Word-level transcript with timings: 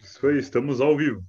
Isso 0.00 0.28
aí, 0.28 0.38
estamos 0.38 0.80
ao 0.80 0.96
vivo. 0.96 1.26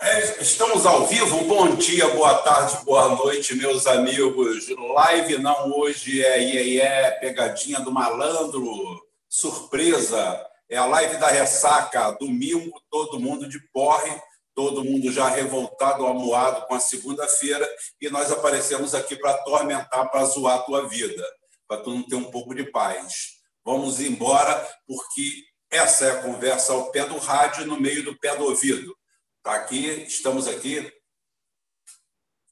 É, 0.00 0.42
estamos 0.82 0.86
ao 0.86 1.06
vivo. 1.06 1.44
Bom 1.44 1.76
dia, 1.76 2.08
boa 2.08 2.38
tarde, 2.38 2.84
boa 2.84 3.10
noite, 3.10 3.54
meus 3.54 3.86
amigos. 3.86 4.68
Live 4.68 5.38
não 5.38 5.70
hoje 5.78 6.24
é 6.24 6.42
iê, 6.42 6.62
iê 6.74 7.10
pegadinha 7.20 7.78
do 7.78 7.92
malandro, 7.92 9.00
surpresa. 9.28 10.44
É 10.68 10.76
a 10.76 10.86
live 10.86 11.18
da 11.18 11.28
ressaca. 11.28 12.10
Domingo, 12.18 12.82
todo 12.90 13.20
mundo 13.20 13.48
de 13.48 13.60
porre, 13.72 14.10
todo 14.56 14.84
mundo 14.84 15.12
já 15.12 15.28
revoltado, 15.28 16.04
amuado 16.04 16.66
com 16.66 16.74
a 16.74 16.80
segunda-feira, 16.80 17.68
e 18.00 18.10
nós 18.10 18.32
aparecemos 18.32 18.92
aqui 18.92 19.14
para 19.14 19.30
atormentar, 19.30 20.10
para 20.10 20.24
zoar 20.24 20.56
a 20.56 20.62
tua 20.62 20.88
vida, 20.88 21.24
para 21.68 21.80
tu 21.80 21.90
não 21.90 22.02
ter 22.02 22.16
um 22.16 22.30
pouco 22.30 22.54
de 22.56 22.64
paz. 22.64 23.34
Vamos 23.64 24.00
embora, 24.00 24.68
porque 24.86 25.44
essa 25.70 26.06
é 26.06 26.10
a 26.10 26.22
conversa 26.22 26.72
ao 26.72 26.90
pé 26.90 27.04
do 27.04 27.18
rádio, 27.18 27.66
no 27.66 27.80
meio 27.80 28.02
do 28.02 28.18
pé 28.18 28.34
do 28.34 28.44
ouvido. 28.44 28.96
Tá 29.42 29.54
aqui, 29.54 29.88
estamos 30.02 30.46
aqui 30.46 30.92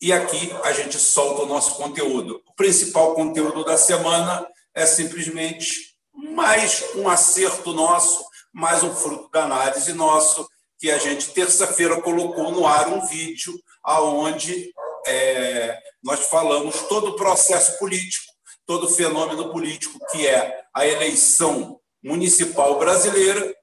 e 0.02 0.12
aqui 0.12 0.52
a 0.64 0.74
gente 0.74 0.98
solta 0.98 1.44
o 1.44 1.46
nosso 1.46 1.76
conteúdo. 1.76 2.42
O 2.48 2.54
principal 2.56 3.14
conteúdo 3.14 3.64
da 3.64 3.78
semana 3.78 4.48
é 4.74 4.86
simplesmente 4.86 5.96
mais 6.12 6.84
um 6.96 7.08
acerto 7.08 7.72
nosso, 7.72 8.26
mais 8.52 8.82
um 8.82 8.94
fruto 8.96 9.30
da 9.30 9.44
análise 9.44 9.94
nosso, 9.94 10.50
que 10.80 10.90
a 10.90 10.98
gente 10.98 11.30
terça-feira 11.30 12.02
colocou 12.02 12.52
no 12.52 12.66
ar 12.66 12.88
um 12.88 13.06
vídeo 13.06 13.54
aonde 13.84 14.73
é, 15.06 15.78
nós 16.04 16.28
falamos 16.28 16.82
todo 16.90 17.10
o 17.10 17.16
processo 17.16 17.78
político, 17.78 18.26
todo 18.66 18.88
o 18.88 18.90
fenômeno 18.90 19.52
político 19.52 20.00
que 20.11 20.26
é 20.26 20.64
a 20.73 20.88
eleição 20.88 21.80
municipal 22.04 22.80
brasileira 22.80 23.56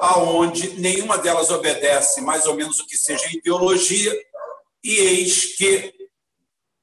aonde 0.00 0.80
nenhuma 0.80 1.18
delas 1.18 1.50
obedece 1.50 2.20
mais 2.20 2.46
ou 2.46 2.54
menos 2.54 2.78
o 2.80 2.86
que 2.86 2.96
seja 2.96 3.24
ideologia, 3.32 4.14
e 4.82 4.96
eis 4.96 5.56
que, 5.56 6.10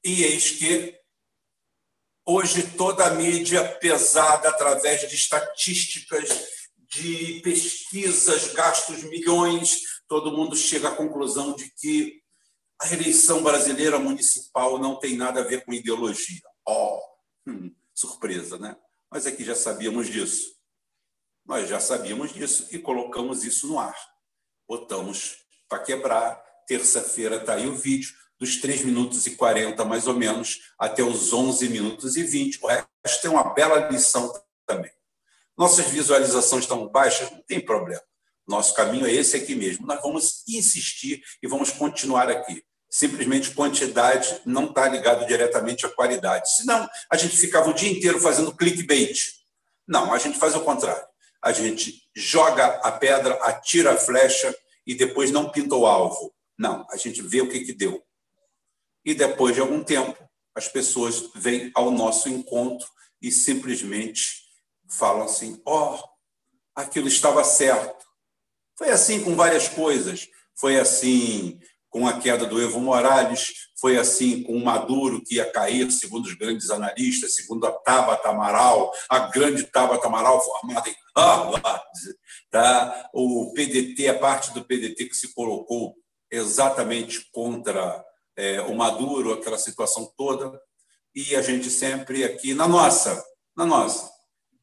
e 0.04 0.22
eis 0.24 0.50
que 0.52 0.98
hoje 2.24 2.70
toda 2.76 3.06
a 3.06 3.10
mídia 3.10 3.76
pesada 3.78 4.48
através 4.48 5.08
de 5.08 5.14
estatísticas, 5.14 6.28
de 6.88 7.40
pesquisas, 7.40 8.52
gastos 8.52 9.02
milhões, 9.04 9.82
todo 10.08 10.36
mundo 10.36 10.56
chega 10.56 10.88
à 10.88 10.94
conclusão 10.94 11.54
de 11.54 11.70
que 11.70 12.22
a 12.80 12.92
eleição 12.92 13.42
brasileira 13.42 13.98
municipal 13.98 14.78
não 14.78 14.98
tem 14.98 15.16
nada 15.16 15.40
a 15.40 15.44
ver 15.44 15.64
com 15.64 15.72
ideologia. 15.72 16.42
Oh, 16.66 17.00
hum, 17.46 17.74
surpresa, 17.94 18.58
né? 18.58 18.76
Mas 19.10 19.26
aqui 19.26 19.44
já 19.44 19.54
sabíamos 19.54 20.08
disso. 20.08 20.54
Nós 21.44 21.68
já 21.68 21.80
sabíamos 21.80 22.32
disso 22.32 22.68
e 22.72 22.78
colocamos 22.78 23.44
isso 23.44 23.68
no 23.68 23.78
ar. 23.78 23.96
Botamos 24.68 25.36
para 25.68 25.82
quebrar. 25.82 26.44
Terça-feira 26.66 27.36
está 27.36 27.54
aí 27.54 27.66
o 27.66 27.76
vídeo, 27.76 28.14
dos 28.38 28.56
3 28.60 28.84
minutos 28.84 29.26
e 29.26 29.30
40, 29.30 29.84
mais 29.84 30.06
ou 30.06 30.14
menos, 30.14 30.72
até 30.78 31.02
os 31.02 31.32
11 31.32 31.68
minutos 31.68 32.16
e 32.16 32.22
20. 32.22 32.58
O 32.62 32.66
resto 32.66 33.22
tem 33.22 33.30
uma 33.30 33.54
bela 33.54 33.88
lição 33.88 34.32
também. 34.66 34.90
Nossas 35.56 35.86
visualizações 35.86 36.64
estão 36.64 36.86
baixas, 36.88 37.30
não 37.30 37.42
tem 37.42 37.60
problema. 37.60 38.02
Nosso 38.46 38.74
caminho 38.74 39.06
é 39.06 39.12
esse 39.12 39.36
aqui 39.36 39.54
mesmo. 39.54 39.86
Nós 39.86 40.00
vamos 40.02 40.44
insistir 40.48 41.22
e 41.42 41.48
vamos 41.48 41.70
continuar 41.70 42.28
aqui. 42.28 42.62
Simplesmente 42.90 43.50
quantidade 43.50 44.40
não 44.44 44.66
está 44.66 44.86
ligado 44.86 45.26
diretamente 45.26 45.86
à 45.86 45.88
qualidade. 45.88 46.54
Senão, 46.56 46.88
a 47.10 47.16
gente 47.16 47.36
ficava 47.36 47.70
o 47.70 47.74
dia 47.74 47.90
inteiro 47.90 48.20
fazendo 48.20 48.54
clickbait. 48.54 49.32
Não, 49.88 50.12
a 50.12 50.18
gente 50.18 50.38
faz 50.38 50.54
o 50.54 50.60
contrário 50.60 51.06
a 51.46 51.52
gente 51.52 52.02
joga 52.14 52.66
a 52.82 52.90
pedra, 52.90 53.34
atira 53.34 53.92
a 53.92 53.96
flecha 53.96 54.52
e 54.84 54.96
depois 54.96 55.30
não 55.30 55.48
pinta 55.48 55.76
o 55.76 55.86
alvo. 55.86 56.34
Não, 56.58 56.86
a 56.90 56.96
gente 56.96 57.22
vê 57.22 57.40
o 57.40 57.48
que, 57.48 57.60
que 57.60 57.72
deu. 57.72 58.02
E 59.04 59.14
depois 59.14 59.54
de 59.54 59.60
algum 59.60 59.84
tempo, 59.84 60.16
as 60.54 60.68
pessoas 60.68 61.30
vêm 61.34 61.70
ao 61.74 61.90
nosso 61.90 62.28
encontro 62.28 62.88
e 63.20 63.30
simplesmente 63.30 64.42
falam 64.88 65.24
assim: 65.24 65.60
ó, 65.64 65.94
oh, 65.94 66.08
aquilo 66.74 67.08
estava 67.08 67.44
certo. 67.44 68.04
Foi 68.76 68.90
assim 68.90 69.22
com 69.22 69.34
várias 69.34 69.68
coisas. 69.68 70.28
Foi 70.58 70.78
assim 70.78 71.60
com 71.90 72.06
a 72.06 72.18
queda 72.18 72.46
do 72.46 72.60
Evo 72.60 72.80
Morales, 72.80 73.54
foi 73.78 73.96
assim 73.96 74.42
com 74.42 74.54
o 74.54 74.64
Maduro, 74.64 75.22
que 75.22 75.36
ia 75.36 75.50
cair, 75.50 75.90
segundo 75.90 76.26
os 76.26 76.34
grandes 76.34 76.70
analistas, 76.70 77.34
segundo 77.34 77.66
a 77.66 77.72
Tabata 77.72 78.28
Amaral, 78.28 78.92
a 79.08 79.18
grande 79.18 79.64
Tabata 79.64 80.06
Amaral, 80.06 80.42
formada 80.42 80.88
em 80.88 80.96
Harvard. 81.16 81.82
Tá? 82.48 83.10
O 83.12 83.52
PDT, 83.52 84.08
a 84.08 84.18
parte 84.18 84.52
do 84.54 84.64
PDT 84.64 85.06
que 85.06 85.14
se 85.14 85.34
colocou 85.34 85.94
exatamente 86.36 87.30
contra 87.32 88.04
é, 88.36 88.60
o 88.62 88.74
Maduro, 88.74 89.32
aquela 89.32 89.58
situação 89.58 90.12
toda, 90.16 90.60
e 91.14 91.34
a 91.34 91.42
gente 91.42 91.70
sempre 91.70 92.24
aqui, 92.24 92.54
na 92.54 92.68
nossa, 92.68 93.24
na 93.56 93.64
nossa, 93.64 94.10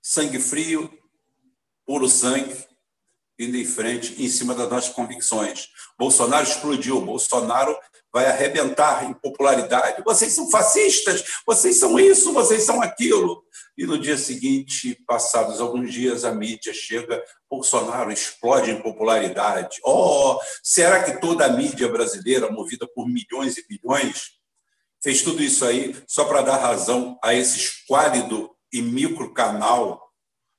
sangue 0.02 0.40
frio, 0.40 0.92
puro 1.86 2.08
sangue, 2.08 2.56
indo 3.40 3.58
em 3.58 3.66
frente 3.66 4.22
em 4.24 4.30
cima 4.30 4.54
das 4.54 4.70
nossas 4.70 4.94
convicções. 4.94 5.70
Bolsonaro 5.98 6.48
explodiu, 6.48 7.02
Bolsonaro 7.02 7.76
vai 8.14 8.28
arrebentar 8.28 9.10
em 9.10 9.14
popularidade. 9.14 10.04
Vocês 10.06 10.34
são 10.34 10.50
fascistas, 10.52 11.24
vocês 11.46 11.78
são 11.78 12.00
isso, 12.00 12.32
vocês 12.32 12.64
são 12.64 12.80
aquilo. 12.80 13.44
E 13.76 13.88
no 13.88 13.98
dia 13.98 14.18
seguinte, 14.18 14.96
passados 15.08 15.60
alguns 15.60 15.92
dias, 15.92 16.24
a 16.24 16.32
mídia 16.32 16.72
chega, 16.72 17.24
Bolsonaro 17.50 18.12
explode 18.12 18.70
em 18.70 18.82
popularidade. 18.82 19.80
Oh, 19.84 20.38
será 20.62 21.04
que 21.04 21.20
toda 21.20 21.46
a 21.46 21.50
mídia 21.50 21.88
brasileira, 21.88 22.52
movida 22.52 22.88
por 22.94 23.08
milhões 23.08 23.58
e 23.58 23.66
bilhões, 23.68 24.34
fez 25.02 25.24
tudo 25.24 25.42
isso 25.42 25.66
aí 25.66 25.96
só 26.08 26.26
para 26.26 26.44
dar 26.44 26.58
razão 26.58 27.18
a 27.24 27.34
esse 27.34 27.58
esquálido 27.58 28.52
e 28.72 28.82
micro 28.82 29.34
canal 29.34 30.00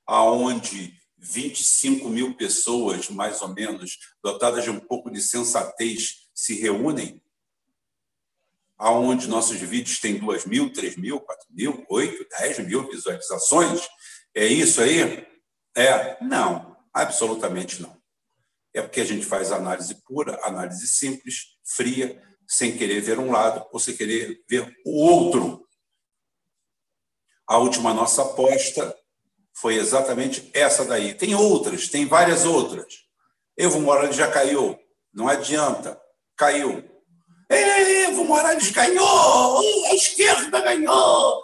aonde 0.07 0.93
25 1.17 2.09
mil 2.09 2.37
pessoas, 2.37 3.09
mais 3.09 3.41
ou 3.41 3.49
menos, 3.49 3.97
dotadas 4.23 4.65
de 4.65 4.71
um 4.71 4.79
pouco 4.79 5.11
de 5.11 5.23
sensatez, 5.23 6.25
se 6.35 6.55
reúnem, 6.61 7.23
aonde 8.79 9.29
nossos 9.29 9.59
vídeos 9.59 10.01
têm 10.01 10.19
2 10.19 10.47
mil, 10.47 10.73
3 10.73 10.97
mil, 10.97 11.21
4 11.21 11.47
mil, 11.51 11.85
8, 11.89 12.27
10 12.39 12.59
mil 12.61 12.89
visualizações. 12.91 13.89
É 14.35 14.47
isso 14.47 14.81
aí? 14.81 15.27
É? 15.77 16.23
Não, 16.23 16.77
absolutamente 16.93 17.81
não. 17.81 17.97
É 18.73 18.83
porque 18.83 19.01
a 19.01 19.05
gente 19.05 19.25
faz 19.25 19.53
análise 19.53 19.95
pura, 20.05 20.39
análise 20.43 20.87
simples, 20.89 21.57
fria, 21.65 22.21
sem 22.47 22.77
querer 22.77 23.01
ver 23.01 23.19
um 23.19 23.31
lado 23.31 23.65
ou 23.73 23.79
sem 23.79 23.97
querer 23.97 24.43
ver 24.49 24.75
o 24.85 25.05
outro. 25.05 25.65
A 27.47 27.59
última 27.59 27.95
nossa 27.95 28.23
aposta 28.23 28.97
foi 29.57 29.77
exatamente 29.77 30.51
essa 30.53 30.85
daí. 30.85 31.15
Tem 31.15 31.35
outras, 31.35 31.89
tem 31.89 32.07
várias 32.07 32.45
outras. 32.45 33.05
Evo 33.57 33.81
Morales 33.81 34.17
já 34.17 34.31
caiu, 34.31 34.79
não 35.13 35.29
adianta, 35.29 36.01
caiu. 36.37 36.83
Evo 37.49 38.25
Morales 38.25 38.71
ganhou, 38.71 39.59
a 39.59 39.95
esquerda 39.95 40.61
ganhou, 40.61 41.43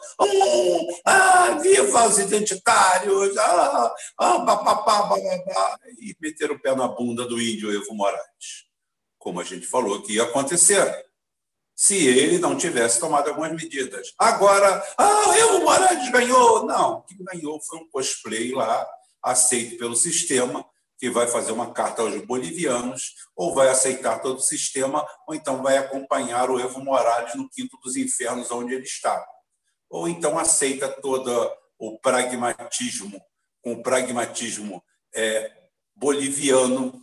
ah, 1.05 1.59
viva 1.61 2.09
os 2.09 2.19
identitários, 2.19 3.37
ah, 3.37 3.95
ah, 4.19 4.39
bababá, 4.39 5.03
bababá, 5.03 5.79
e 5.99 6.17
meteram 6.21 6.55
o 6.55 6.61
pé 6.61 6.75
na 6.75 6.89
bunda 6.89 7.27
do 7.27 7.41
índio 7.41 7.73
Evo 7.73 7.95
Morales, 7.95 8.67
como 9.19 9.41
a 9.41 9.45
gente 9.45 9.67
falou 9.67 10.03
que 10.03 10.15
ia 10.15 10.23
acontecer 10.23 11.07
se 11.81 11.97
ele 11.97 12.39
não 12.39 12.59
tivesse 12.59 13.01
tomado 13.01 13.29
algumas 13.29 13.53
medidas. 13.53 14.13
Agora, 14.19 14.85
ah, 14.99 15.39
Evo 15.39 15.61
Morales 15.61 16.11
ganhou. 16.11 16.67
Não, 16.67 17.01
que 17.03 17.17
ganhou 17.25 17.59
foi 17.63 17.79
um 17.79 17.89
cosplay 17.89 18.53
lá, 18.53 18.87
aceito 19.23 19.79
pelo 19.79 19.97
sistema, 19.97 20.63
que 21.01 21.09
vai 21.09 21.27
fazer 21.27 21.51
uma 21.51 21.73
carta 21.73 22.03
aos 22.03 22.15
bolivianos, 22.27 23.15
ou 23.35 23.55
vai 23.55 23.69
aceitar 23.69 24.21
todo 24.21 24.37
o 24.37 24.43
sistema, 24.43 25.07
ou 25.27 25.35
então 25.35 25.63
vai 25.63 25.79
acompanhar 25.79 26.51
o 26.51 26.61
Evo 26.61 26.85
Morales 26.85 27.35
no 27.35 27.49
quinto 27.49 27.79
dos 27.83 27.97
infernos, 27.97 28.51
onde 28.51 28.75
ele 28.75 28.85
está. 28.85 29.27
Ou 29.89 30.07
então 30.07 30.39
aceita 30.39 30.91
todo 31.01 31.51
o 31.79 31.99
pragmatismo, 31.99 33.19
com 33.63 33.73
o 33.73 33.83
pragmatismo 33.83 34.85
é, 35.15 35.51
boliviano 35.97 37.01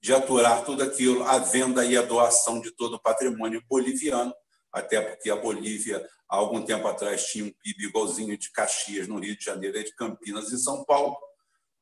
de 0.00 0.14
aturar 0.14 0.64
tudo 0.64 0.84
aquilo, 0.84 1.24
a 1.24 1.38
venda 1.38 1.84
e 1.84 1.96
a 1.96 2.02
doação 2.02 2.60
de 2.60 2.70
todo 2.70 2.94
o 2.94 3.02
patrimônio 3.02 3.60
boliviano, 3.68 4.32
até 4.72 5.00
porque 5.00 5.28
a 5.30 5.36
Bolívia, 5.36 6.08
há 6.28 6.36
algum 6.36 6.62
tempo 6.62 6.86
atrás, 6.86 7.26
tinha 7.26 7.44
um 7.44 7.52
PIB 7.60 7.86
igualzinho 7.86 8.38
de 8.38 8.52
Caxias, 8.52 9.08
no 9.08 9.18
Rio 9.18 9.36
de 9.36 9.44
Janeiro, 9.44 9.76
e 9.76 9.84
de 9.84 9.94
Campinas, 9.96 10.52
em 10.52 10.58
São 10.58 10.84
Paulo. 10.84 11.16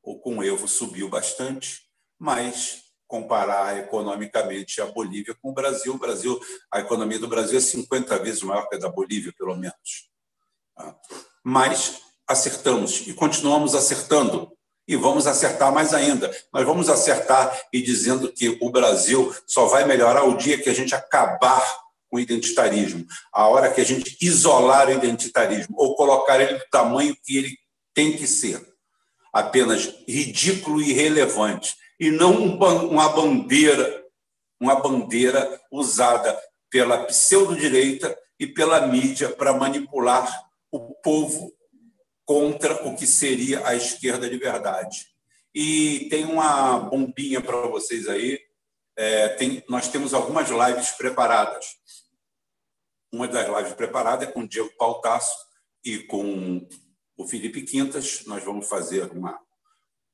O 0.09 0.17
com 0.17 0.39
o 0.39 0.43
Evo 0.43 0.67
subiu 0.67 1.07
bastante, 1.07 1.83
mas 2.17 2.85
comparar 3.05 3.77
economicamente 3.77 4.81
a 4.81 4.87
Bolívia 4.87 5.35
com 5.39 5.51
o 5.51 5.53
Brasil, 5.53 5.93
o 5.93 5.99
Brasil, 5.99 6.39
a 6.73 6.79
economia 6.79 7.19
do 7.19 7.27
Brasil 7.27 7.59
é 7.59 7.61
50 7.61 8.17
vezes 8.17 8.41
maior 8.41 8.67
que 8.67 8.75
a 8.75 8.79
da 8.79 8.89
Bolívia, 8.89 9.31
pelo 9.37 9.55
menos. 9.55 10.09
Tá? 10.75 10.95
Mas 11.43 12.01
acertamos 12.27 13.07
e 13.07 13.13
continuamos 13.13 13.75
acertando 13.75 14.51
e 14.87 14.95
vamos 14.95 15.27
acertar 15.27 15.71
mais 15.71 15.93
ainda. 15.93 16.35
Nós 16.51 16.65
vamos 16.65 16.89
acertar 16.89 17.67
e 17.71 17.79
dizendo 17.79 18.33
que 18.33 18.57
o 18.59 18.71
Brasil 18.71 19.31
só 19.45 19.67
vai 19.67 19.85
melhorar 19.85 20.23
o 20.23 20.37
dia 20.37 20.59
que 20.59 20.71
a 20.71 20.73
gente 20.73 20.95
acabar 20.95 21.63
com 22.09 22.17
o 22.17 22.19
identitarismo, 22.19 23.05
a 23.31 23.47
hora 23.47 23.71
que 23.71 23.79
a 23.79 23.85
gente 23.85 24.17
isolar 24.19 24.87
o 24.87 24.93
identitarismo 24.93 25.75
ou 25.77 25.95
colocar 25.95 26.41
ele 26.41 26.57
do 26.57 26.65
tamanho 26.71 27.15
que 27.23 27.37
ele 27.37 27.55
tem 27.93 28.17
que 28.17 28.25
ser, 28.25 28.68
apenas 29.33 29.93
ridículo 30.07 30.81
e 30.81 30.91
irrelevante, 30.91 31.75
e 31.99 32.09
não 32.09 32.57
uma 32.57 33.09
bandeira, 33.09 34.03
uma 34.59 34.75
bandeira 34.75 35.61
usada 35.71 36.39
pela 36.69 37.05
pseudo-direita 37.05 38.17
e 38.39 38.47
pela 38.47 38.87
mídia 38.87 39.29
para 39.29 39.53
manipular 39.53 40.49
o 40.71 40.93
povo 40.95 41.53
contra 42.25 42.87
o 42.87 42.95
que 42.95 43.07
seria 43.07 43.67
a 43.67 43.75
esquerda 43.75 44.29
de 44.29 44.37
verdade. 44.37 45.07
E 45.53 46.07
tem 46.09 46.25
uma 46.25 46.79
bombinha 46.79 47.41
para 47.41 47.67
vocês 47.67 48.07
aí. 48.07 48.39
É, 48.95 49.29
tem, 49.29 49.63
nós 49.67 49.87
temos 49.87 50.13
algumas 50.13 50.47
lives 50.49 50.91
preparadas. 50.91 51.65
Uma 53.11 53.27
das 53.27 53.47
lives 53.47 53.73
preparadas 53.73 54.27
é 54.27 54.31
com 54.31 54.41
o 54.41 54.47
Diego 54.47 54.69
Pautasso 54.77 55.35
e 55.83 55.99
com 55.99 56.67
o 57.19 57.27
Felipe 57.27 57.61
Quintas. 57.63 58.23
Nós 58.25 58.43
vamos 58.43 58.67
fazer 58.67 59.11
uma 59.11 59.37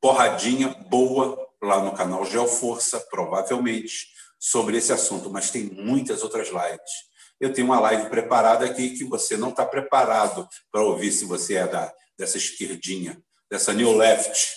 porradinha 0.02 0.70
boa 0.90 1.38
lá 1.62 1.84
no 1.84 1.94
canal 1.94 2.26
Geoforça, 2.26 3.00
provavelmente, 3.00 4.08
sobre 4.40 4.78
esse 4.78 4.92
assunto, 4.92 5.30
mas 5.30 5.52
tem 5.52 5.66
muitas 5.66 6.24
outras 6.24 6.48
lives. 6.48 6.92
Eu 7.40 7.54
tenho 7.54 7.68
uma 7.68 7.80
live 7.80 8.10
preparada 8.10 8.66
aqui 8.66 8.92
que 8.92 9.04
você 9.04 9.38
não 9.38 9.50
está 9.50 9.66
preparado 9.66 10.48
para 10.72 10.84
ouvir 10.84 11.12
se 11.12 11.26
você 11.26 11.56
é 11.56 11.68
da 11.68 11.94
dessa 12.18 12.38
esquerdinha, 12.38 13.22
dessa 13.52 13.74
new 13.74 13.92
left, 13.92 14.48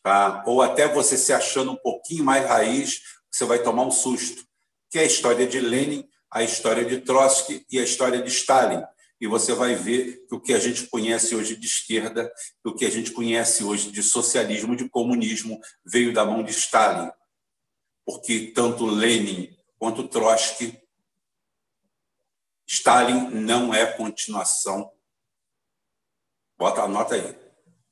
tá? 0.00 0.44
ou 0.46 0.62
até 0.62 0.86
você 0.86 1.18
se 1.18 1.32
achando 1.32 1.72
um 1.72 1.76
pouquinho 1.76 2.22
mais 2.22 2.46
raiz, 2.46 3.00
você 3.28 3.44
vai 3.44 3.60
tomar 3.60 3.82
um 3.82 3.90
susto, 3.90 4.44
que 4.88 4.96
é 4.96 5.02
a 5.02 5.04
história 5.04 5.44
de 5.44 5.58
Lenin, 5.58 6.08
a 6.30 6.44
história 6.44 6.84
de 6.84 7.00
Trotsky 7.00 7.66
e 7.68 7.80
a 7.80 7.82
história 7.82 8.22
de 8.22 8.28
Stalin. 8.28 8.84
E 9.20 9.26
você 9.26 9.52
vai 9.52 9.74
ver 9.74 10.26
que 10.26 10.34
o 10.34 10.40
que 10.40 10.52
a 10.52 10.58
gente 10.58 10.86
conhece 10.86 11.34
hoje 11.34 11.56
de 11.56 11.66
esquerda, 11.66 12.32
o 12.64 12.74
que 12.74 12.84
a 12.84 12.90
gente 12.90 13.10
conhece 13.10 13.64
hoje 13.64 13.90
de 13.90 14.02
socialismo, 14.02 14.76
de 14.76 14.88
comunismo, 14.88 15.60
veio 15.84 16.12
da 16.12 16.24
mão 16.24 16.42
de 16.42 16.52
Stalin. 16.52 17.10
Porque 18.04 18.52
tanto 18.54 18.86
Lenin 18.86 19.56
quanto 19.78 20.08
Trotsky, 20.08 20.80
Stalin 22.66 23.30
não 23.30 23.72
é 23.72 23.86
continuação 23.86 24.92
Bota 26.58 26.82
a 26.82 26.88
nota 26.88 27.14
aí. 27.14 27.38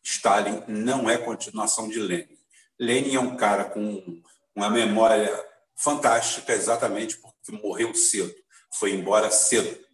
Stalin 0.02 0.60
não 0.66 1.08
é 1.08 1.16
continuação 1.16 1.88
de 1.88 2.00
Lenin. 2.00 2.36
Lenin 2.78 3.14
é 3.14 3.20
um 3.20 3.36
cara 3.36 3.64
com 3.64 4.20
uma 4.54 4.68
memória 4.68 5.32
fantástica, 5.76 6.52
exatamente 6.52 7.16
porque 7.18 7.52
morreu 7.52 7.94
cedo, 7.94 8.34
foi 8.74 8.90
embora 8.92 9.30
cedo. 9.30 9.85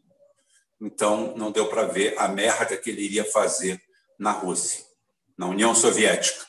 Então, 0.85 1.37
não 1.37 1.53
deu 1.53 1.69
para 1.69 1.85
ver 1.85 2.19
a 2.19 2.27
merda 2.27 2.77
que 2.77 2.91
ele 2.91 3.03
iria 3.03 3.25
fazer 3.25 3.81
na 4.19 4.33
Rússia, 4.33 4.85
na 5.39 5.47
União 5.47 5.73
Soviética. 5.75 6.45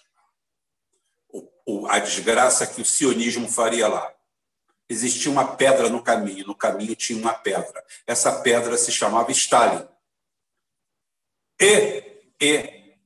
O, 1.30 1.48
o, 1.68 1.88
a 1.88 2.00
desgraça 2.00 2.66
que 2.66 2.82
o 2.82 2.86
sionismo 2.86 3.48
faria 3.48 3.88
lá. 3.88 4.12
Existia 4.90 5.32
uma 5.32 5.56
pedra 5.56 5.88
no 5.88 6.02
caminho, 6.02 6.48
no 6.48 6.56
caminho 6.56 6.96
tinha 6.96 7.20
uma 7.20 7.34
pedra. 7.34 7.86
Essa 8.08 8.42
pedra 8.42 8.76
se 8.76 8.92
chamava 8.92 9.32
Stalin. 9.32 9.88
E 11.62 12.12
e 12.42 12.98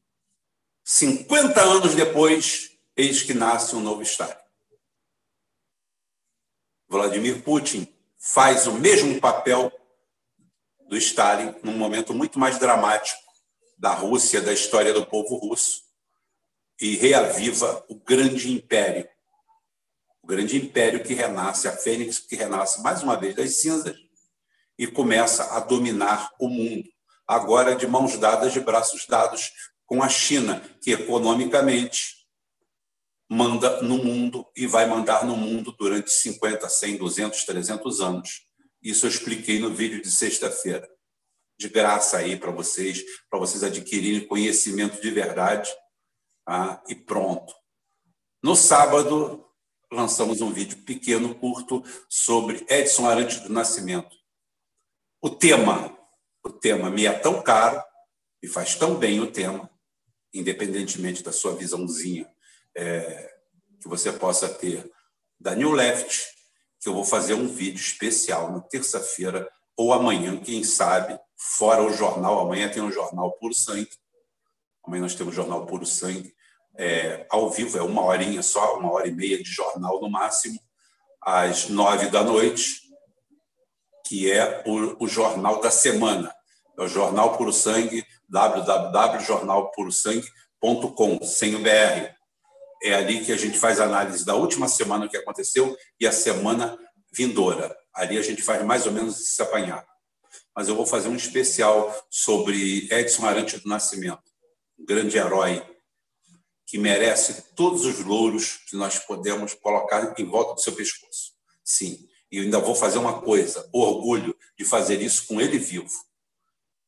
50 0.83 1.62
anos 1.62 1.94
depois, 1.94 2.71
eis 2.95 3.21
que 3.21 3.33
nasce 3.33 3.75
um 3.75 3.79
novo 3.79 4.01
Estado. 4.01 4.41
Vladimir 6.88 7.44
Putin 7.44 7.88
faz 8.18 8.65
o 8.65 8.74
mesmo 8.74 9.19
papel 9.19 9.71
do 10.88 10.98
Stalin 10.98 11.54
num 11.63 11.78
momento 11.78 12.13
muito 12.13 12.39
mais 12.39 12.57
dramático 12.57 13.22
da 13.78 13.94
Rússia, 13.94 14.42
da 14.42 14.54
história 14.54 14.94
do 14.94 15.06
povo 15.06 15.36
russo, 15.36 15.84
e 16.80 16.95
reaviva 16.95 17.86
o 17.89 17.96
grande 17.96 18.51
império. 18.51 19.08
O 20.22 20.27
grande 20.27 20.58
império 20.58 21.03
que 21.03 21.13
renasce, 21.13 21.67
a 21.67 21.72
fênix 21.72 22.20
que 22.20 22.36
renasce 22.36 22.82
mais 22.82 23.03
uma 23.03 23.15
vez 23.15 23.36
das 23.36 23.56
cinzas 23.56 23.96
e 24.77 24.88
começa 24.88 25.56
a 25.56 25.60
dominar 25.60 26.32
o 26.39 26.48
mundo 26.48 26.89
agora 27.27 27.75
de 27.75 27.86
mãos 27.86 28.17
dadas, 28.17 28.53
de 28.53 28.60
braços 28.60 29.06
dados 29.06 29.51
com 29.86 30.01
a 30.01 30.10
China, 30.10 30.62
que 30.82 30.91
economicamente 30.91 32.25
manda 33.29 33.82
no 33.82 33.98
mundo 33.98 34.48
e 34.56 34.65
vai 34.65 34.86
mandar 34.86 35.25
no 35.25 35.36
mundo 35.36 35.74
durante 35.77 36.10
50, 36.10 36.70
100, 36.70 36.98
200, 36.98 37.44
300 37.44 38.01
anos. 38.01 38.47
Isso 38.81 39.05
eu 39.05 39.10
expliquei 39.10 39.60
no 39.60 39.74
vídeo 39.74 40.01
de 40.01 40.10
sexta-feira. 40.12 40.88
De 41.60 41.69
graça 41.69 42.17
aí 42.17 42.38
para 42.38 42.51
vocês, 42.51 43.03
para 43.29 43.39
vocês 43.39 43.63
adquirirem 43.63 44.27
conhecimento 44.27 45.01
de 45.01 45.10
verdade. 45.10 45.69
Tá? 46.46 46.84
E 46.88 46.96
pronto. 46.96 47.53
No 48.43 48.55
sábado, 48.55 49.46
lançamos 49.91 50.41
um 50.41 50.51
vídeo 50.51 50.77
pequeno, 50.84 51.34
curto, 51.36 51.84
sobre 52.07 52.65
Edson 52.69 53.07
Arantes 53.07 53.39
do 53.41 53.50
Nascimento. 53.50 54.15
O 55.22 55.29
tema 55.29 55.98
o 56.48 56.50
tema 56.50 56.89
me 56.89 57.05
é 57.05 57.12
tão 57.12 57.41
caro 57.41 57.84
e 58.41 58.48
faz 58.48 58.74
tão 58.74 58.96
bem 58.96 59.19
o 59.19 59.29
tema, 59.29 59.69
independentemente 60.34 61.22
da 61.22 61.34
sua 61.34 61.53
visãozinha 61.53 62.25
é, 62.74 63.36
que 63.81 63.88
você 63.89 64.13
possa 64.13 64.48
ter 64.48 64.89
da 65.38 65.53
New 65.53 65.72
Left, 65.72 66.25
que 66.79 66.89
eu 66.89 66.93
vou 66.93 67.03
fazer 67.03 67.34
um 67.34 67.48
vídeo 67.48 67.79
especial 67.79 68.51
na 68.51 68.62
terça-feira 68.62 69.50
ou 69.75 69.93
amanhã, 69.93 70.38
quem 70.38 70.63
sabe, 70.63 71.19
fora 71.36 71.84
o 71.84 71.93
jornal. 71.93 72.39
Amanhã 72.39 72.69
tem 72.69 72.81
um 72.81 72.91
jornal 72.91 73.31
Puro 73.34 73.53
Sangue. 73.53 73.89
Amanhã 74.84 75.03
nós 75.03 75.15
temos 75.15 75.34
o 75.34 75.36
jornal 75.36 75.65
Puro 75.65 75.86
Sangue. 75.86 76.34
É, 76.75 77.25
ao 77.29 77.50
vivo, 77.50 77.77
é 77.77 77.81
uma 77.81 78.03
horinha 78.03 78.43
só, 78.43 78.77
uma 78.77 78.91
hora 78.91 79.07
e 79.07 79.12
meia 79.12 79.41
de 79.41 79.50
jornal 79.50 80.00
no 80.00 80.10
máximo, 80.10 80.60
às 81.22 81.69
nove 81.69 82.10
da 82.10 82.24
noite, 82.24 82.81
que 84.05 84.31
é 84.31 84.63
o, 84.65 85.03
o 85.03 85.07
jornal 85.07 85.60
da 85.60 85.72
semana 85.72 86.31
é 86.77 86.84
o 86.84 86.88
Jornal 86.88 87.36
Puro 87.36 87.51
Sangue, 87.51 88.05
www.jornalpurosangue.com, 88.29 91.19
sem 91.24 91.55
o 91.55 91.60
BR. 91.60 92.15
É 92.84 92.93
ali 92.93 93.24
que 93.24 93.31
a 93.31 93.38
gente 93.38 93.57
faz 93.57 93.79
análise 93.79 94.25
da 94.25 94.36
última 94.36 94.67
semana 94.67 95.07
que 95.07 95.17
aconteceu 95.17 95.77
e 96.00 96.07
a 96.07 96.12
semana 96.12 96.77
vindoura. 97.12 97.75
Ali 97.93 98.17
a 98.17 98.22
gente 98.22 98.41
faz 98.41 98.63
mais 98.63 98.86
ou 98.86 98.91
menos 98.91 99.19
esse 99.19 99.41
apanhar. 99.41 99.86
Mas 100.55 100.67
eu 100.67 100.75
vou 100.75 100.86
fazer 100.86 101.07
um 101.07 101.15
especial 101.15 101.96
sobre 102.10 102.88
Edson 102.91 103.25
Arantes 103.25 103.62
do 103.62 103.69
Nascimento. 103.69 104.22
um 104.77 104.86
grande 104.86 105.17
herói 105.17 105.65
que 106.65 106.77
merece 106.77 107.53
todos 107.55 107.86
os 107.86 108.03
louros 108.03 108.57
que 108.69 108.75
nós 108.75 109.00
podemos 109.00 109.53
colocar 109.53 110.13
em 110.19 110.25
volta 110.25 110.53
do 110.53 110.62
seu 110.62 110.74
pescoço. 110.74 111.31
Sim, 111.63 112.07
e 112.31 112.39
ainda 112.39 112.60
vou 112.60 112.75
fazer 112.75 112.98
uma 112.98 113.22
coisa, 113.22 113.67
orgulho 113.72 114.36
de 114.57 114.65
fazer 114.65 115.01
isso 115.01 115.25
com 115.27 115.39
ele 115.39 115.57
vivo. 115.57 115.89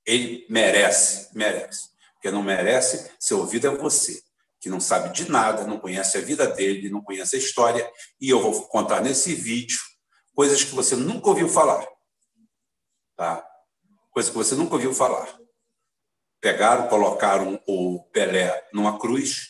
Ele 0.06 0.46
merece, 0.50 1.30
merece. 1.34 1.90
Porque 2.14 2.30
não 2.30 2.44
merece 2.44 3.10
ser 3.18 3.36
ouvido 3.36 3.68
é 3.68 3.76
você, 3.76 4.22
que 4.60 4.70
não 4.70 4.80
sabe 4.80 5.14
de 5.14 5.30
nada, 5.30 5.66
não 5.66 5.80
conhece 5.80 6.18
a 6.18 6.22
vida 6.22 6.46
dele, 6.48 6.90
não 6.90 7.02
conhece 7.02 7.36
a 7.36 7.40
história, 7.40 7.90
e 8.20 8.30
eu 8.30 8.42
vou 8.42 8.68
contar 8.68 9.02
nesse 9.02 9.34
vídeo 9.34 9.80
coisas 10.36 10.64
que 10.64 10.76
você 10.76 10.96
nunca 10.96 11.30
ouviu 11.30 11.48
falar. 11.48 11.86
Tá? 13.16 13.46
Coisas 14.12 14.32
que 14.32 14.38
você 14.38 14.56
nunca 14.56 14.76
ouviu 14.76 14.94
falar. 14.94 15.28
Pegaram, 16.42 16.88
colocaram 16.88 17.62
o 17.68 18.04
Pelé 18.12 18.68
numa 18.74 18.98
cruz, 18.98 19.50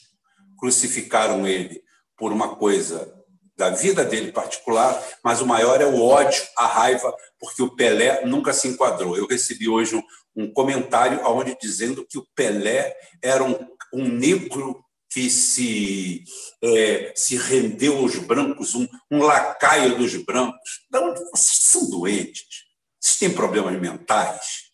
crucificaram 0.60 1.48
ele 1.48 1.84
por 2.18 2.32
uma 2.32 2.56
coisa 2.56 3.16
da 3.56 3.70
vida 3.70 4.06
dele 4.06 4.32
particular, 4.32 5.04
mas 5.24 5.42
o 5.42 5.46
maior 5.46 5.82
é 5.82 5.86
o 5.86 6.01
ódio, 6.01 6.42
a 6.58 6.66
raiva, 6.66 7.13
porque 7.39 7.62
o 7.62 7.75
Pelé 7.75 8.25
nunca 8.25 8.54
se 8.54 8.68
enquadrou. 8.68 9.18
Eu 9.18 9.28
recebi 9.28 9.68
hoje 9.68 9.96
um, 9.96 10.04
um 10.36 10.54
comentário 10.54 11.22
onde 11.25 11.58
dizendo 11.60 12.06
que 12.08 12.18
o 12.18 12.25
Pelé 12.34 12.96
era 13.22 13.44
um, 13.44 13.56
um 13.94 14.08
negro 14.08 14.84
que 15.10 15.30
se, 15.30 16.24
é, 16.62 17.13
se 17.16 17.36
rendeu 17.36 17.98
aos 17.98 18.16
brancos, 18.16 18.75
um, 18.75 18.88
um 19.10 19.24
lacaio 19.24 19.98
dos 19.98 20.16
brancos. 20.24 20.86
De 20.89 21.00
onde 21.00 21.20
vocês 21.32 21.60
são 21.62 21.89
doentes? 21.89 22.66
Vocês 23.00 23.18
têm 23.18 23.32
problemas 23.32 23.80
mentais? 23.80 24.70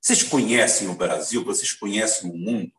Vocês 0.00 0.22
conhecem 0.22 0.88
o 0.88 0.94
Brasil? 0.94 1.44
Vocês 1.44 1.72
conhecem 1.72 2.30
o 2.30 2.36
mundo? 2.36 2.72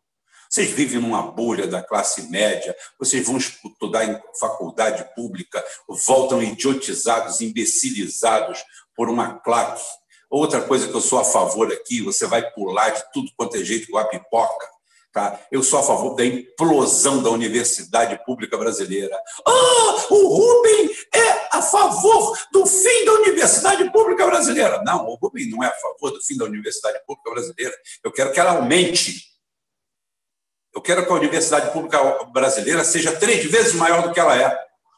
Vocês 0.49 0.69
vivem 0.69 1.01
numa 1.01 1.21
bolha 1.21 1.67
da 1.67 1.81
classe 1.81 2.29
média, 2.29 2.75
vocês 2.99 3.25
vão 3.25 3.37
estudar 3.37 4.05
em 4.05 4.17
faculdade 4.39 5.05
pública, 5.15 5.63
voltam 6.05 6.41
idiotizados, 6.41 7.41
imbecilizados 7.41 8.63
por 8.95 9.09
uma 9.09 9.39
claque. 9.39 9.83
Outra 10.29 10.61
coisa 10.61 10.87
que 10.87 10.93
eu 10.93 11.01
sou 11.01 11.19
a 11.19 11.25
favor 11.25 11.71
aqui, 11.73 12.01
você 12.01 12.25
vai 12.25 12.49
pular 12.51 12.91
de 12.91 13.03
tudo 13.11 13.31
quanto 13.35 13.57
é 13.57 13.63
jeito 13.63 13.91
com 13.91 13.97
a 13.97 14.05
pipoca. 14.05 14.74
Tá? 15.15 15.39
Eu 15.49 15.63
sou 15.63 15.79
a 15.79 15.83
favor 15.83 16.13
da 16.13 16.25
implosão 16.25 17.23
da 17.23 17.29
universidade 17.29 18.21
pública 18.25 18.57
brasileira. 18.57 19.17
Ah, 19.47 20.05
o 20.09 20.27
Rubem 20.27 20.91
é 21.15 21.55
a 21.57 21.61
favor 21.61 22.37
do 22.51 22.65
fim 22.65 23.05
da 23.05 23.13
universidade 23.13 23.89
pública 23.93 24.25
brasileira. 24.25 24.83
Não, 24.83 25.07
o 25.07 25.15
Rubem 25.15 25.49
não 25.49 25.63
é 25.63 25.67
a 25.67 25.71
favor 25.71 26.11
do 26.11 26.21
fim 26.21 26.35
da 26.35 26.43
universidade 26.43 26.99
pública 27.07 27.31
brasileira. 27.31 27.73
Eu 28.03 28.11
quero 28.11 28.33
que 28.33 28.39
ela 28.41 28.57
aumente 28.57 29.33
eu 30.75 30.81
quero 30.81 31.05
que 31.05 31.11
a 31.13 31.15
universidade 31.15 31.71
pública 31.71 31.97
brasileira 32.33 32.83
seja 32.83 33.15
três 33.15 33.49
vezes 33.49 33.73
maior 33.73 34.01
do 34.01 34.11
que 34.11 34.19
ela 34.19 34.35
é, 34.35 34.53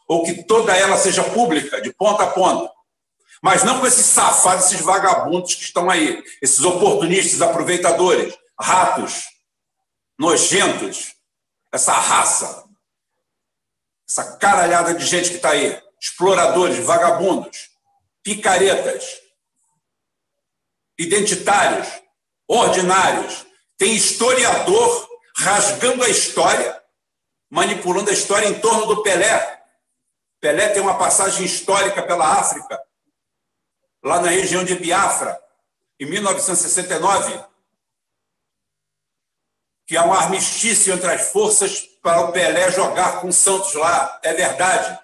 ou 0.08 0.24
que 0.24 0.44
toda 0.46 0.76
ela 0.76 0.98
seja 0.98 1.24
pública, 1.24 1.80
de 1.80 1.94
ponta 1.94 2.24
a 2.24 2.28
ponta. 2.32 2.72
Mas 3.44 3.64
não 3.64 3.80
com 3.80 3.86
esses 3.86 4.08
safados, 4.08 4.66
esses 4.66 4.82
vagabundos 4.82 5.54
que 5.54 5.62
estão 5.62 5.92
aí, 5.92 6.24
esses 6.42 6.66
oportunistas, 6.66 7.40
aproveitadores, 7.40 8.36
ratos, 8.60 9.37
nojentos, 10.18 11.16
essa 11.72 11.94
raça, 11.94 12.68
essa 14.10 14.38
caralhada 14.38 14.94
de 14.96 15.06
gente 15.06 15.30
que 15.30 15.36
está 15.36 15.52
aí, 15.52 15.82
exploradores, 16.00 16.84
vagabundos, 16.84 17.70
picaretas, 18.24 19.22
identitários, 20.98 21.88
ordinários. 22.48 23.46
Tem 23.78 23.96
historiador 23.96 25.08
rasgando 25.36 26.04
a 26.04 26.10
história, 26.10 26.82
manipulando 27.50 28.10
a 28.10 28.14
história 28.14 28.48
em 28.48 28.60
torno 28.60 28.88
do 28.88 29.04
Pelé. 29.04 29.64
Pelé 30.40 30.70
tem 30.70 30.82
uma 30.82 30.98
passagem 30.98 31.46
histórica 31.46 32.02
pela 32.02 32.40
África, 32.40 32.82
lá 34.04 34.20
na 34.22 34.30
região 34.30 34.64
de 34.64 34.76
Biafra, 34.76 35.40
em 36.00 36.06
1969, 36.06 37.44
que 39.88 39.96
há 39.96 40.06
um 40.06 40.14
armistício 40.14 40.94
entre 40.94 41.10
as 41.10 41.30
forças 41.30 41.88
para 42.04 42.22
o 42.22 42.32
Pelé 42.32 42.70
jogar 42.72 43.22
com 43.22 43.30
o 43.30 43.34
Santos 43.34 43.74
lá. 43.74 44.20
É 44.22 44.34
verdade. 44.34 45.00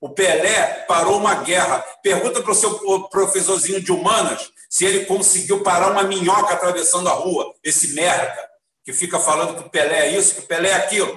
O 0.00 0.10
Pelé 0.10 0.84
parou 0.88 1.18
uma 1.18 1.36
guerra. 1.36 1.78
Pergunta 2.02 2.42
para 2.42 2.52
o 2.52 2.54
seu 2.54 3.08
professorzinho 3.08 3.80
de 3.80 3.92
humanas 3.92 4.52
se 4.68 4.84
ele 4.84 5.06
conseguiu 5.06 5.62
parar 5.62 5.92
uma 5.92 6.02
minhoca 6.02 6.52
atravessando 6.52 7.08
a 7.08 7.12
rua, 7.12 7.54
esse 7.62 7.94
merda 7.94 8.50
que 8.84 8.92
fica 8.92 9.20
falando 9.20 9.56
que 9.56 9.68
o 9.68 9.70
Pelé 9.70 10.08
é 10.08 10.18
isso, 10.18 10.34
que 10.34 10.40
o 10.40 10.46
Pelé 10.48 10.70
é 10.70 10.74
aquilo. 10.74 11.16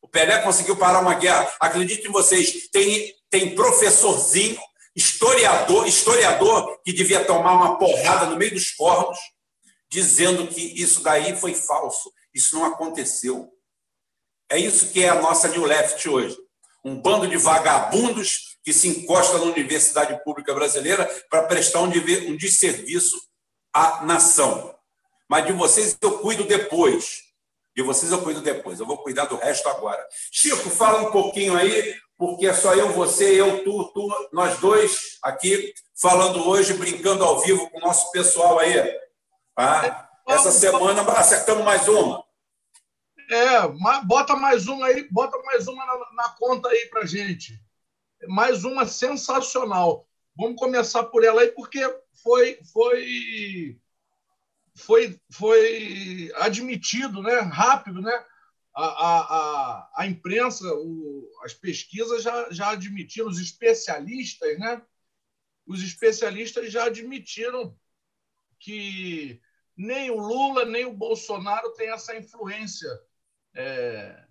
O 0.00 0.08
Pelé 0.08 0.40
conseguiu 0.40 0.76
parar 0.76 1.00
uma 1.00 1.14
guerra. 1.14 1.52
Acredite 1.60 2.08
em 2.08 2.10
vocês, 2.10 2.68
tem, 2.72 3.14
tem 3.28 3.54
professorzinho, 3.54 4.58
historiador, 4.96 5.86
historiador 5.86 6.80
que 6.82 6.92
devia 6.92 7.22
tomar 7.24 7.52
uma 7.52 7.78
porrada 7.78 8.26
no 8.26 8.36
meio 8.36 8.54
dos 8.54 8.70
cornos, 8.70 9.18
dizendo 9.90 10.46
que 10.46 10.60
isso 10.80 11.02
daí 11.02 11.36
foi 11.36 11.54
falso, 11.54 12.12
isso 12.32 12.54
não 12.54 12.64
aconteceu. 12.64 13.52
É 14.48 14.58
isso 14.58 14.90
que 14.90 15.02
é 15.02 15.08
a 15.08 15.20
nossa 15.20 15.48
New 15.48 15.64
Left 15.64 16.08
hoje. 16.08 16.36
Um 16.84 17.00
bando 17.00 17.26
de 17.26 17.36
vagabundos 17.36 18.56
que 18.62 18.72
se 18.72 18.88
encosta 18.88 19.38
na 19.38 19.44
universidade 19.44 20.22
pública 20.22 20.54
brasileira 20.54 21.06
para 21.28 21.44
prestar 21.44 21.80
um, 21.80 21.86
um 21.86 22.36
desserviço 22.36 23.16
à 23.72 24.04
nação. 24.04 24.74
Mas 25.28 25.46
de 25.46 25.52
vocês 25.52 25.96
eu 26.00 26.18
cuido 26.18 26.44
depois. 26.44 27.22
De 27.76 27.82
vocês 27.82 28.10
eu 28.10 28.22
cuido 28.22 28.40
depois. 28.40 28.80
Eu 28.80 28.86
vou 28.86 28.98
cuidar 28.98 29.26
do 29.26 29.36
resto 29.36 29.68
agora. 29.68 30.04
Chico, 30.30 30.68
fala 30.70 31.08
um 31.08 31.12
pouquinho 31.12 31.56
aí, 31.56 31.94
porque 32.16 32.46
é 32.46 32.54
só 32.54 32.74
eu, 32.74 32.92
você, 32.92 33.40
eu, 33.40 33.64
tu, 33.64 33.92
tu, 33.92 34.28
nós 34.32 34.58
dois 34.58 35.18
aqui 35.22 35.72
falando 35.94 36.48
hoje, 36.48 36.74
brincando 36.74 37.24
ao 37.24 37.40
vivo 37.40 37.70
com 37.70 37.78
o 37.78 37.82
nosso 37.82 38.10
pessoal 38.10 38.58
aí. 38.58 38.99
Tá? 39.60 40.10
Essa 40.26 40.50
semana 40.50 41.02
acertamos 41.02 41.62
mais 41.62 41.86
uma. 41.86 42.24
É, 43.30 43.68
bota 44.06 44.34
mais 44.34 44.66
uma 44.66 44.86
aí, 44.86 45.06
bota 45.10 45.36
mais 45.42 45.68
uma 45.68 45.84
na, 45.84 46.12
na 46.14 46.28
conta 46.30 46.70
aí 46.70 46.86
pra 46.86 47.04
gente. 47.04 47.60
Mais 48.26 48.64
uma 48.64 48.86
sensacional. 48.86 50.08
Vamos 50.34 50.58
começar 50.58 51.04
por 51.04 51.24
ela 51.24 51.42
aí, 51.42 51.48
porque 51.48 51.80
foi, 52.22 52.58
foi 52.72 53.78
foi, 54.76 55.20
foi 55.30 56.32
admitido 56.36 57.22
né, 57.22 57.40
rápido, 57.40 58.00
né? 58.00 58.24
A, 58.74 58.84
a, 58.86 59.90
a, 59.96 60.06
imprensa, 60.06 60.64
o, 60.72 61.28
as 61.44 61.52
pesquisas 61.52 62.22
já, 62.22 62.50
já 62.50 62.70
admitiram, 62.70 63.28
os 63.28 63.38
especialistas, 63.38 64.58
né? 64.58 64.80
Os 65.66 65.82
especialistas 65.82 66.72
já 66.72 66.84
admitiram 66.84 67.76
que 68.58 69.40
nem 69.80 70.10
o 70.10 70.16
Lula 70.16 70.66
nem 70.66 70.84
o 70.84 70.92
Bolsonaro 70.92 71.72
têm 71.72 71.88
essa 71.88 72.14
influência 72.14 72.88
é, 73.54 74.26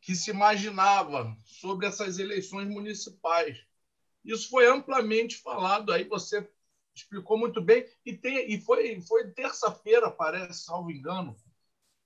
que 0.00 0.12
se 0.16 0.30
imaginava 0.30 1.36
sobre 1.44 1.86
essas 1.86 2.18
eleições 2.18 2.68
municipais. 2.68 3.64
Isso 4.24 4.50
foi 4.50 4.66
amplamente 4.66 5.36
falado 5.36 5.92
aí. 5.92 6.02
Você 6.08 6.50
explicou 6.92 7.38
muito 7.38 7.60
bem. 7.62 7.86
E, 8.04 8.12
tem, 8.12 8.52
e 8.52 8.60
foi, 8.60 9.00
foi 9.02 9.30
terça-feira, 9.30 10.10
parece, 10.10 10.64
salvo 10.64 10.90
engano, 10.90 11.36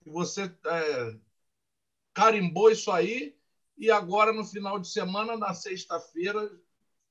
que 0.03 0.11
você 0.11 0.43
é, 0.67 1.17
carimbou 2.13 2.71
isso 2.71 2.93
aí. 2.93 3.39
E 3.79 3.91
agora, 3.91 4.35
no 4.35 4.45
final 4.45 4.79
de 4.79 4.87
semana, 4.87 5.35
na 5.35 5.55
sexta-feira 5.55 6.51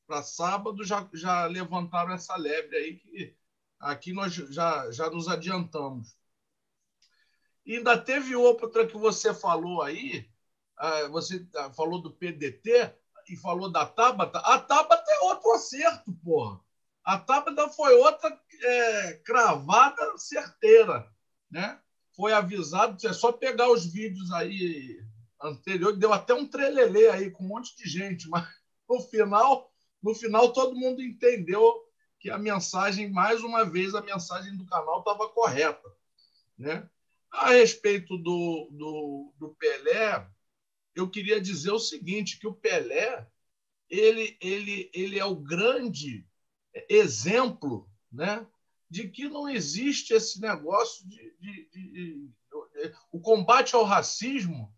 para 0.06 0.22
sábado, 0.22 0.84
já, 0.84 1.10
já 1.12 1.48
levantaram 1.48 2.12
essa 2.14 2.36
lebre 2.36 2.78
aí, 2.78 2.96
que 2.98 3.39
aqui 3.80 4.14
nós 4.14 4.34
já, 4.34 4.92
já 4.92 5.10
nos 5.10 5.28
adiantamos. 5.28 6.18
E 7.66 7.78
ainda 7.78 7.98
teve 7.98 8.36
outra 8.36 8.86
que 8.86 8.98
você 8.98 9.34
falou 9.34 9.82
aí, 9.82 10.28
é, 10.80 11.08
você 11.08 11.46
falou 11.76 12.02
do 12.02 12.12
PDT 12.12 12.94
e 13.30 13.38
falou 13.38 13.72
da 13.72 13.86
Tabata. 13.86 14.40
A 14.40 14.60
Tabata 14.60 15.12
é 15.12 15.20
outro 15.20 15.52
acerto, 15.52 16.12
porra. 16.24 16.60
A 17.04 17.18
Tabata 17.18 17.70
foi 17.70 17.94
outra 17.96 18.40
é, 18.62 19.14
cravada 19.26 20.18
certeira. 20.18 21.08
Né? 21.50 21.80
Foi 22.16 22.34
avisado, 22.34 22.98
é 23.08 23.14
só 23.14 23.32
pegar 23.32 23.70
os 23.70 23.86
vídeos 23.86 24.32
aí 24.32 25.00
anteriores, 25.42 25.98
deu 25.98 26.12
até 26.12 26.34
um 26.34 26.46
trelelê 26.46 27.08
aí 27.10 27.32
com 27.32 27.44
um 27.44 27.48
monte 27.48 27.76
de 27.78 27.90
gente, 27.90 28.28
mas 28.30 28.48
no 28.90 29.00
final, 29.02 29.72
no 30.02 30.14
final 30.14 30.52
todo 30.52 30.76
mundo 30.76 31.02
entendeu 31.02 31.89
que 32.20 32.30
a 32.30 32.38
mensagem, 32.38 33.10
mais 33.10 33.42
uma 33.44 33.64
vez, 33.64 33.96
a 33.96 34.02
mensagem 34.02 34.56
do 34.58 34.66
canal 34.66 35.00
estava 35.00 35.30
correta. 35.30 35.90
Né? 36.58 36.88
A 37.32 37.52
respeito 37.52 38.18
do, 38.18 38.70
do, 38.72 39.34
do 39.38 39.50
Pelé, 39.56 40.28
eu 40.94 41.10
queria 41.10 41.40
dizer 41.40 41.72
o 41.72 41.80
seguinte, 41.80 42.38
que 42.38 42.48
o 42.48 42.54
Pelé 42.54 43.26
ele, 43.90 44.38
ele, 44.40 44.92
ele 44.94 45.18
é 45.18 45.26
o 45.26 45.36
grande 45.36 46.28
exemplo 46.88 47.90
né, 48.12 48.46
de 48.90 49.08
que 49.10 49.28
não 49.28 49.50
existe 49.50 50.14
esse 50.14 50.40
negócio 50.40 51.08
de, 51.08 51.36
de, 51.40 51.70
de, 51.72 51.92
de 51.92 52.30
o 53.12 53.20
combate 53.20 53.76
ao 53.76 53.84
racismo 53.84 54.74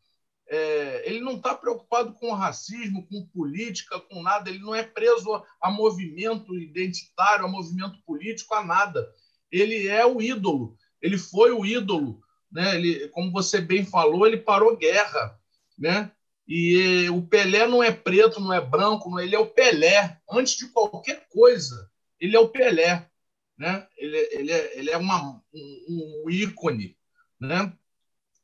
é, 0.52 1.04
ele 1.06 1.22
não 1.22 1.38
está 1.38 1.56
preocupado 1.56 2.12
com 2.16 2.34
racismo, 2.34 3.08
com 3.08 3.26
política, 3.28 3.98
com 4.02 4.22
nada. 4.22 4.50
Ele 4.50 4.60
não 4.60 4.76
é 4.76 4.84
preso 4.84 5.42
a, 5.62 5.72
movimento 5.72 6.54
identitário, 6.54 7.46
a 7.46 7.48
movimento 7.48 7.98
político, 8.06 8.54
a 8.54 8.62
nada. 8.62 9.10
Ele 9.50 9.88
é 9.88 10.06
o 10.06 10.22
ídolo. 10.22 10.76
Ele 11.02 11.18
foi 11.18 11.54
o 11.54 11.66
ídolo. 11.66 12.22
Né? 12.52 12.76
Ele, 12.76 13.08
como 13.08 13.32
você 13.32 13.62
bem 13.62 13.86
falou, 13.86 14.28
ele 14.28 14.36
parou 14.36 14.76
guerra. 14.76 15.40
Né? 15.80 16.12
E 16.46 17.10
o 17.12 17.22
Pelé 17.22 17.66
não 17.66 17.82
é 17.82 17.90
preto, 17.90 18.42
não 18.42 18.52
é 18.52 18.60
branco, 18.60 19.22
ele 19.22 19.34
é 19.34 19.40
o 19.40 19.48
Pelé. 19.48 20.20
Antes 20.30 20.58
de 20.58 20.68
qualquer 20.68 21.30
coisa, 21.30 21.90
ele 22.20 22.36
é 22.36 22.40
o 22.42 22.50
Pelé. 22.50 23.10
Né? 23.58 23.88
Ele, 23.96 24.18
ele, 24.34 24.52
é, 24.52 24.78
ele 24.78 24.90
é 24.92 24.98
uma, 24.98 25.42
um, 25.54 26.24
um 26.26 26.30
ícone. 26.30 26.98
Né? 27.40 27.72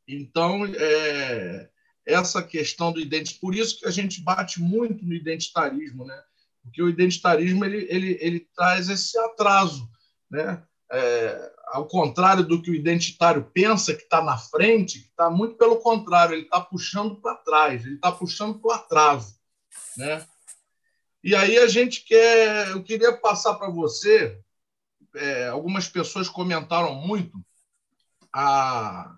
Então, 0.07 0.65
é, 0.65 1.69
essa 2.07 2.41
questão 2.41 2.91
do 2.91 2.99
identitarismo. 2.99 3.41
Por 3.41 3.53
isso 3.53 3.79
que 3.79 3.87
a 3.87 3.91
gente 3.91 4.21
bate 4.21 4.61
muito 4.61 5.05
no 5.05 5.13
identitarismo, 5.13 6.05
né? 6.05 6.19
porque 6.63 6.81
o 6.81 6.89
identitarismo 6.89 7.65
ele, 7.65 7.85
ele, 7.89 8.17
ele 8.21 8.47
traz 8.55 8.89
esse 8.89 9.17
atraso. 9.19 9.89
Né? 10.29 10.63
É, 10.89 11.51
ao 11.67 11.85
contrário 11.85 12.43
do 12.43 12.61
que 12.61 12.71
o 12.71 12.75
identitário 12.75 13.43
pensa 13.53 13.93
que 13.93 14.03
está 14.03 14.21
na 14.21 14.37
frente, 14.37 14.99
está 14.99 15.29
muito 15.29 15.55
pelo 15.55 15.77
contrário, 15.77 16.33
ele 16.35 16.43
está 16.43 16.61
puxando 16.61 17.15
para 17.15 17.35
trás, 17.35 17.85
ele 17.85 17.95
está 17.95 18.11
puxando 18.11 18.59
para 18.59 18.69
o 18.69 18.73
atraso. 18.73 19.37
Né? 19.97 20.25
E 21.23 21.35
aí 21.35 21.57
a 21.57 21.67
gente 21.67 22.05
quer. 22.05 22.69
Eu 22.69 22.83
queria 22.83 23.17
passar 23.17 23.55
para 23.55 23.69
você. 23.69 24.39
É, 25.15 25.47
algumas 25.47 25.87
pessoas 25.89 26.29
comentaram 26.29 26.93
muito 26.95 27.43
a, 28.31 29.15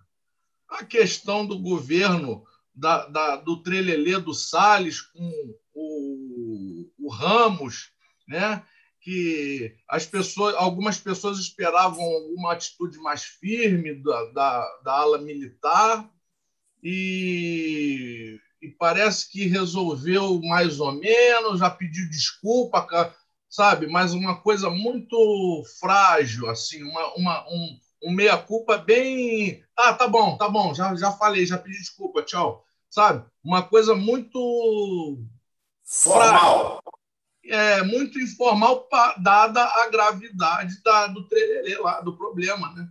a 0.70 0.86
questão 0.86 1.46
do 1.46 1.60
governo 1.60 2.46
da, 2.74 3.08
da, 3.08 3.36
do 3.38 3.62
Trelelê 3.62 4.20
do 4.20 4.34
Salles 4.34 5.02
com 5.02 5.56
o, 5.74 6.90
o 7.00 7.10
Ramos, 7.10 7.92
né? 8.28 8.64
que 9.02 9.76
as 9.88 10.06
pessoas, 10.06 10.56
algumas 10.56 11.00
pessoas 11.00 11.40
esperavam 11.40 12.06
uma 12.36 12.54
atitude 12.54 12.98
mais 13.00 13.24
firme 13.24 13.96
da, 13.96 14.26
da, 14.32 14.80
da 14.84 14.94
ala 14.94 15.18
militar 15.20 16.10
e, 16.84 18.40
e, 18.62 18.70
parece 18.70 19.30
que 19.32 19.48
resolveu 19.48 20.40
mais 20.42 20.80
ou 20.80 20.92
menos, 20.92 21.60
já 21.60 21.70
pediu 21.70 22.10
desculpa, 22.10 23.16
sabe? 23.50 23.88
Mas 23.88 24.14
uma 24.14 24.42
coisa 24.42 24.70
muito 24.70 25.64
frágil, 25.80 26.50
assim, 26.50 26.84
uma, 26.84 27.14
uma, 27.16 27.48
um, 27.50 27.80
um 28.04 28.12
meia-culpa 28.14 28.78
bem. 28.78 29.64
Ah, 29.76 29.94
tá 29.94 30.08
bom, 30.08 30.38
tá 30.38 30.48
bom, 30.50 30.74
já, 30.74 30.96
já 30.96 31.12
falei, 31.12 31.46
já 31.46 31.58
pedi 31.58 31.78
desculpa, 31.78 32.24
tchau 32.24 32.66
sabe? 32.90 33.26
Uma 33.44 33.64
coisa 33.64 33.96
muito 33.96 35.20
formal. 35.84 36.82
É, 37.46 37.82
muito 37.82 38.20
informal, 38.20 38.88
dada 39.18 39.64
a 39.64 39.88
gravidade 39.90 40.84
da, 40.84 41.08
do 41.08 41.28
trelelê 41.28 41.78
lá, 41.80 42.00
do 42.02 42.16
problema, 42.16 42.72
né? 42.74 42.88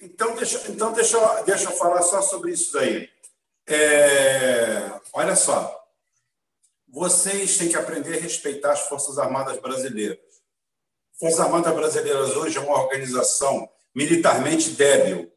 Então, 0.00 0.34
deixa, 0.34 0.70
então 0.70 0.92
deixa, 0.92 1.16
eu, 1.16 1.44
deixa 1.44 1.64
eu 1.64 1.76
falar 1.76 2.02
só 2.02 2.20
sobre 2.20 2.52
isso 2.52 2.72
daí. 2.74 3.08
É, 3.66 5.00
olha 5.14 5.34
só, 5.34 5.82
vocês 6.86 7.56
têm 7.56 7.70
que 7.70 7.76
aprender 7.76 8.18
a 8.18 8.20
respeitar 8.20 8.72
as 8.72 8.80
Forças 8.80 9.18
Armadas 9.18 9.58
Brasileiras. 9.58 10.18
Forças 11.18 11.40
Armadas 11.40 11.74
Brasileiras 11.74 12.36
hoje 12.36 12.58
é 12.58 12.60
uma 12.60 12.82
organização 12.82 13.68
militarmente 13.94 14.70
débil. 14.70 15.32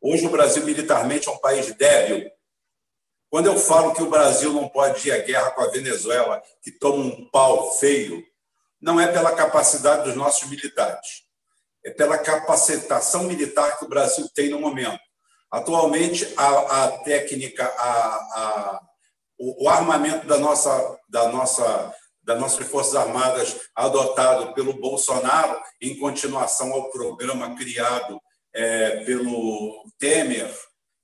Hoje 0.00 0.26
o 0.26 0.30
Brasil 0.30 0.64
militarmente 0.64 1.28
é 1.28 1.30
um 1.30 1.38
país 1.38 1.74
débil. 1.74 2.30
Quando 3.28 3.46
eu 3.46 3.56
falo 3.56 3.94
que 3.94 4.02
o 4.02 4.10
Brasil 4.10 4.52
não 4.52 4.68
pode 4.68 5.06
ir 5.06 5.12
à 5.12 5.18
guerra 5.18 5.50
com 5.52 5.62
a 5.62 5.70
Venezuela, 5.70 6.42
que 6.62 6.72
toma 6.72 7.04
um 7.04 7.30
pau 7.30 7.72
feio, 7.78 8.24
não 8.80 8.98
é 8.98 9.06
pela 9.06 9.34
capacidade 9.34 10.04
dos 10.04 10.16
nossos 10.16 10.48
militares, 10.48 11.22
é 11.84 11.90
pela 11.90 12.18
capacitação 12.18 13.24
militar 13.24 13.78
que 13.78 13.84
o 13.84 13.88
Brasil 13.88 14.28
tem 14.34 14.48
no 14.48 14.60
momento. 14.60 15.00
Atualmente, 15.50 16.32
a, 16.36 16.84
a 16.84 16.98
técnica, 16.98 17.64
a, 17.64 18.14
a, 18.16 18.80
o, 19.38 19.64
o, 19.64 19.68
armamento 19.68 20.26
da 20.26 20.38
nossa, 20.38 20.98
da 21.08 21.28
nossa, 21.28 21.94
das 22.22 22.38
nossas 22.38 22.66
Forças 22.66 22.94
Armadas 22.94 23.56
adotado 23.74 24.52
pelo 24.54 24.74
Bolsonaro, 24.74 25.60
em 25.80 25.98
continuação 25.98 26.72
ao 26.72 26.90
programa 26.90 27.56
criado 27.56 28.20
é, 28.52 29.04
pelo 29.04 29.84
Temer 29.98 30.52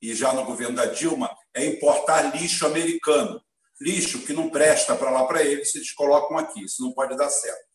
e 0.00 0.14
já 0.14 0.33
no 0.33 0.44
governo 0.44 0.76
da 0.76 0.87
Dilma, 0.87 1.35
é 1.55 1.64
importar 1.64 2.35
lixo 2.37 2.66
americano. 2.66 3.40
Lixo 3.81 4.20
que 4.20 4.33
não 4.33 4.48
presta 4.48 4.94
para 4.94 5.11
lá 5.11 5.24
para 5.26 5.42
eles, 5.42 5.74
eles 5.74 5.92
colocam 5.92 6.38
aqui. 6.38 6.64
Isso 6.64 6.83
não 6.83 6.92
pode 6.92 7.16
dar 7.16 7.31
certo. 7.31 7.66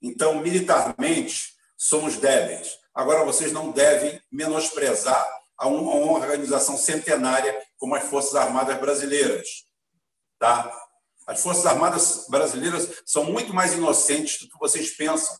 Então, 0.00 0.40
militarmente, 0.40 1.54
somos 1.76 2.16
débeis. 2.16 2.76
Agora, 2.94 3.24
vocês 3.24 3.52
não 3.52 3.70
devem 3.70 4.20
menosprezar 4.30 5.26
a 5.56 5.68
uma 5.68 5.94
organização 5.94 6.76
centenária 6.76 7.56
como 7.78 7.94
as 7.94 8.04
Forças 8.04 8.34
Armadas 8.34 8.78
Brasileiras. 8.78 9.48
Tá? 10.38 10.72
As 11.32 11.40
Forças 11.40 11.64
Armadas 11.64 12.26
Brasileiras 12.28 12.90
são 13.06 13.24
muito 13.24 13.54
mais 13.54 13.72
inocentes 13.72 14.38
do 14.38 14.50
que 14.50 14.58
vocês 14.58 14.94
pensam 14.94 15.34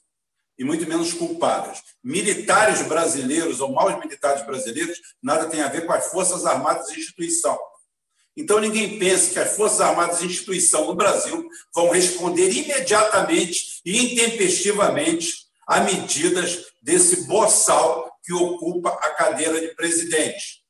e 0.58 0.64
muito 0.64 0.88
menos 0.88 1.12
culpadas. 1.12 1.82
Militares 2.02 2.80
brasileiros 2.80 3.60
ou 3.60 3.70
maus 3.70 3.98
militares 3.98 4.44
brasileiros 4.46 4.98
nada 5.22 5.50
tem 5.50 5.60
a 5.60 5.68
ver 5.68 5.84
com 5.84 5.92
as 5.92 6.06
Forças 6.06 6.46
Armadas 6.46 6.88
e 6.88 6.98
instituição. 6.98 7.58
Então, 8.34 8.58
ninguém 8.58 8.98
pense 8.98 9.32
que 9.32 9.38
as 9.38 9.54
Forças 9.54 9.82
Armadas 9.82 10.22
e 10.22 10.26
instituição 10.26 10.86
no 10.86 10.94
Brasil 10.94 11.46
vão 11.74 11.90
responder 11.90 12.50
imediatamente 12.50 13.82
e 13.84 14.14
intempestivamente 14.14 15.28
a 15.66 15.80
medidas 15.80 16.72
desse 16.80 17.26
boçal 17.26 18.10
que 18.24 18.32
ocupa 18.32 18.88
a 18.88 19.10
cadeira 19.10 19.60
de 19.60 19.74
presidente. 19.74 20.62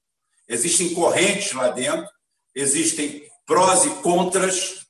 Existem 0.49 0.93
correntes 0.93 1.53
lá 1.53 1.69
dentro, 1.69 2.11
existem 2.57 3.25
prós 3.47 3.85
e 3.85 3.91
contras, 4.03 4.82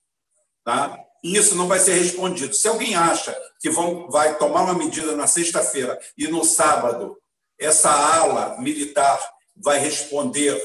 tá? 0.64 0.98
isso 1.22 1.55
não 1.55 1.68
vai 1.68 1.79
ser 1.79 1.94
respondido. 1.94 2.55
Se 2.55 2.66
alguém 2.66 2.94
acha 2.94 3.37
que 3.61 3.70
vão, 3.70 4.11
vai 4.11 4.37
tomar 4.38 4.62
uma 4.62 4.75
medida 4.75 5.14
na 5.16 5.27
sexta-feira 5.27 5.98
e 6.18 6.27
no 6.27 6.44
sábado 6.44 7.16
essa 7.59 7.90
ala 7.90 8.61
militar 8.61 9.20
vai 9.57 9.79
responder 9.79 10.61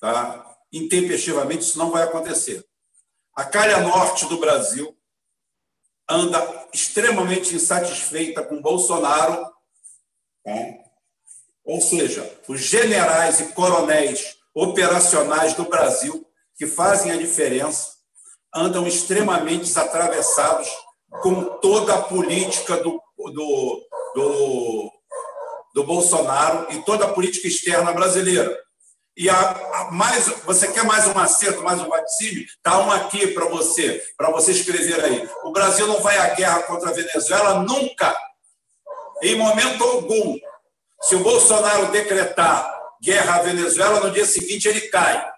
tá? 0.00 0.44
intempestivamente, 0.72 1.62
isso 1.62 1.78
não 1.78 1.90
vai 1.90 2.02
acontecer. 2.02 2.64
A 3.34 3.44
calha 3.44 3.80
norte 3.80 4.26
do 4.26 4.38
Brasil 4.38 4.94
anda 6.08 6.68
extremamente 6.72 7.54
insatisfeita 7.54 8.42
com 8.42 8.60
Bolsonaro, 8.60 9.50
né? 10.44 10.84
ou 11.64 11.80
seja, 11.80 12.30
os 12.46 12.60
generais 12.60 13.40
e 13.40 13.48
coronéis 13.48 14.36
operacionais 14.54 15.54
do 15.54 15.64
Brasil, 15.64 16.26
que 16.54 16.66
fazem 16.66 17.12
a 17.12 17.16
diferença, 17.16 17.95
andam 18.56 18.86
extremamente 18.86 19.78
atravessados 19.78 20.68
com 21.22 21.44
toda 21.60 21.94
a 21.94 22.02
política 22.02 22.76
do, 22.78 23.00
do, 23.18 23.82
do, 24.14 24.92
do 25.74 25.84
Bolsonaro 25.84 26.66
e 26.72 26.82
toda 26.82 27.04
a 27.04 27.12
política 27.12 27.46
externa 27.46 27.92
brasileira. 27.92 28.56
E 29.16 29.30
a, 29.30 29.34
a, 29.34 29.90
mais, 29.92 30.26
você 30.44 30.68
quer 30.68 30.84
mais 30.84 31.06
um 31.06 31.18
acerto, 31.18 31.62
mais 31.62 31.80
um 31.80 31.88
vaticínio? 31.88 32.44
Está 32.44 32.80
um 32.80 32.90
aqui 32.90 33.28
para 33.28 33.46
você, 33.46 34.02
para 34.16 34.30
você 34.30 34.52
escrever 34.52 35.02
aí. 35.04 35.28
O 35.44 35.52
Brasil 35.52 35.86
não 35.86 36.00
vai 36.00 36.18
à 36.18 36.34
guerra 36.34 36.62
contra 36.62 36.90
a 36.90 36.92
Venezuela 36.92 37.62
nunca, 37.62 38.14
em 39.22 39.36
momento 39.36 39.82
algum. 39.82 40.36
Se 41.02 41.14
o 41.14 41.20
Bolsonaro 41.20 41.92
decretar 41.92 42.74
guerra 43.02 43.36
à 43.36 43.42
Venezuela, 43.42 44.00
no 44.00 44.10
dia 44.10 44.26
seguinte 44.26 44.68
ele 44.68 44.82
cai. 44.82 45.35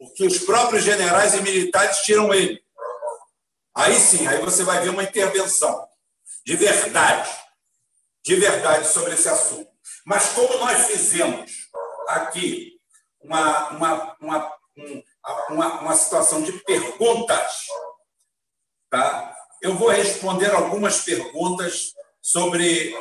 Porque 0.00 0.26
os 0.26 0.38
próprios 0.38 0.82
generais 0.82 1.34
e 1.34 1.42
militares 1.42 1.98
tiram 1.98 2.32
ele. 2.34 2.60
Aí 3.76 3.94
sim, 3.94 4.26
aí 4.26 4.40
você 4.40 4.64
vai 4.64 4.80
ver 4.80 4.88
uma 4.88 5.04
intervenção 5.04 5.86
de 6.44 6.56
verdade, 6.56 7.30
de 8.24 8.34
verdade 8.34 8.88
sobre 8.88 9.12
esse 9.12 9.28
assunto. 9.28 9.70
Mas 10.04 10.30
como 10.30 10.58
nós 10.58 10.86
fizemos 10.86 11.68
aqui 12.08 12.80
uma, 13.20 13.68
uma, 13.70 14.16
uma, 14.20 14.54
uma, 15.50 15.80
uma 15.80 15.94
situação 15.94 16.42
de 16.42 16.52
perguntas. 16.64 17.66
Tá? 18.88 19.36
Eu 19.62 19.76
vou 19.76 19.90
responder 19.90 20.50
algumas 20.50 21.02
perguntas 21.02 21.92
sobre 22.20 22.94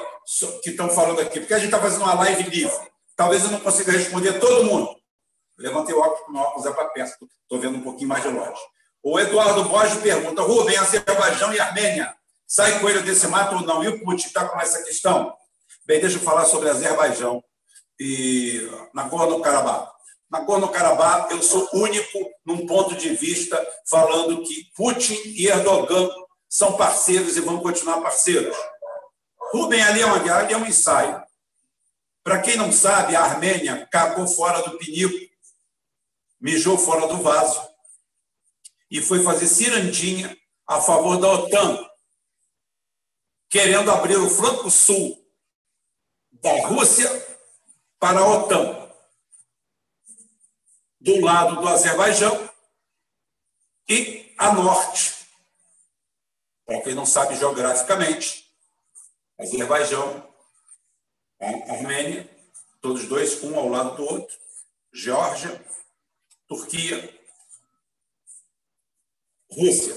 que 0.62 0.70
estão 0.72 0.90
falando 0.90 1.22
aqui, 1.22 1.40
porque 1.40 1.54
a 1.54 1.58
gente 1.58 1.70
está 1.70 1.80
fazendo 1.80 2.04
uma 2.04 2.14
live 2.16 2.50
livre. 2.50 2.90
Talvez 3.16 3.44
eu 3.44 3.52
não 3.52 3.60
consiga 3.60 3.92
responder 3.92 4.40
todo 4.40 4.66
mundo. 4.66 4.99
Levantei 5.60 5.94
o 5.94 6.00
óculos, 6.00 6.42
óculos 6.42 6.66
é 6.66 6.72
para 6.72 6.86
perto, 6.86 7.30
estou 7.44 7.60
vendo 7.60 7.78
um 7.78 7.82
pouquinho 7.82 8.08
mais 8.08 8.24
de 8.24 8.30
longe. 8.30 8.62
O 9.04 9.20
Eduardo 9.20 9.66
Borges 9.66 10.02
pergunta: 10.02 10.42
Rubem, 10.42 10.78
Azerbaijão 10.78 11.54
e 11.54 11.60
Armênia, 11.60 12.14
sai 12.48 12.80
coelho 12.80 13.04
desse 13.04 13.28
mato 13.28 13.56
ou 13.56 13.62
não? 13.62 13.84
E 13.84 13.90
o 13.90 14.04
Putin 14.04 14.28
está 14.28 14.48
com 14.48 14.60
essa 14.60 14.82
questão? 14.84 15.34
Bem, 15.86 16.00
deixa 16.00 16.18
eu 16.18 16.22
falar 16.22 16.46
sobre 16.46 16.70
Azerbaijão 16.70 17.44
e 18.00 18.70
Nagorno-Karabakh. 18.94 19.92
Nagorno-Karabakh, 20.32 21.32
eu 21.32 21.42
sou 21.42 21.68
único 21.74 22.20
num 22.46 22.66
ponto 22.66 22.96
de 22.96 23.10
vista 23.10 23.60
falando 23.90 24.44
que 24.44 24.72
Putin 24.76 25.20
e 25.26 25.48
Erdogan 25.48 26.10
são 26.48 26.78
parceiros 26.78 27.36
e 27.36 27.42
vão 27.42 27.60
continuar 27.60 28.02
parceiros. 28.02 28.56
Rubem, 29.52 29.82
ali 29.82 30.02
é 30.02 30.06
uma 30.06 30.20
guerra, 30.20 30.40
ali 30.40 30.54
é 30.54 30.58
um 30.58 30.66
ensaio. 30.66 31.22
Para 32.24 32.40
quem 32.40 32.56
não 32.56 32.72
sabe, 32.72 33.16
a 33.16 33.24
Armênia 33.24 33.88
cagou 33.92 34.28
fora 34.28 34.62
do 34.62 34.78
pinico, 34.78 35.29
mijou 36.40 36.78
fora 36.78 37.08
do 37.08 37.22
vaso 37.22 37.70
e 38.90 39.02
foi 39.02 39.24
fazer 39.24 39.48
cirandinha 39.48 40.36
a 40.66 40.82
favor 40.82 41.20
da 41.20 41.28
OTAN, 41.28 41.90
querendo 43.50 43.92
abrir 43.92 44.18
o 44.18 44.30
flanco 44.30 44.70
sul 44.70 45.18
da 46.32 46.68
Rússia 46.68 47.10
para 48.00 48.20
a 48.20 48.28
OTAN, 48.28 48.90
do 51.00 51.20
lado 51.22 51.62
do 51.62 51.68
Azerbaijão 51.68 52.50
e 53.88 54.34
a 54.38 54.54
norte. 54.54 55.28
Para 56.66 56.82
quem 56.82 56.94
não 56.94 57.06
sabe 57.06 57.36
geograficamente, 57.36 58.48
Azerbaijão, 59.40 60.28
Armênia, 61.40 62.30
todos 62.82 63.08
dois, 63.08 63.44
um 63.44 63.58
ao 63.58 63.70
lado 63.70 63.96
do 63.96 64.04
outro, 64.04 64.38
Geórgia, 64.94 65.64
Turquia, 66.50 67.18
Rússia. 69.52 69.96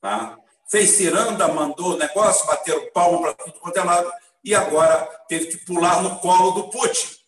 Tá? 0.00 0.38
Fez 0.70 0.90
ciranda, 0.90 1.48
mandou 1.48 1.98
negócio, 1.98 2.46
bateram 2.46 2.88
palma 2.92 3.34
para 3.34 3.44
tudo 3.44 3.58
quanto 3.58 3.76
é 3.76 3.82
lado, 3.82 4.12
e 4.44 4.54
agora 4.54 5.04
teve 5.28 5.46
que 5.46 5.56
pular 5.66 6.02
no 6.02 6.20
colo 6.20 6.52
do 6.52 6.70
Putin 6.70 7.18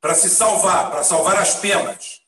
para 0.00 0.14
se 0.14 0.30
salvar, 0.30 0.90
para 0.90 1.04
salvar 1.04 1.36
as 1.36 1.56
penas. 1.56 2.22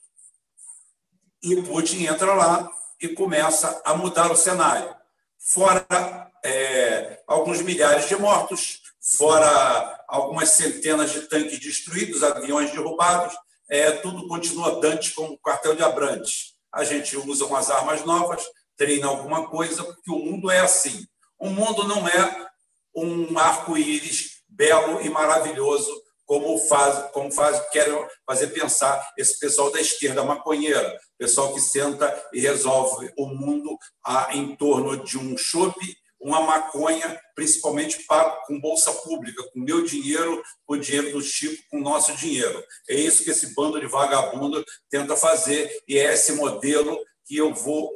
E 1.42 1.54
o 1.54 1.64
Putin 1.64 2.04
entra 2.04 2.34
lá 2.34 2.70
e 3.00 3.08
começa 3.08 3.80
a 3.84 3.94
mudar 3.94 4.30
o 4.30 4.36
cenário. 4.36 4.94
Fora 5.38 6.30
é, 6.44 7.22
alguns 7.26 7.62
milhares 7.62 8.06
de 8.06 8.16
mortos, 8.16 8.82
fora 9.00 10.04
algumas 10.06 10.50
centenas 10.50 11.10
de 11.10 11.22
tanques 11.22 11.58
destruídos, 11.58 12.22
aviões 12.22 12.70
derrubados, 12.70 13.34
é, 13.74 13.90
tudo 13.92 14.28
continua 14.28 14.80
dante 14.80 15.12
como 15.12 15.34
o 15.34 15.38
quartel 15.38 15.74
de 15.74 15.82
Abrantes. 15.82 16.54
A 16.72 16.84
gente 16.84 17.16
usa 17.16 17.44
umas 17.44 17.70
armas 17.70 18.04
novas, 18.04 18.44
treina 18.76 19.08
alguma 19.08 19.48
coisa, 19.48 19.82
porque 19.84 20.10
o 20.10 20.18
mundo 20.18 20.50
é 20.50 20.60
assim. 20.60 21.06
O 21.38 21.50
mundo 21.50 21.86
não 21.88 22.06
é 22.06 22.46
um 22.94 23.36
arco-íris 23.36 24.42
belo 24.48 25.00
e 25.00 25.10
maravilhoso, 25.10 25.90
como 26.24 26.56
faz, 26.58 27.10
como 27.10 27.30
faz, 27.32 27.60
querem 27.70 27.94
fazer 28.24 28.48
pensar 28.48 29.12
esse 29.18 29.38
pessoal 29.38 29.70
da 29.70 29.80
esquerda 29.80 30.22
maconheira, 30.22 30.98
pessoal 31.18 31.52
que 31.52 31.60
senta 31.60 32.28
e 32.32 32.40
resolve 32.40 33.12
o 33.18 33.26
mundo 33.26 33.76
a, 34.04 34.34
em 34.36 34.54
torno 34.56 34.96
de 34.96 35.18
um 35.18 35.36
chope, 35.36 35.96
uma 36.24 36.40
maconha, 36.40 37.20
principalmente 37.34 38.02
pago 38.04 38.46
com 38.46 38.58
bolsa 38.58 38.90
pública, 38.90 39.42
com 39.52 39.60
meu 39.60 39.84
dinheiro, 39.84 40.42
com 40.66 40.72
o 40.72 40.80
dinheiro 40.80 41.12
do 41.12 41.20
Chico, 41.20 41.62
com 41.70 41.76
o 41.76 41.82
nosso 41.82 42.16
dinheiro. 42.16 42.64
É 42.88 42.94
isso 42.94 43.22
que 43.22 43.30
esse 43.30 43.54
bando 43.54 43.78
de 43.78 43.86
vagabundo 43.86 44.64
tenta 44.88 45.14
fazer 45.16 45.70
e 45.86 45.98
é 45.98 46.14
esse 46.14 46.32
modelo 46.32 46.98
que 47.26 47.36
eu 47.36 47.52
vou 47.52 47.92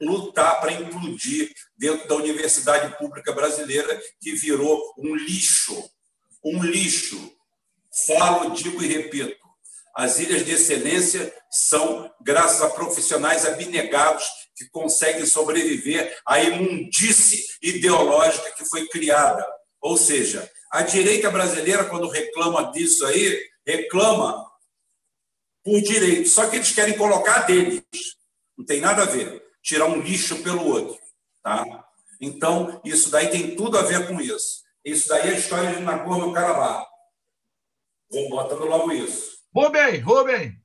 lutar 0.00 0.60
para 0.60 0.72
implodir 0.72 1.52
dentro 1.76 2.08
da 2.08 2.14
universidade 2.14 2.96
pública 2.96 3.32
brasileira, 3.32 4.00
que 4.18 4.32
virou 4.32 4.94
um 4.96 5.14
lixo, 5.14 5.90
um 6.42 6.62
lixo. 6.62 7.36
Falo, 8.06 8.50
digo 8.52 8.82
e 8.82 8.86
repito, 8.86 9.36
as 9.94 10.18
ilhas 10.18 10.46
de 10.46 10.52
excelência 10.52 11.34
são 11.50 12.10
graças 12.22 12.62
a 12.62 12.70
profissionais 12.70 13.44
abnegados 13.44 14.24
que 14.58 14.68
conseguem 14.70 15.24
sobreviver 15.24 16.18
à 16.26 16.42
imundice 16.42 17.46
ideológica 17.62 18.50
que 18.56 18.64
foi 18.64 18.88
criada. 18.88 19.46
Ou 19.80 19.96
seja, 19.96 20.50
a 20.72 20.82
direita 20.82 21.30
brasileira, 21.30 21.84
quando 21.84 22.08
reclama 22.08 22.72
disso 22.72 23.06
aí, 23.06 23.40
reclama 23.64 24.44
por 25.64 25.80
direito, 25.80 26.28
só 26.28 26.48
que 26.48 26.56
eles 26.56 26.72
querem 26.72 26.96
colocar 26.96 27.46
deles. 27.46 27.82
Não 28.56 28.66
tem 28.66 28.80
nada 28.80 29.02
a 29.02 29.06
ver 29.06 29.42
tirar 29.62 29.86
um 29.86 30.00
lixo 30.00 30.42
pelo 30.42 30.66
outro. 30.66 30.98
Tá? 31.42 31.64
Então, 32.20 32.80
isso 32.84 33.10
daí 33.10 33.28
tem 33.28 33.54
tudo 33.54 33.78
a 33.78 33.82
ver 33.82 34.08
com 34.08 34.20
isso. 34.20 34.62
Isso 34.84 35.08
daí 35.08 35.28
é 35.28 35.34
a 35.34 35.38
história 35.38 35.74
de 35.74 35.82
Nagorno-Karabakh. 35.82 36.86
Vou 38.10 38.28
botando 38.30 38.64
logo 38.64 38.90
isso. 38.92 39.38
Rubem, 39.54 40.00
Rubem. 40.00 40.56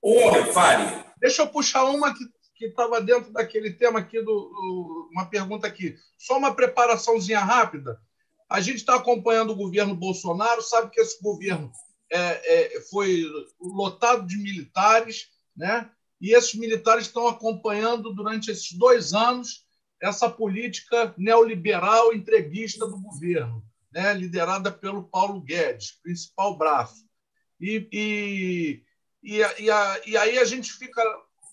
Oi, 0.00 0.52
fale. 0.52 1.04
Deixa 1.20 1.42
eu 1.42 1.48
puxar 1.48 1.84
uma 1.84 2.14
que 2.14 2.24
estava 2.60 3.00
dentro 3.00 3.32
daquele 3.32 3.72
tema 3.72 3.98
aqui, 3.98 4.20
do, 4.20 4.24
do, 4.24 5.08
uma 5.12 5.26
pergunta 5.26 5.66
aqui. 5.66 5.96
Só 6.18 6.38
uma 6.38 6.54
preparaçãozinha 6.54 7.40
rápida. 7.40 8.00
A 8.48 8.60
gente 8.60 8.76
está 8.76 8.96
acompanhando 8.96 9.50
o 9.50 9.56
governo 9.56 9.94
Bolsonaro, 9.94 10.62
sabe 10.62 10.90
que 10.90 11.00
esse 11.00 11.22
governo 11.22 11.72
é, 12.10 12.76
é, 12.76 12.80
foi 12.82 13.24
lotado 13.60 14.26
de 14.26 14.36
militares, 14.36 15.30
né? 15.56 15.90
e 16.22 16.32
esses 16.36 16.54
militares 16.54 17.06
estão 17.06 17.26
acompanhando 17.26 18.14
durante 18.14 18.48
esses 18.48 18.72
dois 18.72 19.12
anos 19.12 19.66
essa 20.00 20.30
política 20.30 21.12
neoliberal 21.18 22.14
entreguista 22.14 22.86
do 22.86 23.00
governo, 23.00 23.64
né, 23.92 24.14
liderada 24.14 24.70
pelo 24.70 25.04
Paulo 25.04 25.40
Guedes, 25.40 25.98
principal 26.02 26.56
braço. 26.56 27.04
E, 27.60 27.88
e, 27.92 28.82
e, 29.22 29.38
e, 29.38 29.70
a, 29.70 30.00
e 30.06 30.16
aí 30.16 30.38
a 30.38 30.44
gente 30.44 30.72
fica 30.72 31.02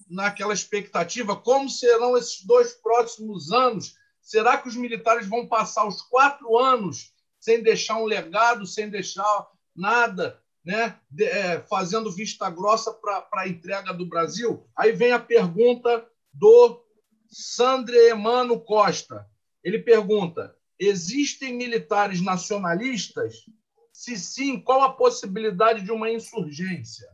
naquela 0.10 0.54
expectativa: 0.54 1.36
como 1.36 1.70
serão 1.70 2.18
esses 2.18 2.44
dois 2.44 2.74
próximos 2.74 3.52
anos? 3.52 3.96
Será 4.22 4.58
que 4.58 4.68
os 4.68 4.76
militares 4.76 5.28
vão 5.28 5.48
passar 5.48 5.88
os 5.88 6.02
quatro 6.02 6.58
anos 6.58 7.14
sem 7.40 7.64
deixar 7.64 7.98
um 7.98 8.06
legado, 8.06 8.66
sem 8.66 8.90
deixar 8.90 9.48
nada? 9.76 10.42
né, 10.64 11.00
de, 11.10 11.24
é, 11.24 11.62
fazendo 11.62 12.12
vista 12.12 12.50
grossa 12.50 12.94
para 12.94 13.28
a 13.34 13.48
entrega 13.48 13.94
do 13.94 14.06
Brasil? 14.06 14.68
Aí 14.76 14.92
vem 14.92 15.12
a 15.12 15.20
pergunta 15.20 16.08
do 16.34 16.84
Sandre 17.30 17.98
Emano 18.10 18.60
Costa. 18.60 19.26
Ele 19.64 19.80
pergunta: 19.80 20.56
existem 20.78 21.54
militares 21.54 22.22
nacionalistas? 22.22 23.46
Se 23.92 24.18
sim, 24.18 24.60
qual 24.60 24.82
a 24.84 24.94
possibilidade 24.94 25.82
de 25.82 25.92
uma 25.92 26.10
insurgência? 26.10 27.10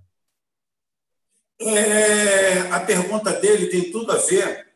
É, 1.59 2.59
a 2.71 2.79
pergunta 2.81 3.31
dele 3.33 3.67
tem 3.67 3.91
tudo 3.91 4.11
a 4.11 4.17
ver 4.17 4.73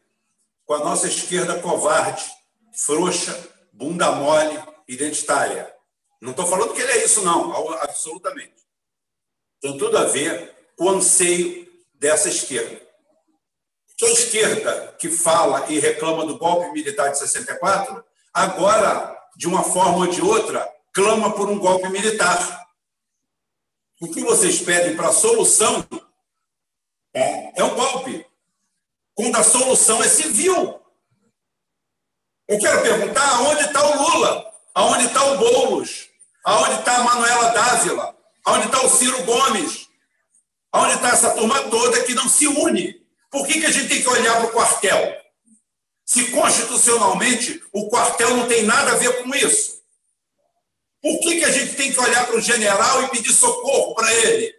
com 0.66 0.76
a 0.76 0.80
nossa 0.80 1.08
esquerda 1.08 1.60
covarde, 1.60 2.24
frouxa, 2.74 3.38
bunda 3.74 4.12
mole, 4.14 4.58
identitária. 4.88 5.74
Não 6.22 6.32
estou 6.32 6.46
falando 6.46 6.74
que 6.74 6.82
ele 6.82 6.92
é 6.92 7.06
isso, 7.06 7.24
não, 7.24 7.74
absolutamente. 7.82 8.54
Tem 9.62 9.78
tudo 9.78 9.98
a 9.98 10.06
ver 10.06 10.56
com 10.78 10.86
o 10.86 10.90
anseio 10.90 11.68
dessa 11.94 12.30
esquerda. 12.30 12.82
Que 13.98 14.06
a 14.06 14.12
esquerda 14.12 14.96
que 14.98 15.10
fala 15.10 15.70
e 15.70 15.80
reclama 15.80 16.26
do 16.26 16.38
golpe 16.38 16.72
militar 16.72 17.12
de 17.12 17.20
64, 17.20 18.04
agora, 18.34 19.18
de 19.36 19.48
uma 19.48 19.64
forma 19.64 19.98
ou 19.98 20.08
de 20.08 20.22
outra, 20.22 20.66
clama 20.94 21.34
por 21.34 21.50
um 21.50 21.60
golpe 21.60 21.90
militar. 21.90 22.68
O 24.02 24.10
que 24.10 24.22
vocês 24.22 24.62
pedem 24.62 24.96
para 24.96 25.10
a 25.10 25.14
solução 25.14 25.86
é, 27.14 27.62
é 27.62 27.64
um 27.64 27.76
golpe. 27.76 28.26
Quando 29.14 29.36
a 29.36 29.44
solução 29.44 30.02
é 30.04 30.08
civil. 30.08 30.80
Eu 32.48 32.60
quero 32.60 32.82
perguntar 32.82 33.28
aonde 33.36 33.62
está 33.62 33.86
o 33.86 34.02
Lula, 34.02 34.54
aonde 34.74 35.06
está 35.06 35.24
o 35.24 35.38
Boulos, 35.38 36.10
aonde 36.44 36.80
está 36.80 36.98
a 36.98 37.04
Manuela 37.04 37.50
Dávila, 37.52 38.20
Onde 38.50 38.66
está 38.66 38.84
o 38.84 38.90
Ciro 38.90 39.24
Gomes? 39.24 39.88
Onde 40.74 40.94
está 40.96 41.10
essa 41.10 41.32
turma 41.32 41.70
toda 41.70 42.04
que 42.04 42.16
não 42.16 42.28
se 42.28 42.48
une? 42.48 43.00
Por 43.30 43.46
que, 43.46 43.60
que 43.60 43.66
a 43.66 43.72
gente 43.72 43.90
tem 43.90 44.02
que 44.02 44.10
olhar 44.10 44.38
para 44.38 44.46
o 44.46 44.52
quartel? 44.52 45.18
Se 46.04 46.32
constitucionalmente 46.32 47.62
o 47.72 47.90
quartel 47.90 48.36
não 48.36 48.48
tem 48.48 48.64
nada 48.64 48.94
a 48.94 48.96
ver 48.96 49.22
com 49.22 49.36
isso. 49.36 49.80
Por 51.02 51.20
que, 51.20 51.40
que 51.40 51.46
a 51.46 51.52
gente 51.52 51.76
tem 51.76 51.92
que 51.92 52.00
olhar 52.00 52.26
para 52.26 52.38
o 52.38 52.42
general 52.42 53.04
e 53.04 53.10
pedir 53.10 53.32
socorro 53.32 53.94
para 53.94 54.12
ele? 54.14 54.54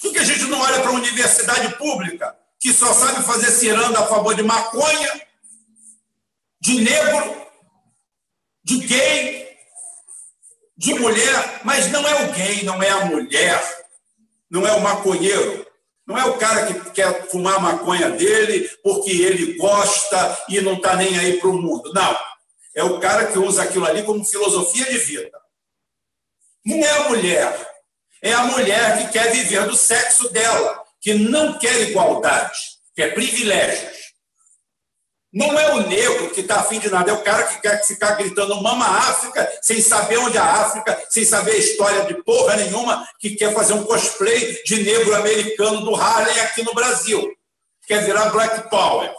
Por 0.00 0.12
que, 0.12 0.18
a 0.18 0.24
gente 0.24 0.44
não 0.44 0.60
olha 0.60 0.80
para 0.80 0.90
a 0.90 0.94
universidade 0.94 1.74
pública, 1.76 2.36
que 2.58 2.72
só 2.72 2.92
sabe 2.92 3.24
fazer 3.24 3.50
ciranda 3.50 4.00
a 4.00 4.06
favor 4.06 4.34
de 4.34 4.42
maconha, 4.42 5.26
de 6.60 6.80
negro, 6.80 7.46
de 8.62 8.78
gay, 8.78 9.48
de 10.76 10.94
mulher, 10.94 11.60
mas 11.64 11.90
não 11.90 12.06
é 12.06 12.24
o 12.24 12.32
gay, 12.32 12.62
não 12.62 12.82
é 12.82 12.90
a 12.90 13.04
mulher, 13.06 13.86
não 14.50 14.66
é 14.66 14.72
o 14.72 14.80
maconheiro, 14.80 15.66
não 16.06 16.16
é 16.16 16.24
o 16.24 16.38
cara 16.38 16.66
que 16.66 16.90
quer 16.92 17.28
fumar 17.28 17.56
a 17.56 17.60
maconha 17.60 18.10
dele 18.10 18.66
porque 18.82 19.10
ele 19.10 19.58
gosta 19.58 20.44
e 20.48 20.60
não 20.60 20.74
está 20.74 20.96
nem 20.96 21.18
aí 21.18 21.38
para 21.38 21.50
o 21.50 21.60
mundo. 21.60 21.92
Não. 21.92 22.16
é 22.74 22.82
o 22.82 22.98
cara 22.98 23.26
que 23.26 23.38
usa 23.38 23.62
aquilo 23.62 23.84
ali 23.84 24.02
como 24.04 24.24
filosofia 24.24 24.86
de 24.86 24.98
vida. 24.98 25.38
Não 26.64 26.78
é 26.78 26.90
a 26.90 27.08
mulher. 27.10 27.77
É 28.22 28.32
a 28.32 28.44
mulher 28.44 28.98
que 28.98 29.12
quer 29.12 29.30
viver 29.30 29.66
do 29.66 29.76
sexo 29.76 30.28
dela, 30.32 30.82
que 31.00 31.14
não 31.14 31.58
quer 31.58 31.80
igualdade, 31.82 32.58
quer 32.94 33.14
privilégios. 33.14 33.98
Não 35.32 35.58
é 35.58 35.74
o 35.74 35.86
negro 35.86 36.30
que 36.30 36.40
está 36.40 36.60
afim 36.60 36.78
de 36.78 36.90
nada, 36.90 37.10
é 37.10 37.14
o 37.14 37.22
cara 37.22 37.44
que 37.44 37.60
quer 37.60 37.84
ficar 37.84 38.12
gritando 38.12 38.62
mama 38.62 38.86
África, 38.86 39.48
sem 39.60 39.80
saber 39.80 40.16
onde 40.16 40.38
é 40.38 40.40
a 40.40 40.62
África, 40.62 41.00
sem 41.10 41.24
saber 41.24 41.52
a 41.52 41.58
história 41.58 42.04
de 42.06 42.14
porra 42.22 42.56
nenhuma, 42.56 43.06
que 43.20 43.36
quer 43.36 43.52
fazer 43.52 43.74
um 43.74 43.84
cosplay 43.84 44.62
de 44.64 44.82
negro 44.82 45.14
americano 45.14 45.82
do 45.82 45.94
Harlem 45.94 46.40
aqui 46.40 46.62
no 46.62 46.74
Brasil. 46.74 47.30
Quer 47.86 48.04
virar 48.04 48.30
Black 48.30 48.70
Power. 48.70 49.12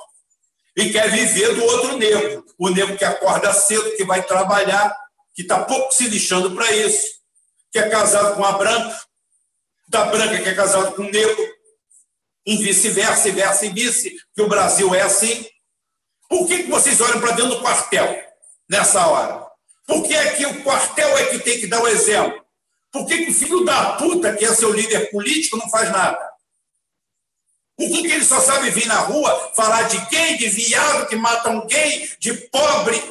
E 0.75 0.91
quer 0.91 1.11
viver 1.11 1.53
do 1.55 1.63
outro 1.63 1.97
negro. 1.97 2.43
O 2.57 2.69
negro 2.69 2.97
que 2.97 3.05
acorda 3.05 3.53
cedo, 3.53 3.95
que 3.95 4.03
vai 4.03 4.23
trabalhar, 4.23 4.95
que 5.35 5.43
está 5.43 5.63
pouco 5.63 5.93
se 5.93 6.07
lixando 6.07 6.51
para 6.55 6.71
isso. 6.71 7.18
Que 7.71 7.79
é 7.79 7.89
casado 7.89 8.35
com 8.35 8.43
a 8.43 8.53
branca, 8.53 9.01
da 9.87 10.05
branca 10.05 10.41
que 10.41 10.49
é 10.49 10.55
casado 10.55 10.95
com 10.95 11.03
o 11.03 11.11
negro, 11.11 11.59
e 12.45 12.57
vice-versa, 12.57 13.29
e 13.29 13.31
versa 13.31 13.65
e 13.65 13.69
vice, 13.69 14.15
que 14.35 14.41
o 14.41 14.47
Brasil 14.47 14.93
é 14.95 15.01
assim. 15.01 15.45
Por 16.27 16.47
que, 16.47 16.63
que 16.63 16.69
vocês 16.69 16.99
olham 17.01 17.19
para 17.19 17.31
dentro 17.31 17.55
do 17.55 17.61
quartel 17.61 18.23
nessa 18.69 19.05
hora? 19.07 19.47
Por 19.85 20.03
que 20.03 20.13
é 20.13 20.35
que 20.35 20.45
o 20.45 20.63
quartel 20.63 21.17
é 21.17 21.25
que 21.25 21.39
tem 21.39 21.59
que 21.59 21.67
dar 21.67 21.81
o 21.81 21.87
exemplo? 21.87 22.43
Por 22.91 23.05
que, 23.05 23.25
que 23.25 23.31
o 23.31 23.33
filho 23.33 23.65
da 23.65 23.93
puta, 23.93 24.35
que 24.35 24.45
é 24.45 24.53
seu 24.53 24.71
líder 24.71 25.11
político, 25.11 25.57
não 25.57 25.69
faz 25.69 25.91
nada? 25.91 26.19
Por 27.77 27.87
que, 27.87 28.01
que 28.01 28.11
ele 28.11 28.25
só 28.25 28.39
sabe 28.39 28.69
vir 28.71 28.87
na 28.87 28.99
rua 28.99 29.53
falar 29.55 29.83
de 29.83 29.97
gay, 30.09 30.37
de 30.37 30.49
viado 30.49 31.07
que 31.07 31.15
mata 31.15 31.49
um 31.49 31.65
gay, 31.65 32.11
de 32.19 32.33
pobre? 32.49 33.01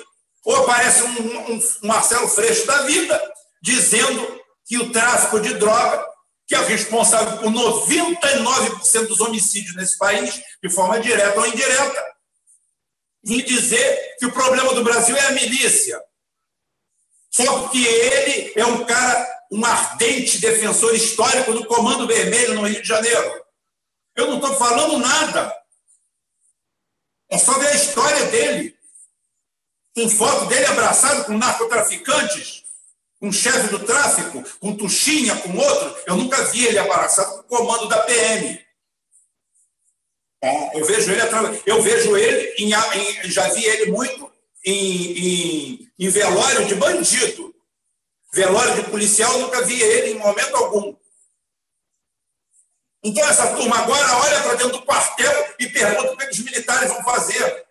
Ou 0.44 0.56
aparece 0.56 1.02
um, 1.02 1.08
um, 1.08 1.54
um 1.54 1.60
Marcelo 1.82 2.28
Freixo 2.28 2.66
da 2.66 2.82
vida 2.82 3.20
dizendo 3.62 4.37
que 4.68 4.76
o 4.76 4.92
tráfico 4.92 5.40
de 5.40 5.54
droga, 5.54 6.06
que 6.46 6.54
é 6.54 6.58
responsável 6.58 7.38
por 7.38 7.50
99% 7.50 9.06
dos 9.06 9.20
homicídios 9.20 9.74
nesse 9.74 9.96
país, 9.96 10.42
de 10.62 10.70
forma 10.70 11.00
direta 11.00 11.40
ou 11.40 11.46
indireta, 11.46 12.04
vir 13.24 13.42
dizer 13.44 14.16
que 14.18 14.26
o 14.26 14.32
problema 14.32 14.74
do 14.74 14.84
Brasil 14.84 15.16
é 15.16 15.26
a 15.26 15.32
milícia. 15.32 15.98
Só 17.30 17.60
porque 17.60 17.78
ele 17.78 18.52
é 18.56 18.66
um 18.66 18.84
cara, 18.84 19.46
um 19.50 19.64
ardente 19.64 20.38
defensor 20.38 20.94
histórico 20.94 21.52
do 21.52 21.66
Comando 21.66 22.06
Vermelho 22.06 22.54
no 22.54 22.66
Rio 22.66 22.82
de 22.82 22.88
Janeiro. 22.88 23.44
Eu 24.14 24.26
não 24.28 24.36
estou 24.36 24.54
falando 24.54 24.98
nada. 24.98 25.54
É 27.30 27.38
só 27.38 27.58
ver 27.58 27.68
a 27.68 27.74
história 27.74 28.26
dele. 28.26 28.76
Tem 29.94 30.08
foto 30.08 30.46
dele 30.46 30.66
abraçado 30.66 31.24
com 31.24 31.36
narcotraficantes, 31.36 32.64
com 33.20 33.32
chefe 33.32 33.68
do 33.68 33.84
tráfico, 33.84 34.44
com 34.60 34.76
Tuxinha, 34.76 35.36
com 35.36 35.56
outro. 35.56 36.02
Eu 36.06 36.16
nunca 36.16 36.44
vi 36.46 36.66
ele 36.66 36.78
abraçado 36.78 37.42
com 37.42 37.54
o 37.54 37.58
comando 37.58 37.88
da 37.88 37.98
PM. 38.04 38.66
É, 40.42 40.78
eu 40.80 40.84
vejo 40.84 41.10
ele 41.10 41.20
eu 41.66 41.82
vejo 41.82 42.16
ele 42.16 42.54
em, 42.58 42.72
em, 42.72 43.30
já 43.30 43.48
vi 43.48 43.64
ele 43.64 43.90
muito 43.90 44.30
em, 44.64 45.12
em, 45.12 45.92
em, 45.98 46.08
velório 46.08 46.64
de 46.66 46.76
bandido. 46.76 47.54
Velório 48.32 48.76
de 48.76 48.90
policial, 48.90 49.38
nunca 49.38 49.62
vi 49.62 49.80
ele 49.82 50.12
em 50.12 50.18
momento 50.18 50.54
algum. 50.54 50.94
Então 53.02 53.26
essa 53.28 53.56
turma 53.56 53.78
agora 53.78 54.16
olha 54.18 54.42
para 54.42 54.54
dentro 54.54 54.72
do 54.72 54.84
quartel 54.84 55.54
e 55.58 55.68
pergunta 55.68 56.12
o 56.12 56.16
que 56.16 56.28
os 56.28 56.38
militares 56.38 56.88
vão 56.92 57.02
fazer. 57.02 57.66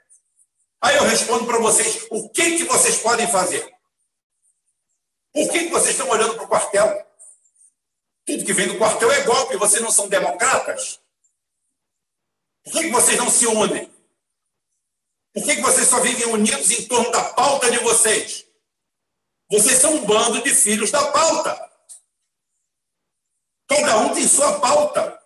Aí 0.82 0.96
eu 0.98 1.04
respondo 1.04 1.46
para 1.46 1.60
vocês, 1.60 2.06
o 2.10 2.30
que, 2.30 2.58
que 2.58 2.64
vocês 2.66 2.98
podem 2.98 3.28
fazer? 3.28 3.77
Por 5.38 5.52
que, 5.52 5.68
vocês 5.68 5.92
estão 5.92 6.10
olhando 6.10 6.34
para 6.34 6.46
o 6.46 6.48
quartel? 6.48 7.08
Tudo 8.26 8.44
que 8.44 8.54
vem 8.54 8.70
do 8.70 8.80
quartel 8.80 9.12
é 9.12 9.22
golpe, 9.24 9.56
vocês 9.56 9.80
não 9.84 9.92
são 9.92 10.10
democratas? 10.10 11.00
Por 12.64 12.74
que, 12.74 12.90
vocês 12.90 13.20
não 13.20 13.30
se 13.30 13.46
unem? 13.46 13.86
Por 15.36 15.44
que, 15.44 15.58
que 15.58 15.62
vocês 15.62 15.88
só 15.88 16.00
vivem 16.00 16.26
unidos 16.26 16.72
em 16.72 16.88
torno 16.88 17.12
da 17.12 17.24
pauta 17.36 17.70
de 17.70 17.78
vocês? 17.78 18.48
Vocês 19.48 19.78
são 19.78 19.94
um 19.94 20.06
bando 20.08 20.42
de 20.42 20.56
filhos 20.56 20.90
da 20.90 21.12
pauta. 21.12 21.72
Cada 23.68 23.98
um 23.98 24.16
tem 24.16 24.28
sua 24.28 24.60
pauta. 24.60 25.22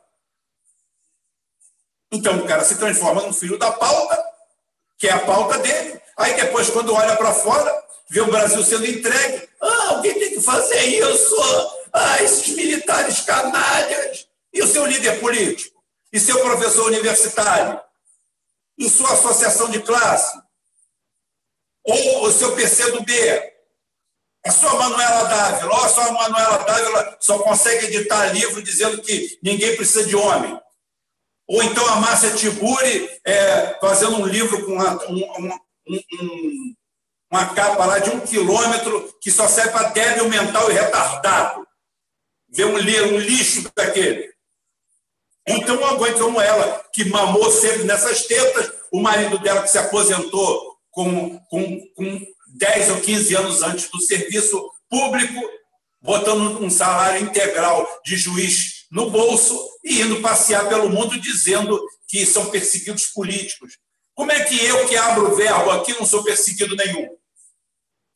Então 2.12 2.38
o 2.38 2.46
cara 2.46 2.66
se 2.66 2.78
transforma 2.78 3.22
num 3.22 3.32
filho 3.32 3.58
da 3.58 3.72
pauta, 3.72 4.22
que 4.98 5.08
é 5.08 5.14
a 5.14 5.26
pauta 5.26 5.58
dele. 5.60 6.02
Aí 6.18 6.36
depois, 6.36 6.70
quando 6.70 6.94
olha 6.94 7.16
para 7.16 7.34
fora, 7.34 7.91
vê 8.12 8.22
o 8.22 8.32
Brasil 8.32 8.64
sendo 8.64 8.86
entregue. 8.86 9.50
Ah, 9.60 9.88
alguém 9.96 10.14
tem 10.14 10.36
que 10.36 10.42
fazer 10.42 10.84
isso. 10.86 11.36
Ah, 11.92 12.22
esses 12.24 12.56
militares 12.56 13.22
canalhas. 13.22 14.28
E 14.54 14.62
o 14.62 14.68
seu 14.68 14.86
líder 14.86 15.20
político? 15.20 15.82
e 16.12 16.20
seu 16.20 16.40
professor 16.42 16.88
universitário, 16.88 17.80
e 18.78 18.90
sua 18.90 19.14
associação 19.14 19.70
de 19.70 19.82
classe, 19.82 20.38
ou 21.84 22.26
o 22.26 22.32
seu 22.32 22.54
PC 22.56 22.92
do 22.92 23.04
B, 23.04 23.54
a 24.46 24.52
sua 24.52 24.74
Manuela 24.74 25.24
Dávila, 25.26 25.74
ou 25.74 25.84
a 25.84 25.90
sua 25.90 26.12
Manuela 26.12 26.58
Dávila 26.60 27.18
só 27.20 27.40
consegue 27.40 27.86
editar 27.88 28.34
livro 28.34 28.62
dizendo 28.62 29.02
que 29.02 29.40
ninguém 29.42 29.76
precisa 29.76 30.06
de 30.06 30.16
homem. 30.16 30.60
Ou 31.48 31.62
então 31.64 31.86
a 31.88 31.98
Márcia 31.98 32.34
Tiburi 32.34 33.10
é, 33.26 33.78
fazendo 33.80 34.18
um 34.18 34.26
livro 34.26 34.66
com 34.66 34.74
uma, 34.74 35.06
um, 35.08 35.60
um, 35.88 36.76
uma 37.32 37.54
capa 37.54 37.86
lá 37.86 38.00
de 38.00 38.10
um 38.10 38.20
quilômetro 38.20 39.16
que 39.22 39.32
só 39.32 39.48
serve 39.48 39.72
para 39.72 39.90
débil 39.90 40.28
mental 40.28 40.70
e 40.70 40.74
retardado. 40.74 41.66
Ver 42.50 42.66
um, 42.66 42.76
um 42.76 43.18
lixo 43.18 43.72
daquele. 43.74 44.30
Então, 45.48 45.78
uma 45.78 45.98
mãe 45.98 46.14
como 46.14 46.42
ela, 46.42 46.84
que 46.94 47.06
mamou 47.06 47.50
sempre 47.50 47.84
nessas 47.84 48.26
tetas, 48.26 48.72
o 48.92 49.02
marido 49.02 49.40
dela 49.40 49.62
que 49.62 49.70
se 49.70 49.78
aposentou 49.78 50.76
com, 50.92 51.40
com, 51.50 51.80
com 51.96 52.22
10 52.58 52.90
ou 52.92 53.02
15 53.02 53.36
anos 53.36 53.62
antes 53.62 53.90
do 53.90 54.02
serviço 54.02 54.62
público, 54.90 55.42
botando 56.02 56.62
um 56.62 56.70
salário 56.70 57.24
integral 57.24 57.88
de 58.06 58.18
juiz 58.18 58.86
no 58.92 59.10
bolso 59.10 59.58
e 59.86 60.02
indo 60.02 60.20
passear 60.20 60.68
pelo 60.68 60.90
mundo 60.90 61.18
dizendo 61.18 61.82
que 62.10 62.26
são 62.26 62.50
perseguidos 62.50 63.06
políticos. 63.06 63.78
Como 64.14 64.34
é 64.34 64.44
que 64.44 64.64
eu, 64.66 64.86
que 64.88 64.98
abro 64.98 65.32
o 65.32 65.36
verbo 65.36 65.72
aqui, 65.72 65.94
não 65.94 66.06
sou 66.06 66.24
perseguido 66.24 66.76
nenhum? 66.76 67.21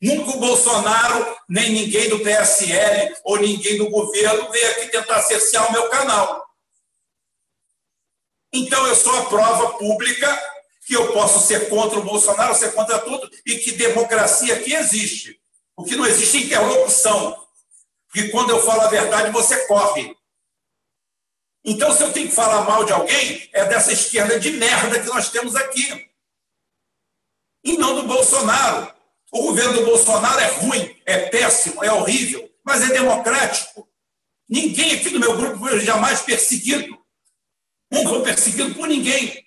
Nunca 0.00 0.36
o 0.36 0.40
Bolsonaro, 0.40 1.36
nem 1.48 1.70
ninguém 1.70 2.08
do 2.08 2.20
PSL 2.20 3.16
ou 3.24 3.38
ninguém 3.38 3.78
do 3.78 3.88
governo 3.88 4.50
veio 4.50 4.70
aqui 4.72 4.88
tentar 4.88 5.22
cercear 5.22 5.68
o 5.68 5.72
meu 5.72 5.88
canal. 5.88 6.44
Então, 8.52 8.86
eu 8.86 8.94
sou 8.94 9.14
a 9.16 9.26
prova 9.26 9.78
pública 9.78 10.56
que 10.86 10.94
eu 10.94 11.12
posso 11.12 11.44
ser 11.46 11.68
contra 11.68 11.98
o 11.98 12.04
Bolsonaro, 12.04 12.54
ser 12.54 12.72
contra 12.72 12.98
tudo, 13.00 13.28
e 13.44 13.58
que 13.58 13.72
democracia 13.72 14.54
aqui 14.54 14.72
existe. 14.72 15.40
O 15.76 15.84
que 15.84 15.96
não 15.96 16.06
existe 16.06 16.36
é 16.36 16.40
interlocução. 16.42 17.44
Porque 18.06 18.28
quando 18.28 18.50
eu 18.50 18.62
falo 18.62 18.82
a 18.82 18.88
verdade, 18.88 19.32
você 19.32 19.66
corre. 19.66 20.16
Então, 21.64 21.92
se 21.92 22.02
eu 22.02 22.12
tenho 22.12 22.28
que 22.28 22.34
falar 22.34 22.62
mal 22.62 22.84
de 22.84 22.92
alguém, 22.92 23.50
é 23.52 23.64
dessa 23.64 23.92
esquerda 23.92 24.38
de 24.38 24.52
merda 24.52 25.00
que 25.00 25.08
nós 25.08 25.28
temos 25.28 25.56
aqui. 25.56 26.08
E 27.64 27.76
não 27.76 27.96
do 27.96 28.04
Bolsonaro. 28.04 28.95
O 29.32 29.42
governo 29.42 29.74
do 29.74 29.84
Bolsonaro 29.84 30.40
é 30.40 30.46
ruim, 30.46 31.02
é 31.04 31.28
péssimo, 31.28 31.82
é 31.82 31.92
horrível, 31.92 32.48
mas 32.64 32.82
é 32.82 32.92
democrático. 32.92 33.88
Ninguém 34.48 34.92
aqui 34.92 35.10
do 35.10 35.18
meu 35.18 35.36
grupo 35.36 35.58
foi 35.58 35.80
jamais 35.80 36.22
perseguido. 36.22 36.96
Não 37.90 38.02
sou 38.02 38.22
perseguido 38.22 38.74
por 38.74 38.88
ninguém. 38.88 39.44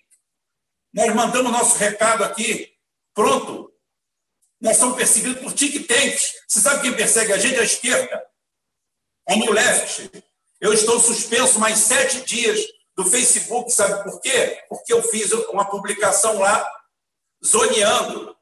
Nós 0.93 1.13
mandamos 1.13 1.51
nosso 1.51 1.77
recado 1.77 2.23
aqui. 2.23 2.73
Pronto. 3.13 3.73
Nós 4.59 4.77
somos 4.77 4.97
perseguidos 4.97 5.41
por 5.41 5.53
think 5.53 5.79
tanks. 5.81 6.33
Você 6.47 6.59
sabe 6.59 6.81
quem 6.81 6.95
persegue 6.95 7.31
a 7.31 7.37
gente? 7.37 7.59
A 7.59 7.63
esquerda. 7.63 8.25
A 9.27 9.35
New 9.35 9.53
Left. 9.53 10.11
Eu 10.59 10.73
estou 10.73 10.99
suspenso 10.99 11.59
mais 11.59 11.77
sete 11.77 12.21
dias 12.25 12.59
do 12.95 13.05
Facebook. 13.05 13.71
Sabe 13.71 14.03
por 14.03 14.19
quê? 14.19 14.61
Porque 14.67 14.91
eu 14.91 15.01
fiz 15.03 15.31
uma 15.31 15.63
publicação 15.69 16.37
lá 16.39 16.69
zoneando 17.45 18.35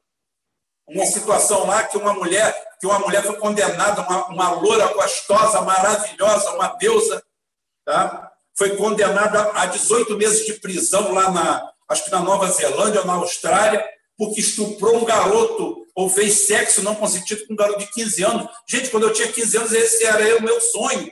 uma 0.88 1.06
situação 1.06 1.66
lá 1.66 1.84
que 1.84 1.96
uma 1.96 2.14
mulher 2.14 2.66
que 2.80 2.86
uma 2.86 3.00
mulher 3.00 3.24
foi 3.24 3.36
condenada, 3.36 4.02
uma, 4.02 4.26
uma 4.28 4.50
loura 4.52 4.86
gostosa, 4.94 5.60
maravilhosa, 5.62 6.52
uma 6.52 6.68
deusa, 6.74 7.20
tá? 7.84 8.30
foi 8.56 8.76
condenada 8.76 9.52
a 9.54 9.66
18 9.66 10.16
meses 10.16 10.44
de 10.44 10.54
prisão 10.54 11.12
lá 11.12 11.30
na, 11.30 11.72
acho 11.88 12.04
que 12.04 12.10
na 12.10 12.20
Nova 12.20 12.50
Zelândia 12.50 13.00
ou 13.00 13.06
na 13.06 13.14
Austrália, 13.14 13.84
porque 14.16 14.40
estuprou 14.40 14.96
um 14.96 15.04
garoto 15.04 15.86
ou 15.94 16.08
fez 16.08 16.46
sexo 16.46 16.82
não 16.82 16.94
consentido 16.94 17.46
com 17.46 17.52
um 17.52 17.56
garoto 17.56 17.78
de 17.78 17.90
15 17.92 18.24
anos. 18.24 18.48
Gente, 18.68 18.90
quando 18.90 19.04
eu 19.04 19.12
tinha 19.12 19.32
15 19.32 19.56
anos, 19.56 19.72
esse 19.72 20.04
era 20.04 20.36
o 20.38 20.42
meu 20.42 20.60
sonho. 20.60 21.10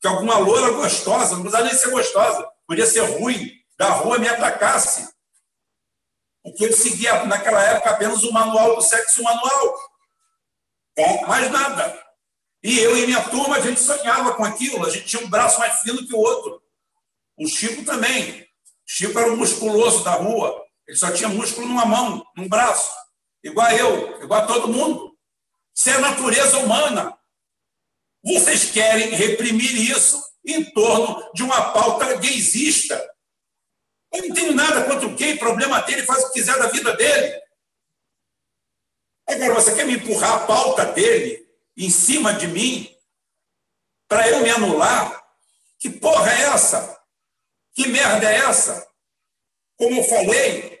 Que 0.00 0.08
alguma 0.08 0.38
loura 0.38 0.72
gostosa, 0.72 1.34
não 1.34 1.42
precisava 1.42 1.64
nem 1.64 1.74
ser 1.74 1.90
gostosa, 1.90 2.46
podia 2.66 2.86
ser 2.86 3.00
ruim, 3.00 3.50
da 3.78 3.90
rua 3.90 4.18
me 4.18 4.28
atacasse. 4.28 5.08
Porque 6.46 6.66
eu 6.66 6.72
seguia, 6.72 7.24
naquela 7.24 7.60
época, 7.60 7.90
apenas 7.90 8.22
o 8.22 8.32
manual 8.32 8.76
do 8.76 8.80
sexo 8.80 9.20
manual. 9.20 9.74
É, 10.96 11.26
mais 11.26 11.50
nada. 11.50 12.00
E 12.62 12.78
eu 12.78 12.96
e 12.96 13.04
minha 13.04 13.20
turma, 13.24 13.56
a 13.56 13.60
gente 13.60 13.80
sonhava 13.80 14.32
com 14.34 14.44
aquilo, 14.44 14.86
a 14.86 14.90
gente 14.90 15.06
tinha 15.06 15.24
um 15.24 15.28
braço 15.28 15.58
mais 15.58 15.80
fino 15.80 16.06
que 16.06 16.14
o 16.14 16.20
outro. 16.20 16.62
O 17.36 17.48
Chico 17.48 17.84
também. 17.84 18.42
O 18.42 18.46
Chico 18.86 19.18
era 19.18 19.32
o 19.32 19.36
musculoso 19.36 20.04
da 20.04 20.12
rua. 20.12 20.64
Ele 20.86 20.96
só 20.96 21.10
tinha 21.10 21.28
músculo 21.28 21.66
numa 21.66 21.84
mão, 21.84 22.24
num 22.36 22.48
braço. 22.48 22.92
Igual 23.42 23.66
a 23.66 23.74
eu, 23.74 24.22
igual 24.22 24.42
a 24.42 24.46
todo 24.46 24.72
mundo. 24.72 25.16
Isso 25.76 25.90
é 25.90 25.94
a 25.94 26.00
natureza 26.00 26.58
humana. 26.58 27.12
Vocês 28.22 28.70
querem 28.70 29.10
reprimir 29.10 29.90
isso 29.90 30.22
em 30.46 30.64
torno 30.70 31.28
de 31.34 31.42
uma 31.42 31.72
pauta 31.72 32.14
gaysista. 32.18 33.04
Eu 34.16 34.28
não 34.28 34.34
tenho 34.34 34.52
nada 34.54 34.84
contra 34.84 35.06
o 35.06 35.14
gay, 35.14 35.36
problema 35.36 35.80
dele, 35.82 36.02
faz 36.02 36.24
o 36.24 36.26
que 36.28 36.34
quiser 36.34 36.58
da 36.58 36.68
vida 36.68 36.96
dele. 36.96 37.40
Agora, 39.28 39.54
você 39.54 39.74
quer 39.74 39.86
me 39.86 39.94
empurrar 39.94 40.34
a 40.34 40.46
pauta 40.46 40.84
dele 40.86 41.46
em 41.76 41.90
cima 41.90 42.32
de 42.32 42.46
mim 42.46 42.96
para 44.08 44.28
eu 44.28 44.40
me 44.40 44.50
anular? 44.50 45.24
Que 45.78 45.90
porra 45.90 46.32
é 46.32 46.42
essa? 46.44 46.98
Que 47.74 47.88
merda 47.88 48.30
é 48.30 48.36
essa? 48.36 48.86
Como 49.76 50.00
eu 50.00 50.04
falei, 50.04 50.80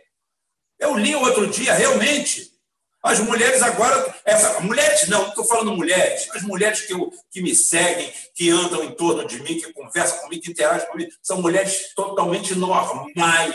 eu 0.78 0.96
li 0.96 1.14
outro 1.14 1.46
dia, 1.48 1.74
realmente, 1.74 2.55
as 3.02 3.20
mulheres 3.20 3.62
agora, 3.62 4.14
essa, 4.24 4.60
mulheres 4.60 5.08
não, 5.08 5.28
estou 5.28 5.44
falando 5.44 5.76
mulheres, 5.76 6.28
as 6.34 6.42
mulheres 6.42 6.80
que, 6.80 6.92
eu, 6.92 7.12
que 7.30 7.40
me 7.40 7.54
seguem, 7.54 8.12
que 8.34 8.50
andam 8.50 8.82
em 8.82 8.90
torno 8.92 9.26
de 9.26 9.40
mim, 9.42 9.58
que 9.58 9.72
conversam 9.72 10.18
comigo, 10.20 10.42
que 10.42 10.50
interagem 10.50 10.88
comigo, 10.88 11.12
são 11.22 11.40
mulheres 11.40 11.94
totalmente 11.94 12.54
normais. 12.54 13.54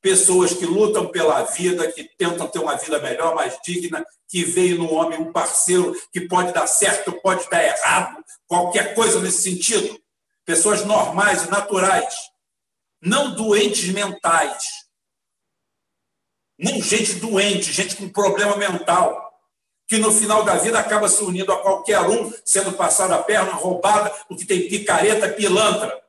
Pessoas 0.00 0.52
que 0.52 0.66
lutam 0.66 1.08
pela 1.08 1.42
vida, 1.44 1.90
que 1.90 2.04
tentam 2.16 2.46
ter 2.46 2.58
uma 2.58 2.76
vida 2.76 3.00
melhor, 3.00 3.34
mais 3.34 3.58
digna, 3.64 4.04
que 4.28 4.44
veio 4.44 4.76
no 4.78 4.92
homem 4.92 5.18
um 5.18 5.32
parceiro 5.32 5.98
que 6.12 6.28
pode 6.28 6.52
dar 6.52 6.66
certo, 6.66 7.12
pode 7.20 7.48
dar 7.48 7.64
errado, 7.64 8.22
qualquer 8.46 8.94
coisa 8.94 9.20
nesse 9.20 9.42
sentido. 9.42 9.98
Pessoas 10.44 10.84
normais 10.84 11.44
e 11.44 11.50
naturais, 11.50 12.14
não 13.00 13.34
doentes 13.34 13.88
mentais 13.88 14.87
não 16.58 16.82
gente 16.82 17.14
doente, 17.14 17.72
gente 17.72 17.96
com 17.96 18.08
problema 18.08 18.56
mental, 18.56 19.32
que 19.86 19.96
no 19.96 20.12
final 20.12 20.42
da 20.42 20.56
vida 20.56 20.78
acaba 20.78 21.08
se 21.08 21.22
unindo 21.22 21.52
a 21.52 21.62
qualquer 21.62 22.00
um, 22.00 22.32
sendo 22.44 22.72
passado 22.72 23.12
a 23.12 23.22
perna, 23.22 23.52
roubada, 23.52 24.10
porque 24.28 24.44
tem 24.44 24.68
picareta, 24.68 25.28
pilantra. 25.30 26.02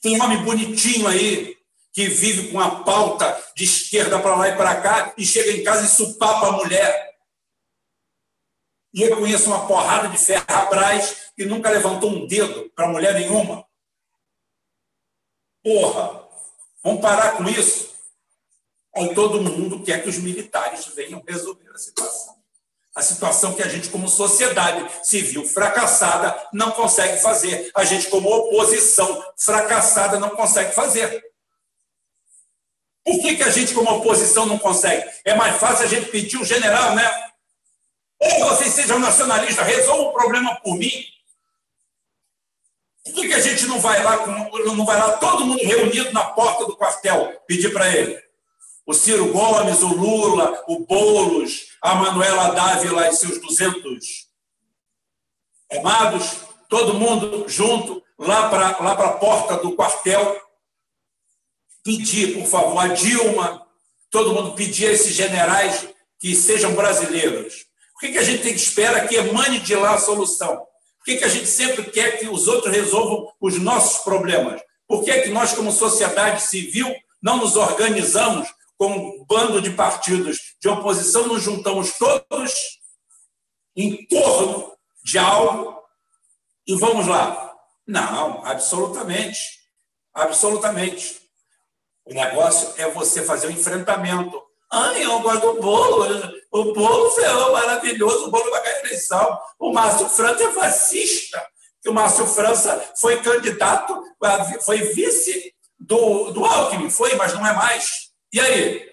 Tem 0.00 0.18
um 0.18 0.24
homem 0.24 0.42
bonitinho 0.44 1.08
aí, 1.08 1.56
que 1.92 2.08
vive 2.08 2.52
com 2.52 2.60
a 2.60 2.84
pauta 2.84 3.42
de 3.54 3.64
esquerda 3.64 4.18
para 4.20 4.36
lá 4.36 4.48
e 4.48 4.56
para 4.56 4.80
cá, 4.80 5.14
e 5.18 5.26
chega 5.26 5.50
em 5.50 5.64
casa 5.64 5.84
e 5.84 5.88
supapa 5.88 6.48
a 6.48 6.52
mulher. 6.52 7.16
E 8.94 9.02
eu 9.02 9.16
conheço 9.16 9.48
uma 9.48 9.66
porrada 9.66 10.08
de 10.08 10.16
ferrabras 10.16 11.32
que 11.34 11.44
nunca 11.44 11.68
levantou 11.68 12.10
um 12.10 12.26
dedo 12.26 12.70
para 12.74 12.88
mulher 12.88 13.14
nenhuma. 13.14 13.66
Porra, 15.62 16.26
vamos 16.82 17.02
parar 17.02 17.36
com 17.36 17.44
isso. 17.48 17.95
Aí 18.96 19.14
todo 19.14 19.42
mundo 19.42 19.82
quer 19.82 20.02
que 20.02 20.08
os 20.08 20.16
militares 20.16 20.86
venham 20.86 21.22
resolver 21.28 21.70
a 21.74 21.76
situação. 21.76 22.34
A 22.94 23.02
situação 23.02 23.52
que 23.52 23.62
a 23.62 23.68
gente, 23.68 23.90
como 23.90 24.08
sociedade 24.08 24.90
civil 25.02 25.44
fracassada, 25.44 26.48
não 26.50 26.70
consegue 26.70 27.18
fazer. 27.20 27.70
A 27.74 27.84
gente, 27.84 28.08
como 28.08 28.34
oposição 28.34 29.22
fracassada, 29.36 30.18
não 30.18 30.30
consegue 30.30 30.74
fazer. 30.74 31.22
Por 33.04 33.20
que, 33.20 33.36
que 33.36 33.42
a 33.42 33.50
gente, 33.50 33.74
como 33.74 33.90
oposição, 33.90 34.46
não 34.46 34.58
consegue? 34.58 35.06
É 35.26 35.34
mais 35.34 35.58
fácil 35.58 35.84
a 35.84 35.88
gente 35.88 36.10
pedir 36.10 36.38
um 36.38 36.44
general, 36.44 36.94
né? 36.94 37.06
Ou 38.18 38.48
vocês 38.48 38.72
sejam 38.72 38.98
nacionalistas, 38.98 39.66
resolvam 39.66 40.06
o 40.06 40.12
problema 40.14 40.58
por 40.62 40.74
mim. 40.74 41.04
Por 43.04 43.12
que, 43.12 43.28
que 43.28 43.34
a 43.34 43.40
gente 43.40 43.66
não 43.66 43.78
vai 43.78 44.02
lá, 44.02 44.26
não 44.26 44.86
vai 44.86 44.98
lá 44.98 45.18
todo 45.18 45.44
mundo 45.44 45.62
reunido 45.62 46.12
na 46.12 46.24
porta 46.24 46.64
do 46.64 46.74
quartel 46.74 47.42
pedir 47.46 47.74
para 47.74 47.94
ele? 47.94 48.25
O 48.86 48.94
Ciro 48.94 49.32
Gomes, 49.32 49.82
o 49.82 49.88
Lula, 49.88 50.62
o 50.68 50.78
Boulos, 50.86 51.66
a 51.82 51.96
Manuela 51.96 52.54
Dávila 52.54 53.08
e 53.08 53.12
seus 53.12 53.40
200 53.40 54.26
amados, 55.72 56.36
todo 56.68 56.94
mundo 56.94 57.48
junto 57.48 58.00
lá 58.16 58.48
para 58.48 58.78
lá 58.78 58.92
a 58.92 59.12
porta 59.14 59.56
do 59.56 59.72
quartel, 59.72 60.40
pedir, 61.82 62.34
por 62.34 62.46
favor, 62.46 62.78
a 62.78 62.88
Dilma, 62.88 63.66
todo 64.08 64.32
mundo 64.32 64.54
pedir 64.54 64.86
a 64.86 64.92
esses 64.92 65.12
generais 65.12 65.88
que 66.18 66.34
sejam 66.34 66.74
brasileiros. 66.74 67.66
Por 67.92 68.00
que, 68.00 68.12
que 68.12 68.18
a 68.18 68.22
gente 68.22 68.42
tem 68.42 68.54
que 68.54 68.60
esperar 68.60 69.08
que 69.08 69.16
emane 69.16 69.58
de 69.58 69.74
lá 69.74 69.94
a 69.94 69.98
solução? 69.98 70.56
Por 70.98 71.04
que, 71.04 71.16
que 71.16 71.24
a 71.24 71.28
gente 71.28 71.46
sempre 71.46 71.90
quer 71.90 72.18
que 72.18 72.28
os 72.28 72.46
outros 72.46 72.72
resolvam 72.72 73.32
os 73.40 73.58
nossos 73.58 74.04
problemas? 74.04 74.60
Por 74.86 75.04
que, 75.04 75.22
que 75.22 75.28
nós, 75.30 75.52
como 75.52 75.72
sociedade 75.72 76.42
civil, 76.42 76.92
não 77.22 77.38
nos 77.38 77.56
organizamos 77.56 78.48
como 78.76 78.96
um 78.96 79.24
bando 79.24 79.60
de 79.60 79.70
partidos 79.70 80.38
de 80.60 80.68
oposição, 80.68 81.26
nos 81.26 81.42
juntamos 81.42 81.96
todos 81.98 82.52
em 83.74 84.06
torno 84.06 84.72
de 85.04 85.18
algo 85.18 85.82
e 86.66 86.74
vamos 86.74 87.06
lá. 87.06 87.54
Não, 87.86 88.44
absolutamente. 88.44 89.38
Absolutamente. 90.12 91.20
O 92.04 92.14
negócio 92.14 92.72
é 92.78 92.90
você 92.90 93.22
fazer 93.22 93.46
o 93.46 93.50
um 93.50 93.52
enfrentamento. 93.52 94.42
Ai, 94.70 95.04
eu 95.04 95.20
gosto 95.20 95.52
do 95.52 95.60
bolo. 95.60 96.06
O 96.50 96.72
bolo 96.72 97.10
ferrou 97.10 97.52
maravilhoso, 97.52 98.26
o 98.26 98.30
bolo 98.30 98.50
vai 98.50 98.62
ganhar 98.62 98.80
eleição. 98.80 99.38
O 99.58 99.72
Márcio 99.72 100.08
França 100.08 100.44
é 100.44 100.52
fascista. 100.52 101.46
O 101.86 101.92
Márcio 101.92 102.26
França 102.26 102.92
foi 103.00 103.22
candidato, 103.22 104.02
foi 104.64 104.78
vice 104.78 105.54
do, 105.78 106.32
do 106.32 106.44
Alckmin, 106.44 106.90
foi, 106.90 107.14
mas 107.14 107.32
não 107.34 107.46
é 107.46 107.52
mais. 107.52 108.05
E 108.32 108.40
aí? 108.40 108.92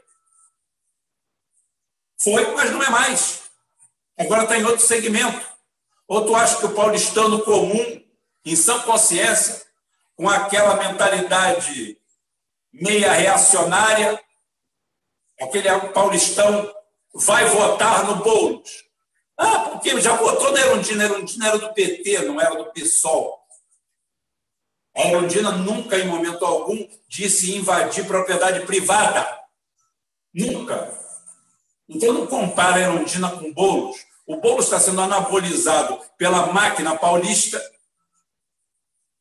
Foi, 2.22 2.54
mas 2.56 2.72
não 2.72 2.82
é 2.82 2.90
mais. 2.90 3.44
Agora 4.18 4.44
está 4.44 4.58
em 4.58 4.64
outro 4.64 4.86
segmento. 4.86 5.46
Ou 6.08 6.26
tu 6.26 6.36
acha 6.36 6.58
que 6.58 6.66
o 6.66 6.76
paulistano 6.76 7.44
comum, 7.44 8.04
em 8.46 8.56
sã 8.56 8.80
consciência, 8.82 9.62
com 10.16 10.30
aquela 10.30 10.76
mentalidade 10.76 11.98
meia 12.72 13.12
reacionária, 13.14 14.22
aquele 15.42 15.70
paulistão 15.90 16.74
vai 17.14 17.46
votar 17.46 18.06
no 18.06 18.18
Boulos? 18.18 18.84
Ah, 19.38 19.60
porque 19.72 20.00
já 20.00 20.16
votou 20.16 20.52
na 20.52 20.60
Erundina, 20.60 21.06
Erundina 21.06 21.48
era 21.48 21.58
do 21.58 21.74
PT, 21.74 22.20
não 22.20 22.40
era 22.40 22.56
do 22.56 22.72
PSOL. 22.72 23.43
A 24.96 25.08
Erundina 25.08 25.52
nunca, 25.52 25.98
em 25.98 26.08
momento 26.08 26.46
algum, 26.46 26.88
disse 27.08 27.56
invadir 27.56 28.06
propriedade 28.06 28.66
privada. 28.66 29.28
Nunca. 30.34 30.94
Então, 31.90 32.14
não 32.14 32.28
compara 32.28 32.78
a 32.78 32.82
Erundina 32.82 33.30
com 33.32 33.52
Boulos. 33.54 33.98
O 34.26 34.38
Boulos 34.38 34.66
está 34.66 34.80
sendo 34.80 35.02
anabolizado 35.02 36.00
pela 36.18 36.48
máquina 36.48 36.96
paulista 36.96 37.62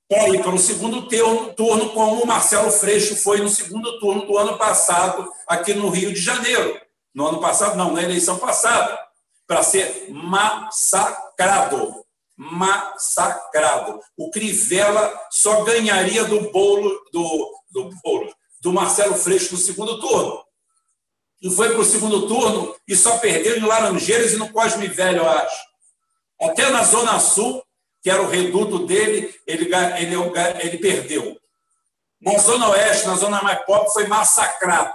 para 0.09 0.29
ir 0.29 0.43
para 0.43 0.55
o 0.55 0.59
segundo 0.59 1.09
turno, 1.09 1.89
como 1.91 2.23
o 2.23 2.27
Marcelo 2.27 2.71
Freixo 2.71 3.17
foi 3.17 3.39
no 3.39 3.49
segundo 3.49 3.99
turno 3.99 4.27
do 4.27 4.37
ano 4.37 4.59
passado, 4.59 5.33
aqui 5.47 5.73
no 5.73 5.89
Rio 5.89 6.13
de 6.13 6.21
Janeiro. 6.21 6.79
No 7.15 7.27
ano 7.27 7.41
passado, 7.41 7.79
não, 7.79 7.95
na 7.95 8.03
eleição 8.03 8.39
passada, 8.39 8.99
para 9.47 9.63
ser 9.63 10.09
massacrado 10.11 12.02
massacrado. 12.51 14.01
O 14.17 14.31
Crivella 14.31 15.13
só 15.31 15.63
ganharia 15.63 16.25
do 16.25 16.51
bolo 16.51 16.91
do, 17.13 17.55
do 17.71 17.91
bolo 18.03 18.35
do 18.61 18.73
Marcelo 18.73 19.17
Freixo 19.17 19.53
no 19.53 19.59
segundo 19.59 20.01
turno. 20.01 20.43
E 21.41 21.51
foi 21.51 21.71
para 21.71 21.81
o 21.81 21.85
segundo 21.85 22.27
turno 22.29 22.75
e 22.87 22.95
só 22.95 23.19
perdeu 23.19 23.57
em 23.57 23.67
Laranjeiras 23.67 24.33
e 24.33 24.37
no 24.37 24.53
Cosme 24.53 24.87
Velho, 24.87 25.19
eu 25.19 25.29
acho. 25.29 25.63
Até 26.41 26.71
na 26.71 26.85
Zona 26.85 27.19
Sul, 27.19 27.63
que 28.01 28.09
era 28.09 28.23
o 28.23 28.29
reduto 28.29 28.87
dele, 28.87 29.35
ele, 29.47 29.69
ele, 29.99 30.17
ele 30.61 30.79
perdeu. 30.79 31.37
Na 32.21 32.39
Zona 32.39 32.69
Oeste, 32.71 33.07
na 33.09 33.17
Zona 33.17 33.43
mais 33.43 33.65
pobre, 33.65 33.91
foi 33.91 34.07
massacrado. 34.07 34.95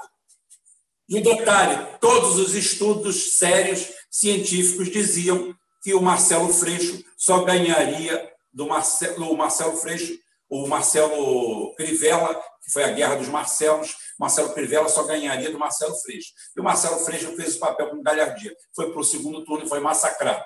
E 1.09 1.21
detalhe: 1.21 1.97
todos 1.99 2.37
os 2.37 2.55
estudos 2.55 3.37
sérios 3.37 3.89
científicos 4.09 4.89
diziam 4.89 5.53
que 5.81 5.93
o 5.93 6.01
Marcelo 6.01 6.51
Freixo 6.53 7.03
só 7.17 7.43
ganharia 7.43 8.33
do 8.51 8.67
Marcelo, 8.67 9.31
o 9.31 9.37
Marcelo 9.37 9.77
Freixo, 9.77 10.17
o 10.49 10.67
Marcelo 10.67 11.73
Crivella, 11.75 12.33
que 12.63 12.71
foi 12.71 12.83
a 12.83 12.91
Guerra 12.91 13.15
dos 13.15 13.27
Marcelos, 13.27 13.95
Marcelo 14.19 14.53
Crivella 14.53 14.89
só 14.89 15.03
ganharia 15.03 15.51
do 15.51 15.59
Marcelo 15.59 15.95
Freixo. 15.95 16.33
E 16.55 16.59
o 16.59 16.63
Marcelo 16.63 16.99
Freixo 16.99 17.35
fez 17.35 17.55
o 17.55 17.59
papel 17.59 17.89
com 17.89 18.01
galhardia. 18.01 18.55
Foi 18.75 18.91
para 18.91 18.99
o 18.99 19.03
segundo 19.03 19.43
turno 19.45 19.65
e 19.65 19.69
foi 19.69 19.79
massacrado. 19.79 20.43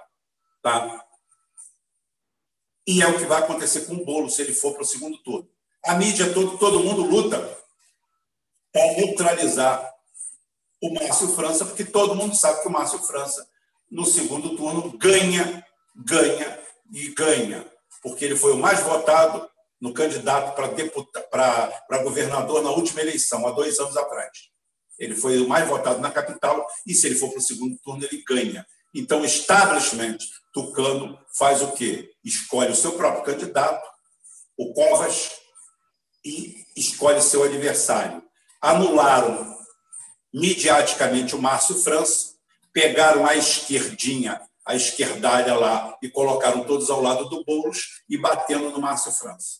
Tá? 0.61 1.05
E 2.85 3.01
é 3.01 3.07
o 3.07 3.17
que 3.17 3.25
vai 3.25 3.39
acontecer 3.39 3.85
com 3.85 3.93
o 3.93 4.05
Bolo 4.05 4.29
se 4.29 4.41
ele 4.41 4.53
for 4.53 4.73
para 4.73 4.81
o 4.81 4.85
segundo 4.85 5.17
turno. 5.19 5.49
A 5.85 5.95
mídia, 5.95 6.33
todo, 6.33 6.57
todo 6.57 6.79
mundo 6.79 7.03
luta 7.03 7.39
para 8.71 8.93
neutralizar 8.93 9.91
o 10.81 10.93
Márcio 10.93 11.27
França, 11.29 11.65
porque 11.65 11.85
todo 11.85 12.15
mundo 12.15 12.35
sabe 12.35 12.61
que 12.61 12.67
o 12.67 12.71
Márcio 12.71 12.99
França, 12.99 13.47
no 13.91 14.05
segundo 14.05 14.55
turno, 14.55 14.97
ganha, 14.97 15.65
ganha 15.95 16.59
e 16.91 17.09
ganha, 17.09 17.69
porque 18.01 18.23
ele 18.23 18.35
foi 18.35 18.53
o 18.53 18.57
mais 18.57 18.79
votado 18.79 19.47
no 19.79 19.93
candidato 19.93 20.55
para 20.55 22.03
governador 22.03 22.63
na 22.63 22.69
última 22.69 23.01
eleição, 23.01 23.45
há 23.45 23.51
dois 23.51 23.79
anos 23.79 23.97
atrás. 23.97 24.29
Ele 24.97 25.15
foi 25.15 25.39
o 25.39 25.47
mais 25.47 25.67
votado 25.67 25.99
na 25.99 26.11
capital 26.11 26.65
e, 26.85 26.93
se 26.93 27.07
ele 27.07 27.15
for 27.15 27.29
para 27.29 27.39
o 27.39 27.41
segundo 27.41 27.77
turno, 27.79 28.05
ele 28.05 28.23
ganha. 28.23 28.65
Então, 28.93 29.21
o 29.21 29.25
establishment 29.25 30.17
tucano 30.53 31.17
faz 31.35 31.61
o 31.61 31.71
quê? 31.71 32.11
Escolhe 32.23 32.71
o 32.71 32.75
seu 32.75 32.93
próprio 32.93 33.23
candidato, 33.23 33.83
o 34.55 34.73
Covas, 34.73 35.31
e 36.23 36.65
escolhe 36.77 37.21
seu 37.21 37.43
adversário. 37.43 38.23
Anularam 38.61 39.57
midiaticamente 40.31 41.35
o 41.35 41.41
Márcio 41.41 41.75
França, 41.75 42.30
pegaram 42.73 43.25
a 43.25 43.35
esquerdinha, 43.35 44.41
a 44.65 44.75
esquerdalha 44.75 45.55
lá, 45.55 45.97
e 46.01 46.09
colocaram 46.09 46.63
todos 46.63 46.89
ao 46.89 47.01
lado 47.01 47.29
do 47.29 47.43
Boulos 47.43 48.03
e 48.09 48.17
batendo 48.17 48.69
no 48.69 48.79
Márcio 48.79 49.11
França. 49.11 49.59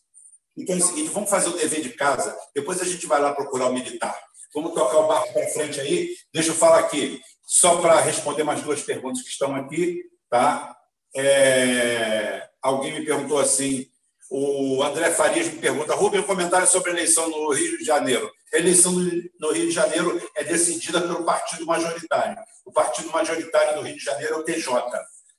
Então 0.58 0.76
é 0.76 0.80
o 0.80 0.82
seguinte, 0.82 1.10
vamos 1.10 1.30
fazer 1.30 1.50
o 1.50 1.58
dever 1.58 1.82
de 1.82 1.90
casa, 1.92 2.38
depois 2.54 2.82
a 2.82 2.86
gente 2.86 3.06
vai 3.08 3.20
lá 3.20 3.34
procurar 3.34 3.68
o 3.68 3.74
militar. 3.74 4.18
Vamos 4.54 4.74
tocar 4.74 4.98
o 4.98 5.08
barco 5.08 5.32
para 5.32 5.48
frente 5.48 5.80
aí. 5.80 6.14
Deixa 6.34 6.50
eu 6.50 6.56
falar 6.56 6.80
aqui, 6.80 7.22
só 7.42 7.78
para 7.78 8.02
responder 8.02 8.44
mais 8.44 8.62
duas 8.62 8.82
perguntas 8.82 9.22
que 9.22 9.30
estão 9.30 9.56
aqui. 9.56 10.04
Tá? 10.30 10.76
É... 11.16 12.50
Alguém 12.62 12.94
me 12.94 13.06
perguntou 13.06 13.40
assim, 13.40 13.88
o 14.30 14.84
André 14.84 15.12
Farias 15.12 15.48
me 15.48 15.60
pergunta, 15.60 15.96
Rubem, 15.96 16.20
um 16.20 16.24
comentário 16.24 16.68
sobre 16.68 16.92
a 16.92 16.94
eleição 16.94 17.30
no 17.30 17.52
Rio 17.52 17.78
de 17.78 17.84
Janeiro. 17.84 18.32
A 18.54 18.58
eleição 18.58 18.92
no 18.92 19.52
Rio 19.52 19.68
de 19.68 19.72
Janeiro 19.72 20.22
é 20.36 20.44
decidida 20.44 21.00
pelo 21.02 21.24
partido 21.24 21.66
majoritário. 21.66 22.38
O 22.66 22.72
partido 22.72 23.10
majoritário 23.10 23.76
do 23.76 23.82
Rio 23.82 23.96
de 23.96 24.04
Janeiro 24.04 24.36
é 24.36 24.38
o 24.38 24.44
TJ, 24.44 24.68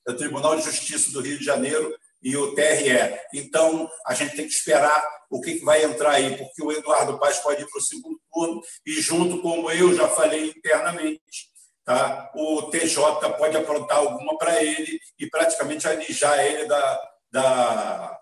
é 0.07 0.11
o 0.11 0.17
Tribunal 0.17 0.57
de 0.57 0.63
Justiça 0.63 1.13
do 1.13 1.21
Rio 1.21 1.39
de 1.39 1.45
Janeiro 1.45 1.95
e 2.23 2.37
o 2.37 2.55
TRE. 2.55 3.19
Então, 3.35 3.91
a 4.07 4.15
gente 4.15 4.37
tem 4.37 4.47
que 4.47 4.53
esperar 4.53 5.03
o 5.31 5.41
que 5.41 5.59
vai 5.65 5.85
entrar 5.85 6.13
aí, 6.13 6.37
porque 6.37 6.63
o 6.63 6.73
Eduardo 6.73 7.19
Paz 7.19 7.39
pode 7.39 7.63
ir 7.63 7.67
para 7.69 7.79
o 7.79 7.83
segundo 7.83 8.19
turno 8.33 8.63
e, 8.87 8.93
junto, 9.01 9.43
como 9.43 9.71
eu 9.71 9.95
já 9.95 10.09
falei 10.09 10.51
internamente, 10.51 11.51
tá? 11.85 12.31
o 12.35 12.63
TJ 12.71 13.31
pode 13.37 13.57
aprontar 13.57 13.99
alguma 13.99 14.39
para 14.39 14.63
ele 14.63 15.01
e 15.19 15.29
praticamente 15.29 15.87
alijar 15.89 16.39
ele 16.39 16.67
da, 16.67 17.11
da, 17.31 18.19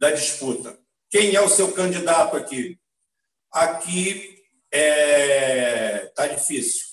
da 0.00 0.10
disputa. 0.10 0.78
Quem 1.10 1.34
é 1.34 1.40
o 1.40 1.48
seu 1.48 1.72
candidato 1.72 2.36
aqui? 2.36 2.78
Aqui 3.52 4.44
está 4.70 6.26
é... 6.26 6.34
Difícil. 6.34 6.86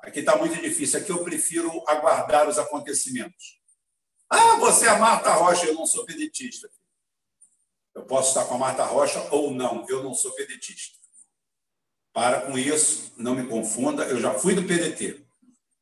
Aqui 0.00 0.20
está 0.20 0.36
muito 0.36 0.60
difícil. 0.60 1.00
Aqui 1.00 1.10
eu 1.10 1.24
prefiro 1.24 1.82
aguardar 1.86 2.48
os 2.48 2.58
acontecimentos. 2.58 3.60
Ah, 4.28 4.56
você 4.56 4.86
é 4.86 4.98
Marta 4.98 5.32
Rocha, 5.32 5.66
eu 5.66 5.74
não 5.74 5.86
sou 5.86 6.04
pedetista. 6.04 6.68
Eu 7.94 8.04
posso 8.04 8.30
estar 8.30 8.44
com 8.46 8.54
a 8.54 8.58
Marta 8.58 8.84
Rocha 8.84 9.20
ou 9.30 9.52
não, 9.52 9.86
eu 9.88 10.02
não 10.02 10.14
sou 10.14 10.32
pedetista. 10.32 10.98
Para 12.12 12.42
com 12.42 12.58
isso, 12.58 13.12
não 13.16 13.34
me 13.34 13.46
confunda, 13.46 14.04
eu 14.04 14.20
já 14.20 14.34
fui 14.34 14.54
do 14.54 14.64
PDT. 14.64 15.24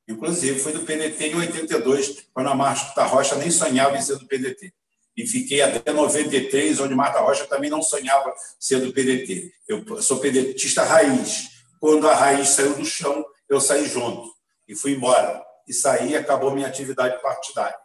Inclusive, 0.08 0.58
fui 0.58 0.72
do 0.72 0.84
PDT 0.84 1.28
em 1.28 1.34
82, 1.36 2.28
quando 2.32 2.48
a 2.48 2.54
Marta 2.54 3.04
Rocha 3.04 3.36
nem 3.36 3.50
sonhava 3.50 3.96
em 3.96 4.02
ser 4.02 4.18
do 4.18 4.26
PDT. 4.26 4.72
E 5.16 5.26
fiquei 5.26 5.60
até 5.60 5.92
93, 5.92 6.80
onde 6.80 6.94
Marta 6.94 7.20
Rocha 7.20 7.46
também 7.46 7.68
não 7.68 7.82
sonhava 7.82 8.34
ser 8.58 8.80
do 8.80 8.92
PDT. 8.92 9.52
Eu 9.68 10.00
sou 10.02 10.18
pedetista 10.18 10.82
raiz. 10.82 11.50
Quando 11.78 12.08
a 12.08 12.14
raiz 12.14 12.48
saiu 12.48 12.74
do 12.74 12.84
chão, 12.84 13.24
eu 13.48 13.60
saí 13.60 13.86
junto 13.86 14.32
e 14.66 14.74
fui 14.74 14.92
embora. 14.92 15.44
E 15.68 15.74
saí 15.74 16.16
acabou 16.16 16.50
minha 16.50 16.66
atividade 16.66 17.20
partidária. 17.20 17.76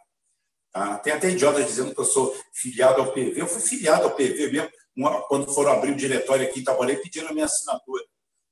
Tá? 0.72 0.98
Tem 0.98 1.12
até 1.12 1.30
idiotas 1.30 1.66
dizendo 1.66 1.94
que 1.94 2.00
eu 2.00 2.04
sou 2.04 2.34
filiado 2.52 3.00
ao 3.00 3.12
PV. 3.12 3.34
Eu 3.36 3.46
fui 3.46 3.60
filiado 3.60 4.04
ao 4.04 4.14
PV 4.14 4.50
mesmo. 4.50 4.70
Quando 5.28 5.52
foram 5.52 5.72
abrir 5.72 5.92
o 5.92 5.96
diretório 5.96 6.46
aqui 6.46 6.60
em 6.60 6.62
Itaboré, 6.62 6.96
pediram 6.96 7.28
a 7.28 7.32
minha 7.32 7.44
assinatura. 7.44 8.04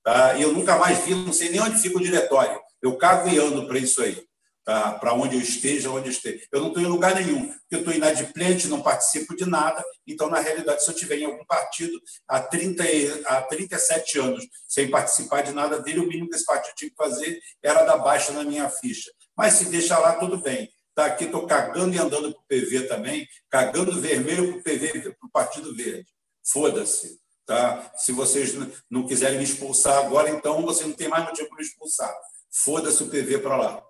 Tá? 0.05 0.35
E 0.35 0.43
eu 0.43 0.53
nunca 0.53 0.77
mais 0.79 0.99
vi, 1.05 1.15
não 1.15 1.33
sei 1.33 1.49
nem 1.49 1.61
onde 1.61 1.79
fica 1.79 1.97
o 1.97 2.03
diretório. 2.03 2.61
Eu 2.81 2.97
cago 2.97 3.29
e 3.29 3.39
ando 3.39 3.67
para 3.67 3.79
isso 3.79 4.03
aí. 4.03 4.23
Tá? 4.67 4.95
Para 4.95 5.15
onde 5.15 5.37
eu 5.37 5.41
esteja, 5.41 5.91
onde 5.91 6.09
eu 6.09 6.13
esteja. 6.13 6.45
Eu 6.51 6.61
não 6.61 6.69
estou 6.69 6.83
em 6.83 6.87
lugar 6.87 7.15
nenhum, 7.15 7.47
porque 7.47 7.77
eu 7.77 7.79
estou 7.79 7.95
inadimplente, 7.95 8.67
não 8.67 8.83
participo 8.83 9.37
de 9.37 9.49
nada. 9.49 9.81
Então, 10.05 10.29
na 10.29 10.41
realidade, 10.41 10.83
se 10.83 10.91
eu 10.91 10.95
estiver 10.95 11.19
em 11.19 11.25
algum 11.25 11.45
partido 11.45 11.97
há, 12.27 12.41
30, 12.41 12.83
há 13.27 13.43
37 13.43 14.19
anos 14.19 14.45
sem 14.67 14.91
participar 14.91 15.43
de 15.43 15.53
nada 15.53 15.79
dele, 15.79 16.01
o 16.01 16.09
mínimo 16.09 16.29
que 16.29 16.35
esse 16.35 16.45
partido 16.45 16.75
tinha 16.75 16.91
que 16.91 16.97
fazer 16.97 17.41
era 17.63 17.85
dar 17.85 17.99
baixa 17.99 18.33
na 18.33 18.43
minha 18.43 18.69
ficha. 18.69 19.09
Mas 19.37 19.53
se 19.53 19.67
deixar 19.67 20.01
lá, 20.01 20.15
tudo 20.15 20.39
bem. 20.39 20.69
Tá 20.97 21.07
aqui, 21.07 21.27
estou 21.27 21.47
cagando 21.47 21.95
e 21.95 21.99
andando 21.99 22.33
para 22.33 22.41
o 22.41 22.47
PV 22.49 22.89
também, 22.89 23.25
cagando 23.49 24.01
vermelho 24.01 24.49
para 24.49 24.59
o 24.59 24.63
PV, 24.65 25.01
para 25.01 25.27
o 25.29 25.31
Partido 25.31 25.77
Verde. 25.77 26.09
Foda-se. 26.45 27.21
Tá? 27.47 27.93
Se 27.95 28.11
vocês 28.11 28.53
não 28.91 29.07
quiserem 29.07 29.39
me 29.39 29.45
expulsar 29.45 30.05
agora, 30.05 30.29
então 30.29 30.63
você 30.63 30.83
não 30.83 30.93
tem 30.93 31.07
mais 31.07 31.25
motivo 31.25 31.49
para 31.51 31.59
me 31.59 31.63
expulsar. 31.63 32.13
Foda-se 32.51 33.01
o 33.05 33.09
PV 33.09 33.39
para 33.39 33.57
lá. 33.57 33.87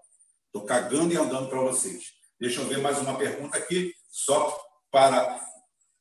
Estou 0.57 0.65
cagando 0.67 1.13
e 1.13 1.17
andando 1.19 1.51
para 1.51 1.61
vocês. 1.61 2.15
Deixa 2.41 2.63
eu 2.63 2.67
ver 2.67 2.79
mais 2.79 2.99
uma 2.99 3.19
pergunta 3.19 3.59
aqui, 3.59 3.95
só 4.09 4.59
para 4.91 5.39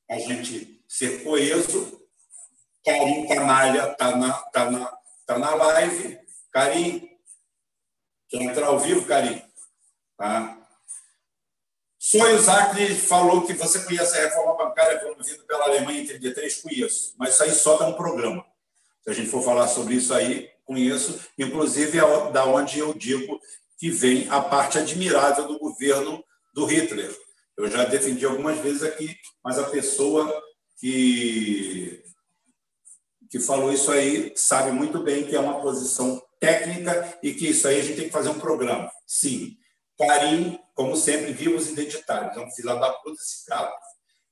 a 0.10 0.18
gente 0.18 0.82
ser 0.88 1.26
coeso. 1.26 2.01
Karim 2.86 3.28
Canalha 3.28 3.91
está 3.91 4.16
na, 4.16 4.32
tá 4.32 4.72
na, 4.72 4.97
tá 5.26 5.38
na 5.38 5.56
live. 5.56 6.18
Karim, 6.53 7.06
quer 8.30 8.43
entrar 8.43 8.68
ao 8.68 8.80
vivo, 8.80 9.06
Karim? 9.06 9.43
Tá? 10.18 10.58
Sonhos 11.99 12.47
Acre 12.47 12.95
falou 12.95 13.45
que 13.45 13.53
você 13.56 13.84
conhece 13.84 14.18
a 14.18 14.22
reforma 14.22 14.56
bancária 14.56 14.99
promovida 14.99 15.43
pela 15.43 15.66
Alemanha 15.66 15.99
em 15.99 16.08
33, 16.08 16.62
conheço, 16.62 17.14
mas 17.18 17.34
isso 17.34 17.43
aí 17.43 17.51
só 17.51 17.76
dá 17.76 17.88
um 17.88 17.93
programa. 17.93 18.45
Se 19.03 19.10
a 19.10 19.14
gente 19.14 19.30
for 19.30 19.43
falar 19.43 19.68
sobre 19.68 19.95
isso 19.95 20.14
aí, 20.14 20.49
conheço, 20.64 21.20
inclusive 21.38 21.97
é 21.97 22.32
da 22.32 22.45
onde 22.45 22.80
eu 22.80 22.93
digo 22.93 23.38
que 23.78 23.89
vem 23.89 24.28
a 24.30 24.41
parte 24.41 24.78
admirável 24.78 25.47
do 25.47 25.59
governo 25.59 26.23
do 26.53 26.65
Hitler. 26.65 27.15
Eu 27.57 27.69
já 27.69 27.86
defendi 27.86 28.26
algumas 28.26 28.59
vezes 28.59 28.84
aqui, 28.84 29.15
mas 29.43 29.57
a 29.57 29.69
pessoa 29.69 30.41
que, 30.80 32.03
que 33.30 33.39
falou 33.39 33.71
isso 33.71 33.91
aí 33.91 34.34
sabe 34.36 34.71
muito 34.71 34.99
bem 35.03 35.26
que 35.26 35.36
é 35.36 35.39
uma 35.39 35.61
posição 35.61 36.21
técnica 36.39 37.17
e 37.23 37.34
que 37.34 37.49
isso 37.49 37.67
aí 37.67 37.80
a 37.80 37.84
gente 37.84 37.97
tem 37.97 38.05
que 38.07 38.13
fazer 38.13 38.30
um 38.30 38.39
programa. 38.39 38.91
Sim, 39.07 39.57
Carim, 39.97 40.59
como 40.73 40.95
sempre, 40.95 41.32
vivos 41.32 41.69
identitários. 41.69 42.36
É 42.36 42.39
um 42.39 42.51
filho 42.51 42.80
da 42.80 42.91
puta 42.91 43.21
esse 43.21 43.49
gato. 43.49 43.73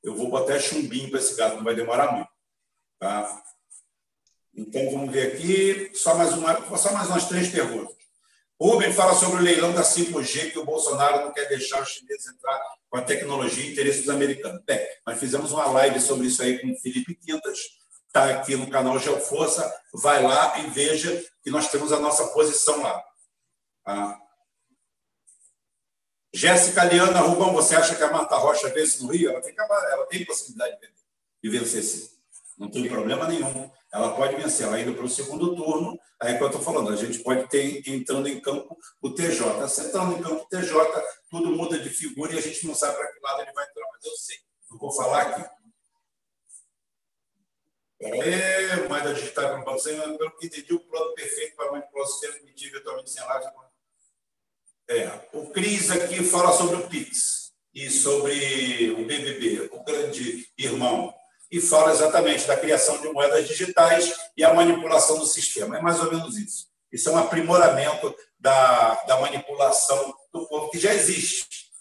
Eu 0.03 0.15
vou 0.15 0.29
botar 0.29 0.59
chumbinho 0.59 1.09
para 1.09 1.19
esse 1.19 1.35
gato, 1.35 1.55
não 1.55 1.63
vai 1.63 1.75
demorar 1.75 2.11
muito. 2.11 2.29
Tá? 2.99 3.41
Então, 4.53 4.91
vamos 4.91 5.11
ver 5.11 5.33
aqui. 5.33 5.91
Só 5.95 6.15
mais, 6.15 6.33
uma, 6.33 6.77
só 6.77 6.91
mais 6.91 7.07
umas 7.07 7.27
três 7.27 7.49
perguntas. 7.49 7.95
Rubem 8.61 8.93
fala 8.93 9.13
sobre 9.13 9.41
o 9.41 9.43
leilão 9.43 9.73
da 9.73 9.81
5G, 9.81 10.51
que 10.51 10.59
o 10.59 10.65
Bolsonaro 10.65 11.25
não 11.25 11.33
quer 11.33 11.47
deixar 11.49 11.81
os 11.81 11.89
chineses 11.89 12.27
entrar 12.27 12.61
com 12.89 12.97
a 12.97 13.01
tecnologia 13.01 13.65
e 13.65 13.71
interesse 13.71 13.99
dos 13.99 14.09
americanos. 14.09 14.61
Bem, 14.65 14.79
nós 15.05 15.19
fizemos 15.19 15.51
uma 15.51 15.65
live 15.65 15.99
sobre 15.99 16.27
isso 16.27 16.41
aí 16.41 16.59
com 16.59 16.71
o 16.71 16.79
Felipe 16.79 17.15
Quintas, 17.15 17.59
está 18.07 18.29
aqui 18.29 18.55
no 18.55 18.69
canal 18.69 18.99
Geoforça. 18.99 19.73
Vai 19.93 20.21
lá 20.21 20.59
e 20.59 20.69
veja 20.69 21.25
que 21.43 21.49
nós 21.49 21.69
temos 21.69 21.91
a 21.91 21.99
nossa 21.99 22.27
posição 22.27 22.81
lá. 22.81 23.03
Tá? 23.83 24.19
Jéssica 26.33 26.83
Liana 26.85 27.19
Rubão, 27.19 27.53
você 27.53 27.75
acha 27.75 27.95
que 27.95 28.03
a 28.03 28.11
Marta 28.11 28.35
Rocha 28.37 28.69
vence 28.69 29.03
no 29.03 29.11
Rio? 29.11 29.31
Ela 29.31 29.41
tem, 29.41 29.53
ela 29.57 30.05
tem 30.07 30.25
possibilidade 30.25 30.77
de 31.43 31.49
vencer, 31.49 31.83
sim. 31.83 32.09
Não 32.57 32.69
tem 32.69 32.87
problema 32.87 33.27
nenhum. 33.27 33.69
Ela 33.93 34.15
pode 34.15 34.35
vencer. 34.35 34.65
Ela 34.65 34.79
indo 34.79 34.93
para 34.93 35.05
o 35.05 35.09
segundo 35.09 35.55
turno, 35.55 35.99
aí 36.19 36.37
que 36.37 36.43
eu 36.43 36.47
estou 36.47 36.61
falando, 36.61 36.89
a 36.89 36.95
gente 36.95 37.19
pode 37.19 37.47
ter 37.47 37.87
entrando 37.87 38.27
em 38.27 38.39
campo 38.39 38.77
o 39.01 39.09
TJ. 39.11 39.67
Se 39.69 39.87
em 39.87 40.21
campo 40.21 40.43
o 40.43 40.47
TJ, 40.47 40.73
tudo 41.29 41.51
muda 41.51 41.77
de 41.77 41.89
figura 41.89 42.33
e 42.33 42.37
a 42.37 42.41
gente 42.41 42.65
não 42.65 42.73
sabe 42.73 42.97
para 42.97 43.13
que 43.13 43.19
lado 43.21 43.41
ele 43.41 43.53
vai 43.53 43.65
entrar, 43.69 43.85
mas 43.91 44.03
eu 44.03 44.15
sei. 44.17 44.37
Eu 44.71 44.77
vou 44.77 44.91
falar 44.91 45.21
aqui. 45.21 45.49
É, 48.01 48.87
moeda 48.89 49.13
digital 49.13 49.49
para 49.49 49.61
o 49.61 49.65
banco, 49.65 50.17
pelo 50.17 50.37
que 50.37 50.47
entendi, 50.47 50.73
o 50.73 50.79
plano 50.79 51.13
perfeito 51.13 51.55
para 51.55 51.71
manipular 51.71 52.03
o 52.03 52.07
sistema 52.07 52.37
emitir 52.39 52.69
virtualmente 52.69 53.09
sem 53.09 53.23
laje 53.23 53.47
é, 54.89 55.07
o 55.31 55.49
Cris 55.49 55.89
aqui 55.89 56.23
fala 56.23 56.51
sobre 56.51 56.75
o 56.75 56.87
PIX 56.89 57.53
e 57.73 57.89
sobre 57.89 58.91
o 58.91 59.05
BBB, 59.05 59.69
o 59.71 59.81
grande 59.83 60.45
irmão, 60.57 61.13
e 61.53 61.61
fala 61.61 61.91
exatamente 61.91 62.47
da 62.47 62.57
criação 62.57 62.99
de 62.99 63.07
moedas 63.09 63.47
digitais 63.47 64.11
e 64.35 64.43
a 64.43 64.51
manipulação 64.55 65.19
do 65.19 65.27
sistema. 65.27 65.77
É 65.77 65.81
mais 65.81 65.99
ou 65.99 66.11
menos 66.11 66.35
isso. 66.35 66.67
Isso 66.91 67.09
é 67.09 67.11
um 67.11 67.17
aprimoramento 67.17 68.13
da, 68.39 68.95
da 69.03 69.21
manipulação 69.21 70.15
do 70.33 70.47
povo 70.47 70.71
que 70.71 70.79
já 70.79 70.91
existe. 70.91 71.71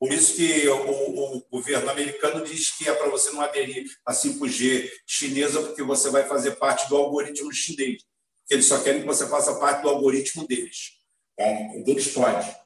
Por 0.00 0.10
isso 0.10 0.34
que 0.34 0.66
o, 0.66 1.36
o 1.36 1.46
governo 1.50 1.90
americano 1.90 2.42
diz 2.42 2.70
que 2.70 2.88
é 2.88 2.94
para 2.94 3.10
você 3.10 3.30
não 3.30 3.42
aderir 3.42 3.86
à 4.06 4.14
5G 4.14 4.90
chinesa, 5.06 5.60
porque 5.60 5.82
você 5.82 6.08
vai 6.08 6.26
fazer 6.26 6.52
parte 6.52 6.88
do 6.88 6.96
algoritmo 6.96 7.52
chinês. 7.52 8.04
eles 8.48 8.64
só 8.64 8.82
querem 8.82 9.02
que 9.02 9.06
você 9.06 9.28
faça 9.28 9.56
parte 9.56 9.82
do 9.82 9.90
algoritmo 9.90 10.46
deles. 10.48 10.92
Tá? 11.36 11.44
Deles 11.84 12.08
pode. 12.14 12.56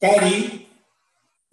Karim 0.00 0.63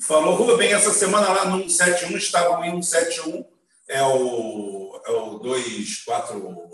falou, 0.01 0.35
Rubem, 0.35 0.73
essa 0.73 0.91
semana 0.91 1.29
lá 1.29 1.45
no 1.45 1.69
171, 1.69 2.17
estava 2.17 2.67
em 2.67 2.81
171, 2.81 3.45
é 3.87 4.03
o, 4.03 5.01
é 5.05 5.11
o 5.11 5.39
24, 5.39 6.39
não 6.39 6.69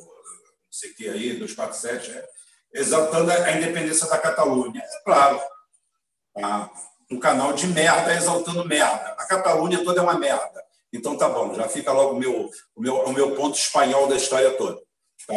sei 0.72 0.92
o 0.92 0.96
que 0.96 1.10
aí, 1.10 1.34
247, 1.34 2.12
é, 2.12 2.28
exaltando 2.74 3.32
a 3.32 3.52
independência 3.52 4.08
da 4.08 4.18
Catalunha. 4.18 4.82
É 4.82 5.04
claro, 5.04 5.42
tá? 6.34 6.72
um 7.12 7.20
canal 7.20 7.54
de 7.54 7.68
merda 7.68 8.14
exaltando 8.14 8.66
merda. 8.66 9.16
A 9.18 9.26
Catalunha 9.26 9.84
toda 9.84 10.00
é 10.00 10.04
uma 10.04 10.18
merda. 10.18 10.64
Então 10.94 11.18
tá 11.18 11.28
bom, 11.28 11.54
já 11.54 11.68
fica 11.68 11.92
logo 11.92 12.16
o 12.16 12.20
meu, 12.20 12.50
o 12.76 12.82
meu, 12.82 12.96
o 12.96 13.14
meu 13.14 13.36
ponto 13.36 13.58
espanhol 13.58 14.08
da 14.08 14.16
história 14.16 14.52
toda. 14.52 14.80
Tá? 15.28 15.34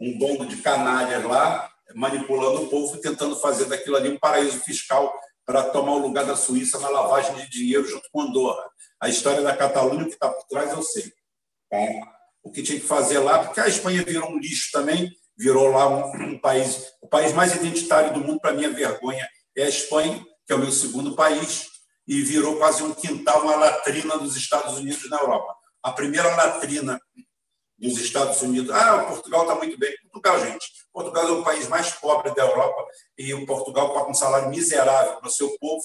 Um 0.00 0.18
bando 0.18 0.46
de 0.46 0.56
canalhas 0.62 1.22
lá 1.24 1.70
manipulando 1.94 2.62
o 2.62 2.68
povo 2.68 2.96
tentando 2.98 3.36
fazer 3.36 3.66
daquilo 3.66 3.96
ali 3.96 4.08
um 4.08 4.18
paraíso 4.18 4.60
fiscal 4.60 5.12
para 5.50 5.64
tomar 5.64 5.94
o 5.94 5.98
lugar 5.98 6.24
da 6.24 6.36
Suíça 6.36 6.78
na 6.78 6.88
lavagem 6.88 7.34
de 7.34 7.50
dinheiro 7.50 7.84
junto 7.84 8.08
com 8.12 8.20
Andorra. 8.20 8.70
A 9.00 9.08
história 9.08 9.42
da 9.42 9.56
Catalunha, 9.56 10.04
que 10.04 10.12
está 10.12 10.28
por 10.28 10.46
trás, 10.46 10.70
eu 10.70 10.80
sei. 10.80 11.12
Tá? 11.68 11.76
O 12.40 12.52
que 12.52 12.62
tinha 12.62 12.78
que 12.78 12.86
fazer 12.86 13.18
lá, 13.18 13.40
porque 13.42 13.58
a 13.58 13.66
Espanha 13.66 14.04
virou 14.04 14.30
um 14.30 14.38
lixo 14.38 14.70
também, 14.72 15.10
virou 15.36 15.66
lá 15.66 15.88
um, 15.88 16.34
um 16.34 16.38
país, 16.38 16.92
o 17.02 17.08
país 17.08 17.32
mais 17.32 17.52
identitário 17.56 18.14
do 18.14 18.20
mundo, 18.20 18.38
para 18.38 18.52
minha 18.52 18.70
vergonha, 18.70 19.28
é 19.56 19.64
a 19.64 19.68
Espanha, 19.68 20.24
que 20.46 20.52
é 20.52 20.54
o 20.54 20.60
meu 20.60 20.70
segundo 20.70 21.16
país, 21.16 21.66
e 22.06 22.22
virou 22.22 22.56
quase 22.56 22.84
um 22.84 22.94
quintal, 22.94 23.42
uma 23.42 23.56
latrina 23.56 24.16
dos 24.18 24.36
Estados 24.36 24.78
Unidos 24.78 25.10
na 25.10 25.18
Europa. 25.18 25.52
A 25.82 25.90
primeira 25.90 26.28
latrina 26.36 27.00
dos 27.80 27.98
Estados 27.98 28.40
Unidos. 28.42 28.70
Ah, 28.70 29.04
Portugal 29.04 29.42
está 29.42 29.54
muito 29.54 29.78
bem. 29.78 29.92
Portugal, 30.12 30.40
gente. 30.40 30.66
Portugal 30.92 31.28
é 31.28 31.32
o 31.32 31.44
país 31.44 31.68
mais 31.68 31.90
pobre 31.92 32.34
da 32.34 32.42
Europa 32.42 32.86
e 33.16 33.32
o 33.32 33.46
Portugal 33.46 33.94
paga 33.94 34.10
um 34.10 34.14
salário 34.14 34.50
miserável 34.50 35.16
para 35.16 35.28
o 35.28 35.32
seu 35.32 35.56
povo, 35.58 35.82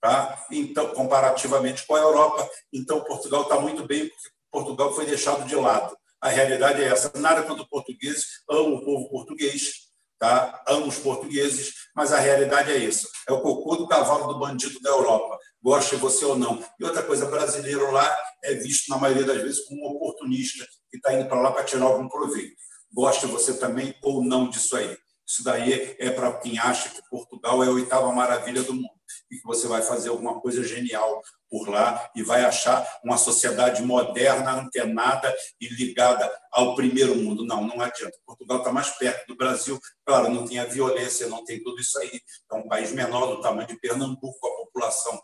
tá? 0.00 0.44
então, 0.50 0.88
comparativamente 0.88 1.86
com 1.86 1.94
a 1.94 2.00
Europa. 2.00 2.48
Então, 2.72 3.02
Portugal 3.04 3.42
está 3.42 3.58
muito 3.58 3.86
bem, 3.86 4.08
porque 4.08 4.28
Portugal 4.50 4.92
foi 4.92 5.06
deixado 5.06 5.46
de 5.46 5.54
lado. 5.54 5.96
A 6.20 6.28
realidade 6.28 6.82
é 6.82 6.86
essa. 6.86 7.10
Nada 7.18 7.42
contra 7.44 7.62
os 7.62 7.68
portugueses, 7.68 8.26
amo 8.50 8.76
o 8.76 8.84
povo 8.84 9.08
português, 9.08 9.90
tá? 10.18 10.62
amo 10.68 10.88
os 10.88 10.98
portugueses, 10.98 11.72
mas 11.94 12.12
a 12.12 12.18
realidade 12.18 12.70
é 12.70 12.76
isso. 12.76 13.08
É 13.26 13.32
o 13.32 13.40
cocô 13.40 13.76
do 13.76 13.88
cavalo 13.88 14.32
do 14.32 14.38
bandido 14.38 14.78
da 14.80 14.90
Europa, 14.90 15.38
goste 15.62 15.96
você 15.96 16.24
ou 16.24 16.36
não. 16.36 16.62
E 16.78 16.84
outra 16.84 17.02
coisa, 17.02 17.26
brasileiro 17.26 17.90
lá 17.90 18.16
é 18.42 18.54
visto, 18.54 18.88
na 18.88 18.98
maioria 18.98 19.24
das 19.24 19.42
vezes, 19.42 19.64
como 19.66 19.82
um 19.82 19.96
oportunista 19.96 20.66
que 20.90 20.96
está 20.96 21.12
indo 21.14 21.28
para 21.28 21.40
lá 21.40 21.52
para 21.52 21.64
tirar 21.64 21.84
algum 21.84 22.08
proveito. 22.08 22.56
Goste 22.92 23.26
você 23.26 23.54
também 23.54 23.94
ou 24.02 24.24
não 24.24 24.48
disso 24.48 24.76
aí. 24.76 24.96
Isso 25.26 25.44
daí 25.44 25.96
é 25.98 26.10
para 26.10 26.32
quem 26.38 26.58
acha 26.58 26.88
que 26.88 27.00
Portugal 27.08 27.62
é 27.62 27.68
a 27.68 27.70
oitava 27.70 28.10
maravilha 28.12 28.64
do 28.64 28.74
mundo 28.74 29.00
e 29.30 29.36
que 29.36 29.44
você 29.44 29.68
vai 29.68 29.80
fazer 29.80 30.08
alguma 30.08 30.40
coisa 30.40 30.64
genial 30.64 31.22
por 31.48 31.68
lá 31.68 32.10
e 32.16 32.22
vai 32.22 32.44
achar 32.44 32.84
uma 33.04 33.16
sociedade 33.16 33.80
moderna, 33.82 34.52
antenada 34.52 35.32
e 35.60 35.68
ligada 35.68 36.28
ao 36.50 36.74
primeiro 36.74 37.14
mundo. 37.14 37.44
Não, 37.44 37.64
não 37.64 37.80
adianta. 37.80 38.16
Portugal 38.26 38.58
está 38.58 38.72
mais 38.72 38.90
perto 38.90 39.28
do 39.28 39.36
Brasil. 39.36 39.78
Claro, 40.04 40.28
não 40.30 40.46
tem 40.46 40.58
a 40.58 40.64
violência, 40.64 41.28
não 41.28 41.44
tem 41.44 41.62
tudo 41.62 41.80
isso 41.80 41.96
aí. 42.00 42.20
É 42.50 42.54
um 42.56 42.66
país 42.66 42.90
menor 42.90 43.26
do 43.26 43.40
tamanho 43.40 43.68
de 43.68 43.78
Pernambuco, 43.78 44.46
a 44.46 44.64
população 44.64 45.20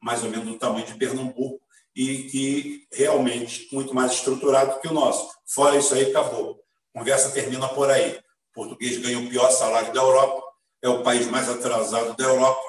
mais 0.00 0.22
ou 0.22 0.30
menos 0.30 0.46
do 0.46 0.58
tamanho 0.58 0.86
de 0.86 0.94
Pernambuco 0.94 1.60
e 1.94 2.24
que 2.24 2.88
realmente 2.92 3.68
muito 3.72 3.94
mais 3.94 4.12
estruturado 4.12 4.80
que 4.80 4.88
o 4.88 4.92
nosso. 4.92 5.32
Fora 5.46 5.76
isso 5.76 5.94
aí, 5.94 6.10
acabou. 6.10 6.60
Conversa 6.92 7.30
termina 7.30 7.68
por 7.68 7.90
aí. 7.90 8.18
O 8.50 8.54
português 8.54 8.98
ganha 8.98 9.18
o 9.18 9.28
pior 9.28 9.50
salário 9.50 9.92
da 9.92 10.00
Europa, 10.00 10.42
é 10.82 10.88
o 10.88 11.02
país 11.02 11.26
mais 11.26 11.48
atrasado 11.48 12.16
da 12.16 12.24
Europa, 12.24 12.62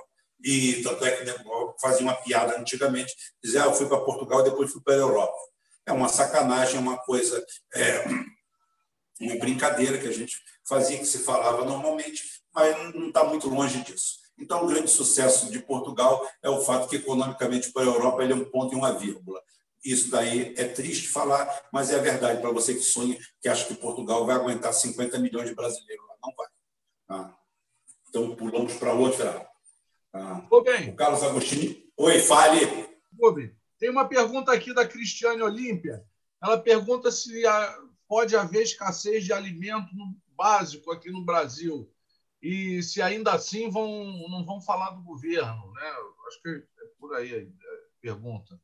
e 0.44 0.82
tanto 0.84 1.04
é 1.06 1.12
que 1.12 1.26
fazia 1.82 2.02
uma 2.02 2.16
piada 2.16 2.60
antigamente, 2.60 3.14
dizia, 3.44 3.64
ah, 3.64 3.66
eu 3.66 3.74
fui 3.74 3.88
para 3.88 4.02
Portugal 4.02 4.42
e 4.42 4.50
depois 4.50 4.72
fui 4.72 4.82
para 4.82 4.94
a 4.94 4.98
Europa. 4.98 5.36
É 5.86 5.92
uma 5.92 6.08
sacanagem, 6.08 6.80
uma 6.80 6.98
coisa, 6.98 7.44
é, 7.74 8.04
uma 9.20 9.36
brincadeira 9.38 9.98
que 9.98 10.08
a 10.08 10.12
gente 10.12 10.38
fazia, 10.68 10.98
que 10.98 11.06
se 11.06 11.20
falava 11.20 11.66
normalmente, 11.66 12.24
mas 12.54 12.94
não 12.94 13.08
está 13.08 13.24
muito 13.24 13.50
longe 13.50 13.82
disso. 13.84 14.25
Então, 14.38 14.64
o 14.64 14.68
grande 14.68 14.90
sucesso 14.90 15.50
de 15.50 15.60
Portugal 15.60 16.26
é 16.44 16.50
o 16.50 16.62
fato 16.62 16.90
que, 16.90 16.98
economicamente, 16.98 17.72
para 17.72 17.84
a 17.84 17.86
Europa, 17.86 18.24
ele 18.24 18.34
é 18.34 18.36
um 18.36 18.46
ponto 18.46 18.74
e 18.74 18.78
uma 18.78 18.94
vírgula. 18.94 19.42
Isso 19.84 20.10
daí 20.10 20.54
é 20.58 20.68
triste 20.68 21.08
falar, 21.08 21.48
mas 21.72 21.92
é 21.92 21.96
a 21.96 22.02
verdade 22.02 22.42
para 22.42 22.52
você 22.52 22.74
que 22.74 22.82
sonha, 22.82 23.18
que 23.42 23.48
acha 23.48 23.66
que 23.66 23.76
Portugal 23.76 24.26
vai 24.26 24.36
aguentar 24.36 24.74
50 24.74 25.20
milhões 25.20 25.48
de 25.48 25.56
brasileiros. 25.56 26.06
Não 26.24 26.34
vai. 26.36 26.48
Tá? 27.08 27.38
Então, 28.10 28.36
pulamos 28.36 28.74
para 28.74 28.94
outra. 28.94 29.48
Tá? 30.12 30.48
bem. 30.64 30.90
O 30.90 30.96
Carlos 30.96 31.24
Agostini. 31.24 31.86
Oi, 31.98 32.20
fale. 32.20 32.66
bem. 33.36 33.56
Tem 33.80 33.90
uma 33.90 34.08
pergunta 34.08 34.52
aqui 34.52 34.74
da 34.74 34.88
Cristiane 34.88 35.42
Olímpia. 35.42 36.04
Ela 36.42 36.58
pergunta 36.58 37.12
se 37.12 37.44
pode 38.08 38.36
haver 38.36 38.64
escassez 38.64 39.24
de 39.24 39.34
alimento 39.34 39.90
básico 40.36 40.92
aqui 40.92 41.10
no 41.10 41.24
Brasil 41.24 41.90
e 42.46 42.84
se 42.84 43.02
ainda 43.02 43.34
assim 43.34 43.72
vão, 43.72 44.06
não 44.30 44.46
vão 44.46 44.62
falar 44.62 44.92
do 44.92 45.02
governo. 45.02 45.72
Né? 45.74 45.96
Acho 46.28 46.42
que 46.44 46.50
é 46.50 46.86
por 47.00 47.16
aí 47.16 47.34
a 47.36 48.00
pergunta. 48.00 48.62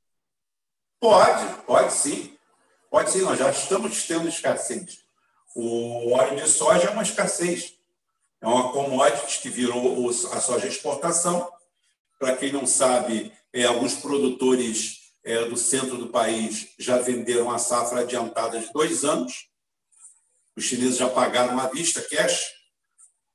Pode, 0.99 1.63
pode 1.63 1.91
sim. 1.91 2.37
Pode 2.91 3.09
sim, 3.09 3.21
nós 3.21 3.39
já 3.39 3.49
estamos 3.49 4.05
tendo 4.05 4.27
escassez. 4.27 5.03
O 5.55 6.11
óleo 6.11 6.35
de 6.35 6.47
soja 6.47 6.89
é 6.89 6.91
uma 6.91 7.01
escassez. 7.01 7.73
É 8.39 8.45
uma 8.45 8.71
commodity 8.71 9.41
que 9.41 9.49
virou 9.49 10.07
a 10.09 10.39
soja 10.39 10.67
exportação. 10.67 11.51
Para 12.19 12.37
quem 12.37 12.51
não 12.51 12.67
sabe, 12.67 13.33
é, 13.51 13.65
alguns 13.65 13.95
produtores 13.95 15.11
é, 15.23 15.45
do 15.45 15.57
centro 15.57 15.97
do 15.97 16.09
país 16.09 16.75
já 16.77 16.99
venderam 16.99 17.49
a 17.49 17.57
safra 17.57 18.01
adiantada 18.01 18.59
de 18.59 18.71
dois 18.71 19.03
anos. 19.03 19.49
Os 20.55 20.65
chineses 20.65 20.97
já 20.97 21.09
pagaram 21.09 21.59
à 21.59 21.65
vista, 21.67 21.99
cash, 22.01 22.60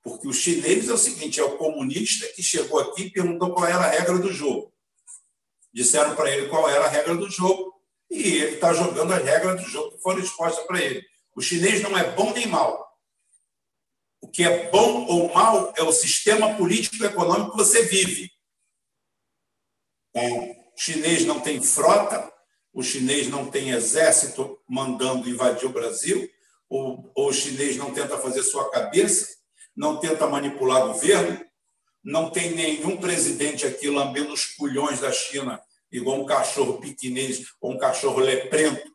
porque 0.07 0.29
o 0.29 0.33
chinês 0.33 0.89
é 0.89 0.93
o 0.93 0.97
seguinte: 0.97 1.41
é 1.41 1.43
o 1.43 1.57
comunista 1.57 2.29
que 2.29 2.41
chegou 2.41 2.79
aqui 2.79 3.03
e 3.03 3.11
perguntou 3.11 3.53
qual 3.53 3.67
era 3.67 3.79
a 3.79 3.91
regra 3.91 4.17
do 4.19 4.33
jogo. 4.33 4.73
Disseram 5.73 6.15
para 6.15 6.31
ele 6.31 6.49
qual 6.49 6.71
era 6.71 6.85
a 6.85 6.89
regra 6.89 7.17
do 7.17 7.29
jogo 7.29 7.75
e 8.09 8.37
ele 8.37 8.55
está 8.55 8.73
jogando 8.73 9.13
as 9.13 9.25
regras 9.25 9.61
do 9.61 9.69
jogo 9.69 9.97
que 9.97 10.03
foram 10.03 10.21
expostas 10.21 10.65
para 10.65 10.81
ele. 10.81 11.05
O 11.35 11.43
chinês 11.43 11.83
não 11.83 11.99
é 11.99 12.09
bom 12.13 12.33
nem 12.33 12.47
mal. 12.47 12.87
O 14.21 14.29
que 14.29 14.45
é 14.45 14.71
bom 14.71 15.07
ou 15.07 15.35
mal 15.35 15.75
é 15.77 15.83
o 15.83 15.91
sistema 15.91 16.55
político 16.55 17.03
e 17.03 17.05
econômico 17.05 17.51
que 17.51 17.57
você 17.57 17.83
vive. 17.83 18.31
O 20.15 20.55
chinês 20.79 21.25
não 21.25 21.41
tem 21.41 21.61
frota, 21.61 22.33
o 22.73 22.81
chinês 22.81 23.27
não 23.27 23.51
tem 23.51 23.71
exército 23.71 24.57
mandando 24.69 25.29
invadir 25.29 25.67
o 25.67 25.73
Brasil, 25.73 26.31
o, 26.69 27.11
o 27.15 27.33
chinês 27.33 27.77
não 27.77 27.93
tenta 27.93 28.17
fazer 28.19 28.45
sua 28.45 28.71
cabeça, 28.71 29.37
não 29.77 29.99
tenta 29.99 30.27
manipular 30.27 30.87
governo, 30.87 31.45
não 32.03 32.31
tem 32.31 32.53
nenhum 32.53 32.97
presidente 32.97 33.67
aqui 33.67 33.91
lambendo 33.91 34.33
os 34.33 34.45
culhões 34.45 35.01
da 35.01 35.13
China, 35.13 35.61
igual 35.91 36.21
um 36.21 36.27
cachorro 36.27 36.81
piquinês 36.81 37.45
ou 37.61 37.73
um 37.73 37.79
cachorro 37.79 38.21
leprento, 38.21 38.91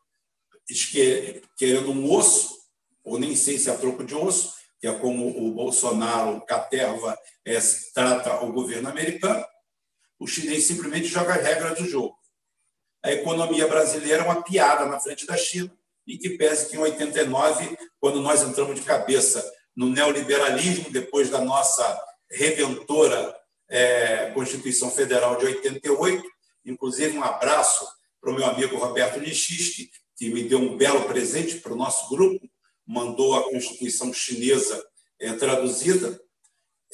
querendo 1.57 1.91
um 1.91 2.11
osso, 2.11 2.57
ou 3.03 3.19
nem 3.19 3.35
sei 3.35 3.57
se 3.57 3.69
é 3.69 3.75
troco 3.75 4.03
de 4.03 4.15
osso, 4.15 4.53
que 4.79 4.87
é 4.87 4.93
como 4.93 5.27
o 5.27 5.53
Bolsonaro, 5.53 6.37
o 6.37 6.45
Caterva, 6.45 7.17
é, 7.45 7.59
trata 7.93 8.43
o 8.43 8.51
governo 8.51 8.89
americano. 8.89 9.45
O 10.17 10.25
chinês 10.25 10.63
simplesmente 10.63 11.07
joga 11.07 11.35
as 11.35 11.43
regras 11.43 11.77
do 11.77 11.85
jogo. 11.85 12.15
A 13.03 13.11
economia 13.11 13.67
brasileira 13.67 14.23
é 14.23 14.25
uma 14.25 14.43
piada 14.43 14.85
na 14.85 14.99
frente 14.99 15.25
da 15.25 15.35
China, 15.35 15.71
e 16.07 16.17
que 16.17 16.31
pese 16.31 16.69
que 16.69 16.75
em 16.75 16.79
89, 16.79 17.77
quando 17.99 18.21
nós 18.21 18.41
entramos 18.41 18.75
de 18.75 18.81
cabeça 18.81 19.43
no 19.75 19.89
neoliberalismo, 19.89 20.91
depois 20.91 21.29
da 21.29 21.41
nossa 21.41 22.03
redentora 22.29 23.35
é, 23.69 24.31
Constituição 24.31 24.91
Federal 24.91 25.37
de 25.37 25.45
88. 25.45 26.23
Inclusive, 26.65 27.17
um 27.17 27.23
abraço 27.23 27.87
para 28.19 28.31
o 28.31 28.35
meu 28.35 28.45
amigo 28.45 28.77
Roberto 28.77 29.19
Nichiski, 29.19 29.89
que 30.15 30.29
me 30.29 30.43
deu 30.43 30.59
um 30.59 30.77
belo 30.77 31.05
presente 31.05 31.57
para 31.57 31.73
o 31.73 31.77
nosso 31.77 32.09
grupo, 32.09 32.47
mandou 32.85 33.35
a 33.35 33.49
Constituição 33.49 34.13
chinesa 34.13 34.83
é, 35.19 35.33
traduzida, 35.33 36.19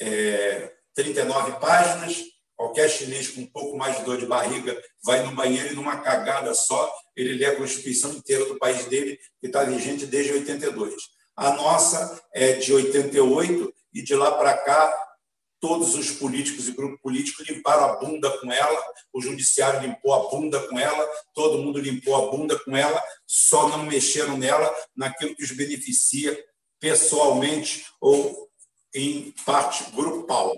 é, 0.00 0.72
39 0.94 1.60
páginas. 1.60 2.22
Qualquer 2.56 2.88
chinês 2.88 3.28
com 3.28 3.42
um 3.42 3.46
pouco 3.46 3.76
mais 3.76 3.98
de 3.98 4.04
dor 4.04 4.18
de 4.18 4.26
barriga 4.26 4.76
vai 5.04 5.22
no 5.22 5.34
banheiro 5.34 5.72
e 5.72 5.76
numa 5.76 6.00
cagada 6.00 6.52
só, 6.54 6.92
ele 7.14 7.34
lê 7.34 7.44
a 7.44 7.56
Constituição 7.56 8.12
inteira 8.12 8.44
do 8.46 8.58
país 8.58 8.86
dele, 8.86 9.16
que 9.40 9.46
está 9.46 9.62
vigente 9.62 10.06
desde 10.06 10.32
82. 10.32 10.94
A 11.38 11.52
nossa 11.52 12.20
é 12.34 12.54
de 12.54 12.72
88 12.72 13.72
e 13.94 14.02
de 14.02 14.12
lá 14.16 14.32
para 14.32 14.58
cá 14.58 15.08
todos 15.60 15.94
os 15.94 16.10
políticos 16.10 16.66
e 16.66 16.72
grupos 16.72 17.00
políticos 17.00 17.48
limparam 17.48 17.84
a 17.84 17.96
bunda 17.96 18.28
com 18.40 18.50
ela, 18.50 18.84
o 19.12 19.22
judiciário 19.22 19.80
limpou 19.80 20.14
a 20.14 20.28
bunda 20.30 20.58
com 20.66 20.76
ela, 20.76 21.08
todo 21.32 21.62
mundo 21.62 21.78
limpou 21.78 22.16
a 22.16 22.28
bunda 22.32 22.58
com 22.64 22.76
ela, 22.76 23.00
só 23.24 23.68
não 23.68 23.84
mexeram 23.84 24.36
nela 24.36 24.68
naquilo 24.96 25.36
que 25.36 25.44
os 25.44 25.52
beneficia 25.52 26.36
pessoalmente 26.80 27.86
ou 28.00 28.48
em 28.92 29.32
parte 29.46 29.92
grupal. 29.92 30.56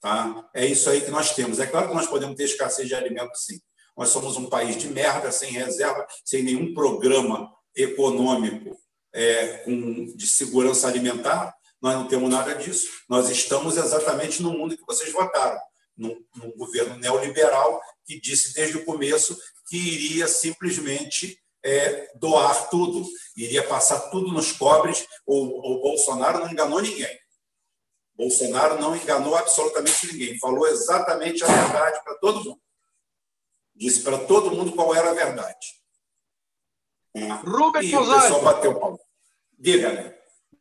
Tá? 0.00 0.48
É 0.54 0.64
isso 0.64 0.88
aí 0.88 1.02
que 1.02 1.10
nós 1.10 1.34
temos. 1.34 1.58
É 1.58 1.66
claro 1.66 1.88
que 1.88 1.94
nós 1.94 2.06
podemos 2.06 2.34
ter 2.34 2.44
escassez 2.44 2.88
de 2.88 2.94
alimentos, 2.94 3.44
sim. 3.44 3.60
Nós 3.94 4.08
somos 4.08 4.38
um 4.38 4.48
país 4.48 4.78
de 4.78 4.88
merda, 4.88 5.30
sem 5.30 5.52
reserva, 5.52 6.06
sem 6.24 6.42
nenhum 6.42 6.72
programa 6.72 7.52
econômico 7.76 8.82
é, 9.14 9.58
com, 9.58 10.14
de 10.16 10.26
segurança 10.26 10.88
alimentar. 10.88 11.54
Nós 11.80 11.94
não 11.94 12.08
temos 12.08 12.28
nada 12.28 12.54
disso. 12.54 12.88
Nós 13.08 13.30
estamos 13.30 13.76
exatamente 13.76 14.42
no 14.42 14.50
mundo 14.50 14.76
que 14.76 14.84
vocês 14.86 15.12
votaram 15.12 15.58
num, 15.96 16.22
num 16.34 16.50
governo 16.56 16.96
neoliberal 16.98 17.80
que 18.04 18.20
disse 18.20 18.52
desde 18.54 18.76
o 18.78 18.84
começo 18.84 19.38
que 19.68 19.76
iria 19.76 20.26
simplesmente 20.26 21.38
é, 21.62 22.10
doar 22.16 22.68
tudo, 22.68 23.08
iria 23.36 23.66
passar 23.66 24.10
tudo 24.10 24.32
nos 24.32 24.52
pobres. 24.52 25.06
O, 25.26 25.76
o 25.76 25.80
Bolsonaro 25.80 26.40
não 26.40 26.50
enganou 26.50 26.82
ninguém. 26.82 27.18
Bolsonaro 28.14 28.80
não 28.80 28.94
enganou 28.94 29.34
absolutamente 29.34 30.12
ninguém. 30.12 30.38
Falou 30.38 30.66
exatamente 30.66 31.42
a 31.42 31.46
verdade 31.46 32.02
para 32.04 32.14
todo 32.16 32.44
mundo. 32.44 32.60
Disse 33.74 34.02
para 34.02 34.18
todo 34.18 34.52
mundo 34.52 34.72
qual 34.72 34.94
era 34.94 35.10
a 35.10 35.14
verdade. 35.14 35.74
Rubem 37.44 37.90
Gonzalez. 37.90 38.24
O 38.24 38.34
pessoal 38.34 38.42
bateu 38.42 38.78
pau. 38.78 39.00
Diga, 39.58 39.92
né? 39.92 40.14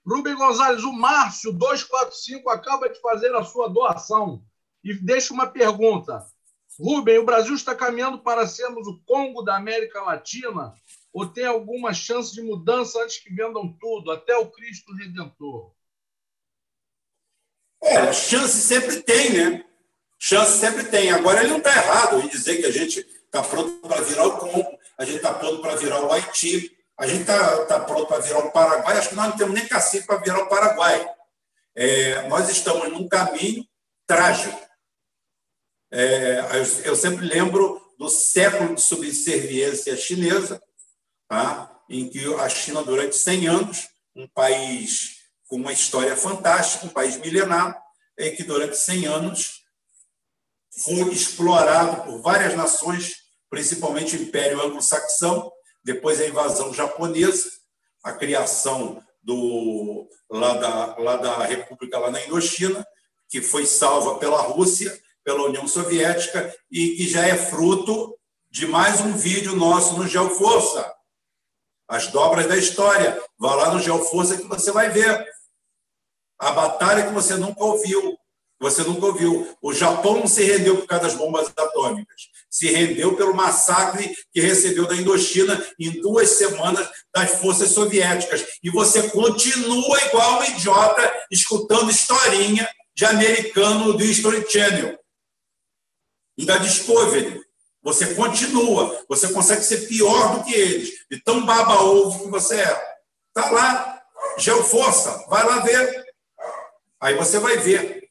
Rubem 0.06 0.36
Gonzalez, 0.36 0.84
o 0.84 0.92
Márcio 0.92 1.54
245 1.54 2.50
acaba 2.50 2.90
de 2.90 3.00
fazer 3.00 3.34
a 3.36 3.44
sua 3.44 3.70
doação 3.70 4.44
e 4.84 4.94
deixa 4.94 5.34
uma 5.34 5.48
pergunta. 5.48 6.26
Rubem, 6.80 7.20
o 7.20 7.26
Brasil 7.26 7.56
está 7.56 7.74
caminhando 7.74 8.20
para 8.20 8.48
sermos 8.48 8.88
o 8.88 9.00
Congo 9.06 9.42
da 9.44 9.56
América 9.56 10.02
Latina 10.02 10.74
ou 11.14 11.28
tem 11.28 11.46
alguma 11.46 11.94
chance 11.94 12.34
de 12.34 12.42
mudança 12.42 13.02
antes 13.02 13.20
que 13.20 13.34
vendam 13.34 13.72
tudo, 13.80 14.12
até 14.12 14.36
o 14.36 14.50
Cristo 14.50 14.94
Redentor? 14.96 15.72
É, 17.82 18.12
chance 18.12 18.58
sempre 18.62 19.02
tem, 19.02 19.32
né? 19.32 19.66
Chance 20.18 20.60
sempre 20.60 20.86
tem. 20.86 21.12
Agora, 21.12 21.42
ele 21.42 21.50
não 21.50 21.58
está 21.58 21.70
errado 21.70 22.20
em 22.20 22.28
dizer 22.28 22.58
que 22.58 22.66
a 22.66 22.72
gente 22.72 23.00
está 23.00 23.44
pronto 23.44 23.88
para 23.88 24.02
virar 24.02 24.26
o 24.26 24.38
Congo, 24.38 24.80
a 24.98 25.06
gente 25.06 25.18
está 25.18 25.34
pronto 25.34 25.62
para 25.62 25.76
virar 25.76 26.02
o 26.02 26.12
Haiti, 26.12 26.76
a 27.00 27.08
gente 27.08 27.22
está 27.22 27.66
tá 27.66 27.80
pronto 27.80 28.08
para 28.08 28.22
virar 28.22 28.40
o 28.40 28.52
Paraguai. 28.52 28.98
Acho 28.98 29.10
que 29.10 29.16
nós 29.16 29.30
não 29.30 29.38
temos 29.38 29.54
nem 29.54 29.68
cacique 29.68 30.06
para 30.06 30.18
virar 30.18 30.40
o 30.40 30.50
Paraguai. 30.50 31.10
É, 31.76 32.28
nós 32.28 32.50
estamos 32.50 32.92
num 32.92 33.08
caminho 33.08 33.68
trágico. 34.06 34.60
É, 35.92 36.40
eu, 36.86 36.96
sempre 36.96 37.26
lembro 37.26 37.82
do 37.98 38.10
século 38.10 38.76
de 38.76 38.82
subserviência 38.82 39.96
chinesa, 39.96 40.62
tá? 41.28 41.70
em 41.90 42.10
que 42.10 42.34
a 42.36 42.50
China, 42.50 42.84
durante 42.84 43.16
100 43.16 43.48
anos, 43.48 43.90
um 44.16 44.28
país 44.28 45.18
com 45.48 45.58
uma 45.58 45.74
história 45.74 46.16
fantástica, 46.16 46.86
um 46.86 46.90
país 46.90 47.18
milenar, 47.18 47.80
em 48.18 48.36
que 48.36 48.44
durante 48.44 48.78
100 48.78 49.06
anos 49.06 49.64
foi 50.84 51.12
explorado 51.12 52.04
por 52.04 52.22
várias 52.22 52.56
nações, 52.56 53.18
principalmente 53.50 54.16
o 54.16 54.22
Império 54.22 54.62
Anglo-Saxão, 54.62 55.52
depois 55.84 56.20
a 56.20 56.28
invasão 56.28 56.74
japonesa, 56.74 57.52
a 58.04 58.14
criação 58.14 59.02
do, 59.22 60.08
lá, 60.30 60.54
da, 60.56 60.98
lá 60.98 61.18
da 61.18 61.44
República 61.46 62.00
lá 62.00 62.12
na 62.12 62.24
Indochina, 62.24 62.86
que 63.30 63.42
foi 63.42 63.66
salva 63.66 64.20
pela 64.20 64.42
Rússia, 64.42 64.98
pela 65.24 65.44
União 65.44 65.68
Soviética, 65.68 66.54
e 66.72 66.96
que 66.96 67.08
já 67.08 67.26
é 67.28 67.36
fruto 67.36 68.18
de 68.52 68.68
mais 68.68 69.02
um 69.02 69.14
vídeo 69.14 69.56
nosso 69.56 69.98
no 69.98 70.08
Geoforça. 70.08 70.94
As 71.88 72.08
dobras 72.08 72.48
da 72.48 72.58
história. 72.58 73.22
Vá 73.38 73.56
lá 73.56 73.74
no 73.74 73.80
Geoforça 73.80 74.38
que 74.38 74.48
você 74.48 74.72
vai 74.72 74.90
ver. 74.90 75.26
A 76.40 76.52
batalha 76.52 77.08
que 77.08 77.14
você 77.14 77.36
nunca 77.36 77.64
ouviu. 77.64 78.18
Você 78.64 78.82
nunca 78.84 79.08
ouviu. 79.08 79.58
O 79.62 79.74
Japão 79.74 80.20
não 80.20 80.28
se 80.28 80.42
rendeu 80.42 80.78
por 80.78 80.88
causa 80.88 81.04
das 81.04 81.16
bombas 81.16 81.50
atômicas. 81.50 82.30
Se 82.50 82.72
rendeu 82.72 83.14
pelo 83.14 83.36
massacre 83.36 84.16
que 84.32 84.40
recebeu 84.40 84.88
da 84.88 84.96
Indochina 84.96 85.62
em 85.78 86.00
duas 86.00 86.30
semanas 86.30 86.90
das 87.14 87.32
forças 87.42 87.72
soviéticas. 87.72 88.46
E 88.64 88.70
você 88.70 89.10
continua 89.10 90.02
igual 90.06 90.40
um 90.40 90.44
idiota 90.46 91.14
escutando 91.30 91.92
historinha 91.92 92.70
de 92.96 93.04
americano 93.04 93.92
do 93.92 94.04
History 94.04 94.50
Channel 94.50 94.98
e 96.38 96.46
da 96.46 96.58
Discovery. 96.58 97.42
Você 97.84 98.16
continua. 98.16 98.98
Você 99.10 99.34
consegue 99.34 99.62
ser 99.62 99.90
pior 99.90 100.38
do 100.38 100.44
que 100.46 100.54
eles. 100.54 100.90
De 101.12 101.22
tão 101.22 101.46
baba-ovo 101.46 102.24
que 102.24 102.32
você 102.32 102.62
é. 102.62 102.98
Está 103.28 103.52
lá. 103.52 104.02
Geoforça. 104.38 105.26
Vai 105.28 105.46
lá 105.46 105.60
ver. 105.60 106.06
Aí 107.02 107.16
você 107.16 107.40
vai 107.40 107.58
ver 107.58 108.03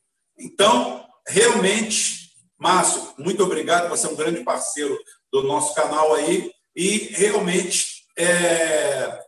então, 0.45 1.09
realmente, 1.27 2.33
Márcio, 2.59 3.15
muito 3.19 3.43
obrigado, 3.43 3.89
você 3.89 4.07
é 4.07 4.11
um 4.11 4.17
grande 4.17 4.43
parceiro 4.43 4.99
do 5.33 5.43
nosso 5.43 5.75
canal 5.75 6.15
aí, 6.15 6.53
e 6.75 6.99
realmente 7.15 8.05
é, 8.17 9.25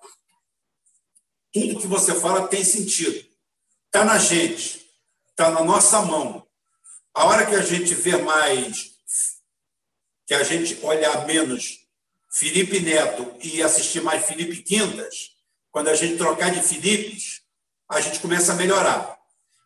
tudo 1.52 1.80
que 1.80 1.86
você 1.86 2.14
fala 2.14 2.48
tem 2.48 2.64
sentido. 2.64 3.24
Está 3.86 4.04
na 4.04 4.18
gente, 4.18 4.84
está 5.30 5.50
na 5.50 5.62
nossa 5.62 6.02
mão. 6.02 6.46
A 7.14 7.26
hora 7.26 7.46
que 7.46 7.54
a 7.54 7.62
gente 7.62 7.94
vê 7.94 8.16
mais, 8.16 8.90
que 10.26 10.34
a 10.34 10.42
gente 10.42 10.78
olhar 10.84 11.26
menos 11.26 11.86
Felipe 12.32 12.80
Neto 12.80 13.36
e 13.40 13.62
assistir 13.62 14.02
mais 14.02 14.26
Felipe 14.26 14.62
Quintas, 14.62 15.30
quando 15.70 15.88
a 15.88 15.94
gente 15.94 16.16
trocar 16.16 16.50
de 16.50 16.60
Filipes, 16.60 17.42
a 17.88 18.00
gente 18.00 18.18
começa 18.18 18.52
a 18.52 18.56
melhorar. 18.56 19.13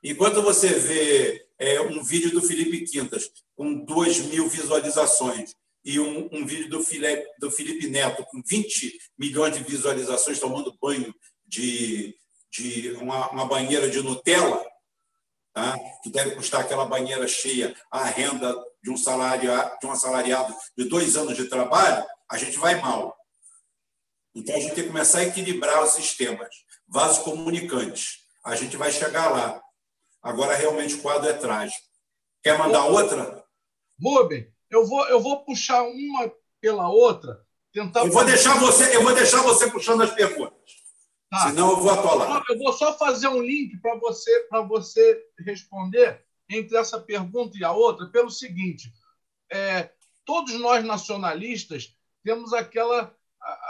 Enquanto 0.02 0.42
você 0.42 0.68
vê 0.68 1.46
é, 1.58 1.80
um 1.80 2.02
vídeo 2.02 2.30
do 2.30 2.42
Felipe 2.42 2.84
Quintas 2.84 3.30
com 3.56 3.84
2 3.84 4.26
mil 4.26 4.48
visualizações 4.48 5.54
e 5.84 5.98
um, 5.98 6.28
um 6.32 6.46
vídeo 6.46 6.68
do 6.68 6.82
Felipe, 6.82 7.26
do 7.38 7.50
Felipe 7.50 7.88
Neto 7.88 8.24
com 8.26 8.42
20 8.42 8.98
milhões 9.18 9.56
de 9.56 9.64
visualizações 9.64 10.38
tomando 10.38 10.76
banho 10.80 11.12
de, 11.46 12.14
de 12.50 12.92
uma, 13.00 13.30
uma 13.30 13.46
banheira 13.46 13.90
de 13.90 14.02
Nutella, 14.02 14.64
tá? 15.52 15.76
que 16.02 16.10
deve 16.10 16.36
custar 16.36 16.60
aquela 16.60 16.84
banheira 16.84 17.26
cheia 17.26 17.74
a 17.90 18.04
renda 18.04 18.54
de 18.82 18.90
um, 18.90 18.96
salário, 18.96 19.50
de 19.80 19.86
um 19.86 19.90
assalariado 19.90 20.54
de 20.76 20.84
dois 20.84 21.16
anos 21.16 21.36
de 21.36 21.46
trabalho, 21.46 22.06
a 22.30 22.38
gente 22.38 22.58
vai 22.58 22.80
mal. 22.80 23.16
Então, 24.34 24.54
a 24.54 24.60
gente 24.60 24.74
tem 24.74 24.84
que 24.84 24.90
começar 24.90 25.18
a 25.18 25.24
equilibrar 25.24 25.82
os 25.82 25.90
sistemas. 25.90 26.48
Vasos 26.86 27.24
comunicantes. 27.24 28.18
A 28.44 28.54
gente 28.54 28.76
vai 28.76 28.92
chegar 28.92 29.30
lá. 29.30 29.60
Agora, 30.22 30.56
realmente, 30.56 30.94
o 30.94 31.02
quadro 31.02 31.28
é 31.28 31.32
trágico. 31.32 31.86
Quer 32.42 32.58
mandar 32.58 32.84
outra? 32.86 33.44
Rubem, 34.02 34.52
eu 34.70 34.86
vou, 34.86 35.06
eu 35.08 35.20
vou 35.20 35.44
puxar 35.44 35.82
uma 35.82 36.32
pela 36.60 36.88
outra. 36.88 37.44
Tentar 37.72 38.04
eu, 38.04 38.10
vou 38.10 38.24
deixar 38.24 38.58
você, 38.58 38.96
eu 38.96 39.02
vou 39.02 39.14
deixar 39.14 39.42
você 39.42 39.70
puxando 39.70 40.02
as 40.02 40.14
perguntas. 40.14 40.58
Tá. 41.30 41.48
Senão 41.48 41.70
eu 41.70 41.76
vou 41.80 41.90
atolar. 41.90 42.42
Eu 42.48 42.58
vou 42.58 42.72
só 42.72 42.96
fazer 42.96 43.28
um 43.28 43.42
link 43.42 43.76
para 43.80 43.94
você, 43.96 44.48
você 44.66 45.26
responder 45.40 46.24
entre 46.48 46.76
essa 46.76 46.98
pergunta 46.98 47.58
e 47.58 47.64
a 47.64 47.72
outra 47.72 48.06
pelo 48.06 48.30
seguinte: 48.30 48.90
é, 49.52 49.90
todos 50.24 50.58
nós 50.58 50.84
nacionalistas 50.84 51.94
temos 52.24 52.52
aquela 52.52 53.14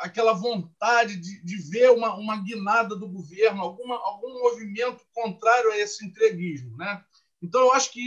aquela 0.01 0.33
vontade 0.33 1.17
de, 1.17 1.43
de 1.45 1.57
ver 1.71 1.91
uma, 1.91 2.15
uma 2.15 2.37
guinada 2.43 2.97
do 2.97 3.09
governo, 3.09 3.63
alguma, 3.63 3.97
algum 3.97 4.43
movimento 4.43 5.05
contrário 5.15 5.71
a 5.71 5.79
esse 5.79 6.05
entreguismo. 6.05 6.77
Né? 6.77 7.05
Então, 7.43 7.61
eu 7.61 7.73
acho 7.73 7.93
que 7.93 8.03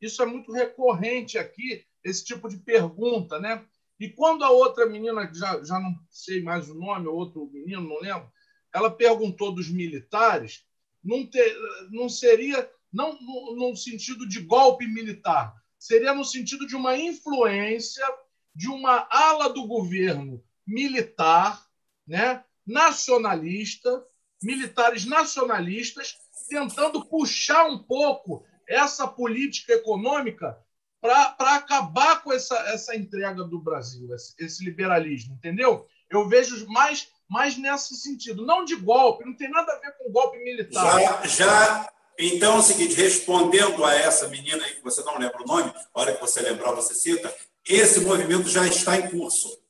isso 0.00 0.22
é 0.22 0.26
muito 0.26 0.52
recorrente 0.52 1.38
aqui, 1.38 1.84
esse 2.02 2.24
tipo 2.24 2.48
de 2.48 2.56
pergunta. 2.58 3.38
Né? 3.38 3.64
E 4.00 4.08
quando 4.08 4.44
a 4.44 4.50
outra 4.50 4.86
menina, 4.86 5.30
já, 5.32 5.62
já 5.62 5.78
não 5.78 5.94
sei 6.10 6.42
mais 6.42 6.68
o 6.68 6.74
nome, 6.74 7.06
outro 7.06 7.50
menino, 7.52 7.88
não 7.88 8.00
lembro, 8.00 8.30
ela 8.72 8.90
perguntou 8.90 9.54
dos 9.54 9.68
militares, 9.68 10.64
não, 11.02 11.26
ter, 11.26 11.56
não 11.90 12.08
seria 12.08 12.68
não 12.92 13.18
no 13.56 13.76
sentido 13.76 14.26
de 14.26 14.40
golpe 14.40 14.86
militar, 14.86 15.54
seria 15.78 16.14
no 16.14 16.24
sentido 16.24 16.66
de 16.66 16.76
uma 16.76 16.96
influência 16.96 18.06
de 18.54 18.68
uma 18.68 19.06
ala 19.10 19.48
do 19.48 19.66
governo 19.66 20.42
militar, 20.66 21.64
né, 22.06 22.42
nacionalista, 22.66 24.04
militares 24.42 25.04
nacionalistas, 25.04 26.16
tentando 26.48 27.04
puxar 27.04 27.66
um 27.66 27.78
pouco 27.78 28.44
essa 28.68 29.06
política 29.06 29.74
econômica 29.74 30.58
para 31.00 31.56
acabar 31.56 32.22
com 32.22 32.32
essa, 32.32 32.56
essa 32.68 32.96
entrega 32.96 33.44
do 33.44 33.60
Brasil, 33.60 34.14
esse, 34.14 34.34
esse, 34.38 34.64
liberalismo, 34.64 35.34
entendeu? 35.34 35.86
Eu 36.10 36.26
vejo 36.26 36.66
mais, 36.68 37.08
mais 37.28 37.58
nesse 37.58 37.94
sentido, 37.96 38.46
não 38.46 38.64
de 38.64 38.74
golpe, 38.76 39.24
não 39.24 39.36
tem 39.36 39.50
nada 39.50 39.70
a 39.70 39.78
ver 39.80 39.94
com 39.98 40.10
golpe 40.10 40.38
militar. 40.38 40.98
Já, 40.98 41.26
já 41.26 41.92
Então 42.18 42.54
é 42.54 42.58
o 42.58 42.62
seguinte, 42.62 42.94
respondendo 42.94 43.84
a 43.84 43.94
essa 43.94 44.28
menina 44.28 44.64
aí, 44.64 44.76
que 44.76 44.82
você 44.82 45.02
não 45.02 45.18
lembra 45.18 45.42
o 45.42 45.46
nome, 45.46 45.70
a 45.94 46.00
hora 46.00 46.14
que 46.14 46.20
você 46.20 46.40
lembrar, 46.40 46.72
você 46.72 46.94
cita, 46.94 47.34
esse 47.68 48.00
movimento 48.00 48.48
já 48.48 48.66
está 48.66 48.96
em 48.96 49.10
curso. 49.10 49.62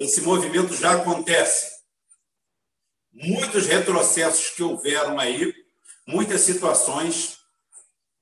Esse 0.00 0.22
movimento 0.22 0.74
já 0.74 0.94
acontece. 0.94 1.78
Muitos 3.12 3.66
retrocessos 3.66 4.50
que 4.50 4.62
houveram 4.62 5.20
aí, 5.20 5.54
muitas 6.06 6.40
situações. 6.40 7.38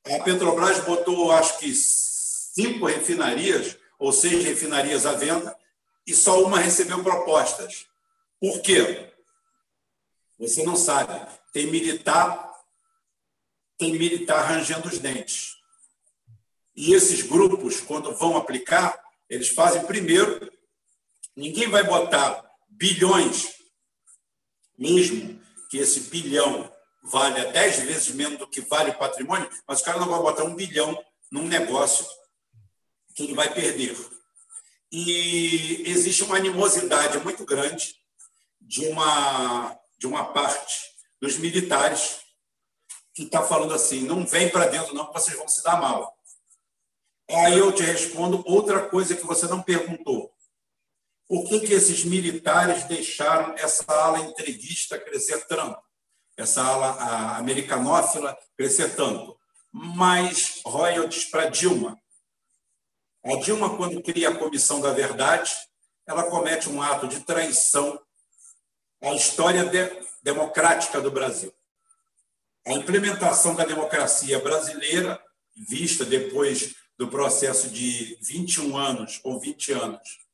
A 0.05 0.23
Petrobras 0.23 0.81
botou, 0.81 1.33
acho 1.33 1.59
que, 1.59 1.73
cinco 1.73 2.85
refinarias, 2.85 3.79
ou 3.99 4.13
seis 4.13 4.45
refinarias 4.45 5.07
à 5.07 5.13
venda, 5.13 5.57
e 6.07 6.13
só 6.13 6.43
uma 6.43 6.59
recebeu 6.59 7.03
propostas. 7.03 7.87
Por 8.39 8.61
quê? 8.61 9.11
Você 10.39 10.63
não 10.65 10.77
sabe. 10.77 11.27
Tem 11.53 11.67
militar 11.67 12.49
tem 13.79 13.93
militar 13.93 14.43
rangendo 14.43 14.89
os 14.89 14.99
dentes. 14.99 15.57
E 16.75 16.93
esses 16.93 17.23
grupos, 17.23 17.81
quando 17.81 18.13
vão 18.13 18.37
aplicar, 18.37 19.01
eles 19.31 19.49
fazem 19.49 19.87
primeiro. 19.87 20.51
Ninguém 21.39 21.69
vai 21.69 21.85
botar 21.85 22.45
bilhões, 22.69 23.55
mesmo 24.77 25.41
que 25.71 25.79
esse 25.79 26.01
bilhão 26.11 26.69
valha 27.05 27.53
dez 27.53 27.79
vezes 27.79 28.09
menos 28.09 28.41
do 28.41 28.49
que 28.49 28.61
vale 28.61 28.91
o 28.91 28.99
patrimônio, 28.99 29.49
mas 29.65 29.81
o 29.81 29.85
cara 29.85 30.01
não 30.01 30.09
vai 30.09 30.19
botar 30.19 30.43
um 30.43 30.57
bilhão 30.57 31.01
num 31.31 31.47
negócio 31.47 32.05
que 33.15 33.23
ele 33.23 33.35
vai 33.35 33.55
perder. 33.55 33.97
E 34.91 35.85
existe 35.87 36.25
uma 36.25 36.39
animosidade 36.39 37.19
muito 37.19 37.45
grande 37.45 37.95
de 38.61 38.89
uma, 38.89 39.79
de 39.97 40.09
uma 40.09 40.33
parte 40.33 40.75
dos 41.21 41.37
militares 41.37 42.19
que 43.15 43.23
está 43.23 43.45
falando 43.45 43.75
assim: 43.75 44.01
não 44.01 44.27
vem 44.27 44.51
para 44.51 44.67
dentro, 44.67 44.93
não, 44.93 45.13
vocês 45.13 45.37
vão 45.37 45.47
se 45.47 45.63
dar 45.63 45.81
mal. 45.81 46.19
Aí 47.31 47.57
eu 47.57 47.71
te 47.71 47.85
respondo 47.85 48.43
outra 48.45 48.89
coisa 48.89 49.15
que 49.15 49.25
você 49.25 49.47
não 49.47 49.63
perguntou. 49.63 50.37
Por 51.29 51.47
que, 51.47 51.61
que 51.61 51.75
esses 51.75 52.05
militares 52.05 52.85
deixaram 52.85 53.55
essa 53.59 53.85
ala 53.93 54.21
entreguista 54.21 54.99
crescer 54.99 55.47
tanto? 55.47 55.79
Essa 56.39 56.63
ala 56.63 57.37
americanófila 57.37 58.37
crescer 58.57 58.97
tanto? 58.97 59.39
Mais 59.71 60.63
royalties 60.65 61.27
para 61.27 61.51
Dilma. 61.51 62.01
A 63.23 63.37
Dilma, 63.37 63.77
quando 63.77 64.03
cria 64.03 64.31
a 64.31 64.39
Comissão 64.39 64.81
da 64.81 64.95
Verdade, 64.95 65.55
ela 66.07 66.31
comete 66.31 66.71
um 66.71 66.81
ato 66.81 67.07
de 67.07 67.21
traição 67.21 68.01
à 69.03 69.13
história 69.13 69.67
de, 69.67 70.03
democrática 70.23 70.99
do 70.99 71.11
Brasil. 71.11 71.53
A 72.67 72.73
implementação 72.73 73.55
da 73.55 73.67
democracia 73.67 74.39
brasileira, 74.41 75.23
vista 75.69 76.07
depois 76.07 76.75
do 76.97 77.09
processo 77.09 77.69
de 77.69 78.17
21 78.23 78.79
anos 78.79 79.21
ou 79.23 79.39
20 79.39 79.73
anos 79.73 80.28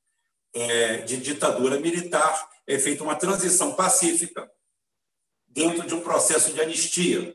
é, 0.55 0.99
de 0.99 1.17
ditadura 1.17 1.79
militar, 1.79 2.51
é 2.67 2.79
feita 2.79 3.03
uma 3.03 3.17
transição 3.17 3.75
pacífica 3.75 4.51
dentro 5.49 5.87
de 5.87 5.95
um 5.95 6.01
processo 6.01 6.53
de 6.53 6.61
anistia. 6.61 7.35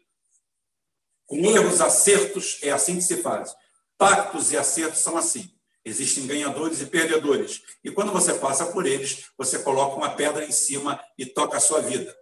Com 1.26 1.38
erros, 1.45 1.82
acertos, 1.82 2.57
é 2.63 2.72
assim 2.72 2.95
que 2.95 3.03
se 3.03 3.22
faz. 3.22 3.55
Pactos 3.97 4.51
e 4.51 4.57
acertos 4.57 4.99
são 4.99 5.17
assim. 5.17 5.53
Existem 5.86 6.26
ganhadores 6.26 6.82
e 6.82 6.86
perdedores. 6.86 7.61
E 7.84 7.91
quando 7.91 8.11
você 8.11 8.34
passa 8.34 8.65
por 8.67 8.86
eles, 8.86 9.26
você 9.38 9.59
coloca 9.59 9.95
uma 9.95 10.15
pedra 10.15 10.43
em 10.43 10.51
cima 10.51 10.99
e 11.17 11.26
toca 11.26 11.57
a 11.57 11.61
sua 11.61 11.82
vida 11.82 12.17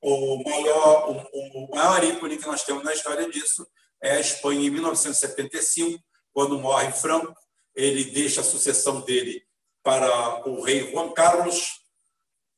o 0.00 0.42
maior, 0.44 1.10
o, 1.10 1.64
o 1.64 1.70
maior 1.70 2.02
ícone 2.04 2.38
que 2.38 2.46
nós 2.46 2.62
temos 2.64 2.84
na 2.84 2.92
história 2.92 3.28
disso 3.30 3.66
é 4.02 4.12
a 4.12 4.20
Espanha 4.20 4.66
em 4.66 4.70
1975, 4.70 6.02
quando 6.32 6.58
morre 6.58 6.92
Franco, 6.92 7.34
ele 7.74 8.04
deixa 8.04 8.40
a 8.40 8.44
sucessão 8.44 9.00
dele 9.00 9.42
para 9.88 10.46
o 10.46 10.60
rei 10.60 10.90
Juan 10.90 11.12
Carlos, 11.12 11.80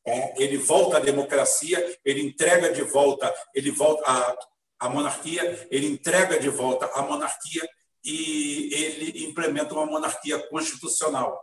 tá? 0.05 0.13
ele 0.37 0.57
volta 0.57 0.97
à 0.97 1.01
democracia, 1.01 1.79
ele 2.05 2.23
entrega 2.23 2.73
de 2.73 2.83
volta, 2.83 3.33
ele 3.55 3.71
volta 3.71 4.03
a, 4.05 4.37
a 4.81 4.89
monarquia, 4.89 5.69
ele 5.71 5.87
entrega 5.87 6.41
de 6.41 6.49
volta 6.49 6.87
a 6.87 7.03
monarquia 7.03 7.63
e 8.03 8.75
ele 8.75 9.27
implementa 9.27 9.75
uma 9.75 9.87
monarquia 9.87 10.41
constitucional. 10.49 11.41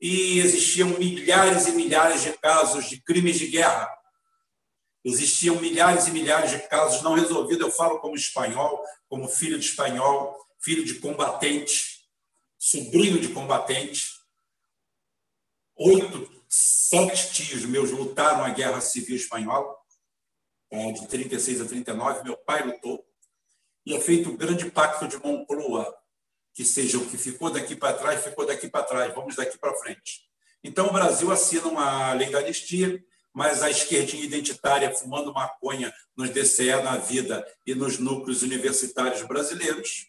E 0.00 0.38
existiam 0.38 0.88
milhares 0.88 1.66
e 1.66 1.72
milhares 1.72 2.22
de 2.22 2.32
casos 2.38 2.88
de 2.88 3.02
crimes 3.02 3.38
de 3.38 3.48
guerra 3.48 3.94
Existiam 5.02 5.56
milhares 5.56 6.06
e 6.08 6.10
milhares 6.10 6.50
de 6.50 6.58
casos 6.68 7.02
não 7.02 7.14
resolvidos. 7.14 7.66
Eu 7.66 7.72
falo 7.72 7.98
como 8.00 8.14
espanhol, 8.14 8.82
como 9.08 9.28
filho 9.28 9.58
de 9.58 9.64
espanhol, 9.64 10.38
filho 10.62 10.84
de 10.84 10.94
combatente, 10.94 12.06
sobrinho 12.58 13.18
de 13.18 13.28
combatente. 13.28 14.19
Oito, 15.82 16.30
sete 16.46 17.32
tios 17.32 17.64
meus 17.64 17.90
lutaram 17.90 18.44
a 18.44 18.50
Guerra 18.50 18.82
Civil 18.82 19.16
Espanhola, 19.16 19.74
é, 20.70 20.92
de 20.92 21.08
36 21.08 21.62
a 21.62 21.64
39. 21.64 22.22
Meu 22.22 22.36
pai 22.36 22.66
lutou. 22.66 23.02
E 23.86 23.94
é 23.94 23.98
feito 23.98 24.28
o 24.28 24.36
grande 24.36 24.70
pacto 24.70 25.08
de 25.08 25.16
Moncloa, 25.16 25.90
que 26.52 26.66
seja 26.66 26.98
o 26.98 27.06
que 27.08 27.16
ficou 27.16 27.50
daqui 27.50 27.74
para 27.74 27.96
trás, 27.96 28.22
ficou 28.22 28.44
daqui 28.44 28.68
para 28.68 28.82
trás, 28.82 29.14
vamos 29.14 29.36
daqui 29.36 29.56
para 29.56 29.74
frente. 29.76 30.20
Então, 30.62 30.88
o 30.88 30.92
Brasil 30.92 31.32
assina 31.32 31.68
uma 31.68 32.12
lei 32.12 32.28
da 32.28 32.40
anistia, 32.40 33.02
mas 33.32 33.62
a 33.62 33.70
esquerdinha 33.70 34.22
identitária 34.22 34.94
fumando 34.94 35.32
maconha 35.32 35.90
nos 36.14 36.28
DCE 36.28 36.82
na 36.82 36.98
vida 36.98 37.42
e 37.66 37.74
nos 37.74 37.98
núcleos 37.98 38.42
universitários 38.42 39.22
brasileiros 39.22 40.08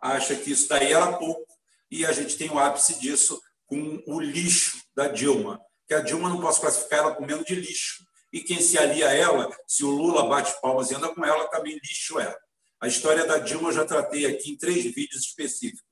acha 0.00 0.34
que 0.34 0.50
isso 0.50 0.68
daí 0.68 0.92
era 0.92 1.12
pouco 1.12 1.46
e 1.88 2.04
a 2.04 2.10
gente 2.10 2.36
tem 2.36 2.50
o 2.50 2.58
ápice 2.58 2.98
disso 2.98 3.40
com 3.66 4.02
o 4.04 4.18
lixo 4.18 4.81
da 4.94 5.08
Dilma, 5.08 5.60
que 5.86 5.94
a 5.94 6.00
Dilma 6.00 6.28
não 6.28 6.40
posso 6.40 6.60
classificar 6.60 7.00
ela 7.00 7.14
comendo 7.14 7.44
de 7.44 7.54
lixo. 7.54 8.04
E 8.32 8.40
quem 8.40 8.60
se 8.60 8.78
alia 8.78 9.08
a 9.08 9.12
ela, 9.12 9.50
se 9.66 9.84
o 9.84 9.90
Lula 9.90 10.26
bate 10.26 10.58
palmas 10.60 10.90
e 10.90 10.94
anda 10.94 11.14
com 11.14 11.24
ela, 11.24 11.48
também 11.48 11.74
lixo 11.74 12.18
é. 12.18 12.34
A 12.80 12.88
história 12.88 13.26
da 13.26 13.38
Dilma 13.38 13.68
eu 13.68 13.72
já 13.72 13.84
tratei 13.84 14.26
aqui 14.26 14.52
em 14.52 14.56
três 14.56 14.82
vídeos 14.84 15.24
específicos. 15.24 15.82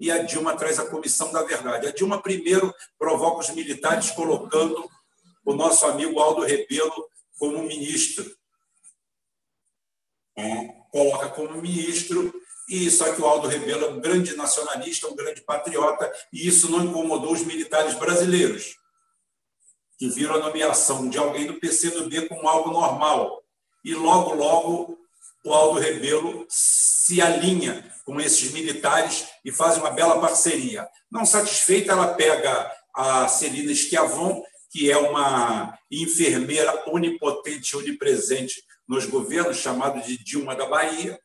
E 0.00 0.10
a 0.10 0.22
Dilma 0.22 0.56
traz 0.56 0.78
a 0.78 0.88
comissão 0.88 1.32
da 1.32 1.42
verdade. 1.42 1.88
A 1.88 1.92
Dilma 1.92 2.22
primeiro 2.22 2.72
provoca 2.98 3.40
os 3.40 3.50
militares 3.50 4.10
colocando 4.10 4.88
o 5.44 5.54
nosso 5.54 5.86
amigo 5.86 6.20
Aldo 6.20 6.42
Rebelo 6.42 7.08
como 7.36 7.62
ministro. 7.64 8.24
É, 10.36 10.68
coloca 10.92 11.30
como 11.30 11.60
ministro, 11.60 12.32
e 12.68 12.90
só 12.90 13.12
que 13.12 13.20
o 13.20 13.26
Aldo 13.26 13.48
Rebelo 13.48 13.86
é 13.86 13.88
um 13.88 14.00
grande 14.00 14.36
nacionalista, 14.36 15.08
um 15.08 15.16
grande 15.16 15.40
patriota, 15.40 16.12
e 16.32 16.46
isso 16.46 16.70
não 16.70 16.84
incomodou 16.84 17.32
os 17.32 17.44
militares 17.44 17.94
brasileiros, 17.94 18.76
que 19.98 20.08
viram 20.08 20.34
a 20.34 20.38
nomeação 20.38 21.08
de 21.08 21.18
alguém 21.18 21.46
do 21.46 21.58
PCdoB 21.58 22.28
como 22.28 22.48
algo 22.48 22.70
normal. 22.70 23.42
E 23.84 23.94
logo, 23.94 24.34
logo, 24.34 24.98
o 25.44 25.52
Aldo 25.52 25.80
Rebelo 25.80 26.46
se 26.48 27.22
alinha 27.22 27.90
com 28.04 28.20
esses 28.20 28.52
militares 28.52 29.26
e 29.44 29.50
faz 29.50 29.76
uma 29.76 29.90
bela 29.90 30.20
parceria. 30.20 30.86
Não 31.10 31.24
satisfeita, 31.24 31.92
ela 31.92 32.14
pega 32.14 32.70
a 32.94 33.26
Celina 33.28 33.74
Schiavon 33.74 34.42
que 34.70 34.90
é 34.90 34.96
uma 34.96 35.78
enfermeira 35.90 36.84
onipotente, 36.86 37.76
onipresente 37.76 38.62
nos 38.86 39.06
governos, 39.06 39.58
chamado 39.58 40.00
de 40.02 40.22
Dilma 40.22 40.54
da 40.54 40.66
Bahia, 40.66 41.18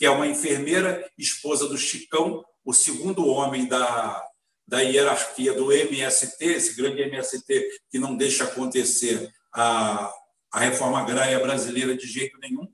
que 0.00 0.06
é 0.06 0.10
uma 0.10 0.26
enfermeira, 0.26 1.06
esposa 1.18 1.68
do 1.68 1.76
Chicão, 1.76 2.42
o 2.64 2.72
segundo 2.72 3.26
homem 3.26 3.66
da, 3.66 4.26
da 4.66 4.80
hierarquia 4.80 5.52
do 5.52 5.70
MST, 5.70 6.42
esse 6.42 6.74
grande 6.74 7.02
MST 7.02 7.68
que 7.90 7.98
não 7.98 8.16
deixa 8.16 8.44
acontecer 8.44 9.30
a, 9.52 10.10
a 10.50 10.58
reforma 10.58 11.02
agrária 11.02 11.38
brasileira 11.38 11.94
de 11.94 12.06
jeito 12.06 12.38
nenhum, 12.38 12.66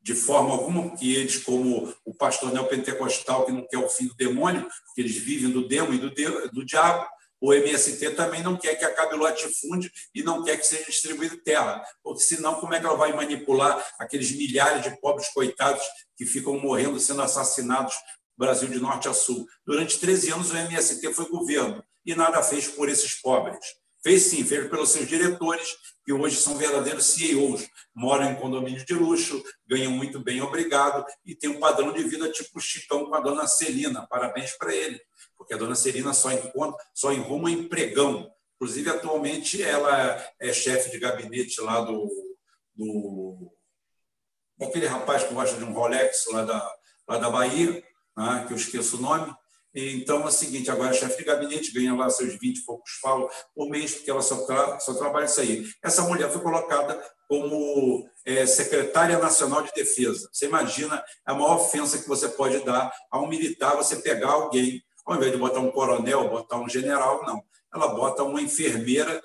de 0.00 0.14
forma 0.14 0.52
alguma, 0.52 0.96
que 0.96 1.12
eles, 1.16 1.38
como 1.38 1.92
o 2.04 2.14
pastor 2.14 2.52
neopentecostal, 2.52 3.44
que 3.44 3.50
não 3.50 3.66
quer 3.66 3.78
o 3.78 3.88
fim 3.88 4.06
do 4.06 4.14
demônio, 4.14 4.68
que 4.94 5.00
eles 5.00 5.16
vivem 5.16 5.50
do 5.50 5.66
demo 5.66 5.92
e 5.92 5.98
do, 5.98 6.10
do 6.52 6.64
diabo, 6.64 7.04
o 7.42 7.52
MST 7.52 8.12
também 8.12 8.40
não 8.40 8.56
quer 8.56 8.76
que 8.76 8.84
acabe 8.84 9.16
o 9.16 9.18
latifúndio 9.18 9.90
e 10.14 10.22
não 10.22 10.44
quer 10.44 10.56
que 10.56 10.64
seja 10.64 10.84
distribuída 10.84 11.36
terra, 11.44 11.84
porque 12.00 12.22
senão 12.22 12.54
como 12.60 12.72
é 12.72 12.78
que 12.78 12.86
ela 12.86 12.96
vai 12.96 13.12
manipular 13.12 13.84
aqueles 13.98 14.30
milhares 14.30 14.84
de 14.84 15.00
pobres 15.00 15.28
coitados 15.30 15.82
que 16.16 16.24
ficam 16.24 16.56
morrendo, 16.60 17.00
sendo 17.00 17.20
assassinados 17.20 17.96
Brasil 18.38 18.68
de 18.68 18.78
norte 18.78 19.08
a 19.08 19.12
sul? 19.12 19.44
Durante 19.66 19.98
13 19.98 20.30
anos 20.30 20.52
o 20.52 20.56
MST 20.56 21.12
foi 21.14 21.28
governo 21.28 21.82
e 22.06 22.14
nada 22.14 22.40
fez 22.44 22.68
por 22.68 22.88
esses 22.88 23.20
pobres. 23.20 23.58
Fez 24.04 24.22
sim, 24.22 24.44
fez 24.44 24.68
pelos 24.70 24.90
seus 24.90 25.08
diretores, 25.08 25.76
que 26.04 26.12
hoje 26.12 26.36
são 26.36 26.56
verdadeiros 26.56 27.06
CEOs, 27.06 27.68
moram 27.94 28.30
em 28.30 28.36
condomínio 28.36 28.84
de 28.84 28.94
luxo, 28.94 29.42
ganham 29.66 29.92
muito 29.92 30.20
bem, 30.20 30.40
obrigado, 30.40 31.04
e 31.24 31.34
tem 31.34 31.50
um 31.50 31.60
padrão 31.60 31.92
de 31.92 32.02
vida 32.04 32.30
tipo 32.30 32.60
Chicão 32.60 33.06
com 33.06 33.14
a 33.14 33.20
dona 33.20 33.46
Celina. 33.46 34.06
Parabéns 34.08 34.56
para 34.56 34.74
ele 34.74 35.00
porque 35.42 35.54
a 35.54 35.56
dona 35.56 35.74
Serina 35.74 36.14
só 36.14 36.32
encontra, 36.32 36.78
só 36.94 37.12
enruma 37.12 37.50
empregão. 37.50 38.30
Inclusive, 38.56 38.90
atualmente, 38.90 39.60
ela 39.60 40.24
é 40.40 40.52
chefe 40.52 40.90
de 40.90 40.98
gabinete 40.98 41.60
lá 41.60 41.80
do, 41.80 42.08
do 42.76 43.52
aquele 44.60 44.86
rapaz 44.86 45.24
que 45.24 45.34
gosta 45.34 45.56
de 45.56 45.64
um 45.64 45.72
Rolex 45.72 46.26
lá 46.30 46.44
da, 46.44 46.74
lá 47.08 47.18
da 47.18 47.28
Bahia, 47.28 47.82
né, 48.16 48.44
que 48.46 48.52
eu 48.52 48.56
esqueço 48.56 48.96
o 48.96 49.00
nome. 49.00 49.34
Então 49.74 50.22
é 50.22 50.26
o 50.26 50.30
seguinte: 50.30 50.70
agora 50.70 50.90
a 50.90 50.94
chefe 50.94 51.18
de 51.18 51.24
gabinete 51.24 51.72
ganha 51.72 51.94
lá 51.94 52.08
seus 52.08 52.34
20 52.38 52.58
e 52.58 52.64
poucos 52.64 52.92
pau 53.02 53.28
por 53.54 53.68
mês, 53.68 53.94
porque 53.94 54.10
ela 54.10 54.22
só, 54.22 54.46
tra 54.46 54.78
só 54.78 54.94
trabalha 54.94 55.24
isso 55.24 55.40
aí. 55.40 55.66
Essa 55.82 56.02
mulher 56.02 56.30
foi 56.30 56.42
colocada 56.42 57.02
como 57.26 58.06
é, 58.24 58.46
secretária 58.46 59.18
nacional 59.18 59.62
de 59.62 59.72
defesa. 59.72 60.28
Você 60.32 60.46
imagina 60.46 61.02
a 61.24 61.34
maior 61.34 61.56
ofensa 61.56 61.98
que 61.98 62.06
você 62.06 62.28
pode 62.28 62.62
dar 62.64 62.92
a 63.10 63.18
um 63.18 63.26
militar, 63.26 63.74
você 63.74 63.96
pegar 63.96 64.32
alguém, 64.32 64.82
ao 65.04 65.16
invés 65.16 65.32
de 65.32 65.38
botar 65.38 65.60
um 65.60 65.70
coronel, 65.70 66.28
botar 66.28 66.58
um 66.58 66.68
general, 66.68 67.24
não. 67.24 67.42
Ela 67.74 67.88
bota 67.88 68.22
uma 68.22 68.40
enfermeira, 68.40 69.20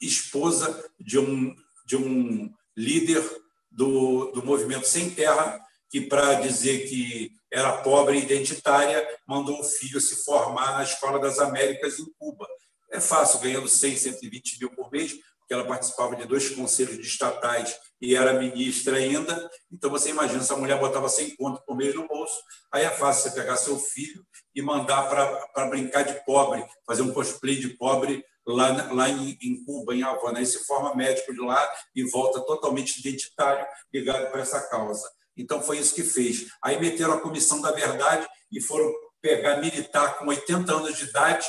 esposa 0.00 0.90
de 0.98 1.18
um, 1.18 1.54
de 1.86 1.96
um 1.96 2.52
líder 2.76 3.22
do, 3.70 4.32
do 4.32 4.44
movimento 4.44 4.86
Sem 4.86 5.10
Terra, 5.10 5.60
que, 5.90 6.00
para 6.00 6.34
dizer 6.34 6.88
que 6.88 7.30
era 7.52 7.82
pobre 7.82 8.18
e 8.18 8.22
identitária, 8.22 9.06
mandou 9.26 9.60
o 9.60 9.64
filho 9.64 10.00
se 10.00 10.24
formar 10.24 10.72
na 10.72 10.82
Escola 10.82 11.18
das 11.18 11.38
Américas 11.38 11.98
em 11.98 12.10
Cuba. 12.18 12.48
É 12.90 13.00
fácil, 13.00 13.40
ganhando 13.40 13.68
100, 13.68 13.96
120 13.96 14.58
mil 14.58 14.70
por 14.70 14.90
mês, 14.90 15.12
porque 15.38 15.52
ela 15.52 15.66
participava 15.66 16.16
de 16.16 16.24
dois 16.24 16.48
conselhos 16.50 16.96
de 16.96 17.06
estatais 17.06 17.76
e 18.00 18.16
era 18.16 18.38
ministra 18.38 18.96
ainda. 18.96 19.50
Então, 19.70 19.90
você 19.90 20.10
imagina, 20.10 20.40
essa 20.40 20.56
mulher 20.56 20.78
botava 20.80 21.08
100 21.08 21.36
conto 21.36 21.62
por 21.64 21.76
mês 21.76 21.94
no 21.94 22.08
bolso, 22.08 22.34
aí 22.72 22.84
é 22.84 22.90
fácil 22.90 23.30
você 23.30 23.36
pegar 23.36 23.56
seu 23.56 23.78
filho 23.78 24.24
e 24.54 24.62
mandar 24.62 25.08
para 25.52 25.66
brincar 25.66 26.02
de 26.02 26.24
pobre, 26.24 26.64
fazer 26.86 27.02
um 27.02 27.12
cosplay 27.12 27.56
de 27.56 27.70
pobre 27.70 28.24
lá, 28.46 28.92
lá 28.92 29.08
em, 29.08 29.38
em 29.40 29.64
Cuba, 29.64 29.94
em 29.94 30.02
Havana. 30.02 30.38
Aí 30.38 30.46
se 30.46 30.64
forma 30.64 30.94
médico 30.94 31.32
de 31.32 31.40
lá 31.40 31.68
e 31.94 32.04
volta 32.04 32.40
totalmente 32.40 32.98
identitário, 32.98 33.66
ligado 33.92 34.30
para 34.30 34.42
essa 34.42 34.60
causa. 34.68 35.08
Então, 35.36 35.62
foi 35.62 35.78
isso 35.78 35.94
que 35.94 36.02
fez. 36.02 36.46
Aí 36.62 36.78
meteram 36.78 37.14
a 37.14 37.20
Comissão 37.20 37.60
da 37.60 37.72
Verdade 37.72 38.26
e 38.50 38.60
foram 38.60 38.92
pegar 39.20 39.58
militar 39.58 40.18
com 40.18 40.26
80 40.26 40.72
anos 40.72 40.98
de 40.98 41.04
idade, 41.04 41.46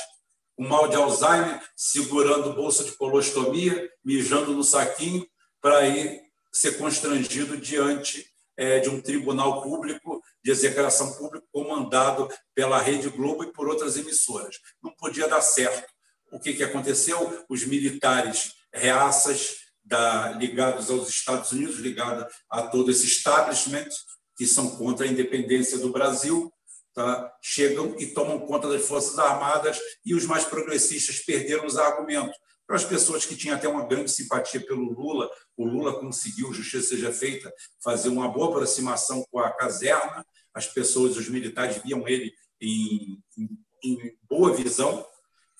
com 0.56 0.66
mal 0.66 0.88
de 0.88 0.96
Alzheimer, 0.96 1.60
segurando 1.76 2.54
bolsa 2.54 2.84
de 2.84 2.92
colostomia, 2.92 3.90
mijando 4.04 4.52
no 4.52 4.62
saquinho, 4.62 5.26
para 5.60 5.86
ir 5.86 6.22
ser 6.52 6.78
constrangido 6.78 7.56
diante 7.56 8.24
é, 8.56 8.78
de 8.78 8.88
um 8.88 9.00
tribunal 9.00 9.60
público 9.62 10.13
de 10.44 10.50
execração 10.50 11.14
pública 11.14 11.46
comandado 11.50 12.28
pela 12.54 12.80
Rede 12.80 13.08
Globo 13.08 13.44
e 13.44 13.52
por 13.52 13.66
outras 13.66 13.96
emissoras. 13.96 14.56
Não 14.82 14.94
podia 14.94 15.26
dar 15.26 15.40
certo. 15.40 15.90
O 16.30 16.38
que, 16.38 16.52
que 16.52 16.62
aconteceu? 16.62 17.44
Os 17.48 17.64
militares 17.64 18.52
reaças 18.72 19.56
da, 19.82 20.32
ligados 20.32 20.90
aos 20.90 21.08
Estados 21.08 21.52
Unidos, 21.52 21.76
ligados 21.76 22.32
a 22.50 22.62
todo 22.62 22.90
esse 22.90 23.06
establishment, 23.06 23.88
que 24.36 24.46
são 24.46 24.76
contra 24.76 25.06
a 25.06 25.08
independência 25.08 25.78
do 25.78 25.90
Brasil, 25.90 26.52
tá? 26.92 27.32
chegam 27.42 27.94
e 27.98 28.06
tomam 28.06 28.40
conta 28.40 28.68
das 28.68 28.86
Forças 28.86 29.18
Armadas 29.18 29.78
e 30.04 30.14
os 30.14 30.26
mais 30.26 30.44
progressistas 30.44 31.20
perderam 31.20 31.66
os 31.66 31.78
argumentos. 31.78 32.36
Para 32.66 32.76
as 32.76 32.84
pessoas 32.84 33.26
que 33.26 33.36
tinham 33.36 33.56
até 33.56 33.68
uma 33.68 33.86
grande 33.86 34.10
simpatia 34.10 34.64
pelo 34.64 34.92
Lula, 34.92 35.30
o 35.56 35.64
Lula 35.64 36.00
conseguiu, 36.00 36.52
justiça 36.52 36.88
seja 36.88 37.12
feita, 37.12 37.52
fazer 37.82 38.08
uma 38.08 38.28
boa 38.28 38.48
aproximação 38.48 39.24
com 39.30 39.38
a 39.38 39.50
caserna, 39.50 40.24
as 40.54 40.66
pessoas, 40.66 41.16
os 41.16 41.28
militares 41.28 41.82
viam 41.82 42.06
ele 42.08 42.32
em, 42.60 43.18
em, 43.36 43.48
em 43.84 44.16
boa 44.28 44.54
visão, 44.54 45.06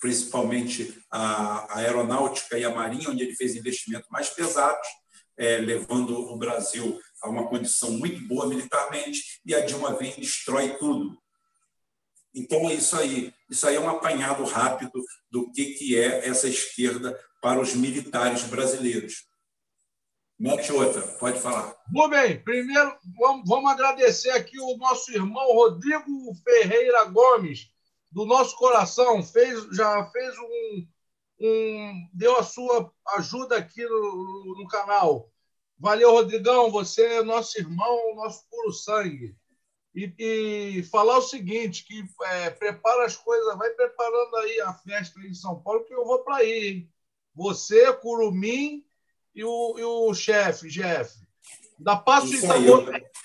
principalmente 0.01 0.99
a, 1.11 1.79
aeronáutica 1.79 2.59
e 2.59 2.65
a 2.65 2.75
marinha, 2.75 3.11
onde 3.11 3.23
ele 3.23 3.37
fez 3.37 3.55
investimentos 3.55 4.09
mais 4.11 4.31
pesados, 4.31 4.87
é, 5.37 5.59
levando 5.59 6.17
o 6.17 6.39
Brasil 6.39 7.01
a 7.23 7.29
uma 7.29 7.49
condição 7.49 7.91
muito 7.91 8.27
boa 8.27 8.47
militarmente, 8.47 9.41
e 9.45 9.55
a 9.55 9.61
Dilma 9.65 9.95
vem 9.95 10.13
e 10.17 10.21
destrói 10.21 10.77
tudo. 10.79 11.19
Então 12.35 12.69
é 12.69 12.75
isso 12.75 12.97
aí. 12.97 13.33
Isso 13.49 13.67
aí 13.67 13.77
é 13.77 13.81
um 13.81 13.89
apanhado 13.89 14.45
rápido 14.45 15.03
do 15.31 15.51
que, 15.53 15.75
que 15.75 15.99
é 15.99 16.29
essa 16.29 16.49
esquerda 16.49 17.19
para 17.41 17.61
os 17.61 17.75
militares 17.75 18.43
brasileiros. 18.45 19.27
Mete 20.39 20.73
outra, 20.73 21.01
pode 21.01 21.41
falar. 21.41 21.77
Muito 21.89 22.11
bem, 22.11 22.43
primeiro 22.43 22.99
vamos, 23.17 23.49
vamos 23.49 23.71
agradecer 23.71 24.31
aqui 24.31 24.59
o 24.59 24.77
nosso 24.77 25.13
irmão 25.13 25.53
Rodrigo 25.53 26.35
Ferreira 26.43 27.05
Gomes, 27.05 27.69
do 28.11 28.27
nosso 28.27 28.57
coração, 28.57 29.23
fez, 29.23 29.65
já 29.73 30.05
fez 30.11 30.35
um, 30.39 30.89
um 31.41 32.09
deu 32.13 32.37
a 32.37 32.43
sua 32.43 32.93
ajuda 33.17 33.57
aqui 33.57 33.85
no, 33.85 34.57
no 34.59 34.67
canal. 34.69 35.31
Valeu, 35.79 36.11
Rodrigão, 36.11 36.71
você 36.71 37.05
é 37.05 37.23
nosso 37.23 37.59
irmão, 37.59 38.15
nosso 38.17 38.49
puro 38.49 38.73
sangue. 38.73 39.37
E, 39.95 40.13
e 40.19 40.83
falar 40.85 41.19
o 41.19 41.23
seguinte, 41.23 41.85
que 41.85 42.05
é, 42.25 42.51
prepara 42.51 43.05
as 43.05 43.17
coisas, 43.17 43.57
vai 43.57 43.71
preparando 43.71 44.37
aí 44.39 44.61
a 44.63 44.75
festa 44.75 45.21
em 45.21 45.33
São 45.33 45.63
Paulo, 45.63 45.85
que 45.85 45.95
eu 45.95 46.05
vou 46.05 46.25
para 46.25 46.37
aí. 46.37 46.69
Hein? 46.69 46.91
Você, 47.35 47.93
Curumim 47.95 48.85
e 49.35 49.45
o, 49.45 49.79
e 49.79 49.85
o 49.85 50.15
chefe, 50.15 50.69
Jeff. 50.69 51.15
Da 51.79 51.97
passo 51.97 52.35
em 52.35 52.41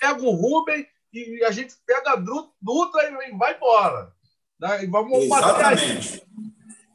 pega 0.00 0.22
o 0.22 0.30
Rubem 0.30 0.86
e 1.12 1.44
a 1.44 1.50
gente 1.50 1.74
pega 1.86 2.12
a 2.12 2.16
Dutra 2.16 3.08
e 3.08 3.36
vai 3.36 3.56
embora. 3.56 4.12
Né? 4.58 4.84
E 4.84 4.86
vamos 4.86 5.24
Exatamente. 5.24 6.22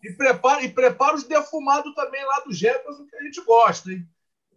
E 0.04 0.14
prepara, 0.14 0.64
e 0.64 0.70
prepara 0.70 1.16
os 1.16 1.24
defumados 1.24 1.94
também 1.96 2.24
lá 2.26 2.42
do 2.42 2.54
Jefferson, 2.54 3.08
que 3.08 3.16
a 3.16 3.24
gente 3.24 3.42
gosta, 3.44 3.92
hein? 3.92 4.08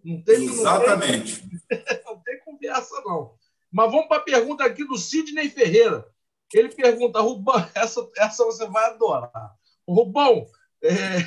Não 0.05 0.23
tem, 0.23 0.45
Exatamente. 0.45 1.43
Não 1.43 1.61
tem, 1.69 1.85
não 2.05 2.21
tem 2.21 2.41
conversa, 2.45 3.01
não. 3.05 3.38
Mas 3.71 3.91
vamos 3.91 4.09
para 4.09 4.19
a 4.19 4.25
pergunta 4.25 4.65
aqui 4.65 4.85
do 4.85 4.97
Sidney 4.97 5.49
Ferreira. 5.51 6.07
Ele 6.53 6.69
pergunta, 6.71 7.21
Rubão, 7.21 7.69
essa, 7.75 8.09
essa 8.17 8.45
você 8.45 8.67
vai 8.67 8.85
adorar. 8.87 9.55
Rubão, 9.87 10.47
é, 10.83 11.19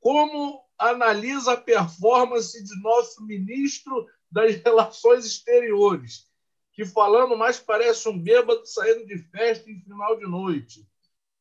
como 0.00 0.62
analisa 0.78 1.52
a 1.52 1.56
performance 1.56 2.62
de 2.62 2.82
nosso 2.82 3.24
ministro 3.24 4.06
das 4.30 4.56
Relações 4.56 5.24
Exteriores? 5.24 6.28
que 6.74 6.84
falando 6.84 7.36
mais 7.36 7.58
parece 7.58 8.08
um 8.08 8.18
bêbado 8.18 8.66
saindo 8.66 9.06
de 9.06 9.18
festa 9.30 9.70
em 9.70 9.80
final 9.80 10.18
de 10.18 10.26
noite, 10.26 10.86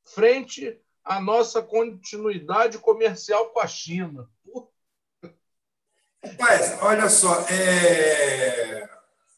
frente 0.06 0.80
à 1.04 1.20
nossa 1.20 1.62
continuidade 1.62 2.78
comercial 2.78 3.50
com 3.50 3.60
a 3.60 3.68
China. 3.68 4.30
Rapaz, 6.24 6.82
olha 6.82 7.10
só, 7.10 7.42
é... 7.50 8.88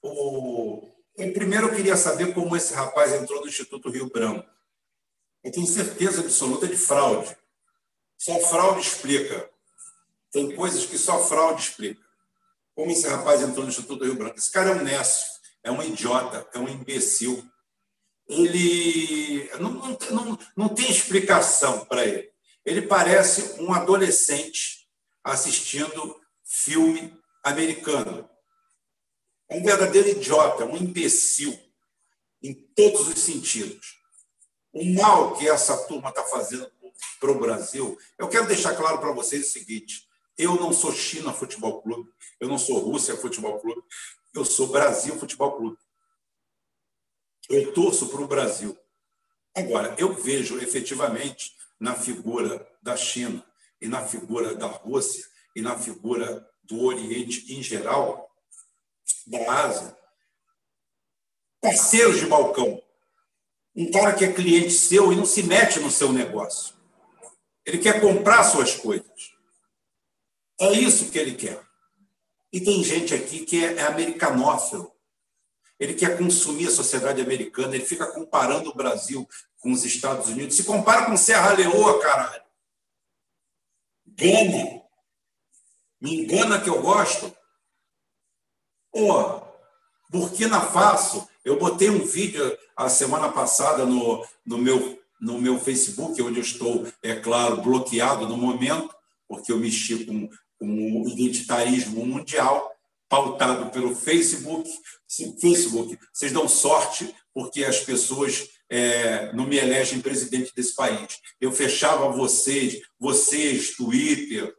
o... 0.08 0.92
Eu 1.18 1.34
primeiro 1.34 1.68
eu 1.68 1.76
queria 1.76 1.96
saber 1.96 2.34
como 2.34 2.56
esse 2.56 2.74
rapaz 2.74 3.14
entrou 3.14 3.42
no 3.42 3.48
Instituto 3.48 3.90
Rio 3.90 4.10
Branco. 4.10 4.48
Eu 5.44 5.52
tenho 5.52 5.68
certeza 5.68 6.22
absoluta 6.22 6.68
de 6.68 6.76
fraude. 6.76 7.36
Só 8.18 8.40
fraude 8.40 8.82
explica. 8.82 9.50
Tem 10.32 10.56
coisas 10.56 10.86
que 10.86 10.98
só 10.98 11.24
fraude 11.24 11.62
explica. 11.62 12.02
Como 12.74 12.92
esse 12.92 13.08
rapaz 13.08 13.42
entrou 13.42 13.64
no 13.64 13.70
Instituto 13.70 14.04
Rio 14.04 14.16
Branco? 14.16 14.38
Esse 14.38 14.52
cara 14.52 14.72
é 14.72 14.74
um 14.74 14.84
nécio 14.84 15.36
é 15.66 15.72
um 15.72 15.82
idiota, 15.82 16.48
é 16.54 16.60
um 16.60 16.70
imbecil. 16.70 17.44
Ele 18.30 19.50
não, 19.60 19.72
não, 19.72 19.98
não, 20.12 20.40
não 20.56 20.70
tem 20.70 20.90
explicação 20.90 21.84
para 21.86 22.06
ele. 22.06 22.30
Ele 22.64 22.84
parece 22.84 23.60
um 23.62 23.74
adolescente 23.74 24.88
assistindo 25.24 26.16
filme 26.44 27.20
americano. 27.44 28.30
Um 29.50 29.64
verdadeiro 29.64 30.10
idiota, 30.10 30.66
um 30.66 30.76
imbecil, 30.76 31.58
em 32.42 32.54
todos 32.54 33.08
os 33.08 33.20
sentidos. 33.20 33.98
O 34.74 34.84
mal 34.94 35.36
que 35.36 35.48
essa 35.48 35.86
turma 35.86 36.10
está 36.10 36.24
fazendo 36.24 36.70
para 37.20 37.32
o 37.32 37.40
Brasil, 37.40 37.98
eu 38.18 38.28
quero 38.28 38.48
deixar 38.48 38.76
claro 38.76 39.00
para 39.00 39.12
vocês 39.12 39.48
o 39.48 39.52
seguinte: 39.52 40.08
eu 40.38 40.56
não 40.56 40.74
sou 40.74 40.92
China 40.92 41.34
Futebol 41.34 41.82
Clube, 41.82 42.10
eu 42.40 42.48
não 42.48 42.58
sou 42.58 42.80
Rússia 42.80 43.16
Futebol 43.16 43.60
Clube, 43.60 43.82
eu 44.34 44.44
sou 44.44 44.68
Brasil 44.68 45.18
Futebol 45.18 45.56
Clube. 45.58 45.78
Eu 47.50 47.74
torço 47.74 48.10
para 48.10 48.22
o 48.22 48.28
Brasil. 48.28 48.78
Agora, 49.56 49.96
eu 49.98 50.14
vejo 50.14 50.60
efetivamente 50.60 51.56
na 51.80 51.96
figura 51.96 52.68
da 52.82 52.98
China 52.98 53.46
e 53.80 53.88
na 53.88 54.06
figura 54.06 54.56
da 54.56 54.68
Rússia 54.68 55.26
e 55.56 55.62
na 55.62 55.78
figura 55.78 56.46
do 56.64 56.84
Oriente 56.84 57.54
em 57.54 57.62
geral, 57.62 58.30
da 59.28 59.66
Ásia, 59.66 59.98
parceiros 61.62 62.20
de 62.20 62.28
balcão. 62.28 62.82
Um 63.76 63.92
cara 63.92 64.14
que 64.14 64.24
é 64.24 64.32
cliente 64.32 64.72
seu 64.72 65.12
e 65.12 65.16
não 65.16 65.26
se 65.26 65.44
mete 65.44 65.80
no 65.80 65.92
seu 65.92 66.14
negócio. 66.14 66.74
Ele 67.66 67.80
quer 67.80 68.00
comprar 68.00 68.44
suas 68.44 68.76
coisas. 68.76 69.34
É 70.60 70.72
isso 70.72 71.12
que 71.12 71.18
ele 71.18 71.36
quer. 71.36 71.62
E 72.54 72.62
tem 72.62 72.82
gente 72.84 73.14
aqui 73.14 73.46
que 73.46 73.66
é, 73.66 73.76
é 73.76 73.82
americanófilo. 73.82 74.96
Ele 75.78 75.94
quer 75.94 76.18
consumir 76.18 76.68
a 76.68 76.72
sociedade 76.72 77.22
americana, 77.22 77.76
ele 77.76 77.84
fica 77.84 78.10
comparando 78.14 78.70
o 78.70 78.76
Brasil 78.76 79.28
com 79.60 79.74
os 79.74 79.84
Estados 79.84 80.30
Unidos. 80.30 80.56
Se 80.56 80.64
compara 80.64 81.06
com 81.06 81.18
Serra 81.18 81.52
Leoa, 81.54 82.00
caralho. 82.02 82.44
Gana. 84.08 84.82
Me 86.00 86.16
engana 86.16 86.62
que 86.62 86.70
eu 86.70 86.82
gosto. 86.82 87.36
Pô, 88.96 89.42
Burkina 90.10 90.62
Faso, 90.62 91.28
eu 91.44 91.60
botei 91.60 91.90
um 91.90 92.06
vídeo 92.06 92.58
a 92.78 92.88
semana 92.88 93.30
passada 93.30 93.86
no, 93.86 94.26
no, 94.46 94.58
meu, 94.58 94.98
no 95.20 95.38
meu 95.42 95.60
Facebook, 95.60 96.22
onde 96.22 96.40
eu 96.40 96.42
estou, 96.42 96.88
é 97.04 97.14
claro, 97.14 97.62
bloqueado 97.62 98.26
no 98.26 98.38
momento, 98.38 98.96
porque 99.28 99.52
eu 99.52 99.60
mexi 99.60 100.06
com, 100.06 100.30
com 100.58 101.02
o 101.02 101.10
identitarismo 101.10 102.06
mundial, 102.06 102.72
pautado 103.10 103.70
pelo 103.70 103.94
Facebook. 103.94 104.70
Facebook, 105.42 106.00
vocês 106.14 106.32
dão 106.32 106.48
sorte, 106.48 107.14
porque 107.34 107.66
as 107.66 107.82
pessoas 107.82 108.48
é, 108.70 109.34
não 109.34 109.46
me 109.46 109.58
elegem 109.58 110.00
presidente 110.00 110.54
desse 110.56 110.74
país. 110.74 111.20
Eu 111.42 111.52
fechava 111.52 112.08
vocês, 112.14 112.80
vocês, 112.98 113.76
Twitter, 113.76 114.56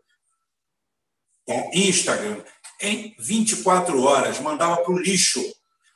tá? 1.47 1.71
Instagram, 1.73 2.43
em 2.81 3.15
24 3.19 4.03
horas, 4.03 4.41
mandava 4.41 4.77
para 4.79 4.93
o 4.93 4.99
lixo, 4.99 5.43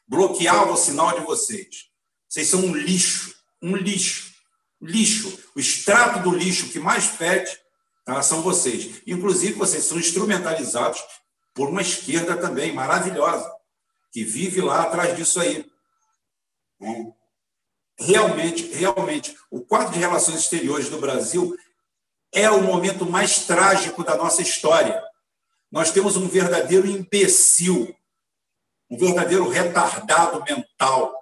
bloqueava 0.07 0.73
o 0.73 0.77
sinal 0.77 1.19
de 1.19 1.25
vocês. 1.25 1.89
Vocês 2.29 2.49
são 2.49 2.61
um 2.61 2.75
lixo, 2.75 3.35
um 3.63 3.77
lixo, 3.77 4.33
lixo. 4.81 5.39
O 5.55 5.61
extrato 5.61 6.21
do 6.21 6.35
lixo 6.35 6.69
que 6.71 6.79
mais 6.79 7.05
fede 7.05 7.51
tá, 8.05 8.23
são 8.23 8.43
vocês. 8.43 9.03
Inclusive, 9.07 9.55
vocês 9.55 9.85
são 9.85 9.99
instrumentalizados 9.99 11.03
por 11.55 11.69
uma 11.69 11.83
esquerda 11.83 12.37
também 12.37 12.73
maravilhosa, 12.73 13.51
que 14.13 14.25
vive 14.25 14.61
lá 14.61 14.83
atrás 14.83 15.17
disso 15.17 15.41
aí. 15.41 15.69
Né? 16.81 17.13
Realmente, 17.99 18.67
realmente, 18.73 19.37
o 19.51 19.61
quadro 19.61 19.93
de 19.93 19.99
relações 19.99 20.39
exteriores 20.39 20.89
do 20.89 20.99
Brasil 20.99 21.55
é 22.33 22.51
o 22.51 22.63
momento 22.63 23.05
mais 23.05 23.45
trágico 23.45 24.03
da 24.03 24.17
nossa 24.17 24.41
história. 24.41 25.03
Nós 25.71 25.93
temos 25.93 26.17
um 26.17 26.27
verdadeiro 26.27 26.87
imbecil, 26.87 27.95
um 28.91 28.99
verdadeiro 28.99 29.49
retardado 29.49 30.43
mental. 30.43 31.15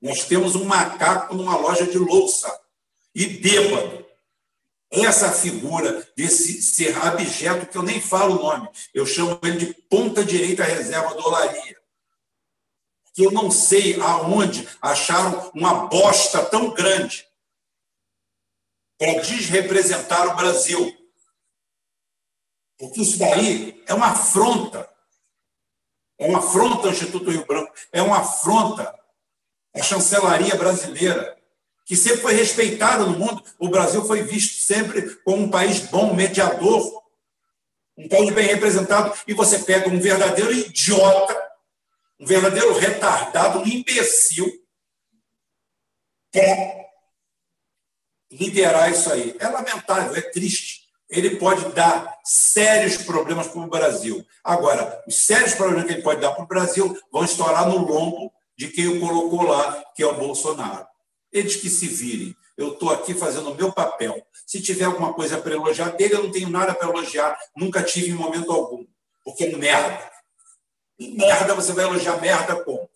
Nós 0.00 0.24
temos 0.24 0.54
um 0.56 0.64
macaco 0.64 1.34
numa 1.34 1.56
loja 1.56 1.86
de 1.86 1.98
louça 1.98 2.60
e 3.14 3.26
bêbado. 3.26 4.04
Essa 4.90 5.32
figura 5.32 6.08
desse 6.16 6.62
ser 6.62 6.96
abjeto, 6.96 7.66
que 7.66 7.76
eu 7.76 7.82
nem 7.82 8.00
falo 8.00 8.38
o 8.38 8.42
nome, 8.42 8.68
eu 8.94 9.04
chamo 9.04 9.38
ele 9.42 9.58
de 9.58 9.74
ponta-direita 9.90 10.62
reserva 10.64 11.14
do 11.14 11.26
Olaria. 11.26 11.76
Que 13.12 13.24
eu 13.24 13.30
não 13.30 13.50
sei 13.50 14.00
aonde 14.00 14.68
acharam 14.80 15.50
uma 15.54 15.86
bosta 15.86 16.44
tão 16.46 16.70
grande 16.70 17.26
para 18.98 19.20
desrepresentar 19.20 20.28
o 20.28 20.36
Brasil. 20.36 21.03
Porque 22.78 23.02
isso 23.02 23.18
daí 23.18 23.82
é 23.86 23.94
uma 23.94 24.08
afronta. 24.08 24.88
É 26.18 26.26
uma 26.26 26.38
afronta 26.38 26.86
ao 26.86 26.92
Instituto 26.92 27.30
Rio 27.30 27.44
Branco, 27.44 27.72
é 27.92 28.00
uma 28.00 28.18
afronta 28.18 28.94
à 29.74 29.82
chancelaria 29.82 30.54
brasileira, 30.54 31.36
que 31.84 31.96
sempre 31.96 32.22
foi 32.22 32.34
respeitada 32.34 33.04
no 33.04 33.18
mundo. 33.18 33.42
O 33.58 33.68
Brasil 33.68 34.04
foi 34.04 34.22
visto 34.22 34.60
sempre 34.60 35.16
como 35.24 35.44
um 35.44 35.50
país 35.50 35.80
bom, 35.80 36.14
mediador, 36.14 37.02
um 37.96 38.08
país 38.08 38.32
bem 38.32 38.46
representado. 38.46 39.12
E 39.26 39.34
você 39.34 39.58
pega 39.60 39.88
um 39.88 40.00
verdadeiro 40.00 40.52
idiota, 40.52 41.36
um 42.18 42.26
verdadeiro 42.26 42.72
retardado, 42.78 43.58
um 43.58 43.66
imbecil, 43.66 44.46
para 46.30 46.84
liderar 48.30 48.90
isso 48.90 49.12
aí. 49.12 49.36
É 49.38 49.48
lamentável, 49.48 50.16
é 50.16 50.20
triste 50.20 50.83
ele 51.18 51.36
pode 51.36 51.64
dar 51.72 52.18
sérios 52.24 52.96
problemas 52.98 53.48
para 53.48 53.60
o 53.60 53.68
Brasil. 53.68 54.24
Agora, 54.42 55.02
os 55.06 55.16
sérios 55.16 55.54
problemas 55.54 55.84
que 55.84 55.92
ele 55.92 56.02
pode 56.02 56.20
dar 56.20 56.32
para 56.32 56.44
o 56.44 56.48
Brasil 56.48 56.96
vão 57.12 57.24
estourar 57.24 57.68
no 57.68 57.78
lombo 57.78 58.32
de 58.56 58.68
quem 58.68 58.88
o 58.88 59.00
colocou 59.00 59.42
lá, 59.42 59.84
que 59.94 60.02
é 60.02 60.06
o 60.06 60.14
Bolsonaro. 60.14 60.86
Eles 61.32 61.56
que 61.56 61.68
se 61.68 61.86
virem. 61.86 62.34
Eu 62.56 62.74
estou 62.74 62.90
aqui 62.90 63.14
fazendo 63.14 63.50
o 63.50 63.54
meu 63.54 63.72
papel. 63.72 64.24
Se 64.46 64.60
tiver 64.60 64.84
alguma 64.84 65.12
coisa 65.12 65.38
para 65.38 65.54
elogiar 65.54 65.90
dele, 65.90 66.14
eu 66.14 66.22
não 66.22 66.30
tenho 66.30 66.48
nada 66.48 66.74
para 66.74 66.88
elogiar. 66.88 67.36
Nunca 67.56 67.82
tive 67.82 68.10
em 68.10 68.14
momento 68.14 68.52
algum. 68.52 68.86
Porque 69.24 69.44
é 69.44 69.56
merda. 69.56 70.10
E 70.98 71.16
merda, 71.16 71.54
você 71.54 71.72
vai 71.72 71.84
elogiar 71.84 72.20
merda 72.20 72.62
como? 72.62 72.88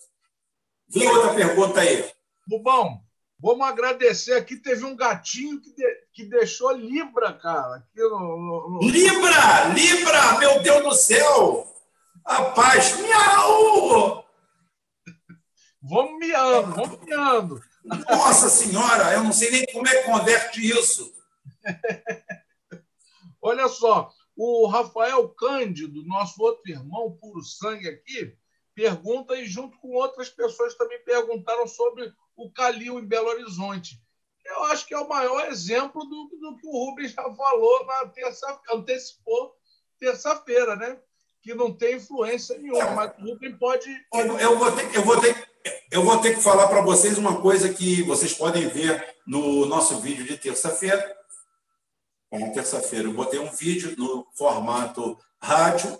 Vê 0.88 1.06
outra 1.08 1.34
pergunta 1.34 1.80
aí. 1.80 2.08
Bubão, 2.46 3.00
Vamos 3.40 3.66
agradecer 3.66 4.34
aqui. 4.34 4.56
Teve 4.56 4.84
um 4.84 4.96
gatinho 4.96 5.60
que, 5.60 5.72
de, 5.72 5.84
que 6.12 6.24
deixou 6.24 6.72
Libra, 6.72 7.32
cara. 7.32 7.86
No, 7.94 8.70
no... 8.70 8.80
Libra! 8.82 9.68
Libra! 9.74 10.38
Meu 10.38 10.60
Deus 10.60 10.82
do 10.82 10.92
céu! 10.92 11.66
Rapaz, 12.26 12.98
miau! 12.98 14.24
Vamos 15.80 16.18
miando, 16.18 16.74
vamos 16.74 17.00
miando. 17.04 17.62
Nossa 17.84 18.48
Senhora, 18.48 19.14
eu 19.14 19.22
não 19.22 19.32
sei 19.32 19.50
nem 19.50 19.66
como 19.72 19.86
é 19.86 20.02
que 20.02 20.10
converte 20.10 20.68
isso. 20.68 21.14
Olha 23.40 23.68
só, 23.68 24.12
o 24.36 24.66
Rafael 24.66 25.28
Cândido, 25.30 26.04
nosso 26.04 26.42
outro 26.42 26.70
irmão 26.70 27.16
puro 27.20 27.42
sangue 27.42 27.88
aqui, 27.88 28.36
pergunta 28.74 29.36
e 29.36 29.46
junto 29.46 29.78
com 29.78 29.88
outras 29.94 30.28
pessoas 30.28 30.74
também 30.74 31.02
perguntaram 31.04 31.66
sobre 31.66 32.12
o 32.38 32.50
Calil 32.50 32.98
em 32.98 33.04
Belo 33.04 33.28
Horizonte. 33.28 34.00
Eu 34.46 34.64
acho 34.64 34.86
que 34.86 34.94
é 34.94 34.98
o 34.98 35.08
maior 35.08 35.48
exemplo 35.48 36.02
do, 36.04 36.30
do 36.40 36.56
que 36.56 36.66
o 36.66 36.70
Rubens 36.70 37.10
já 37.10 37.22
falou 37.34 37.84
na 37.84 38.06
terça, 38.06 38.58
antecipou 38.72 39.54
terça-feira, 39.98 40.76
né? 40.76 40.98
Que 41.42 41.54
não 41.54 41.74
tem 41.74 41.96
influência 41.96 42.56
nenhuma, 42.56 42.90
mas 42.92 43.12
o 43.18 43.32
Rubens 43.32 43.58
pode. 43.58 43.90
Eu, 44.14 44.38
eu, 44.38 44.58
vou 44.58 44.72
ter, 44.72 44.96
eu, 44.96 45.02
vou 45.02 45.20
ter, 45.20 45.48
eu 45.90 46.02
vou 46.02 46.18
ter 46.20 46.34
que 46.34 46.40
falar 46.40 46.68
para 46.68 46.80
vocês 46.80 47.18
uma 47.18 47.40
coisa 47.40 47.72
que 47.74 48.02
vocês 48.04 48.32
podem 48.32 48.68
ver 48.68 49.16
no 49.26 49.66
nosso 49.66 49.98
vídeo 50.00 50.24
de 50.24 50.38
terça-feira. 50.38 51.16
Na 52.30 52.50
terça-feira, 52.50 53.08
eu 53.08 53.12
botei 53.12 53.40
um 53.40 53.50
vídeo 53.50 53.94
no 53.98 54.26
formato 54.34 55.18
rádio. 55.40 55.98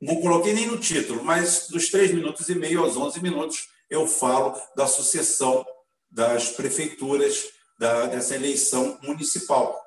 Não 0.00 0.20
coloquei 0.20 0.52
nem 0.52 0.66
no 0.66 0.78
título, 0.78 1.24
mas 1.24 1.68
dos 1.68 1.90
3 1.90 2.12
minutos 2.12 2.48
e 2.48 2.54
meio 2.54 2.84
aos 2.84 2.96
11 2.96 3.22
minutos, 3.22 3.68
eu 3.90 4.06
falo 4.06 4.60
da 4.76 4.86
sucessão 4.86 5.64
das 6.10 6.50
prefeituras 6.50 7.50
da, 7.78 8.06
dessa 8.06 8.34
eleição 8.34 8.98
municipal. 9.02 9.80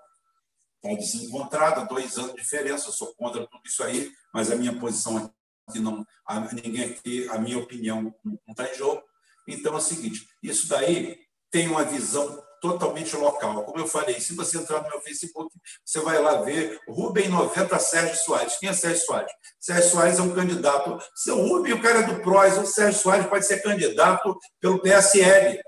Está 0.83 0.95
desencontrada, 0.95 1.85
dois 1.85 2.17
anos 2.17 2.33
de 2.33 2.41
diferença, 2.41 2.87
eu 2.87 2.93
sou 2.93 3.13
contra 3.15 3.47
tudo 3.47 3.61
isso 3.65 3.83
aí, 3.83 4.11
mas 4.33 4.51
a 4.51 4.55
minha 4.55 4.77
posição 4.77 5.33
aqui 5.67 5.79
não, 5.79 6.05
a, 6.25 6.39
ninguém 6.53 6.83
aqui, 6.91 7.27
a 7.29 7.37
minha 7.37 7.57
opinião 7.57 8.13
não 8.23 8.39
está 8.49 8.69
em 8.69 8.75
jogo. 8.75 9.03
Então 9.47 9.73
é 9.73 9.77
o 9.77 9.81
seguinte: 9.81 10.27
isso 10.43 10.67
daí 10.67 11.19
tem 11.49 11.67
uma 11.67 11.83
visão 11.83 12.43
totalmente 12.61 13.15
local. 13.15 13.63
Como 13.63 13.79
eu 13.79 13.87
falei, 13.87 14.19
se 14.19 14.35
você 14.35 14.57
entrar 14.57 14.81
no 14.81 14.89
meu 14.89 15.01
Facebook, 15.01 15.53
você 15.83 15.99
vai 15.99 16.21
lá 16.21 16.41
ver 16.41 16.79
Rubem 16.87 17.29
90 17.29 17.77
Sérgio 17.79 18.15
Soares. 18.17 18.57
Quem 18.57 18.69
é 18.69 18.73
Sérgio 18.73 19.05
Soares? 19.05 19.31
Sérgio 19.59 19.91
Soares 19.91 20.19
é 20.19 20.21
um 20.21 20.33
candidato. 20.33 20.97
Seu 21.15 21.37
Rubem, 21.37 21.73
o 21.73 21.81
cara 21.81 21.99
é 21.99 22.03
do 22.03 22.21
PROS, 22.21 22.57
o 22.57 22.65
Sérgio 22.65 23.01
Soares 23.01 23.27
pode 23.27 23.45
ser 23.45 23.61
candidato 23.61 24.37
pelo 24.59 24.79
PSL, 24.79 25.59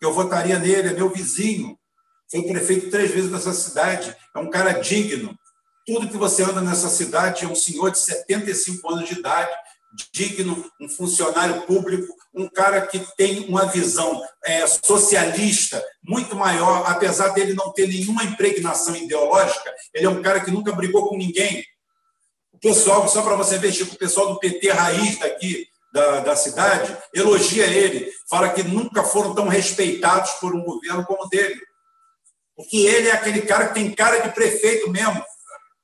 eu 0.00 0.12
votaria 0.12 0.58
nele, 0.58 0.88
é 0.88 0.92
meu 0.92 1.10
vizinho. 1.10 1.78
Foi 2.30 2.42
prefeito 2.42 2.90
três 2.90 3.10
vezes 3.10 3.30
nessa 3.30 3.52
cidade, 3.52 4.14
é 4.34 4.38
um 4.38 4.50
cara 4.50 4.72
digno. 4.72 5.36
Tudo 5.86 6.08
que 6.08 6.16
você 6.16 6.42
anda 6.42 6.60
nessa 6.60 6.88
cidade 6.88 7.44
é 7.44 7.48
um 7.48 7.54
senhor 7.54 7.90
de 7.90 7.98
75 7.98 8.92
anos 8.92 9.08
de 9.08 9.18
idade, 9.18 9.52
digno, 10.12 10.70
um 10.80 10.88
funcionário 10.88 11.62
público, 11.62 12.14
um 12.34 12.48
cara 12.48 12.86
que 12.86 12.98
tem 13.16 13.46
uma 13.48 13.64
visão 13.66 14.22
é, 14.44 14.66
socialista 14.66 15.82
muito 16.02 16.36
maior, 16.36 16.84
apesar 16.86 17.28
dele 17.28 17.54
não 17.54 17.72
ter 17.72 17.88
nenhuma 17.88 18.24
impregnação 18.24 18.94
ideológica, 18.94 19.74
ele 19.94 20.06
é 20.06 20.10
um 20.10 20.22
cara 20.22 20.40
que 20.40 20.50
nunca 20.50 20.72
brigou 20.72 21.08
com 21.08 21.16
ninguém. 21.16 21.64
O 22.52 22.58
pessoal, 22.58 23.08
só 23.08 23.22
para 23.22 23.36
você 23.36 23.58
ver, 23.58 23.72
Chico, 23.72 23.94
o 23.94 23.98
pessoal 23.98 24.28
do 24.28 24.38
PT 24.38 24.70
raiz 24.70 25.18
daqui 25.18 25.66
da, 25.92 26.20
da 26.20 26.36
cidade 26.36 26.94
elogia 27.14 27.66
ele, 27.66 28.10
fala 28.28 28.50
que 28.50 28.62
nunca 28.62 29.02
foram 29.02 29.34
tão 29.34 29.48
respeitados 29.48 30.32
por 30.32 30.54
um 30.54 30.62
governo 30.62 31.04
como 31.06 31.24
o 31.24 31.28
dele. 31.28 31.58
Porque 32.54 32.76
ele 32.78 33.08
é 33.08 33.12
aquele 33.12 33.42
cara 33.42 33.68
que 33.68 33.74
tem 33.74 33.94
cara 33.94 34.18
de 34.20 34.32
prefeito 34.34 34.90
mesmo. 34.90 35.22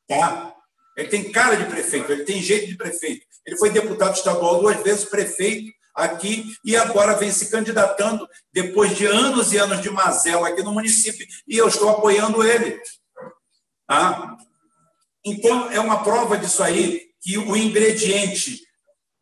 Tá? 0.09 0.55
Ele 0.97 1.09
tem 1.09 1.33
cara 1.33 1.57
de 1.57 1.65
prefeito, 1.65 2.13
ele 2.13 2.25
tem 2.25 2.43
jeito 2.43 2.67
de 2.67 2.77
prefeito. 2.77 3.27
Ele 3.47 3.57
foi 3.57 3.71
deputado 3.71 4.15
estadual 4.15 4.61
duas 4.61 4.83
vezes, 4.83 5.05
prefeito 5.05 5.73
aqui, 5.95 6.57
e 6.65 6.77
agora 6.77 7.17
vem 7.17 7.31
se 7.31 7.51
candidatando 7.51 8.27
depois 8.53 8.97
de 8.97 9.05
anos 9.07 9.53
e 9.53 9.59
anos 9.59 9.83
de 9.83 9.91
mazela 9.91 10.49
aqui 10.49 10.63
no 10.63 10.73
município, 10.73 11.27
e 11.47 11.57
eu 11.57 11.69
estou 11.69 11.89
apoiando 11.91 12.43
ele. 12.43 12.81
Tá? 13.87 14.37
Então, 15.25 15.71
é 15.71 15.79
uma 15.79 16.03
prova 16.03 16.39
disso 16.39 16.63
aí, 16.63 17.03
que 17.21 17.39
o 17.39 17.57
ingrediente 17.57 18.61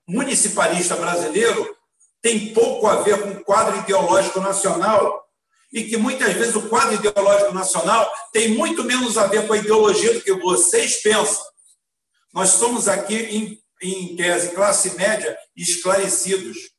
municipalista 0.08 0.96
brasileiro 0.96 1.76
tem 2.22 2.52
pouco 2.52 2.86
a 2.86 3.02
ver 3.02 3.20
com 3.20 3.30
o 3.30 3.44
quadro 3.44 3.78
ideológico 3.78 4.40
nacional, 4.40 5.20
e 5.72 5.84
que 5.84 5.96
muitas 5.96 6.32
vezes 6.32 6.54
o 6.56 6.68
quadro 6.68 6.94
ideológico 6.94 7.54
nacional 7.54 8.10
tem 8.32 8.48
muito 8.48 8.82
menos 8.82 9.16
a 9.16 9.26
ver 9.26 9.46
com 9.46 9.52
a 9.52 9.58
ideologia 9.58 10.12
do 10.14 10.20
que 10.20 10.32
vocês 10.34 11.00
pensam. 11.00 11.44
Nós 12.32 12.50
somos 12.50 12.88
aqui 12.88 13.59
em 13.80 14.16
tese, 14.16 14.54
classe 14.54 14.96
média 14.96 15.36
esclarecidos. 15.56 16.70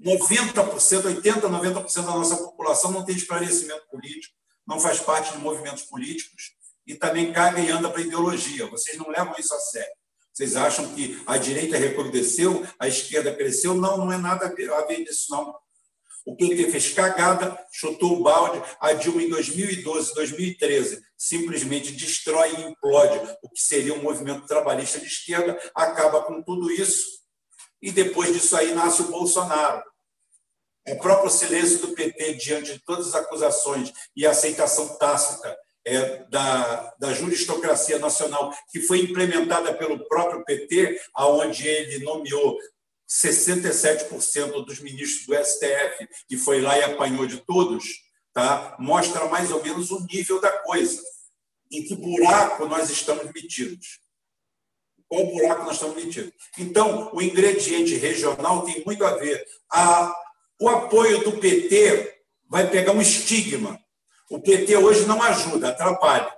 90%, 0.00 1.22
80%, 1.22 1.42
90% 1.42 1.94
da 1.94 2.02
nossa 2.02 2.36
população 2.36 2.90
não 2.90 3.04
tem 3.04 3.14
esclarecimento 3.14 3.86
político, 3.88 4.34
não 4.66 4.80
faz 4.80 4.98
parte 4.98 5.32
de 5.32 5.38
movimentos 5.38 5.84
políticos 5.84 6.54
e 6.86 6.94
também 6.94 7.32
caga 7.32 7.60
e 7.60 7.70
anda 7.70 7.88
para 7.88 8.00
ideologia. 8.00 8.66
Vocês 8.66 8.98
não 8.98 9.08
levam 9.08 9.34
isso 9.38 9.54
a 9.54 9.60
sério. 9.60 9.92
Vocês 10.32 10.56
acham 10.56 10.94
que 10.94 11.22
a 11.26 11.36
direita 11.36 11.76
recrudesceu, 11.76 12.66
a 12.78 12.88
esquerda 12.88 13.34
cresceu? 13.34 13.74
Não, 13.74 13.98
não 13.98 14.12
é 14.12 14.16
nada 14.16 14.46
a 14.46 14.84
ver 14.86 15.04
disso, 15.04 15.26
não. 15.30 15.54
O 16.24 16.36
PT 16.36 16.70
fez 16.70 16.90
cagada, 16.90 17.58
chutou 17.72 18.18
o 18.18 18.22
balde. 18.22 18.62
A 18.80 18.92
Dilma, 18.92 19.22
em 19.22 19.28
2012, 19.28 20.14
2013, 20.14 21.02
simplesmente 21.16 21.92
destrói 21.92 22.54
e 22.54 22.62
implode 22.62 23.18
o 23.42 23.48
que 23.48 23.60
seria 23.60 23.94
um 23.94 24.02
movimento 24.02 24.46
trabalhista 24.46 25.00
de 25.00 25.06
esquerda, 25.06 25.58
acaba 25.74 26.22
com 26.22 26.42
tudo 26.42 26.70
isso. 26.70 27.22
E 27.80 27.90
depois 27.90 28.32
disso 28.32 28.56
aí 28.56 28.72
nasce 28.72 29.02
o 29.02 29.10
Bolsonaro. 29.10 29.82
O 30.88 30.96
próprio 30.98 31.30
silêncio 31.30 31.78
do 31.80 31.94
PT 31.94 32.34
diante 32.34 32.72
de 32.72 32.84
todas 32.84 33.08
as 33.08 33.14
acusações 33.14 33.92
e 34.16 34.26
a 34.26 34.30
aceitação 34.30 34.96
tácita 34.98 35.56
é, 35.84 36.24
da, 36.24 36.94
da 36.98 37.12
juristocracia 37.12 37.98
nacional, 37.98 38.52
que 38.70 38.80
foi 38.80 39.00
implementada 39.00 39.74
pelo 39.74 40.06
próprio 40.06 40.44
PT, 40.44 41.00
aonde 41.14 41.66
ele 41.66 42.04
nomeou 42.04 42.56
67% 43.24 44.64
dos 44.64 44.80
ministros 44.80 45.26
do 45.26 45.34
STF, 45.44 46.08
e 46.30 46.36
foi 46.36 46.60
lá 46.60 46.78
e 46.78 46.84
apanhou 46.84 47.26
de 47.26 47.38
todos, 47.38 47.84
tá? 48.32 48.76
mostra 48.78 49.26
mais 49.26 49.50
ou 49.50 49.62
menos 49.62 49.90
o 49.90 50.04
nível 50.06 50.40
da 50.40 50.50
coisa, 50.62 51.02
em 51.70 51.84
que 51.84 51.94
buraco 51.94 52.66
nós 52.66 52.90
estamos 52.90 53.24
metidos. 53.32 54.00
Qual 55.08 55.26
buraco 55.26 55.64
nós 55.64 55.74
estamos 55.74 56.02
metidos? 56.02 56.32
Então, 56.58 57.10
o 57.12 57.20
ingrediente 57.20 57.94
regional 57.96 58.64
tem 58.64 58.82
muito 58.84 59.04
a 59.04 59.16
ver. 59.16 59.44
A, 59.70 60.14
o 60.58 60.68
apoio 60.68 61.22
do 61.22 61.38
PT 61.38 62.20
vai 62.48 62.70
pegar 62.70 62.92
um 62.92 63.02
estigma 63.02 63.82
o 64.32 64.40
PT 64.40 64.78
hoje 64.78 65.04
não 65.04 65.20
ajuda, 65.22 65.68
atrapalha. 65.68 66.34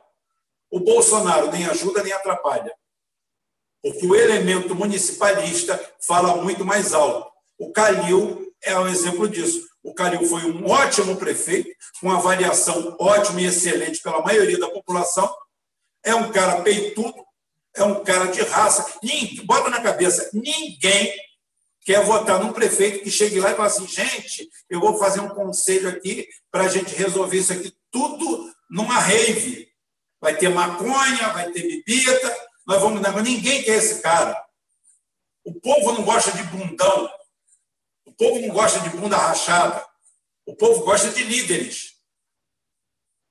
O 0.69 0.81
Bolsonaro 0.81 1.53
nem 1.53 1.65
ajuda 1.67 2.03
nem 2.03 2.13
atrapalha. 2.13 2.75
Porque 3.85 4.07
o 4.07 4.17
elemento 4.17 4.75
municipalista 4.75 5.79
fala 6.07 6.43
muito 6.43 6.65
mais 6.65 6.95
alto. 6.95 7.31
O 7.59 7.71
Calil 7.71 8.51
é 8.63 8.79
um 8.79 8.89
exemplo 8.89 9.29
disso. 9.29 9.61
O 9.83 9.93
Calil 9.93 10.25
foi 10.25 10.43
um 10.51 10.67
ótimo 10.67 11.17
prefeito, 11.17 11.69
com 12.01 12.11
avaliação 12.11 12.97
ótima 12.99 13.43
e 13.43 13.45
excelente 13.45 14.01
pela 14.01 14.23
maioria 14.23 14.59
da 14.59 14.71
população. 14.71 15.31
É 16.03 16.15
um 16.15 16.33
cara 16.33 16.63
peitudo, 16.63 17.15
é 17.77 17.85
um 17.85 18.03
cara 18.03 18.29
de 18.29 18.41
raça. 18.41 18.87
Ninguém, 19.03 19.45
bota 19.45 19.69
na 19.69 19.83
cabeça, 19.83 20.31
ninguém 20.33 21.15
quer 21.83 22.03
votar 22.07 22.43
num 22.43 22.55
prefeito 22.55 23.05
que 23.05 23.11
chegue 23.11 23.39
lá 23.39 23.53
e 23.53 23.55
fale 23.55 23.67
assim, 23.67 23.87
gente, 23.87 24.49
eu 24.71 24.81
vou 24.81 24.97
fazer 24.97 25.21
um 25.21 25.29
conselho 25.29 25.91
aqui 25.91 26.27
para 26.51 26.65
a 26.65 26.69
gente 26.69 26.95
resolver 26.95 27.37
isso 27.37 27.53
aqui 27.53 27.71
tudo 27.91 28.51
numa 28.71 28.99
rave. 28.99 29.69
Vai 30.23 30.35
ter 30.39 30.49
maconha, 30.49 31.29
vai 31.35 31.53
ter 31.53 31.61
bebida, 31.61 32.35
nós 32.67 32.81
vamos. 32.81 33.01
Ninguém 33.23 33.63
quer 33.63 33.77
esse 33.77 34.01
cara. 34.01 34.43
O 35.45 35.53
povo 35.61 35.93
não 35.93 36.05
gosta 36.05 36.33
de 36.33 36.43
bundão. 36.45 37.11
O 38.07 38.13
povo 38.13 38.41
não 38.41 38.55
gosta 38.55 38.81
de 38.81 38.91
bunda 38.91 39.17
rachada. 39.17 39.87
O 40.47 40.55
povo 40.55 40.85
gosta 40.85 41.11
de 41.11 41.25
líderes, 41.25 41.95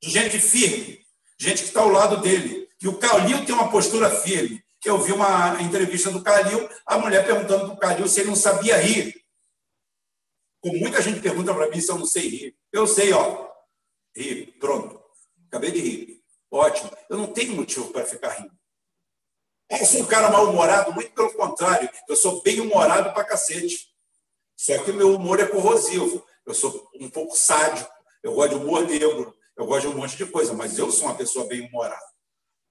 de 0.01 0.09
gente 0.09 0.39
firme, 0.39 1.05
gente 1.39 1.61
que 1.61 1.67
está 1.67 1.81
ao 1.81 1.89
lado 1.89 2.17
dele. 2.21 2.67
E 2.81 2.87
o 2.87 2.97
Calil 2.97 3.45
tem 3.45 3.53
uma 3.53 3.69
postura 3.69 4.09
firme. 4.09 4.63
Eu 4.83 4.99
vi 4.99 5.13
uma 5.13 5.61
entrevista 5.61 6.11
do 6.11 6.23
Calil, 6.23 6.67
a 6.85 6.97
mulher 6.97 7.25
perguntando 7.25 7.65
para 7.67 7.73
o 7.73 7.77
Calil 7.77 8.07
se 8.07 8.19
ele 8.19 8.29
não 8.29 8.35
sabia 8.35 8.77
rir. 8.77 9.23
Como 10.59 10.77
muita 10.79 11.01
gente 11.01 11.21
pergunta 11.21 11.53
para 11.53 11.69
mim 11.69 11.79
se 11.79 11.91
eu 11.91 11.99
não 11.99 12.05
sei 12.05 12.27
rir. 12.27 12.57
Eu 12.71 12.87
sei, 12.87 13.13
ó. 13.13 13.49
Rir, 14.15 14.57
pronto. 14.59 15.01
Acabei 15.47 15.71
de 15.71 15.79
rir. 15.79 16.23
Ótimo. 16.49 16.91
Eu 17.09 17.17
não 17.17 17.27
tenho 17.27 17.55
motivo 17.55 17.91
para 17.91 18.05
ficar 18.05 18.29
rindo. 18.29 18.57
Eu 19.69 19.85
sou 19.85 20.01
um 20.01 20.05
cara 20.05 20.29
mal-humorado, 20.29 20.93
muito 20.93 21.11
pelo 21.11 21.33
contrário. 21.33 21.89
Eu 22.07 22.15
sou 22.15 22.41
bem-humorado 22.41 23.13
para 23.13 23.23
cacete. 23.23 23.87
Só 24.55 24.77
que 24.83 24.91
o 24.91 24.95
meu 24.95 25.15
humor 25.15 25.39
é 25.39 25.45
corrosivo. 25.45 26.23
Eu 26.45 26.53
sou 26.53 26.89
um 26.99 27.09
pouco 27.09 27.35
sádico. 27.35 27.89
Eu 28.21 28.33
gosto 28.33 28.49
de 28.49 28.63
humor 28.63 28.87
negro. 28.87 29.33
Eu 29.57 29.65
gosto 29.65 29.87
de 29.87 29.95
um 29.95 29.97
monte 29.97 30.15
de 30.15 30.25
coisa, 30.25 30.53
mas 30.53 30.77
eu 30.77 30.91
sou 30.91 31.07
uma 31.07 31.15
pessoa 31.15 31.45
bem-humorada. 31.45 32.01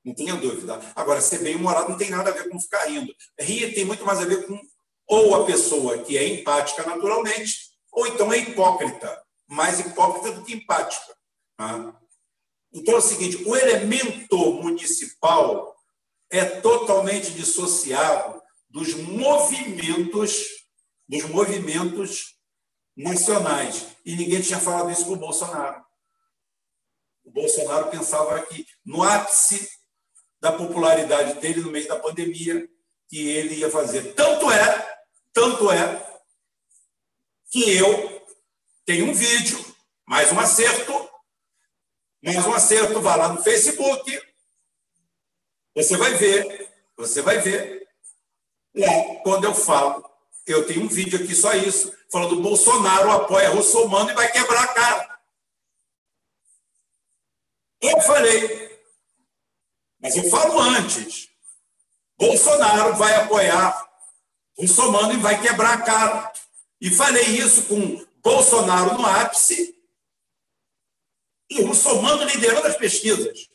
Não 0.04 0.14
tenha 0.14 0.34
dúvida. 0.34 0.80
Agora, 0.96 1.20
ser 1.20 1.38
bem-humorado 1.38 1.90
não 1.90 1.98
tem 1.98 2.10
nada 2.10 2.30
a 2.30 2.32
ver 2.32 2.48
com 2.48 2.60
ficar 2.60 2.84
rindo. 2.86 3.14
Rir 3.38 3.72
tem 3.74 3.84
muito 3.84 4.04
mais 4.04 4.20
a 4.20 4.24
ver 4.24 4.46
com 4.46 4.60
ou 5.06 5.34
a 5.34 5.44
pessoa 5.44 5.98
que 5.98 6.16
é 6.16 6.26
empática 6.26 6.84
naturalmente, 6.84 7.70
ou 7.92 8.06
então 8.06 8.32
é 8.32 8.38
hipócrita. 8.38 9.22
Mais 9.46 9.78
hipócrita 9.78 10.32
do 10.32 10.44
que 10.44 10.54
empática. 10.54 11.14
Tá? 11.56 11.94
Então 12.72 12.94
é 12.94 12.96
o 12.98 13.02
seguinte: 13.02 13.44
o 13.44 13.54
elemento 13.54 14.36
municipal 14.54 15.71
é 16.32 16.46
totalmente 16.46 17.30
dissociado 17.32 18.42
dos 18.70 18.94
movimentos, 18.94 20.46
dos 21.06 21.24
movimentos 21.26 22.38
nacionais. 22.96 23.86
E 24.04 24.16
ninguém 24.16 24.40
tinha 24.40 24.58
falado 24.58 24.90
isso 24.90 25.04
com 25.04 25.12
o 25.12 25.18
Bolsonaro. 25.18 25.84
O 27.22 27.30
Bolsonaro 27.30 27.90
pensava 27.90 28.40
que 28.46 28.66
no 28.84 29.02
ápice 29.02 29.70
da 30.40 30.50
popularidade 30.50 31.38
dele 31.38 31.60
no 31.60 31.70
meio 31.70 31.86
da 31.86 32.00
pandemia, 32.00 32.66
que 33.08 33.28
ele 33.28 33.56
ia 33.56 33.70
fazer. 33.70 34.14
Tanto 34.14 34.50
é, 34.50 35.04
tanto 35.34 35.70
é, 35.70 36.20
que 37.50 37.76
eu 37.76 38.26
tenho 38.86 39.10
um 39.10 39.12
vídeo, 39.12 39.62
mais 40.08 40.32
um 40.32 40.40
acerto, 40.40 41.10
mais 42.24 42.44
um 42.46 42.54
acerto, 42.54 43.02
vá 43.02 43.16
lá 43.16 43.28
no 43.28 43.42
Facebook, 43.42 44.31
você 45.74 45.96
vai 45.96 46.14
ver, 46.14 46.70
você 46.96 47.22
vai 47.22 47.38
ver. 47.38 47.88
Quando 49.22 49.44
eu 49.44 49.54
falo, 49.54 50.08
eu 50.46 50.66
tenho 50.66 50.84
um 50.84 50.88
vídeo 50.88 51.22
aqui 51.22 51.34
só 51.34 51.54
isso, 51.54 51.92
falando 52.10 52.40
Bolsonaro 52.40 53.10
apoia 53.10 53.50
Russomano 53.50 54.10
e 54.10 54.14
vai 54.14 54.30
quebrar 54.30 54.64
a 54.64 54.74
cara. 54.74 55.20
Eu 57.80 58.00
falei, 58.00 58.80
mas 60.00 60.16
eu 60.16 60.28
falo 60.30 60.58
antes. 60.60 61.28
Bolsonaro 62.16 62.94
vai 62.94 63.14
apoiar 63.16 63.90
Russomano 64.58 65.14
e 65.14 65.16
vai 65.16 65.40
quebrar 65.40 65.74
a 65.74 65.82
cara. 65.82 66.32
E 66.80 66.90
falei 66.90 67.24
isso 67.24 67.64
com 67.64 68.04
Bolsonaro 68.22 68.94
no 68.94 69.06
ápice 69.06 69.76
e 71.50 71.62
Russomano 71.62 72.24
liderando 72.24 72.66
as 72.66 72.76
pesquisas. 72.76 73.48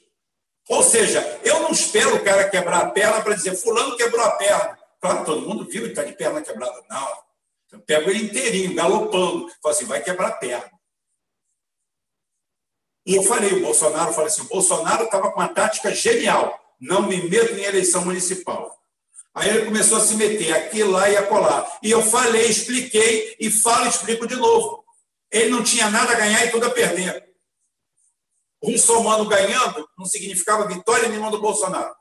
Ou 0.70 0.84
seja, 0.84 1.40
eu 1.44 1.62
não 1.62 1.72
espero 1.72 2.16
o 2.16 2.24
cara 2.24 2.50
quebrar 2.50 2.82
a 2.82 2.90
perna 2.90 3.22
para 3.22 3.36
dizer, 3.36 3.56
fulano 3.56 3.96
quebrou 3.96 4.24
a 4.24 4.32
perna. 4.32 4.78
Claro, 5.00 5.26
todo 5.26 5.48
mundo 5.48 5.66
viu 5.70 5.84
que 5.84 5.90
está 5.90 6.04
de 6.04 6.14
perna 6.14 6.42
quebrada. 6.42 6.84
Não. 6.90 7.28
Eu 7.72 7.80
pego 7.80 8.10
ele 8.10 8.26
inteirinho, 8.26 8.76
galopando. 8.76 9.50
Falo 9.62 9.76
assim, 9.76 9.86
vai 9.86 10.02
quebrar 10.02 10.28
a 10.28 10.32
perna. 10.32 10.72
E 13.06 13.16
eu 13.16 13.24
falei, 13.24 13.54
o 13.54 13.62
Bolsonaro, 13.62 14.12
falei 14.12 14.28
assim, 14.28 14.42
o 14.42 14.50
Bolsonaro 14.50 15.06
estava 15.06 15.32
com 15.32 15.40
uma 15.40 15.48
tática 15.48 15.94
genial. 15.96 16.60
Não 16.80 17.04
me 17.04 17.30
meto 17.30 17.54
em 17.54 17.64
eleição 17.64 18.04
municipal. 18.04 18.78
Aí 19.34 19.50
ele 19.50 19.66
começou 19.66 19.98
a 19.98 20.02
se 20.02 20.16
meter 20.16 20.54
aqui, 20.54 20.84
lá 20.84 21.10
e 21.10 21.16
acolá. 21.16 21.66
E 21.82 21.92
eu 21.92 22.02
falei, 22.02 22.48
expliquei, 22.48 23.36
e 23.40 23.50
falo 23.50 23.86
e 23.86 23.90
explico 23.90 24.28
de 24.28 24.36
novo. 24.36 24.84
Ele 25.32 25.52
não 25.52 25.64
tinha 25.64 25.90
nada 25.90 26.12
a 26.12 26.16
ganhar 26.16 26.46
e 26.46 26.52
tudo 26.52 26.66
a 26.66 26.70
perder. 26.70 27.27
Russomano 28.64 29.26
ganhando 29.28 29.88
não 29.98 30.06
significava 30.06 30.68
vitória 30.68 31.10
nenhuma 31.10 31.32
do 31.32 31.42
Bolsonaro. 31.42 31.96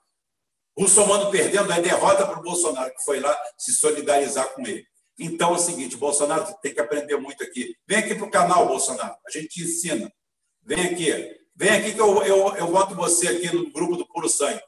Russomano 0.79 1.31
perdendo 1.31 1.73
é 1.73 1.81
derrota 1.81 2.27
para 2.27 2.39
o 2.39 2.43
Bolsonaro, 2.43 2.93
que 2.95 3.05
foi 3.05 3.21
lá 3.21 3.37
se 3.57 3.73
solidarizar 3.73 4.53
com 4.55 4.63
ele. 4.67 4.87
Então 5.19 5.51
é 5.51 5.57
o 5.57 5.59
seguinte, 5.59 5.97
Bolsonaro 5.97 6.55
tem 6.61 6.75
que 6.75 6.81
aprender 6.81 7.17
muito 7.17 7.43
aqui. 7.43 7.75
Vem 7.87 7.99
aqui 7.99 8.15
para 8.15 8.27
o 8.27 8.31
canal, 8.31 8.69
Bolsonaro. 8.69 9.17
A 9.27 9.31
gente 9.31 9.49
te 9.49 9.63
ensina. 9.63 10.13
Vem 10.63 10.81
aqui. 10.87 11.41
Vem 11.55 11.71
aqui 11.71 11.95
que 11.95 12.01
eu, 12.01 12.23
eu, 12.23 12.55
eu 12.57 12.67
boto 12.71 12.95
você 12.95 13.29
aqui 13.29 13.55
no 13.55 13.71
grupo 13.71 13.97
do 13.97 14.07
Puro 14.07 14.29
Sangue. 14.29 14.61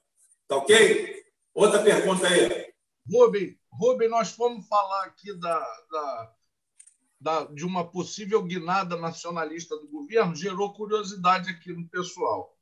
Tá 0.47 0.57
ok? 0.57 1.23
Outra 1.55 1.83
pergunta 1.83 2.27
aí. 2.27 2.73
Rubem, 3.11 3.59
Rubem, 3.71 4.09
nós 4.09 4.31
fomos 4.31 4.67
falar 4.67 5.05
aqui 5.05 5.39
da, 5.39 5.59
da 5.59 6.33
da, 7.21 7.45
de 7.45 7.65
uma 7.65 7.87
possível 7.87 8.43
guinada 8.43 8.97
nacionalista 8.97 9.77
do 9.77 9.89
governo 9.89 10.35
gerou 10.35 10.73
curiosidade 10.73 11.51
aqui 11.51 11.73
no 11.73 11.89
pessoal. 11.89 12.57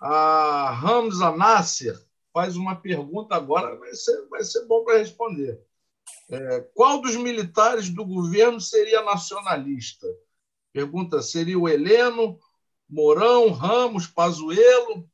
A 0.00 0.70
Ramza 0.70 1.30
Nasser 1.36 1.98
faz 2.32 2.56
uma 2.56 2.76
pergunta 2.76 3.34
agora, 3.34 3.76
vai 3.76 3.94
ser, 3.94 4.26
vai 4.28 4.42
ser 4.42 4.64
bom 4.66 4.84
para 4.84 4.98
responder. 4.98 5.60
É, 6.30 6.60
qual 6.74 7.00
dos 7.00 7.16
militares 7.16 7.90
do 7.90 8.04
governo 8.04 8.60
seria 8.60 9.02
nacionalista? 9.02 10.06
Pergunta: 10.72 11.20
seria 11.20 11.58
o 11.58 11.68
Heleno, 11.68 12.38
Mourão, 12.88 13.50
Ramos, 13.50 14.06
Pazuello? 14.06 15.08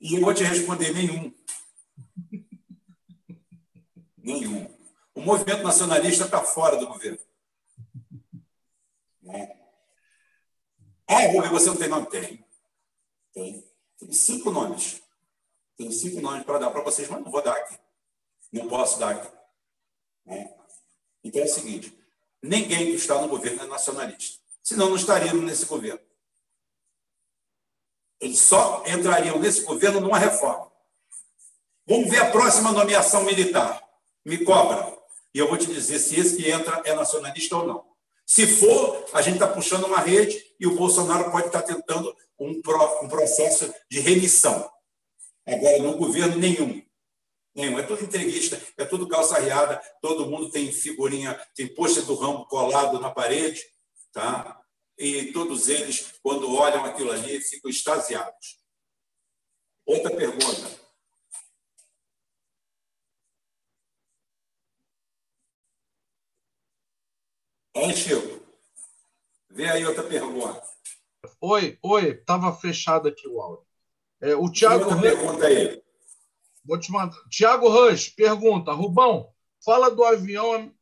Eu 0.00 0.20
vou 0.20 0.34
te 0.34 0.42
responder 0.42 0.92
nenhum. 0.92 1.32
Nenhum. 4.18 4.69
O 5.20 5.22
movimento 5.22 5.62
nacionalista 5.62 6.24
está 6.24 6.42
fora 6.42 6.78
do 6.78 6.86
governo. 6.86 7.18
Né? 9.20 9.54
Rubem, 11.06 11.50
você 11.50 11.66
não 11.66 11.76
tem 11.76 11.88
nome? 11.88 12.06
Tem. 12.06 12.42
Tem. 13.30 13.70
Tem 13.98 14.12
cinco 14.12 14.50
nomes. 14.50 15.02
Tem 15.76 15.92
cinco 15.92 16.22
nomes 16.22 16.42
para 16.44 16.58
dar 16.58 16.70
para 16.70 16.82
vocês, 16.82 17.06
mas 17.10 17.22
não 17.22 17.30
vou 17.30 17.42
dar 17.42 17.52
aqui. 17.52 17.78
Não 18.50 18.66
posso 18.66 18.98
dar 18.98 19.10
aqui. 19.10 19.30
Né? 20.24 20.54
Então 21.22 21.42
é 21.42 21.44
o 21.44 21.48
seguinte: 21.48 22.02
ninguém 22.42 22.86
que 22.86 22.94
está 22.94 23.20
no 23.20 23.28
governo 23.28 23.62
é 23.62 23.66
nacionalista. 23.66 24.40
Senão 24.62 24.88
não 24.88 24.96
estaríamos 24.96 25.44
nesse 25.44 25.66
governo. 25.66 26.00
Eles 28.18 28.40
só 28.40 28.82
entrariam 28.86 29.38
nesse 29.38 29.64
governo 29.64 30.00
numa 30.00 30.18
reforma. 30.18 30.72
Vamos 31.86 32.08
ver 32.08 32.22
a 32.22 32.30
próxima 32.30 32.72
nomeação 32.72 33.22
militar. 33.24 33.86
Me 34.24 34.42
cobra. 34.44 34.99
E 35.34 35.38
eu 35.38 35.48
vou 35.48 35.56
te 35.56 35.66
dizer 35.66 35.98
se 35.98 36.18
esse 36.18 36.36
que 36.36 36.50
entra 36.50 36.82
é 36.84 36.94
nacionalista 36.94 37.56
ou 37.56 37.66
não. 37.66 37.90
Se 38.26 38.46
for, 38.46 39.04
a 39.12 39.22
gente 39.22 39.34
está 39.34 39.48
puxando 39.48 39.86
uma 39.86 39.98
rede 39.98 40.40
e 40.58 40.66
o 40.66 40.76
Bolsonaro 40.76 41.30
pode 41.30 41.48
estar 41.48 41.62
tá 41.62 41.74
tentando 41.74 42.14
um, 42.38 42.60
um 43.02 43.08
processo 43.08 43.72
de 43.90 44.00
remissão. 44.00 44.70
Agora, 45.46 45.78
no 45.78 45.96
governo, 45.96 46.36
nenhum. 46.36 46.82
Nenhum. 47.54 47.78
É 47.78 47.82
tudo 47.82 48.04
entreguista, 48.04 48.60
é 48.76 48.84
tudo 48.84 49.08
calça 49.08 49.38
riada, 49.38 49.82
todo 50.00 50.30
mundo 50.30 50.50
tem 50.50 50.70
figurinha, 50.72 51.34
tem 51.56 51.74
pôster 51.74 52.04
do 52.04 52.14
Rambo 52.14 52.46
colado 52.46 53.00
na 53.00 53.10
parede, 53.10 53.60
tá? 54.12 54.60
E 54.96 55.32
todos 55.32 55.68
eles, 55.68 56.14
quando 56.22 56.54
olham 56.54 56.84
aquilo 56.84 57.10
ali, 57.10 57.40
ficam 57.40 57.70
extasiados. 57.70 58.60
Outra 59.84 60.14
pergunta. 60.14 60.79
Hein, 67.74 67.94
Chico? 67.94 68.40
Vê 69.48 69.68
aí 69.68 69.86
outra 69.86 70.02
pergunta. 70.02 70.62
Oi, 71.40 71.78
oi, 71.82 72.10
estava 72.10 72.52
fechado 72.52 73.08
aqui 73.08 73.28
o 73.28 73.40
áudio. 73.40 73.66
É, 74.20 74.34
o 74.34 74.50
Tiago. 74.50 75.00
Pergunta 75.00 75.46
aí. 75.46 75.82
Vou 76.64 76.78
te 76.78 76.90
mandar. 76.90 77.16
Tiago 77.28 77.68
Rush 77.68 78.08
pergunta: 78.10 78.72
Rubão, 78.72 79.32
fala 79.64 79.90
do 79.90 80.04
avião 80.04 80.74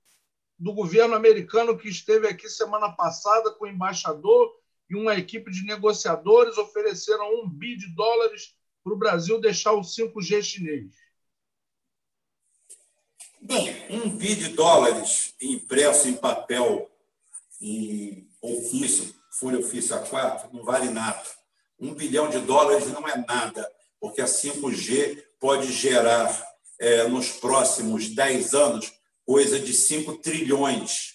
do 0.59 0.73
governo 0.73 1.15
americano 1.15 1.77
que 1.78 1.89
esteve 1.89 2.27
aqui 2.27 2.48
semana 2.48 2.90
passada 2.90 3.51
com 3.52 3.65
o 3.65 3.69
embaixador 3.69 4.52
e 4.90 4.97
uma 4.97 5.15
equipe 5.15 5.51
de 5.51 5.65
negociadores 5.65 6.59
ofereceram 6.59 7.43
um 7.43 7.48
bi 7.48 7.77
de 7.77 7.94
dólares 7.94 8.56
para 8.82 8.93
o 8.93 8.98
Brasil 8.98 9.40
deixar 9.40 9.73
o 9.73 9.82
5G 9.82 10.43
chinês. 10.43 10.94
Bem, 13.49 13.75
um 13.89 14.11
bi 14.11 14.35
de 14.35 14.49
dólares 14.49 15.33
impresso 15.41 16.07
em 16.07 16.12
papel, 16.12 16.87
em 17.59 18.29
ofício, 18.43 19.15
folha 19.31 19.59
ofício 19.59 19.97
A4, 19.97 20.53
não 20.53 20.62
vale 20.62 20.91
nada. 20.91 21.23
Um 21.81 21.95
bilhão 21.95 22.29
de 22.29 22.41
dólares 22.41 22.93
não 22.93 23.09
é 23.09 23.16
nada, 23.27 23.66
porque 23.99 24.20
a 24.20 24.27
5G 24.27 25.25
pode 25.41 25.73
gerar, 25.73 26.47
é, 26.79 27.09
nos 27.09 27.31
próximos 27.31 28.11
10 28.11 28.53
anos, 28.53 28.93
coisa 29.25 29.59
de 29.59 29.73
5 29.73 30.19
trilhões 30.19 31.15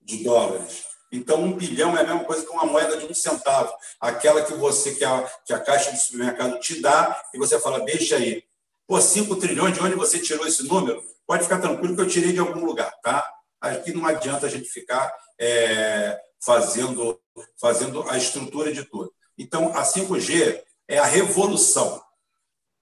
de 0.00 0.24
dólares. 0.24 0.84
Então, 1.12 1.42
um 1.42 1.52
bilhão 1.52 1.94
é 1.94 2.00
a 2.00 2.04
mesma 2.04 2.24
coisa 2.24 2.42
que 2.42 2.52
uma 2.52 2.64
moeda 2.64 2.96
de 2.96 3.04
um 3.04 3.12
centavo, 3.12 3.70
aquela 4.00 4.42
que 4.42 4.54
você 4.54 4.94
que 4.94 5.04
a, 5.04 5.30
que 5.44 5.52
a 5.52 5.60
caixa 5.60 5.92
de 5.92 6.00
supermercado 6.00 6.58
te 6.58 6.80
dá 6.80 7.22
e 7.34 7.38
você 7.38 7.60
fala, 7.60 7.84
deixa 7.84 8.16
aí. 8.16 8.42
Pô, 8.86 9.00
5 9.00 9.36
trilhões, 9.36 9.74
de 9.74 9.80
onde 9.80 9.94
você 9.94 10.18
tirou 10.18 10.46
esse 10.46 10.64
número? 10.64 11.02
Pode 11.26 11.44
ficar 11.44 11.60
tranquilo 11.60 11.94
que 11.94 12.02
eu 12.02 12.08
tirei 12.08 12.32
de 12.32 12.40
algum 12.40 12.64
lugar, 12.64 12.92
tá? 13.02 13.26
Aqui 13.60 13.92
não 13.92 14.06
adianta 14.06 14.46
a 14.46 14.48
gente 14.48 14.68
ficar 14.68 15.12
é, 15.40 16.18
fazendo, 16.44 17.20
fazendo 17.60 18.02
a 18.08 18.18
estrutura 18.18 18.72
de 18.72 18.84
tudo. 18.84 19.12
Então, 19.38 19.68
a 19.76 19.82
5G 19.82 20.60
é 20.88 20.98
a 20.98 21.04
revolução. 21.04 22.02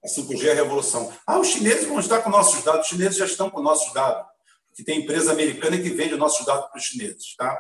A 0.03 0.09
5G 0.09 0.47
é 0.47 0.53
a 0.53 0.55
revolução. 0.55 1.13
Ah, 1.27 1.39
os 1.39 1.49
chineses 1.49 1.87
vão 1.87 2.01
estar 2.01 2.23
com 2.23 2.31
nossos 2.31 2.65
dados. 2.65 2.83
Os 2.83 2.89
chineses 2.89 3.17
já 3.17 3.27
estão 3.27 3.51
com 3.51 3.61
nossos 3.61 3.93
dados. 3.93 4.27
Que 4.75 4.83
tem 4.83 5.01
empresa 5.01 5.33
americana 5.33 5.77
que 5.77 5.91
vende 5.91 6.17
nossos 6.17 6.47
dados 6.47 6.71
para 6.71 6.79
os 6.79 6.85
chineses, 6.85 7.37
tá? 7.37 7.59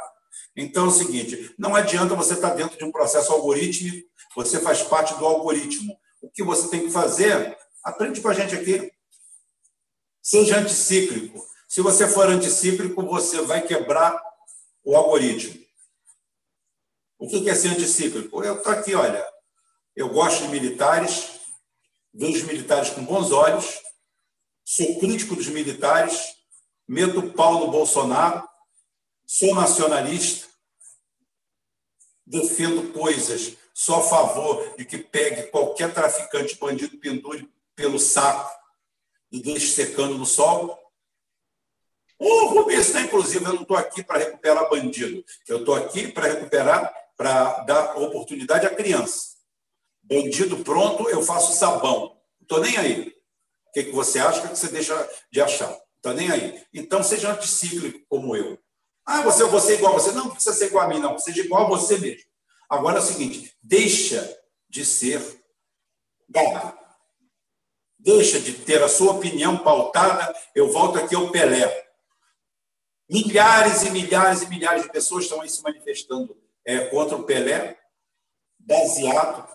Então 0.57 0.87
é 0.87 0.89
o 0.89 0.93
seguinte: 0.93 1.55
não 1.59 1.75
adianta 1.75 2.15
você 2.15 2.35
estar 2.35 2.51
dentro 2.51 2.79
de 2.79 2.85
um 2.85 2.93
processo 2.93 3.33
algorítmico, 3.33 4.09
você 4.35 4.61
faz 4.61 4.83
parte 4.83 5.15
do 5.15 5.27
algoritmo. 5.27 5.97
O 6.23 6.31
que 6.31 6.43
você 6.43 6.69
tem 6.69 6.85
que 6.85 6.91
fazer 6.91 7.57
Aprende 7.83 8.21
com 8.21 8.29
a 8.29 8.35
gente 8.35 8.55
aqui. 8.55 8.93
Seja 10.23 10.59
anticíclico. 10.59 11.45
Se 11.69 11.81
você 11.81 12.07
for 12.09 12.29
anticíclico, 12.29 13.03
você 13.07 13.41
vai 13.43 13.67
quebrar 13.67 14.21
o 14.85 14.97
algoritmo. 14.97 15.65
O 17.19 17.29
que 17.29 17.49
é 17.49 17.55
ser 17.55 17.69
anticíclico? 17.69 18.43
Eu 18.43 18.59
estou 18.59 18.73
aqui, 18.73 18.95
olha. 18.95 19.27
Eu 19.95 20.09
gosto 20.09 20.43
de 20.43 20.49
militares, 20.49 21.41
vejo 22.13 22.47
militares 22.47 22.91
com 22.91 23.05
bons 23.05 23.31
olhos, 23.31 23.81
sou 24.65 24.99
crítico 24.99 25.35
dos 25.35 25.49
militares, 25.49 26.35
meto 26.89 27.33
pau 27.33 27.61
no 27.61 27.71
Bolsonaro, 27.71 28.49
sou 29.27 29.55
nacionalista, 29.55 30.49
defendo 32.27 32.93
coisas, 32.93 33.57
sou 33.75 33.97
a 33.97 34.03
favor 34.03 34.77
de 34.77 34.85
que 34.85 34.99
pegue 34.99 35.51
qualquer 35.51 35.93
traficante, 35.93 36.57
bandido, 36.57 36.99
pendure 36.99 37.49
pelo 37.81 37.99
saco 37.99 38.51
e 39.33 39.41
deixe 39.41 39.69
secando 39.69 40.19
no 40.19 40.27
sol. 40.27 40.79
O 42.19 42.47
Rubens, 42.49 42.93
né, 42.93 43.03
inclusive, 43.03 43.45
eu 43.45 43.55
não 43.55 43.63
estou 43.63 43.77
aqui 43.77 44.05
para 44.05 44.19
recuperar 44.19 44.69
bandido. 44.69 45.25
Eu 45.49 45.61
estou 45.61 45.75
aqui 45.75 46.09
para 46.09 46.29
recuperar, 46.29 46.95
para 47.17 47.61
dar 47.61 47.97
oportunidade 47.97 48.67
à 48.67 48.75
criança. 48.75 49.31
Bandido 50.03 50.63
pronto, 50.63 51.09
eu 51.09 51.23
faço 51.23 51.55
sabão. 51.55 52.01
Não 52.39 52.43
estou 52.43 52.61
nem 52.61 52.77
aí. 52.77 53.09
O 53.69 53.73
que, 53.73 53.85
que 53.85 53.93
você 53.93 54.19
acha? 54.19 54.41
O 54.41 54.43
que 54.51 54.59
você 54.59 54.69
deixa 54.69 55.11
de 55.33 55.41
achar? 55.41 55.75
Estou 55.97 56.13
nem 56.13 56.31
aí. 56.31 56.63
Então, 56.75 57.03
seja 57.03 57.33
anticíclico 57.33 58.05
como 58.09 58.37
eu. 58.37 58.59
Ah, 59.07 59.23
você, 59.23 59.45
você 59.45 59.73
é 59.73 59.75
igual 59.77 59.95
a 59.95 59.99
você. 59.99 60.13
Não, 60.13 60.31
precisa 60.31 60.55
ser 60.55 60.67
igual 60.67 60.85
a 60.85 60.89
mim, 60.89 60.99
não. 60.99 61.19
Seja 61.19 61.41
igual 61.41 61.65
a 61.65 61.69
você 61.69 61.97
mesmo. 61.99 62.29
Agora 62.69 62.99
é 62.99 63.01
o 63.01 63.05
seguinte: 63.05 63.57
deixa 63.63 64.39
de 64.69 64.85
ser 64.85 65.21
gado 66.29 66.81
deixa 68.03 68.41
de 68.41 68.53
ter 68.53 68.83
a 68.83 68.89
sua 68.89 69.13
opinião 69.13 69.59
pautada, 69.59 70.35
eu 70.55 70.71
volto 70.71 70.99
aqui 70.99 71.15
ao 71.15 71.31
Pelé. 71.31 71.89
Milhares 73.09 73.83
e 73.83 73.91
milhares 73.91 74.43
e 74.43 74.49
milhares 74.49 74.83
de 74.83 74.93
pessoas 74.93 75.25
estão 75.25 75.41
aí 75.41 75.49
se 75.49 75.63
manifestando 75.63 76.37
é, 76.65 76.87
contra 76.87 77.17
o 77.17 77.25
Pelé, 77.25 77.79
baseado 78.59 79.49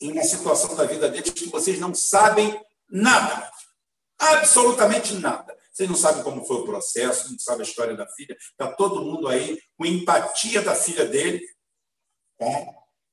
em 0.00 0.12
uma 0.12 0.22
situação 0.22 0.74
da 0.76 0.84
vida 0.84 1.08
deles 1.08 1.30
que 1.30 1.46
vocês 1.46 1.78
não 1.78 1.94
sabem 1.94 2.60
nada. 2.88 3.50
Absolutamente 4.18 5.14
nada. 5.14 5.56
Vocês 5.72 5.88
não 5.88 5.96
sabem 5.96 6.22
como 6.22 6.44
foi 6.44 6.58
o 6.58 6.64
processo, 6.64 7.30
não 7.30 7.38
sabem 7.38 7.62
a 7.62 7.68
história 7.68 7.96
da 7.96 8.06
filha. 8.06 8.36
Está 8.38 8.72
todo 8.72 9.02
mundo 9.02 9.26
aí 9.26 9.58
com 9.76 9.84
empatia 9.84 10.62
da 10.62 10.74
filha 10.74 11.04
dele. 11.04 11.44
Tá? 12.38 12.46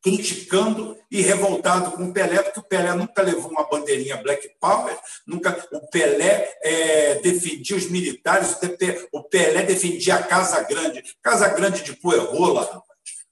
Criticando 0.02 0.98
e 1.12 1.22
revoltado 1.22 1.92
com 1.92 2.06
o 2.06 2.14
Pelé, 2.14 2.42
porque 2.42 2.60
o 2.60 2.64
Pelé 2.64 2.94
nunca 2.94 3.22
levou 3.22 3.52
uma 3.52 3.68
bandeirinha 3.70 4.18
Black 4.18 4.50
Power, 4.60 4.98
nunca 5.28 5.68
o 5.72 5.88
Pelé 5.90 6.58
é, 6.64 7.16
defendia 7.16 7.76
os 7.76 7.90
militares, 7.90 8.58
o 9.12 9.24
Pelé 9.24 9.64
defendia 9.64 10.16
a 10.16 10.24
Casa 10.24 10.62
Grande, 10.64 11.04
Casa 11.22 11.48
Grande 11.50 11.84
de 11.84 11.94
Puerrola. 11.94 12.82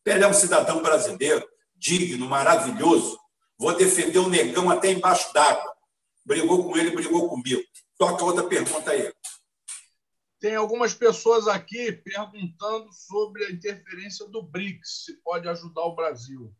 Pelé 0.03 0.25
é 0.25 0.27
um 0.27 0.33
cidadão 0.33 0.81
brasileiro, 0.81 1.45
digno, 1.75 2.27
maravilhoso. 2.27 3.19
Vou 3.57 3.75
defender 3.75 4.19
o 4.19 4.29
negão 4.29 4.69
até 4.69 4.91
embaixo 4.91 5.33
d'água. 5.33 5.73
Brigou 6.25 6.63
com 6.63 6.77
ele, 6.77 6.91
brigou 6.91 7.27
comigo. 7.27 7.61
Toca 7.97 8.23
outra 8.23 8.43
pergunta 8.43 8.91
aí. 8.91 9.11
Tem 10.39 10.55
algumas 10.55 10.93
pessoas 10.93 11.47
aqui 11.47 11.91
perguntando 11.91 12.91
sobre 12.93 13.45
a 13.45 13.51
interferência 13.51 14.25
do 14.27 14.41
BRICS, 14.41 15.05
se 15.05 15.13
pode 15.21 15.49
ajudar 15.49 15.81
o 15.81 15.95
Brasil. 15.95 16.53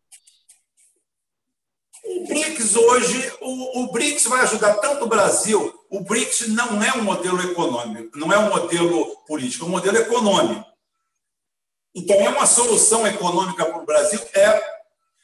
O 2.03 2.27
BRICS 2.27 2.75
hoje, 2.75 3.33
o, 3.41 3.83
o, 3.83 3.91
BRICS 3.91 4.25
vai 4.25 4.41
ajudar 4.41 4.75
tanto 4.75 5.05
o 5.05 5.07
Brasil. 5.07 5.73
O 5.89 6.01
BRICS 6.01 6.49
não 6.49 6.83
é 6.83 6.93
um 6.93 7.03
modelo 7.03 7.41
econômico, 7.41 8.17
não 8.17 8.31
é 8.31 8.37
um 8.37 8.49
modelo 8.49 9.17
político, 9.25 9.65
é 9.65 9.67
um 9.67 9.71
modelo 9.71 9.97
econômico. 9.97 10.65
Então, 11.95 12.15
é 12.17 12.29
uma 12.29 12.45
solução 12.45 13.07
econômica 13.07 13.65
para 13.65 13.81
o 13.81 13.85
Brasil? 13.85 14.19
É. 14.33 14.79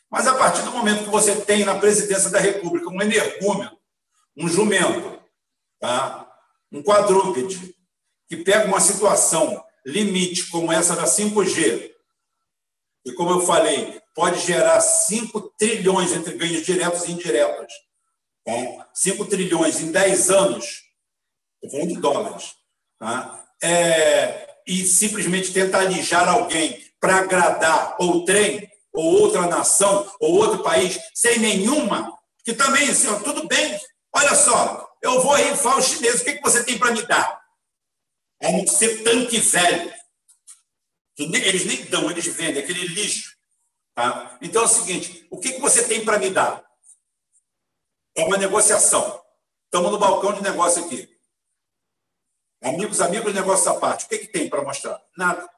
Mas 0.10 0.28
a 0.28 0.36
partir 0.36 0.64
do 0.64 0.72
momento 0.72 1.04
que 1.04 1.10
você 1.10 1.42
tem 1.42 1.66
na 1.66 1.78
presidência 1.78 2.30
da 2.30 2.40
República 2.40 2.90
um 2.90 3.02
energúmeno, 3.02 3.78
um 4.38 4.48
jumento, 4.48 5.22
tá? 5.80 6.26
um 6.72 6.82
quadrúpede, 6.82 7.76
que 8.28 8.38
pega 8.38 8.68
uma 8.68 8.80
situação 8.80 9.64
limite 9.86 10.50
como 10.50 10.72
essa 10.72 10.96
da 10.96 11.06
5G, 11.06 11.96
e 13.06 13.12
como 13.14 13.30
eu 13.30 13.42
falei, 13.42 14.02
pode 14.16 14.40
gerar 14.40 14.82
5 14.82 15.40
trilhões 15.60 16.12
entre 16.12 16.34
ganhos 16.36 16.66
diretos 16.66 17.04
e 17.04 17.12
indiretos. 17.12 17.72
Tá? 18.44 18.90
5 18.96 19.26
trilhões 19.26 19.80
em 19.80 19.92
10 19.92 20.32
anos. 20.32 20.82
Estou 21.64 21.72
falando 21.72 21.96
de 21.96 22.02
dólares. 22.02 22.56
Tá? 22.98 23.46
É, 23.62 24.56
e 24.66 24.84
simplesmente 24.86 25.54
tentar 25.54 25.82
alijar 25.82 26.28
alguém 26.28 26.84
para 27.00 27.18
agradar 27.18 27.96
ou 28.00 28.26
trem, 28.26 28.68
ou 28.92 29.22
outra 29.22 29.46
nação, 29.46 30.12
ou 30.20 30.36
outro 30.38 30.64
país, 30.64 30.98
sem 31.14 31.38
nenhuma, 31.38 32.12
que 32.44 32.54
também, 32.54 32.90
assim, 32.90 33.08
tudo 33.20 33.48
bem, 33.48 33.80
olha 34.16 34.34
só, 34.34 34.90
eu 35.04 35.22
vou 35.22 35.36
rifar 35.36 35.78
os 35.78 35.86
chineses, 35.86 36.22
o 36.22 36.24
que, 36.24 36.34
que 36.34 36.42
você 36.42 36.64
tem 36.64 36.80
para 36.80 36.92
me 36.92 37.06
dar? 37.06 37.45
É 38.46 38.50
um 38.50 38.68
ser 38.68 39.04
tanque 39.04 39.40
velho. 39.40 39.92
Eles 41.18 41.66
nem 41.66 41.84
dão, 41.86 42.12
eles 42.12 42.28
vendem, 42.28 42.62
aquele 42.62 42.86
lixo. 42.86 43.36
Tá? 43.96 44.38
Então 44.40 44.62
é 44.62 44.66
o 44.66 44.68
seguinte: 44.68 45.26
o 45.32 45.40
que, 45.40 45.54
que 45.54 45.60
você 45.60 45.88
tem 45.88 46.06
para 46.06 46.20
me 46.20 46.30
dar? 46.30 46.64
É 48.16 48.24
uma 48.24 48.38
negociação. 48.38 49.20
Estamos 49.66 49.92
no 49.92 49.98
balcão 49.98 50.32
de 50.34 50.44
negócio 50.44 50.86
aqui. 50.86 51.10
Amigos, 52.62 53.02
amigos, 53.02 53.34
negócio 53.34 53.72
à 53.72 53.80
parte. 53.80 54.06
O 54.06 54.10
que, 54.10 54.20
que 54.20 54.28
tem 54.28 54.48
para 54.48 54.64
mostrar? 54.64 55.04
Nada. 55.18 55.50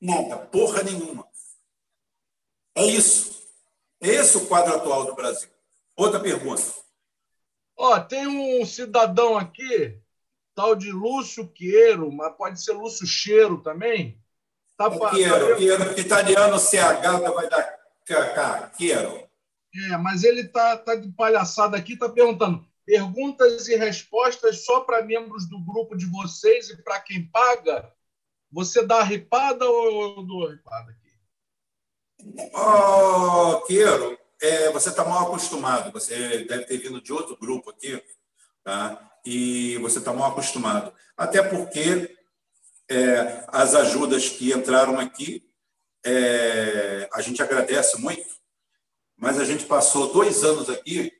Nada. 0.00 0.38
Porra 0.46 0.84
nenhuma. 0.84 1.28
É 2.76 2.84
isso. 2.84 3.42
É 4.00 4.08
esse 4.08 4.36
o 4.36 4.46
quadro 4.46 4.76
atual 4.76 5.06
do 5.06 5.14
Brasil. 5.14 5.50
Outra 5.96 6.20
pergunta. 6.20 6.62
Ó, 7.76 7.98
tem 7.98 8.28
um 8.28 8.64
cidadão 8.64 9.36
aqui, 9.36 10.01
tal 10.54 10.74
de 10.74 10.90
Lúcio 10.90 11.48
Queiro, 11.48 12.10
mas 12.10 12.36
pode 12.36 12.62
ser 12.62 12.72
Lúcio 12.72 13.06
Cheiro 13.06 13.62
também. 13.62 14.20
Tá 14.76 14.86
é 14.86 15.10
Queiro, 15.10 15.56
Queiro, 15.56 16.00
italiano 16.00 16.58
CH 16.58 17.32
vai 17.34 17.48
dar 17.48 17.62
KK, 18.04 18.76
Queiro. 18.76 19.28
É, 19.74 19.96
mas 19.96 20.22
ele 20.24 20.44
tá, 20.48 20.76
tá 20.76 20.94
de 20.94 21.08
palhaçada 21.12 21.76
aqui, 21.76 21.96
tá 21.96 22.08
perguntando 22.08 22.66
perguntas 22.84 23.68
e 23.68 23.76
respostas 23.76 24.64
só 24.64 24.80
para 24.80 25.02
membros 25.02 25.48
do 25.48 25.58
grupo 25.64 25.96
de 25.96 26.06
vocês 26.06 26.68
e 26.70 26.82
para 26.82 27.00
quem 27.00 27.26
paga. 27.26 27.92
Você 28.50 28.84
dá 28.84 29.02
ripada 29.02 29.64
ou 29.64 30.16
eu 30.16 30.22
dou 30.24 30.50
ripada 30.50 30.90
aqui? 30.90 31.02
Oh, 32.54 33.60
Queiro, 33.66 34.18
é, 34.42 34.70
você 34.70 34.90
está 34.90 35.04
mal 35.04 35.26
acostumado. 35.26 35.90
Você 35.92 36.44
deve 36.44 36.64
ter 36.64 36.78
vindo 36.78 37.00
de 37.00 37.12
outro 37.12 37.36
grupo 37.36 37.70
aqui, 37.70 38.02
tá? 38.62 39.11
E 39.24 39.76
você 39.78 39.98
está 39.98 40.12
mal 40.12 40.30
acostumado. 40.30 40.92
Até 41.16 41.42
porque 41.42 42.16
é, 42.90 43.44
as 43.48 43.74
ajudas 43.74 44.28
que 44.28 44.52
entraram 44.52 44.98
aqui, 44.98 45.44
é, 46.04 47.08
a 47.12 47.20
gente 47.20 47.42
agradece 47.42 48.00
muito, 48.00 48.28
mas 49.16 49.38
a 49.38 49.44
gente 49.44 49.64
passou 49.66 50.12
dois 50.12 50.42
anos 50.42 50.68
aqui 50.68 51.12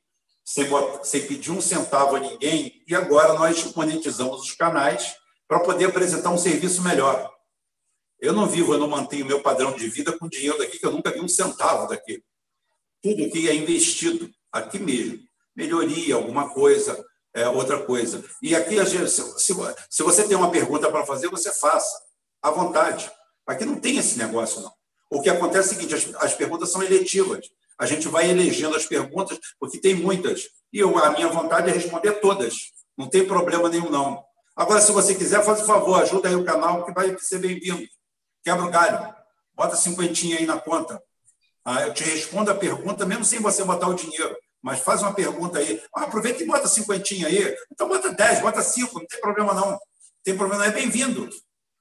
sem, 0.45 0.67
sem 1.05 1.27
pedir 1.27 1.53
um 1.53 1.61
centavo 1.61 2.17
a 2.17 2.21
ninguém 2.21 2.83
e 2.87 2.95
agora 2.95 3.35
nós 3.35 3.73
monetizamos 3.75 4.43
os 4.43 4.53
canais 4.53 5.17
para 5.47 5.61
poder 5.61 5.87
apresentar 5.87 6.31
um 6.31 6.39
serviço 6.39 6.83
melhor. 6.83 7.33
Eu 8.19 8.33
não 8.33 8.47
vivo, 8.47 8.73
eu 8.73 8.79
não 8.79 8.89
mantenho 8.89 9.27
meu 9.27 9.41
padrão 9.43 9.73
de 9.73 9.89
vida 9.89 10.17
com 10.17 10.29
dinheiro 10.29 10.59
daqui, 10.59 10.79
que 10.79 10.87
eu 10.87 10.93
nunca 10.93 11.11
vi 11.11 11.21
um 11.21 11.29
centavo 11.29 11.89
daqui. 11.89 12.23
Tudo 13.03 13.25
aqui 13.25 13.49
é 13.49 13.55
investido, 13.55 14.31
aqui 14.51 14.79
mesmo. 14.79 15.21
Melhoria, 15.55 16.15
alguma 16.15 16.55
coisa, 16.55 17.05
é, 17.35 17.49
outra 17.49 17.83
coisa. 17.85 18.23
E 18.43 18.55
aqui, 18.55 18.77
se, 18.85 19.53
se 19.91 20.03
você 20.03 20.25
tem 20.25 20.37
uma 20.37 20.51
pergunta 20.51 20.91
para 20.91 21.07
fazer, 21.07 21.29
você 21.29 21.53
faça, 21.53 22.01
à 22.43 22.51
vontade. 22.51 23.11
Aqui 23.47 23.65
não 23.65 23.79
tem 23.79 23.99
esse 23.99 24.19
negócio, 24.19 24.61
não. 24.61 24.73
O 25.11 25.21
que 25.21 25.31
acontece 25.31 25.71
é 25.71 25.73
o 25.73 25.75
seguinte: 25.75 25.95
as, 25.95 26.23
as 26.23 26.35
perguntas 26.35 26.71
são 26.71 26.83
eletivas. 26.83 27.47
A 27.79 27.87
gente 27.87 28.09
vai 28.09 28.31
elegendo 28.31 28.77
as 28.77 28.87
perguntas, 28.87 29.39
porque 29.59 29.79
tem 29.79 29.95
muitas. 29.95 30.49
E 30.73 30.79
eu, 30.79 30.97
a 30.99 31.11
minha 31.11 31.29
vontade 31.29 31.71
é 31.71 31.73
responder 31.73 32.13
todas. 32.21 32.55
Não 32.97 33.09
tem 33.09 33.27
problema 33.27 33.69
nenhum, 33.69 33.91
não. 33.91 34.23
Agora, 34.55 34.81
se 34.81 34.93
você 34.93 35.15
quiser, 35.15 35.43
faz 35.45 35.63
o 35.63 35.67
favor, 35.67 36.01
ajuda 36.01 36.29
aí 36.29 36.35
o 36.35 36.45
canal, 36.45 36.85
que 36.85 36.93
vai 36.93 37.17
ser 37.19 37.39
bem-vindo. 37.39 37.83
Quebra 38.45 38.65
o 38.65 38.71
galho. 38.71 39.15
Bota 39.55 39.77
cinquentinha 39.77 40.39
aí 40.39 40.47
na 40.47 40.59
conta. 40.59 41.03
Ah, 41.65 41.83
eu 41.83 41.95
te 41.95 42.03
respondo 42.05 42.51
a 42.51 42.55
pergunta, 42.55 43.07
mesmo 43.07 43.25
sem 43.25 43.41
você 43.41 43.65
botar 43.65 43.89
o 43.89 43.95
dinheiro. 43.95 44.37
Mas 44.63 44.81
faz 44.81 45.03
uma 45.03 45.13
pergunta 45.13 45.59
aí. 45.59 45.83
Ah, 45.95 46.05
aproveita 46.05 46.43
e 46.43 46.47
bota 46.47 46.69
cinquentinha 46.69 47.27
aí. 47.27 47.57
Então 47.73 47.89
bota 47.89 48.13
dez, 48.13 48.41
bota 48.41 48.63
cinco, 48.63 49.01
não 49.01 49.07
tem 49.07 49.21
problema 49.21 49.53
não. 49.53 49.73
Não 49.73 49.81
tem 50.23 50.37
problema, 50.37 50.65
não. 50.65 50.71
é 50.71 50.75
bem-vindo. 50.75 51.29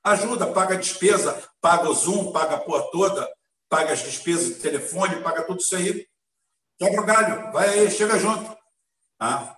Ajuda, 0.03 0.51
paga 0.51 0.73
a 0.73 0.79
despesa, 0.79 1.47
paga 1.61 1.87
o 1.87 1.93
Zoom, 1.93 2.31
paga 2.31 2.55
a 2.55 2.59
porra 2.59 2.89
toda, 2.91 3.31
paga 3.69 3.93
as 3.93 3.99
despesas 3.99 4.47
de 4.47 4.55
telefone, 4.55 5.21
paga 5.21 5.43
tudo 5.43 5.61
isso 5.61 5.75
aí. 5.75 6.07
Quebra 6.79 7.01
o 7.01 7.05
galho, 7.05 7.51
vai 7.51 7.69
aí, 7.69 7.91
chega 7.91 8.17
junto. 8.17 8.57
Ah. 9.19 9.55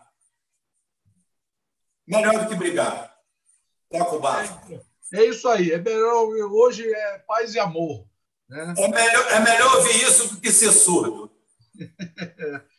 Melhor 2.05 2.43
do 2.43 2.49
que 2.49 2.55
brigar. 2.55 3.15
Toca 3.89 4.15
o 4.15 4.19
barco. 4.19 4.81
É 5.13 5.23
isso 5.23 5.47
aí. 5.47 5.71
É 5.71 5.77
melhor, 5.77 6.25
hoje 6.51 6.85
é 6.93 7.19
paz 7.19 7.53
e 7.55 7.59
amor. 7.59 8.05
Né? 8.49 8.73
É, 8.77 8.87
melhor, 8.89 9.31
é 9.31 9.39
melhor 9.39 9.75
ouvir 9.77 10.03
isso 10.03 10.35
do 10.35 10.41
que 10.41 10.51
ser 10.51 10.73
surdo. 10.73 11.31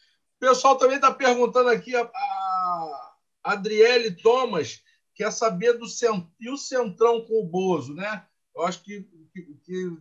pessoal 0.44 0.76
também 0.76 0.96
está 0.96 1.10
perguntando 1.10 1.70
aqui, 1.70 1.96
a, 1.96 2.02
a 2.02 3.12
Adriele 3.42 4.14
Thomas 4.14 4.82
quer 5.14 5.32
saber 5.32 5.74
do 5.74 5.88
cent... 5.88 6.26
e 6.38 6.50
o 6.50 6.58
centrão 6.58 7.24
com 7.24 7.40
o 7.40 7.46
Bozo, 7.46 7.94
né? 7.94 8.26
Eu 8.54 8.62
acho 8.62 8.82
que, 8.82 9.02
que, 9.32 9.42
que 9.64 9.98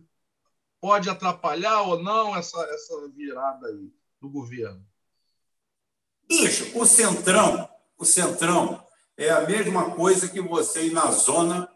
pode 0.80 1.08
atrapalhar 1.08 1.80
ou 1.82 2.02
não 2.02 2.36
essa, 2.36 2.60
essa 2.66 3.08
virada 3.08 3.68
aí 3.68 3.90
do 4.20 4.28
governo. 4.28 4.86
Bicho, 6.28 6.78
o 6.78 6.84
centrão, 6.84 7.68
o 7.96 8.04
centrão 8.04 8.86
é 9.16 9.30
a 9.30 9.42
mesma 9.42 9.94
coisa 9.94 10.28
que 10.28 10.40
você 10.40 10.86
ir 10.86 10.92
na 10.92 11.10
zona, 11.10 11.70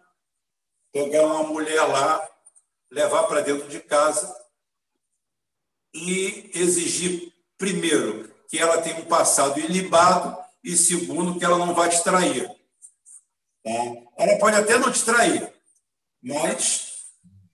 pegar 0.92 1.24
uma 1.24 1.44
mulher 1.44 1.82
lá, 1.84 2.28
levar 2.90 3.24
para 3.24 3.40
dentro 3.40 3.68
de 3.68 3.80
casa 3.80 4.34
e 5.94 6.50
exigir, 6.54 7.32
primeiro, 7.56 8.27
que 8.48 8.58
ela 8.58 8.80
tenha 8.80 8.96
um 8.96 9.04
passado 9.04 9.60
ilibado 9.60 10.36
e, 10.64 10.76
segundo, 10.76 11.38
que 11.38 11.44
ela 11.44 11.58
não 11.58 11.74
vai 11.74 11.90
te 11.90 12.02
trair. 12.02 12.48
Tá? 13.62 13.70
Ela 14.16 14.38
pode 14.38 14.56
até 14.56 14.78
não 14.78 14.90
te 14.90 15.04
trair, 15.04 15.52
mas 16.22 16.88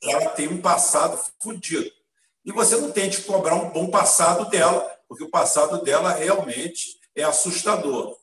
ela 0.03 0.31
tem 0.31 0.49
um 0.49 0.63
passado 0.63 1.21
fodido. 1.41 1.91
E 2.45 2.53
você 2.53 2.77
não 2.77 2.93
tem 2.93 3.11
que 3.11 3.23
cobrar 3.23 3.55
um 3.55 3.71
bom 3.71 3.91
passado 3.91 4.49
dela, 4.49 4.81
porque 5.09 5.25
o 5.25 5.31
passado 5.31 5.83
dela 5.83 6.13
realmente 6.13 6.99
é 7.15 7.25
assustador. 7.25 8.17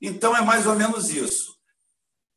Então, 0.00 0.36
é 0.36 0.42
mais 0.42 0.66
ou 0.66 0.74
menos 0.74 1.10
isso. 1.10 1.56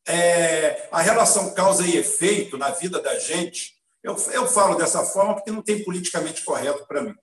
É, 0.07 0.87
a 0.91 1.01
relação 1.01 1.53
causa 1.53 1.85
e 1.85 1.97
efeito 1.97 2.57
na 2.57 2.71
vida 2.71 2.99
da 3.01 3.19
gente, 3.19 3.75
eu, 4.03 4.15
eu 4.31 4.47
falo 4.47 4.75
dessa 4.75 5.03
forma 5.05 5.35
porque 5.35 5.51
não 5.51 5.61
tem 5.61 5.83
politicamente 5.83 6.43
correto 6.43 6.85
para 6.87 7.01
mim. 7.01 7.15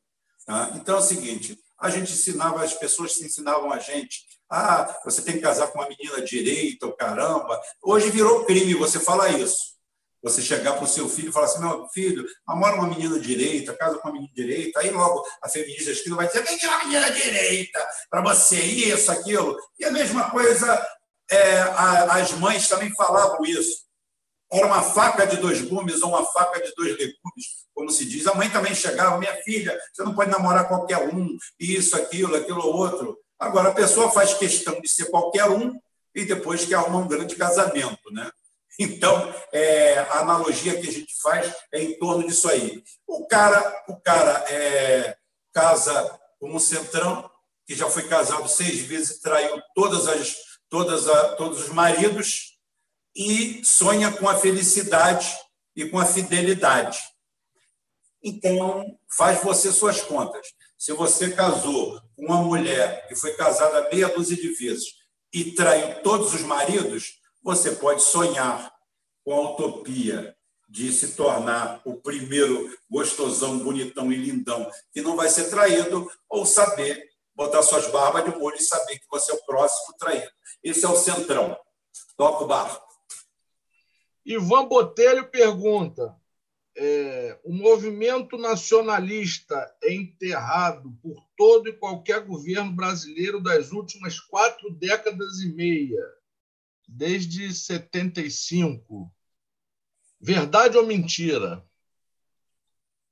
Tá? 0.47 0.73
Então, 0.74 0.97
é 0.97 0.99
o 0.99 1.03
seguinte: 1.03 1.59
a 1.81 1.91
gente 1.91 2.13
ensinava, 2.13 2.65
as 2.65 2.75
pessoas 2.75 3.15
se 3.15 3.25
ensinavam 3.25 3.73
a 3.73 3.79
gente 3.79 4.27
ah, 4.51 4.99
você 5.05 5.21
tem 5.21 5.35
que 5.35 5.43
casar 5.43 5.67
com 5.69 5.79
uma 5.79 5.89
menina 5.89 6.23
direita, 6.23 6.87
ou 6.87 6.93
caramba. 6.93 7.61
Hoje 7.83 8.11
virou 8.11 8.47
crime 8.47 8.75
você 8.75 8.99
falar 8.99 9.31
isso. 9.31 9.77
Você 10.23 10.43
chegar 10.43 10.73
para 10.73 10.85
o 10.85 10.89
seu 10.89 11.09
filho 11.09 11.29
e 11.29 11.33
falar 11.33 11.47
assim: 11.47 11.61
meu 11.61 11.87
filho, 11.89 12.27
namora 12.47 12.77
uma 12.77 12.89
menina 12.89 13.21
direita, 13.21 13.77
casa 13.77 13.99
com 13.99 14.09
uma 14.09 14.15
menina 14.15 14.33
direita. 14.35 14.81
Aí 14.81 14.91
logo 14.91 15.25
a 15.43 15.49
feminista 15.49 15.91
esquerda 15.91 16.17
vai 16.17 16.27
dizer: 16.27 16.43
vem 16.43 16.59
uma 16.65 16.79
menina 16.79 17.11
direita 17.11 17.89
para 18.11 18.23
você, 18.23 18.59
isso, 18.59 19.13
aquilo. 19.13 19.57
E 19.79 19.85
a 19.85 19.93
mesma 19.93 20.31
coisa, 20.31 20.89
é, 21.31 21.61
as 22.11 22.33
mães 22.33 22.69
também 22.69 22.93
falavam 22.95 23.45
isso. 23.45 23.87
Era 24.51 24.66
uma 24.66 24.83
faca 24.83 25.27
de 25.27 25.37
dois 25.37 25.61
gumes 25.61 26.03
ou 26.03 26.11
uma 26.11 26.25
faca 26.25 26.61
de 26.61 26.73
dois 26.75 26.93
legumes, 26.93 27.66
como 27.75 27.91
se 27.91 28.07
diz. 28.07 28.27
A 28.27 28.35
mãe 28.35 28.49
também 28.49 28.75
chegava: 28.75 29.19
minha 29.19 29.35
filha, 29.43 29.79
você 29.93 30.03
não 30.03 30.15
pode 30.15 30.31
namorar 30.31 30.66
qualquer 30.66 30.99
um, 30.99 31.37
isso, 31.59 31.97
aquilo, 31.97 32.35
aquilo 32.37 32.66
outro. 32.66 33.19
Agora, 33.39 33.69
a 33.69 33.75
pessoa 33.75 34.11
faz 34.11 34.35
questão 34.35 34.81
de 34.81 34.89
ser 34.89 35.07
qualquer 35.11 35.45
um 35.45 35.79
e 36.15 36.25
depois 36.25 36.65
que 36.65 36.75
arruma 36.75 36.99
um 36.99 37.09
grande 37.09 37.37
casamento, 37.37 38.11
né? 38.12 38.31
Então, 38.81 39.35
é, 39.53 39.99
a 39.99 40.20
analogia 40.20 40.81
que 40.81 40.89
a 40.89 40.93
gente 40.93 41.12
faz 41.20 41.53
é 41.73 41.83
em 41.83 41.99
torno 41.99 42.25
disso 42.25 42.49
aí. 42.49 42.81
O 43.09 43.27
cara, 43.27 43.85
o 43.89 43.97
cara 43.97 44.45
é, 44.49 45.16
casa 45.53 46.20
com 46.39 46.55
um 46.55 46.61
centrão, 46.61 47.29
que 47.66 47.75
já 47.75 47.91
foi 47.91 48.05
casado 48.05 48.49
seis 48.49 48.79
vezes 48.79 49.16
e 49.16 49.20
traiu 49.20 49.61
todas 49.75 50.07
as, 50.07 50.37
todas 50.70 51.09
a, 51.09 51.35
todos 51.35 51.62
os 51.62 51.69
maridos, 51.70 52.58
e 53.19 53.65
sonha 53.65 54.12
com 54.12 54.28
a 54.28 54.39
felicidade 54.39 55.36
e 55.74 55.85
com 55.85 55.99
a 55.99 56.07
fidelidade. 56.07 57.01
Então, 58.23 58.97
faz 59.11 59.43
você 59.43 59.73
suas 59.73 60.01
contas. 60.01 60.47
Se 60.78 60.93
você 60.93 61.32
casou 61.32 62.01
com 62.15 62.27
uma 62.27 62.40
mulher 62.40 63.09
que 63.09 63.16
foi 63.16 63.35
casada 63.35 63.89
meia 63.93 64.09
dúzia 64.09 64.36
de 64.36 64.53
vezes 64.55 64.86
e 65.32 65.51
traiu 65.51 66.01
todos 66.03 66.32
os 66.32 66.43
maridos, 66.43 67.20
você 67.43 67.73
pode 67.73 68.03
sonhar 68.05 68.73
com 69.24 69.35
a 69.35 69.51
utopia 69.51 70.36
de 70.69 70.93
se 70.93 71.15
tornar 71.15 71.81
o 71.85 71.97
primeiro 71.97 72.73
gostosão, 72.89 73.59
bonitão 73.59 74.12
e 74.12 74.16
lindão 74.16 74.70
que 74.93 75.01
não 75.01 75.16
vai 75.16 75.28
ser 75.28 75.51
traído, 75.51 76.09
ou 76.28 76.47
saber 76.47 77.09
botar 77.35 77.62
suas 77.62 77.89
barbas 77.89 78.24
de 78.24 78.39
molho 78.39 78.57
e 78.57 78.62
saber 78.62 78.99
que 78.99 79.07
você 79.11 79.32
é 79.32 79.35
o 79.35 79.45
próximo 79.45 79.97
traído. 79.99 80.31
Esse 80.62 80.85
é 80.85 80.89
o 80.89 80.97
centrão. 80.97 81.59
Toca 82.16 82.45
o 82.45 82.47
barco. 82.47 82.88
Ivan 84.29 84.67
Botelho 84.69 85.27
pergunta: 85.31 86.15
é, 86.77 87.39
o 87.43 87.51
movimento 87.51 88.37
nacionalista 88.37 89.75
é 89.83 89.95
enterrado 89.95 90.93
por 91.03 91.25
todo 91.35 91.67
e 91.67 91.73
qualquer 91.73 92.21
governo 92.21 92.71
brasileiro 92.73 93.43
das 93.43 93.73
últimas 93.73 94.21
quatro 94.21 94.71
décadas 94.71 95.41
e 95.41 95.51
meia, 95.55 96.05
desde 96.87 97.55
75. 97.55 99.11
Verdade 100.21 100.77
ou 100.77 100.85
mentira? 100.85 101.65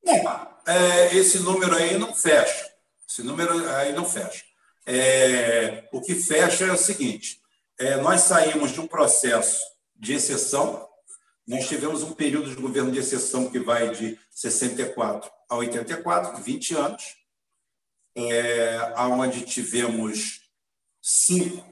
Não, 0.05 0.59
é, 0.67 1.17
esse 1.17 1.39
número 1.39 1.75
aí 1.75 1.97
não 1.97 2.15
fecha. 2.15 2.71
Esse 3.09 3.23
número 3.23 3.67
aí 3.71 3.95
não 3.95 4.05
fecha. 4.05 4.45
É, 4.85 5.89
o 5.93 6.03
que 6.03 6.15
fecha 6.15 6.67
é 6.67 6.73
o 6.73 6.77
seguinte: 6.77 7.41
é, 7.79 7.97
nós 7.97 8.21
saímos 8.21 8.71
de 8.71 8.81
um 8.81 8.87
processo 8.87 9.63
de 9.95 10.13
exceção, 10.13 10.87
nós 11.47 11.69
tivemos 11.69 12.03
um 12.03 12.13
período 12.13 12.51
de 12.51 12.61
governo 12.61 12.91
de 12.91 12.99
exceção 12.99 13.51
que 13.51 13.61
vai 13.61 13.91
de 13.91 14.19
64 14.31 15.31
a 15.49 15.57
84, 15.57 16.43
20 16.43 16.75
anos, 16.75 17.17
é, 18.17 18.95
onde 18.99 19.45
tivemos 19.45 20.51
cinco 21.01 21.65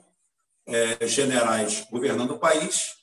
é, 0.66 1.06
generais 1.06 1.86
governando 1.90 2.32
o 2.32 2.38
país, 2.38 2.96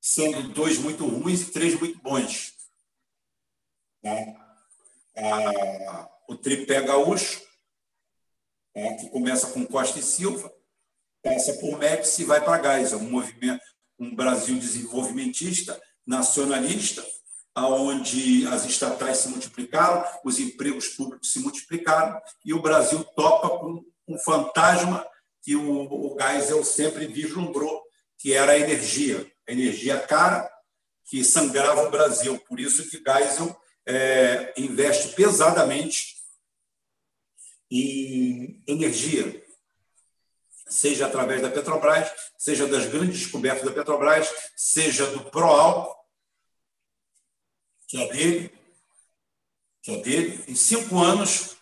sendo 0.00 0.48
dois 0.48 0.78
muito 0.78 1.06
ruins 1.06 1.42
e 1.42 1.52
três 1.52 1.78
muito 1.78 2.00
bons. 2.02 2.54
Ah, 5.16 6.10
o 6.28 6.36
tripé 6.36 6.80
gaúcho, 6.80 7.40
né, 8.74 8.96
que 8.96 9.10
começa 9.10 9.52
com 9.52 9.66
Costa 9.66 9.98
e 9.98 10.02
Silva, 10.02 10.52
passa 11.22 11.52
por 11.54 11.78
Médici 11.78 12.22
e 12.22 12.24
vai 12.24 12.42
para 12.42 12.78
Geisel, 12.78 12.98
um 12.98 13.10
movimento, 13.10 13.62
um 14.00 14.14
Brasil 14.14 14.58
desenvolvimentista, 14.58 15.80
nacionalista, 16.06 17.06
aonde 17.54 18.46
as 18.46 18.64
estatais 18.64 19.18
se 19.18 19.28
multiplicaram, 19.28 20.02
os 20.24 20.38
empregos 20.38 20.88
públicos 20.88 21.30
se 21.32 21.40
multiplicaram 21.40 22.18
e 22.44 22.54
o 22.54 22.62
Brasil 22.62 23.04
topa 23.04 23.50
com 23.58 23.84
um 24.08 24.18
fantasma 24.18 25.06
que 25.42 25.54
o, 25.54 26.14
o 26.14 26.16
Geisel 26.18 26.64
sempre 26.64 27.06
vislumbrou, 27.06 27.82
que 28.18 28.32
era 28.32 28.52
a 28.52 28.58
energia, 28.58 29.30
a 29.46 29.52
energia 29.52 29.98
cara 30.00 30.50
que 31.04 31.22
sangrava 31.24 31.86
o 31.86 31.90
Brasil. 31.90 32.38
Por 32.48 32.58
isso 32.58 32.88
que 32.88 33.02
Geisel 33.06 33.54
é, 33.86 34.54
investe 34.56 35.14
pesadamente 35.14 36.16
em 37.70 38.62
energia, 38.66 39.44
seja 40.70 41.06
através 41.06 41.42
da 41.42 41.50
Petrobras, 41.50 42.10
seja 42.38 42.66
das 42.66 42.86
grandes 42.86 43.18
descobertas 43.18 43.64
da 43.64 43.72
Petrobras, 43.72 44.32
seja 44.56 45.06
do 45.06 45.24
Proálcool, 45.24 45.94
que 47.88 48.00
é 48.00 48.12
dele, 48.12 48.58
que 49.82 49.90
é 49.92 49.96
dele. 49.96 50.44
Em 50.46 50.54
cinco 50.54 50.98
anos, 50.98 51.56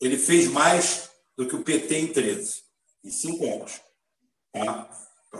ele 0.00 0.18
fez 0.18 0.48
mais 0.48 1.10
do 1.36 1.46
que 1.46 1.54
o 1.54 1.62
PT 1.62 1.96
em 1.96 2.12
13. 2.12 2.62
Em 3.04 3.10
cinco 3.10 3.44
anos. 3.46 3.80
Tá? 4.52 4.90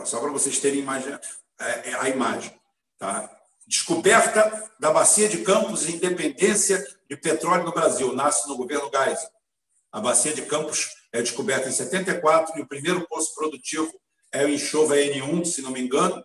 Só 0.05 0.19
para 0.19 0.31
vocês 0.31 0.59
terem 0.59 0.79
imagem, 0.79 1.13
é, 1.59 1.89
é, 1.89 1.93
a 1.95 2.09
imagem. 2.09 2.57
Tá? 2.97 3.29
Descoberta 3.67 4.71
da 4.79 4.91
bacia 4.91 5.27
de 5.27 5.43
Campos 5.43 5.87
e 5.87 5.95
independência 5.95 6.85
de 7.09 7.17
petróleo 7.17 7.65
no 7.65 7.73
Brasil. 7.73 8.13
Nasce 8.13 8.47
no 8.47 8.55
governo 8.55 8.89
Geisel. 8.89 9.34
A 9.95 10.01
bacia 10.01 10.33
de 10.33 10.41
Campos 10.41 10.93
é 11.13 11.21
descoberta 11.21 11.69
em 11.69 11.71
74 11.71 12.59
e 12.59 12.61
o 12.61 12.67
primeiro 12.67 13.07
poço 13.07 13.33
produtivo 13.33 13.89
é 14.29 14.43
o 14.43 14.49
enxova 14.49 14.97
N1, 14.97 15.45
se 15.45 15.61
não 15.61 15.71
me 15.71 15.79
engano, 15.79 16.21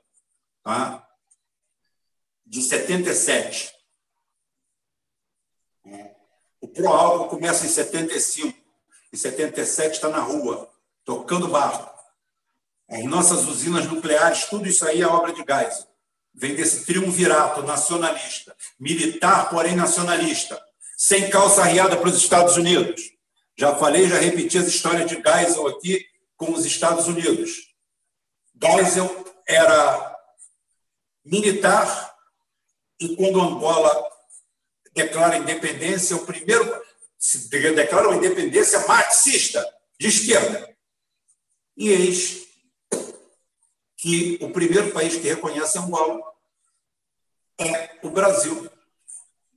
tá? 0.60 1.06
de 2.44 2.60
77. 2.62 3.72
O 6.60 6.66
Proálcool 6.66 7.28
começa 7.28 7.64
em 7.64 7.68
75. 7.68 8.59
Em 9.12 9.16
77 9.16 9.94
está 9.94 10.09
na 10.09 10.18
rua, 10.18 10.68
tocando 11.05 11.47
barco. 11.47 11.97
As 12.88 13.05
nossas 13.05 13.47
usinas 13.47 13.86
nucleares, 13.86 14.47
tudo 14.47 14.68
isso 14.68 14.84
aí 14.84 15.01
é 15.01 15.06
obra 15.06 15.32
de 15.32 15.44
gás. 15.44 15.86
Vem 16.34 16.56
desse 16.56 16.84
triunvirato 16.86 17.62
nacionalista, 17.62 18.52
militar, 18.80 19.48
porém 19.48 19.76
nacionalista, 19.76 20.60
sem 20.97 21.30
calça 21.30 21.62
arriada 21.62 21.97
para 21.97 22.09
os 22.09 22.16
Estados 22.16 22.56
Unidos. 22.56 23.19
Já 23.61 23.77
falei, 23.77 24.09
já 24.09 24.16
repeti 24.16 24.57
as 24.57 24.69
histórias 24.69 25.07
de 25.07 25.20
Geisel 25.20 25.66
aqui 25.66 26.09
com 26.35 26.51
os 26.51 26.65
Estados 26.65 27.07
Unidos. 27.09 27.74
Geisel 28.59 29.23
era 29.47 30.19
militar 31.23 32.16
e 32.99 33.15
quando 33.16 33.39
Angola 33.39 34.11
declara 34.95 35.37
independência, 35.37 36.16
o 36.16 36.24
primeiro 36.24 36.82
se 37.19 37.51
declara 37.51 38.09
uma 38.09 38.16
independência 38.16 38.78
marxista 38.87 39.62
de 39.99 40.07
esquerda. 40.07 40.74
E 41.77 41.91
eis 41.91 42.47
que 43.99 44.39
o 44.41 44.51
primeiro 44.55 44.91
país 44.91 45.16
que 45.16 45.28
reconhece 45.28 45.78
Angola 45.78 46.19
é 47.59 47.99
o 48.03 48.09
Brasil, 48.09 48.70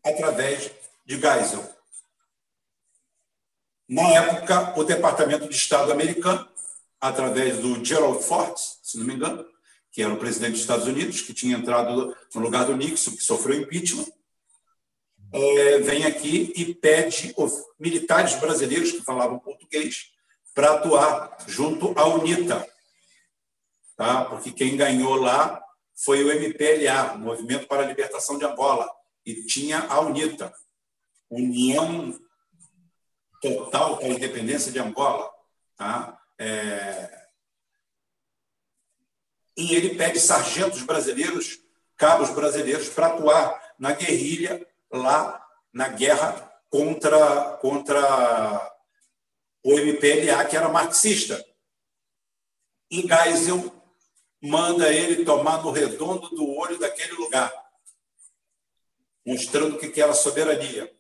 através 0.04 0.70
de 1.06 1.18
Geisel. 1.18 1.83
Na 3.88 4.08
época, 4.10 4.80
o 4.80 4.84
Departamento 4.84 5.48
de 5.48 5.56
Estado 5.56 5.92
americano, 5.92 6.48
através 7.00 7.58
do 7.58 7.84
Gerald 7.84 8.24
Ford, 8.24 8.56
se 8.58 8.98
não 8.98 9.06
me 9.06 9.14
engano, 9.14 9.46
que 9.92 10.02
era 10.02 10.14
o 10.14 10.18
presidente 10.18 10.54
dos 10.54 10.62
Estados 10.62 10.88
Unidos, 10.88 11.22
que 11.22 11.34
tinha 11.34 11.58
entrado 11.58 12.16
no 12.34 12.42
lugar 12.42 12.66
do 12.66 12.76
Nixon, 12.76 13.12
que 13.12 13.22
sofreu 13.22 13.60
impeachment, 13.60 14.08
é, 15.32 15.80
vem 15.80 16.06
aqui 16.06 16.54
e 16.56 16.74
pede 16.74 17.36
militares 17.80 18.36
brasileiros 18.36 18.92
que 18.92 19.02
falavam 19.02 19.40
português 19.40 20.12
para 20.54 20.74
atuar 20.74 21.38
junto 21.48 21.94
à 21.98 22.08
UNITA, 22.08 22.68
tá? 23.98 24.26
porque 24.26 24.52
quem 24.52 24.78
ganhou 24.78 25.16
lá 25.16 25.62
foi 25.96 26.24
o 26.24 26.32
MPLA, 26.32 27.18
Movimento 27.18 27.68
para 27.68 27.84
a 27.84 27.88
Libertação 27.88 28.38
de 28.38 28.46
Angola, 28.46 28.90
e 29.26 29.46
tinha 29.46 29.80
a 29.80 30.00
UNITA, 30.02 30.54
União 31.30 32.20
total 33.44 33.98
para 33.98 34.08
a 34.08 34.10
independência 34.10 34.72
de 34.72 34.80
Angola. 34.80 35.30
Tá? 35.76 36.18
É... 36.40 37.28
E 39.58 39.76
ele 39.76 39.96
pede 39.96 40.20
sargentos 40.20 40.82
brasileiros, 40.84 41.60
cabos 41.98 42.30
brasileiros, 42.30 42.90
para 42.90 43.08
atuar 43.08 43.76
na 43.78 43.92
guerrilha 43.92 44.66
lá 44.92 45.46
na 45.74 45.90
guerra 45.90 46.52
contra, 46.70 47.58
contra 47.58 48.78
o 49.64 49.74
MPLA, 49.74 50.46
que 50.46 50.56
era 50.56 50.70
marxista. 50.70 51.44
E 52.90 53.02
Geisel 53.02 53.74
manda 54.42 54.94
ele 54.94 55.26
tomar 55.26 55.64
no 55.64 55.72
redondo 55.72 56.30
do 56.30 56.50
olho 56.56 56.78
daquele 56.80 57.14
lugar, 57.14 57.52
mostrando 59.26 59.78
que 59.78 60.02
era 60.02 60.14
soberania. 60.14 60.92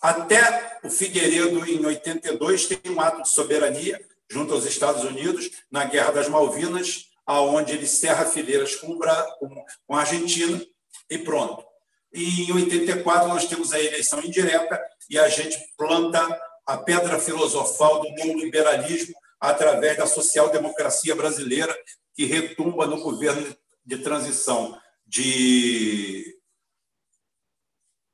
Até 0.00 0.78
o 0.82 0.90
Figueiredo, 0.90 1.64
em 1.66 1.84
82, 1.84 2.66
tem 2.66 2.92
um 2.92 3.00
ato 3.00 3.22
de 3.22 3.28
soberania 3.28 4.00
junto 4.28 4.52
aos 4.54 4.64
Estados 4.64 5.04
Unidos 5.04 5.50
na 5.70 5.84
Guerra 5.84 6.12
das 6.12 6.28
Malvinas, 6.28 7.10
aonde 7.24 7.72
ele 7.72 7.86
cerra 7.86 8.24
fileiras 8.24 8.76
com, 8.76 8.98
a 9.02 9.98
Argentina 9.98 10.64
e 11.10 11.18
pronto. 11.18 11.64
E 12.12 12.44
em 12.44 12.52
84 12.52 13.28
nós 13.28 13.46
temos 13.46 13.72
a 13.72 13.80
eleição 13.80 14.20
indireta 14.22 14.80
e 15.08 15.18
a 15.18 15.28
gente 15.28 15.58
planta 15.76 16.20
a 16.64 16.76
pedra 16.76 17.18
filosofal 17.18 18.00
do 18.00 18.10
neoliberalismo 18.10 19.14
através 19.40 19.96
da 19.96 20.06
social-democracia 20.06 21.14
brasileira 21.14 21.76
que 22.14 22.24
retumba 22.24 22.86
no 22.86 23.00
governo 23.00 23.54
de 23.84 23.98
transição 23.98 24.80
de 25.06 26.36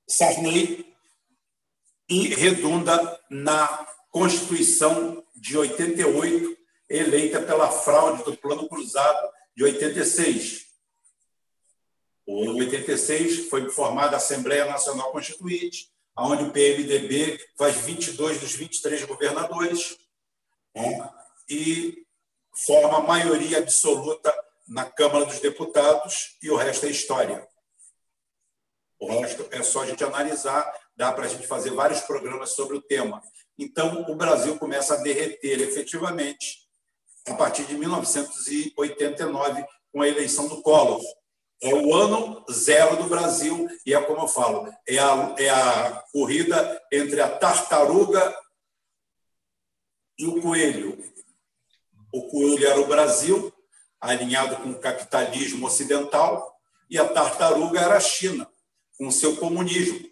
Sarney 0.07 0.92
e 2.09 2.29
redunda 2.29 3.21
na 3.31 3.87
Constituição 4.11 5.25
de 5.35 5.57
88, 5.57 6.57
eleita 6.89 7.41
pela 7.41 7.71
fraude 7.71 8.23
do 8.25 8.37
Plano 8.37 8.69
Cruzado 8.69 9.31
de 9.57 9.65
86. 9.65 10.67
Em 12.27 12.49
86 12.49 13.49
foi 13.49 13.69
formada 13.71 14.15
a 14.15 14.19
Assembleia 14.19 14.67
Nacional 14.67 15.11
Constituinte, 15.11 15.91
onde 16.17 16.45
o 16.45 16.53
PMDB 16.53 17.39
faz 17.57 17.77
22 17.77 18.39
dos 18.39 18.55
23 18.55 19.05
governadores 19.05 19.97
né, 20.75 21.11
e 21.49 22.07
forma 22.55 22.99
a 22.99 23.03
maioria 23.03 23.59
absoluta 23.59 24.33
na 24.69 24.85
Câmara 24.85 25.25
dos 25.25 25.41
Deputados 25.41 26.37
e 26.43 26.51
o 26.51 26.57
resto 26.57 26.87
é 26.87 26.91
história. 26.91 27.49
O 28.99 29.07
resto 29.07 29.47
é 29.51 29.63
só 29.63 29.83
a 29.83 29.87
gente 29.87 30.05
analisar 30.05 30.73
dá 30.97 31.13
para 31.13 31.25
a 31.25 31.29
gente 31.29 31.47
fazer 31.47 31.71
vários 31.71 32.01
programas 32.01 32.51
sobre 32.51 32.77
o 32.77 32.83
tema. 32.83 33.23
Então, 33.59 34.05
o 34.09 34.15
Brasil 34.15 34.59
começa 34.59 34.95
a 34.95 35.03
derreter 35.03 35.61
efetivamente 35.61 36.63
a 37.27 37.35
partir 37.35 37.65
de 37.65 37.77
1989, 37.77 39.65
com 39.93 40.03
a 40.03 40.09
eleição 40.09 40.49
do 40.49 40.63
Collor. 40.63 41.01
É 41.63 41.73
o 41.73 41.95
ano 41.95 42.45
zero 42.51 42.97
do 42.97 43.05
Brasil 43.05 43.69
e 43.87 43.95
é 43.95 44.03
como 44.03 44.23
eu 44.23 44.29
falo, 44.29 44.69
é 44.89 44.99
a, 44.99 45.35
é 45.39 45.49
a 45.49 46.03
corrida 46.13 46.83
entre 46.93 47.21
a 47.21 47.29
tartaruga 47.29 48.37
e 50.19 50.27
o 50.27 50.43
coelho. 50.43 50.99
O 52.13 52.29
coelho 52.29 52.67
era 52.67 52.81
o 52.81 52.89
Brasil, 52.89 53.53
alinhado 54.01 54.57
com 54.57 54.71
o 54.71 54.79
capitalismo 54.79 55.67
ocidental, 55.67 56.53
e 56.91 56.99
a 56.99 57.09
tartaruga 57.09 57.81
era 57.81 57.97
a 57.97 58.01
China, 58.01 58.51
com 58.99 59.11
seu 59.11 59.37
comunismo. 59.37 60.12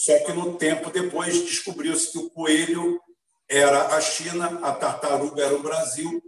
Só 0.00 0.18
que 0.24 0.32
no 0.32 0.56
tempo 0.56 0.88
depois 0.88 1.42
descobriu-se 1.44 2.10
que 2.10 2.16
o 2.16 2.30
coelho 2.30 2.98
era 3.46 3.88
a 3.88 4.00
China, 4.00 4.66
a 4.66 4.72
tartaruga 4.72 5.44
era 5.44 5.54
o 5.54 5.62
Brasil, 5.62 6.22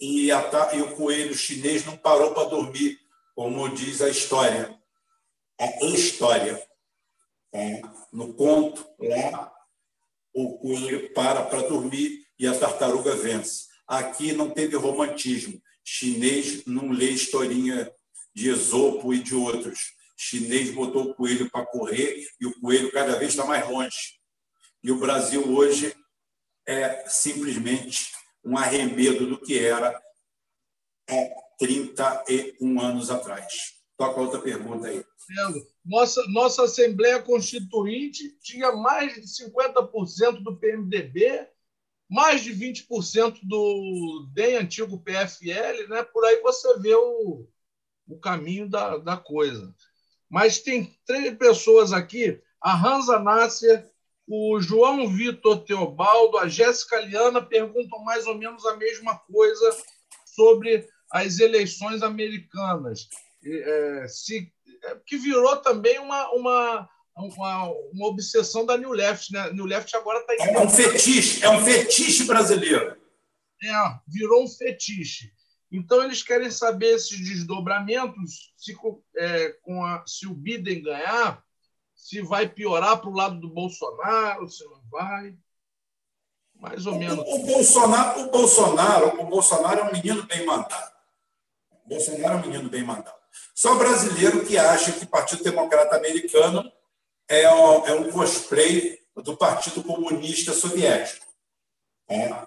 e, 0.00 0.32
a, 0.32 0.74
e 0.74 0.82
o 0.82 0.96
coelho 0.96 1.36
chinês 1.36 1.86
não 1.86 1.96
parou 1.96 2.34
para 2.34 2.48
dormir, 2.48 2.98
como 3.36 3.68
diz 3.68 4.02
a 4.02 4.08
história. 4.08 4.76
A 5.56 5.84
história. 5.84 6.60
É, 7.52 7.80
no 8.12 8.34
conto, 8.34 8.84
lá, 8.98 9.54
o 10.34 10.58
coelho 10.58 11.14
para 11.14 11.44
para 11.44 11.68
dormir 11.68 12.26
e 12.36 12.48
a 12.48 12.58
tartaruga 12.58 13.14
vence. 13.14 13.68
Aqui 13.86 14.32
não 14.32 14.50
teve 14.50 14.74
romantismo. 14.74 15.62
Chinês 15.84 16.64
não 16.66 16.90
lê 16.90 17.10
historinha 17.10 17.88
de 18.34 18.48
Esopo 18.48 19.14
e 19.14 19.22
de 19.22 19.32
outros. 19.32 20.01
Chinês 20.22 20.70
botou 20.70 21.10
o 21.10 21.14
coelho 21.16 21.50
para 21.50 21.66
correr 21.66 22.24
e 22.40 22.46
o 22.46 22.60
coelho 22.60 22.92
cada 22.92 23.18
vez 23.18 23.32
está 23.32 23.44
mais 23.44 23.68
longe. 23.68 24.20
E 24.80 24.92
o 24.92 25.00
Brasil 25.00 25.52
hoje 25.52 25.92
é 26.64 27.08
simplesmente 27.08 28.12
um 28.44 28.56
arremedo 28.56 29.26
do 29.26 29.40
que 29.40 29.58
era 29.58 30.00
há 31.10 31.28
31 31.58 32.80
anos 32.80 33.10
atrás. 33.10 33.52
Toca 33.96 34.20
outra 34.20 34.40
pergunta 34.40 34.86
aí. 34.86 35.04
Nossa, 35.84 36.22
nossa 36.28 36.64
Assembleia 36.64 37.20
Constituinte 37.20 38.38
tinha 38.40 38.70
mais 38.70 39.14
de 39.14 39.22
50% 39.22 40.40
do 40.40 40.56
PMDB, 40.56 41.48
mais 42.08 42.44
de 42.44 42.54
20% 42.54 43.40
do 43.42 44.30
DEM, 44.32 44.56
antigo 44.58 45.02
PFL, 45.02 45.88
né? 45.88 46.04
por 46.04 46.24
aí 46.24 46.40
você 46.42 46.78
vê 46.78 46.94
o, 46.94 47.44
o 48.06 48.20
caminho 48.20 48.68
da, 48.68 48.98
da 48.98 49.16
coisa. 49.16 49.74
Mas 50.32 50.58
tem 50.58 50.96
três 51.06 51.36
pessoas 51.36 51.92
aqui: 51.92 52.40
a 52.58 52.74
Hansa 52.74 53.18
Nasser, 53.18 53.86
o 54.26 54.58
João 54.62 55.06
Vitor 55.06 55.62
Teobaldo, 55.62 56.38
a 56.38 56.48
Jéssica 56.48 56.98
Liana 57.00 57.42
perguntam 57.42 58.02
mais 58.02 58.26
ou 58.26 58.34
menos 58.34 58.64
a 58.64 58.74
mesma 58.78 59.18
coisa 59.18 59.76
sobre 60.24 60.88
as 61.10 61.38
eleições 61.38 62.02
americanas. 62.02 63.08
É, 63.44 64.06
se, 64.08 64.50
é, 64.84 64.96
que 65.06 65.18
virou 65.18 65.58
também 65.58 65.98
uma, 65.98 66.30
uma, 66.30 66.88
uma, 67.14 67.64
uma, 67.92 68.06
obsessão 68.06 68.64
da 68.64 68.78
New 68.78 68.92
Left. 68.92 69.30
Né? 69.32 69.52
New 69.52 69.66
Left 69.66 69.94
agora 69.94 70.20
está. 70.20 70.48
É 70.48 70.58
um 70.60 70.70
fetiche, 70.70 71.44
é 71.44 71.50
um 71.50 71.62
fetiche 71.62 72.24
brasileiro. 72.24 72.96
É, 73.62 73.72
virou 74.08 74.44
um 74.44 74.48
fetiche. 74.48 75.30
Então, 75.72 76.04
eles 76.04 76.22
querem 76.22 76.50
saber 76.50 76.94
esses 76.94 77.18
desdobramentos, 77.18 78.52
se, 78.58 78.76
é, 79.16 79.48
com 79.62 79.82
a, 79.82 80.04
se 80.06 80.26
o 80.26 80.34
Biden 80.34 80.82
ganhar, 80.82 81.42
se 81.94 82.20
vai 82.20 82.46
piorar 82.46 83.00
para 83.00 83.08
o 83.08 83.14
lado 83.14 83.40
do 83.40 83.48
Bolsonaro, 83.48 84.46
se 84.48 84.62
não 84.64 84.82
vai. 84.90 85.34
Mais 86.54 86.84
ou 86.84 86.98
menos. 86.98 87.24
O, 87.26 87.36
o, 87.36 87.46
Bolsonaro, 87.46 88.20
o, 88.20 88.30
Bolsonaro, 88.30 89.20
o 89.20 89.26
Bolsonaro 89.26 89.80
é 89.80 89.84
um 89.84 89.92
menino 89.92 90.22
bem 90.24 90.44
mandado. 90.44 90.92
O 91.70 91.88
Bolsonaro 91.88 92.34
é 92.34 92.36
um 92.36 92.46
menino 92.46 92.68
bem 92.68 92.84
mandado. 92.84 93.16
Só 93.54 93.74
brasileiro 93.76 94.44
que 94.44 94.58
acha 94.58 94.92
que 94.92 95.04
o 95.04 95.08
Partido 95.08 95.42
Democrata 95.42 95.96
Americano 95.96 96.70
é 97.28 97.52
um, 97.52 97.86
é 97.86 97.94
um 97.94 98.12
cosplay 98.12 98.98
do 99.16 99.36
Partido 99.36 99.82
Comunista 99.82 100.52
Soviético. 100.52 101.24
É. 102.08 102.46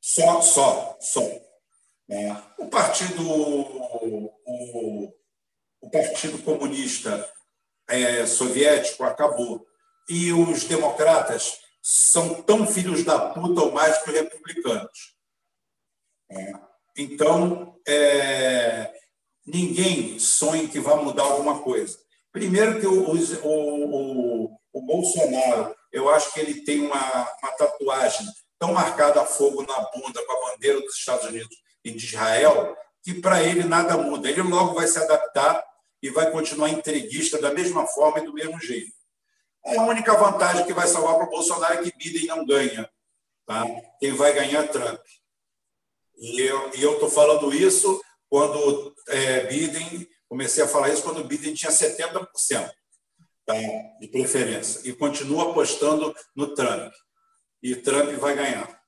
Só, 0.00 0.40
só, 0.42 0.96
só. 1.00 1.22
É. 2.08 2.32
O 2.58 2.68
Partido, 2.68 3.22
o, 3.26 4.30
o 5.80 5.90
Partido 5.90 6.38
Comunista 6.42 7.30
é, 7.88 8.26
Soviético 8.26 9.04
acabou. 9.04 9.66
E 10.08 10.32
os 10.32 10.64
democratas 10.64 11.60
são 11.82 12.42
tão 12.42 12.66
filhos 12.66 13.04
da 13.04 13.30
puta 13.30 13.62
ou 13.62 13.72
mais 13.72 13.98
que 13.98 14.10
os 14.10 14.16
republicanos. 14.16 15.14
É. 16.30 16.52
Então, 16.96 17.80
é, 17.86 18.92
ninguém 19.46 20.18
sonha 20.18 20.68
que 20.68 20.80
vai 20.80 20.96
mudar 21.02 21.22
alguma 21.22 21.62
coisa. 21.62 21.98
Primeiro 22.32 22.80
que 22.80 22.86
o, 22.86 23.10
o, 23.10 24.44
o, 24.44 24.58
o 24.72 24.82
Bolsonaro, 24.82 25.74
eu 25.92 26.08
acho 26.10 26.32
que 26.32 26.40
ele 26.40 26.62
tem 26.62 26.80
uma, 26.80 27.30
uma 27.42 27.52
tatuagem 27.52 28.26
tão 28.58 28.72
marcada 28.72 29.22
a 29.22 29.26
fogo 29.26 29.62
na 29.62 29.80
bunda 29.90 30.24
com 30.24 30.32
a 30.32 30.50
bandeira 30.50 30.80
dos 30.80 30.96
Estados 30.96 31.26
Unidos 31.26 31.63
e 31.84 31.92
de 31.92 32.06
Israel, 32.06 32.76
que 33.02 33.14
para 33.20 33.42
ele 33.42 33.64
nada 33.64 33.96
muda. 33.98 34.28
Ele 34.28 34.42
logo 34.42 34.74
vai 34.74 34.86
se 34.86 34.98
adaptar 34.98 35.62
e 36.02 36.10
vai 36.10 36.30
continuar 36.30 36.70
entreguista 36.70 37.40
da 37.40 37.52
mesma 37.52 37.86
forma 37.86 38.18
e 38.20 38.24
do 38.24 38.32
mesmo 38.32 38.58
jeito. 38.60 38.92
A 39.64 39.82
única 39.82 40.14
vantagem 40.14 40.66
que 40.66 40.72
vai 40.72 40.86
salvar 40.86 41.16
para 41.16 41.26
o 41.26 41.30
Bolsonaro 41.30 41.74
é 41.74 41.82
que 41.82 41.96
Biden 41.96 42.26
não 42.26 42.44
ganha. 42.44 42.90
Tá? 43.46 43.64
Quem 43.98 44.12
vai 44.12 44.32
ganhar 44.32 44.64
é 44.64 44.68
Trump. 44.68 45.00
E 46.16 46.40
eu 46.40 46.94
estou 46.94 47.10
falando 47.10 47.52
isso 47.52 48.02
quando 48.28 48.94
é, 49.08 49.46
Biden, 49.46 50.08
comecei 50.28 50.62
a 50.62 50.68
falar 50.68 50.90
isso 50.90 51.02
quando 51.02 51.24
Biden 51.24 51.54
tinha 51.54 51.70
70% 51.70 52.28
tá, 53.46 53.54
de 54.00 54.08
preferência. 54.08 54.86
E 54.88 54.92
continua 54.92 55.50
apostando 55.50 56.14
no 56.34 56.54
Trump. 56.54 56.92
E 57.62 57.74
Trump 57.76 58.10
vai 58.18 58.34
ganhar. 58.34 58.82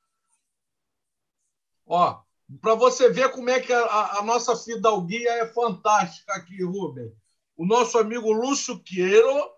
Ó, 1.86 2.25
para 2.60 2.74
você 2.74 3.10
ver 3.10 3.30
como 3.30 3.50
é 3.50 3.60
que 3.60 3.72
a, 3.72 4.18
a, 4.18 4.22
nossa 4.22 4.56
fidalguia 4.56 5.30
é 5.32 5.46
fantástica 5.46 6.32
aqui, 6.34 6.62
Rubem. 6.62 7.12
O 7.56 7.66
nosso 7.66 7.98
amigo 7.98 8.30
Lúcio 8.30 8.78
Queiro 8.82 9.50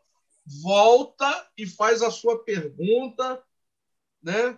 volta 0.63 1.47
e 1.57 1.67
faz 1.67 2.03
a 2.03 2.11
sua 2.11 2.43
pergunta, 2.43 3.43
né? 4.23 4.57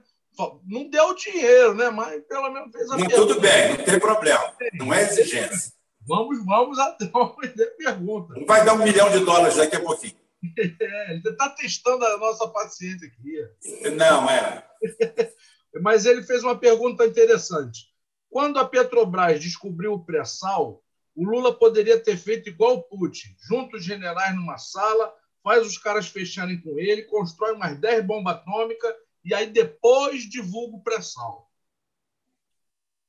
Não 0.65 0.89
deu 0.89 1.15
dinheiro, 1.15 1.75
né? 1.75 1.91
Mas 1.91 2.23
pelo 2.25 2.51
menos 2.51 2.71
fez 2.71 2.89
a 2.91 2.97
não, 2.97 3.07
pergunta. 3.07 3.35
Tudo 3.35 3.41
bem, 3.41 3.77
não 3.77 3.85
tem 3.85 3.99
problema. 3.99 4.55
Não 4.75 4.95
é 4.95 5.03
exigência. 5.03 5.73
Vamos, 6.07 6.45
vamos 6.45 6.79
até 6.79 7.07
fazer 7.09 7.67
pergunta. 7.77 8.35
Não 8.35 8.47
vai 8.47 8.65
dar 8.65 8.75
um 8.75 8.83
milhão 8.83 9.11
de 9.11 9.21
dólares 9.21 9.57
daqui 9.57 9.77
a 9.77 9.81
pouquinho. 9.81 10.19
É, 10.57 11.11
ele 11.11 11.23
está 11.29 11.51
testando 11.51 12.03
a 12.03 12.17
nossa 12.17 12.49
paciência 12.49 13.07
aqui. 13.07 13.91
Não, 13.91 14.27
é. 14.31 14.67
Mas 15.83 16.07
ele 16.07 16.23
fez 16.23 16.43
uma 16.43 16.59
pergunta 16.59 17.05
interessante. 17.05 17.90
Quando 18.31 18.61
a 18.61 18.65
Petrobras 18.65 19.41
descobriu 19.41 19.93
o 19.93 20.05
pré-sal, 20.05 20.83
o 21.17 21.25
Lula 21.25 21.53
poderia 21.53 21.99
ter 21.99 22.17
feito 22.17 22.49
igual 22.49 22.77
o 22.77 22.83
Putin, 22.83 23.35
junta 23.43 23.77
os 23.77 23.85
generais 23.85 24.35
numa 24.35 24.57
sala, 24.57 25.13
faz 25.43 25.67
os 25.67 25.77
caras 25.77 26.07
fecharem 26.07 26.61
com 26.61 26.79
ele, 26.79 27.03
constrói 27.03 27.53
umas 27.53 27.77
10 27.79 28.07
bombas 28.07 28.37
atômicas 28.37 28.95
e 29.25 29.35
aí 29.35 29.47
depois 29.49 30.23
divulga 30.23 30.77
o 30.77 30.83
pré-sal. 30.83 31.51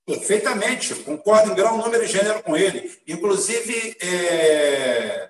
Perfeitamente, 0.05 0.95
concordo 0.95 1.51
em 1.51 1.55
grau, 1.55 1.77
número 1.77 2.03
e 2.03 2.07
gênero 2.07 2.41
com 2.41 2.57
ele. 2.57 2.99
Inclusive, 3.07 3.95
é, 4.01 5.29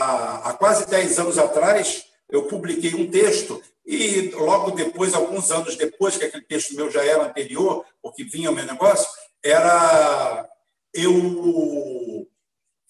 há, 0.00 0.48
há 0.48 0.54
quase 0.54 0.88
10 0.88 1.18
anos 1.18 1.38
atrás, 1.38 2.07
eu 2.28 2.44
publiquei 2.44 2.94
um 2.94 3.10
texto 3.10 3.62
e 3.84 4.30
logo 4.34 4.72
depois, 4.72 5.14
alguns 5.14 5.50
anos 5.50 5.76
depois, 5.76 6.16
que 6.16 6.24
aquele 6.24 6.44
texto 6.44 6.74
meu 6.74 6.90
já 6.90 7.02
era 7.02 7.24
anterior, 7.24 7.86
porque 8.02 8.22
vinha 8.22 8.50
o 8.50 8.54
meu 8.54 8.66
negócio, 8.66 9.08
era 9.42 10.46
eu 10.92 12.28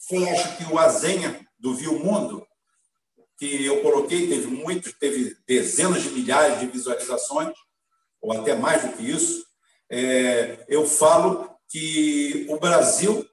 foi 0.08 0.28
acho 0.28 0.56
que 0.56 0.72
o 0.72 0.78
Azenha 0.78 1.46
do 1.58 1.74
Viu 1.74 1.98
Mundo, 1.98 2.46
que 3.38 3.64
eu 3.64 3.82
coloquei, 3.82 4.26
teve 4.26 4.46
muitos, 4.46 4.92
teve 4.94 5.36
dezenas 5.46 6.02
de 6.02 6.10
milhares 6.10 6.58
de 6.58 6.66
visualizações, 6.66 7.54
ou 8.20 8.32
até 8.32 8.54
mais 8.54 8.82
do 8.82 8.96
que 8.96 9.08
isso. 9.08 9.44
É, 9.90 10.64
eu 10.68 10.86
falo 10.86 11.48
que 11.68 12.46
o 12.48 12.58
Brasil 12.58 13.24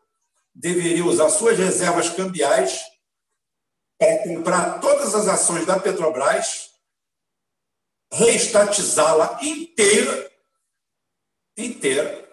deveria 0.53 1.06
usar 1.06 1.30
suas 1.30 1.57
reservas 1.57 2.10
cambiais 2.10 2.80
para 3.97 4.23
comprar 4.23 4.80
todas 4.80 5.15
as 5.15 5.27
ações 5.27 5.65
da 5.65 5.80
Petrobras, 5.80 6.72
reestatizá-la 8.11 9.39
inteira, 9.41 10.31
inteira, 11.57 12.30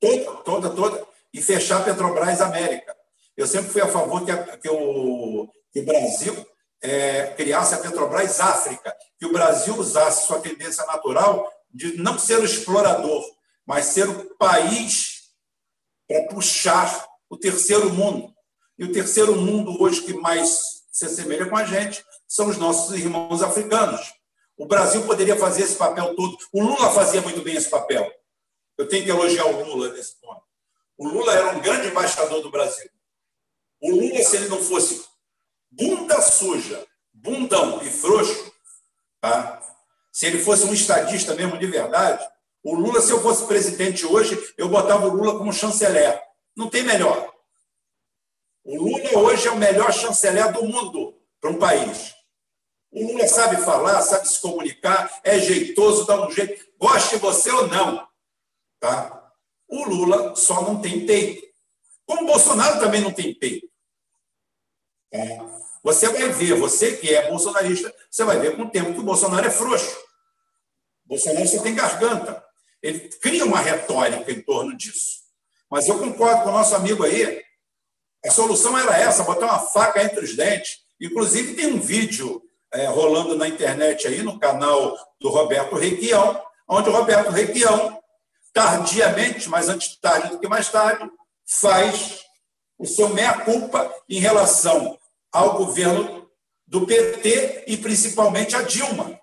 toda, 0.00 0.36
toda, 0.42 0.70
toda, 0.70 1.06
e 1.32 1.42
fechar 1.42 1.80
a 1.80 1.84
Petrobras 1.84 2.40
América. 2.40 2.96
Eu 3.36 3.46
sempre 3.46 3.70
fui 3.70 3.82
a 3.82 3.88
favor 3.88 4.24
que, 4.24 4.30
a, 4.30 4.56
que, 4.56 4.68
o, 4.68 5.48
que 5.72 5.80
o 5.80 5.84
Brasil 5.84 6.46
é, 6.80 7.28
criasse 7.34 7.74
a 7.74 7.78
Petrobras 7.78 8.40
África, 8.40 8.96
que 9.18 9.26
o 9.26 9.32
Brasil 9.32 9.74
usasse 9.76 10.26
sua 10.26 10.40
tendência 10.40 10.84
natural 10.86 11.52
de 11.72 11.96
não 11.98 12.18
ser 12.18 12.38
o 12.38 12.44
explorador, 12.44 13.24
mas 13.66 13.86
ser 13.86 14.08
o 14.08 14.36
país 14.36 15.32
para 16.08 16.28
puxar 16.28 17.06
o 17.28 17.36
terceiro 17.36 17.92
mundo. 17.92 18.35
E 18.78 18.84
o 18.84 18.92
terceiro 18.92 19.36
mundo 19.36 19.80
hoje 19.82 20.02
que 20.02 20.12
mais 20.14 20.82
se 20.90 21.06
assemelha 21.06 21.46
com 21.46 21.56
a 21.56 21.64
gente 21.64 22.04
são 22.26 22.48
os 22.48 22.56
nossos 22.56 22.94
irmãos 22.98 23.42
africanos. 23.42 24.12
O 24.56 24.66
Brasil 24.66 25.02
poderia 25.04 25.36
fazer 25.36 25.62
esse 25.62 25.76
papel 25.76 26.14
todo. 26.14 26.36
O 26.52 26.62
Lula 26.62 26.90
fazia 26.90 27.20
muito 27.20 27.42
bem 27.42 27.56
esse 27.56 27.68
papel. 27.68 28.10
Eu 28.78 28.88
tenho 28.88 29.04
que 29.04 29.10
elogiar 29.10 29.46
o 29.46 29.64
Lula 29.64 29.92
nesse 29.92 30.18
ponto. 30.20 30.42
O 30.98 31.08
Lula 31.08 31.32
era 31.32 31.56
um 31.56 31.60
grande 31.60 31.88
embaixador 31.88 32.40
do 32.42 32.50
Brasil. 32.50 32.90
O 33.80 33.90
Lula, 33.90 34.22
se 34.22 34.36
ele 34.36 34.48
não 34.48 34.62
fosse 34.62 35.04
bunda 35.70 36.20
suja, 36.22 36.86
bundão 37.12 37.82
e 37.82 37.90
frouxo, 37.90 38.52
tá? 39.20 39.62
se 40.10 40.24
ele 40.24 40.42
fosse 40.42 40.64
um 40.64 40.72
estadista 40.72 41.34
mesmo 41.34 41.58
de 41.58 41.66
verdade, 41.66 42.26
o 42.64 42.74
Lula, 42.74 43.02
se 43.02 43.12
eu 43.12 43.20
fosse 43.20 43.46
presidente 43.46 44.06
hoje, 44.06 44.36
eu 44.56 44.66
botava 44.66 45.06
o 45.06 45.14
Lula 45.14 45.36
como 45.36 45.52
chanceler. 45.52 46.18
Não 46.56 46.70
tem 46.70 46.82
melhor. 46.82 47.35
O 48.66 48.82
Lula 48.82 49.18
hoje 49.18 49.46
é 49.46 49.50
o 49.52 49.56
melhor 49.56 49.92
chanceler 49.92 50.52
do 50.52 50.64
mundo 50.64 51.16
para 51.40 51.50
um 51.50 51.58
país. 51.58 52.16
O 52.90 53.00
Lula 53.00 53.28
sabe 53.28 53.58
falar, 53.58 54.02
sabe 54.02 54.26
se 54.26 54.40
comunicar, 54.40 55.20
é 55.22 55.38
jeitoso, 55.38 56.04
dá 56.04 56.26
um 56.26 56.32
jeito, 56.32 56.66
goste 56.76 57.14
você 57.16 57.48
ou 57.52 57.68
não. 57.68 58.04
Tá? 58.80 59.32
O 59.68 59.84
Lula 59.84 60.34
só 60.34 60.62
não 60.62 60.80
tem 60.80 61.06
peito. 61.06 61.46
Como 62.04 62.24
o 62.24 62.26
Bolsonaro 62.26 62.80
também 62.80 63.00
não 63.00 63.12
tem 63.12 63.32
peito. 63.32 63.68
É. 65.12 65.38
Você 65.84 66.08
vai 66.08 66.28
ver, 66.30 66.54
você 66.54 66.96
que 66.96 67.14
é 67.14 67.30
bolsonarista, 67.30 67.94
você 68.10 68.24
vai 68.24 68.40
ver 68.40 68.56
com 68.56 68.62
o 68.62 68.70
tempo 68.70 68.92
que 68.92 68.98
o 68.98 69.04
Bolsonaro 69.04 69.46
é 69.46 69.50
frouxo. 69.50 69.96
O 71.04 71.10
Bolsonaro 71.10 71.46
só 71.46 71.62
tem 71.62 71.72
garganta. 71.72 72.44
Ele 72.82 72.98
cria 73.20 73.44
uma 73.44 73.60
retórica 73.60 74.32
em 74.32 74.42
torno 74.42 74.76
disso. 74.76 75.20
Mas 75.70 75.86
eu 75.86 76.00
concordo 76.00 76.42
com 76.42 76.48
o 76.48 76.52
nosso 76.52 76.74
amigo 76.74 77.04
aí. 77.04 77.45
A 78.24 78.30
solução 78.30 78.76
era 78.76 78.96
essa, 78.98 79.24
botar 79.24 79.46
uma 79.46 79.58
faca 79.58 80.02
entre 80.02 80.24
os 80.24 80.34
dentes. 80.34 80.78
Inclusive, 81.00 81.54
tem 81.54 81.66
um 81.66 81.80
vídeo 81.80 82.42
é, 82.72 82.86
rolando 82.86 83.36
na 83.36 83.48
internet 83.48 84.06
aí, 84.06 84.22
no 84.22 84.38
canal 84.38 84.96
do 85.20 85.28
Roberto 85.28 85.76
Requião, 85.76 86.40
onde 86.68 86.88
o 86.88 86.92
Roberto 86.92 87.30
Requião, 87.30 88.00
tardiamente, 88.52 89.48
mas 89.48 89.68
antes 89.68 89.96
tarde 89.96 90.30
do 90.30 90.38
que 90.38 90.48
mais 90.48 90.68
tarde, 90.68 91.08
faz 91.46 92.24
o 92.78 92.86
seu 92.86 93.08
meia-culpa 93.10 93.92
em 94.08 94.18
relação 94.18 94.98
ao 95.32 95.58
governo 95.58 96.28
do 96.66 96.86
PT 96.86 97.64
e 97.66 97.76
principalmente 97.76 98.56
a 98.56 98.62
Dilma. 98.62 99.18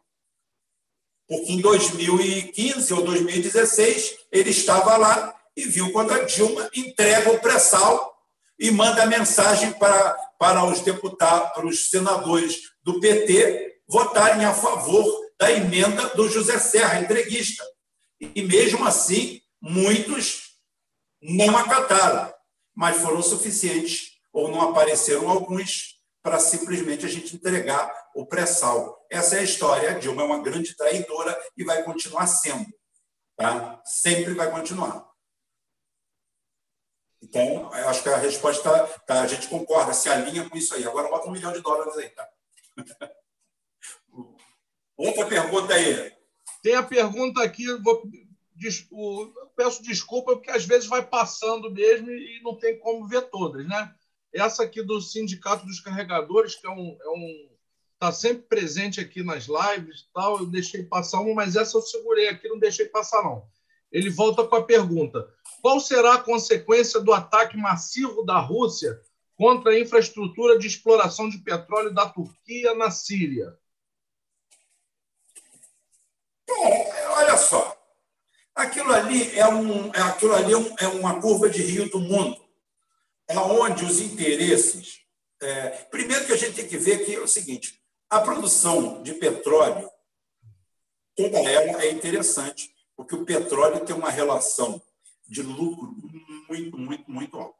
Porque 1.28 1.52
em 1.52 1.62
2015 1.62 2.94
ou 2.94 3.04
2016 3.04 4.16
ele 4.32 4.52
estava 4.52 4.98
lá 4.98 5.36
e 5.56 5.66
viu 5.66 5.92
quando 5.92 6.12
a 6.12 6.24
Dilma 6.24 6.70
entrega 6.76 7.32
o 7.32 7.40
pré-sal 7.40 8.13
e 8.64 8.72
manda 8.72 9.06
mensagem 9.06 9.74
para, 9.74 10.14
para 10.40 10.66
os 10.66 10.80
deputados, 10.82 11.52
para 11.54 11.68
os 11.68 11.90
senadores 11.90 12.62
do 12.82 13.00
PT 13.00 13.82
votarem 13.88 14.46
a 14.46 14.54
favor 14.54 15.06
da 15.40 15.52
emenda 15.52 16.10
do 16.16 16.28
José 16.30 16.58
Serra, 16.58 17.02
entreguista. 17.02 17.64
E 18.20 18.42
mesmo 18.42 18.86
assim, 18.86 19.42
muitos 19.62 20.54
não 21.22 21.58
acataram 21.58 22.34
mas 22.76 22.98
foram 22.98 23.22
suficientes, 23.22 24.14
ou 24.32 24.50
não 24.50 24.62
apareceram 24.62 25.30
alguns, 25.30 26.02
para 26.24 26.40
simplesmente 26.40 27.06
a 27.06 27.10
gente 27.10 27.36
entregar 27.36 27.94
o 28.16 28.26
pré-sal. 28.26 29.06
Essa 29.12 29.36
é 29.36 29.40
a 29.40 29.44
história. 29.44 29.92
A 29.92 30.00
Dilma 30.00 30.22
é 30.22 30.26
uma 30.26 30.42
grande 30.42 30.76
traidora 30.76 31.38
e 31.58 31.64
vai 31.64 31.84
continuar 31.84 32.26
sendo. 32.28 32.66
Tá? 33.38 33.82
Sempre 33.86 34.34
vai 34.34 34.50
continuar. 34.50 35.06
Então, 37.34 37.74
acho 37.74 38.04
que 38.04 38.10
a 38.10 38.18
resposta 38.18 38.88
tá, 39.08 39.24
a 39.24 39.28
gente 39.28 39.48
concorda, 39.48 39.92
se 39.92 40.08
alinha 40.08 40.48
com 40.48 40.56
isso 40.56 40.76
aí. 40.76 40.86
Agora 40.86 41.10
bota 41.10 41.28
um 41.28 41.32
milhão 41.32 41.52
de 41.52 41.62
dólares 41.62 41.98
aí, 41.98 42.10
tá? 42.10 42.30
Outra 44.96 45.26
pergunta 45.26 45.74
aí. 45.74 46.14
Tem 46.62 46.76
a 46.76 46.84
pergunta 46.84 47.42
aqui, 47.44 47.66
vou 47.82 48.04
peço 49.56 49.82
desculpa 49.82 50.34
porque 50.34 50.52
às 50.52 50.64
vezes 50.64 50.88
vai 50.88 51.04
passando 51.04 51.72
mesmo 51.72 52.12
e 52.12 52.40
não 52.44 52.56
tem 52.56 52.78
como 52.78 53.08
ver 53.08 53.24
todas, 53.24 53.68
né? 53.68 53.96
Essa 54.32 54.62
aqui 54.62 54.84
do 54.84 55.02
Sindicato 55.02 55.66
dos 55.66 55.80
Carregadores, 55.80 56.54
que 56.54 56.68
é 56.68 56.70
um, 56.70 56.96
é 57.02 57.10
um 57.10 57.50
tá 57.98 58.12
sempre 58.12 58.44
presente 58.44 59.02
aqui 59.02 59.24
nas 59.24 59.48
lives 59.48 60.02
e 60.02 60.14
tal, 60.14 60.38
eu 60.38 60.46
deixei 60.46 60.84
passar 60.84 61.20
uma, 61.22 61.34
mas 61.34 61.56
essa 61.56 61.76
eu 61.76 61.82
segurei 61.82 62.28
aqui, 62.28 62.48
não 62.48 62.60
deixei 62.60 62.86
passar 62.86 63.24
não. 63.24 63.48
Ele 63.94 64.10
volta 64.10 64.46
com 64.46 64.56
a 64.58 64.64
pergunta: 64.64 65.34
qual 65.62 65.80
será 65.80 66.16
a 66.16 66.22
consequência 66.22 67.00
do 67.00 67.14
ataque 67.14 67.56
massivo 67.56 68.26
da 68.26 68.40
Rússia 68.40 69.00
contra 69.38 69.72
a 69.72 69.80
infraestrutura 69.80 70.60
de 70.60 70.68
exploração 70.68 71.30
de 71.30 71.38
petróleo 71.38 71.94
da 71.94 72.10
Turquia 72.10 72.76
na 72.76 72.92
Síria? 72.92 73.58
olha 77.16 77.38
só, 77.38 77.84
Aquilo 78.56 78.94
ali 78.94 79.38
é, 79.38 79.48
um, 79.48 79.92
é 79.94 80.02
aquilo 80.02 80.36
ali 80.36 80.54
é, 80.54 80.58
um, 80.58 80.76
é 80.80 80.88
uma 80.88 81.20
curva 81.20 81.50
de 81.50 81.64
rio 81.64 81.90
do 81.90 82.00
mundo, 82.00 82.40
onde 83.32 83.84
os 83.84 84.00
interesses. 84.00 85.00
É, 85.42 85.70
primeiro 85.90 86.26
que 86.26 86.34
a 86.34 86.38
gente 86.38 86.56
tem 86.56 86.68
que 86.68 86.78
ver 86.78 87.04
que 87.04 87.16
é 87.16 87.20
o 87.20 87.28
seguinte: 87.28 87.82
a 88.10 88.20
produção 88.22 89.02
de 89.02 89.16
petróleo, 89.16 89.90
toda 91.16 91.40
ela 91.40 91.84
é 91.84 91.92
interessante, 91.92 92.73
porque 92.96 93.16
o 93.16 93.26
petróleo 93.26 93.86
tem 93.86 93.96
uma 93.96 94.10
relação 94.10 94.82
de 95.28 95.42
lucro 95.42 95.96
muito, 96.50 96.78
muito, 96.78 97.12
muito 97.12 97.38
alta. 97.38 97.60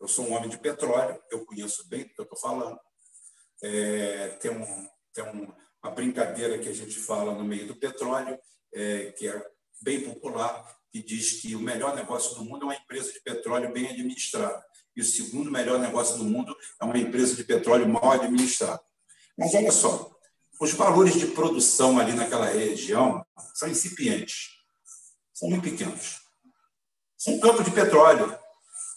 Eu 0.00 0.08
sou 0.08 0.26
um 0.26 0.34
homem 0.34 0.48
de 0.48 0.58
petróleo, 0.58 1.20
eu 1.30 1.44
conheço 1.44 1.88
bem 1.88 2.04
do 2.04 2.14
que 2.14 2.20
eu 2.20 2.24
estou 2.24 2.38
falando. 2.38 2.78
É, 3.62 4.28
tem 4.40 4.50
um, 4.50 4.88
tem 5.12 5.24
um, 5.24 5.52
uma 5.82 5.92
brincadeira 5.92 6.58
que 6.58 6.68
a 6.68 6.74
gente 6.74 6.98
fala 6.98 7.34
no 7.34 7.44
meio 7.44 7.66
do 7.66 7.76
petróleo, 7.76 8.38
é, 8.72 9.12
que 9.12 9.28
é 9.28 9.46
bem 9.82 10.02
popular, 10.02 10.64
que 10.92 11.02
diz 11.02 11.40
que 11.40 11.56
o 11.56 11.60
melhor 11.60 11.94
negócio 11.94 12.34
do 12.36 12.44
mundo 12.44 12.62
é 12.62 12.64
uma 12.66 12.76
empresa 12.76 13.12
de 13.12 13.20
petróleo 13.20 13.72
bem 13.72 13.88
administrada. 13.88 14.64
E 14.96 15.00
o 15.00 15.04
segundo 15.04 15.50
melhor 15.50 15.80
negócio 15.80 16.18
do 16.18 16.24
mundo 16.24 16.56
é 16.80 16.84
uma 16.84 16.96
empresa 16.96 17.34
de 17.34 17.44
petróleo 17.44 17.88
mal 17.88 18.12
administrada. 18.12 18.80
Mas 19.36 19.54
olha 19.54 19.72
só, 19.72 20.13
os 20.64 20.72
valores 20.72 21.14
de 21.14 21.26
produção 21.26 21.98
ali 21.98 22.12
naquela 22.12 22.46
região 22.46 23.24
são 23.54 23.68
incipientes, 23.68 24.48
são 25.32 25.50
muito 25.50 25.62
pequenos. 25.62 26.20
São 27.18 27.38
campos 27.38 27.64
de 27.64 27.70
petróleo. 27.70 28.36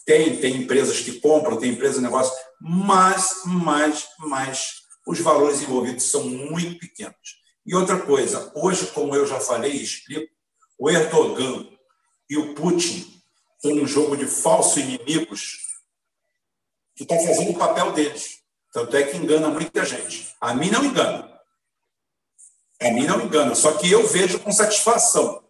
Tem, 0.06 0.40
tem 0.40 0.56
empresas 0.56 1.00
que 1.00 1.20
compram, 1.20 1.58
tem 1.58 1.72
empresas 1.72 1.96
de 1.96 2.02
negócio, 2.02 2.34
mas, 2.58 3.42
mas, 3.44 4.08
mas 4.18 4.82
os 5.06 5.20
valores 5.20 5.60
envolvidos 5.60 6.04
são 6.04 6.24
muito 6.24 6.78
pequenos. 6.78 7.38
E 7.66 7.74
outra 7.74 8.00
coisa, 8.00 8.50
hoje, 8.54 8.86
como 8.88 9.14
eu 9.14 9.26
já 9.26 9.38
falei 9.38 9.72
e 9.72 9.82
explico, 9.82 10.32
o 10.78 10.88
Erdogan 10.88 11.68
e 12.30 12.38
o 12.38 12.54
Putin 12.54 13.22
estão 13.56 13.74
num 13.76 13.86
jogo 13.86 14.16
de 14.16 14.26
falsos 14.26 14.78
inimigos 14.78 15.58
que 16.96 17.02
estão 17.02 17.18
fazendo 17.26 17.50
o 17.50 17.58
papel 17.58 17.92
deles. 17.92 18.38
Tanto 18.72 18.96
é 18.96 19.02
que 19.02 19.16
engana 19.18 19.48
muita 19.48 19.84
gente. 19.84 20.34
A 20.40 20.54
mim 20.54 20.70
não 20.70 20.84
engana. 20.84 21.27
A 22.80 22.90
mim 22.90 23.06
não 23.06 23.20
engana. 23.20 23.54
Só 23.54 23.72
que 23.72 23.90
eu 23.90 24.06
vejo 24.06 24.38
com 24.40 24.52
satisfação 24.52 25.42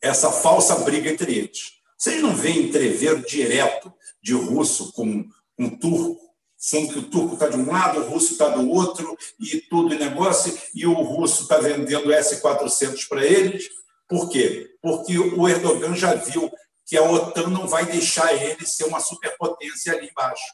essa 0.00 0.30
falsa 0.30 0.76
briga 0.76 1.10
entre 1.10 1.34
eles. 1.34 1.72
Vocês 1.96 2.20
não 2.20 2.34
veem 2.34 2.64
entrever 2.64 3.24
direto 3.24 3.92
de 4.22 4.32
russo 4.32 4.92
com 4.92 5.24
um 5.58 5.70
turco 5.70 6.22
sendo 6.62 6.92
que 6.92 6.98
o 7.00 7.02
turco 7.02 7.34
está 7.34 7.48
de 7.48 7.56
um 7.56 7.68
lado, 7.68 7.98
o 7.98 8.08
russo 8.08 8.34
está 8.34 8.48
do 8.50 8.70
outro, 8.70 9.18
e 9.40 9.60
tudo 9.62 9.92
em 9.92 9.98
negócio, 9.98 10.56
e 10.72 10.86
o 10.86 10.92
russo 10.92 11.42
está 11.42 11.58
vendendo 11.58 12.12
S-400 12.12 13.08
para 13.08 13.26
eles. 13.26 13.68
Por 14.08 14.28
quê? 14.28 14.70
Porque 14.80 15.18
o 15.18 15.48
Erdogan 15.48 15.96
já 15.96 16.14
viu 16.14 16.48
que 16.86 16.96
a 16.96 17.02
OTAN 17.02 17.48
não 17.48 17.66
vai 17.66 17.84
deixar 17.86 18.32
ele 18.32 18.64
ser 18.64 18.84
uma 18.84 19.00
superpotência 19.00 19.92
ali 19.92 20.08
embaixo. 20.08 20.44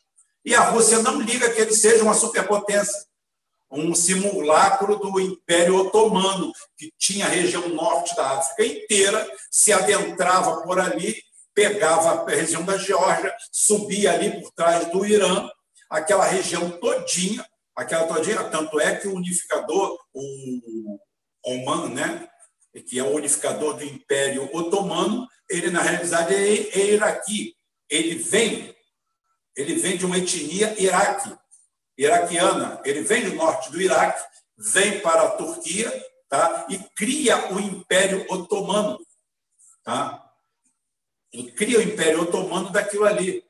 E 0.43 0.55
a 0.55 0.71
Rússia 0.71 1.03
não 1.03 1.21
liga 1.21 1.51
que 1.51 1.61
ele 1.61 1.75
seja 1.75 2.03
uma 2.03 2.15
superpotência. 2.15 3.07
Um 3.71 3.95
simulacro 3.95 4.97
do 4.97 5.21
Império 5.21 5.77
Otomano, 5.77 6.53
que 6.77 6.91
tinha 6.99 7.27
a 7.27 7.29
região 7.29 7.69
norte 7.69 8.17
da 8.17 8.39
África 8.39 8.65
inteira, 8.65 9.29
se 9.51 9.73
adentrava 9.73 10.63
por 10.63 10.81
ali, 10.81 11.15
pegava 11.55 12.23
a 12.23 12.31
região 12.31 12.65
da 12.65 12.79
Geórgia, 12.79 13.35
subia 13.53 14.13
ali 14.13 14.41
por 14.41 14.51
trás 14.53 14.91
do 14.91 15.05
Irã 15.05 15.49
aquela 15.89 16.25
região 16.25 16.71
todinha, 16.71 17.45
aquela 17.75 18.07
todinha, 18.07 18.45
tanto 18.45 18.79
é 18.79 18.97
que 18.97 19.09
o 19.09 19.15
unificador, 19.15 19.99
o 20.13 20.99
Oman, 21.45 21.89
né, 21.91 22.29
que 22.87 22.99
é 22.99 23.03
o 23.03 23.15
unificador 23.15 23.75
do 23.75 23.85
Império 23.85 24.49
Otomano, 24.55 25.27
ele 25.49 25.71
na 25.71 25.81
realidade 25.81 26.35
é, 26.35 26.79
é 26.79 26.87
iraqui. 26.93 27.55
Ele 27.89 28.17
vem, 28.17 28.75
ele 29.57 29.75
vem 29.77 29.97
de 29.97 30.05
uma 30.05 30.19
etnia 30.19 30.75
iraque. 30.81 31.35
Iraquiana. 31.99 32.81
Ele 32.85 33.03
vem 33.03 33.29
do 33.29 33.35
norte 33.35 33.71
do 33.73 33.81
Iraque, 33.81 34.25
vem 34.57 35.01
para 35.01 35.23
a 35.23 35.31
Turquia 35.33 35.91
tá? 36.29 36.67
e 36.69 36.79
cria 36.97 37.53
o 37.53 37.59
Império 37.59 38.25
Otomano. 38.31 38.99
Tá? 39.83 40.25
Ele 41.33 41.51
cria 41.51 41.79
o 41.81 41.83
Império 41.83 42.23
Otomano 42.23 42.71
daquilo 42.71 43.05
ali. 43.05 43.45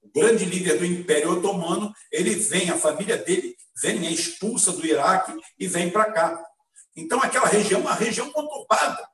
O 0.00 0.08
grande 0.12 0.44
líder 0.44 0.78
do 0.78 0.86
Império 0.86 1.32
Otomano, 1.32 1.94
ele 2.10 2.34
vem, 2.34 2.70
a 2.70 2.78
família 2.78 3.16
dele 3.16 3.56
vem, 3.82 4.06
é 4.06 4.10
expulsa 4.10 4.72
do 4.72 4.86
Iraque 4.86 5.32
e 5.58 5.66
vem 5.66 5.90
para 5.90 6.12
cá. 6.12 6.44
Então, 6.94 7.20
aquela 7.22 7.46
região 7.46 7.80
é 7.80 7.84
uma 7.84 7.94
região 7.94 8.30
conturbada. 8.30 9.08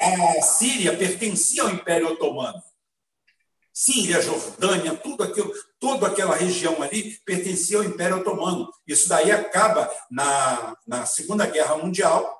A 0.00 0.42
Síria 0.42 0.96
pertencia 0.96 1.62
ao 1.62 1.70
Império 1.70 2.08
Otomano. 2.12 2.62
Síria, 3.72 4.20
Jordânia, 4.20 4.96
tudo 4.96 5.22
aquilo, 5.22 5.52
toda 5.78 6.08
aquela 6.08 6.34
região 6.34 6.82
ali 6.82 7.18
pertencia 7.24 7.78
ao 7.78 7.84
Império 7.84 8.18
Otomano. 8.18 8.68
Isso 8.86 9.08
daí 9.08 9.30
acaba 9.30 9.90
na, 10.10 10.76
na 10.86 11.06
Segunda 11.06 11.46
Guerra 11.46 11.76
Mundial, 11.78 12.38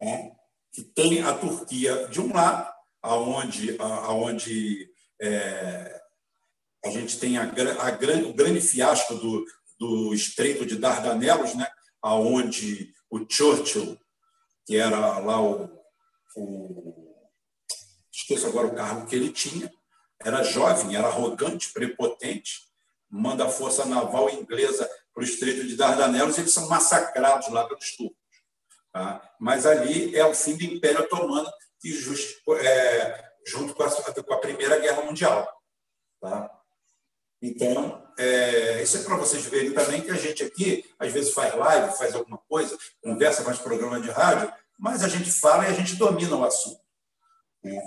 né, 0.00 0.32
que 0.72 0.82
tem 0.82 1.22
a 1.22 1.34
Turquia 1.36 2.06
de 2.08 2.20
um 2.20 2.32
lado, 2.32 2.72
aonde, 3.02 3.76
aonde 3.80 4.88
é, 5.20 6.00
a 6.84 6.90
gente 6.90 7.18
tem 7.18 7.36
a, 7.36 7.42
a, 7.44 8.28
o 8.28 8.34
grande 8.34 8.60
fiasco 8.60 9.14
do, 9.14 9.44
do 9.78 10.14
Estreito 10.14 10.64
de 10.64 10.76
Dardanelos, 10.76 11.54
né, 11.54 11.68
aonde 12.00 12.94
o 13.10 13.26
Churchill, 13.28 13.98
que 14.64 14.76
era 14.76 15.18
lá 15.18 15.42
o, 15.42 15.68
o 16.36 17.28
esqueço 18.12 18.46
agora 18.46 18.68
o 18.68 18.74
cargo 18.74 19.06
que 19.06 19.16
ele 19.16 19.30
tinha, 19.32 19.72
era 20.22 20.42
jovem, 20.42 20.96
era 20.96 21.06
arrogante, 21.06 21.72
prepotente, 21.72 22.68
manda 23.10 23.46
a 23.46 23.48
força 23.48 23.84
naval 23.84 24.28
inglesa 24.30 24.88
para 25.14 25.22
o 25.22 25.24
Estreito 25.24 25.66
de 25.66 25.76
Dardanelos, 25.76 26.38
eles 26.38 26.52
são 26.52 26.68
massacrados 26.68 27.48
lá 27.48 27.66
pelos 27.66 27.96
turcos. 27.96 28.16
Tá? 28.92 29.20
Mas 29.38 29.66
ali 29.66 30.16
é 30.16 30.24
o 30.24 30.34
fim 30.34 30.56
do 30.56 30.64
Império 30.64 31.00
Otomano, 31.00 31.50
que 31.80 31.92
just, 31.92 32.36
é, 32.60 33.24
junto 33.46 33.74
com 33.74 33.82
a, 33.82 33.90
com 33.90 34.34
a, 34.34 34.38
Primeira 34.38 34.78
Guerra 34.78 35.02
Mundial. 35.02 35.48
Tá? 36.20 36.50
Então, 37.40 38.04
é, 38.18 38.82
isso 38.82 38.96
é 38.96 39.02
para 39.04 39.16
vocês 39.16 39.44
verem 39.46 39.72
também 39.72 40.02
que 40.02 40.10
a 40.10 40.16
gente 40.16 40.42
aqui, 40.42 40.84
às 40.98 41.12
vezes, 41.12 41.32
faz 41.32 41.54
live, 41.54 41.96
faz 41.96 42.14
alguma 42.14 42.38
coisa, 42.48 42.76
conversa, 43.02 43.44
faz 43.44 43.58
programa 43.58 44.00
de 44.00 44.10
rádio, 44.10 44.52
mas 44.78 45.04
a 45.04 45.08
gente 45.08 45.30
fala 45.30 45.64
e 45.64 45.68
a 45.68 45.72
gente 45.72 45.96
domina 45.96 46.36
o 46.36 46.44
assunto. 46.44 46.80
Né? 47.62 47.80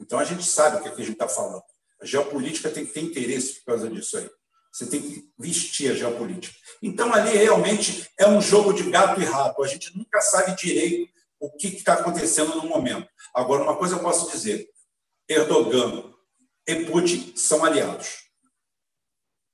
Então, 0.00 0.18
a 0.18 0.24
gente 0.24 0.44
sabe 0.44 0.76
o 0.76 0.82
que, 0.82 0.88
é 0.88 0.92
que 0.92 1.02
a 1.02 1.04
gente 1.04 1.14
está 1.14 1.28
falando. 1.28 1.64
A 2.04 2.06
geopolítica 2.06 2.70
tem 2.70 2.84
que 2.84 2.92
ter 2.92 3.00
interesse 3.00 3.54
por 3.54 3.64
causa 3.64 3.88
disso 3.88 4.18
aí. 4.18 4.30
Você 4.70 4.86
tem 4.90 5.00
que 5.00 5.32
vestir 5.38 5.90
a 5.90 5.94
geopolítica. 5.94 6.54
Então, 6.82 7.14
ali 7.14 7.30
realmente 7.30 8.10
é 8.18 8.28
um 8.28 8.42
jogo 8.42 8.74
de 8.74 8.90
gato 8.90 9.22
e 9.22 9.24
rato. 9.24 9.64
A 9.64 9.66
gente 9.66 9.96
nunca 9.96 10.20
sabe 10.20 10.54
direito 10.54 11.10
o 11.40 11.50
que 11.50 11.68
está 11.68 11.94
acontecendo 11.94 12.56
no 12.56 12.68
momento. 12.68 13.08
Agora, 13.34 13.62
uma 13.62 13.76
coisa 13.76 13.96
eu 13.96 14.00
posso 14.00 14.30
dizer: 14.30 14.68
Erdogan 15.26 16.12
e 16.68 16.84
Putin 16.84 17.32
são 17.34 17.64
aliados. 17.64 18.28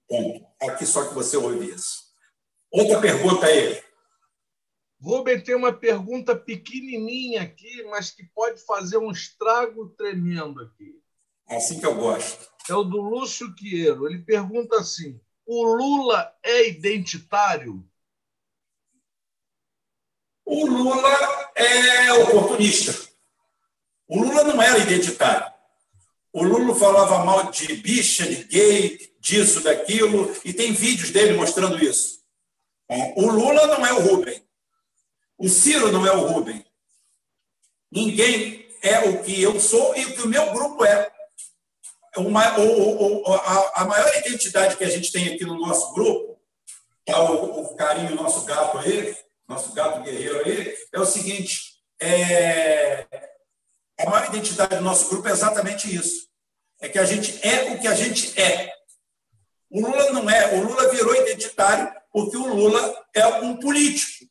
Ponto. 0.08 0.44
Aqui 0.60 0.84
só 0.84 1.06
que 1.06 1.14
você 1.14 1.36
ouve 1.36 1.70
isso. 1.70 2.00
Outra 2.72 3.00
pergunta 3.00 3.46
aí. 3.46 3.80
Rubem 5.00 5.40
tem 5.40 5.54
uma 5.54 5.72
pergunta 5.72 6.34
pequenininha 6.34 7.42
aqui, 7.42 7.84
mas 7.84 8.10
que 8.10 8.24
pode 8.34 8.60
fazer 8.64 8.98
um 8.98 9.12
estrago 9.12 9.90
tremendo 9.90 10.60
aqui. 10.62 11.00
É 11.50 11.56
assim 11.56 11.80
que 11.80 11.86
eu 11.86 11.96
gosto. 11.96 12.48
É 12.68 12.74
o 12.74 12.84
do 12.84 13.00
Lúcio 13.00 13.52
Quieiro. 13.56 14.06
Ele 14.06 14.22
pergunta 14.22 14.76
assim: 14.76 15.20
o 15.44 15.64
Lula 15.64 16.32
é 16.44 16.68
identitário? 16.68 17.84
O 20.44 20.64
Lula 20.64 21.52
é 21.56 22.12
oportunista. 22.12 23.10
O 24.06 24.22
Lula 24.22 24.44
não 24.44 24.62
era 24.62 24.78
identitário. 24.78 25.52
O 26.32 26.44
Lula 26.44 26.74
falava 26.76 27.24
mal 27.24 27.50
de 27.50 27.74
bicha, 27.74 28.24
de 28.24 28.44
gay, 28.44 29.12
disso, 29.18 29.60
daquilo, 29.60 30.32
e 30.44 30.52
tem 30.52 30.72
vídeos 30.72 31.10
dele 31.10 31.36
mostrando 31.36 31.82
isso. 31.82 32.20
O 33.16 33.26
Lula 33.28 33.66
não 33.66 33.84
é 33.84 33.92
o 33.92 34.00
Rubem. 34.00 34.40
O 35.36 35.48
Ciro 35.48 35.90
não 35.90 36.06
é 36.06 36.12
o 36.12 36.26
Rubem. 36.28 36.64
Ninguém 37.90 38.68
é 38.82 39.00
o 39.08 39.22
que 39.22 39.40
eu 39.42 39.58
sou 39.58 39.96
e 39.96 40.04
o 40.04 40.14
que 40.14 40.22
o 40.22 40.28
meu 40.28 40.52
grupo 40.52 40.84
é 40.84 41.10
uma, 42.16 42.42
a, 42.42 43.82
a, 43.82 43.84
maior 43.84 44.16
identidade 44.16 44.76
que 44.76 44.84
a 44.84 44.88
gente 44.88 45.12
tem 45.12 45.32
aqui 45.32 45.44
no 45.44 45.58
nosso 45.58 45.92
grupo, 45.94 46.40
é 47.06 47.16
o, 47.16 47.60
o 47.60 47.76
carinho, 47.76 48.14
nosso 48.14 48.44
gato 48.44 48.78
aí, 48.78 49.16
nosso 49.48 49.72
gato 49.72 50.02
guerreiro 50.02 50.44
aí, 50.44 50.74
é 50.92 51.00
o 51.00 51.06
seguinte: 51.06 51.80
é, 52.00 53.06
a 53.98 54.10
maior 54.10 54.28
identidade 54.28 54.76
do 54.76 54.82
nosso 54.82 55.08
grupo 55.08 55.28
é 55.28 55.32
exatamente 55.32 55.94
isso. 55.94 56.28
É 56.80 56.88
que 56.88 56.98
a 56.98 57.04
gente 57.04 57.38
é 57.46 57.72
o 57.72 57.78
que 57.78 57.86
a 57.86 57.94
gente 57.94 58.40
é. 58.40 58.72
O 59.70 59.80
Lula 59.80 60.10
não 60.12 60.28
é. 60.28 60.54
O 60.54 60.64
Lula 60.64 60.88
virou 60.88 61.14
identitário 61.14 61.92
porque 62.12 62.36
o 62.36 62.54
Lula 62.54 63.06
é 63.14 63.26
um 63.26 63.56
político. 63.56 64.24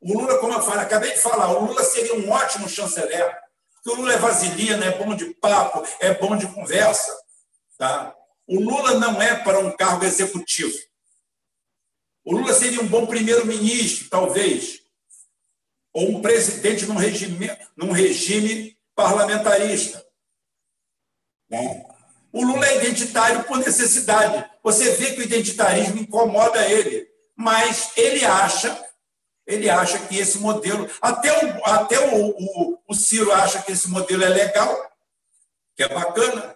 O 0.00 0.18
Lula, 0.18 0.38
como 0.38 0.54
eu 0.54 0.62
falei, 0.62 0.84
acabei 0.84 1.12
de 1.12 1.18
falar, 1.18 1.50
o 1.50 1.66
Lula 1.66 1.84
seria 1.84 2.14
um 2.14 2.30
ótimo 2.30 2.68
chanceler 2.68 3.36
o 3.88 3.94
Lula 3.94 4.12
é 4.12 4.18
vaselina, 4.18 4.84
é 4.84 4.98
bom 4.98 5.14
de 5.14 5.34
papo, 5.34 5.86
é 6.00 6.14
bom 6.14 6.36
de 6.36 6.46
conversa. 6.48 7.16
Tá? 7.76 8.14
O 8.46 8.60
Lula 8.60 8.94
não 8.94 9.20
é 9.20 9.34
para 9.42 9.58
um 9.58 9.74
cargo 9.76 10.04
executivo. 10.04 10.76
O 12.24 12.36
Lula 12.36 12.52
seria 12.52 12.80
um 12.80 12.86
bom 12.86 13.06
primeiro-ministro, 13.06 14.08
talvez, 14.10 14.80
ou 15.92 16.16
um 16.16 16.22
presidente 16.22 16.86
num 16.86 16.96
regime, 16.96 17.50
num 17.76 17.90
regime 17.90 18.78
parlamentarista. 18.94 20.04
Né? 21.48 21.86
O 22.32 22.44
Lula 22.44 22.66
é 22.66 22.76
identitário 22.76 23.44
por 23.44 23.58
necessidade. 23.58 24.48
Você 24.62 24.92
vê 24.96 25.14
que 25.14 25.20
o 25.20 25.24
identitarismo 25.24 25.98
incomoda 25.98 26.68
ele, 26.70 27.08
mas 27.34 27.92
ele 27.96 28.24
acha 28.24 28.87
ele 29.48 29.70
acha 29.70 29.98
que 29.98 30.18
esse 30.18 30.38
modelo, 30.38 30.88
até 31.00 31.32
o, 31.32 31.64
até 31.64 31.98
o, 31.98 32.28
o, 32.28 32.78
o 32.86 32.94
Ciro 32.94 33.32
acha 33.32 33.62
que 33.62 33.72
esse 33.72 33.88
modelo 33.88 34.22
é 34.22 34.28
legal, 34.28 34.92
que 35.74 35.82
é 35.82 35.88
bacana. 35.88 36.54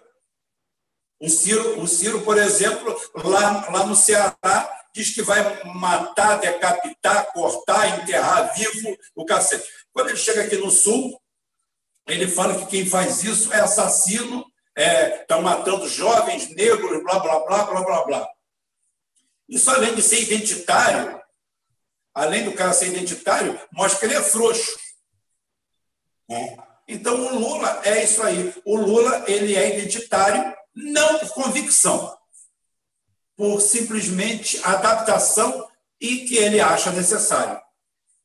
O 1.19 1.27
Ciro, 1.27 1.81
o 1.81 1.87
Ciro 1.87 2.21
por 2.21 2.37
exemplo, 2.37 2.95
lá, 3.15 3.67
lá 3.71 3.85
no 3.87 3.95
Ceará, 3.95 4.69
diz 4.93 5.09
que 5.09 5.23
vai 5.23 5.63
matar, 5.65 6.39
decapitar, 6.39 7.33
cortar, 7.33 7.99
enterrar 7.99 8.53
vivo 8.53 8.95
o 9.15 9.25
cacete. 9.25 9.67
Quando 9.91 10.09
ele 10.09 10.17
chega 10.17 10.43
aqui 10.43 10.57
no 10.57 10.69
Sul, 10.69 11.19
ele 12.05 12.27
fala 12.27 12.59
que 12.59 12.67
quem 12.67 12.85
faz 12.85 13.23
isso 13.23 13.51
é 13.51 13.59
assassino, 13.59 14.45
estão 14.77 15.39
é, 15.39 15.41
matando 15.41 15.89
jovens, 15.89 16.47
negros, 16.49 17.01
blá, 17.01 17.17
blá, 17.17 17.39
blá, 17.39 17.63
blá, 17.63 17.81
blá, 17.81 18.05
blá. 18.05 18.29
Isso, 19.49 19.71
além 19.71 19.95
de 19.95 20.01
ser 20.03 20.21
identitário, 20.21 21.22
além 22.13 22.45
do 22.45 22.53
cara 22.53 22.73
ser 22.73 22.87
identitário, 22.89 23.59
mostra 23.71 23.99
que 23.99 24.05
ele 24.05 24.15
é 24.15 24.21
frouxo. 24.21 24.77
Né? 26.29 26.57
Então, 26.87 27.15
o 27.15 27.39
Lula 27.39 27.81
é 27.83 28.03
isso 28.03 28.21
aí. 28.21 28.53
O 28.65 28.75
Lula 28.75 29.23
ele 29.27 29.55
é 29.55 29.77
identitário 29.77 30.55
não 30.75 31.19
por 31.19 31.33
convicção, 31.33 32.17
por 33.35 33.59
simplesmente 33.61 34.59
adaptação 34.63 35.67
e 35.99 36.25
que 36.25 36.35
ele 36.35 36.59
acha 36.59 36.91
necessário. 36.91 37.61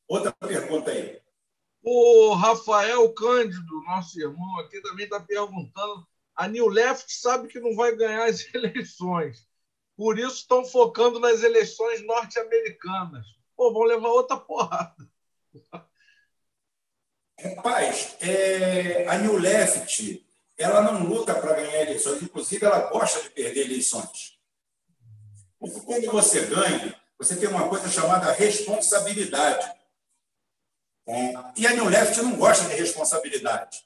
Outra 0.07 0.31
pergunta 0.31 0.91
aí. 0.91 1.19
O 1.81 2.33
Rafael 2.33 3.11
Cândido, 3.13 3.83
nosso 3.85 4.19
irmão 4.19 4.59
aqui, 4.59 4.81
também 4.81 5.05
está 5.05 5.19
perguntando. 5.19 6.05
A 6.35 6.47
New 6.47 6.67
Left 6.67 7.11
sabe 7.11 7.47
que 7.47 7.59
não 7.59 7.75
vai 7.75 7.95
ganhar 7.95 8.25
as 8.25 8.45
eleições. 8.53 9.47
Por 9.95 10.17
isso 10.17 10.37
estão 10.37 10.63
focando 10.63 11.19
nas 11.19 11.43
eleições 11.43 12.05
norte-americanas 12.05 13.38
pô, 13.59 13.73
vão 13.73 13.83
levar 13.83 14.07
outra 14.07 14.37
porrada. 14.37 14.95
Rapaz, 17.37 18.15
é, 18.21 19.05
a 19.05 19.17
New 19.17 19.37
Left 19.37 20.25
ela 20.57 20.81
não 20.81 21.03
luta 21.03 21.35
para 21.35 21.55
ganhar 21.55 21.81
eleições, 21.81 22.21
inclusive 22.21 22.65
ela 22.65 22.89
gosta 22.89 23.21
de 23.21 23.29
perder 23.31 23.65
eleições. 23.65 24.39
Porque 25.59 25.81
quando 25.81 26.09
você 26.09 26.45
ganha, 26.45 26.95
você 27.17 27.35
tem 27.35 27.49
uma 27.49 27.67
coisa 27.67 27.89
chamada 27.89 28.31
responsabilidade. 28.31 29.69
É, 31.05 31.33
e 31.57 31.67
a 31.67 31.73
New 31.73 31.89
Left 31.89 32.21
não 32.21 32.37
gosta 32.37 32.63
de 32.69 32.75
responsabilidade. 32.75 33.83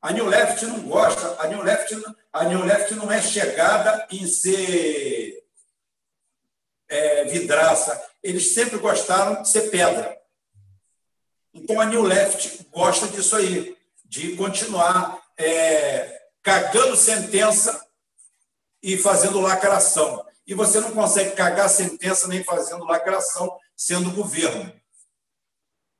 A 0.00 0.12
New 0.12 0.26
Left 0.26 0.64
não 0.64 0.80
gosta, 0.80 1.42
a 1.42 1.46
New 1.48 1.62
Left, 1.62 1.94
a 2.32 2.44
New 2.44 2.64
Left 2.64 2.94
não 2.94 3.12
é 3.12 3.20
chegada 3.20 4.06
em 4.10 4.26
ser 4.26 5.46
é, 6.88 7.24
vidraça, 7.24 8.13
eles 8.24 8.54
sempre 8.54 8.78
gostaram 8.78 9.42
de 9.42 9.50
ser 9.50 9.70
pedra. 9.70 10.18
Então 11.52 11.78
a 11.78 11.84
New 11.84 12.02
Left 12.02 12.66
gosta 12.72 13.06
disso 13.06 13.36
aí, 13.36 13.76
de 14.04 14.34
continuar 14.34 15.22
é, 15.38 16.22
cagando 16.42 16.96
sentença 16.96 17.86
e 18.82 18.96
fazendo 18.96 19.40
lacração. 19.40 20.24
e 20.46 20.52
você 20.52 20.78
não 20.78 20.90
consegue 20.90 21.34
cagar 21.34 21.70
sentença 21.70 22.28
nem 22.28 22.44
fazendo 22.44 22.84
lacração 22.84 23.58
sendo 23.74 24.10
governo. 24.10 24.70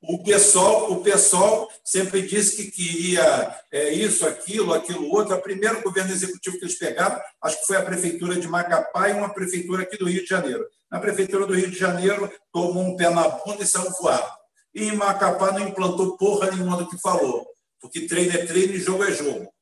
O 0.03 0.23
pessoal, 0.23 0.93
o 0.93 1.03
pessoal 1.03 1.71
sempre 1.83 2.21
disse 2.21 2.57
que 2.57 2.71
queria 2.71 3.59
é, 3.73 3.89
isso, 3.91 4.27
aquilo, 4.27 4.75
aquilo 4.75 5.11
outro. 5.11 5.35
O 5.35 5.41
primeiro 5.41 5.83
governo 5.83 6.13
executivo 6.13 6.59
que 6.59 6.65
eles 6.65 6.79
pegaram, 6.79 7.19
acho 7.43 7.59
que 7.61 7.67
foi 7.67 7.77
a 7.79 7.83
prefeitura 7.83 8.39
de 8.39 8.47
Macapá 8.47 9.09
e 9.09 9.15
uma 9.15 9.33
prefeitura 9.33 9.83
aqui 9.83 9.97
do 9.97 10.07
Rio 10.07 10.23
de 10.23 10.29
Janeiro. 10.29 10.67
Na 10.95 11.01
prefeitura 11.01 11.45
do 11.45 11.55
Rio 11.55 11.69
de 11.73 11.77
Janeiro, 11.77 12.33
tomou 12.53 12.85
um 12.85 12.97
pé 12.97 13.11
na 13.11 13.27
bunda 13.29 13.65
e 13.65 13.67
saiu 13.67 13.91
voado. 14.01 14.33
E 14.73 14.85
em 14.85 14.97
Macapá 14.97 15.51
não 15.51 15.67
implantou 15.67 16.17
porra 16.17 16.53
nenhuma 16.53 16.77
do 16.77 16.89
que 16.89 16.97
falou, 16.99 17.45
porque 17.81 18.07
treino 18.07 18.33
é 18.33 18.47
treino 18.47 18.75
e 18.75 18.79
jogo 18.79 19.03
é 19.03 19.11
jogo. 19.11 19.53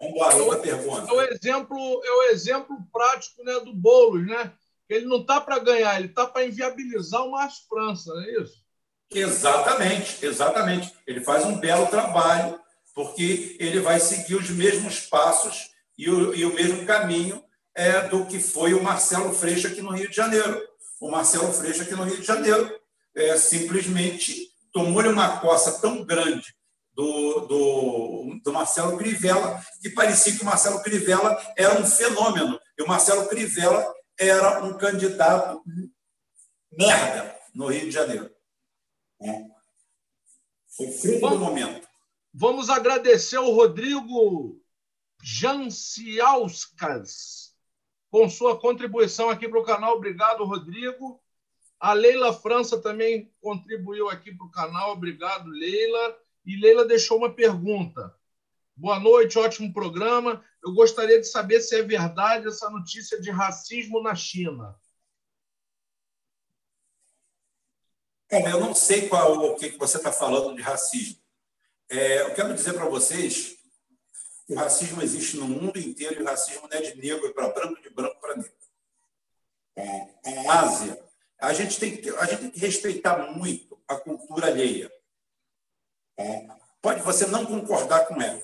Vamos 0.00 0.14
embora, 0.14 0.36
outra 0.36 0.60
pergunta. 0.60 1.10
É 1.10 1.12
o 1.12 1.20
exemplo, 1.22 2.02
é 2.04 2.10
o 2.12 2.22
exemplo 2.30 2.76
prático 2.92 3.42
né, 3.42 3.58
do 3.58 3.74
Boulos, 3.74 4.24
né? 4.28 4.52
Ele 4.88 5.06
não 5.06 5.22
está 5.22 5.40
para 5.40 5.58
ganhar, 5.58 5.98
ele 5.98 6.06
está 6.06 6.24
para 6.24 6.46
inviabilizar 6.46 7.24
o 7.24 7.32
Márcio 7.32 7.64
França, 7.68 8.14
não 8.14 8.22
é 8.22 8.30
isso? 8.42 8.64
Exatamente, 9.10 10.24
exatamente. 10.24 10.94
Ele 11.04 11.20
faz 11.20 11.44
um 11.44 11.58
belo 11.58 11.88
trabalho, 11.88 12.60
porque 12.94 13.56
ele 13.58 13.80
vai 13.80 13.98
seguir 13.98 14.36
os 14.36 14.50
mesmos 14.50 15.00
passos 15.00 15.68
e 15.98 16.08
o, 16.08 16.32
e 16.32 16.44
o 16.44 16.54
mesmo 16.54 16.86
caminho 16.86 17.44
é, 17.76 18.08
do 18.08 18.24
que 18.24 18.40
foi 18.40 18.72
o 18.72 18.82
Marcelo 18.82 19.34
Freixo 19.34 19.66
aqui 19.68 19.82
no 19.82 19.90
Rio 19.90 20.08
de 20.08 20.16
Janeiro. 20.16 20.66
O 20.98 21.10
Marcelo 21.10 21.52
Freixo 21.52 21.82
aqui 21.82 21.94
no 21.94 22.04
Rio 22.04 22.18
de 22.18 22.26
Janeiro 22.26 22.74
é, 23.14 23.36
simplesmente 23.36 24.50
tomou-lhe 24.72 25.08
uma 25.08 25.40
coça 25.40 25.78
tão 25.78 26.02
grande 26.02 26.56
do, 26.94 27.40
do, 27.40 28.40
do, 28.42 28.52
Marcelo 28.52 28.96
Crivella, 28.96 29.62
que 29.82 29.90
parecia 29.90 30.34
que 30.34 30.40
o 30.40 30.46
Marcelo 30.46 30.82
Crivella 30.82 31.38
era 31.54 31.78
um 31.78 31.86
fenômeno. 31.86 32.58
E 32.78 32.82
o 32.82 32.88
Marcelo 32.88 33.28
Crivella 33.28 33.94
era 34.18 34.64
um 34.64 34.78
candidato 34.78 35.62
merda 36.72 37.38
no 37.54 37.66
Rio 37.66 37.82
de 37.82 37.90
Janeiro. 37.90 38.30
É. 39.20 39.44
Foi 40.74 40.90
fruto 40.92 41.28
do 41.28 41.38
momento. 41.38 41.86
Vamos 42.32 42.70
agradecer 42.70 43.36
ao 43.36 43.50
Rodrigo 43.50 44.58
Janciauskas 45.22 47.45
com 48.10 48.28
sua 48.28 48.58
contribuição 48.58 49.30
aqui 49.30 49.48
para 49.48 49.60
o 49.60 49.64
canal. 49.64 49.96
Obrigado, 49.96 50.44
Rodrigo. 50.44 51.20
A 51.78 51.92
Leila 51.92 52.32
França 52.32 52.80
também 52.80 53.32
contribuiu 53.40 54.08
aqui 54.08 54.34
para 54.34 54.46
o 54.46 54.50
canal. 54.50 54.92
Obrigado, 54.92 55.48
Leila. 55.50 56.18
E 56.44 56.56
Leila 56.56 56.84
deixou 56.84 57.18
uma 57.18 57.32
pergunta. 57.32 58.14
Boa 58.74 59.00
noite, 59.00 59.38
ótimo 59.38 59.72
programa. 59.72 60.44
Eu 60.64 60.72
gostaria 60.72 61.20
de 61.20 61.26
saber 61.26 61.60
se 61.60 61.76
é 61.76 61.82
verdade 61.82 62.46
essa 62.46 62.70
notícia 62.70 63.20
de 63.20 63.30
racismo 63.30 64.02
na 64.02 64.14
China. 64.14 64.78
É, 68.30 68.50
eu 68.50 68.60
não 68.60 68.74
sei 68.74 69.08
qual 69.08 69.38
o 69.38 69.56
que 69.56 69.70
você 69.78 69.98
está 69.98 70.12
falando 70.12 70.56
de 70.56 70.62
racismo. 70.62 71.20
É, 71.88 72.22
eu 72.22 72.34
quero 72.34 72.52
dizer 72.54 72.72
para 72.72 72.88
vocês 72.88 73.55
o 74.48 74.54
racismo 74.54 75.02
existe 75.02 75.36
no 75.36 75.48
mundo 75.48 75.76
inteiro 75.78 76.20
e 76.20 76.22
o 76.22 76.26
racismo 76.26 76.68
não 76.68 76.78
é 76.78 76.82
de 76.82 77.00
negro 77.00 77.32
para 77.34 77.48
branco, 77.48 77.82
de 77.82 77.90
branco 77.90 78.20
para 78.20 78.36
negro. 78.36 78.52
É, 79.76 80.48
a 80.48 80.60
Ásia, 80.60 81.04
a 81.38 81.52
gente, 81.52 81.78
tem 81.78 81.96
que, 81.96 82.08
a 82.10 82.24
gente 82.26 82.40
tem 82.40 82.50
que 82.50 82.60
respeitar 82.60 83.32
muito 83.32 83.78
a 83.88 83.96
cultura 83.96 84.46
alheia. 84.46 84.90
É, 86.18 86.46
pode 86.80 87.02
você 87.02 87.26
não 87.26 87.44
concordar 87.44 88.06
com 88.06 88.22
ela. 88.22 88.42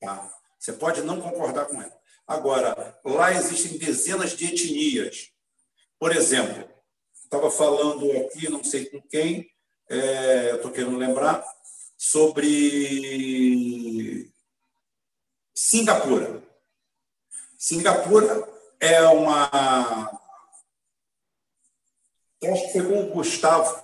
Tá? 0.00 0.38
Você 0.58 0.72
pode 0.72 1.02
não 1.02 1.20
concordar 1.20 1.66
com 1.66 1.80
ela. 1.80 2.02
Agora, 2.26 2.98
lá 3.04 3.32
existem 3.32 3.78
dezenas 3.78 4.36
de 4.36 4.46
etnias. 4.46 5.30
Por 5.98 6.14
exemplo, 6.14 6.68
estava 7.14 7.50
falando 7.50 8.10
aqui, 8.18 8.50
não 8.50 8.62
sei 8.62 8.84
com 8.86 9.00
quem, 9.02 9.50
é, 9.88 10.56
estou 10.56 10.70
querendo 10.70 10.98
lembrar, 10.98 11.42
sobre 11.96 12.92
Singapura. 15.62 16.42
Singapura 17.56 18.48
é 18.80 19.00
uma. 19.02 20.10
Eu 22.40 22.52
acho 22.52 22.66
que 22.66 22.72
foi 22.72 22.88
com 22.88 23.00
o 23.00 23.10
Gustavo 23.12 23.80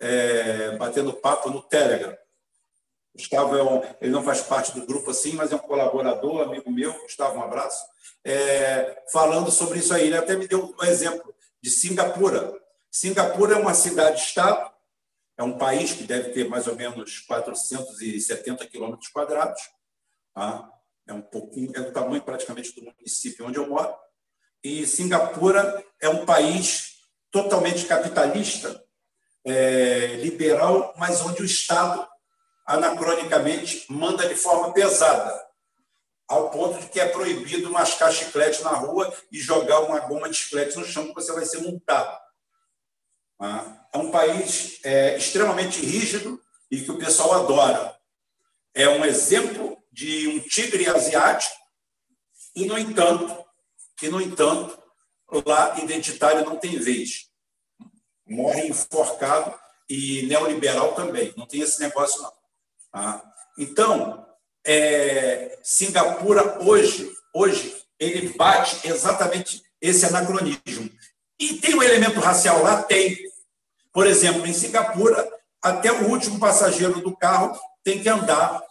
é, 0.00 0.74
batendo 0.78 1.12
papo 1.12 1.50
no 1.50 1.60
Telegram. 1.62 2.16
Gustavo 3.14 3.54
é 3.54 3.62
um, 3.62 3.82
ele 4.00 4.10
não 4.10 4.24
faz 4.24 4.40
parte 4.40 4.72
do 4.72 4.86
grupo 4.86 5.10
assim, 5.10 5.34
mas 5.34 5.52
é 5.52 5.54
um 5.54 5.58
colaborador, 5.58 6.40
amigo 6.40 6.70
meu. 6.70 6.94
Gustavo, 7.02 7.38
um 7.38 7.42
abraço. 7.42 7.84
É, 8.24 9.04
falando 9.12 9.50
sobre 9.50 9.80
isso 9.80 9.92
aí. 9.92 10.06
Ele 10.06 10.16
até 10.16 10.34
me 10.34 10.48
deu 10.48 10.74
um 10.80 10.84
exemplo 10.84 11.32
de 11.60 11.68
Singapura. 11.68 12.58
Singapura 12.90 13.56
é 13.56 13.58
uma 13.58 13.74
cidade-estado, 13.74 14.72
é 15.36 15.42
um 15.42 15.58
país 15.58 15.92
que 15.92 16.04
deve 16.04 16.30
ter 16.30 16.48
mais 16.48 16.66
ou 16.66 16.74
menos 16.74 17.18
470 17.20 18.66
quilômetros 18.66 19.10
quadrados, 19.10 19.60
tá? 20.34 20.72
É 21.06 21.12
um 21.12 21.22
pouquinho, 21.22 21.72
é 21.74 21.80
do 21.80 21.92
tamanho 21.92 22.22
praticamente 22.22 22.74
do 22.74 22.84
município 22.84 23.46
onde 23.46 23.58
eu 23.58 23.68
moro. 23.68 23.94
E 24.62 24.86
Singapura 24.86 25.84
é 26.00 26.08
um 26.08 26.24
país 26.24 26.98
totalmente 27.30 27.86
capitalista, 27.86 28.82
é, 29.44 30.16
liberal, 30.16 30.94
mas 30.96 31.20
onde 31.22 31.42
o 31.42 31.46
Estado, 31.46 32.06
anacronicamente, 32.66 33.86
manda 33.90 34.28
de 34.28 34.36
forma 34.36 34.72
pesada, 34.72 35.44
ao 36.28 36.50
ponto 36.50 36.80
de 36.80 36.88
que 36.88 37.00
é 37.00 37.08
proibido 37.08 37.70
mascar 37.70 38.12
chiclete 38.12 38.62
na 38.62 38.70
rua 38.70 39.12
e 39.30 39.38
jogar 39.38 39.80
uma 39.80 39.98
goma 40.00 40.28
de 40.28 40.36
chiclete 40.36 40.78
no 40.78 40.84
chão, 40.84 41.08
que 41.08 41.14
você 41.14 41.32
vai 41.32 41.44
ser 41.44 41.58
multado. 41.58 42.16
É 43.92 43.98
um 43.98 44.10
país 44.10 44.78
é, 44.84 45.16
extremamente 45.16 45.84
rígido 45.84 46.40
e 46.70 46.80
que 46.80 46.90
o 46.90 46.98
pessoal 46.98 47.34
adora. 47.34 47.96
É 48.74 48.88
um 48.88 49.04
exemplo 49.04 49.71
de 49.92 50.28
um 50.28 50.40
tigre 50.40 50.88
asiático 50.88 51.54
e, 52.54 52.64
no 52.66 52.78
entanto, 52.78 53.44
que 53.96 54.08
no 54.08 54.20
entanto, 54.20 54.76
lá 55.46 55.78
identitário 55.78 56.44
não 56.44 56.56
tem 56.56 56.78
vez. 56.78 57.28
Morre 58.26 58.66
enforcado 58.66 59.54
e 59.88 60.22
neoliberal 60.26 60.94
também. 60.94 61.32
Não 61.36 61.46
tem 61.46 61.60
esse 61.60 61.80
negócio, 61.80 62.22
não. 62.22 62.32
Tá? 62.90 63.22
Então, 63.58 64.26
é, 64.64 65.58
Singapura 65.62 66.62
hoje, 66.62 67.10
hoje, 67.34 67.82
ele 67.98 68.30
bate 68.30 68.86
exatamente 68.88 69.62
esse 69.80 70.04
anacronismo. 70.06 70.90
E 71.38 71.54
tem 71.54 71.74
um 71.74 71.82
elemento 71.82 72.20
racial 72.20 72.62
lá? 72.62 72.82
Tem. 72.82 73.16
Por 73.92 74.06
exemplo, 74.06 74.46
em 74.46 74.52
Singapura, 74.52 75.28
até 75.62 75.92
o 75.92 76.08
último 76.08 76.38
passageiro 76.38 77.00
do 77.00 77.16
carro 77.16 77.58
tem 77.84 78.02
que 78.02 78.08
andar. 78.08 78.62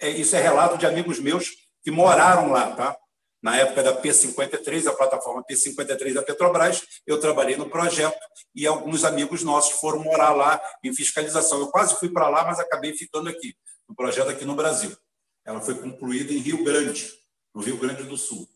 É, 0.00 0.08
isso 0.10 0.36
é 0.36 0.40
relato 0.40 0.78
de 0.78 0.86
amigos 0.86 1.18
meus 1.18 1.56
que 1.82 1.90
moraram 1.90 2.50
lá, 2.50 2.74
tá? 2.74 2.96
Na 3.40 3.56
época 3.56 3.82
da 3.82 4.00
P53, 4.00 4.88
a 4.88 4.92
plataforma 4.92 5.44
P53 5.44 6.12
da 6.12 6.22
Petrobras, 6.22 6.82
eu 7.06 7.20
trabalhei 7.20 7.56
no 7.56 7.70
projeto 7.70 8.18
e 8.54 8.66
alguns 8.66 9.04
amigos 9.04 9.44
nossos 9.44 9.78
foram 9.78 10.00
morar 10.00 10.30
lá 10.30 10.60
em 10.82 10.92
fiscalização. 10.92 11.60
Eu 11.60 11.68
quase 11.68 11.94
fui 11.96 12.10
para 12.10 12.28
lá, 12.28 12.44
mas 12.44 12.58
acabei 12.58 12.94
ficando 12.94 13.28
aqui, 13.28 13.56
no 13.88 13.94
projeto 13.94 14.28
aqui 14.28 14.44
no 14.44 14.56
Brasil. 14.56 14.96
Ela 15.44 15.60
foi 15.60 15.76
concluída 15.76 16.32
em 16.32 16.38
Rio 16.38 16.64
Grande, 16.64 17.12
no 17.54 17.62
Rio 17.62 17.78
Grande 17.78 18.02
do 18.02 18.16
Sul. 18.16 18.48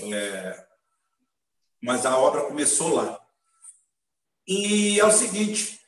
É... 0.00 0.66
Mas 1.80 2.04
a 2.04 2.18
obra 2.18 2.42
começou 2.42 2.92
lá. 2.92 3.20
E 4.46 4.98
é 4.98 5.04
o 5.04 5.12
seguinte: 5.12 5.80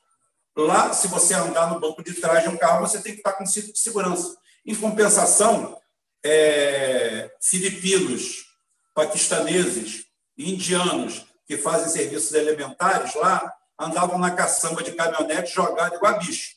lá, 0.57 0.93
se 0.93 1.09
você 1.09 1.35
andar 1.35 1.73
no 1.73 1.81
banco 1.81 2.03
de 2.03 2.15
trás 2.15 2.45
de 2.45 2.49
um 2.49 2.57
carro, 2.57 2.87
você 2.87 3.03
tem 3.03 3.13
que 3.13 3.19
estar 3.19 3.33
com 3.33 3.45
cinto 3.45 3.73
de 3.73 3.79
segurança. 3.79 4.37
Em 4.67 4.75
compensação, 4.75 5.81
é, 6.25 7.31
filipinos, 7.41 8.47
paquistaneses, 8.93 10.07
indianos 10.37 11.25
que 11.47 11.57
fazem 11.57 11.89
serviços 11.89 12.33
elementares 12.33 13.15
lá 13.15 13.55
andavam 13.79 14.19
na 14.19 14.35
caçamba 14.35 14.83
de 14.83 14.93
caminhonete 14.93 15.55
jogado 15.55 15.95
igual 15.95 16.19
bicho. 16.19 16.57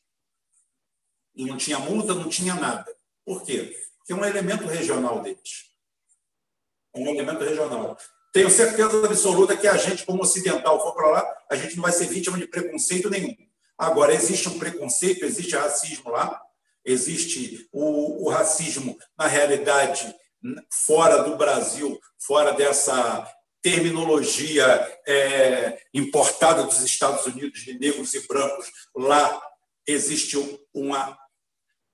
E 1.36 1.45
não 1.45 1.56
tinha 1.56 1.77
multa, 1.77 2.15
não 2.15 2.27
tinha 2.27 2.56
nada. 2.56 2.91
Por 3.23 3.44
quê? 3.44 3.77
Porque 3.98 4.14
é 4.14 4.15
um 4.15 4.26
elemento 4.26 4.65
regional 4.65 5.22
deles. 5.22 5.69
É 6.95 6.99
um 6.99 7.07
elemento 7.07 7.44
regional. 7.44 7.95
Tenho 8.34 8.49
certeza 8.49 9.06
absoluta 9.06 9.56
que 9.56 9.68
a 9.68 9.77
gente, 9.77 10.06
como 10.06 10.23
ocidental, 10.23 10.81
for 10.81 10.94
para 10.94 11.10
lá, 11.10 11.38
a 11.49 11.56
gente 11.56 11.76
não 11.76 11.84
vai 11.84 11.91
ser 11.91 12.07
vítima 12.07 12.38
de 12.38 12.48
preconceito 12.48 13.10
nenhum. 13.10 13.36
Agora, 13.77 14.14
existe 14.14 14.49
um 14.49 14.57
preconceito, 14.57 15.23
existe 15.23 15.56
racismo 15.56 16.10
lá, 16.10 16.41
existe 16.91 17.67
o, 17.71 18.25
o 18.25 18.29
racismo, 18.29 18.97
na 19.17 19.27
realidade, 19.27 20.13
fora 20.85 21.23
do 21.23 21.35
Brasil, 21.35 21.99
fora 22.17 22.53
dessa 22.53 23.31
terminologia 23.61 24.65
é, 25.05 25.81
importada 25.93 26.63
dos 26.63 26.81
Estados 26.81 27.25
Unidos 27.25 27.61
de 27.61 27.77
negros 27.77 28.13
e 28.13 28.25
brancos. 28.27 28.71
Lá 28.95 29.41
existe 29.85 30.37
uma, 30.73 31.17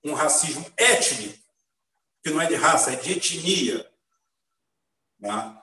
um 0.04 0.14
racismo 0.14 0.66
étnico, 0.78 1.38
que 2.24 2.30
não 2.30 2.42
é 2.42 2.48
de 2.48 2.56
raça, 2.56 2.94
é 2.94 2.96
de 2.96 3.14
etnia. 3.14 3.90
Tá? 5.22 5.62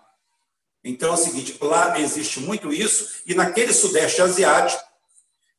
Então 0.84 1.10
é 1.10 1.12
o 1.12 1.16
seguinte: 1.16 1.56
lá 1.60 1.98
existe 1.98 2.40
muito 2.40 2.72
isso, 2.72 3.22
e 3.24 3.34
naquele 3.34 3.72
Sudeste 3.72 4.20
Asiático 4.20 4.82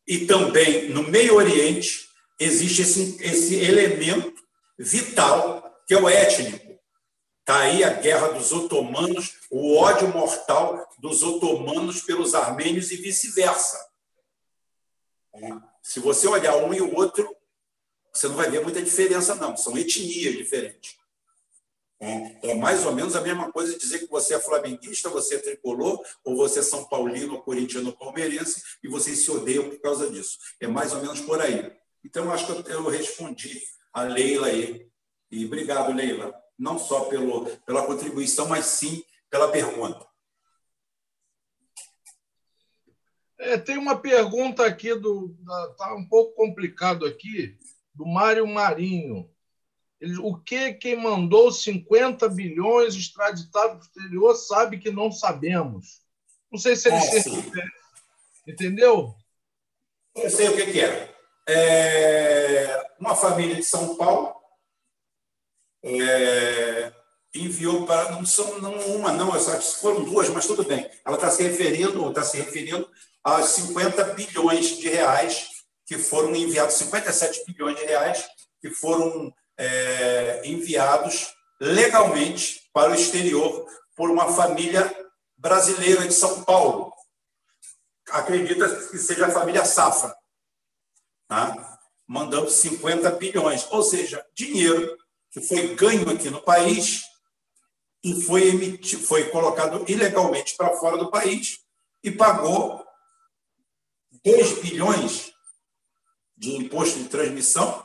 e 0.05 0.25
também 0.25 0.89
no 0.89 1.03
Meio 1.03 1.35
Oriente 1.35 2.12
existe 2.39 2.81
esse, 2.81 3.23
esse 3.23 3.55
elemento 3.55 4.34
vital 4.77 5.64
que 5.88 5.93
é 5.93 5.97
o 5.97 6.10
étnico. 6.10 6.73
Está 7.39 7.60
aí 7.60 7.84
a 7.84 7.91
guerra 7.93 8.30
dos 8.30 8.53
otomanos, 8.53 9.35
o 9.51 9.76
ódio 9.76 10.07
mortal 10.07 10.88
dos 10.97 11.23
otomanos 11.23 12.01
pelos 12.01 12.34
armênios 12.34 12.89
e 12.89 12.95
vice-versa. 12.95 13.77
Se 15.81 15.99
você 15.99 16.26
olhar 16.27 16.55
um 16.55 16.73
e 16.73 16.81
o 16.81 16.95
outro, 16.95 17.35
você 18.14 18.30
não 18.30 18.35
vai 18.35 18.49
ver 18.49 18.61
muita 18.61 18.81
diferença, 18.81 19.35
não. 19.35 19.57
São 19.57 19.77
etnias 19.77 20.35
diferentes. 20.38 20.95
É, 21.99 22.51
é 22.51 22.55
mais 22.55 22.85
ou 22.85 22.93
menos 22.93 23.15
a 23.15 23.22
mesma 23.22 23.51
coisa 23.51 23.77
dizer 23.77 23.99
que 23.99 24.07
você 24.07 24.35
é 24.35 24.39
flamenguista, 24.39 25.10
você 25.10 25.35
é 25.35 25.39
tricolor, 25.39 26.01
ou 26.23 26.35
você 26.35 26.60
é 26.60 26.64
São 26.64 26.85
Paulino, 26.85 27.41
corintiano, 27.41 27.91
palmeirense, 27.91 28.61
e 28.84 28.88
vocês 28.88 29.23
se 29.23 29.31
odeiam 29.31 29.69
por 29.69 29.80
causa 29.80 30.10
disso. 30.10 30.38
É 30.60 30.68
mais 30.68 30.93
ou 30.93 31.01
menos 31.01 31.19
por 31.22 31.41
aí. 31.41 31.72
Então, 32.03 32.31
acho 32.31 32.63
que 32.63 32.71
eu 32.71 32.88
respondi 32.88 33.61
a 33.93 34.03
Leila 34.03 34.47
aí. 34.47 34.88
E 35.31 35.45
obrigado, 35.45 35.93
Leila, 35.93 36.34
não 36.57 36.77
só 36.77 37.05
pelo, 37.05 37.45
pela 37.65 37.85
contribuição, 37.85 38.47
mas 38.47 38.65
sim 38.65 39.03
pela 39.30 39.51
pergunta. 39.51 40.05
É, 43.39 43.57
tem 43.57 43.77
uma 43.77 43.99
pergunta 43.99 44.65
aqui 44.65 44.93
do. 44.95 45.35
Está 45.71 45.95
um 45.95 46.07
pouco 46.07 46.35
complicado 46.35 47.05
aqui, 47.05 47.57
do 47.93 48.05
Mário 48.05 48.47
Marinho. 48.47 49.30
Ele, 49.99 50.17
o 50.17 50.38
que 50.38 50.73
quem 50.73 50.95
mandou 50.95 51.51
50 51.51 52.27
bilhões 52.30 52.95
extraditado 52.95 53.69
para 53.69 53.80
o 53.80 53.81
exterior 53.81 54.35
sabe 54.35 54.77
que 54.77 54.91
não 54.91 55.11
sabemos. 55.11 56.01
Não 56.51 56.59
sei 56.59 56.75
se 56.75 56.89
ele 56.89 56.97
é, 56.97 57.01
se 57.01 57.51
Entendeu? 58.47 59.15
Eu 60.15 60.30
sei 60.30 60.49
o 60.49 60.55
que, 60.55 60.71
que 60.71 60.80
é. 60.81 61.12
É. 61.48 62.84
Uma 62.99 63.15
família 63.15 63.56
de 63.56 63.64
São 63.64 63.95
Paulo 63.95 64.34
é, 65.84 66.91
enviou 67.36 67.86
para. 67.86 68.11
Não 68.11 68.26
são 68.26 68.60
não 68.61 68.74
uma, 68.95 69.11
não, 69.11 69.32
foram 69.82 70.03
duas, 70.03 70.30
mas 70.30 70.48
tudo 70.48 70.64
bem. 70.64 70.90
Ela 71.06 71.15
está 71.15 71.30
se 71.30 71.44
referindo, 71.44 72.10
está 72.10 72.24
se 72.24 72.38
referindo 72.38 72.90
a 73.24 73.41
50 73.41 74.03
bilhões 74.14 74.78
de 74.78 74.90
reais 74.90 75.48
que 75.86 75.98
foram 75.98 76.36
enviados, 76.36 76.76
57 76.76 77.44
bilhões 77.45 77.78
de 77.78 77.86
reais 77.86 78.26
que 78.61 78.70
foram 78.70 79.34
é, 79.57 80.41
enviados 80.45 81.34
legalmente 81.60 82.61
para 82.74 82.91
o 82.91 82.95
exterior 82.95 83.65
por 83.95 84.10
uma 84.10 84.34
família 84.34 84.94
brasileira 85.38 86.07
de 86.07 86.14
São 86.14 86.44
Paulo. 86.44 86.91
Acredita 88.10 88.68
que 88.88 88.98
seja 88.98 89.28
a 89.28 89.32
família 89.32 89.65
Safra, 89.65 90.15
tá? 91.34 91.80
mandando 92.05 92.49
50 92.49 93.10
bilhões, 93.11 93.65
ou 93.72 93.81
seja, 93.81 94.23
dinheiro 94.35 94.95
que 95.31 95.41
foi 95.41 95.73
ganho 95.73 96.07
aqui 96.11 96.30
no 96.30 96.41
país 96.41 97.01
e 98.03 98.22
foi 98.22 98.49
emitido, 98.49 99.03
foi 99.03 99.30
colocado 99.31 99.84
ilegalmente 99.89 100.55
para 100.55 100.77
fora 100.77 100.97
do 100.97 101.10
país 101.10 101.60
e 102.03 102.11
pagou 102.11 102.85
2 104.23 104.60
bilhões 104.60 105.34
de 106.38 106.55
imposto 106.55 106.99
de 106.99 107.10
transmissão, 107.10 107.84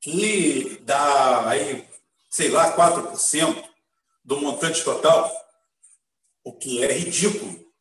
que 0.00 0.80
dá 0.82 1.48
aí, 1.48 1.88
sei 2.30 2.48
lá, 2.48 2.74
4% 2.74 3.68
do 4.24 4.40
montante 4.40 4.82
total, 4.82 5.30
o 6.42 6.52
que 6.52 6.82
é 6.82 6.92
ridículo, 6.92 7.72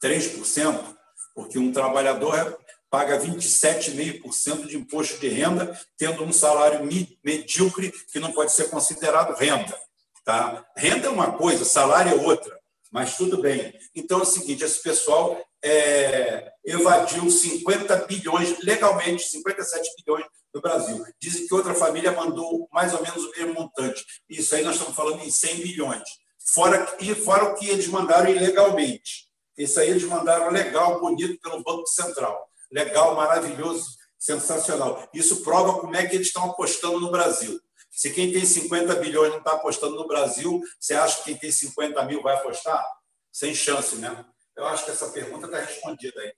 3%, 0.00 0.96
porque 1.34 1.58
um 1.58 1.72
trabalhador 1.72 2.61
paga 2.92 3.18
27,5% 3.18 4.66
de 4.66 4.76
imposto 4.76 5.18
de 5.18 5.26
renda, 5.26 5.80
tendo 5.96 6.22
um 6.22 6.30
salário 6.30 6.86
medíocre 7.24 7.90
que 8.12 8.20
não 8.20 8.32
pode 8.32 8.52
ser 8.52 8.68
considerado 8.68 9.34
renda. 9.34 9.74
Tá? 10.22 10.62
Renda 10.76 11.06
é 11.06 11.10
uma 11.10 11.32
coisa, 11.32 11.64
salário 11.64 12.12
é 12.12 12.22
outra, 12.22 12.54
mas 12.90 13.16
tudo 13.16 13.40
bem. 13.40 13.72
Então 13.94 14.18
é 14.18 14.22
o 14.22 14.26
seguinte: 14.26 14.62
esse 14.62 14.82
pessoal 14.82 15.42
é, 15.64 16.52
evadiu 16.62 17.30
50 17.30 17.96
bilhões, 18.04 18.62
legalmente, 18.62 19.22
57 19.22 19.88
bilhões 19.96 20.26
do 20.52 20.60
Brasil. 20.60 21.02
Dizem 21.18 21.46
que 21.46 21.54
outra 21.54 21.74
família 21.74 22.12
mandou 22.12 22.68
mais 22.70 22.92
ou 22.92 23.00
menos 23.00 23.24
o 23.24 23.30
mesmo 23.30 23.54
montante. 23.54 24.04
Isso 24.28 24.54
aí 24.54 24.62
nós 24.62 24.74
estamos 24.74 24.94
falando 24.94 25.22
em 25.24 25.30
100 25.30 25.56
bilhões. 25.62 26.02
Fora, 26.38 26.94
e 27.00 27.14
fora 27.14 27.44
o 27.44 27.54
que 27.54 27.70
eles 27.70 27.86
mandaram 27.86 28.28
ilegalmente. 28.28 29.28
Isso 29.56 29.80
aí 29.80 29.88
eles 29.88 30.04
mandaram 30.04 30.50
legal, 30.50 31.00
bonito, 31.00 31.40
pelo 31.40 31.62
Banco 31.62 31.86
Central. 31.86 32.51
Legal, 32.72 33.14
maravilhoso, 33.14 33.98
sensacional. 34.18 35.06
Isso 35.12 35.42
prova 35.44 35.78
como 35.78 35.94
é 35.94 36.06
que 36.06 36.16
eles 36.16 36.28
estão 36.28 36.50
apostando 36.50 36.98
no 36.98 37.10
Brasil. 37.10 37.60
Se 37.90 38.10
quem 38.10 38.32
tem 38.32 38.44
50 38.44 38.94
bilhões 38.96 39.30
não 39.30 39.38
está 39.38 39.52
apostando 39.52 39.94
no 39.94 40.08
Brasil, 40.08 40.62
você 40.80 40.94
acha 40.94 41.18
que 41.18 41.24
quem 41.24 41.36
tem 41.36 41.52
50 41.52 42.02
mil 42.06 42.22
vai 42.22 42.34
apostar? 42.34 42.82
Sem 43.30 43.54
chance, 43.54 43.96
né? 43.96 44.24
Eu 44.56 44.66
acho 44.66 44.86
que 44.86 44.90
essa 44.90 45.10
pergunta 45.10 45.46
está 45.46 45.60
respondida 45.60 46.18
aí. 46.18 46.34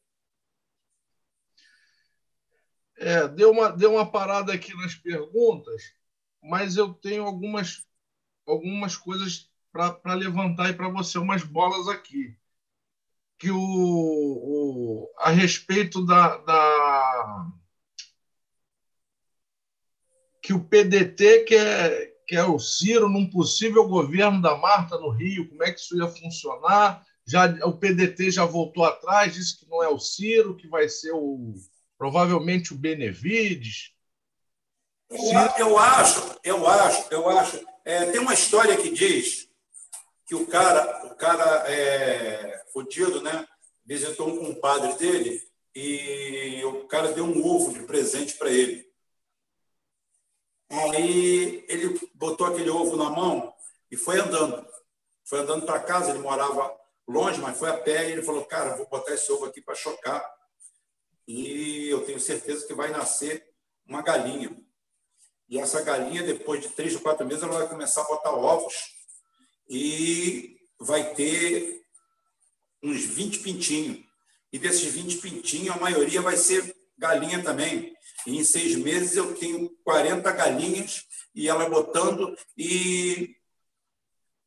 É, 2.97 3.29
deu 3.29 3.51
uma, 3.51 3.71
deu 3.71 3.93
uma 3.93 4.11
parada 4.11 4.53
aqui 4.53 4.75
nas 4.77 4.95
perguntas, 4.95 5.83
mas 6.43 6.77
eu 6.77 6.93
tenho 6.95 7.25
algumas, 7.25 7.85
algumas 8.47 8.97
coisas 8.97 9.51
para 9.73 10.15
levantar 10.15 10.67
aí 10.67 10.73
para 10.73 10.89
você, 10.89 11.19
umas 11.19 11.43
bolas 11.45 11.89
aqui. 11.89 12.37
Que 13.45 13.51
o, 13.51 13.59
o 13.59 15.11
a 15.19 15.29
respeito 15.29 16.03
da, 16.07 16.39
da 16.39 17.47
que 20.43 20.55
o 20.55 20.65
PDT 20.65 21.45
quer, 21.45 22.15
quer 22.27 22.45
o 22.45 22.59
Ciro 22.59 23.07
num 23.07 23.29
possível 23.29 23.87
governo 23.87 24.41
da 24.41 24.57
Marta 24.57 24.97
no 24.97 25.11
Rio, 25.11 25.47
como 25.51 25.63
é 25.63 25.71
que 25.71 25.79
isso 25.79 25.95
ia 25.95 26.09
funcionar? 26.09 27.05
Já, 27.27 27.45
o 27.67 27.77
PDT 27.77 28.31
já 28.31 28.47
voltou 28.47 28.83
atrás, 28.83 29.35
disse 29.35 29.61
que 29.61 29.69
não 29.69 29.83
é 29.83 29.89
o 29.91 29.99
Ciro, 29.99 30.57
que 30.57 30.67
vai 30.67 30.89
ser 30.89 31.13
o 31.13 31.53
provavelmente 31.99 32.73
o 32.73 32.79
Benevides. 32.79 33.93
Eu, 35.11 35.19
eu 35.59 35.79
acho, 35.79 36.41
eu 36.43 36.67
acho, 36.67 37.09
eu 37.11 37.29
acho. 37.29 37.63
É, 37.85 38.07
tem 38.11 38.23
uma 38.23 38.33
história 38.33 38.75
que 38.75 38.89
diz 38.89 39.53
que 40.27 40.35
o 40.35 40.47
cara, 40.47 41.07
o 41.07 41.15
cara 41.17 41.71
é, 41.71 42.65
fodido, 42.73 43.21
né? 43.21 43.47
Visitou 43.85 44.29
um 44.29 44.39
compadre 44.39 44.95
dele 44.95 45.43
e 45.75 46.63
o 46.65 46.87
cara 46.87 47.13
deu 47.13 47.25
um 47.25 47.45
ovo 47.45 47.73
de 47.73 47.83
presente 47.83 48.35
para 48.35 48.51
ele. 48.51 48.89
Aí 50.71 51.65
ele 51.69 52.01
botou 52.15 52.47
aquele 52.47 52.71
ovo 52.71 52.97
na 52.97 53.11
mão 53.11 53.55
e 53.91 53.97
foi 53.97 54.19
andando. 54.19 54.67
Foi 55.25 55.41
andando 55.41 55.67
para 55.67 55.81
casa, 55.81 56.11
ele 56.11 56.21
morava 56.21 56.75
longe, 57.07 57.41
mas 57.41 57.59
foi 57.59 57.71
a 57.71 57.77
pé, 57.77 58.09
e 58.09 58.13
ele 58.13 58.23
falou: 58.23 58.45
Cara, 58.45 58.77
vou 58.77 58.87
botar 58.87 59.15
esse 59.15 59.31
ovo 59.31 59.45
aqui 59.45 59.61
para 59.61 59.75
chocar. 59.75 60.25
E 61.27 61.89
eu 61.89 62.05
tenho 62.05 62.21
certeza 62.21 62.67
que 62.67 62.75
vai 62.75 62.91
nascer 62.91 63.47
uma 63.87 64.03
galinha. 64.03 64.55
E 65.49 65.59
essa 65.59 65.83
galinha, 65.83 66.23
depois 66.23 66.63
de 66.63 66.69
três 66.71 66.95
ou 66.95 67.01
quatro 67.01 67.27
meses, 67.27 67.43
ela 67.43 67.59
vai 67.59 67.69
começar 67.69 68.03
a 68.03 68.09
botar 68.09 68.33
ovos 68.33 68.94
e 69.69 70.57
vai 70.81 71.15
ter 71.15 71.83
uns 72.83 73.05
20 73.05 73.39
pintinhos. 73.41 73.99
E 74.53 74.59
desses 74.59 74.93
20 74.93 75.19
pintinhos, 75.19 75.75
a 75.75 75.81
maioria 75.81 76.21
vai 76.21 76.37
ser 76.37 76.75
galinha 76.97 77.43
também. 77.43 77.95
E 78.27 78.39
em 78.39 78.45
seis 78.45 78.77
meses 78.77 79.17
eu 79.17 79.35
tenho 79.35 79.71
40 79.85 80.31
galinhas 80.33 81.05
e 81.35 81.49
ela 81.49 81.69
botando. 81.69 82.37
E 82.57 83.37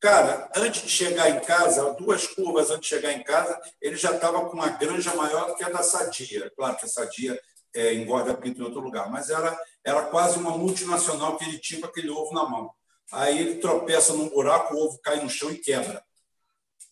Cara, 0.00 0.48
antes 0.54 0.82
de 0.82 0.88
chegar 0.88 1.28
em 1.28 1.40
casa, 1.40 1.92
duas 1.94 2.24
curvas 2.28 2.70
antes 2.70 2.88
de 2.88 2.94
chegar 2.94 3.12
em 3.12 3.24
casa, 3.24 3.60
ele 3.82 3.96
já 3.96 4.12
estava 4.12 4.48
com 4.48 4.56
uma 4.56 4.68
granja 4.68 5.12
maior 5.16 5.56
que 5.56 5.64
a 5.64 5.70
da 5.70 5.82
Sadia. 5.82 6.48
Claro 6.56 6.76
que 6.76 6.84
a 6.84 6.88
Sadia 6.88 7.38
é, 7.74 7.94
engorda 7.94 8.36
pinto 8.36 8.60
em 8.60 8.64
outro 8.64 8.80
lugar, 8.80 9.10
mas 9.10 9.28
era, 9.28 9.58
era 9.84 10.02
quase 10.02 10.38
uma 10.38 10.56
multinacional 10.56 11.36
que 11.36 11.44
ele 11.44 11.58
tinha 11.58 11.80
com 11.80 11.88
aquele 11.88 12.10
ovo 12.10 12.32
na 12.32 12.48
mão. 12.48 12.70
Aí 13.12 13.38
ele 13.38 13.54
tropeça 13.56 14.12
num 14.12 14.28
buraco, 14.28 14.74
o 14.74 14.86
ovo 14.86 14.98
cai 14.98 15.22
no 15.22 15.30
chão 15.30 15.50
e 15.50 15.58
quebra. 15.58 16.02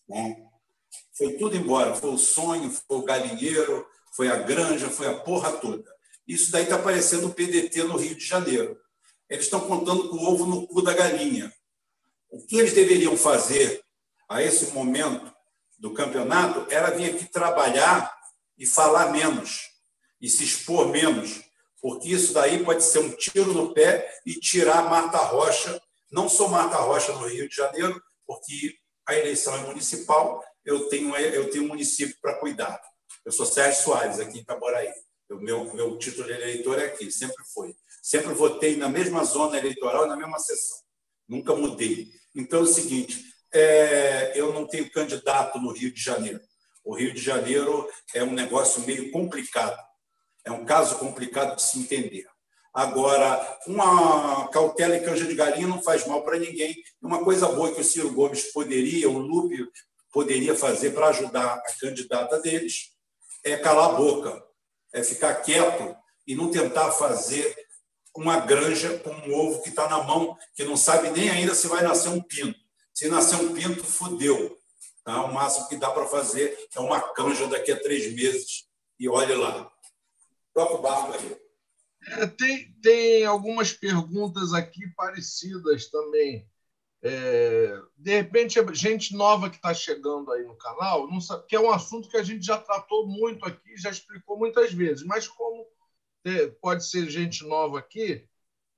Bom, 0.07 0.49
foi 1.17 1.33
tudo 1.33 1.55
embora. 1.55 1.95
Foi 1.95 2.11
o 2.11 2.17
sonho, 2.17 2.71
foi 2.71 2.97
o 2.97 3.03
galinheiro, 3.03 3.87
foi 4.15 4.29
a 4.29 4.35
granja, 4.35 4.89
foi 4.89 5.07
a 5.07 5.17
porra 5.17 5.51
toda. 5.53 5.83
Isso 6.27 6.51
daí 6.51 6.63
está 6.63 6.77
parecendo 6.77 7.27
o 7.27 7.33
PDT 7.33 7.83
no 7.83 7.97
Rio 7.97 8.15
de 8.15 8.25
Janeiro. 8.25 8.79
Eles 9.29 9.45
estão 9.45 9.61
contando 9.61 10.09
com 10.09 10.15
o 10.17 10.25
ovo 10.25 10.45
no 10.45 10.67
cu 10.67 10.81
da 10.81 10.93
galinha. 10.93 11.53
O 12.29 12.45
que 12.45 12.57
eles 12.57 12.73
deveriam 12.73 13.15
fazer 13.15 13.83
a 14.29 14.41
esse 14.41 14.73
momento 14.73 15.33
do 15.77 15.93
campeonato 15.93 16.65
era 16.71 16.91
vir 16.91 17.11
aqui 17.11 17.25
trabalhar 17.25 18.13
e 18.57 18.65
falar 18.65 19.11
menos, 19.11 19.69
e 20.19 20.27
se 20.27 20.43
expor 20.43 20.87
menos, 20.89 21.43
porque 21.79 22.09
isso 22.09 22.33
daí 22.33 22.63
pode 22.63 22.83
ser 22.83 22.99
um 22.99 23.11
tiro 23.11 23.53
no 23.53 23.73
pé 23.73 24.09
e 24.25 24.33
tirar 24.33 24.89
Marta 24.89 25.19
Rocha. 25.19 25.79
Não 26.11 26.29
sou 26.29 26.49
Marta 26.49 26.77
Rocha 26.77 27.11
no 27.13 27.27
Rio 27.27 27.49
de 27.49 27.55
Janeiro, 27.55 28.01
porque 28.25 28.75
a 29.07 29.15
eleição 29.15 29.55
é 29.55 29.61
municipal, 29.61 30.43
eu 30.65 30.89
tenho, 30.89 31.15
eu 31.15 31.49
tenho 31.49 31.65
um 31.65 31.69
município 31.69 32.15
para 32.21 32.39
cuidar. 32.39 32.79
Eu 33.25 33.31
sou 33.31 33.45
Sérgio 33.45 33.83
Soares, 33.83 34.19
aqui 34.19 34.37
em 34.37 34.41
Itaboraí. 34.41 34.91
O 35.29 35.35
meu, 35.35 35.73
meu 35.73 35.97
título 35.97 36.25
de 36.25 36.33
eleitor 36.33 36.79
é 36.79 36.85
aqui, 36.85 37.11
sempre 37.11 37.43
foi. 37.53 37.75
Sempre 38.01 38.33
votei 38.33 38.77
na 38.77 38.87
mesma 38.87 39.23
zona 39.23 39.57
eleitoral, 39.57 40.07
na 40.07 40.15
mesma 40.15 40.39
sessão. 40.39 40.79
Nunca 41.27 41.53
mudei. 41.53 42.09
Então 42.33 42.59
é 42.59 42.63
o 42.63 42.67
seguinte: 42.67 43.21
é, 43.53 44.39
eu 44.39 44.53
não 44.53 44.65
tenho 44.65 44.89
candidato 44.91 45.59
no 45.59 45.71
Rio 45.71 45.91
de 45.93 46.01
Janeiro. 46.01 46.39
O 46.83 46.95
Rio 46.95 47.13
de 47.13 47.21
Janeiro 47.21 47.89
é 48.13 48.23
um 48.23 48.31
negócio 48.31 48.81
meio 48.83 49.11
complicado. 49.11 49.77
É 50.45 50.51
um 50.51 50.63
caso 50.63 50.97
complicado 50.97 51.57
de 51.57 51.63
se 51.63 51.79
entender. 51.79 52.25
Agora, 52.77 53.59
uma 53.65 54.47
cautela 54.49 54.95
e 54.95 55.03
canja 55.03 55.25
de 55.25 55.33
galinha 55.33 55.65
não 55.65 55.81
faz 55.81 56.05
mal 56.05 56.21
para 56.21 56.37
ninguém. 56.37 56.75
Uma 57.01 57.23
coisa 57.23 57.47
boa 57.47 57.73
que 57.73 57.81
o 57.81 57.83
Ciro 57.83 58.13
Gomes 58.13 58.51
poderia, 58.51 59.09
o 59.09 59.17
Lupe 59.17 59.67
poderia 60.11 60.53
fazer 60.53 60.91
para 60.91 61.07
ajudar 61.07 61.55
a 61.55 61.61
candidata 61.79 62.39
deles 62.39 62.95
é 63.43 63.57
calar 63.57 63.89
a 63.89 63.93
boca, 63.93 64.43
é 64.93 65.03
ficar 65.03 65.33
quieto 65.37 65.97
e 66.27 66.35
não 66.35 66.51
tentar 66.51 66.91
fazer 66.91 67.55
uma 68.15 68.41
granja 68.41 68.99
com 68.99 69.09
um 69.09 69.33
ovo 69.33 69.63
que 69.63 69.69
está 69.69 69.89
na 69.89 70.03
mão, 70.03 70.37
que 70.55 70.63
não 70.63 70.77
sabe 70.77 71.09
nem 71.09 71.31
ainda 71.31 71.55
se 71.55 71.65
vai 71.67 71.81
nascer 71.81 72.09
um 72.09 72.21
pinto. 72.21 72.59
Se 72.93 73.07
nascer 73.07 73.37
um 73.37 73.55
pinto, 73.55 73.83
fodeu. 73.83 74.55
Tá? 75.03 75.23
O 75.23 75.33
máximo 75.33 75.67
que 75.67 75.77
dá 75.77 75.89
para 75.89 76.05
fazer 76.05 76.55
é 76.75 76.79
uma 76.79 77.01
canja 77.01 77.47
daqui 77.47 77.71
a 77.71 77.81
três 77.81 78.13
meses. 78.13 78.67
E 78.99 79.09
olhe 79.09 79.33
lá. 79.33 79.67
Toca 80.53 80.75
o 80.75 80.77
barco 80.77 81.13
aí. 81.13 81.46
É, 82.07 82.27
tem, 82.27 82.71
tem 82.81 83.25
algumas 83.25 83.73
perguntas 83.73 84.53
aqui 84.53 84.87
parecidas 84.95 85.89
também. 85.89 86.47
É, 87.01 87.79
de 87.97 88.11
repente, 88.11 88.59
gente 88.73 89.15
nova 89.15 89.49
que 89.49 89.57
está 89.57 89.73
chegando 89.73 90.31
aí 90.31 90.43
no 90.43 90.55
canal, 90.55 91.07
não 91.07 91.21
sabe, 91.21 91.45
que 91.47 91.55
é 91.55 91.59
um 91.59 91.71
assunto 91.71 92.09
que 92.09 92.17
a 92.17 92.23
gente 92.23 92.45
já 92.45 92.57
tratou 92.57 93.07
muito 93.07 93.45
aqui, 93.45 93.77
já 93.77 93.89
explicou 93.89 94.37
muitas 94.37 94.73
vezes, 94.73 95.05
mas 95.05 95.27
como 95.27 95.67
pode 96.59 96.85
ser 96.85 97.09
gente 97.09 97.45
nova 97.45 97.79
aqui, 97.79 98.27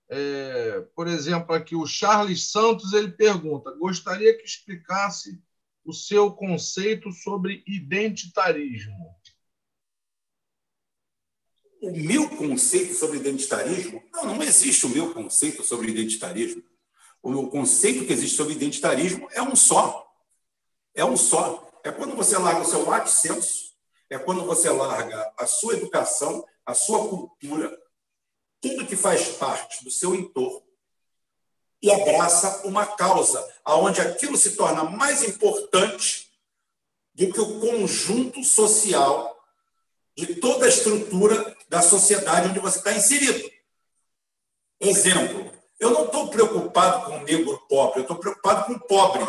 é, 0.10 0.82
por 0.96 1.08
exemplo, 1.08 1.54
aqui 1.54 1.76
o 1.76 1.86
Charles 1.86 2.52
Santos 2.52 2.94
ele 2.94 3.12
pergunta: 3.12 3.72
gostaria 3.72 4.36
que 4.38 4.44
explicasse 4.44 5.42
o 5.86 5.94
seu 5.94 6.32
conceito 6.32 7.12
sobre 7.12 7.64
identitarismo. 7.68 9.16
O 11.82 11.92
meu 11.92 12.30
conceito 12.30 12.94
sobre 12.94 13.18
identitarismo? 13.18 14.04
Não, 14.14 14.36
não 14.36 14.44
existe 14.44 14.86
o 14.86 14.90
meu 14.90 15.14
conceito 15.14 15.64
sobre 15.64 15.90
identitarismo. 15.90 16.64
O 17.22 17.30
meu 17.30 17.48
conceito 17.48 18.06
que 18.06 18.14
existe 18.14 18.36
sobre 18.36 18.54
identitarismo 18.54 19.28
é 19.32 19.42
um 19.42 19.56
só. 19.56 20.10
É 20.94 21.06
um 21.06 21.16
só. 21.16 21.70
É 21.84 21.92
quando 21.92 22.16
você 22.16 22.38
larga 22.38 22.62
o 22.62 22.66
seu 22.66 22.88
lato 22.88 23.10
senso, 23.10 23.74
é 24.10 24.18
quando 24.18 24.44
você 24.46 24.70
larga 24.70 25.34
a 25.38 25.46
sua 25.46 25.74
educação, 25.74 26.46
a 26.66 26.74
sua 26.74 27.08
cultura, 27.08 27.78
tudo 28.60 28.86
que 28.86 28.96
faz 28.96 29.30
parte 29.30 29.84
do 29.84 29.92
seu 29.92 30.14
entorno 30.14 30.64
e 31.82 31.90
abraça 31.90 32.68
uma 32.68 32.86
causa, 32.86 33.46
aonde 33.64 34.02
aquilo 34.02 34.38
se 34.38 34.58
torna 34.58 34.84
mais 34.84 35.24
importante 35.24 36.30
do 37.14 37.32
que 37.32 37.40
o 37.40 37.60
conjunto 37.60 38.44
social 38.44 39.38
de 40.16 40.36
toda 40.36 40.66
a 40.66 40.70
estrutura 40.70 41.58
da 41.70 41.82
sociedade 41.82 42.50
onde 42.50 42.60
você 42.60 42.80
está 42.80 42.92
inserido. 42.92 43.50
Exemplo, 44.82 45.52
eu 45.80 45.92
não 45.92 46.06
estou 46.06 46.30
preocupado 46.30 47.06
com 47.06 47.18
o 47.18 47.24
negro 47.24 47.58
pobre, 47.70 48.00
eu 48.00 48.02
estou 48.02 48.18
preocupado 48.18 48.66
com 48.66 48.74
o 48.74 48.80
pobre. 48.80 49.24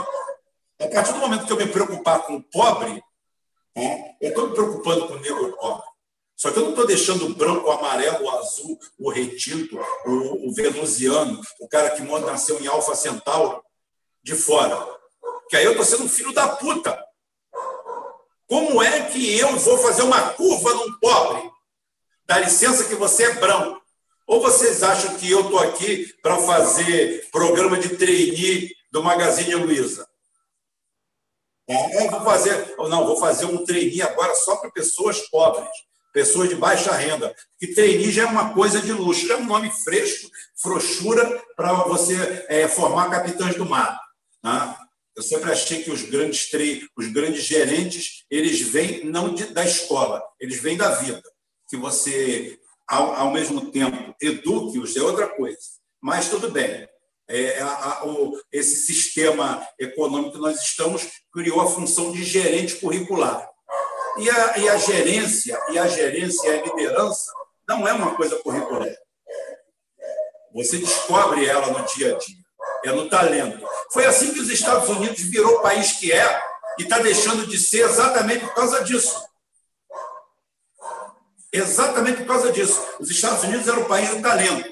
A 0.80 0.88
partir 0.88 1.12
do 1.12 1.18
momento 1.18 1.46
que 1.46 1.52
eu 1.52 1.56
me 1.58 1.66
preocupar 1.66 2.22
com 2.22 2.36
o 2.36 2.42
pobre, 2.42 3.04
né, 3.76 4.16
eu 4.20 4.30
estou 4.30 4.48
me 4.48 4.54
preocupando 4.54 5.06
com 5.06 5.14
o 5.14 5.20
negro 5.20 5.56
pobre. 5.58 5.90
Só 6.34 6.50
que 6.50 6.58
eu 6.58 6.62
não 6.62 6.70
estou 6.70 6.86
deixando 6.86 7.26
o 7.26 7.34
branco, 7.34 7.68
o 7.68 7.70
amarelo, 7.70 8.24
o 8.24 8.30
azul, 8.30 8.78
o 8.98 9.10
retinto, 9.10 9.78
o, 10.06 10.48
o 10.48 10.54
venusiano, 10.54 11.38
o 11.60 11.68
cara 11.68 11.90
que 11.90 12.02
nasceu 12.02 12.58
em 12.58 12.66
Alfa 12.66 12.94
Centauro, 12.94 13.62
de 14.22 14.34
fora. 14.34 14.88
Que 15.50 15.56
aí 15.56 15.64
eu 15.66 15.72
estou 15.72 15.84
sendo 15.84 16.04
um 16.04 16.08
filho 16.08 16.32
da 16.32 16.48
puta. 16.48 16.98
Como 18.48 18.82
é 18.82 19.02
que 19.10 19.38
eu 19.38 19.54
vou 19.58 19.76
fazer 19.78 20.02
uma 20.02 20.30
curva 20.30 20.72
num 20.72 20.98
pobre? 20.98 21.50
Dá 22.30 22.38
licença 22.38 22.84
que 22.84 22.94
você 22.94 23.24
é 23.24 23.34
branco. 23.40 23.82
Ou 24.24 24.40
vocês 24.40 24.84
acham 24.84 25.16
que 25.16 25.28
eu 25.28 25.40
estou 25.40 25.58
aqui 25.58 26.14
para 26.22 26.36
fazer 26.36 27.28
programa 27.32 27.76
de 27.76 27.96
trainee 27.96 28.72
do 28.92 29.02
Magazine 29.02 29.56
Luiza? 29.56 30.06
É, 31.68 32.08
vou 32.08 32.20
fazer, 32.20 32.76
não, 32.78 33.04
vou 33.04 33.18
fazer 33.18 33.46
um 33.46 33.64
trainee 33.64 34.00
agora 34.00 34.32
só 34.36 34.54
para 34.58 34.70
pessoas 34.70 35.28
pobres, 35.28 35.68
pessoas 36.12 36.48
de 36.48 36.54
baixa 36.54 36.92
renda. 36.92 37.34
Que 37.58 37.74
trainee 37.74 38.12
já 38.12 38.22
é 38.22 38.26
uma 38.26 38.54
coisa 38.54 38.80
de 38.80 38.92
luxo, 38.92 39.26
já 39.26 39.34
é 39.34 39.38
um 39.38 39.46
nome 39.46 39.68
fresco, 39.82 40.30
frouxura 40.62 41.42
para 41.56 41.72
você 41.82 42.46
é, 42.48 42.68
formar 42.68 43.10
capitães 43.10 43.56
do 43.56 43.66
mar. 43.66 44.00
Né? 44.40 44.76
Eu 45.16 45.22
sempre 45.24 45.50
achei 45.50 45.82
que 45.82 45.90
os 45.90 46.02
grandes 46.02 46.48
os 46.96 47.08
grandes 47.08 47.42
gerentes, 47.42 48.24
eles 48.30 48.60
vêm 48.60 49.04
não 49.04 49.34
de, 49.34 49.46
da 49.46 49.64
escola, 49.64 50.22
eles 50.38 50.60
vêm 50.62 50.76
da 50.76 50.94
vida. 50.94 51.20
Que 51.70 51.76
você 51.76 52.58
ao, 52.90 53.14
ao 53.14 53.30
mesmo 53.30 53.70
tempo 53.70 54.14
eduque-os 54.20 54.96
é 54.96 55.00
outra 55.00 55.28
coisa. 55.28 55.58
Mas 56.02 56.28
tudo 56.28 56.50
bem. 56.50 56.88
É, 57.28 57.60
a, 57.60 58.00
a, 58.00 58.06
o, 58.06 58.36
esse 58.50 58.74
sistema 58.74 59.64
econômico 59.78 60.32
que 60.32 60.38
nós 60.38 60.60
estamos 60.60 61.08
criou 61.32 61.60
a 61.60 61.70
função 61.70 62.10
de 62.10 62.24
gerente 62.24 62.74
curricular. 62.76 63.48
E 64.18 64.28
a, 64.28 64.58
e 64.58 64.68
a 64.68 64.76
gerência, 64.76 65.56
e 65.70 65.78
a 65.78 65.86
gerência 65.86 66.48
e 66.48 66.58
a 66.58 66.64
liderança 66.64 67.32
não 67.68 67.86
é 67.86 67.92
uma 67.92 68.16
coisa 68.16 68.36
curricular. 68.40 68.92
Você 70.52 70.78
descobre 70.78 71.46
ela 71.46 71.68
no 71.68 71.86
dia 71.94 72.16
a 72.16 72.18
dia, 72.18 72.36
é 72.84 72.90
no 72.90 73.08
talento. 73.08 73.64
Foi 73.92 74.04
assim 74.04 74.34
que 74.34 74.40
os 74.40 74.50
Estados 74.50 74.88
Unidos 74.88 75.20
virou 75.20 75.58
o 75.58 75.62
país 75.62 75.92
que 75.92 76.10
é 76.10 76.42
e 76.76 76.82
está 76.82 76.98
deixando 76.98 77.46
de 77.46 77.56
ser 77.56 77.84
exatamente 77.84 78.44
por 78.44 78.54
causa 78.54 78.82
disso. 78.82 79.29
Exatamente 81.52 82.18
por 82.18 82.26
causa 82.26 82.52
disso. 82.52 82.80
Os 83.00 83.10
Estados 83.10 83.42
Unidos 83.44 83.66
eram 83.66 83.82
o 83.82 83.88
país 83.88 84.08
do 84.10 84.22
talento. 84.22 84.68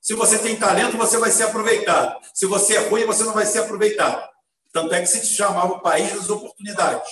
Se 0.00 0.14
você 0.14 0.38
tem 0.38 0.56
talento, 0.56 0.96
você 0.96 1.18
vai 1.18 1.30
ser 1.30 1.44
aproveitado. 1.44 2.18
Se 2.34 2.46
você 2.46 2.76
é 2.76 2.88
ruim, 2.88 3.04
você 3.04 3.24
não 3.24 3.32
vai 3.32 3.46
ser 3.46 3.60
aproveitado. 3.60 4.28
Tanto 4.72 4.94
é 4.94 5.00
que 5.00 5.06
se 5.06 5.24
chamava 5.26 5.74
o 5.74 5.80
país 5.80 6.12
das 6.12 6.30
oportunidades. 6.30 7.10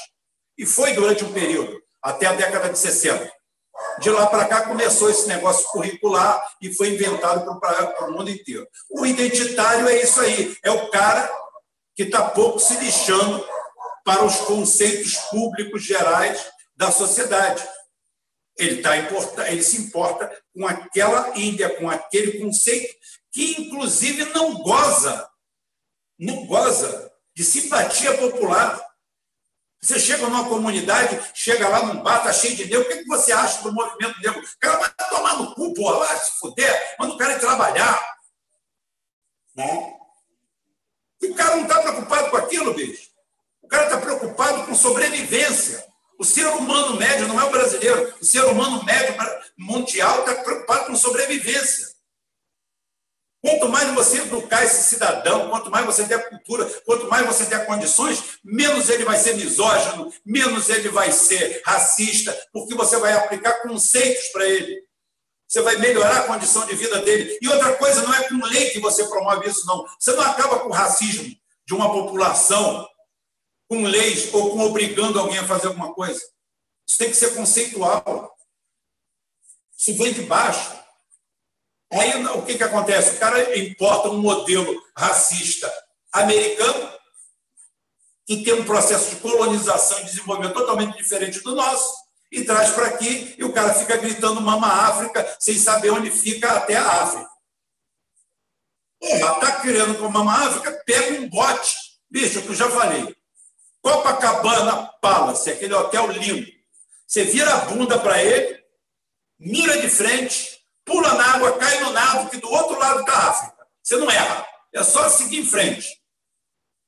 E 0.59 0.65
foi 0.65 0.93
durante 0.95 1.25
um 1.25 1.33
período, 1.33 1.79
até 2.03 2.27
a 2.27 2.33
década 2.33 2.71
de 2.71 2.79
60. 2.79 3.31
De 4.01 4.11
lá 4.11 4.27
para 4.27 4.47
cá 4.47 4.63
começou 4.63 5.11
esse 5.11 5.29
negócio 5.29 5.67
curricular 5.69 6.43
e 6.61 6.75
foi 6.75 6.91
inventado 6.91 7.59
para 7.61 8.09
o 8.09 8.13
mundo 8.13 8.31
inteiro. 8.31 8.67
O 8.91 9.05
identitário 9.05 9.89
é 9.89 10.03
isso 10.03 10.21
aí, 10.21 10.57
é 10.63 10.71
o 10.71 10.91
cara 10.91 11.31
que 11.95 12.05
está 12.05 12.23
pouco 12.23 12.59
se 12.59 12.75
lixando 12.77 13.45
para 14.05 14.25
os 14.25 14.37
conceitos 14.37 15.17
públicos 15.31 15.83
gerais 15.83 16.47
da 16.77 16.91
sociedade. 16.91 17.67
Ele, 18.59 18.81
tá 18.81 18.97
ele 19.51 19.63
se 19.63 19.83
importa 19.83 20.31
com 20.55 20.67
aquela 20.67 21.39
Índia, 21.39 21.77
com 21.77 21.91
aquele 21.91 22.39
conceito 22.39 22.95
que, 23.31 23.61
inclusive, 23.61 24.25
não 24.27 24.55
goza, 24.55 25.29
não 26.19 26.47
goza 26.47 27.13
de 27.35 27.45
simpatia 27.45 28.17
popular. 28.17 28.83
Você 29.83 30.01
chega 30.01 30.27
numa 30.27 30.49
comunidade, 30.49 31.21
chega 31.35 31.69
lá 31.69 31.85
num 31.85 32.03
bar, 32.03 32.23
tá 32.23 32.33
cheio 32.33 32.57
de 32.57 32.65
negro, 32.65 32.81
o 32.81 32.89
que, 32.89 33.03
que 33.03 33.07
você 33.07 33.31
acha 33.31 33.63
do 33.63 33.73
movimento 33.73 34.19
negro? 34.21 34.41
O 34.41 34.59
cara 34.59 34.79
vai 34.79 34.91
tomar 35.11 35.37
no 35.37 35.55
cu, 35.55 35.75
porra, 35.75 35.99
vai 35.99 36.19
se 36.19 36.39
fuder, 36.39 36.97
manda 36.99 37.15
o 37.15 37.19
cara 37.19 37.35
ir 37.35 37.41
trabalhar. 37.41 38.17
Né? 39.55 39.95
E 41.21 41.27
o 41.27 41.35
cara 41.35 41.57
não 41.57 41.65
está 41.65 41.83
preocupado 41.83 42.31
com 42.31 42.37
aquilo, 42.39 42.75
bicho. 42.75 43.11
O 43.63 43.69
cara 43.69 43.85
está 43.85 44.01
preocupado 44.01 44.67
com 44.67 44.75
sobrevivência. 44.75 45.85
O 46.19 46.25
ser 46.25 46.47
humano 46.47 46.97
médio 46.97 47.29
não 47.29 47.41
é 47.41 47.45
o 47.45 47.51
brasileiro. 47.51 48.15
O 48.21 48.25
ser 48.25 48.45
humano 48.45 48.83
médio 48.85 49.15
mundial 49.59 50.21
está 50.21 50.35
preocupado 50.43 50.87
com 50.87 50.97
sobrevivência. 50.97 51.87
Quanto 53.43 53.69
mais 53.69 53.95
você 53.95 54.19
educar 54.19 54.65
esse 54.65 54.83
cidadão, 54.83 55.51
quanto 55.51 55.71
mais 55.71 55.87
você 55.87 56.03
der 56.05 56.29
cultura, 56.29 56.65
quanto 56.85 57.07
mais 57.09 57.25
você 57.27 57.45
der 57.45 57.65
condições, 57.65 58.41
menos 58.43 58.89
ele 58.89 59.05
vai 59.05 59.17
ser 59.17 59.37
misógino, 59.37 60.13
menos 60.25 60.69
ele 60.69 60.89
vai 60.89 61.13
ser 61.13 61.63
racista, 61.65 62.37
porque 62.53 62.75
você 62.75 62.97
vai 62.97 63.13
aplicar 63.13 63.63
conceitos 63.63 64.29
para 64.29 64.49
ele. 64.49 64.83
Você 65.47 65.61
vai 65.63 65.77
melhorar 65.77 66.19
a 66.19 66.25
condição 66.25 66.67
de 66.67 66.75
vida 66.75 66.99
dele. 67.03 67.39
E 67.41 67.49
outra 67.49 67.75
coisa, 67.77 68.03
não 68.03 68.13
é 68.13 68.29
com 68.29 68.45
lei 68.47 68.71
que 68.71 68.81
você 68.81 69.07
promove 69.07 69.49
isso, 69.49 69.65
não. 69.65 69.87
Você 69.99 70.13
não 70.13 70.23
acaba 70.23 70.59
com 70.61 70.71
o 70.71 70.73
racismo 70.73 71.33
de 71.67 71.75
uma 71.75 71.93
população 71.93 72.85
com 73.69 73.83
leis 73.83 74.33
ou 74.33 74.51
com 74.51 74.61
obrigando 74.61 75.19
alguém 75.19 75.39
a 75.39 75.47
fazer 75.47 75.69
alguma 75.69 75.93
coisa. 75.93 76.21
Isso 76.87 76.99
tem 76.99 77.11
que 77.11 77.17
ser 77.17 77.35
conceitual. 77.35 78.35
Isso 79.77 79.97
vem 79.97 80.13
de 80.13 80.23
baixo. 80.23 80.75
Aí 81.93 82.25
o 82.27 82.43
que, 82.43 82.57
que 82.57 82.65
acontece? 82.65 83.17
O 83.17 83.19
cara 83.19 83.59
importa 83.59 84.09
um 84.09 84.21
modelo 84.21 84.83
racista 84.97 85.73
americano 86.13 86.97
que 88.27 88.43
tem 88.43 88.55
um 88.55 88.65
processo 88.65 89.11
de 89.11 89.21
colonização 89.21 90.01
e 90.01 90.05
desenvolvimento 90.05 90.55
totalmente 90.55 90.97
diferente 90.97 91.41
do 91.41 91.55
nosso, 91.55 91.95
e 92.33 92.45
traz 92.45 92.71
para 92.71 92.89
aqui, 92.89 93.37
e 93.39 93.45
o 93.45 93.53
cara 93.53 93.73
fica 93.73 93.97
gritando 93.97 94.41
Mama 94.41 94.67
África, 94.67 95.37
sem 95.39 95.57
saber 95.57 95.91
onde 95.91 96.11
fica 96.11 96.51
até 96.55 96.75
a 96.75 97.05
África. 97.05 97.31
Está 99.01 99.61
querendo 99.61 99.97
com 99.99 100.09
Mama 100.09 100.33
África, 100.33 100.73
pega 100.85 101.21
um 101.21 101.29
bote. 101.29 101.77
Bicho, 102.11 102.43
que 102.43 102.49
eu 102.49 102.55
já 102.55 102.69
falei. 102.69 103.16
Copacabana 103.87 104.89
Palace, 105.01 105.49
aquele 105.49 105.73
hotel 105.73 106.09
lindo. 106.09 106.51
Você 107.07 107.23
vira 107.23 107.55
a 107.55 107.65
bunda 107.67 107.97
para 108.01 108.21
ele, 108.21 108.61
mira 109.39 109.81
de 109.81 109.89
frente, 109.89 110.61
pula 110.85 111.15
na 111.15 111.35
água, 111.37 111.57
cai 111.57 111.79
no 111.79 111.93
nado, 111.93 112.29
que 112.29 112.39
do 112.39 112.51
outro 112.51 112.77
lado 112.81 113.05
da 113.05 113.13
África. 113.13 113.65
Você 113.81 113.97
não 113.97 114.11
erra. 114.11 114.45
É 114.73 114.83
só 114.83 115.09
seguir 115.09 115.39
em 115.39 115.47
frente. 115.47 116.03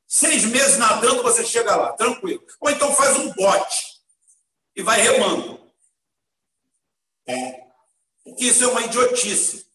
Seis 0.09 0.45
meses 0.47 0.77
nadando, 0.77 1.23
você 1.23 1.45
chega 1.45 1.77
lá, 1.77 1.93
tranquilo. 1.93 2.45
Ou 2.61 2.69
então 2.69 2.93
faz 2.93 3.17
um 3.17 3.33
bote 3.33 4.01
e 4.75 4.83
vai 4.83 5.01
remando. 5.01 5.73
É. 7.29 7.65
Porque 8.25 8.47
isso 8.47 8.65
é 8.65 8.67
uma 8.67 8.83
idiotice. 8.83 9.71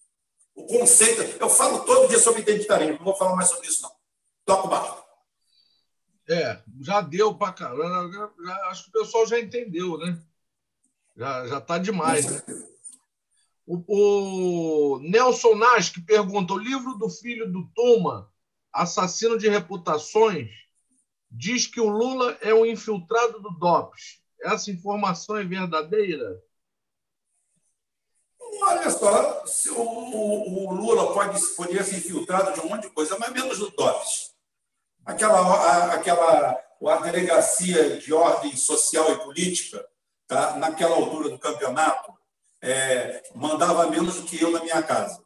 O 0.54 0.66
conceito. 0.66 1.22
Eu 1.40 1.50
falo 1.50 1.86
todo 1.86 2.10
dia 2.10 2.20
sobre 2.20 2.41
identitarismo, 2.41 2.98
não 2.98 3.06
vou 3.06 3.16
falar 3.16 3.34
mais 3.34 3.48
sobre 3.48 3.70
isso, 3.70 3.82
não. 3.82 3.94
O 4.45 4.68
barco. 4.68 5.02
É, 6.28 6.62
já 6.82 7.02
deu 7.02 7.36
para 7.36 7.54
caramba. 7.54 8.34
Acho 8.70 8.84
que 8.84 8.90
o 8.98 9.02
pessoal 9.02 9.28
já 9.28 9.40
entendeu, 9.40 9.98
né? 9.98 10.22
Já, 11.16 11.48
já 11.48 11.62
tá 11.62 11.78
demais. 11.78 12.26
Né? 12.26 12.41
O, 13.66 14.95
o 14.95 15.00
Nelson 15.00 15.56
Nash 15.56 15.90
que 15.90 16.02
pergunta: 16.02 16.54
o 16.54 16.58
livro 16.58 16.95
do 16.95 17.10
filho 17.10 17.52
do 17.52 17.68
Tuma, 17.76 18.32
Assassino 18.72 19.38
de 19.38 19.50
Reputações, 19.50 20.50
diz 21.30 21.68
que 21.68 21.82
o 21.82 21.90
Lula 21.90 22.38
é 22.41 22.54
um 22.54 22.66
infiltrado 22.66 23.41
do 23.41 23.52
DOPS. 23.52 24.22
Essa 24.41 24.72
informação 24.72 25.38
é 25.38 25.44
verdadeira? 25.44 26.41
Olha 28.62 28.90
só, 28.90 29.44
o, 29.72 29.82
o, 29.82 30.68
o, 30.68 30.74
Lula 30.74 31.14
pode, 31.14 31.41
poderia 31.56 31.84
ser 31.84 31.98
infiltrado 31.98 32.54
de 32.54 32.60
um 32.60 32.70
monte 32.70 32.84
de 32.84 32.90
coisa, 32.91 33.18
mas 33.18 33.32
menos 33.34 33.58
do 33.58 33.72
DOPS. 33.72 34.32
Aquela, 35.05 35.39
a, 35.39 35.93
aquela 35.93 36.63
a 36.89 36.97
delegacia 36.97 37.97
de 37.97 38.13
ordem 38.13 38.55
social 38.55 39.11
e 39.11 39.19
política, 39.19 39.85
tá? 40.27 40.55
naquela 40.57 40.95
altura 40.95 41.30
do 41.30 41.39
campeonato, 41.39 42.13
é, 42.61 43.23
mandava 43.35 43.89
menos 43.89 44.15
do 44.15 44.23
que 44.23 44.41
eu 44.41 44.51
na 44.51 44.61
minha 44.61 44.81
casa. 44.81 45.23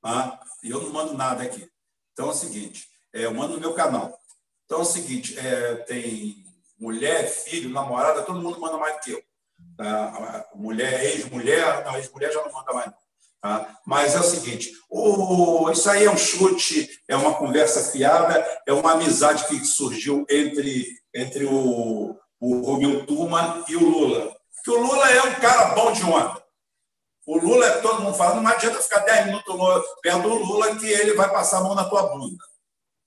Tá? 0.00 0.40
E 0.62 0.70
eu 0.70 0.80
não 0.82 0.90
mando 0.90 1.14
nada 1.14 1.42
aqui. 1.42 1.68
Então 2.12 2.28
é 2.28 2.30
o 2.30 2.34
seguinte, 2.34 2.88
é, 3.12 3.24
eu 3.24 3.34
mando 3.34 3.54
no 3.54 3.60
meu 3.60 3.74
canal. 3.74 4.18
Então 4.64 4.78
é 4.78 4.82
o 4.82 4.84
seguinte, 4.84 5.38
é, 5.38 5.76
tem 5.76 6.44
mulher, 6.78 7.28
filho, 7.28 7.70
namorada, 7.70 8.22
todo 8.22 8.40
mundo 8.40 8.60
manda 8.60 8.78
mais 8.78 8.96
do 8.96 9.00
que 9.00 9.10
eu. 9.12 9.22
Tá? 9.76 10.46
Mulher, 10.54 11.04
ex-mulher, 11.04 11.84
não, 11.84 11.96
ex-mulher 11.96 12.32
já 12.32 12.42
não 12.42 12.52
manda 12.52 12.72
mais. 12.72 12.92
Tá? 13.40 13.78
Mas 13.86 14.14
é 14.14 14.20
o 14.20 14.24
seguinte: 14.24 14.72
o, 14.90 15.70
isso 15.70 15.88
aí 15.88 16.04
é 16.04 16.10
um 16.10 16.16
chute, 16.16 16.88
é 17.08 17.16
uma 17.16 17.34
conversa 17.34 17.90
fiada, 17.90 18.46
é 18.66 18.72
uma 18.72 18.92
amizade 18.92 19.46
que 19.46 19.64
surgiu 19.64 20.26
entre, 20.28 20.86
entre 21.14 21.46
o, 21.46 22.16
o 22.38 22.60
Romeu 22.60 23.06
Tuma 23.06 23.64
e 23.68 23.76
o 23.76 23.88
Lula. 23.88 24.34
Que 24.62 24.70
o 24.70 24.80
Lula 24.80 25.10
é 25.10 25.22
um 25.22 25.34
cara 25.36 25.74
bom 25.74 25.92
de 25.92 26.04
onda. 26.04 26.40
O 27.26 27.38
Lula, 27.38 27.64
é 27.64 27.80
todo 27.80 28.02
mundo 28.02 28.16
falando, 28.16 28.42
não 28.42 28.50
adianta 28.50 28.82
ficar 28.82 29.00
10 29.00 29.26
minutos 29.26 29.54
perto 30.02 30.22
do 30.22 30.34
Lula 30.34 30.74
que 30.76 30.86
ele 30.86 31.14
vai 31.14 31.30
passar 31.30 31.58
a 31.58 31.62
mão 31.62 31.74
na 31.74 31.84
tua 31.84 32.08
bunda. 32.08 32.44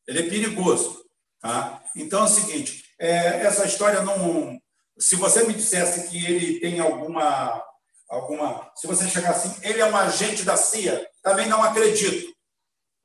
Ele 0.08 0.20
é 0.20 0.30
perigoso. 0.30 1.04
Tá? 1.42 1.84
Então 1.96 2.22
é 2.22 2.24
o 2.24 2.28
seguinte: 2.28 2.86
é, 3.00 3.42
essa 3.42 3.66
história 3.66 4.02
não, 4.02 4.58
se 4.98 5.16
você 5.16 5.44
me 5.44 5.54
dissesse 5.54 6.10
que 6.10 6.26
ele 6.26 6.60
tem 6.60 6.80
alguma, 6.80 7.62
alguma. 8.10 8.72
Se 8.76 8.88
você 8.88 9.08
chegar 9.08 9.32
assim, 9.32 9.54
ele 9.62 9.82
é 9.82 9.86
um 9.86 9.96
agente 9.96 10.44
da 10.44 10.58
CIA, 10.58 11.08
também 11.22 11.48
não 11.48 11.64
acredito. 11.64 12.34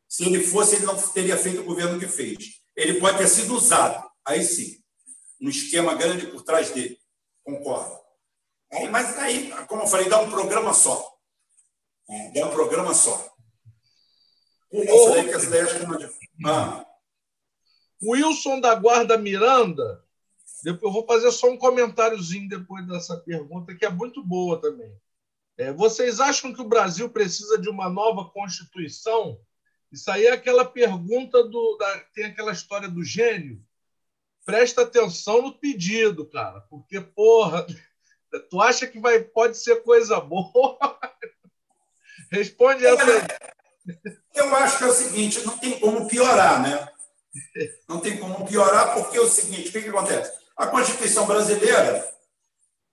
Se 0.08 0.24
ele 0.24 0.42
fosse, 0.42 0.76
ele 0.76 0.86
não 0.86 0.96
teria 0.96 1.36
feito 1.36 1.60
o 1.60 1.64
governo 1.64 1.98
que 1.98 2.08
fez. 2.08 2.36
Ele 2.76 3.00
pode 3.00 3.18
ter 3.18 3.28
sido 3.28 3.54
usado, 3.54 4.08
aí 4.24 4.42
sim. 4.42 4.78
Um 5.40 5.48
esquema 5.48 5.94
grande 5.94 6.26
por 6.26 6.42
trás 6.42 6.70
dele. 6.70 6.98
Concordo. 7.44 7.98
Aí, 8.72 8.88
mas 8.88 9.18
aí, 9.18 9.50
como 9.66 9.82
eu 9.82 9.86
falei, 9.86 10.08
dá 10.08 10.20
um 10.20 10.30
programa 10.30 10.72
só. 10.72 11.16
É, 12.10 12.30
dá 12.32 12.46
um 12.46 12.50
programa 12.50 12.94
só. 12.94 13.32
Não 14.72 14.82
é 14.82 14.86
ah. 16.44 16.86
Wilson 18.02 18.60
da 18.60 18.74
Guarda 18.74 19.16
Miranda 19.16 20.04
eu 20.64 20.92
vou 20.92 21.06
fazer 21.06 21.30
só 21.30 21.48
um 21.48 21.56
comentáriozinho 21.56 22.48
depois 22.48 22.86
dessa 22.86 23.16
pergunta, 23.16 23.74
que 23.74 23.84
é 23.84 23.90
muito 23.90 24.22
boa 24.22 24.60
também. 24.60 24.92
É, 25.56 25.72
vocês 25.72 26.20
acham 26.20 26.52
que 26.54 26.60
o 26.60 26.68
Brasil 26.68 27.10
precisa 27.10 27.58
de 27.58 27.68
uma 27.68 27.88
nova 27.88 28.30
Constituição? 28.30 29.40
Isso 29.90 30.10
aí 30.10 30.26
é 30.26 30.32
aquela 30.32 30.64
pergunta 30.64 31.42
do. 31.42 31.76
Da, 31.76 31.98
tem 32.14 32.26
aquela 32.26 32.52
história 32.52 32.88
do 32.88 33.02
gênio. 33.02 33.60
Presta 34.44 34.82
atenção 34.82 35.42
no 35.42 35.58
pedido, 35.58 36.24
cara, 36.24 36.60
porque, 36.70 37.00
porra, 37.00 37.66
tu 38.48 38.60
acha 38.60 38.86
que 38.86 38.98
vai, 39.00 39.20
pode 39.20 39.58
ser 39.58 39.82
coisa 39.82 40.20
boa? 40.20 40.78
Responde 42.30 42.86
essa 42.86 43.02
aí. 43.04 43.98
Eu 44.34 44.54
acho 44.56 44.78
que 44.78 44.84
é 44.84 44.86
o 44.86 44.92
seguinte: 44.92 45.44
não 45.44 45.58
tem 45.58 45.80
como 45.80 46.06
piorar, 46.06 46.62
né? 46.62 46.88
Não 47.88 48.00
tem 48.00 48.18
como 48.18 48.46
piorar, 48.46 48.94
porque 48.94 49.16
é 49.16 49.20
o 49.20 49.28
seguinte: 49.28 49.68
o 49.68 49.72
que, 49.72 49.82
que 49.82 49.88
acontece? 49.88 50.47
A 50.58 50.66
Constituição 50.66 51.24
brasileira 51.24 52.12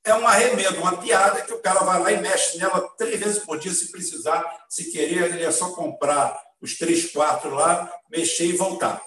é 0.03 0.13
um 0.13 0.27
arremedo, 0.27 0.79
uma 0.79 0.97
piada 0.97 1.41
que 1.41 1.51
o 1.51 1.59
cara 1.59 1.79
vai 1.79 1.99
lá 1.99 2.11
e 2.11 2.21
mexe 2.21 2.59
nela 2.59 2.87
três 2.95 3.19
vezes 3.19 3.43
por 3.43 3.57
dia, 3.57 3.73
se 3.73 3.91
precisar, 3.91 4.65
se 4.69 4.91
querer, 4.91 5.33
ele 5.33 5.43
é 5.43 5.51
só 5.51 5.71
comprar 5.71 6.39
os 6.61 6.77
três, 6.77 7.11
quatro 7.11 7.49
lá, 7.49 7.91
mexer 8.07 8.45
e 8.45 8.55
voltar. 8.55 9.01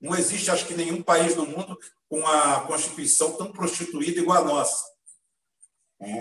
Não 0.00 0.16
existe, 0.16 0.50
acho 0.50 0.66
que, 0.66 0.72
nenhum 0.72 1.02
país 1.02 1.36
no 1.36 1.44
mundo 1.44 1.78
com 2.08 2.20
uma 2.20 2.66
Constituição 2.66 3.36
tão 3.36 3.52
prostituída 3.52 4.18
igual 4.18 4.38
a 4.38 4.44
nossa. 4.46 4.84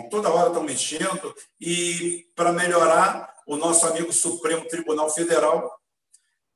Toda 0.09 0.29
hora 0.29 0.49
estão 0.49 0.63
mexendo, 0.63 1.33
e 1.61 2.27
para 2.35 2.51
melhorar, 2.51 3.33
o 3.47 3.55
nosso 3.55 3.87
amigo 3.87 4.11
Supremo 4.11 4.67
Tribunal 4.67 5.09
Federal 5.09 5.79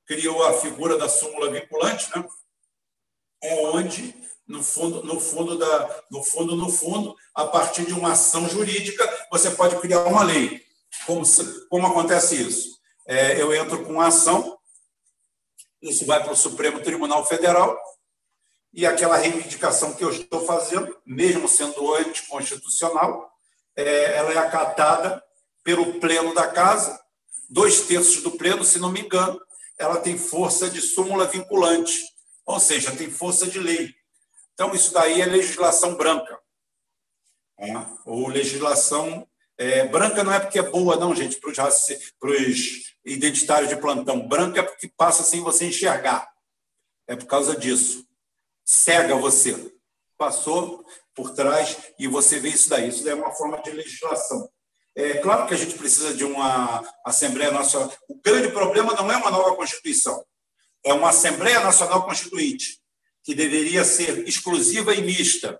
criou 0.05 0.43
a 0.43 0.59
figura 0.59 0.97
da 0.97 1.07
súmula 1.07 1.49
vinculante, 1.49 2.09
né? 2.13 2.27
onde 3.43 4.13
no 4.51 4.61
fundo, 4.61 5.03
no 5.03 5.19
fundo 5.19 5.57
da, 5.57 6.03
no 6.11 6.23
fundo, 6.23 6.55
no 6.55 6.69
fundo, 6.69 7.15
a 7.33 7.45
partir 7.45 7.85
de 7.85 7.93
uma 7.93 8.11
ação 8.11 8.47
jurídica, 8.47 9.27
você 9.31 9.49
pode 9.51 9.77
criar 9.77 10.03
uma 10.03 10.23
lei. 10.23 10.61
Como, 11.05 11.23
como 11.69 11.87
acontece 11.87 12.35
isso? 12.35 12.77
É, 13.07 13.41
eu 13.41 13.53
entro 13.55 13.83
com 13.83 13.93
uma 13.93 14.07
ação, 14.07 14.57
isso 15.81 16.05
vai 16.05 16.21
para 16.21 16.33
o 16.33 16.35
Supremo 16.35 16.81
Tribunal 16.81 17.25
Federal, 17.25 17.77
e 18.73 18.85
aquela 18.85 19.17
reivindicação 19.17 19.93
que 19.93 20.03
eu 20.03 20.11
estou 20.11 20.45
fazendo, 20.45 20.95
mesmo 21.05 21.47
sendo 21.47 21.93
anticonstitucional, 21.95 23.31
é, 23.75 24.17
ela 24.17 24.33
é 24.33 24.37
acatada 24.37 25.23
pelo 25.63 25.99
pleno 25.99 26.33
da 26.33 26.47
casa, 26.47 26.99
dois 27.49 27.81
terços 27.81 28.21
do 28.21 28.31
pleno, 28.31 28.63
se 28.63 28.79
não 28.79 28.91
me 28.91 29.01
engano, 29.01 29.39
ela 29.77 29.97
tem 29.97 30.17
força 30.17 30.69
de 30.69 30.81
súmula 30.81 31.25
vinculante, 31.25 31.99
ou 32.45 32.59
seja, 32.59 32.95
tem 32.95 33.09
força 33.09 33.47
de 33.47 33.59
lei. 33.59 33.93
Então, 34.53 34.73
isso 34.73 34.93
daí 34.93 35.21
é 35.21 35.25
legislação 35.25 35.95
branca. 35.95 36.39
É, 37.59 37.73
ou 38.05 38.27
legislação 38.27 39.27
é, 39.57 39.85
branca 39.87 40.23
não 40.23 40.33
é 40.33 40.39
porque 40.39 40.57
é 40.57 40.63
boa, 40.63 40.95
não, 40.95 41.15
gente, 41.15 41.39
para 41.39 41.51
os 42.31 42.95
identitários 43.05 43.69
de 43.69 43.75
plantão. 43.75 44.27
Branca 44.27 44.59
é 44.59 44.63
porque 44.63 44.91
passa 44.97 45.23
sem 45.23 45.41
você 45.41 45.65
enxergar. 45.65 46.27
É 47.07 47.15
por 47.15 47.27
causa 47.27 47.55
disso. 47.55 48.07
Cega 48.65 49.15
você. 49.15 49.71
Passou 50.17 50.83
por 51.13 51.35
trás 51.35 51.77
e 51.99 52.07
você 52.07 52.39
vê 52.39 52.49
isso 52.49 52.69
daí. 52.69 52.89
Isso 52.89 53.03
daí 53.03 53.13
é 53.13 53.15
uma 53.15 53.31
forma 53.31 53.61
de 53.61 53.71
legislação. 53.71 54.49
É 54.95 55.19
claro 55.19 55.47
que 55.47 55.53
a 55.53 55.57
gente 55.57 55.77
precisa 55.77 56.13
de 56.13 56.23
uma 56.23 56.83
Assembleia 57.05 57.51
Nacional. 57.51 57.93
O 58.09 58.19
grande 58.19 58.49
problema 58.49 58.93
não 58.93 59.11
é 59.11 59.17
uma 59.17 59.31
nova 59.31 59.55
Constituição, 59.55 60.25
é 60.83 60.91
uma 60.91 61.09
Assembleia 61.09 61.61
Nacional 61.61 62.03
Constituinte 62.03 62.80
que 63.23 63.35
deveria 63.35 63.83
ser 63.83 64.27
exclusiva 64.27 64.93
e 64.93 65.01
mista. 65.01 65.59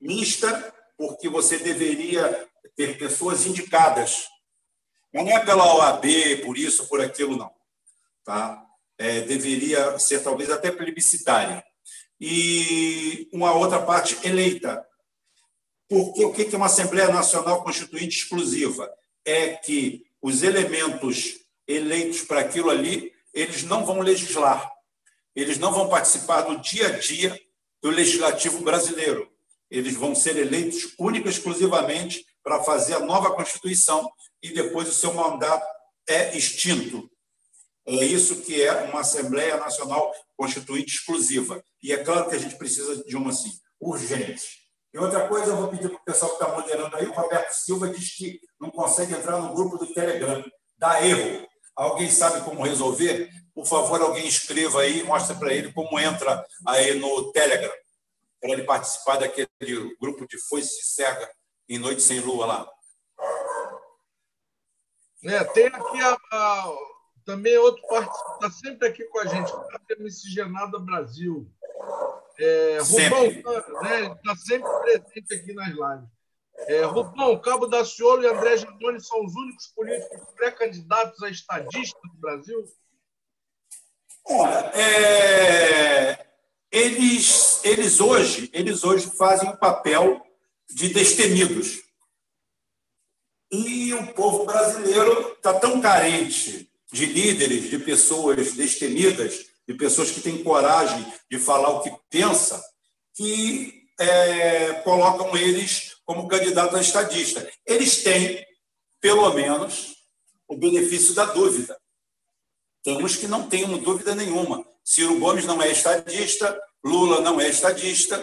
Mista, 0.00 0.74
porque 0.96 1.28
você 1.28 1.58
deveria 1.58 2.48
ter 2.76 2.98
pessoas 2.98 3.46
indicadas. 3.46 4.28
Não 5.12 5.28
é 5.28 5.44
pela 5.44 5.74
OAB, 5.74 6.04
por 6.44 6.56
isso, 6.56 6.86
por 6.88 7.00
aquilo, 7.00 7.36
não. 7.36 7.50
Tá? 8.24 8.64
É, 8.96 9.22
deveria 9.22 9.98
ser 9.98 10.22
talvez 10.22 10.50
até 10.50 10.70
plebiscitária. 10.70 11.64
E 12.20 13.28
uma 13.32 13.52
outra 13.52 13.82
parte 13.82 14.16
eleita. 14.26 14.84
Porque 15.88 16.24
o 16.24 16.32
que 16.32 16.54
é 16.54 16.56
uma 16.56 16.66
Assembleia 16.66 17.08
Nacional 17.08 17.62
Constituinte 17.64 18.18
exclusiva? 18.18 18.92
É 19.24 19.54
que 19.54 20.04
os 20.20 20.42
elementos 20.42 21.38
eleitos 21.66 22.22
para 22.22 22.40
aquilo 22.40 22.70
ali, 22.70 23.12
eles 23.32 23.62
não 23.62 23.84
vão 23.84 24.00
legislar 24.00 24.70
eles 25.40 25.58
não 25.58 25.72
vão 25.72 25.88
participar 25.88 26.42
do 26.42 26.60
dia 26.60 26.88
a 26.88 26.98
dia 26.98 27.38
do 27.82 27.90
legislativo 27.90 28.62
brasileiro. 28.62 29.30
Eles 29.70 29.94
vão 29.94 30.14
ser 30.14 30.36
eleitos 30.36 30.94
única 30.98 31.28
e 31.28 31.30
exclusivamente 31.30 32.24
para 32.42 32.62
fazer 32.64 32.94
a 32.94 33.00
nova 33.00 33.34
Constituição 33.34 34.10
e 34.42 34.50
depois 34.50 34.88
o 34.88 34.92
seu 34.92 35.12
mandato 35.12 35.66
é 36.08 36.36
extinto. 36.36 37.08
É 37.86 38.04
isso 38.04 38.42
que 38.42 38.62
é 38.62 38.72
uma 38.84 39.00
Assembleia 39.00 39.56
Nacional 39.58 40.12
Constituinte 40.36 40.96
exclusiva. 40.96 41.62
E 41.82 41.92
é 41.92 41.98
claro 41.98 42.28
que 42.28 42.36
a 42.36 42.38
gente 42.38 42.56
precisa 42.56 43.04
de 43.04 43.16
uma 43.16 43.30
assim, 43.30 43.52
urgente. 43.80 44.58
E 44.92 44.98
outra 44.98 45.28
coisa, 45.28 45.52
eu 45.52 45.56
vou 45.56 45.68
pedir 45.68 45.88
para 45.88 45.98
o 45.98 46.04
pessoal 46.04 46.36
que 46.36 46.42
está 46.42 46.54
moderando 46.54 46.96
aí, 46.96 47.06
o 47.06 47.12
Roberto 47.12 47.52
Silva 47.52 47.88
diz 47.88 48.16
que 48.16 48.40
não 48.60 48.70
consegue 48.70 49.14
entrar 49.14 49.38
no 49.38 49.54
grupo 49.54 49.76
do 49.76 49.92
Telegram. 49.92 50.42
Dá 50.76 51.04
erro. 51.04 51.46
Alguém 51.76 52.10
sabe 52.10 52.42
como 52.44 52.62
resolver? 52.62 53.30
Por 53.58 53.66
favor, 53.66 54.00
alguém 54.00 54.24
escreva 54.24 54.82
aí 54.82 55.00
e 55.00 55.02
mostre 55.02 55.36
para 55.36 55.52
ele 55.52 55.72
como 55.72 55.98
entra 55.98 56.46
aí 56.64 56.94
no 56.94 57.32
Telegram, 57.32 57.72
para 58.40 58.50
ele 58.50 58.62
participar 58.62 59.16
daquele 59.16 59.48
grupo 60.00 60.24
de 60.28 60.38
foice 60.38 60.80
cega 60.84 61.28
em 61.68 61.76
Noite 61.76 62.00
Sem 62.00 62.20
Lua 62.20 62.46
lá. 62.46 62.72
É, 65.24 65.42
tem 65.42 65.66
aqui 65.66 66.00
a, 66.00 66.16
a, 66.30 66.76
também 67.24 67.58
outro 67.58 67.84
participante, 67.88 68.34
está 68.34 68.50
sempre 68.52 68.88
aqui 68.88 69.04
com 69.06 69.18
a 69.18 69.26
gente, 69.26 69.52
a 69.52 69.80
Miscigenada 69.98 70.78
Brasil. 70.78 71.50
É, 72.38 72.78
Rubão 72.78 73.24
está 73.24 73.82
né, 73.82 74.14
tá 74.24 74.36
sempre 74.36 74.70
presente 74.82 75.34
aqui 75.34 75.52
nas 75.52 75.70
lives. 75.70 76.08
É, 76.68 76.84
Rubão, 76.84 77.36
Cabo 77.40 77.66
Daciolo 77.66 78.22
e 78.22 78.28
André 78.28 78.56
Jandoni 78.56 79.00
são 79.00 79.24
os 79.24 79.34
únicos 79.34 79.66
políticos 79.74 80.32
pré-candidatos 80.36 81.20
a 81.24 81.28
estadista 81.28 81.98
do 82.04 82.20
Brasil? 82.20 82.64
Olha, 84.30 84.70
é, 84.74 86.26
eles, 86.70 87.60
eles, 87.64 87.98
hoje, 87.98 88.50
eles 88.52 88.84
hoje 88.84 89.10
fazem 89.16 89.48
o 89.48 89.56
papel 89.56 90.20
de 90.68 90.90
destemidos. 90.90 91.80
E 93.50 93.94
o 93.94 94.12
povo 94.12 94.44
brasileiro 94.44 95.32
está 95.32 95.54
tão 95.54 95.80
carente 95.80 96.70
de 96.92 97.06
líderes, 97.06 97.70
de 97.70 97.78
pessoas 97.78 98.52
destemidas, 98.52 99.46
de 99.66 99.72
pessoas 99.74 100.10
que 100.10 100.20
têm 100.20 100.44
coragem 100.44 101.10
de 101.30 101.38
falar 101.38 101.70
o 101.70 101.82
que 101.82 101.90
pensa, 102.10 102.62
que 103.14 103.88
é, 103.98 104.74
colocam 104.84 105.34
eles 105.36 105.96
como 106.04 106.28
candidato 106.28 106.76
a 106.76 106.80
estadista. 106.82 107.50
Eles 107.66 108.02
têm, 108.02 108.46
pelo 109.00 109.32
menos, 109.32 109.96
o 110.46 110.54
benefício 110.54 111.14
da 111.14 111.24
dúvida. 111.24 111.78
Temos 112.82 113.16
que 113.16 113.26
não 113.26 113.48
tenham 113.48 113.78
dúvida 113.78 114.14
nenhuma. 114.14 114.64
Ciro 114.84 115.18
Gomes 115.18 115.44
não 115.44 115.60
é 115.60 115.70
estadista, 115.70 116.58
Lula 116.84 117.20
não 117.20 117.40
é 117.40 117.48
estadista. 117.48 118.16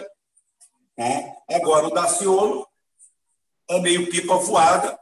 Né? 0.96 1.32
Agora, 1.50 1.86
o 1.86 1.90
Daciolo 1.90 2.66
é 3.68 3.80
meio 3.80 4.08
pipa 4.08 4.36
voada, 4.36 4.98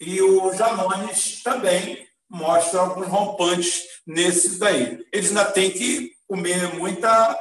e 0.00 0.20
o 0.20 0.52
Janones 0.52 1.42
também 1.42 2.06
mostra 2.28 2.80
alguns 2.80 3.08
rompantes 3.08 3.84
nesse 4.06 4.58
daí. 4.58 5.04
Eles 5.12 5.28
ainda 5.28 5.44
têm 5.46 5.70
que 5.70 6.12
comer 6.28 6.74
muita 6.74 7.40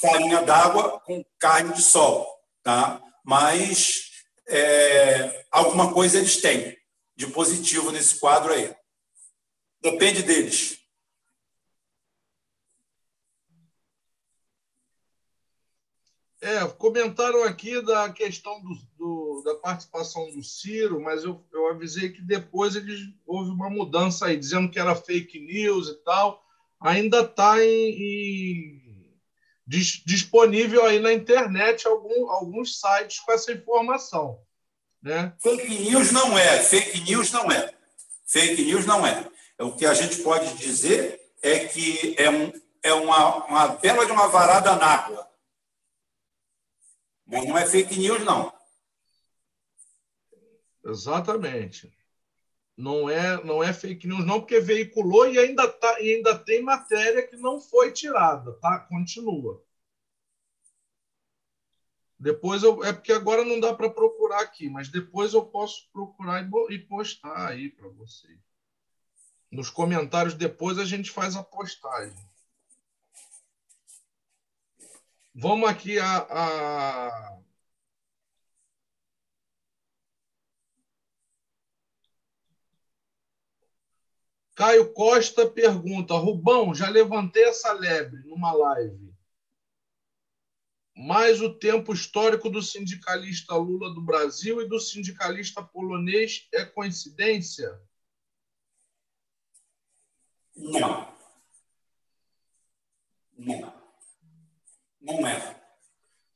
farinha 0.00 0.42
d'água 0.42 1.00
com 1.00 1.24
carne 1.38 1.72
de 1.74 1.82
sol, 1.82 2.26
tá? 2.62 3.00
mas 3.24 4.10
é, 4.48 5.46
alguma 5.50 5.92
coisa 5.92 6.18
eles 6.18 6.40
têm 6.40 6.76
de 7.16 7.26
positivo 7.28 7.92
nesse 7.92 8.18
quadro 8.18 8.52
aí. 8.52 8.74
Depende 9.84 10.22
deles. 10.22 10.78
É, 16.40 16.66
comentaram 16.78 17.42
aqui 17.44 17.82
da 17.82 18.10
questão 18.10 18.62
do, 18.62 18.74
do, 18.96 19.42
da 19.44 19.54
participação 19.56 20.30
do 20.30 20.42
Ciro, 20.42 21.02
mas 21.02 21.22
eu, 21.22 21.42
eu 21.52 21.68
avisei 21.68 22.10
que 22.10 22.22
depois 22.22 22.76
eles, 22.76 23.00
houve 23.26 23.50
uma 23.50 23.68
mudança 23.68 24.26
aí, 24.26 24.38
dizendo 24.38 24.70
que 24.70 24.78
era 24.78 24.94
fake 24.94 25.38
news 25.38 25.88
e 25.88 25.94
tal. 26.02 26.42
Ainda 26.80 27.20
está 27.20 27.62
em, 27.62 27.90
em, 27.90 29.18
disponível 29.66 30.84
aí 30.86 30.98
na 30.98 31.12
internet 31.12 31.86
algum, 31.86 32.30
alguns 32.30 32.80
sites 32.80 33.20
com 33.20 33.32
essa 33.32 33.52
informação. 33.52 34.38
Né? 35.02 35.34
Fake 35.42 35.68
news 35.68 36.10
não 36.10 36.38
é, 36.38 36.62
fake 36.62 37.00
news 37.00 37.30
não 37.32 37.52
é. 37.52 37.74
Fake 38.26 38.62
news 38.64 38.86
não 38.86 39.06
é. 39.06 39.33
O 39.58 39.72
que 39.72 39.86
a 39.86 39.94
gente 39.94 40.22
pode 40.22 40.56
dizer 40.56 41.20
é 41.42 41.66
que 41.66 42.14
é, 42.18 42.28
um, 42.28 42.52
é 42.82 42.92
uma, 42.92 43.44
uma 43.46 43.68
bela 43.68 44.04
de 44.04 44.12
uma 44.12 44.28
varada 44.28 44.74
na 44.76 44.86
água 44.86 45.34
mas 47.26 47.46
não 47.46 47.56
é 47.56 47.66
fake 47.66 47.98
news, 47.98 48.24
não. 48.24 48.52
Exatamente. 50.84 51.92
Não 52.76 53.08
é, 53.08 53.42
não 53.44 53.62
é 53.62 53.72
fake 53.72 54.06
news, 54.06 54.26
não, 54.26 54.40
porque 54.40 54.60
veiculou 54.60 55.28
e 55.28 55.38
ainda, 55.38 55.68
tá, 55.68 56.00
e 56.00 56.16
ainda 56.16 56.38
tem 56.38 56.62
matéria 56.62 57.26
que 57.26 57.36
não 57.36 57.60
foi 57.60 57.92
tirada, 57.92 58.52
tá? 58.54 58.80
Continua. 58.80 59.64
Depois 62.18 62.62
eu. 62.62 62.82
É 62.84 62.92
porque 62.92 63.12
agora 63.12 63.44
não 63.44 63.60
dá 63.60 63.74
para 63.74 63.90
procurar 63.90 64.40
aqui, 64.40 64.68
mas 64.68 64.88
depois 64.88 65.34
eu 65.34 65.44
posso 65.46 65.88
procurar 65.92 66.42
e, 66.42 66.74
e 66.74 66.78
postar 66.78 67.48
aí 67.48 67.70
para 67.70 67.88
vocês. 67.88 68.38
Nos 69.50 69.70
comentários 69.70 70.34
depois 70.34 70.78
a 70.78 70.84
gente 70.84 71.10
faz 71.10 71.36
a 71.36 71.42
postagem. 71.42 72.16
Vamos 75.34 75.68
aqui 75.68 75.98
a, 75.98 76.18
a... 76.30 77.38
Caio 84.54 84.92
Costa 84.92 85.50
pergunta: 85.50 86.14
Rubão, 86.14 86.74
já 86.74 86.88
levantei 86.88 87.44
essa 87.44 87.72
lebre 87.72 88.22
numa 88.24 88.52
live. 88.52 89.12
Mas 90.96 91.40
o 91.40 91.52
tempo 91.58 91.92
histórico 91.92 92.48
do 92.48 92.62
sindicalista 92.62 93.56
Lula 93.56 93.92
do 93.92 94.00
Brasil 94.00 94.62
e 94.62 94.68
do 94.68 94.78
sindicalista 94.78 95.60
polonês 95.60 96.46
é 96.52 96.64
coincidência? 96.64 97.76
Não. 100.56 101.14
Não. 103.36 103.74
Não 105.00 105.26
é. 105.26 105.60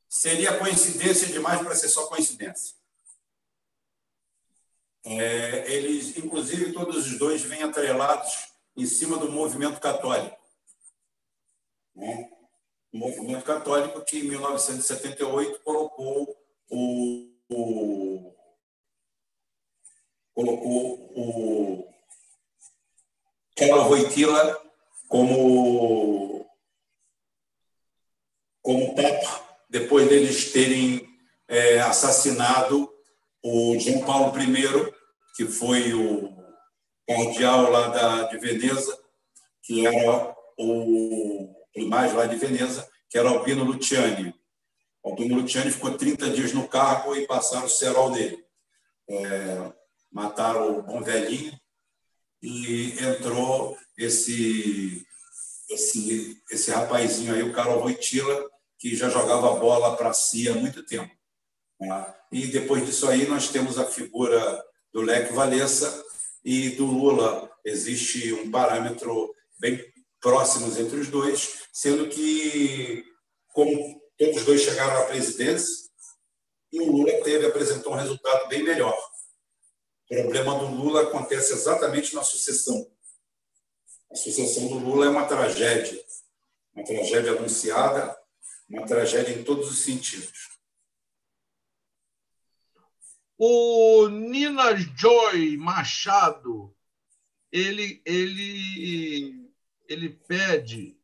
Seria 0.09 0.59
coincidência 0.59 1.29
demais 1.29 1.61
para 1.61 1.75
ser 1.75 1.89
só 1.89 2.07
coincidência. 2.07 2.77
É, 5.05 5.73
eles, 5.73 6.17
inclusive, 6.19 6.73
todos 6.73 7.07
os 7.07 7.19
dois 7.19 7.43
vêm 7.43 7.63
atrelados 7.63 8.53
em 8.77 8.85
cima 8.85 9.17
do 9.17 9.31
movimento 9.31 9.81
católico. 9.81 10.37
Né? 11.95 12.31
O 12.93 12.99
movimento 12.99 13.45
católico 13.45 14.05
que, 14.05 14.19
em 14.19 14.25
1978, 14.25 15.61
colocou 15.61 16.37
o, 16.69 17.31
o 17.49 18.35
colocou 20.35 21.13
o 21.17 21.88
Carol 23.59 23.91
Wojtyla 23.91 24.57
como 25.09 26.47
como 28.63 28.95
Papa, 28.95 29.59
depois 29.69 30.09
deles 30.09 30.53
terem 30.53 31.09
é, 31.49 31.81
assassinado 31.81 32.93
o 33.43 33.79
João 33.79 34.05
Paulo 34.05 34.39
I, 34.39 34.93
que 35.35 35.47
foi 35.47 35.95
o 35.95 36.37
cardeal 37.07 37.71
lá 37.71 37.89
da, 37.89 38.23
de 38.25 38.39
Veneza, 38.39 38.99
que 39.63 39.87
era 39.87 40.37
o 40.59 41.49
primaz 41.73 42.13
lá 42.13 42.27
de 42.27 42.37
Veneza, 42.37 42.87
que 43.09 43.17
era 43.17 43.31
Albino 43.31 43.65
Luciani. 43.65 44.35
Albino 45.03 45.41
Luciani 45.41 45.71
ficou 45.71 45.97
30 45.97 46.29
dias 46.31 46.53
no 46.53 46.69
cargo 46.69 47.17
e 47.17 47.27
passaram 47.27 47.65
o 47.65 47.71
cerol 47.71 48.11
dele. 48.11 48.45
É, 49.09 49.73
mataram 50.13 50.79
o 50.79 50.83
bom 50.83 51.03
velhinho 51.03 51.59
e 52.43 52.93
entrou 53.01 53.77
esse 53.97 55.07
esse 55.71 56.41
esse 56.51 56.71
rapazinho 56.71 57.35
aí, 57.35 57.43
o 57.43 57.53
Carol 57.53 57.81
Voitila, 57.81 58.49
que 58.79 58.97
já 58.97 59.09
jogava 59.09 59.59
bola 59.59 59.97
para 59.97 60.13
si 60.13 60.49
há 60.49 60.55
muito 60.55 60.85
tempo. 60.85 61.13
Né? 61.81 62.15
E 62.33 62.47
depois 62.47 62.85
disso 62.87 63.09
aí 63.09 63.27
nós 63.27 63.49
temos 63.49 63.79
a 63.79 63.85
figura 63.85 64.65
do 64.93 65.01
Leque 65.01 65.33
Valença 65.33 66.05
e 66.45 66.71
do 66.71 66.87
Lula. 66.87 67.51
Existe 67.65 68.33
um 68.33 68.51
parâmetro 68.51 69.35
bem 69.59 69.85
próximos 70.21 70.79
entre 70.79 70.99
os 70.99 71.09
dois, 71.09 71.65
sendo 71.73 72.09
que, 72.09 73.05
como 73.49 74.01
todos 74.17 74.39
os 74.39 74.45
dois 74.45 74.63
chegaram 74.63 75.03
à 75.03 75.05
presidência, 75.05 75.89
e 76.73 76.81
o 76.81 76.91
Lula 76.91 77.13
teve, 77.23 77.47
apresentou 77.47 77.93
um 77.93 77.97
resultado 77.97 78.49
bem 78.49 78.63
melhor. 78.63 78.97
O 80.11 80.15
problema 80.15 80.59
do 80.59 80.67
Lula 80.67 81.03
acontece 81.03 81.53
exatamente 81.53 82.15
na 82.15 82.23
sucessão. 82.23 82.91
A 84.11 84.17
sucessão 84.17 84.67
do 84.69 84.79
Lula 84.79 85.07
é 85.07 85.09
uma 85.11 85.27
tragédia, 85.27 86.03
uma 86.75 86.85
tragédia 86.85 87.33
anunciada, 87.33 88.19
Uma 88.69 88.87
tragédia 88.87 89.33
em 89.33 89.43
todos 89.45 89.71
os 89.71 89.79
sentidos. 89.83 90.49
O 93.39 94.09
Nina 94.09 94.77
Joy 94.77 95.57
Machado, 95.57 96.75
ele, 97.51 98.03
ele, 98.05 99.51
ele 99.89 100.11
pede 100.11 100.99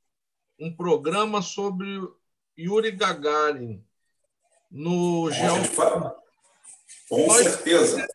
um 0.59 0.75
programa 0.75 1.41
sobre 1.41 1.87
Yuri 2.59 2.91
Gagarin 2.91 3.85
no 4.71 5.31
Geo... 5.31 5.55
Com 7.09 7.31
certeza. 7.31 8.07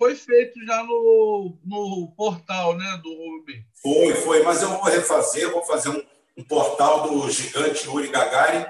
Foi 0.00 0.16
feito 0.16 0.64
já 0.64 0.82
no, 0.82 1.58
no 1.62 2.10
portal 2.16 2.74
né, 2.74 2.98
do 3.02 3.14
Rubem. 3.14 3.62
Foi, 3.82 4.14
foi, 4.14 4.42
mas 4.42 4.62
eu 4.62 4.70
vou 4.70 4.84
refazer, 4.84 5.50
vou 5.50 5.62
fazer 5.62 5.90
um, 5.90 6.02
um 6.38 6.42
portal 6.42 7.06
do 7.06 7.28
gigante 7.28 7.86
Yuri 7.86 8.08
Gagarin, 8.08 8.64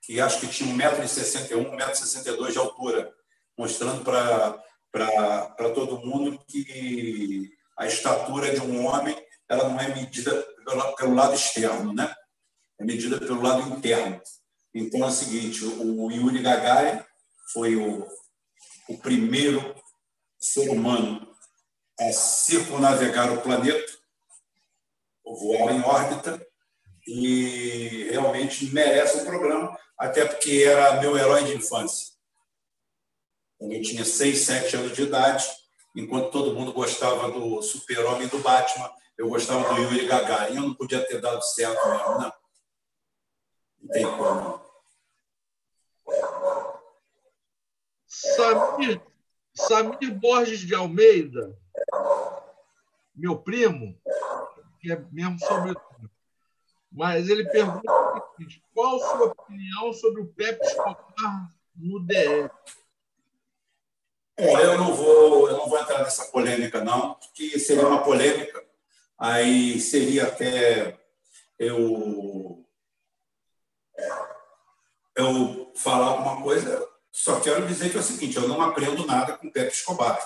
que 0.00 0.20
acho 0.20 0.38
que 0.38 0.46
tinha 0.46 0.72
1,61m, 0.72 1.76
1,62m 1.76 2.52
de 2.52 2.58
altura 2.58 3.12
mostrando 3.58 4.04
para 4.04 5.70
todo 5.74 6.06
mundo 6.06 6.38
que 6.46 7.50
a 7.76 7.88
estatura 7.88 8.54
de 8.54 8.60
um 8.60 8.86
homem 8.86 9.16
ela 9.48 9.68
não 9.68 9.80
é 9.80 9.92
medida 9.92 10.40
pelo, 10.64 10.94
pelo 10.94 11.14
lado 11.16 11.34
externo, 11.34 11.92
né? 11.92 12.14
é 12.78 12.84
medida 12.84 13.18
pelo 13.18 13.42
lado 13.42 13.76
interno. 13.76 14.20
Então 14.72 15.02
é 15.02 15.06
o 15.06 15.10
seguinte: 15.10 15.64
o 15.64 16.08
Yuri 16.12 16.42
Gagarin 16.42 17.02
foi 17.52 17.74
o, 17.74 18.06
o 18.88 18.98
primeiro 18.98 19.74
ser 20.38 20.68
humano 20.70 21.34
a 21.98 22.12
circunnavegar 22.12 23.32
o 23.32 23.40
planeta, 23.40 23.92
voar 25.24 25.72
em 25.74 25.82
órbita, 25.82 26.46
e 27.06 28.08
realmente 28.10 28.66
merece 28.72 29.18
um 29.18 29.24
programa, 29.24 29.78
até 29.96 30.24
porque 30.24 30.64
era 30.66 31.00
meu 31.00 31.16
herói 31.16 31.44
de 31.44 31.56
infância. 31.56 32.14
Quando 33.58 33.72
eu 33.72 33.82
tinha 33.82 34.04
6, 34.04 34.38
7 34.38 34.76
anos 34.76 34.92
de 34.92 35.02
idade, 35.02 35.46
enquanto 35.94 36.30
todo 36.30 36.54
mundo 36.54 36.72
gostava 36.72 37.30
do 37.30 37.62
Super-Homem 37.62 38.28
do 38.28 38.38
Batman, 38.40 38.92
eu 39.16 39.28
gostava 39.28 39.74
do 39.74 39.80
Yuri 39.80 40.06
Gagarin. 40.06 40.56
Eu 40.56 40.62
não 40.62 40.74
podia 40.74 41.06
ter 41.06 41.20
dado 41.20 41.42
certo 41.42 41.88
mesmo, 41.88 42.18
não. 42.18 42.32
Não 43.80 43.88
tem 43.88 44.04
como. 44.04 44.66
Samir, 48.06 49.00
Samir 49.56 50.14
Borges 50.14 50.60
de 50.60 50.74
Almeida, 50.74 51.56
meu 53.14 53.38
primo, 53.38 53.98
que 54.80 54.92
é 54.92 55.04
mesmo 55.10 55.38
sobrenome, 55.38 56.10
mas 56.92 57.28
ele 57.28 57.48
pergunta 57.48 57.92
qual 58.74 58.96
a 58.96 58.98
sua 58.98 59.26
opinião 59.26 59.92
sobre 59.92 60.20
o 60.20 60.26
Pepe 60.26 60.64
Escobar 60.64 61.50
no 61.74 62.00
DF? 62.00 62.50
Olha, 64.38 64.64
eu 64.64 64.78
não 64.78 64.94
vou, 64.94 65.48
eu 65.48 65.56
não 65.56 65.68
vou 65.68 65.78
entrar 65.78 66.00
nessa 66.00 66.26
polêmica, 66.26 66.84
não, 66.84 67.14
porque 67.14 67.58
seria 67.58 67.88
uma 67.88 68.02
polêmica, 68.02 68.62
aí 69.18 69.80
seria 69.80 70.26
até 70.26 71.00
eu, 71.58 72.62
eu 75.16 75.72
falar 75.74 76.08
alguma 76.08 76.42
coisa. 76.42 76.95
Só 77.16 77.40
quero 77.40 77.66
dizer 77.66 77.90
que 77.90 77.96
é 77.96 78.00
o 78.00 78.02
seguinte: 78.02 78.36
eu 78.36 78.46
não 78.46 78.60
aprendo 78.60 79.06
nada 79.06 79.36
com 79.36 79.50
Pepe 79.50 79.72
Escobar. 79.72 80.18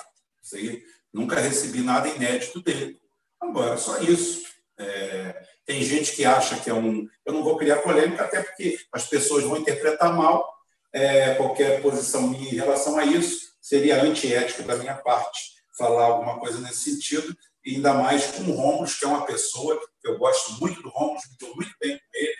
Aí, 0.54 0.82
nunca 1.12 1.38
recebi 1.38 1.82
nada 1.82 2.08
inédito 2.08 2.60
dele. 2.60 3.00
Agora, 3.40 3.76
só 3.76 3.98
isso. 3.98 4.42
É, 4.76 5.46
tem 5.64 5.82
gente 5.82 6.16
que 6.16 6.24
acha 6.24 6.58
que 6.58 6.68
é 6.68 6.74
um. 6.74 7.06
Eu 7.24 7.32
não 7.32 7.44
vou 7.44 7.56
criar 7.56 7.76
polêmica, 7.76 8.24
até 8.24 8.42
porque 8.42 8.76
as 8.92 9.06
pessoas 9.06 9.44
vão 9.44 9.56
interpretar 9.56 10.12
mal 10.12 10.52
é, 10.92 11.34
qualquer 11.34 11.80
posição 11.80 12.26
minha 12.26 12.50
em 12.50 12.56
relação 12.56 12.98
a 12.98 13.04
isso 13.04 13.50
seria 13.60 14.02
antiético 14.02 14.62
da 14.64 14.76
minha 14.76 14.96
parte 14.96 15.60
falar 15.78 16.06
alguma 16.06 16.40
coisa 16.40 16.60
nesse 16.60 16.90
sentido, 16.90 17.36
ainda 17.64 17.94
mais 17.94 18.26
com 18.32 18.42
o 18.42 18.54
Romulus, 18.54 18.98
que 18.98 19.04
é 19.04 19.08
uma 19.08 19.24
pessoa 19.24 19.80
que 20.00 20.08
eu 20.08 20.18
gosto 20.18 20.58
muito 20.60 20.82
do 20.82 20.88
Romulus, 20.88 21.22
me 21.30 21.36
dou 21.38 21.54
muito 21.54 21.72
bem 21.80 21.96
com 21.96 22.04
ele, 22.14 22.36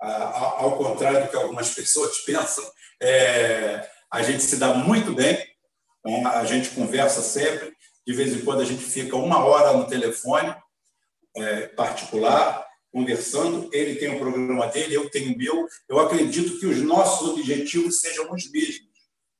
ao 0.00 0.76
contrário 0.76 1.24
do 1.24 1.30
que 1.30 1.36
algumas 1.36 1.74
pessoas 1.74 2.18
pensam, 2.26 2.64
é, 3.00 3.88
a 4.10 4.22
gente 4.22 4.42
se 4.42 4.56
dá 4.56 4.74
muito 4.74 5.12
bem, 5.12 5.38
então, 6.00 6.26
a 6.28 6.44
gente 6.44 6.70
conversa 6.70 7.20
sempre, 7.20 7.72
de 8.06 8.12
vez 8.14 8.32
em 8.32 8.44
quando 8.44 8.62
a 8.62 8.64
gente 8.64 8.82
fica 8.82 9.16
uma 9.16 9.44
hora 9.44 9.76
no 9.76 9.86
telefone 9.86 10.54
é, 11.36 11.66
particular, 11.68 12.66
conversando, 12.90 13.68
ele 13.72 13.96
tem 13.96 14.14
o 14.14 14.18
programa 14.18 14.66
dele, 14.68 14.94
eu 14.94 15.10
tenho 15.10 15.34
o 15.34 15.38
meu, 15.38 15.68
eu 15.88 15.98
acredito 15.98 16.58
que 16.58 16.66
os 16.66 16.78
nossos 16.78 17.28
objetivos 17.28 18.00
sejam 18.00 18.32
os 18.32 18.50
mesmos 18.50 18.88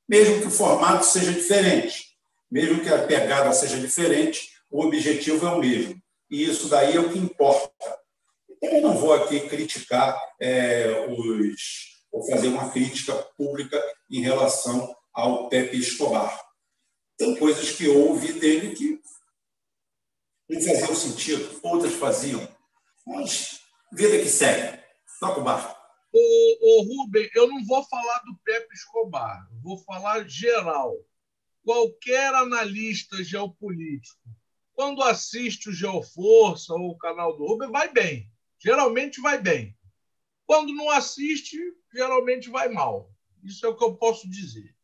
mesmo 0.09 0.41
que 0.41 0.47
o 0.47 0.51
formato 0.51 1.05
seja 1.05 1.31
diferente, 1.31 2.17
mesmo 2.51 2.81
que 2.81 2.89
a 2.89 3.05
pegada 3.05 3.53
seja 3.53 3.77
diferente, 3.77 4.49
o 4.71 4.83
objetivo 4.83 5.45
é 5.45 5.51
o 5.51 5.59
mesmo. 5.59 6.01
E 6.31 6.43
isso 6.43 6.67
daí 6.67 6.95
é 6.95 6.99
o 6.99 7.11
que 7.11 7.19
importa. 7.19 7.71
Eu 8.61 8.81
não 8.81 8.97
vou 8.97 9.13
aqui 9.13 9.47
criticar 9.47 10.19
é, 10.39 11.05
os. 11.07 12.03
ou 12.11 12.25
fazer 12.29 12.47
uma 12.47 12.71
crítica 12.71 13.13
pública 13.37 13.81
em 14.11 14.21
relação 14.21 14.95
ao 15.13 15.49
Pepe 15.49 15.77
Escobar. 15.77 16.39
Tem 17.17 17.35
coisas 17.37 17.71
que 17.71 17.85
eu 17.85 18.07
ouvi 18.07 18.33
dele 18.33 18.75
que 18.75 18.99
não 20.49 20.61
faziam 20.61 20.95
sentido, 20.95 21.59
outras 21.63 21.93
faziam. 21.93 22.47
Mas 23.05 23.59
vida 23.91 24.19
que 24.19 24.29
segue. 24.29 24.79
Toca 25.19 25.41
o 25.41 25.43
barco. 25.43 25.77
O, 26.11 26.79
o 26.79 26.83
Rubem, 26.83 27.29
eu 27.35 27.47
não 27.47 27.63
vou 27.65 27.83
falar 27.83 28.19
do 28.19 28.35
Pepe 28.43 28.73
Escobar, 28.73 29.47
vou 29.61 29.77
falar 29.83 30.27
geral. 30.27 30.95
Qualquer 31.63 32.33
analista 32.33 33.23
geopolítico, 33.23 34.19
quando 34.73 35.03
assiste 35.03 35.69
o 35.69 35.73
Geoforça 35.73 36.73
ou 36.73 36.91
o 36.91 36.97
canal 36.97 37.37
do 37.37 37.45
Rubem, 37.45 37.69
vai 37.69 37.91
bem. 37.91 38.31
Geralmente 38.59 39.21
vai 39.21 39.39
bem. 39.41 39.77
Quando 40.45 40.73
não 40.73 40.89
assiste, 40.89 41.57
geralmente 41.93 42.49
vai 42.49 42.69
mal. 42.69 43.11
Isso 43.43 43.65
é 43.65 43.69
o 43.69 43.75
que 43.75 43.83
eu 43.83 43.95
posso 43.95 44.29
dizer. 44.29 44.75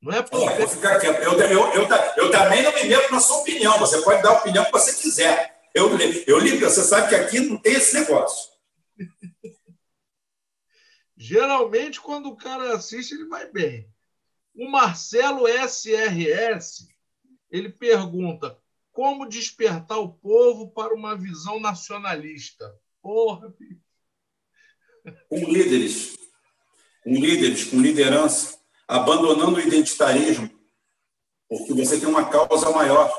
Não 0.00 0.12
é 0.12 0.22
porque... 0.22 0.66
ficar 0.68 1.00
quieto. 1.00 1.22
Eu, 1.22 1.32
eu, 1.40 1.74
eu, 1.74 1.88
eu, 2.16 2.30
também 2.30 2.62
não 2.62 2.74
me 2.74 2.84
meto 2.84 3.10
na 3.10 3.20
sua 3.20 3.38
opinião. 3.38 3.78
Você 3.78 4.00
pode 4.02 4.22
dar 4.22 4.30
a 4.30 4.38
opinião 4.38 4.64
que 4.64 4.72
você 4.72 4.94
quiser. 4.94 5.68
Eu, 5.74 5.90
eu 6.26 6.38
ligo, 6.38 6.60
você 6.60 6.82
sabe 6.82 7.08
que 7.08 7.14
aqui 7.14 7.40
não 7.40 7.56
tem 7.56 7.74
esse 7.74 7.98
negócio. 7.98 8.50
Geralmente, 11.16 12.00
quando 12.00 12.26
o 12.28 12.36
cara 12.36 12.74
assiste, 12.74 13.14
ele 13.14 13.26
vai 13.26 13.50
bem. 13.50 13.92
O 14.54 14.68
Marcelo 14.70 15.46
SRS, 15.48 16.88
ele 17.50 17.70
pergunta 17.70 18.56
como 18.92 19.28
despertar 19.28 19.98
o 19.98 20.12
povo 20.12 20.70
para 20.70 20.94
uma 20.94 21.16
visão 21.16 21.60
nacionalista. 21.60 22.72
Porra, 23.08 23.54
Com 25.30 25.38
líderes, 25.38 26.14
com 27.02 27.10
líderes, 27.10 27.64
com 27.64 27.80
liderança, 27.80 28.58
abandonando 28.86 29.56
o 29.56 29.60
identitarismo, 29.60 30.50
porque 31.48 31.72
você 31.72 31.98
tem 31.98 32.06
uma 32.06 32.28
causa 32.28 32.70
maior. 32.70 33.10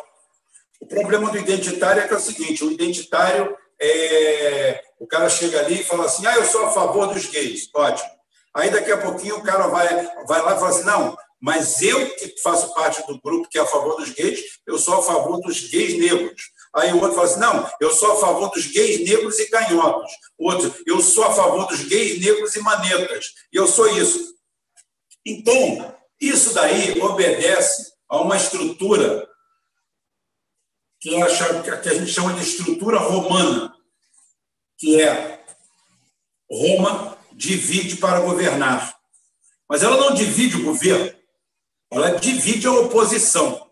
O 0.80 0.86
problema 0.86 1.32
do 1.32 1.40
identitário 1.40 2.03
é 2.03 2.07
que 2.07 2.14
é 2.14 2.18
o 2.18 2.20
seguinte: 2.20 2.64
o 2.64 2.72
identitário 2.72 3.57
é, 3.82 4.84
o 4.99 5.07
cara 5.07 5.28
chega 5.28 5.60
ali 5.60 5.82
e 5.82 5.84
fala 5.84 6.06
assim: 6.06 6.24
ah, 6.28 6.36
eu 6.36 6.45
sou 6.45 6.68
a 6.68 6.72
favor 6.72 7.11
dos 7.11 7.26
gays. 7.26 7.68
Ótimo. 7.74 8.11
Aí 8.53 8.70
daqui 8.70 8.91
a 8.91 9.02
pouquinho 9.02 9.38
o 9.38 9.44
cara 9.44 9.70
vai, 9.70 9.88
vai 10.28 10.41
lá 10.44 10.56
e 10.56 10.60
fala 10.60 10.70
assim: 10.70 10.86
não, 10.86 11.18
mas 11.41 11.82
eu 11.82 12.16
que 12.16 12.40
faço 12.44 12.76
parte 12.76 13.07
do 13.07 13.20
grupo 13.20 13.49
que 13.49 13.57
é 13.57 13.61
a 13.61 13.66
favor 13.66 13.95
dos 13.95 14.11
gays, 14.11 14.40
eu 14.68 14.78
sou 14.78 14.99
a 14.99 15.02
favor 15.02 15.41
dos 15.41 15.68
gays 15.68 15.98
negros. 15.98 16.52
Aí 16.75 16.93
o 16.93 17.01
outro 17.01 17.15
fala 17.15 17.27
assim: 17.27 17.39
não, 17.39 17.69
eu 17.79 17.91
sou 17.91 18.11
a 18.13 18.19
favor 18.19 18.49
dos 18.49 18.67
gays 18.67 19.07
negros 19.07 19.39
e 19.39 19.49
canhotos. 19.49 20.11
Outro, 20.37 20.73
eu 20.85 21.01
sou 21.01 21.23
a 21.23 21.33
favor 21.33 21.65
dos 21.67 21.83
gays 21.83 22.19
negros 22.19 22.55
e 22.55 22.61
manetas. 22.61 23.33
E 23.51 23.57
eu 23.57 23.67
sou 23.67 23.87
isso. 23.97 24.35
Então, 25.25 25.95
isso 26.19 26.53
daí 26.53 26.99
obedece 27.01 27.93
a 28.07 28.21
uma 28.21 28.37
estrutura 28.37 29.27
que, 30.99 31.09
que 31.81 31.89
a 31.89 31.93
gente 31.93 32.11
chama 32.11 32.33
de 32.33 32.43
estrutura 32.43 32.99
romana, 32.99 33.73
que 34.77 35.01
é 35.01 35.43
Roma 36.51 37.17
divide 37.31 37.97
para 37.97 38.19
governar. 38.21 38.97
Mas 39.69 39.83
ela 39.83 39.97
não 39.97 40.13
divide 40.13 40.57
o 40.57 40.65
governo, 40.65 41.15
ela 41.91 42.11
divide 42.19 42.67
a 42.67 42.71
oposição. 42.71 43.68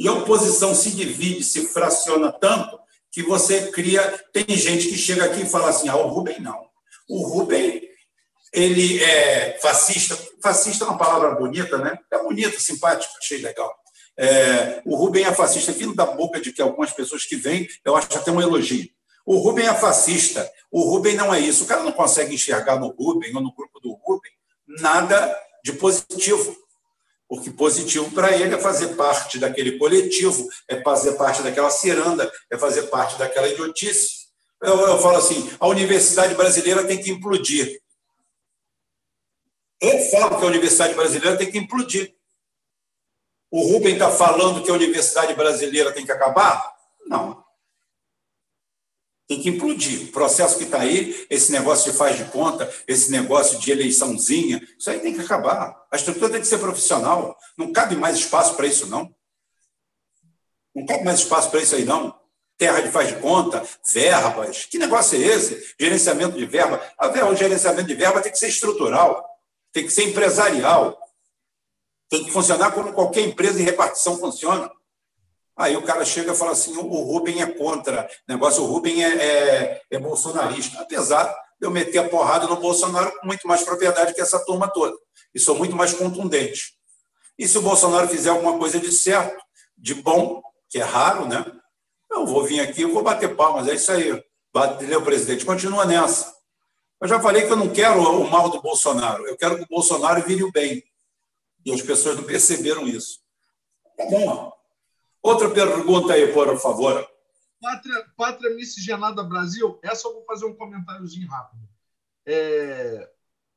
E 0.00 0.08
a 0.08 0.14
oposição 0.14 0.74
se 0.74 0.92
divide, 0.92 1.44
se 1.44 1.66
fraciona 1.66 2.32
tanto, 2.32 2.80
que 3.12 3.22
você 3.22 3.70
cria. 3.70 4.02
Tem 4.32 4.46
gente 4.56 4.88
que 4.88 4.96
chega 4.96 5.26
aqui 5.26 5.42
e 5.42 5.46
fala 5.46 5.68
assim: 5.68 5.90
ah, 5.90 5.96
o 5.96 6.08
Rubem 6.08 6.40
não. 6.40 6.58
O 7.06 7.22
Rubem, 7.22 7.82
ele 8.50 9.02
é 9.04 9.58
fascista. 9.60 10.18
Fascista 10.42 10.84
é 10.84 10.88
uma 10.88 10.96
palavra 10.96 11.34
bonita, 11.34 11.76
né? 11.76 11.98
É 12.10 12.18
bonita, 12.18 12.58
simpática, 12.58 13.12
achei 13.18 13.42
legal. 13.42 13.70
É, 14.18 14.80
o 14.86 14.96
Rubem 14.96 15.24
é 15.24 15.34
fascista, 15.34 15.70
vindo 15.70 15.94
da 15.94 16.06
boca 16.06 16.40
de 16.40 16.50
que 16.50 16.62
algumas 16.62 16.92
pessoas 16.92 17.26
que 17.26 17.36
vêm, 17.36 17.68
eu 17.84 17.94
acho 17.94 18.16
até 18.16 18.32
um 18.32 18.40
elogio. 18.40 18.88
O 19.26 19.36
Rubem 19.36 19.66
é 19.66 19.74
fascista. 19.74 20.50
O 20.72 20.80
Rubem 20.80 21.14
não 21.14 21.32
é 21.32 21.40
isso. 21.40 21.64
O 21.64 21.66
cara 21.66 21.82
não 21.82 21.92
consegue 21.92 22.34
enxergar 22.34 22.80
no 22.80 22.88
Rubem 22.88 23.36
ou 23.36 23.42
no 23.42 23.54
grupo 23.54 23.78
do 23.80 23.92
Rubem 23.92 24.32
nada 24.66 25.36
de 25.62 25.74
positivo. 25.74 26.56
Porque 27.30 27.48
positivo 27.48 28.10
para 28.10 28.36
ele 28.36 28.56
é 28.56 28.58
fazer 28.58 28.96
parte 28.96 29.38
daquele 29.38 29.78
coletivo, 29.78 30.48
é 30.66 30.82
fazer 30.82 31.12
parte 31.12 31.42
daquela 31.42 31.70
ciranda, 31.70 32.28
é 32.50 32.58
fazer 32.58 32.88
parte 32.88 33.16
daquela 33.16 33.46
idiotice. 33.46 34.26
Eu, 34.60 34.76
eu 34.80 34.98
falo 34.98 35.18
assim: 35.18 35.48
a 35.60 35.68
universidade 35.68 36.34
brasileira 36.34 36.84
tem 36.84 37.00
que 37.00 37.08
implodir. 37.08 37.80
Eu 39.80 39.96
falo 40.10 40.40
que 40.40 40.44
a 40.44 40.48
universidade 40.48 40.92
brasileira 40.94 41.36
tem 41.36 41.48
que 41.48 41.58
implodir. 41.58 42.12
O 43.48 43.62
Rubem 43.62 43.92
está 43.92 44.10
falando 44.10 44.64
que 44.64 44.70
a 44.70 44.74
universidade 44.74 45.32
brasileira 45.34 45.92
tem 45.92 46.04
que 46.04 46.10
acabar? 46.10 46.74
Não. 47.06 47.44
Tem 49.30 49.40
que 49.40 49.48
implodir. 49.48 50.08
O 50.08 50.08
processo 50.08 50.58
que 50.58 50.64
está 50.64 50.80
aí, 50.80 51.24
esse 51.30 51.52
negócio 51.52 51.92
de 51.92 51.96
faz 51.96 52.16
de 52.16 52.24
conta, 52.24 52.68
esse 52.88 53.12
negócio 53.12 53.60
de 53.60 53.70
eleiçãozinha, 53.70 54.60
isso 54.76 54.90
aí 54.90 54.98
tem 54.98 55.14
que 55.14 55.20
acabar. 55.20 55.86
A 55.88 55.94
estrutura 55.94 56.30
tem 56.30 56.40
que 56.40 56.48
ser 56.48 56.58
profissional. 56.58 57.38
Não 57.56 57.72
cabe 57.72 57.94
mais 57.94 58.16
espaço 58.16 58.56
para 58.56 58.66
isso, 58.66 58.88
não. 58.88 59.14
Não 60.74 60.84
cabe 60.84 61.04
mais 61.04 61.20
espaço 61.20 61.48
para 61.48 61.60
isso 61.60 61.76
aí, 61.76 61.84
não. 61.84 62.12
Terra 62.58 62.80
de 62.80 62.90
faz 62.90 63.06
de 63.06 63.20
conta, 63.20 63.64
verbas. 63.86 64.64
Que 64.64 64.78
negócio 64.78 65.16
é 65.16 65.24
esse? 65.24 65.76
Gerenciamento 65.78 66.36
de 66.36 66.44
verba. 66.44 66.82
O 67.30 67.36
gerenciamento 67.36 67.86
de 67.86 67.94
verba 67.94 68.20
tem 68.20 68.32
que 68.32 68.38
ser 68.38 68.48
estrutural, 68.48 69.24
tem 69.72 69.84
que 69.84 69.92
ser 69.92 70.08
empresarial. 70.08 70.98
Tem 72.08 72.24
que 72.24 72.32
funcionar 72.32 72.72
como 72.72 72.92
qualquer 72.92 73.20
empresa 73.20 73.58
de 73.58 73.62
repartição 73.62 74.18
funciona. 74.18 74.68
Aí 75.60 75.76
o 75.76 75.82
cara 75.82 76.06
chega 76.06 76.32
e 76.32 76.36
fala 76.36 76.52
assim: 76.52 76.74
o 76.74 76.80
Rubem 76.80 77.42
é 77.42 77.46
contra. 77.46 78.08
O 78.26 78.32
negócio, 78.32 78.62
o 78.62 78.66
Rubem 78.66 79.04
é, 79.04 79.08
é, 79.08 79.82
é 79.90 79.98
bolsonarista. 79.98 80.80
Apesar 80.80 81.26
de 81.60 81.66
eu 81.66 81.70
meter 81.70 81.98
a 81.98 82.08
porrada 82.08 82.46
no 82.46 82.56
Bolsonaro 82.56 83.12
com 83.20 83.26
muito 83.26 83.46
mais 83.46 83.62
propriedade 83.62 84.14
que 84.14 84.22
essa 84.22 84.42
turma 84.42 84.68
toda. 84.72 84.96
E 85.34 85.38
sou 85.38 85.54
muito 85.54 85.76
mais 85.76 85.92
contundente. 85.92 86.72
E 87.38 87.46
se 87.46 87.58
o 87.58 87.62
Bolsonaro 87.62 88.08
fizer 88.08 88.30
alguma 88.30 88.56
coisa 88.58 88.80
de 88.80 88.90
certo, 88.90 89.38
de 89.76 89.94
bom, 89.94 90.42
que 90.70 90.78
é 90.78 90.82
raro, 90.82 91.28
né? 91.28 91.44
Eu 92.10 92.24
vou 92.24 92.42
vir 92.42 92.60
aqui, 92.60 92.80
eu 92.80 92.94
vou 92.94 93.02
bater 93.02 93.36
palmas, 93.36 93.68
é 93.68 93.74
isso 93.74 93.92
aí. 93.92 94.18
Entendeu, 94.56 95.02
presidente? 95.02 95.44
Continua 95.44 95.84
nessa. 95.84 96.34
Eu 97.02 97.06
já 97.06 97.20
falei 97.20 97.46
que 97.46 97.52
eu 97.52 97.56
não 97.56 97.68
quero 97.68 98.00
o 98.00 98.30
mal 98.30 98.48
do 98.48 98.62
Bolsonaro, 98.62 99.26
eu 99.26 99.36
quero 99.36 99.58
que 99.58 99.64
o 99.64 99.68
Bolsonaro 99.68 100.22
vire 100.22 100.42
o 100.42 100.50
bem. 100.50 100.82
E 101.66 101.72
as 101.72 101.82
pessoas 101.82 102.16
não 102.16 102.24
perceberam 102.24 102.88
isso. 102.88 103.20
Tá 103.96 104.06
bom. 104.06 104.59
Outra 105.22 105.50
pergunta 105.50 106.14
aí, 106.14 106.32
por 106.32 106.58
favor. 106.58 107.08
Pátria, 107.60 108.06
Pátria 108.16 108.54
Miscigenada 108.54 109.22
Brasil, 109.22 109.78
essa 109.82 110.08
eu 110.08 110.14
vou 110.14 110.24
fazer 110.24 110.46
um 110.46 110.56
comentáriozinho 110.56 111.28
rápido. 111.28 111.68
É, 112.24 113.10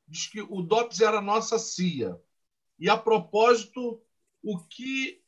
diz 0.07 0.27
que 0.27 0.41
o 0.41 0.61
DOPS 0.61 1.01
era 1.01 1.21
nossa 1.21 1.57
CIA. 1.57 2.19
E, 2.77 2.89
a 2.89 2.97
propósito, 2.97 4.01
o 4.43 4.59
que, 4.59 5.23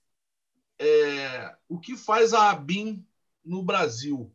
é, 0.77 1.55
o 1.69 1.79
que 1.79 1.95
faz 1.95 2.33
a 2.33 2.49
ABIN 2.49 3.05
no 3.43 3.63
Brasil? 3.63 4.33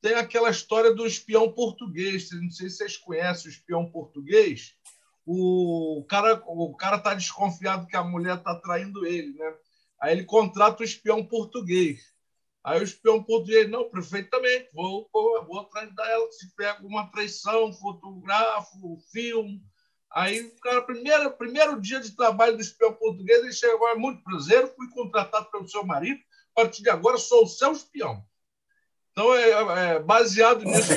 Tem 0.00 0.14
aquela 0.14 0.50
história 0.50 0.94
do 0.94 1.06
espião 1.06 1.50
português. 1.50 2.30
Não 2.30 2.50
sei 2.50 2.70
se 2.70 2.76
vocês 2.76 2.96
conhecem 2.96 3.50
o 3.50 3.54
espião 3.54 3.90
português 3.90 4.76
o 5.26 6.04
cara 6.08 6.42
o 6.46 6.74
cara 6.74 6.98
tá 6.98 7.14
desconfiado 7.14 7.86
que 7.86 7.96
a 7.96 8.04
mulher 8.04 8.42
tá 8.42 8.54
traindo 8.56 9.06
ele, 9.06 9.32
né? 9.32 9.54
Aí 10.04 10.12
ele 10.12 10.24
contrata 10.24 10.82
o 10.82 10.84
espião 10.84 11.24
português. 11.24 12.12
Aí 12.62 12.78
o 12.78 12.84
espião 12.84 13.22
português, 13.22 13.70
não, 13.70 13.88
perfeitamente, 13.88 14.68
vou, 14.70 15.08
vou, 15.10 15.42
vou 15.46 15.60
atrás 15.60 15.90
dela, 15.94 16.30
se 16.30 16.54
pega 16.54 16.86
uma 16.86 17.10
traição, 17.10 17.72
fotografo, 17.72 18.98
filme. 19.10 19.62
Aí 20.12 20.42
o 20.42 20.60
cara, 20.60 20.82
primeiro, 20.82 21.30
primeiro 21.30 21.80
dia 21.80 22.00
de 22.00 22.14
trabalho 22.14 22.54
do 22.54 22.60
espião 22.60 22.92
português, 22.92 23.42
ele 23.42 23.52
chega 23.54 23.72
agora, 23.72 23.98
muito 23.98 24.22
prazer, 24.22 24.70
fui 24.76 24.90
contratado 24.90 25.50
pelo 25.50 25.66
seu 25.66 25.82
marido, 25.86 26.20
a 26.54 26.60
partir 26.60 26.82
de 26.82 26.90
agora 26.90 27.16
sou 27.16 27.44
o 27.44 27.48
seu 27.48 27.72
espião. 27.72 28.22
Então, 29.10 29.34
é, 29.34 29.94
é 29.94 29.98
baseado 30.00 30.64
nisso. 30.68 30.92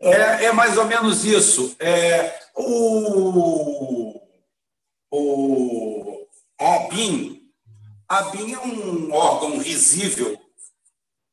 É, 0.00 0.44
é 0.44 0.52
mais 0.52 0.78
ou 0.78 0.84
menos 0.84 1.24
isso. 1.24 1.74
É, 1.80 2.38
o, 2.54 4.17
o, 5.10 6.26
ABIN, 6.58 7.42
ABIN 8.08 8.54
é 8.54 8.58
um 8.58 9.12
órgão 9.12 9.58
risível, 9.58 10.38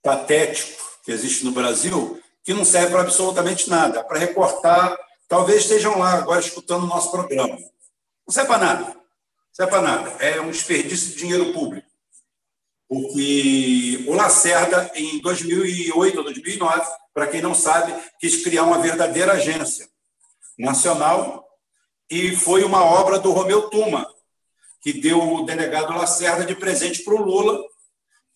patético, 0.04 0.84
que 1.04 1.12
existe 1.12 1.44
no 1.46 1.52
Brasil, 1.52 2.22
que 2.44 2.54
não 2.54 2.64
serve 2.64 2.92
para 2.92 3.02
absolutamente 3.02 3.70
nada, 3.70 4.04
para 4.04 4.20
recortar. 4.20 4.98
Talvez 5.28 5.64
estejam 5.64 5.98
lá 5.98 6.14
agora 6.14 6.40
escutando 6.40 6.84
o 6.84 6.88
nosso 6.88 7.10
programa. 7.12 7.58
Não 7.58 8.34
serve 8.34 8.48
para 8.48 8.58
nada. 8.66 8.84
Não 8.86 8.96
serve 9.52 9.72
para 9.72 9.82
nada. 9.82 10.10
É 10.24 10.40
um 10.42 10.52
desperdício 10.52 11.10
de 11.10 11.18
dinheiro 11.18 11.54
público. 11.54 11.88
Porque 12.88 14.06
o 14.08 14.14
Lacerda, 14.14 14.92
em 14.94 15.20
2008 15.22 16.18
ou 16.18 16.24
2009, 16.24 16.88
para 17.14 17.28
quem 17.28 17.42
não 17.42 17.56
sabe, 17.56 17.96
quis 18.20 18.44
criar 18.44 18.64
uma 18.64 18.80
verdadeira 18.80 19.34
agência 19.34 19.90
nacional 20.58 21.45
e 22.10 22.36
foi 22.36 22.64
uma 22.64 22.84
obra 22.84 23.20
do 23.20 23.32
Romeu 23.32 23.70
Tuma, 23.70 24.08
que 24.82 24.94
deu 24.94 25.22
o 25.22 25.46
delegado 25.46 25.94
Lacerda 25.94 26.46
de 26.46 26.56
presente 26.56 27.04
para 27.04 27.16
o 27.16 27.22
Lula 27.22 27.64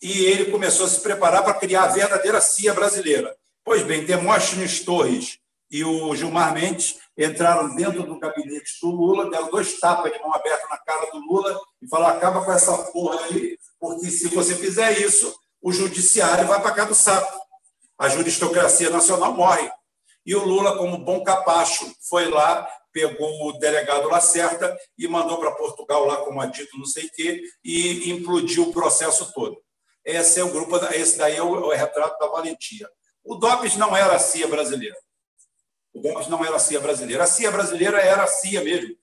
e 0.02 0.26
ele 0.26 0.52
começou 0.52 0.86
a 0.86 0.90
se 0.90 1.02
preparar 1.02 1.44
para 1.44 1.54
criar 1.54 1.84
a 1.84 1.88
verdadeira 1.88 2.42
CIA 2.42 2.74
brasileira. 2.74 3.36
Pois 3.64 3.84
bem, 3.84 4.06
Demóstenes 4.06 4.84
Torres 4.84 5.38
e 5.70 5.84
o 5.84 6.16
Gilmar 6.16 6.54
Mendes 6.54 6.98
entraram 7.18 7.76
dentro 7.76 8.04
do 8.04 8.18
gabinete 8.18 8.80
do 8.82 8.90
Lula, 8.90 9.30
deram 9.30 9.52
dois 9.52 9.80
tapas 9.80 10.12
de 10.12 10.20
mão 10.20 10.34
aberta 10.34 10.68
na 10.70 10.78
cara 10.78 11.12
do 11.12 11.20
Lula 11.20 11.60
e 11.82 11.88
falaram: 11.88 12.18
acaba 12.18 12.44
com 12.44 12.52
essa 12.52 12.76
porra 12.92 13.20
aí, 13.26 13.58
porque 13.80 14.10
se 14.10 14.30
você 14.30 14.56
fizer 14.56 15.00
isso, 15.00 15.38
o 15.62 15.72
judiciário 15.72 16.48
vai 16.48 16.62
para 16.62 16.72
cá 16.72 16.86
do 16.86 16.96
sapo 16.96 17.50
a 18.00 18.08
juristocracia 18.08 18.90
nacional 18.90 19.34
morre. 19.34 19.70
E 20.26 20.34
o 20.34 20.46
Lula, 20.46 20.78
como 20.78 20.98
bom 20.98 21.22
capacho, 21.22 21.94
foi 22.10 22.30
lá, 22.30 22.66
pegou 23.08 23.48
o 23.48 23.54
delegado 23.54 24.10
Lacerda 24.10 24.78
e 24.98 25.08
mandou 25.08 25.40
para 25.40 25.52
Portugal 25.52 26.06
lá 26.06 26.18
como 26.18 26.42
adito 26.42 26.78
não 26.78 26.86
sei 26.86 27.06
o 27.06 27.12
quê 27.12 27.42
e 27.64 28.12
implodiu 28.12 28.64
o 28.64 28.74
processo 28.74 29.32
todo. 29.34 29.62
Esse 30.04 30.40
é 30.40 30.44
o 30.44 30.52
grupo, 30.52 30.76
esse 30.94 31.18
daí 31.18 31.36
é 31.36 31.44
o, 31.44 31.56
é 31.56 31.60
o 31.60 31.78
retrato 31.78 32.18
da 32.20 32.28
valentia. 32.28 32.90
O 33.24 33.36
DOPS 33.36 33.76
não 33.76 33.96
era 33.96 34.16
a 34.16 34.20
CIA 34.20 34.48
brasileira. 34.48 34.96
O 35.94 36.02
DOPS 36.02 36.28
não 36.28 36.44
era 36.44 36.56
a 36.56 36.60
CIA 36.60 36.80
brasileira. 36.80 37.24
A 37.24 37.28
CIA 37.28 37.52
brasileira 37.52 38.00
era 38.00 38.24
a 38.24 38.28
CIA 38.28 38.64
mesmo. 38.64 38.96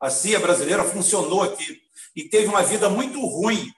A 0.00 0.10
CIA 0.10 0.40
brasileira 0.40 0.84
funcionou 0.84 1.42
aqui 1.42 1.80
e 2.16 2.28
teve 2.28 2.46
uma 2.46 2.62
vida 2.62 2.88
muito 2.88 3.20
ruim 3.20 3.70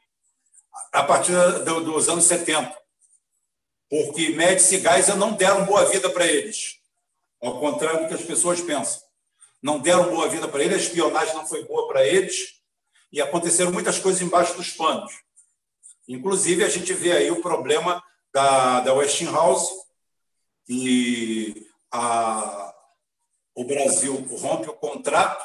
a 0.92 1.02
partir 1.02 1.32
dos 1.64 2.08
anos 2.08 2.24
70 2.24 2.82
porque 3.92 4.30
Médici 4.30 4.76
e 4.76 4.80
Geisel 4.80 5.16
não 5.16 5.34
deram 5.34 5.66
boa 5.66 5.84
vida 5.84 6.08
para 6.08 6.26
eles, 6.26 6.78
ao 7.42 7.60
contrário 7.60 8.00
do 8.00 8.08
que 8.08 8.14
as 8.14 8.22
pessoas 8.22 8.58
pensam. 8.62 9.01
Não 9.62 9.78
deram 9.78 10.10
boa 10.10 10.28
vida 10.28 10.48
para 10.48 10.62
eles, 10.62 10.74
a 10.74 10.82
espionagem 10.82 11.34
não 11.34 11.46
foi 11.46 11.64
boa 11.64 11.86
para 11.86 12.04
eles, 12.04 12.60
e 13.12 13.20
aconteceram 13.20 13.70
muitas 13.70 13.98
coisas 13.98 14.20
embaixo 14.20 14.56
dos 14.56 14.70
panos. 14.70 15.12
Inclusive, 16.08 16.64
a 16.64 16.68
gente 16.68 16.92
vê 16.92 17.12
aí 17.12 17.30
o 17.30 17.40
problema 17.40 18.02
da, 18.32 18.80
da 18.80 18.94
Westinghouse, 18.94 19.70
que 20.66 21.66
a, 21.90 22.74
o 23.54 23.64
Brasil 23.64 24.14
rompe 24.40 24.68
o 24.68 24.74
contrato 24.74 25.44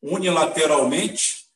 unilateralmente 0.00 1.46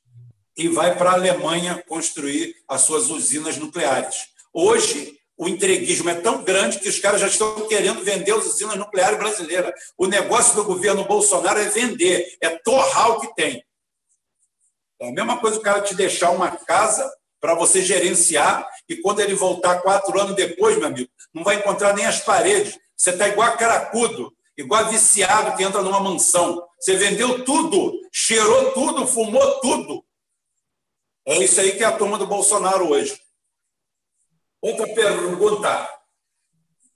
e 0.56 0.68
vai 0.68 0.97
para 0.97 1.10
a 1.10 1.14
Alemanha 1.14 1.82
construir 1.89 2.56
as 2.68 2.82
suas 2.82 3.09
usinas 3.09 3.56
nucleares. 3.56 4.28
Hoje, 4.52 5.18
o 5.43 5.48
entreguismo 5.48 6.09
é 6.09 6.14
tão 6.14 6.44
grande 6.44 6.78
que 6.78 6.89
os 6.89 7.01
caras 7.01 7.20
já 7.20 7.27
estão 7.27 7.66
querendo 7.66 8.05
vender 8.05 8.31
as 8.31 8.47
usinas 8.47 8.77
nucleares 8.77 9.19
brasileiras. 9.19 9.73
O 9.98 10.06
negócio 10.06 10.55
do 10.55 10.62
governo 10.62 11.05
Bolsonaro 11.05 11.59
é 11.59 11.64
vender, 11.64 12.36
é 12.40 12.48
torrar 12.59 13.10
o 13.10 13.20
que 13.20 13.35
tem. 13.35 13.60
É 15.01 15.09
a 15.09 15.12
mesma 15.12 15.40
coisa 15.40 15.59
o 15.59 15.60
cara 15.60 15.81
te 15.81 15.97
deixar 15.97 16.31
uma 16.31 16.48
casa 16.48 17.12
para 17.40 17.56
você 17.56 17.82
gerenciar 17.82 18.64
e 18.89 18.94
quando 18.98 19.19
ele 19.19 19.35
voltar 19.35 19.82
quatro 19.82 20.16
anos 20.20 20.36
depois, 20.36 20.78
meu 20.78 20.86
amigo, 20.86 21.10
não 21.35 21.43
vai 21.43 21.56
encontrar 21.56 21.93
nem 21.93 22.06
as 22.06 22.20
paredes. 22.20 22.78
Você 22.97 23.10
está 23.10 23.27
igual 23.27 23.48
a 23.48 23.56
caracudo, 23.56 24.32
igual 24.56 24.85
a 24.85 24.89
viciado 24.90 25.56
que 25.56 25.64
entra 25.64 25.82
numa 25.82 25.98
mansão. 25.98 26.64
Você 26.78 26.94
vendeu 26.94 27.44
tudo, 27.44 27.98
cheirou 28.12 28.70
tudo, 28.70 29.09
fumou 29.09 29.59
tudo. 29.59 30.05
É 31.27 31.39
isso 31.39 31.60
aí 31.60 31.73
que 31.73 31.82
é 31.82 31.86
a 31.86 31.97
turma 31.97 32.16
do 32.16 32.28
Bolsonaro 32.28 32.90
hoje. 32.90 33.20
Outra 34.62 34.86
pergunta. 34.94 36.02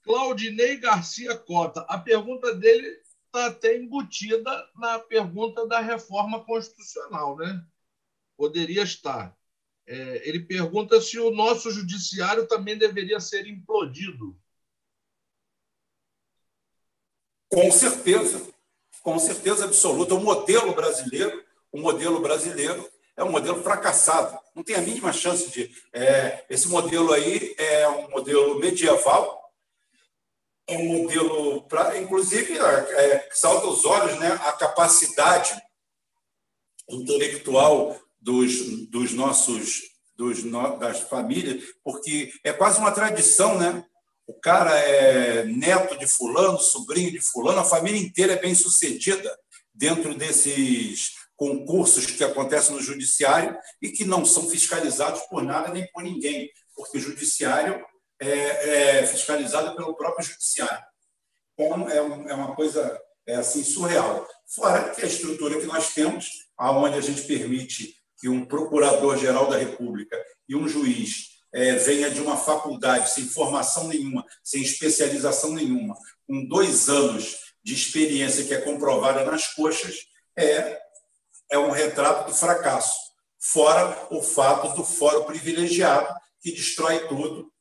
Claudinei 0.01 0.77
Garcia 0.77 1.37
Cota. 1.37 1.81
A 1.81 1.97
pergunta 1.97 2.55
dele 2.55 2.87
está 3.25 3.47
até 3.47 3.75
embutida 3.75 4.69
na 4.73 4.97
pergunta 4.99 5.67
da 5.67 5.81
reforma 5.81 6.45
constitucional, 6.45 7.35
né? 7.35 7.61
Poderia 8.37 8.83
estar. 8.83 9.35
É, 9.85 10.27
ele 10.27 10.39
pergunta 10.39 11.01
se 11.01 11.19
o 11.19 11.29
nosso 11.29 11.69
judiciário 11.69 12.47
também 12.47 12.77
deveria 12.77 13.19
ser 13.19 13.45
implodido. 13.47 14.39
Com 17.49 17.69
certeza, 17.69 18.49
com 19.01 19.19
certeza 19.19 19.65
absoluta. 19.65 20.13
O 20.13 20.21
modelo 20.21 20.73
brasileiro, 20.73 21.43
o 21.69 21.81
modelo 21.81 22.21
brasileiro 22.21 22.89
é 23.17 23.23
um 23.25 23.31
modelo 23.31 23.61
fracassado. 23.61 24.39
Não 24.57 24.63
tem 24.63 24.75
a 24.75 24.81
mínima 24.81 25.13
chance 25.13 25.51
de. 25.51 25.71
É, 25.93 26.43
esse 26.49 26.67
modelo 26.67 27.13
aí 27.13 27.53
é 27.59 27.87
um 27.89 28.09
modelo 28.09 28.57
medieval, 28.57 29.53
é 30.65 30.75
um 30.75 31.03
modelo 31.03 31.61
para, 31.67 31.95
inclusive, 31.99 32.57
é, 32.57 33.29
salta 33.31 33.67
os 33.67 33.85
olhos, 33.85 34.17
né, 34.19 34.29
a 34.29 34.51
capacidade 34.53 35.55
intelectual 36.89 38.01
dos, 38.19 38.87
dos 38.89 39.13
nossos 39.13 39.91
dos, 40.15 40.41
das 40.79 41.01
famílias, 41.01 41.63
porque 41.83 42.33
é 42.43 42.51
quase 42.51 42.79
uma 42.79 42.91
tradição, 42.91 43.59
né? 43.59 43.85
O 44.25 44.33
cara 44.33 44.75
é 44.75 45.45
neto 45.45 45.99
de 45.99 46.07
fulano, 46.07 46.57
sobrinho 46.57 47.11
de 47.11 47.21
fulano, 47.21 47.59
a 47.59 47.63
família 47.63 48.01
inteira 48.01 48.33
é 48.33 48.41
bem 48.41 48.55
sucedida 48.55 49.37
dentro 49.71 50.15
desses 50.15 51.16
concursos 51.37 52.07
que 52.07 52.23
acontecem 52.23 52.75
no 52.75 52.81
judiciário 52.81 53.57
e 53.81 53.89
que 53.89 54.03
não 54.03 54.25
são 54.25 54.49
fiscalizados 54.49 55.21
por 55.29 55.43
nada 55.43 55.71
nem 55.71 55.87
por 55.91 56.03
ninguém, 56.03 56.51
porque 56.75 56.97
o 56.97 57.01
judiciário 57.01 57.85
é, 58.19 58.99
é 58.99 59.07
fiscalizado 59.07 59.75
pelo 59.75 59.95
próprio 59.95 60.25
judiciário. 60.25 60.83
Então, 61.53 61.89
é, 61.89 62.01
um, 62.01 62.29
é 62.29 62.33
uma 62.33 62.55
coisa 62.55 62.99
é 63.27 63.35
assim 63.35 63.63
surreal. 63.63 64.27
Fora 64.47 64.89
que 64.89 65.01
a 65.01 65.07
estrutura 65.07 65.59
que 65.59 65.65
nós 65.65 65.93
temos, 65.93 66.47
aonde 66.57 66.97
a 66.97 67.01
gente 67.01 67.23
permite 67.23 67.93
que 68.19 68.29
um 68.29 68.45
procurador-geral 68.45 69.47
da 69.49 69.57
República 69.57 70.17
e 70.47 70.55
um 70.55 70.67
juiz 70.67 71.37
é, 71.53 71.75
venha 71.75 72.09
de 72.09 72.21
uma 72.21 72.37
faculdade 72.37 73.11
sem 73.11 73.25
formação 73.25 73.87
nenhuma, 73.87 74.25
sem 74.43 74.61
especialização 74.61 75.51
nenhuma, 75.51 75.95
com 76.25 76.47
dois 76.47 76.89
anos 76.89 77.37
de 77.63 77.73
experiência 77.73 78.45
que 78.45 78.53
é 78.53 78.61
comprovada 78.61 79.23
nas 79.25 79.47
coxas, 79.53 79.97
é, 80.37 80.79
é 81.51 81.57
um 81.57 81.71
retrato 81.71 82.27
do 82.27 82.35
fracasso. 82.35 82.95
Fora 83.39 84.07
o 84.11 84.21
fato 84.21 84.75
do 84.75 84.83
fórum 84.83 85.23
privilegiado, 85.23 86.13
que 86.41 86.51
destrói 86.51 87.07
tudo. 87.07 87.51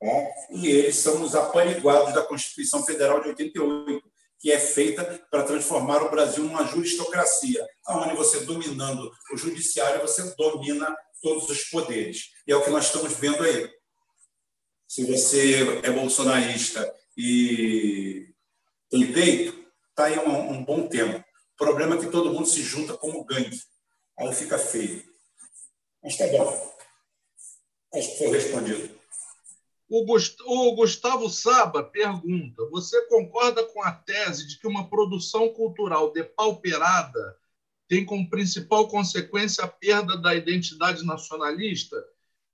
Né? 0.00 0.32
E 0.50 0.68
eles 0.68 0.96
são 0.96 1.22
os 1.22 1.34
apaniguados 1.34 2.14
da 2.14 2.22
Constituição 2.22 2.84
Federal 2.84 3.20
de 3.20 3.28
88 3.28 4.10
que 4.40 4.50
é 4.50 4.58
feita 4.58 5.04
para 5.30 5.44
transformar 5.44 6.02
o 6.02 6.10
Brasil 6.10 6.42
numa 6.44 6.64
juristocracia, 6.64 7.64
onde 7.86 8.16
você, 8.16 8.40
dominando 8.40 9.12
o 9.30 9.36
judiciário, 9.36 10.00
você 10.00 10.34
domina 10.34 10.96
todos 11.20 11.48
os 11.50 11.64
poderes. 11.64 12.30
E 12.46 12.52
é 12.52 12.56
o 12.56 12.64
que 12.64 12.70
nós 12.70 12.86
estamos 12.86 13.12
vendo 13.12 13.42
aí. 13.44 13.70
Se 14.88 15.04
você 15.04 15.80
é 15.82 15.90
bolsonarista 15.90 16.90
e 17.14 18.32
tem 18.88 19.12
peito, 19.12 19.62
está 19.90 20.06
aí 20.06 20.18
um, 20.18 20.52
um 20.52 20.64
bom 20.64 20.88
tempo. 20.88 21.22
Problema 21.60 21.96
é 21.96 21.98
que 21.98 22.06
todo 22.06 22.32
mundo 22.32 22.46
se 22.46 22.62
junta 22.62 22.96
como 22.96 23.22
gangue. 23.22 23.60
Aí 24.18 24.32
fica 24.32 24.58
feio. 24.58 25.04
Mas 26.02 26.14
está 26.14 26.26
bom. 26.28 26.74
Acho 27.92 28.12
que 28.12 28.16
foi 28.16 28.28
respondido. 28.28 28.98
O 29.90 30.74
Gustavo 30.74 31.28
Saba 31.28 31.82
pergunta: 31.82 32.64
Você 32.70 33.02
concorda 33.08 33.62
com 33.62 33.82
a 33.82 33.92
tese 33.92 34.48
de 34.48 34.58
que 34.58 34.66
uma 34.66 34.88
produção 34.88 35.50
cultural 35.50 36.10
depauperada 36.14 37.36
tem 37.86 38.06
como 38.06 38.30
principal 38.30 38.88
consequência 38.88 39.62
a 39.62 39.68
perda 39.68 40.16
da 40.16 40.34
identidade 40.34 41.04
nacionalista? 41.04 42.02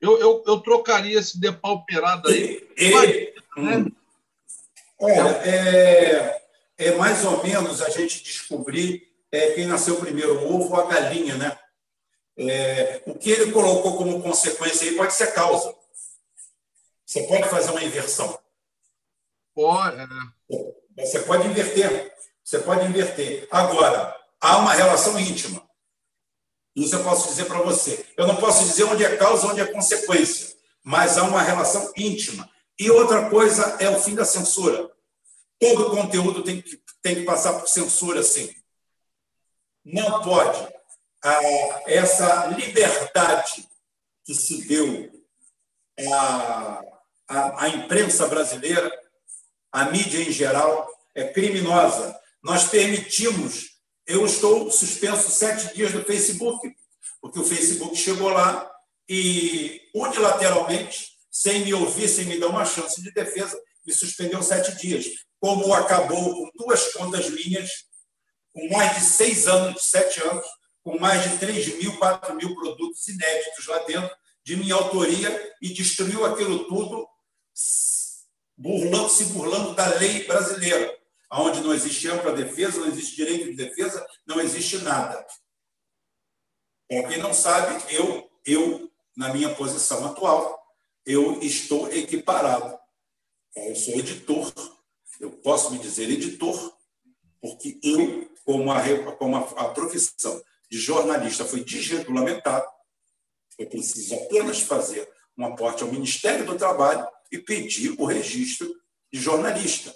Eu, 0.00 0.18
eu, 0.18 0.42
eu 0.44 0.58
trocaria 0.58 1.20
esse 1.20 1.38
depauperado 1.38 2.28
aí. 2.28 2.68
E, 2.76 2.86
e, 2.86 3.34
né? 3.62 3.76
Hum. 3.76 3.92
Olha, 4.98 5.28
é, 5.46 6.45
é 6.78 6.92
mais 6.92 7.24
ou 7.24 7.42
menos 7.42 7.80
a 7.82 7.88
gente 7.90 8.22
descobrir 8.22 9.06
é, 9.30 9.52
quem 9.52 9.66
nasceu 9.66 9.96
primeiro, 9.96 10.38
o 10.38 10.54
ovo 10.54 10.74
ou 10.74 10.80
a 10.80 10.86
galinha, 10.86 11.36
né? 11.36 11.58
É, 12.38 13.02
o 13.06 13.14
que 13.14 13.30
ele 13.30 13.50
colocou 13.50 13.96
como 13.96 14.22
consequência 14.22 14.88
aí 14.88 14.96
pode 14.96 15.14
ser 15.14 15.32
causa. 15.32 15.74
Você 17.04 17.22
pode 17.22 17.48
fazer 17.48 17.70
uma 17.70 17.82
inversão. 17.82 18.38
Pode. 19.54 20.00
É. 20.00 21.04
Você 21.04 21.20
pode 21.20 21.46
inverter. 21.48 22.14
Você 22.44 22.58
pode 22.58 22.84
inverter. 22.84 23.48
Agora, 23.50 24.14
há 24.40 24.58
uma 24.58 24.72
relação 24.72 25.18
íntima. 25.18 25.66
Isso 26.74 26.94
eu 26.94 27.02
posso 27.02 27.28
dizer 27.28 27.46
para 27.46 27.62
você. 27.62 28.04
Eu 28.16 28.26
não 28.26 28.36
posso 28.36 28.64
dizer 28.64 28.84
onde 28.84 29.02
é 29.02 29.16
causa, 29.16 29.46
onde 29.46 29.60
é 29.60 29.66
consequência, 29.66 30.54
mas 30.84 31.16
há 31.16 31.22
uma 31.22 31.40
relação 31.40 31.90
íntima. 31.96 32.48
E 32.78 32.90
outra 32.90 33.30
coisa 33.30 33.76
é 33.80 33.88
o 33.88 33.98
fim 33.98 34.14
da 34.14 34.26
censura. 34.26 34.90
Todo 35.58 35.90
conteúdo 35.90 36.42
tem 36.42 36.60
que, 36.60 36.80
tem 37.02 37.14
que 37.16 37.22
passar 37.24 37.58
por 37.58 37.68
censura, 37.68 38.22
sim. 38.22 38.54
Não 39.84 40.22
pode. 40.22 40.66
Ah, 41.24 41.82
essa 41.86 42.46
liberdade 42.48 43.66
que 44.24 44.34
se 44.34 44.66
deu 44.66 45.10
a 46.10 46.82
a, 47.28 47.64
a 47.64 47.68
imprensa 47.68 48.26
brasileira, 48.26 48.90
a 49.72 49.86
mídia 49.86 50.20
em 50.20 50.30
geral, 50.30 50.88
é 51.14 51.24
criminosa. 51.24 52.18
Nós 52.42 52.64
permitimos. 52.64 53.76
Eu 54.06 54.24
estou 54.24 54.70
suspenso 54.70 55.30
sete 55.30 55.74
dias 55.74 55.90
do 55.90 56.04
Facebook, 56.04 56.72
porque 57.20 57.40
o 57.40 57.44
Facebook 57.44 57.96
chegou 57.96 58.28
lá 58.28 58.70
e, 59.08 59.80
unilateralmente, 59.92 61.08
sem 61.30 61.64
me 61.64 61.74
ouvir, 61.74 62.08
sem 62.08 62.24
me 62.26 62.38
dar 62.38 62.46
uma 62.46 62.64
chance 62.64 63.02
de 63.02 63.10
defesa, 63.10 63.60
me 63.86 63.92
suspendeu 63.92 64.42
sete 64.42 64.76
dias. 64.76 65.06
Como 65.38 65.72
acabou 65.72 66.34
com 66.34 66.50
duas 66.54 66.92
contas 66.92 67.30
minhas, 67.30 67.70
com 68.52 68.68
mais 68.70 68.96
de 68.96 69.02
seis 69.02 69.46
anos, 69.46 69.82
sete 69.84 70.20
anos, 70.22 70.46
com 70.86 70.98
mais 71.00 71.28
de 71.28 71.38
3 71.38 71.78
mil, 71.78 71.98
4 71.98 72.32
mil 72.36 72.54
produtos 72.54 73.08
inéditos 73.08 73.66
lá 73.66 73.78
dentro, 73.80 74.16
de 74.44 74.56
minha 74.56 74.76
autoria, 74.76 75.54
e 75.60 75.70
destruiu 75.70 76.24
aquilo 76.24 76.68
tudo 76.68 77.08
burlando, 78.56 79.08
se 79.08 79.24
burlando 79.24 79.74
da 79.74 79.86
lei 79.96 80.24
brasileira, 80.28 80.96
onde 81.32 81.60
não 81.60 81.74
existe 81.74 82.08
ampla 82.08 82.32
defesa, 82.32 82.78
não 82.78 82.86
existe 82.86 83.16
direito 83.16 83.46
de 83.46 83.56
defesa, 83.56 84.06
não 84.24 84.40
existe 84.40 84.78
nada. 84.78 85.26
Para 86.88 87.08
quem 87.08 87.18
não 87.18 87.34
sabe, 87.34 87.82
eu, 87.92 88.30
eu, 88.46 88.88
na 89.16 89.34
minha 89.34 89.52
posição 89.56 90.06
atual, 90.06 90.56
eu 91.04 91.40
estou 91.42 91.92
equiparado. 91.92 92.78
Eu 93.56 93.74
sou 93.74 93.94
editor, 93.94 94.52
eu 95.18 95.30
posso 95.30 95.72
me 95.72 95.78
dizer 95.78 96.10
editor, 96.10 96.76
porque 97.40 97.78
eu, 97.82 98.30
como 98.44 98.70
a, 98.70 99.16
como 99.16 99.36
a 99.36 99.68
profissão 99.70 100.40
de 100.70 100.78
jornalista 100.78 101.44
foi 101.44 101.64
desregulamentada, 101.64 102.66
eu 103.58 103.66
preciso 103.66 104.14
apenas 104.14 104.60
fazer 104.60 105.10
um 105.36 105.46
aporte 105.46 105.82
ao 105.82 105.90
Ministério 105.90 106.44
do 106.44 106.58
Trabalho 106.58 107.06
e 107.32 107.38
pedir 107.38 107.98
o 107.98 108.04
registro 108.04 108.68
de 109.12 109.18
jornalista. 109.18 109.94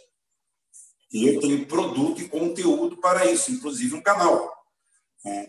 E 1.13 1.27
eu 1.27 1.41
tenho 1.41 1.67
produto 1.67 2.23
e 2.23 2.29
conteúdo 2.29 2.97
para 2.97 3.27
isso, 3.27 3.51
inclusive 3.51 3.95
um 3.95 4.03
canal. 4.03 4.51
Né? 5.25 5.49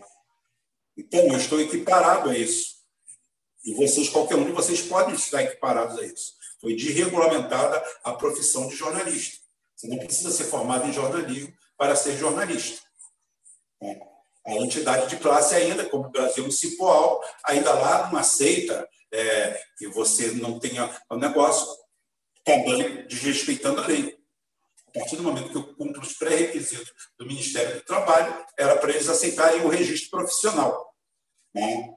Então, 0.96 1.20
eu 1.20 1.36
estou 1.36 1.60
equiparado 1.60 2.28
a 2.28 2.36
isso. 2.36 2.82
E 3.64 3.72
vocês, 3.74 4.08
qualquer 4.08 4.34
um 4.34 4.44
de 4.44 4.52
vocês, 4.52 4.82
podem 4.82 5.14
estar 5.14 5.42
equiparados 5.42 5.98
a 5.98 6.04
isso. 6.04 6.41
Foi 6.62 6.76
desregulamentada 6.76 7.84
a 8.04 8.12
profissão 8.12 8.68
de 8.68 8.76
jornalista. 8.76 9.42
Você 9.74 9.88
não 9.88 9.98
precisa 9.98 10.30
ser 10.30 10.44
formado 10.44 10.88
em 10.88 10.92
jornalismo 10.92 11.52
para 11.76 11.96
ser 11.96 12.16
jornalista. 12.16 12.80
A 14.46 14.54
entidade 14.54 15.10
de 15.10 15.16
classe 15.16 15.56
ainda, 15.56 15.84
como 15.88 16.06
o 16.06 16.10
Brasil 16.10 16.44
Municipal, 16.44 17.20
ainda 17.44 17.74
lá 17.74 18.08
não 18.12 18.18
aceita 18.18 18.88
é, 19.12 19.60
que 19.76 19.88
você 19.88 20.30
não 20.32 20.60
tenha 20.60 20.88
o 21.10 21.16
negócio, 21.16 21.66
também 22.44 23.06
desrespeitando 23.08 23.80
a 23.80 23.86
lei. 23.88 24.16
A 24.86 25.00
partir 25.00 25.16
do 25.16 25.24
momento 25.24 25.50
que 25.50 25.56
eu 25.56 25.74
cumpro 25.74 26.00
os 26.00 26.12
pré-requisitos 26.12 26.92
do 27.18 27.26
Ministério 27.26 27.74
do 27.74 27.84
Trabalho, 27.84 28.46
era 28.56 28.76
para 28.76 28.90
eles 28.90 29.08
aceitarem 29.08 29.64
o 29.64 29.68
registro 29.68 30.10
profissional, 30.10 30.94
né? 31.52 31.92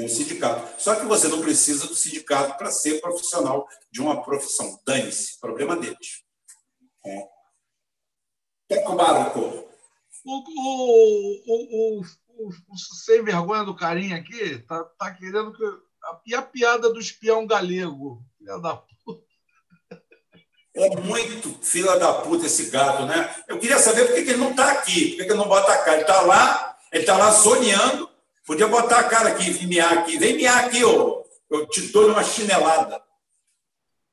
E 0.00 0.04
o 0.04 0.08
sindicato. 0.08 0.80
Só 0.80 0.94
que 0.94 1.04
você 1.04 1.28
não 1.28 1.40
precisa 1.40 1.86
do 1.86 1.94
sindicato 1.94 2.56
para 2.56 2.70
ser 2.70 3.00
profissional 3.00 3.68
de 3.90 4.00
uma 4.00 4.22
profissão. 4.22 4.80
Dane-se, 4.86 5.38
problema 5.38 5.76
deles. 5.76 6.22
É. 7.04 7.28
Toca 8.68 8.90
o 8.90 8.96
barco. 8.96 9.40
O, 10.24 10.38
o, 11.46 11.98
o, 11.98 12.00
o, 12.00 12.78
sem 13.04 13.22
vergonha 13.22 13.64
do 13.64 13.74
carinha 13.74 14.16
aqui 14.16 14.58
tá, 14.60 14.84
tá 14.84 15.12
querendo 15.12 15.52
que 15.52 15.64
e 16.26 16.34
a 16.34 16.42
piada 16.42 16.92
do 16.92 16.98
espião 16.98 17.46
galego? 17.46 18.22
Filha 18.38 18.58
da 18.58 18.76
puta. 18.76 19.22
É 20.74 20.96
muito 20.96 21.54
fila 21.62 21.98
da 21.98 22.14
puta 22.14 22.46
esse 22.46 22.70
gato, 22.70 23.04
né? 23.04 23.34
Eu 23.46 23.58
queria 23.58 23.78
saber 23.78 24.06
por 24.06 24.14
que 24.14 24.20
ele 24.20 24.36
não 24.36 24.50
está 24.50 24.72
aqui, 24.72 25.10
por 25.10 25.16
que 25.18 25.30
ele 25.30 25.34
não 25.34 25.48
bota 25.48 25.72
a 25.72 25.78
cara. 25.78 25.92
Ele 25.94 26.02
está 26.02 26.20
lá, 26.22 26.78
ele 26.90 27.02
está 27.02 27.16
lá 27.16 27.30
zoneando, 27.30 28.08
Podia 28.46 28.66
botar 28.66 29.00
a 29.00 29.08
cara 29.08 29.30
aqui, 29.30 29.50
vir 29.50 29.68
miar 29.68 29.98
aqui. 29.98 30.18
Vem 30.18 30.36
miar 30.36 30.64
aqui, 30.64 30.84
ô. 30.84 31.24
eu 31.50 31.66
te 31.68 31.80
dou 31.92 32.08
uma 32.08 32.24
chinelada. 32.24 33.02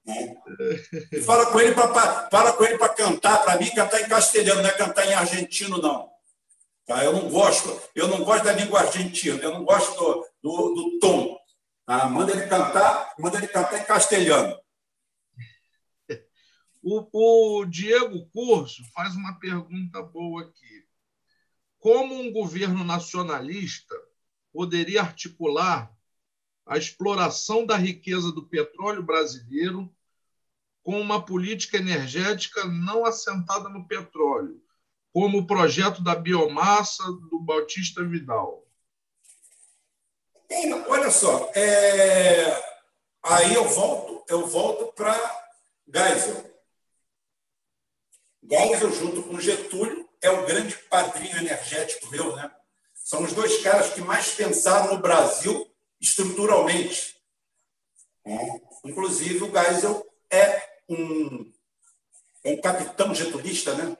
Né? 0.05 0.35
E 1.11 1.21
fala 1.21 1.51
com 1.51 1.59
ele 1.59 1.73
para 1.73 2.29
fala 2.29 2.53
com 2.53 2.63
ele 2.63 2.77
para 2.77 2.93
cantar, 2.93 3.43
para 3.43 3.59
mim 3.59 3.69
cantar 3.69 4.01
em 4.01 4.09
castelhano, 4.09 4.61
não 4.61 4.69
é 4.69 4.73
cantar 4.73 5.05
em 5.07 5.13
argentino 5.13 5.77
não. 5.77 6.09
Tá? 6.85 7.03
Eu 7.03 7.13
não 7.13 7.29
gosto, 7.29 7.79
eu 7.93 8.07
não 8.07 8.23
gosto 8.23 8.43
da 8.43 8.53
língua 8.53 8.81
argentina, 8.81 9.39
eu 9.43 9.53
não 9.53 9.63
gosto 9.63 9.95
do, 9.95 10.27
do, 10.41 10.73
do 10.73 10.99
tom. 10.99 11.39
Tá? 11.85 12.07
Manda 12.07 12.31
ele 12.31 12.47
cantar, 12.47 13.13
manda 13.19 13.37
ele 13.37 13.47
cantar 13.47 13.79
em 13.79 13.83
castelhano. 13.83 14.59
O, 16.81 17.59
o 17.61 17.65
Diego 17.65 18.27
Curso 18.31 18.83
faz 18.93 19.15
uma 19.15 19.37
pergunta 19.37 20.01
boa 20.01 20.43
aqui. 20.43 20.85
Como 21.77 22.15
um 22.15 22.31
governo 22.31 22.83
nacionalista 22.83 23.95
poderia 24.51 25.01
articular 25.01 25.91
a 26.65 26.77
exploração 26.77 27.65
da 27.65 27.75
riqueza 27.75 28.31
do 28.31 28.45
petróleo 28.45 29.01
brasileiro 29.01 29.93
com 30.83 30.99
uma 30.99 31.23
política 31.23 31.77
energética 31.77 32.65
não 32.65 33.05
assentada 33.05 33.69
no 33.69 33.87
petróleo, 33.87 34.63
como 35.11 35.39
o 35.39 35.47
projeto 35.47 36.03
da 36.03 36.15
biomassa 36.15 37.03
do 37.03 37.39
Bautista 37.39 38.03
Vidal? 38.03 38.65
Olha 40.87 41.11
só, 41.11 41.51
é... 41.53 42.45
aí 43.23 43.53
eu 43.53 43.67
volto, 43.67 44.23
eu 44.27 44.47
volto 44.47 44.91
para 44.93 45.13
Geisel. 45.87 46.49
Geisel, 48.43 48.91
junto 48.91 49.23
com 49.23 49.39
Getúlio, 49.39 50.09
é 50.21 50.29
o 50.29 50.45
grande 50.45 50.75
padrinho 50.89 51.37
energético 51.37 52.09
meu, 52.09 52.35
né? 52.35 52.51
São 53.09 53.23
os 53.23 53.33
dois 53.33 53.63
caras 53.63 53.91
que 53.91 54.01
mais 54.01 54.35
pensaram 54.35 54.93
no 54.93 55.01
Brasil 55.01 55.67
estruturalmente. 55.99 57.15
Inclusive, 58.85 59.45
o 59.45 59.51
Geisel 59.51 60.05
é 60.29 60.63
um, 60.87 61.51
é 62.43 62.51
um 62.51 62.61
capitão 62.61 63.15
getulista, 63.15 63.73
né? 63.73 63.97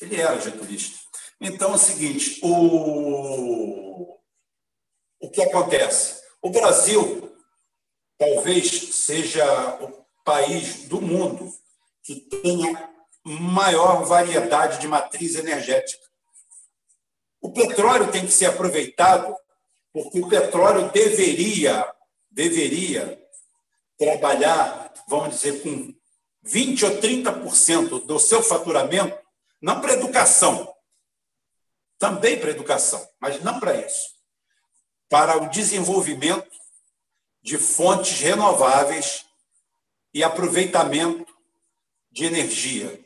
Ele 0.00 0.20
era 0.20 0.40
getulista. 0.40 0.98
Então, 1.40 1.70
é 1.70 1.74
o 1.76 1.78
seguinte, 1.78 2.40
o, 2.42 4.18
o 5.20 5.30
que 5.30 5.40
acontece? 5.40 6.24
O 6.42 6.50
Brasil 6.50 7.36
talvez 8.18 8.96
seja 8.96 9.78
o 9.80 10.04
país 10.24 10.88
do 10.88 11.00
mundo 11.00 11.54
que 12.02 12.16
tenha 12.16 12.92
maior 13.22 14.04
variedade 14.04 14.80
de 14.80 14.88
matriz 14.88 15.36
energética. 15.36 16.13
O 17.44 17.52
petróleo 17.52 18.10
tem 18.10 18.24
que 18.24 18.32
ser 18.32 18.46
aproveitado 18.46 19.36
porque 19.92 20.18
o 20.18 20.28
petróleo 20.30 20.90
deveria 20.90 21.86
deveria 22.30 23.22
trabalhar, 23.98 24.94
vamos 25.06 25.34
dizer, 25.34 25.62
com 25.62 25.94
20 26.42 26.86
ou 26.86 26.90
30% 27.02 28.06
do 28.06 28.18
seu 28.18 28.42
faturamento 28.42 29.16
não 29.60 29.78
para 29.78 29.92
educação, 29.92 30.74
também 31.98 32.40
para 32.40 32.50
educação, 32.50 33.06
mas 33.20 33.42
não 33.42 33.60
para 33.60 33.76
isso, 33.76 34.08
para 35.10 35.36
o 35.36 35.50
desenvolvimento 35.50 36.50
de 37.42 37.58
fontes 37.58 38.20
renováveis 38.20 39.26
e 40.14 40.24
aproveitamento 40.24 41.30
de 42.10 42.24
energia. 42.24 43.04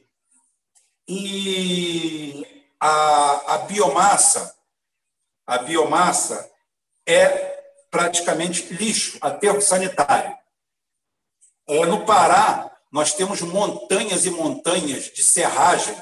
E 1.08 2.46
a, 2.80 3.54
a 3.54 3.58
biomassa, 3.58 4.54
a 5.46 5.58
biomassa 5.58 6.50
é 7.06 7.58
praticamente 7.90 8.72
lixo, 8.74 9.18
aterro 9.20 9.60
sanitário. 9.60 10.36
É, 11.68 11.86
no 11.86 12.04
Pará, 12.04 12.70
nós 12.90 13.12
temos 13.14 13.40
montanhas 13.40 14.24
e 14.26 14.30
montanhas 14.30 15.04
de 15.12 15.22
serragem 15.22 15.96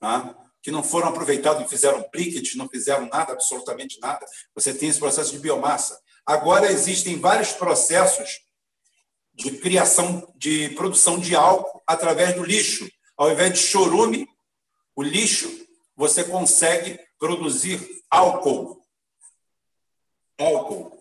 tá? 0.00 0.34
que 0.62 0.70
não 0.70 0.82
foram 0.82 1.08
aproveitados, 1.08 1.60
não 1.60 1.68
fizeram 1.68 2.06
briquet, 2.10 2.56
não 2.56 2.68
fizeram 2.68 3.06
nada, 3.06 3.32
absolutamente 3.32 4.00
nada. 4.00 4.24
Você 4.54 4.74
tem 4.74 4.88
esse 4.88 4.98
processo 4.98 5.32
de 5.32 5.38
biomassa. 5.38 5.98
Agora 6.26 6.70
existem 6.70 7.20
vários 7.20 7.52
processos 7.52 8.40
de 9.34 9.58
criação, 9.58 10.32
de 10.36 10.70
produção 10.70 11.18
de 11.18 11.34
álcool 11.34 11.82
através 11.86 12.34
do 12.34 12.44
lixo. 12.44 12.88
Ao 13.16 13.30
invés 13.30 13.52
de 13.52 13.58
chorume, 13.58 14.26
o 14.96 15.02
lixo, 15.02 15.50
você 15.96 16.24
consegue 16.24 16.98
produzir 17.18 17.80
álcool. 18.10 18.82
Álcool. 20.38 20.98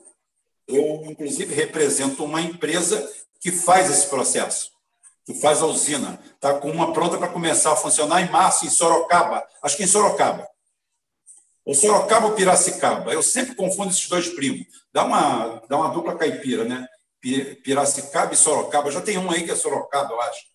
Eu, 0.67 1.05
inclusive, 1.05 1.53
represento 1.53 2.23
uma 2.23 2.41
empresa 2.41 3.11
que 3.39 3.51
faz 3.51 3.89
esse 3.89 4.07
processo, 4.07 4.71
que 5.25 5.33
faz 5.33 5.61
a 5.61 5.65
usina. 5.65 6.19
Está 6.35 6.59
com 6.59 6.71
uma 6.71 6.93
pronta 6.93 7.17
para 7.17 7.27
começar 7.27 7.73
a 7.73 7.75
funcionar 7.75 8.21
em 8.21 8.31
março, 8.31 8.65
em 8.65 8.69
Sorocaba. 8.69 9.45
Acho 9.61 9.77
que 9.77 9.83
em 9.83 9.87
Sorocaba. 9.87 10.47
O 11.65 11.73
Sorocaba 11.73 12.27
ou 12.27 12.33
Piracicaba? 12.33 13.13
Eu 13.13 13.23
sempre 13.23 13.55
confundo 13.55 13.89
esses 13.89 14.07
dois 14.07 14.29
primos. 14.29 14.65
Dá 14.91 15.03
uma, 15.03 15.61
dá 15.67 15.77
uma 15.77 15.89
dupla 15.89 16.17
caipira, 16.17 16.65
né? 16.65 16.87
Piracicaba 17.63 18.33
e 18.33 18.37
Sorocaba. 18.37 18.91
Já 18.91 19.01
tem 19.01 19.17
um 19.17 19.31
aí 19.31 19.43
que 19.43 19.51
é 19.51 19.55
Sorocaba, 19.55 20.13
eu 20.13 20.21
acho. 20.21 20.53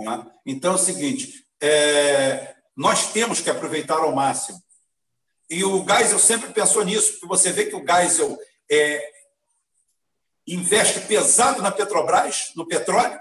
É? 0.00 0.30
Então 0.46 0.72
é 0.72 0.74
o 0.74 0.78
seguinte: 0.78 1.46
é, 1.60 2.54
nós 2.80 3.12
temos 3.12 3.42
que 3.42 3.50
aproveitar 3.50 3.98
ao 3.98 4.14
máximo. 4.14 4.58
E 5.50 5.62
o 5.62 5.84
Geisel 5.86 6.18
sempre 6.18 6.50
pensou 6.50 6.82
nisso, 6.82 7.12
porque 7.12 7.26
você 7.26 7.52
vê 7.52 7.66
que 7.66 7.76
o 7.76 7.84
Geisel 7.86 8.38
é, 8.70 9.12
investe 10.46 11.00
pesado 11.00 11.60
na 11.60 11.70
Petrobras, 11.70 12.52
no 12.56 12.66
petróleo, 12.66 13.20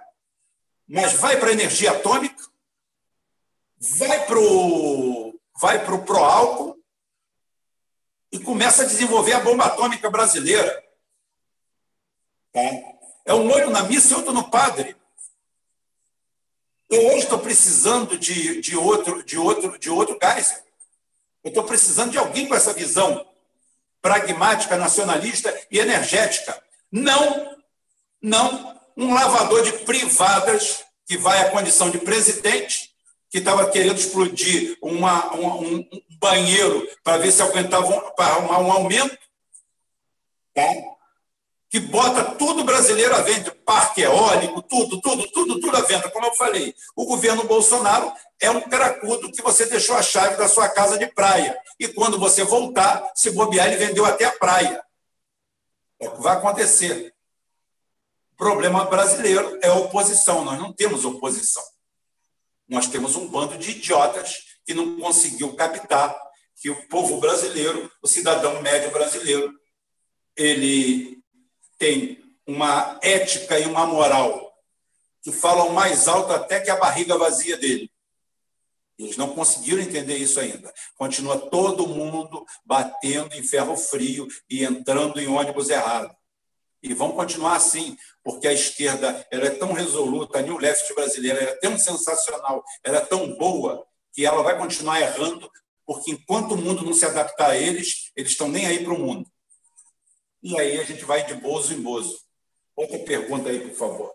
mas 0.88 1.12
vai 1.12 1.38
para 1.38 1.50
a 1.50 1.52
energia 1.52 1.92
atômica, 1.92 2.42
vai 4.00 4.26
para 4.26 4.40
o 4.40 5.38
vai 5.60 5.84
pro, 5.84 6.06
pro 6.06 6.24
álcool 6.24 6.82
e 8.32 8.40
começa 8.40 8.84
a 8.84 8.86
desenvolver 8.86 9.34
a 9.34 9.42
bomba 9.42 9.66
atômica 9.66 10.10
brasileira. 10.10 10.82
É 13.26 13.34
um 13.34 13.52
olho 13.52 13.70
na 13.70 13.84
missa 13.84 14.14
e 14.14 14.16
outro 14.16 14.32
no 14.32 14.50
padre. 14.50 14.96
Eu 16.90 17.06
hoje 17.08 17.26
estou 17.26 17.38
precisando 17.38 18.18
de, 18.18 18.62
de, 18.62 18.76
outro, 18.76 19.24
de, 19.24 19.38
outro, 19.38 19.78
de 19.78 19.90
outro 19.92 20.18
gás. 20.18 20.64
Eu 21.44 21.50
estou 21.50 21.64
precisando 21.64 22.12
de 22.12 22.18
alguém 22.18 22.48
com 22.48 22.56
essa 22.56 22.74
visão 22.74 23.26
pragmática, 24.02 24.76
nacionalista 24.76 25.56
e 25.70 25.78
energética. 25.78 26.62
Não, 26.92 27.56
não 28.20 28.82
um 28.98 29.14
lavador 29.14 29.62
de 29.64 29.74
privadas 29.84 30.84
que 31.06 31.16
vai 31.16 31.40
à 31.42 31.52
condição 31.52 31.92
de 31.92 32.00
presidente, 32.00 32.92
que 33.30 33.38
estava 33.38 33.70
querendo 33.70 33.98
explodir 33.98 34.76
uma, 34.82 35.32
um 35.36 35.88
banheiro 36.20 36.88
para 37.04 37.18
ver 37.18 37.32
se 37.32 37.42
aguentava 37.44 37.88
um, 37.88 38.66
um 38.66 38.72
aumento. 38.72 39.18
Tá? 40.56 40.64
Que 41.70 41.80
bota 41.80 42.36
tudo 42.36 42.64
brasileiro 42.64 43.16
à 43.16 43.22
venda, 43.22 43.56
parque 43.64 44.02
eólico, 44.02 44.60
tudo, 44.64 45.00
tudo, 45.00 45.30
tudo, 45.32 45.60
tudo 45.60 45.78
à 45.78 45.82
venda. 45.82 46.10
Como 46.10 46.26
eu 46.26 46.34
falei, 46.34 46.76
o 46.96 47.06
governo 47.06 47.44
Bolsonaro 47.44 48.12
é 48.40 48.50
um 48.50 48.62
cracudo 48.62 49.32
que 49.32 49.42
você 49.44 49.68
deixou 49.68 49.96
a 49.96 50.02
chave 50.02 50.36
da 50.36 50.48
sua 50.48 50.68
casa 50.68 50.98
de 50.98 51.06
praia. 51.08 51.56
E 51.80 51.88
quando 51.88 52.18
você 52.18 52.44
voltar, 52.44 53.12
se 53.14 53.30
bobear, 53.32 53.68
ele 53.68 53.86
vendeu 53.86 54.04
até 54.04 54.26
a 54.26 54.32
praia. 54.32 54.84
É 56.00 56.08
o 56.08 56.14
que 56.14 56.22
vai 56.24 56.38
acontecer. 56.38 57.14
O 58.34 58.36
problema 58.38 58.86
brasileiro 58.86 59.60
é 59.62 59.68
a 59.68 59.76
oposição. 59.76 60.44
Nós 60.44 60.58
não 60.58 60.74
temos 60.74 61.06
oposição. 61.06 61.64
Nós 62.68 62.88
temos 62.88 63.16
um 63.16 63.28
bando 63.28 63.60
de 63.60 63.72
idiotas 63.72 64.38
que 64.66 64.74
não 64.74 65.00
conseguiu 65.00 65.54
captar 65.56 66.20
que 66.56 66.70
o 66.72 66.88
povo 66.88 67.20
brasileiro, 67.20 67.92
o 68.02 68.08
cidadão 68.08 68.60
médio 68.62 68.92
brasileiro, 68.92 69.54
ele 70.36 71.19
tem 71.80 72.22
uma 72.46 73.00
ética 73.02 73.58
e 73.58 73.66
uma 73.66 73.88
moral 73.88 74.54
que 75.24 75.32
falam 75.32 75.70
mais 75.70 76.08
alto 76.08 76.32
até 76.32 76.60
que 76.60 76.70
a 76.70 76.76
barriga 76.76 77.18
vazia 77.18 77.58
dele. 77.58 77.92
Eles 78.98 79.16
não 79.16 79.34
conseguiram 79.34 79.82
entender 79.82 80.18
isso 80.18 80.40
ainda. 80.40 80.74
Continua 80.98 81.40
todo 81.50 81.88
mundo 81.88 82.46
batendo 82.66 83.34
em 83.34 83.44
ferro 83.44 83.78
frio 83.78 84.28
e 84.50 84.64
entrando 84.64 85.20
em 85.20 85.28
ônibus 85.28 85.70
errado. 85.70 86.14
E 86.84 86.94
vão 86.94 87.14
continuar 87.14 87.56
assim, 87.56 87.98
porque 88.24 88.48
a 88.48 88.54
esquerda 88.54 89.26
ela 89.32 89.46
é 89.46 89.52
tão 89.52 89.74
resoluta, 89.74 90.40
a 90.40 90.42
New 90.42 90.58
Left 90.58 90.94
brasileira 90.94 91.42
é 91.42 91.56
tão 91.56 91.78
sensacional, 91.78 92.64
ela 92.84 92.98
é 92.98 93.06
tão 93.06 93.36
boa, 93.36 93.86
que 94.14 94.26
ela 94.26 94.42
vai 94.44 94.58
continuar 94.58 95.00
errando, 95.00 95.50
porque 95.86 96.12
enquanto 96.12 96.54
o 96.54 96.58
mundo 96.58 96.84
não 96.84 96.94
se 96.94 97.06
adaptar 97.06 97.52
a 97.52 97.58
eles, 97.58 98.12
eles 98.16 98.32
estão 98.32 98.48
nem 98.48 98.66
aí 98.66 98.84
para 98.84 98.94
o 98.94 99.00
mundo. 99.00 99.30
E 100.42 100.60
aí 100.60 100.80
a 100.80 100.84
gente 100.84 101.04
vai 101.06 101.26
de 101.26 101.34
bozo 101.36 101.74
em 101.74 101.82
bozo. 101.82 102.18
Outra 102.76 103.00
pergunta 103.00 103.50
aí, 103.50 103.60
por 103.60 103.76
favor. 103.76 104.14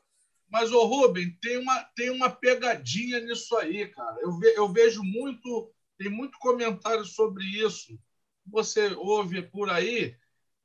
Mas, 0.48 0.72
ô 0.72 0.84
Rubem, 0.84 1.36
tem 1.42 1.58
uma, 1.58 1.82
tem 1.96 2.10
uma 2.10 2.30
pegadinha 2.30 3.20
nisso 3.20 3.56
aí, 3.56 3.88
cara. 3.88 4.16
Eu, 4.20 4.38
ve, 4.38 4.54
eu 4.56 4.68
vejo 4.72 5.02
muito, 5.02 5.70
tem 5.98 6.08
muito 6.08 6.38
comentário 6.38 7.04
sobre 7.04 7.44
isso. 7.44 7.98
você 8.46 8.94
ouve 8.94 9.42
por 9.42 9.68
aí 9.68 10.16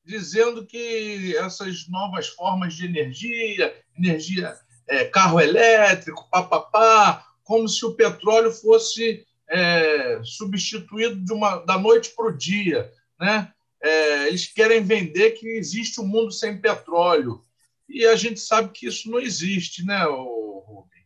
dizendo 0.06 0.66
que 0.66 1.36
essas 1.38 1.88
novas 1.88 2.28
formas 2.30 2.74
de 2.74 2.86
energia, 2.86 3.76
energia 3.98 4.58
é, 4.88 5.06
carro 5.06 5.40
elétrico, 5.40 6.28
papapá, 6.32 7.26
como 7.44 7.68
se 7.68 7.86
o 7.86 7.94
petróleo 7.94 8.52
fosse 8.52 9.26
é, 9.48 10.20
substituído 10.24 11.24
de 11.24 11.34
uma, 11.34 11.58
da 11.66 11.78
noite 11.78 12.12
para 12.16 12.28
o 12.28 12.36
dia. 12.36 12.92
Né? 13.20 13.52
É, 13.82 14.28
eles 14.28 14.48
querem 14.48 14.84
vender 14.84 15.32
que 15.32 15.48
existe 15.48 16.02
um 16.02 16.08
mundo 16.08 16.32
sem 16.32 16.60
petróleo. 16.60 17.46
E 17.88 18.06
a 18.06 18.16
gente 18.16 18.40
sabe 18.40 18.72
que 18.72 18.88
isso 18.88 19.10
não 19.10 19.20
existe, 19.20 19.86
né, 19.86 20.04
Rubem? 20.04 21.06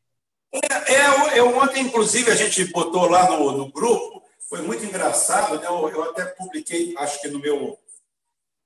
É, 0.53 0.93
é, 0.93 1.39
eu, 1.39 1.57
ontem, 1.57 1.81
inclusive, 1.81 2.29
a 2.29 2.35
gente 2.35 2.65
botou 2.65 3.05
lá 3.05 3.29
no, 3.29 3.51
no 3.51 3.71
grupo, 3.71 4.23
foi 4.49 4.61
muito 4.61 4.85
engraçado, 4.85 5.59
né? 5.59 5.65
eu, 5.65 5.89
eu, 5.89 6.03
até 6.03 6.25
publiquei, 6.25 6.93
acho 6.97 7.19
que 7.21 7.27
no 7.27 7.39
meu, 7.39 7.79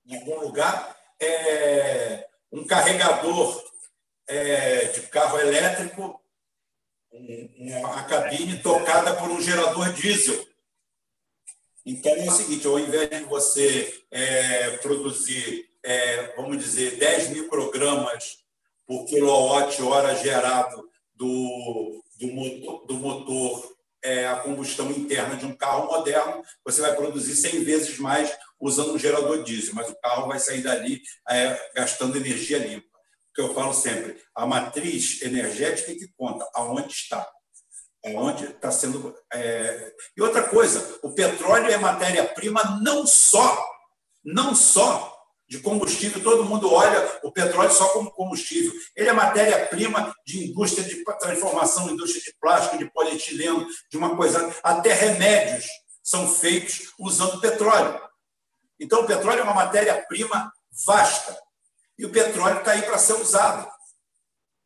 em 0.05 0.17
algum 0.17 0.41
lugar, 0.41 0.97
é, 1.19 2.27
um 2.51 2.65
carregador 2.65 3.63
é, 4.27 4.85
de 4.85 5.01
carro 5.03 5.39
elétrico, 5.39 6.21
um, 7.13 7.49
uma 7.57 8.03
cabine 8.03 8.59
tocada 8.59 9.15
por 9.15 9.29
um 9.29 9.41
gerador 9.41 9.93
diesel. 9.93 10.45
Então 11.87 12.11
é 12.11 12.27
o 12.27 12.31
seguinte: 12.31 12.67
ao 12.67 12.77
invés 12.77 13.09
de 13.09 13.23
você 13.23 14.03
é, 14.11 14.71
produzir, 14.77 15.69
é, 15.81 16.35
vamos 16.35 16.57
dizer, 16.57 16.97
10 16.97 17.29
microgramas 17.29 18.39
por 18.85 19.05
quilowatt-hora 19.05 20.13
gerado 20.17 20.89
do, 21.15 22.03
do 22.19 22.27
motor, 22.27 22.85
do 22.85 22.93
motor 22.95 23.77
é, 24.03 24.27
a 24.27 24.35
combustão 24.35 24.91
interna 24.91 25.37
de 25.37 25.45
um 25.45 25.55
carro 25.55 25.87
moderno, 25.87 26.43
você 26.63 26.81
vai 26.81 26.93
produzir 26.93 27.35
100 27.35 27.63
vezes 27.63 27.97
mais 27.99 28.37
usando 28.59 28.93
um 28.93 28.99
gerador 28.99 29.43
diesel, 29.43 29.73
mas 29.73 29.89
o 29.89 29.95
carro 29.95 30.27
vai 30.27 30.39
sair 30.39 30.61
dali 30.61 31.01
é, 31.29 31.71
gastando 31.73 32.17
energia 32.17 32.57
limpa. 32.57 32.85
O 32.85 33.33
que 33.33 33.41
eu 33.41 33.53
falo 33.53 33.73
sempre, 33.73 34.21
a 34.35 34.45
matriz 34.45 35.21
energética 35.21 35.91
é 35.91 35.95
que 35.95 36.11
conta, 36.17 36.49
aonde 36.53 36.91
está 36.91 37.29
onde 38.15 38.45
está 38.45 38.71
sendo. 38.71 39.15
É... 39.33 39.93
E 40.15 40.21
outra 40.21 40.43
coisa, 40.43 40.99
o 41.03 41.13
petróleo 41.13 41.71
é 41.71 41.77
matéria-prima 41.77 42.79
não 42.81 43.05
só, 43.05 43.65
não 44.23 44.55
só 44.55 45.15
de 45.49 45.59
combustível, 45.59 46.21
todo 46.21 46.43
mundo 46.43 46.71
olha 46.71 47.19
o 47.23 47.31
petróleo 47.31 47.71
só 47.71 47.87
como 47.89 48.11
combustível. 48.11 48.73
Ele 48.95 49.09
é 49.09 49.13
matéria-prima 49.13 50.13
de 50.25 50.49
indústria 50.49 50.83
de 50.83 51.03
transformação, 51.19 51.89
indústria 51.89 52.21
de 52.21 52.35
plástico, 52.39 52.77
de 52.77 52.91
polietileno, 52.91 53.65
de 53.89 53.97
uma 53.97 54.15
coisa. 54.17 54.53
Até 54.61 54.93
remédios 54.93 55.65
são 56.03 56.27
feitos 56.27 56.93
usando 56.99 57.39
petróleo. 57.39 57.99
Então, 58.79 59.01
o 59.01 59.07
petróleo 59.07 59.39
é 59.39 59.43
uma 59.43 59.53
matéria-prima 59.53 60.51
vasta. 60.85 61.37
E 61.97 62.05
o 62.05 62.11
petróleo 62.11 62.59
está 62.59 62.71
aí 62.71 62.81
para 62.81 62.97
ser 62.97 63.13
usado. 63.13 63.71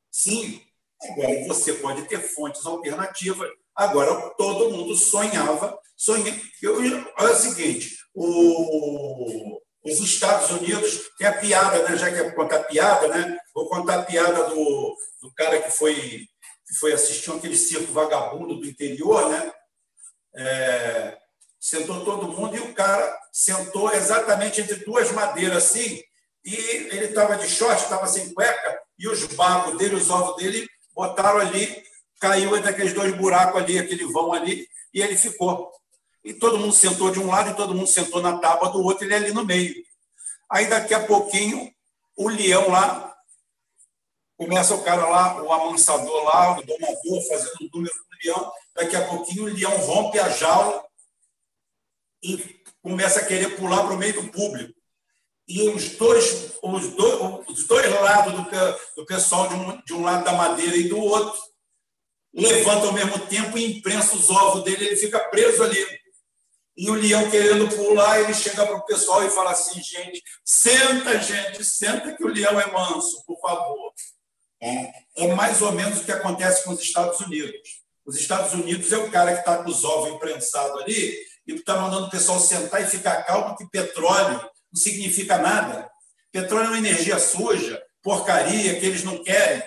Sim, 0.10 0.62
Agora, 1.10 1.48
você 1.48 1.74
pode 1.74 2.04
ter 2.04 2.20
fontes 2.20 2.66
alternativas. 2.66 3.50
Agora, 3.76 4.30
todo 4.38 4.70
mundo 4.70 4.96
sonhava. 4.96 5.78
Sonha... 5.98 6.40
Eu, 6.62 6.78
olha 7.18 7.34
o 7.34 7.36
seguinte: 7.36 7.98
o, 8.14 9.60
os 9.84 10.00
Estados 10.00 10.52
Unidos 10.52 11.10
tem 11.18 11.28
a 11.28 11.34
piada, 11.34 11.84
né? 11.84 11.98
já 11.98 12.12
que 12.12 12.20
é 12.20 12.32
contar 12.32 12.64
piada, 12.64 13.08
né? 13.08 13.38
vou 13.54 13.68
contar 13.68 14.00
a 14.00 14.04
piada 14.04 14.50
do, 14.50 14.96
do 15.22 15.34
cara 15.34 15.62
que 15.62 15.72
foi, 15.72 15.96
que 15.96 16.76
foi 16.80 16.94
assistir 16.94 17.32
aquele 17.32 17.58
circo 17.58 17.92
vagabundo 17.92 18.60
do 18.60 18.66
interior, 18.66 19.30
né? 19.30 19.52
É, 20.34 21.18
sentou 21.60 22.06
todo 22.06 22.32
mundo 22.32 22.56
e 22.56 22.60
o 22.60 22.74
cara 22.74 23.20
sentou 23.32 23.92
exatamente 23.92 24.62
entre 24.62 24.76
duas 24.86 25.12
madeiras 25.12 25.58
assim, 25.58 26.02
e 26.44 26.56
ele 26.56 27.06
estava 27.06 27.36
de 27.36 27.48
short, 27.48 27.84
estava 27.84 28.08
sem 28.08 28.34
cueca, 28.34 28.82
e 28.98 29.08
os 29.08 29.26
bagos 29.26 29.78
dele, 29.78 29.96
os 29.96 30.10
ovos 30.10 30.36
dele 30.38 30.68
botaram 30.94 31.40
ali, 31.40 31.84
caiu 32.20 32.56
entre 32.56 32.70
aqueles 32.70 32.94
dois 32.94 33.16
buracos 33.16 33.62
ali, 33.62 33.80
aquele 33.80 34.06
vão 34.06 34.34
ali, 34.34 34.68
e 34.94 35.02
ele 35.02 35.18
ficou. 35.18 35.72
E 36.24 36.34
todo 36.34 36.60
mundo 36.60 36.74
sentou 36.74 37.12
de 37.12 37.20
um 37.20 37.28
lado 37.28 37.50
e 37.50 37.56
todo 37.56 37.74
mundo 37.74 37.88
sentou 37.88 38.22
na 38.22 38.38
tábua 38.38 38.70
do 38.70 38.84
outro, 38.84 39.06
ele 39.06 39.16
ali 39.16 39.34
no 39.34 39.46
meio. 39.46 39.74
Aí 40.50 40.68
daqui 40.68 40.94
a 40.94 41.06
pouquinho, 41.06 41.74
o 42.16 42.28
leão 42.28 42.70
lá, 42.70 43.16
começa 44.38 44.76
o 44.76 44.84
cara 44.84 45.08
lá, 45.08 45.42
o 45.42 45.52
amansador 45.52 46.24
lá, 46.24 46.58
o 46.58 46.64
domador, 46.64 47.28
fazendo 47.28 47.56
um 47.62 47.70
número 47.74 47.94
com 47.94 48.16
o 48.16 48.20
leão. 48.24 48.52
Daqui 48.76 48.96
a 48.96 49.08
pouquinho, 49.08 49.44
o 49.44 49.54
leão 49.54 49.76
rompe 49.78 50.20
a 50.20 50.30
jaula 50.30 50.84
e 52.24 52.62
começa 52.82 53.20
a 53.20 53.26
querer 53.26 53.56
pular 53.56 53.84
para 53.84 53.94
o 53.94 53.98
meio 53.98 54.14
do 54.14 54.32
público 54.32 54.81
e 55.52 55.70
os 55.70 55.90
dois, 55.98 56.54
os 56.64 56.88
dois, 56.92 57.48
os 57.50 57.68
dois 57.68 57.92
lados 58.02 58.34
do, 58.34 58.80
do 58.96 59.06
pessoal, 59.06 59.50
de 59.50 59.56
um, 59.56 59.82
de 59.82 59.94
um 59.94 60.02
lado 60.02 60.24
da 60.24 60.32
madeira 60.32 60.78
e 60.78 60.88
do 60.88 60.98
outro, 60.98 61.38
levanta 62.34 62.88
ao 62.88 62.94
mesmo 62.94 63.20
tempo 63.28 63.58
e 63.58 63.78
imprensa 63.78 64.16
os 64.16 64.30
ovos 64.30 64.64
dele, 64.64 64.86
ele 64.86 64.96
fica 64.96 65.20
preso 65.20 65.62
ali. 65.64 65.86
E 66.78 66.90
o 66.90 66.94
leão 66.94 67.30
querendo 67.30 67.68
pular, 67.76 68.22
ele 68.22 68.34
chega 68.34 68.66
para 68.66 68.78
o 68.78 68.86
pessoal 68.86 69.26
e 69.26 69.30
fala 69.30 69.52
assim: 69.52 69.82
gente, 69.84 70.24
senta, 70.46 71.20
gente, 71.20 71.66
senta 71.66 72.16
que 72.16 72.24
o 72.24 72.30
leão 72.30 72.58
é 72.58 72.72
manso, 72.72 73.22
por 73.26 73.38
favor. 73.42 73.92
É, 74.62 74.92
é 75.18 75.36
mais 75.36 75.62
ou 75.62 75.74
menos 75.74 76.00
o 76.00 76.06
que 76.06 76.12
acontece 76.14 76.64
com 76.64 76.72
os 76.72 76.80
Estados 76.80 77.20
Unidos. 77.20 77.82
Os 78.06 78.16
Estados 78.16 78.54
Unidos 78.54 78.92
é 78.94 78.98
o 78.98 79.12
cara 79.12 79.34
que 79.34 79.40
está 79.40 79.58
com 79.62 79.70
os 79.70 79.84
ovos 79.84 80.14
imprensados 80.14 80.82
ali 80.82 81.14
e 81.46 81.56
está 81.56 81.76
mandando 81.76 82.08
o 82.08 82.10
pessoal 82.10 82.40
sentar 82.40 82.82
e 82.82 82.88
ficar 82.88 83.24
calmo 83.24 83.58
que 83.58 83.70
petróleo 83.70 84.51
não 84.72 84.82
significa 84.82 85.38
nada. 85.38 85.90
Petróleo 86.32 86.66
é 86.66 86.70
uma 86.70 86.78
energia 86.78 87.20
suja, 87.20 87.82
porcaria, 88.02 88.80
que 88.80 88.86
eles 88.86 89.04
não 89.04 89.24
querem. 89.24 89.62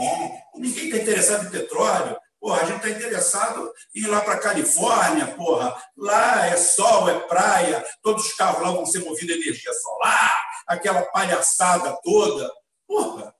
É. 0.00 0.42
Ninguém 0.56 0.86
está 0.86 0.96
interessado 0.96 1.46
em 1.46 1.50
petróleo. 1.50 2.18
Porra, 2.40 2.60
a 2.60 2.64
gente 2.66 2.76
está 2.76 2.90
interessado 2.90 3.72
em 3.94 4.00
ir 4.00 4.06
lá 4.06 4.20
para 4.20 4.34
a 4.34 4.40
Califórnia, 4.40 5.28
porra. 5.28 5.82
Lá 5.96 6.46
é 6.46 6.56
sol, 6.56 7.08
é 7.08 7.20
praia, 7.20 7.84
todos 8.02 8.26
os 8.26 8.34
carros 8.34 8.62
lá 8.62 8.70
vão 8.70 8.84
ser 8.84 8.98
movidos 8.98 9.34
a 9.34 9.38
energia 9.38 9.72
solar, 9.72 10.44
aquela 10.66 11.02
palhaçada 11.04 11.98
toda. 12.02 12.50
Porra, 12.86 13.34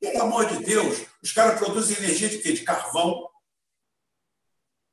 pelo 0.00 0.22
amor 0.22 0.46
de 0.46 0.64
Deus, 0.64 1.02
os 1.22 1.32
caras 1.32 1.58
produzem 1.58 1.96
energia 1.98 2.28
de 2.28 2.38
quê? 2.38 2.52
De 2.52 2.62
carvão. 2.62 3.28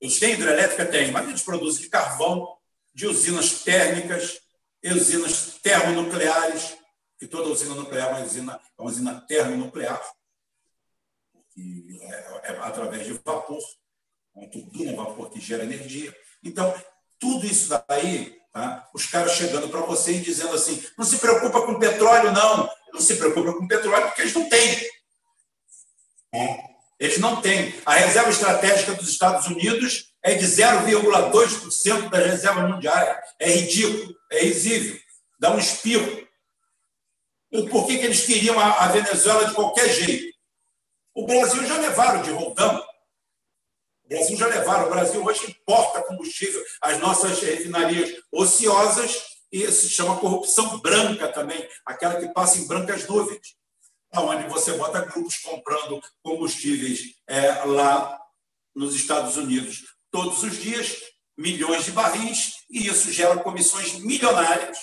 Eles 0.02 0.20
têm 0.20 0.34
hidrelétrica? 0.34 0.86
Tem, 0.86 1.12
mas 1.12 1.28
eles 1.28 1.44
produzem 1.44 1.84
de 1.84 1.90
carvão, 1.90 2.58
de 2.94 3.08
usinas 3.08 3.64
térmicas, 3.64 4.43
usinas 4.92 5.60
termonucleares, 5.62 6.76
que 7.18 7.28
toda 7.28 7.50
usina 7.50 7.76
nuclear 7.76 8.10
é 8.10 8.12
uma 8.18 8.26
usina, 8.26 8.54
é 8.78 8.82
uma 8.82 8.90
usina 8.90 9.22
termonuclear, 9.22 10.02
é, 11.58 12.52
é 12.52 12.58
através 12.60 13.06
de 13.06 13.14
vapor, 13.14 13.60
uma 14.36 14.50
turbina 14.50 14.96
vapor 14.96 15.30
que 15.30 15.40
gera 15.40 15.64
energia. 15.64 16.14
Então, 16.44 16.74
tudo 17.20 17.46
isso 17.46 17.70
daí, 17.88 18.38
tá? 18.52 18.90
os 18.94 19.06
caras 19.06 19.34
chegando 19.34 19.70
para 19.70 19.82
você 19.82 20.14
e 20.14 20.22
dizendo 20.22 20.54
assim: 20.54 20.84
não 20.98 21.06
se 21.06 21.18
preocupa 21.20 21.66
com 21.66 21.80
petróleo, 21.80 22.32
não. 22.32 22.70
Não 22.94 23.02
se 23.02 23.16
preocupa 23.16 23.54
com 23.54 23.68
petróleo 23.68 24.08
porque 24.08 24.22
eles 24.22 24.34
não 24.34 24.50
têm. 24.50 24.90
Eles 27.00 27.18
não 27.20 27.42
têm. 27.42 27.74
A 27.86 27.94
reserva 27.94 28.30
estratégica 28.30 28.94
dos 28.94 29.10
Estados 29.10 29.48
Unidos 29.48 30.13
é 30.24 30.36
de 30.36 30.46
0,2% 30.46 32.10
das 32.10 32.26
reservas 32.26 32.72
mundiais. 32.72 33.20
É 33.38 33.52
ridículo, 33.52 34.16
é 34.32 34.40
risível, 34.40 34.98
dá 35.38 35.52
um 35.52 35.60
espirro. 35.60 36.26
E 37.52 37.70
por 37.70 37.86
que, 37.86 38.00
que 38.00 38.06
eles 38.06 38.26
queriam 38.26 38.58
a, 38.60 38.88
Venezuela 38.88 39.46
de 39.46 39.54
qualquer 39.54 39.90
jeito? 39.90 40.34
O 41.14 41.28
Brasil 41.28 41.64
já 41.66 41.78
levaram 41.78 42.24
de 42.24 42.32
roldão. 42.32 42.84
O 44.06 44.08
Brasil 44.08 44.38
já 44.38 44.48
levaram. 44.48 44.88
O 44.88 44.90
Brasil 44.90 45.24
hoje 45.24 45.52
importa 45.52 46.02
combustível. 46.02 46.64
As 46.82 46.98
nossas 47.00 47.40
refinarias 47.42 48.20
ociosas, 48.32 49.22
e 49.52 49.62
isso 49.62 49.84
se 49.84 49.90
chama 49.90 50.20
corrupção 50.20 50.80
branca 50.80 51.28
também, 51.28 51.68
aquela 51.86 52.16
que 52.16 52.34
passa 52.34 52.58
em 52.58 52.66
brancas 52.66 53.08
nuvens, 53.08 53.56
onde 54.16 54.48
você 54.48 54.74
bota 54.74 55.06
grupos 55.06 55.38
comprando 55.38 56.02
combustíveis 56.24 57.16
é, 57.28 57.64
lá 57.66 58.20
nos 58.76 58.96
Estados 58.96 59.38
Unidos 59.38 59.93
todos 60.14 60.44
os 60.44 60.62
dias, 60.62 61.02
milhões 61.36 61.86
de 61.86 61.92
barris, 61.92 62.64
e 62.70 62.86
isso 62.86 63.12
gera 63.12 63.44
comissões 63.44 63.96
milionárias, 63.96 64.78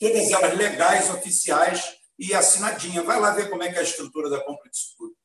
todas 0.00 0.32
elas 0.32 0.58
legais, 0.58 1.08
oficiais 1.10 1.96
e 2.18 2.34
assinadinha. 2.34 3.04
Vai 3.04 3.20
lá 3.20 3.30
ver 3.30 3.48
como 3.48 3.62
é 3.62 3.70
que 3.70 3.76
é 3.76 3.78
a 3.78 3.84
estrutura 3.84 4.28
da 4.28 4.44
compra 4.44 4.68
disso 4.68 4.94
tudo. 4.98 5.16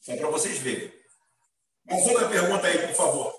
Só 0.00 0.16
para 0.16 0.30
vocês 0.30 0.58
verem. 0.58 0.92
Mais 1.84 2.06
outra 2.06 2.28
pergunta 2.28 2.64
aí, 2.64 2.86
por 2.86 2.94
favor. 2.94 3.34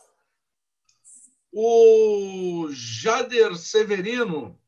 O 1.54 2.68
Jader 2.72 3.56
Severino 3.56 4.60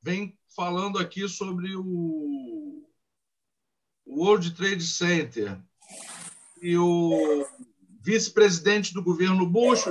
vem 0.00 0.38
falando 0.56 0.98
aqui 0.98 1.28
sobre 1.28 1.76
o 1.76 2.88
World 4.06 4.52
Trade 4.52 4.86
Center. 4.86 5.60
E 6.62 6.76
o 6.78 7.46
vice-presidente 8.00 8.94
do 8.94 9.02
governo 9.02 9.46
Bush, 9.46 9.84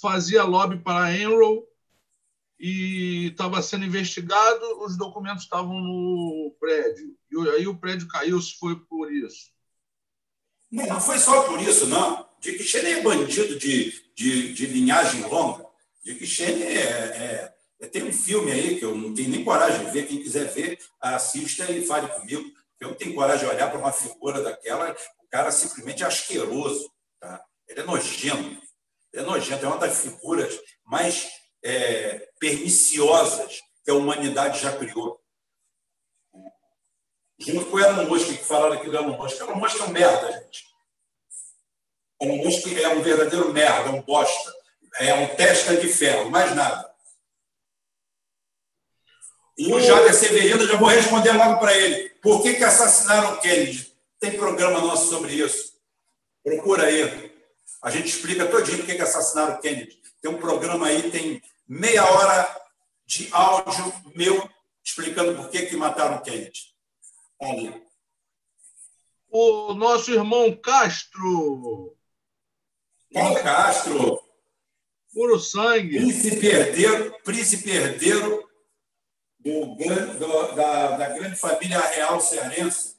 fazia 0.00 0.44
lobby 0.44 0.78
para 0.78 1.06
a 1.06 1.16
Enron 1.16 1.62
e 2.58 3.28
estava 3.28 3.62
sendo 3.62 3.84
investigado, 3.84 4.84
os 4.84 4.96
documentos 4.96 5.44
estavam 5.44 5.80
no 5.80 6.54
prédio. 6.58 7.16
E 7.30 7.50
aí 7.50 7.68
o 7.68 7.76
prédio 7.76 8.08
caiu, 8.08 8.40
se 8.42 8.58
foi 8.58 8.76
por 8.76 9.12
isso. 9.12 9.50
Não, 10.70 10.86
não 10.86 11.00
foi 11.00 11.18
só 11.18 11.44
por 11.44 11.60
isso, 11.60 11.86
não. 11.86 12.26
Dick 12.40 12.62
Cheney 12.62 12.94
é 12.94 13.02
bandido 13.02 13.58
de, 13.58 13.92
de, 14.14 14.52
de 14.52 14.66
linhagem 14.66 15.22
longa. 15.22 15.66
Dick 16.04 16.26
Cheney 16.26 16.62
é, 16.62 16.80
é, 16.80 17.54
é, 17.80 17.86
tem 17.86 18.02
um 18.02 18.12
filme 18.12 18.50
aí 18.50 18.78
que 18.78 18.84
eu 18.84 18.94
não 18.94 19.14
tenho 19.14 19.30
nem 19.30 19.44
coragem 19.44 19.84
de 19.86 19.90
ver. 19.92 20.06
Quem 20.06 20.22
quiser 20.22 20.52
ver, 20.52 20.78
assista 21.00 21.70
e 21.70 21.86
fale 21.86 22.08
comigo. 22.08 22.50
Eu 22.80 22.88
não 22.88 22.94
tenho 22.94 23.14
coragem 23.14 23.48
de 23.48 23.54
olhar 23.54 23.70
para 23.70 23.78
uma 23.78 23.92
figura 23.92 24.42
daquela. 24.42 24.94
Cara 25.30 25.50
simplesmente 25.50 26.04
asqueroso. 26.04 26.90
Tá? 27.20 27.44
Ele 27.68 27.80
é 27.80 27.84
nojento. 27.84 28.62
Ele 29.12 29.22
é 29.22 29.26
nojento. 29.26 29.64
É 29.64 29.68
uma 29.68 29.78
das 29.78 30.00
figuras 30.00 30.58
mais 30.84 31.28
é, 31.62 32.30
perniciosas 32.38 33.60
que 33.84 33.90
a 33.90 33.94
humanidade 33.94 34.60
já 34.60 34.76
criou. 34.76 35.20
Junto 37.38 37.66
com 37.66 37.76
o 37.76 37.80
Elon 37.80 38.08
Musk, 38.08 38.26
que 38.28 38.44
falaram 38.44 38.74
aqui 38.74 38.90
do 38.90 38.96
Elon 38.96 39.16
Musk. 39.16 39.40
Elon 39.40 39.56
Musk 39.56 39.80
é 39.80 39.84
um 39.84 39.90
merda, 39.90 40.32
gente. 40.32 40.66
Elon 42.20 42.36
Musk 42.44 42.66
é 42.66 42.88
um 42.88 43.02
verdadeiro 43.02 43.52
merda, 43.52 43.90
um 43.90 44.02
bosta. 44.02 44.52
É 44.98 45.14
um 45.14 45.36
testa 45.36 45.76
de 45.76 45.88
ferro, 45.88 46.30
mais 46.30 46.54
nada. 46.56 46.88
E 49.56 49.72
o 49.72 49.80
Jader 49.80 50.14
Severino, 50.14 50.66
já 50.66 50.76
vou 50.76 50.88
responder 50.88 51.32
logo 51.32 51.58
para 51.58 51.76
ele. 51.76 52.10
Por 52.22 52.42
que, 52.42 52.54
que 52.54 52.64
assassinaram 52.64 53.40
Kennedy? 53.40 53.87
Tem 54.20 54.36
programa 54.36 54.80
nosso 54.80 55.10
sobre 55.10 55.34
isso. 55.34 55.74
Procura 56.42 56.84
aí. 56.84 57.32
A 57.82 57.90
gente 57.90 58.08
explica 58.08 58.46
todinho 58.46 58.78
por 58.78 58.86
que, 58.86 59.00
assassinaram 59.00 59.54
o 59.54 59.60
Kennedy. 59.60 60.00
Tem 60.20 60.30
um 60.30 60.38
programa 60.38 60.86
aí, 60.88 61.10
tem 61.10 61.42
meia 61.66 62.04
hora 62.04 62.60
de 63.06 63.28
áudio 63.32 63.92
meu 64.14 64.48
explicando 64.84 65.36
por 65.36 65.50
que, 65.50 65.66
que 65.66 65.76
mataram 65.76 66.16
o 66.16 66.22
Kennedy. 66.22 66.74
Ali. 67.40 67.82
O 69.30 69.74
nosso 69.74 70.10
irmão 70.10 70.56
Castro. 70.56 71.96
Paulo 73.12 73.42
Castro. 73.42 74.22
Puro 75.12 75.38
sangue. 75.38 75.98
Príncipe 75.98 76.46
herdeiro, 76.46 77.16
príncipe 77.22 77.70
herdeiro 77.70 78.48
do, 79.38 79.74
do, 79.74 80.52
da, 80.54 80.96
da 80.96 81.08
grande 81.10 81.36
família 81.36 81.80
real 81.80 82.20
cearense. 82.20 82.97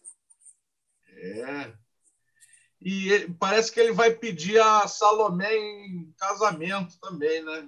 É. 1.22 1.74
E 2.82 3.12
ele, 3.12 3.36
parece 3.38 3.72
que 3.72 3.80
ele 3.80 3.92
vai 3.92 4.12
pedir 4.12 4.60
a 4.62 4.88
Salomé 4.88 5.54
em 5.54 6.14
casamento 6.18 6.98
também, 7.00 7.44
né? 7.44 7.68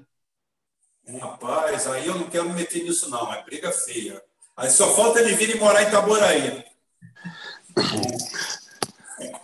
Rapaz, 1.19 1.88
aí 1.88 2.07
eu 2.07 2.15
não 2.15 2.30
quero 2.30 2.45
me 2.45 2.53
meter 2.53 2.83
nisso, 2.83 3.09
não. 3.09 3.33
É 3.33 3.43
briga 3.43 3.71
feia. 3.71 4.21
Aí 4.55 4.69
só 4.69 4.93
falta 4.95 5.19
ele 5.19 5.35
vir 5.35 5.55
e 5.55 5.59
morar 5.59 5.83
em 5.83 5.88
Itaboraí. 5.88 6.63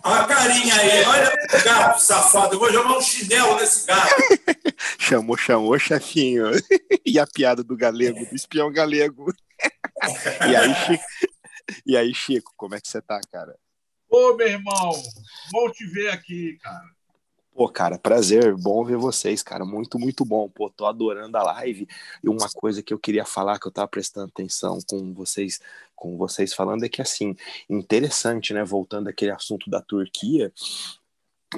Olha 0.04 0.20
a 0.20 0.26
carinha 0.26 0.74
aí, 0.74 1.04
olha 1.04 1.32
o 1.32 1.64
gato 1.64 1.98
safado. 2.00 2.54
Eu 2.54 2.58
vou 2.58 2.72
jogar 2.72 2.96
um 2.96 3.00
chinelo 3.00 3.56
nesse 3.56 3.86
gato. 3.86 4.14
chamou, 4.98 5.36
chamou, 5.36 5.78
chefinho. 5.78 6.46
e 7.04 7.18
a 7.18 7.26
piada 7.26 7.62
do 7.62 7.76
galego, 7.76 8.24
do 8.26 8.34
espião 8.34 8.72
galego. 8.72 9.32
e, 10.48 10.56
aí, 10.56 10.74
Chico, 10.74 11.04
e 11.84 11.96
aí, 11.96 12.14
Chico, 12.14 12.52
como 12.56 12.74
é 12.74 12.80
que 12.80 12.88
você 12.88 13.02
tá, 13.02 13.20
cara? 13.30 13.54
Ô, 14.10 14.34
meu 14.34 14.48
irmão, 14.48 14.92
bom 15.52 15.70
te 15.70 15.86
ver 15.86 16.10
aqui, 16.10 16.58
cara. 16.62 16.98
Pô, 17.54 17.68
cara, 17.68 17.98
prazer, 17.98 18.54
bom 18.56 18.84
ver 18.84 18.96
vocês, 18.96 19.42
cara, 19.42 19.64
muito, 19.64 19.98
muito 19.98 20.24
bom. 20.24 20.48
Pô, 20.48 20.70
tô 20.70 20.86
adorando 20.86 21.36
a 21.36 21.42
live. 21.42 21.88
E 22.22 22.28
uma 22.28 22.48
coisa 22.48 22.82
que 22.82 22.94
eu 22.94 22.98
queria 22.98 23.24
falar, 23.24 23.58
que 23.58 23.66
eu 23.66 23.72
tava 23.72 23.88
prestando 23.88 24.28
atenção 24.28 24.78
com 24.88 25.12
vocês, 25.12 25.60
com 25.94 26.16
vocês 26.16 26.54
falando, 26.54 26.84
é 26.84 26.88
que, 26.88 27.02
assim, 27.02 27.34
interessante, 27.68 28.54
né, 28.54 28.64
voltando 28.64 29.08
àquele 29.08 29.32
assunto 29.32 29.68
da 29.68 29.82
Turquia, 29.82 30.52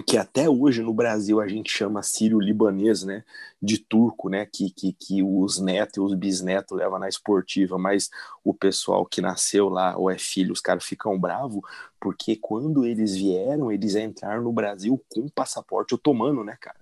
que 0.06 0.16
até 0.16 0.48
hoje 0.48 0.82
no 0.82 0.94
Brasil 0.94 1.40
a 1.40 1.48
gente 1.48 1.70
chama 1.70 2.02
sírio-libanês, 2.02 3.02
né, 3.02 3.24
de 3.60 3.76
turco, 3.78 4.28
né, 4.28 4.46
que, 4.46 4.70
que, 4.70 4.92
que 4.92 5.22
os 5.22 5.58
netos 5.58 5.96
e 5.96 6.00
os 6.00 6.14
bisnetos 6.14 6.78
levam 6.78 6.98
na 6.98 7.08
esportiva, 7.08 7.76
mas 7.76 8.08
o 8.44 8.54
pessoal 8.54 9.04
que 9.04 9.20
nasceu 9.20 9.68
lá 9.68 9.96
ou 9.96 10.08
é 10.08 10.16
filho, 10.16 10.52
os 10.52 10.60
caras 10.60 10.84
ficam 10.84 11.18
bravos, 11.18 11.60
porque 12.00 12.36
quando 12.36 12.84
eles 12.84 13.16
vieram, 13.16 13.72
eles 13.72 13.96
entraram 13.96 14.44
no 14.44 14.52
Brasil 14.52 15.02
com 15.08 15.28
passaporte 15.28 15.94
otomano, 15.94 16.44
né, 16.44 16.56
cara, 16.60 16.78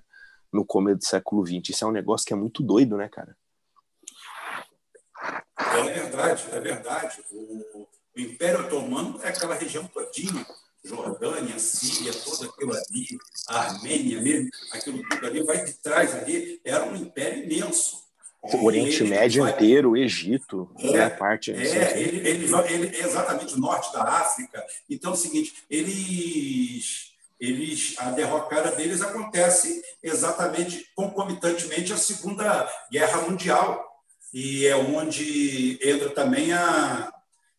no 0.52 0.64
começo 0.64 0.98
do 0.98 1.06
século 1.06 1.46
XX. 1.46 1.70
Isso 1.70 1.84
é 1.84 1.88
um 1.88 1.92
negócio 1.92 2.26
que 2.26 2.34
é 2.34 2.36
muito 2.36 2.62
doido, 2.62 2.96
né, 2.96 3.08
cara? 3.08 3.34
É 5.56 5.82
verdade, 5.82 6.46
é 6.52 6.60
verdade. 6.60 7.24
O, 7.30 7.86
o 8.14 8.20
Império 8.20 8.66
Otomano 8.66 9.18
é 9.22 9.28
aquela 9.28 9.54
região 9.54 9.86
todinha 9.86 10.46
Jordânia, 10.88 11.58
Síria, 11.58 12.12
todo 12.12 12.48
aquilo 12.48 12.72
ali, 12.72 13.18
a 13.48 13.60
Armênia 13.60 14.20
mesmo, 14.20 14.48
aquilo 14.72 15.02
tudo 15.08 15.26
ali, 15.26 15.42
vai 15.42 15.64
de 15.64 15.74
trás 15.74 16.14
ali, 16.14 16.60
era 16.64 16.84
um 16.86 16.96
império 16.96 17.44
imenso. 17.44 18.08
O 18.40 18.64
Oriente 18.64 19.02
ele, 19.02 19.10
Médio 19.10 19.42
vai, 19.42 19.52
inteiro, 19.52 19.90
o 19.90 19.96
Egito, 19.96 20.70
é, 20.78 20.92
né, 20.92 21.10
parte. 21.10 21.52
É, 21.52 22.00
ele, 22.00 22.26
ele, 22.26 22.46
ele, 22.70 22.96
exatamente 22.96 23.54
o 23.54 23.58
norte 23.58 23.92
da 23.92 24.02
África. 24.02 24.64
Então 24.88 25.10
é 25.10 25.14
o 25.14 25.16
seguinte, 25.16 25.52
eles, 25.68 27.12
eles, 27.38 27.96
a 27.98 28.10
derrocada 28.10 28.70
deles 28.72 29.02
acontece 29.02 29.82
exatamente 30.02 30.86
concomitantemente 30.94 31.92
à 31.92 31.96
Segunda 31.96 32.70
Guerra 32.90 33.22
Mundial. 33.22 33.84
E 34.32 34.66
é 34.66 34.76
onde 34.76 35.78
entra 35.82 36.10
também 36.10 36.52
a. 36.52 37.12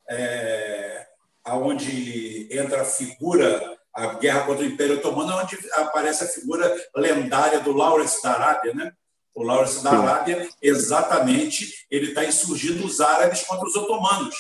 É, 0.07 0.98
aonde 1.43 2.47
entra 2.51 2.81
a 2.81 2.85
figura, 2.85 3.77
a 3.93 4.13
guerra 4.15 4.45
contra 4.45 4.63
o 4.63 4.67
Império 4.67 4.97
Otomano, 4.97 5.37
onde 5.37 5.57
aparece 5.73 6.23
a 6.23 6.27
figura 6.27 6.73
lendária 6.95 7.59
do 7.59 7.71
Lawrence 7.71 8.21
da 8.21 8.31
Arábia, 8.31 8.73
né? 8.73 8.91
O 9.33 9.43
Lawrence 9.43 9.83
da 9.83 9.91
Arábia, 9.91 10.49
exatamente, 10.61 11.85
ele 11.89 12.09
está 12.09 12.25
insurgindo 12.25 12.85
os 12.85 12.99
árabes 12.99 13.43
contra 13.43 13.67
os 13.67 13.75
otomanos. 13.75 14.35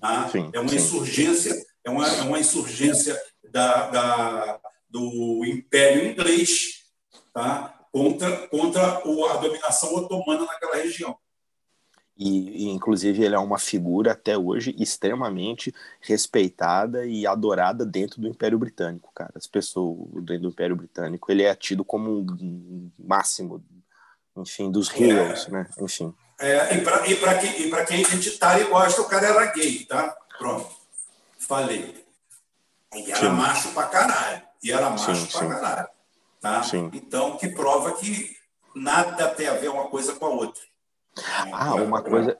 Tá? 0.00 0.28
Sim, 0.28 0.50
é 0.52 0.60
uma 0.60 0.68
sim. 0.68 0.76
insurgência, 0.76 1.66
é 1.84 1.90
uma, 1.90 2.06
é 2.06 2.22
uma 2.22 2.38
insurgência 2.38 3.18
da, 3.50 3.88
da, 3.88 4.60
do 4.88 5.44
Império 5.46 6.10
Inglês 6.10 6.84
tá? 7.32 7.74
contra, 7.92 8.48
contra 8.48 8.86
a 8.86 9.36
dominação 9.36 9.94
otomana 9.94 10.44
naquela 10.44 10.76
região. 10.76 11.16
E, 12.18 12.64
e, 12.64 12.68
inclusive 12.70 13.22
ele 13.22 13.36
é 13.36 13.38
uma 13.38 13.58
figura 13.58 14.10
até 14.10 14.36
hoje 14.36 14.74
extremamente 14.76 15.72
respeitada 16.00 17.06
e 17.06 17.24
adorada 17.24 17.86
dentro 17.86 18.20
do 18.20 18.26
Império 18.26 18.58
Britânico, 18.58 19.12
cara. 19.14 19.30
As 19.36 19.46
pessoas 19.46 20.24
dentro 20.24 20.42
do 20.42 20.48
Império 20.48 20.74
Britânico, 20.74 21.30
ele 21.30 21.44
é 21.44 21.54
tido 21.54 21.84
como 21.84 22.10
um 22.10 22.90
máximo, 22.98 23.64
enfim, 24.36 24.68
dos 24.68 24.92
heroes, 25.00 25.46
é, 25.46 25.50
né? 25.52 25.68
Enfim. 25.80 26.12
É, 26.40 26.76
e 26.76 26.80
para 26.80 27.38
quem, 27.38 27.50
e 27.50 27.86
quem 27.86 27.98
é 27.98 28.00
identitário 28.00 28.66
e 28.66 28.68
gosta, 28.68 29.00
o 29.00 29.08
cara 29.08 29.28
era 29.28 29.46
gay, 29.52 29.84
tá? 29.84 30.16
Pronto. 30.38 30.68
Falei. 31.38 32.04
E 32.94 33.10
era 33.12 33.20
sim. 33.20 33.28
macho 33.28 33.68
pra 33.70 33.86
caralho. 33.86 34.42
E 34.62 34.72
era 34.72 34.90
macho 34.90 35.14
sim, 35.14 35.26
pra 35.26 35.40
sim. 35.40 35.48
caralho. 35.48 35.88
Tá? 36.40 36.62
Sim. 36.64 36.90
Então, 36.92 37.36
que 37.36 37.48
prova 37.48 37.92
que 37.92 38.36
nada 38.74 39.28
tem 39.28 39.46
a 39.46 39.54
ver 39.54 39.68
uma 39.68 39.88
coisa 39.88 40.14
com 40.14 40.26
a 40.26 40.30
outra. 40.30 40.67
Ah, 41.52 41.74
uma 41.74 42.02
coisa, 42.02 42.38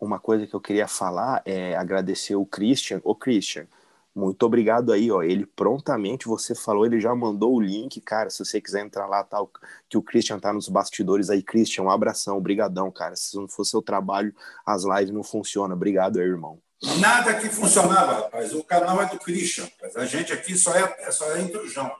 uma 0.00 0.18
coisa 0.18 0.46
que 0.46 0.54
eu 0.54 0.60
queria 0.60 0.88
falar 0.88 1.42
é 1.44 1.76
agradecer 1.76 2.34
o 2.34 2.46
Christian. 2.46 3.00
Ô, 3.04 3.14
Christian, 3.14 3.66
muito 4.14 4.44
obrigado 4.44 4.92
aí, 4.92 5.10
ó. 5.10 5.22
Ele 5.22 5.46
prontamente, 5.46 6.28
você 6.28 6.54
falou, 6.54 6.84
ele 6.84 7.00
já 7.00 7.14
mandou 7.14 7.54
o 7.54 7.60
link, 7.60 8.00
cara. 8.00 8.28
Se 8.28 8.44
você 8.44 8.60
quiser 8.60 8.84
entrar 8.84 9.06
lá, 9.06 9.24
tal, 9.24 9.46
tá, 9.46 9.60
que 9.88 9.96
o 9.96 10.02
Christian 10.02 10.38
tá 10.38 10.52
nos 10.52 10.68
bastidores 10.68 11.30
aí. 11.30 11.42
Christian, 11.42 11.84
um 11.84 11.90
abração, 11.90 12.40
brigadão, 12.40 12.90
cara. 12.90 13.16
Se 13.16 13.36
não 13.36 13.48
for 13.48 13.64
seu 13.64 13.80
trabalho, 13.80 14.34
as 14.66 14.84
lives 14.84 15.10
não 15.10 15.22
funcionam. 15.22 15.74
Obrigado 15.74 16.18
aí, 16.18 16.26
irmão. 16.26 16.58
Nada 16.98 17.34
que 17.34 17.48
funcionava, 17.48 18.12
rapaz. 18.24 18.52
O 18.52 18.64
canal 18.64 19.00
é 19.00 19.06
do 19.06 19.18
Christian. 19.18 19.68
A 19.96 20.04
gente 20.04 20.32
aqui 20.32 20.56
só 20.56 20.74
é, 20.74 20.96
é 20.98 21.10
só 21.10 21.24
é 21.36 21.40
intrusão. 21.40 21.90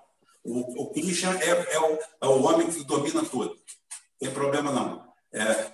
O, 0.44 0.82
o 0.82 0.92
Christian 0.92 1.38
é, 1.38 1.50
é, 1.50 1.80
o, 1.80 1.98
é 2.20 2.26
o 2.26 2.42
homem 2.42 2.68
que 2.68 2.84
domina 2.84 3.24
tudo. 3.24 3.50
Não 3.50 3.56
tem 4.18 4.30
problema 4.32 4.72
não. 4.72 5.11
É, 5.34 5.72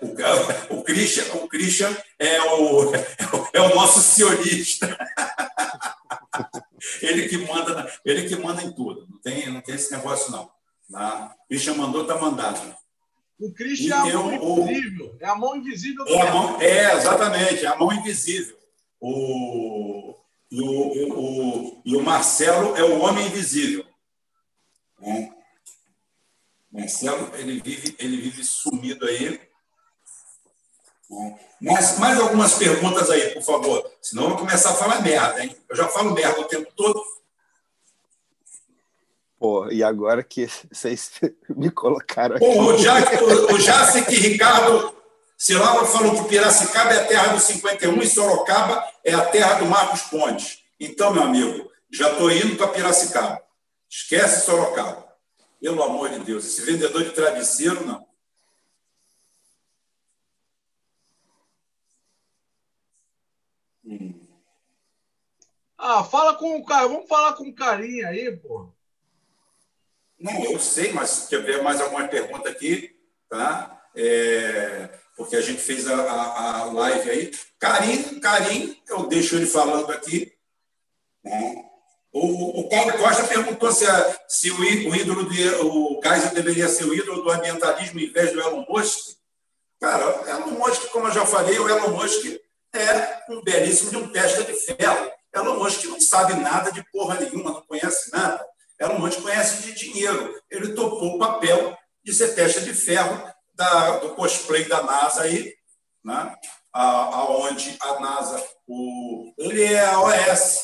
o, 0.71 0.79
o, 0.79 0.85
Christian, 0.85 1.25
o 1.35 1.49
Christian 1.49 1.97
é 2.19 2.41
o, 2.41 2.93
é 3.53 3.61
o 3.61 3.75
nosso 3.75 4.01
sionista. 4.01 4.97
ele, 7.03 7.29
que 7.29 7.39
manda, 7.39 7.93
ele 8.05 8.29
que 8.29 8.37
manda 8.37 8.63
em 8.63 8.73
tudo. 8.73 9.07
Não 9.11 9.19
tem, 9.19 9.51
não 9.51 9.61
tem 9.61 9.75
esse 9.75 9.91
negócio, 9.91 10.31
não. 10.31 10.49
Tá? 10.91 11.35
O 11.45 11.49
Christian 11.49 11.75
mandou, 11.75 12.03
está 12.03 12.17
mandado. 12.17 12.77
O 13.41 13.53
Christian 13.53 13.95
é 13.95 14.11
a 14.11 14.15
mão 14.15 14.27
o, 14.29 14.61
invisível. 14.63 15.17
É 15.21 15.27
a 15.27 15.35
mão 15.35 15.57
invisível 15.57 16.05
do 16.05 16.15
é, 16.15 16.31
mão, 16.31 16.61
é, 16.61 16.97
exatamente, 16.97 17.65
é 17.65 17.69
a 17.69 17.77
mão 17.77 17.93
invisível. 17.93 18.57
O, 19.01 20.15
e, 20.51 20.61
o, 20.61 21.19
o, 21.19 21.83
e 21.85 21.97
o 21.97 22.03
Marcelo 22.03 22.77
é 22.77 22.83
o 22.83 23.01
homem 23.01 23.27
invisível. 23.27 23.85
Marcelo, 26.71 27.35
ele 27.37 27.61
vive, 27.61 27.95
ele 27.99 28.17
vive 28.17 28.45
sumido 28.45 29.07
aí. 29.07 29.48
Mais, 31.61 31.99
mais 31.99 32.21
algumas 32.21 32.55
perguntas 32.55 33.11
aí, 33.11 33.35
por 33.35 33.43
favor. 33.43 33.91
Senão 34.01 34.25
eu 34.25 34.29
vou 34.31 34.39
começar 34.39 34.71
a 34.71 34.75
falar 34.75 35.03
merda, 35.03 35.43
hein? 35.43 35.57
Eu 35.69 35.77
já 35.77 35.89
falo 35.89 36.13
merda 36.13 36.41
o 36.41 36.45
tempo 36.45 36.71
todo. 36.77 37.03
Pô, 39.39 39.71
e 39.71 39.83
agora 39.83 40.23
que 40.23 40.49
vocês 40.71 41.13
me 41.49 41.71
colocaram 41.71 42.37
aqui. 42.37 42.45
Pô, 42.45 42.63
o, 42.63 42.77
Jack, 42.77 43.23
o, 43.23 43.55
o 43.55 43.61
Jacic 43.61 44.15
Ricardo 44.15 44.99
Silava 45.37 45.87
falou 45.87 46.17
que 46.17 46.29
Piracicaba 46.29 46.93
é 46.93 46.99
a 46.99 47.07
terra 47.07 47.29
do 47.29 47.41
51 47.41 48.03
e 48.03 48.09
Sorocaba 48.09 48.85
é 49.05 49.15
a 49.15 49.25
terra 49.25 49.61
do 49.61 49.67
Marcos 49.67 50.03
Pontes. 50.03 50.65
Então, 50.81 51.13
meu 51.13 51.23
amigo, 51.23 51.71
já 51.93 52.11
estou 52.11 52.29
indo 52.29 52.57
para 52.57 52.67
Piracicaba. 52.69 53.41
Esquece 53.89 54.45
Sorocaba. 54.45 55.07
Pelo 55.61 55.81
amor 55.83 56.11
de 56.11 56.19
Deus, 56.21 56.45
esse 56.45 56.63
vendedor 56.63 57.05
de 57.05 57.11
travesseiro, 57.11 57.87
não. 57.87 58.07
Hum. 63.85 64.13
Ah, 65.79 66.03
fala 66.03 66.35
com 66.35 66.57
o 66.57 66.65
cara, 66.65 66.89
vamos 66.89 67.09
falar 67.09 67.35
com 67.35 67.55
carinha 67.55 68.09
aí, 68.09 68.37
pô. 68.37 68.69
Não, 70.19 70.45
eu 70.45 70.59
sei, 70.59 70.93
mas 70.93 71.11
se 71.11 71.29
tiver 71.29 71.63
mais 71.63 71.81
alguma 71.81 72.09
pergunta 72.09 72.49
aqui, 72.49 72.97
tá? 73.29 73.81
É, 73.95 74.91
porque 75.17 75.37
a 75.37 75.41
gente 75.41 75.61
fez 75.61 75.87
a, 75.87 75.95
a, 75.95 76.59
a 76.59 76.65
live 76.65 77.11
aí. 77.11 77.31
Carim, 77.59 78.19
Carim, 78.19 78.77
eu 78.89 79.07
deixo 79.07 79.37
ele 79.37 79.47
falando 79.47 79.91
aqui. 79.93 80.33
Né? 81.23 81.65
O, 82.13 82.61
o 82.61 82.69
Paulo 82.69 82.99
Costa 82.99 83.29
perguntou 83.29 83.71
se, 83.71 83.87
a, 83.87 84.19
se 84.27 84.51
o, 84.51 84.59
o 84.59 84.97
ídolo 84.97 85.29
de, 85.29 85.49
o 85.61 86.01
Kaiser 86.01 86.35
deveria 86.35 86.69
ser 86.69 86.85
o 86.85 86.95
ídolo 86.95 87.23
do 87.23 87.31
ambientalismo 87.31 88.01
em 88.01 88.11
vez 88.11 88.33
do 88.33 88.41
Elon 88.41 88.65
Musk. 88.69 89.17
Cara, 89.81 90.05
Elon 90.29 90.59
Musk, 90.59 90.89
como 90.91 91.07
eu 91.07 91.13
já 91.13 91.25
falei, 91.25 91.59
o 91.59 91.69
Elon 91.69 91.91
Musk 91.91 92.25
é 92.75 93.23
um 93.31 93.43
belíssimo 93.43 93.91
de 93.91 93.97
um 93.97 94.09
teste 94.09 94.43
de 94.45 94.55
ferro. 94.55 95.18
Elon 95.39 95.59
Musk 95.59 95.85
não 95.85 96.01
sabe 96.01 96.35
nada 96.35 96.71
de 96.73 96.85
porra 96.91 97.19
nenhuma, 97.21 97.53
não 97.53 97.63
conhece 97.63 98.11
nada. 98.13 98.45
Elon 98.79 98.99
Musk 98.99 99.23
conhece 99.23 99.63
de 99.63 99.73
dinheiro. 99.73 100.35
Ele 100.51 100.75
topou 100.75 101.17
o 101.17 101.19
papel 101.19 101.77
de 102.05 102.13
ser 102.13 102.35
testa 102.35 102.61
de 102.61 102.73
ferro 102.73 103.31
da, 103.55 103.99
do 103.99 104.15
cosplay 104.15 104.65
da 104.65 104.83
NASA 104.83 105.23
aí, 105.23 105.55
né? 106.05 106.35
aonde 106.73 107.77
a 107.81 108.01
NASA, 108.01 108.45
o, 108.67 109.33
ele 109.37 109.65
é 109.65 109.85
a 109.85 110.01
OS, 110.01 110.63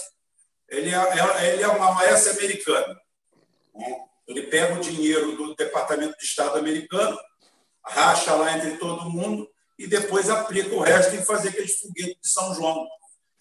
ele 0.68 0.90
é, 0.90 0.96
é, 0.96 1.52
ele 1.52 1.62
é 1.62 1.68
uma 1.68 1.90
OS 2.02 2.28
americana. 2.28 3.00
Né? 3.74 4.04
Ele 4.28 4.44
pega 4.44 4.74
o 4.74 4.80
dinheiro 4.80 5.36
do 5.36 5.54
Departamento 5.54 6.16
de 6.16 6.24
Estado 6.24 6.58
americano, 6.58 7.18
racha 7.84 8.34
lá 8.34 8.56
entre 8.56 8.78
todo 8.78 9.10
mundo 9.10 9.48
e 9.78 9.86
depois 9.86 10.30
aplica 10.30 10.74
o 10.74 10.80
resto 10.80 11.14
em 11.14 11.24
fazer 11.24 11.48
aqueles 11.48 11.78
foguetes 11.78 12.16
de 12.22 12.28
São 12.28 12.54
João. 12.54 12.86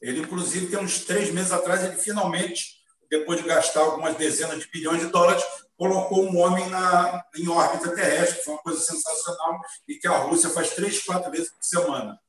Ele, 0.04 0.20
inclusive, 0.20 0.68
tem 0.68 0.78
uns 0.78 1.00
três 1.00 1.32
meses 1.32 1.54
atrás, 1.54 1.82
ele 1.82 1.96
finalmente, 1.96 2.76
depois 3.10 3.42
de 3.42 3.48
gastar 3.48 3.80
algumas 3.80 4.18
dezenas 4.18 4.60
de 4.60 4.70
bilhões 4.70 5.00
de 5.00 5.08
dólares, 5.08 5.42
colocou 5.78 6.26
um 6.26 6.38
homem 6.40 6.70
na, 6.70 7.24
em 7.38 7.48
órbita 7.48 7.96
terrestre, 7.96 8.38
que 8.38 8.44
foi 8.44 8.54
uma 8.54 8.62
coisa 8.62 8.82
sensacional, 8.82 9.62
e 9.88 9.96
que 9.96 10.06
a 10.06 10.18
Rússia 10.18 10.50
faz 10.50 10.72
três, 10.72 11.02
quatro 11.02 11.32
vezes 11.32 11.50
por 11.50 11.64
semana. 11.64 12.20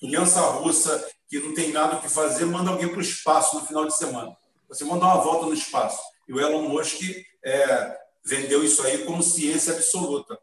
Criança 0.00 0.40
russa 0.40 1.08
que 1.28 1.38
não 1.38 1.54
tem 1.54 1.70
nada 1.70 1.96
o 1.96 2.02
que 2.02 2.08
fazer, 2.08 2.46
manda 2.46 2.72
alguém 2.72 2.88
para 2.88 2.98
o 2.98 3.02
espaço 3.02 3.60
no 3.60 3.64
final 3.64 3.86
de 3.86 3.96
semana. 3.96 4.36
Você 4.68 4.84
manda 4.84 5.04
uma 5.04 5.22
volta 5.22 5.46
no 5.46 5.54
espaço. 5.54 6.02
E 6.26 6.32
o 6.32 6.40
Elon 6.40 6.68
Musk 6.68 7.00
é, 7.44 7.96
vendeu 8.26 8.64
isso 8.64 8.84
aí 8.84 9.04
como 9.04 9.22
ciência 9.22 9.72
absoluta. 9.72 10.36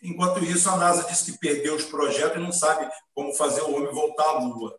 Enquanto 0.00 0.44
isso, 0.44 0.70
a 0.70 0.76
NASA 0.76 1.02
disse 1.08 1.32
que 1.32 1.38
perdeu 1.38 1.74
os 1.74 1.84
projetos 1.84 2.36
e 2.36 2.40
não 2.40 2.52
sabe 2.52 2.88
como 3.12 3.34
fazer 3.34 3.62
o 3.62 3.74
homem 3.74 3.92
voltar 3.92 4.24
à 4.24 4.38
Lua. 4.38 4.78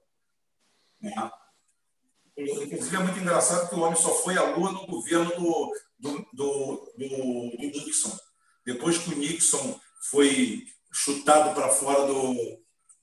Inclusive, 2.38 2.96
é 2.96 3.00
muito 3.00 3.20
engraçado 3.20 3.70
que 3.70 3.76
o 3.76 3.82
homem 3.82 4.00
só 4.00 4.14
foi 4.16 4.38
à 4.38 4.56
Lua 4.56 4.72
no 4.72 4.88
governo 4.88 5.30
do, 5.36 5.74
do, 6.00 6.28
do, 6.34 6.94
do, 6.98 7.58
do 7.58 7.86
Nixon. 7.86 8.18
Depois 8.66 8.98
que 8.98 9.14
o 9.14 9.18
Nixon 9.18 9.80
foi 10.10 10.66
chutado 10.92 11.54
para 11.54 11.70
fora 11.70 12.08
do, 12.08 12.34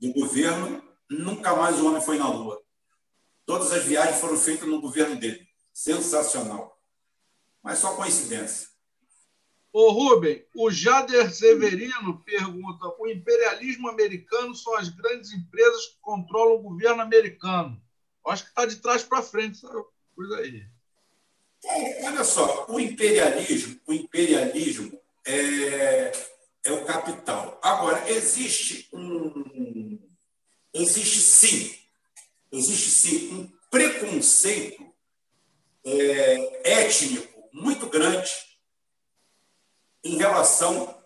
do 0.00 0.12
governo, 0.14 0.82
nunca 1.08 1.54
mais 1.54 1.78
o 1.78 1.86
homem 1.86 2.00
foi 2.00 2.18
na 2.18 2.28
Lua. 2.28 2.60
Todas 3.46 3.72
as 3.72 3.84
viagens 3.84 4.20
foram 4.20 4.36
feitas 4.36 4.68
no 4.68 4.80
governo 4.80 5.16
dele. 5.16 5.46
Sensacional. 5.72 6.76
Mas 7.62 7.78
só 7.78 7.94
coincidência. 7.94 8.68
Ô, 9.72 9.90
Rubem, 9.92 10.44
o 10.56 10.70
Jader 10.70 11.32
Severino 11.32 12.22
pergunta: 12.24 12.92
o 12.98 13.06
imperialismo 13.06 13.88
americano 13.88 14.54
são 14.54 14.74
as 14.76 14.88
grandes 14.88 15.32
empresas 15.32 15.86
que 15.86 16.00
controlam 16.00 16.56
o 16.56 16.62
governo 16.62 17.02
americano. 17.02 17.80
Acho 18.26 18.44
que 18.44 18.50
está 18.50 18.66
de 18.66 18.76
trás 18.76 19.02
para 19.02 19.22
frente 19.22 19.64
essa 19.64 19.84
coisa 20.14 20.36
aí. 20.36 20.66
Bom, 21.62 22.06
olha 22.06 22.24
só, 22.24 22.66
o 22.68 22.80
imperialismo, 22.80 23.78
o 23.86 23.92
imperialismo 23.92 24.98
é, 25.26 26.12
é 26.64 26.72
o 26.72 26.84
capital. 26.84 27.58
Agora, 27.62 28.10
existe 28.10 28.88
um. 28.92 29.98
Existe 30.72 31.18
sim, 31.18 31.76
existe 32.52 32.90
sim 32.90 33.34
um 33.34 33.52
preconceito 33.70 34.90
é, 35.84 36.82
étnico 36.84 37.48
muito 37.52 37.88
grande 37.88 38.30
em 40.04 40.16
relação 40.16 41.02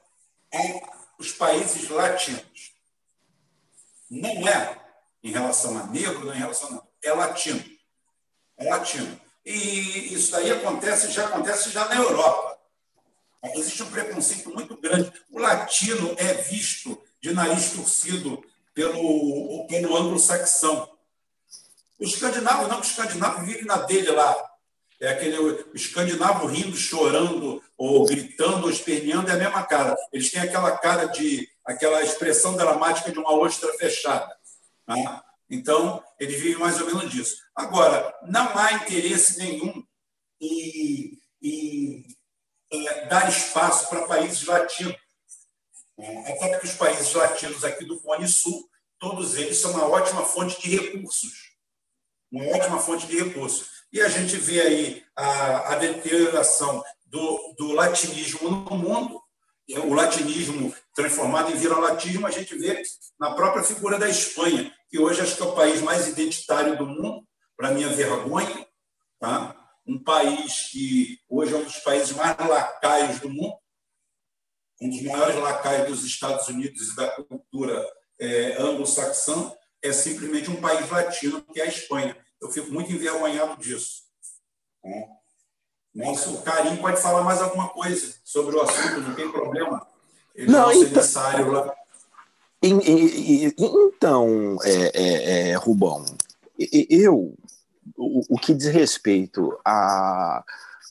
aos 1.18 1.32
países 1.32 1.88
latinos. 1.88 2.74
Não 4.10 4.46
é 4.46 4.80
em 5.22 5.32
relação 5.32 5.78
a 5.78 5.86
negro, 5.86 6.26
não 6.26 6.32
é 6.32 6.36
em 6.36 6.40
relação 6.40 6.76
a. 6.76 6.93
É 7.04 7.12
latino. 7.12 7.64
É 8.56 8.68
latino. 8.68 9.20
E 9.44 10.14
isso 10.14 10.32
daí 10.32 10.50
acontece, 10.50 11.10
já 11.10 11.26
acontece 11.26 11.70
já 11.70 11.86
na 11.86 11.96
Europa. 11.96 12.58
Existe 13.54 13.82
um 13.82 13.90
preconceito 13.90 14.50
muito 14.50 14.76
grande. 14.76 15.12
O 15.30 15.38
latino 15.38 16.14
é 16.18 16.32
visto 16.34 17.00
de 17.20 17.32
nariz 17.32 17.72
torcido 17.72 18.42
pelo, 18.72 19.66
pelo 19.68 19.96
anglo-saxão. 19.96 20.90
O 21.98 22.04
escandinavo 22.04 22.68
não, 22.68 22.78
o 22.78 22.82
escandinavo 22.82 23.44
vive 23.44 23.64
na 23.64 23.76
dele 23.78 24.10
lá. 24.10 24.34
É 25.00 25.08
aquele 25.08 25.38
o 25.38 25.74
escandinavo 25.74 26.46
rindo, 26.46 26.76
chorando, 26.76 27.62
ou 27.76 28.06
gritando, 28.06 28.64
ou 28.64 28.70
esperneando, 28.70 29.28
é 29.28 29.34
a 29.34 29.36
mesma 29.38 29.62
cara. 29.62 29.94
Eles 30.12 30.30
têm 30.30 30.40
aquela 30.40 30.78
cara 30.78 31.06
de, 31.06 31.48
aquela 31.64 32.02
expressão 32.02 32.56
dramática 32.56 33.12
de 33.12 33.18
uma 33.18 33.32
ostra 33.34 33.72
fechada. 33.74 34.34
Né? 34.86 35.20
Então, 35.48 36.02
ele 36.18 36.36
vive 36.36 36.58
mais 36.58 36.80
ou 36.80 36.86
menos 36.86 37.10
disso. 37.10 37.36
Agora, 37.54 38.14
não 38.22 38.56
há 38.56 38.72
interesse 38.72 39.38
nenhum 39.38 39.84
em, 40.40 41.18
em, 41.42 42.06
em 42.72 42.88
é, 42.88 43.06
dar 43.06 43.28
espaço 43.28 43.88
para 43.88 44.06
países 44.06 44.44
latinos. 44.44 44.96
Até 46.26 46.48
porque 46.48 46.66
os 46.66 46.74
países 46.74 47.12
latinos 47.12 47.64
aqui 47.64 47.84
do 47.84 48.00
Cone 48.00 48.26
Sul, 48.26 48.68
todos 48.98 49.36
eles 49.36 49.58
são 49.58 49.72
uma 49.72 49.86
ótima 49.86 50.24
fonte 50.24 50.60
de 50.60 50.76
recursos. 50.76 51.54
Uma 52.32 52.56
ótima 52.56 52.80
fonte 52.80 53.06
de 53.06 53.22
recursos. 53.22 53.68
E 53.92 54.00
a 54.00 54.08
gente 54.08 54.36
vê 54.36 54.60
aí 54.60 55.04
a, 55.14 55.74
a 55.74 55.76
deterioração 55.76 56.82
do, 57.06 57.54
do 57.56 57.72
latinismo 57.72 58.50
no 58.50 58.76
mundo, 58.76 59.22
o 59.68 59.94
latinismo 59.94 60.74
transformado 60.94 61.50
em 61.50 61.56
viralatismo, 61.56 62.26
a 62.26 62.30
gente 62.30 62.56
vê 62.56 62.82
na 63.18 63.34
própria 63.34 63.64
figura 63.64 63.98
da 63.98 64.08
Espanha, 64.08 64.72
que 64.88 64.98
hoje 64.98 65.22
acho 65.22 65.36
que 65.36 65.42
é 65.42 65.46
o 65.46 65.54
país 65.54 65.80
mais 65.80 66.06
identitário 66.06 66.76
do 66.76 66.86
mundo, 66.86 67.26
para 67.56 67.70
minha 67.70 67.88
vergonha, 67.88 68.66
tá? 69.18 69.56
um 69.86 70.02
país 70.02 70.68
que 70.70 71.18
hoje 71.28 71.54
é 71.54 71.56
um 71.56 71.64
dos 71.64 71.78
países 71.78 72.12
mais 72.12 72.36
lacaios 72.36 73.20
do 73.20 73.30
mundo, 73.30 73.56
um 74.80 74.90
dos 74.90 75.02
maiores 75.02 75.36
lacaios 75.36 75.88
dos 75.88 76.04
Estados 76.04 76.48
Unidos 76.48 76.90
e 76.90 76.96
da 76.96 77.10
cultura 77.22 77.86
é, 78.18 78.60
anglo-saxã, 78.60 79.52
é 79.82 79.92
simplesmente 79.92 80.50
um 80.50 80.60
país 80.60 80.90
latino, 80.90 81.42
que 81.42 81.60
é 81.60 81.64
a 81.64 81.68
Espanha. 81.68 82.16
Eu 82.40 82.50
fico 82.50 82.70
muito 82.72 82.90
envergonhado 82.90 83.60
disso. 83.60 84.02
Tá? 84.82 84.90
Mas 85.94 86.26
o 86.26 86.42
Carim 86.42 86.76
pode 86.76 87.00
falar 87.00 87.22
mais 87.22 87.40
alguma 87.40 87.68
coisa 87.68 88.14
sobre 88.24 88.56
o 88.56 88.62
assunto, 88.62 89.00
não 89.00 89.14
tem 89.14 89.30
problema. 89.30 89.86
Ele 90.34 90.50
não, 90.50 90.70
é 90.70 90.74
então... 90.74 91.52
lá. 91.52 91.74
Então, 92.60 94.58
é, 94.62 94.90
é, 94.94 95.50
é, 95.50 95.54
Rubão, 95.54 96.04
eu, 96.58 97.36
o, 97.96 98.34
o, 98.34 98.38
que 98.38 98.54
diz 98.54 98.68
respeito 98.68 99.56
a, 99.64 100.42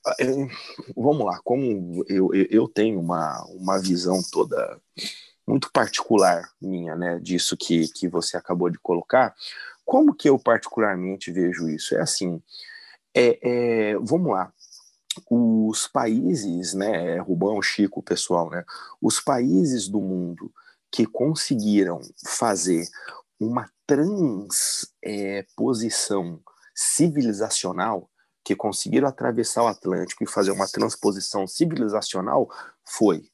a. 0.06 0.16
Vamos 0.96 1.26
lá, 1.26 1.40
como 1.44 2.06
eu, 2.08 2.30
eu 2.34 2.68
tenho 2.68 3.00
uma, 3.00 3.44
uma 3.50 3.80
visão 3.80 4.22
toda 4.32 4.80
muito 5.46 5.72
particular 5.72 6.50
minha, 6.62 6.96
né, 6.96 7.20
disso 7.20 7.58
que, 7.58 7.88
que 7.90 8.08
você 8.08 8.38
acabou 8.38 8.70
de 8.70 8.80
colocar, 8.80 9.36
como 9.84 10.14
que 10.14 10.30
eu 10.30 10.40
particularmente 10.40 11.32
vejo 11.32 11.68
isso? 11.68 11.96
É 11.96 12.02
assim, 12.02 12.42
é, 13.14 13.40
é, 13.42 13.98
vamos 13.98 14.32
lá, 14.32 14.54
os 15.30 15.88
países, 15.88 16.74
né, 16.74 17.19
Rubão, 17.19 17.61
Chico, 17.61 18.01
pessoal, 18.01 18.50
né, 18.50 18.64
os 19.01 19.19
países 19.19 19.88
do 19.88 20.00
mundo 20.00 20.51
que 20.92 21.06
conseguiram 21.06 22.01
fazer 22.25 22.88
uma 23.40 23.69
transposição 23.88 26.35
é, 26.35 26.40
civilizacional, 26.75 28.09
que 28.43 28.56
conseguiram 28.56 29.08
atravessar 29.08 29.64
o 29.64 29.67
Atlântico 29.67 30.24
e 30.24 30.27
fazer 30.27 30.51
uma 30.51 30.67
transposição 30.67 31.48
civilizacional, 31.48 32.50
foi 32.83 33.30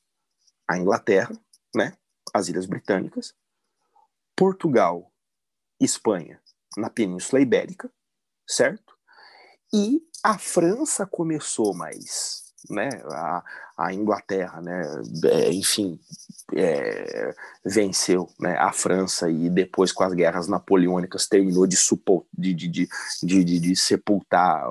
a 0.68 0.78
Inglaterra, 0.78 1.32
né, 1.76 1.94
as 2.34 2.48
Ilhas 2.48 2.66
Britânicas, 2.66 3.34
Portugal, 4.36 5.12
Espanha, 5.80 6.42
na 6.78 6.90
Península 6.90 7.42
Ibérica, 7.42 7.92
certo? 8.48 8.98
E 9.74 10.02
a 10.24 10.38
França 10.38 11.06
começou 11.06 11.74
mais 11.74 12.50
né, 12.70 12.90
a, 13.12 13.44
a 13.78 13.94
Inglaterra, 13.94 14.62
né, 14.62 14.82
é, 15.26 15.54
enfim, 15.54 16.00
é, 16.56 17.34
venceu 17.64 18.28
né, 18.40 18.58
a 18.58 18.72
França 18.72 19.30
e 19.30 19.50
depois 19.50 19.92
com 19.92 20.04
as 20.04 20.14
guerras 20.14 20.48
napoleônicas 20.48 21.28
terminou 21.28 21.68
de, 21.68 21.78
supor, 21.78 22.26
de, 22.36 22.54
de, 22.54 22.70
de, 23.24 23.44
de, 23.44 23.76
sepultar 23.76 24.66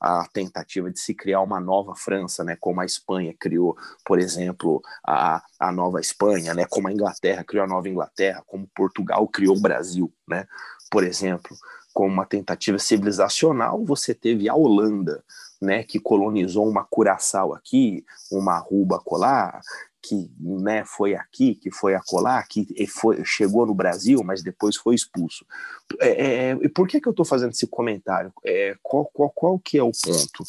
a 0.00 0.26
tentativa 0.32 0.90
de 0.90 0.98
se 0.98 1.14
criar 1.14 1.40
uma 1.42 1.60
nova 1.60 1.94
França, 1.94 2.42
né, 2.42 2.56
como 2.58 2.80
a 2.80 2.86
Espanha 2.86 3.34
criou, 3.38 3.76
por 4.04 4.18
exemplo, 4.18 4.82
a, 5.06 5.42
a 5.60 5.70
nova 5.70 6.00
Espanha, 6.00 6.54
né, 6.54 6.64
como 6.68 6.88
a 6.88 6.92
Inglaterra 6.92 7.44
criou 7.44 7.64
a 7.64 7.68
nova 7.68 7.88
Inglaterra, 7.88 8.42
como 8.46 8.68
Portugal 8.74 9.28
criou 9.28 9.56
o 9.56 9.60
Brasil, 9.60 10.12
né, 10.26 10.46
por 10.90 11.04
exemplo, 11.04 11.56
como 11.92 12.08
uma 12.08 12.26
tentativa 12.26 12.78
civilizacional, 12.78 13.84
você 13.84 14.14
teve 14.14 14.48
a 14.48 14.54
Holanda, 14.54 15.22
né, 15.60 15.82
que 15.84 16.00
colonizou 16.00 16.68
uma 16.68 16.84
Curaçao 16.84 17.54
aqui, 17.54 18.04
uma 18.30 18.54
Aruba 18.54 18.98
colar, 18.98 19.60
que 20.02 20.28
né, 20.40 20.84
foi 20.84 21.14
aqui, 21.14 21.54
que 21.54 21.70
foi 21.70 21.94
acolá, 21.94 22.42
que 22.42 22.66
foi, 22.88 23.24
chegou 23.24 23.64
no 23.64 23.74
Brasil, 23.74 24.20
mas 24.24 24.42
depois 24.42 24.74
foi 24.74 24.96
expulso. 24.96 25.46
É, 26.00 26.50
é, 26.50 26.68
por 26.70 26.88
que, 26.88 27.00
que 27.00 27.06
eu 27.06 27.12
estou 27.12 27.24
fazendo 27.24 27.52
esse 27.52 27.68
comentário? 27.68 28.32
É, 28.44 28.74
qual, 28.82 29.08
qual, 29.12 29.30
qual 29.30 29.58
que 29.60 29.78
é 29.78 29.82
o 29.82 29.92
ponto? 29.92 30.44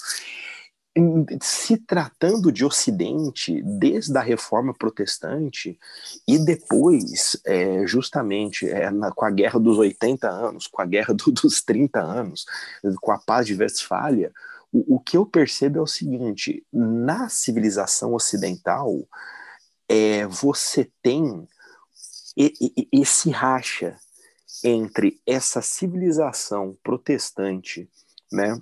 Se 1.42 1.78
tratando 1.78 2.52
de 2.52 2.64
Ocidente, 2.64 3.64
desde 3.64 4.16
a 4.18 4.22
Reforma 4.22 4.74
Protestante 4.74 5.80
e 6.28 6.38
depois, 6.38 7.36
é, 7.46 7.86
justamente, 7.88 8.70
é, 8.70 8.92
na, 8.92 9.12
com 9.12 9.26
a 9.26 9.32
Guerra 9.32 9.60
dos 9.60 9.78
80 9.78 10.30
anos, 10.30 10.68
com 10.68 10.82
a 10.82 10.86
Guerra 10.86 11.14
do, 11.14 11.32
dos 11.34 11.62
30 11.64 12.00
anos, 12.00 12.46
com 13.02 13.12
a 13.12 13.18
Paz 13.18 13.48
de 13.48 13.56
Westfália, 13.56 14.32
o, 14.72 14.96
o 14.96 15.00
que 15.00 15.18
eu 15.18 15.26
percebo 15.26 15.80
é 15.80 15.82
o 15.82 15.88
seguinte: 15.88 16.66
na 16.72 17.28
civilização 17.28 18.14
ocidental, 18.14 19.08
é, 19.90 20.26
você 20.28 20.92
tem 21.02 21.48
esse 22.92 23.30
racha 23.30 23.96
entre 24.64 25.20
essa 25.26 25.62
civilização 25.62 26.78
protestante, 26.84 27.90
né, 28.32 28.60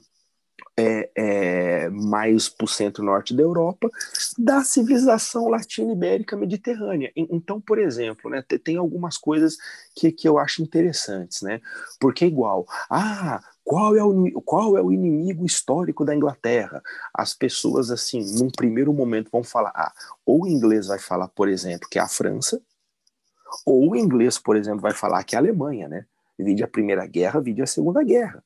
é, 0.77 1.09
é, 1.15 1.89
mais 1.89 2.47
para 2.49 2.65
o 2.65 2.67
centro-norte 2.67 3.33
da 3.33 3.43
Europa, 3.43 3.89
da 4.37 4.63
civilização 4.63 5.47
latino-ibérica 5.47 6.35
mediterrânea. 6.35 7.11
Então, 7.15 7.59
por 7.59 7.77
exemplo, 7.79 8.29
né, 8.29 8.43
tem 8.63 8.77
algumas 8.77 9.17
coisas 9.17 9.57
que, 9.95 10.11
que 10.11 10.27
eu 10.27 10.37
acho 10.37 10.61
interessantes, 10.61 11.41
né? 11.41 11.61
Porque 11.99 12.25
é 12.25 12.27
igual, 12.27 12.65
ah, 12.89 13.41
qual 13.63 13.95
é, 13.95 14.03
o, 14.03 14.41
qual 14.41 14.77
é 14.77 14.81
o 14.81 14.91
inimigo 14.91 15.45
histórico 15.45 16.03
da 16.03 16.15
Inglaterra? 16.15 16.81
As 17.13 17.33
pessoas, 17.33 17.91
assim, 17.91 18.23
num 18.37 18.49
primeiro 18.49 18.93
momento 18.93 19.29
vão 19.31 19.43
falar, 19.43 19.71
ah, 19.75 19.93
ou 20.25 20.43
o 20.43 20.47
inglês 20.47 20.87
vai 20.87 20.99
falar, 20.99 21.27
por 21.27 21.47
exemplo, 21.47 21.87
que 21.89 21.99
é 21.99 22.01
a 22.01 22.07
França, 22.07 22.61
ou 23.65 23.91
o 23.91 23.95
inglês, 23.95 24.37
por 24.37 24.55
exemplo, 24.55 24.81
vai 24.81 24.93
falar 24.93 25.23
que 25.23 25.35
é 25.35 25.37
a 25.37 25.41
Alemanha, 25.41 25.87
né? 25.87 26.05
Vide 26.39 26.63
a 26.63 26.67
Primeira 26.67 27.05
Guerra, 27.05 27.41
vide 27.41 27.61
a 27.61 27.67
Segunda 27.67 28.03
Guerra. 28.03 28.43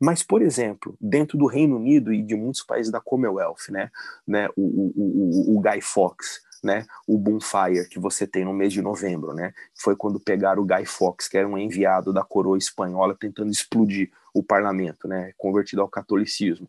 Mas, 0.00 0.22
por 0.22 0.42
exemplo, 0.42 0.96
dentro 1.00 1.38
do 1.38 1.46
Reino 1.46 1.76
Unido 1.76 2.12
e 2.12 2.22
de 2.22 2.34
muitos 2.34 2.62
países 2.62 2.92
da 2.92 3.00
Commonwealth, 3.00 3.70
né, 3.70 3.90
né, 4.26 4.48
o, 4.56 4.62
o, 4.62 5.54
o, 5.54 5.56
o 5.56 5.60
Guy 5.60 5.80
Fawkes, 5.80 6.40
né, 6.62 6.86
o 7.06 7.16
Bonfire 7.16 7.88
que 7.88 7.98
você 7.98 8.26
tem 8.26 8.44
no 8.44 8.52
mês 8.52 8.72
de 8.72 8.82
novembro, 8.82 9.32
né, 9.32 9.52
foi 9.74 9.96
quando 9.96 10.20
pegaram 10.20 10.62
o 10.62 10.66
Guy 10.66 10.84
Fawkes, 10.84 11.28
que 11.28 11.38
era 11.38 11.48
um 11.48 11.56
enviado 11.56 12.12
da 12.12 12.22
coroa 12.22 12.58
espanhola 12.58 13.16
tentando 13.18 13.50
explodir 13.50 14.10
o 14.34 14.42
parlamento, 14.42 15.08
né, 15.08 15.32
convertido 15.38 15.80
ao 15.80 15.88
catolicismo. 15.88 16.68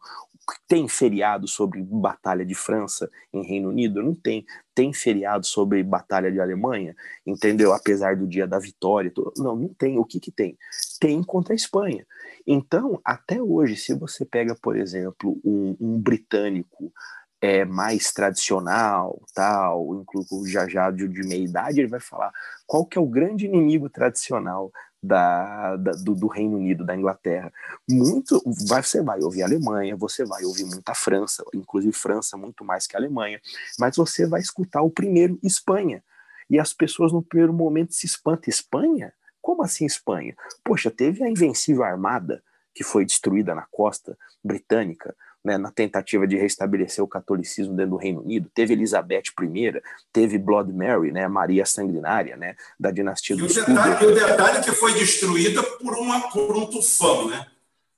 Tem 0.67 0.87
feriado 0.87 1.47
sobre 1.47 1.83
Batalha 1.83 2.45
de 2.45 2.55
França 2.55 3.09
em 3.33 3.45
Reino 3.45 3.69
Unido? 3.69 4.01
Não 4.01 4.15
tem. 4.15 4.45
Tem 4.73 4.93
feriado 4.93 5.45
sobre 5.45 5.83
Batalha 5.83 6.31
de 6.31 6.39
Alemanha? 6.39 6.95
Entendeu? 7.25 7.73
Apesar 7.73 8.15
do 8.15 8.27
dia 8.27 8.47
da 8.47 8.59
vitória. 8.59 9.11
Não, 9.37 9.55
não 9.55 9.73
tem. 9.73 9.97
O 9.97 10.05
que, 10.05 10.19
que 10.19 10.31
tem? 10.31 10.57
Tem 10.99 11.21
contra 11.23 11.53
a 11.53 11.55
Espanha. 11.55 12.05
Então, 12.45 12.99
até 13.03 13.41
hoje, 13.41 13.75
se 13.75 13.93
você 13.93 14.25
pega, 14.25 14.55
por 14.55 14.77
exemplo, 14.77 15.39
um, 15.43 15.75
um 15.79 15.99
britânico 15.99 16.93
é, 17.41 17.65
mais 17.65 18.11
tradicional, 18.11 19.21
tal, 19.33 19.95
inclusive 19.95 20.51
já 20.51 20.67
já 20.67 20.89
de, 20.89 21.07
de 21.07 21.27
meia 21.27 21.43
idade, 21.43 21.79
ele 21.79 21.89
vai 21.89 21.99
falar 21.99 22.31
qual 22.65 22.85
que 22.85 22.97
é 22.97 23.01
o 23.01 23.07
grande 23.07 23.45
inimigo 23.45 23.89
tradicional 23.89 24.71
da, 25.01 25.75
da 25.75 25.91
do, 25.93 26.15
do, 26.15 26.27
Reino 26.27 26.57
Unido, 26.57 26.85
da 26.85 26.95
Inglaterra. 26.95 27.51
Muito, 27.89 28.41
você 28.45 29.01
vai 29.01 29.21
ouvir 29.21 29.43
Alemanha, 29.43 29.95
você 29.95 30.25
vai 30.25 30.43
ouvir 30.43 30.65
muita 30.65 30.93
França, 30.93 31.43
inclusive 31.53 31.93
França 31.93 32.37
muito 32.37 32.63
mais 32.65 32.87
que 32.87 32.95
a 32.95 32.99
Alemanha, 32.99 33.39
mas 33.79 33.95
você 33.95 34.25
vai 34.25 34.41
escutar 34.41 34.81
o 34.81 34.89
primeiro 34.89 35.39
Espanha. 35.43 36.03
E 36.49 36.59
as 36.59 36.73
pessoas 36.73 37.11
no 37.11 37.21
primeiro 37.21 37.53
momento 37.53 37.93
se 37.93 38.05
espantam. 38.05 38.49
Espanha? 38.49 39.13
Como 39.41 39.63
assim 39.63 39.85
Espanha? 39.85 40.35
Poxa, 40.63 40.89
teve 40.89 41.23
a 41.23 41.29
Invencível 41.29 41.83
Armada, 41.83 42.43
que 42.73 42.83
foi 42.83 43.05
destruída 43.05 43.53
na 43.53 43.65
costa 43.71 44.17
britânica, 44.43 45.15
né, 45.47 45.57
na 45.57 45.71
tentativa 45.71 46.27
de 46.27 46.35
restabelecer 46.35 47.01
o 47.01 47.07
catolicismo 47.07 47.73
dentro 47.73 47.91
do 47.91 47.97
Reino 47.97 48.21
Unido. 48.21 48.51
Teve 48.53 48.73
Elizabeth 48.73 49.23
I, 49.41 49.81
teve 50.11 50.37
Blood 50.37 50.73
Mary, 50.73 51.13
né, 51.13 51.25
Maria 51.29 51.65
Sanguinária, 51.65 52.35
né, 52.35 52.57
da 52.77 52.91
dinastia 52.91 53.33
e 53.33 53.39
dos 53.39 53.55
o 53.55 53.65
detalhe, 53.65 54.03
E 54.03 54.07
o 54.07 54.13
detalhe 54.13 54.57
é 54.57 54.61
que 54.61 54.73
foi 54.73 54.93
destruída 54.93 55.63
por, 55.63 55.93
uma, 55.93 56.29
por 56.29 56.57
um 56.57 56.65
tufão, 56.65 57.29
né? 57.29 57.47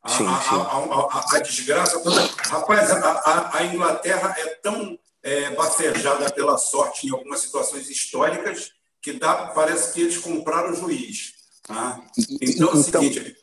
A, 0.03 0.09
sim, 0.09 0.17
sim. 0.17 0.25
A, 0.25 0.59
a, 0.59 1.37
a, 1.37 1.39
desgraça 1.39 1.99
toda. 2.01 2.21
Rapaz, 2.21 2.91
a, 2.91 3.65
Inglaterra 3.65 4.33
é 4.37 4.45
tão 4.61 4.97
é, 5.23 5.49
bafejada 5.55 6.31
pela 6.31 6.57
sorte 6.57 7.07
em 7.07 7.11
algumas 7.11 7.41
situações 7.41 7.89
históricas 7.89 8.71
que 9.01 9.13
dá, 9.13 9.47
parece 9.47 9.93
que 9.93 10.01
eles 10.01 10.17
compraram 10.17 10.71
o 10.71 10.75
juiz. 10.75 11.33
Tá? 11.63 11.99
Então, 12.41 12.69
é 12.69 12.75
o 12.75 12.79
então, 12.79 13.01
seguinte: 13.01 13.35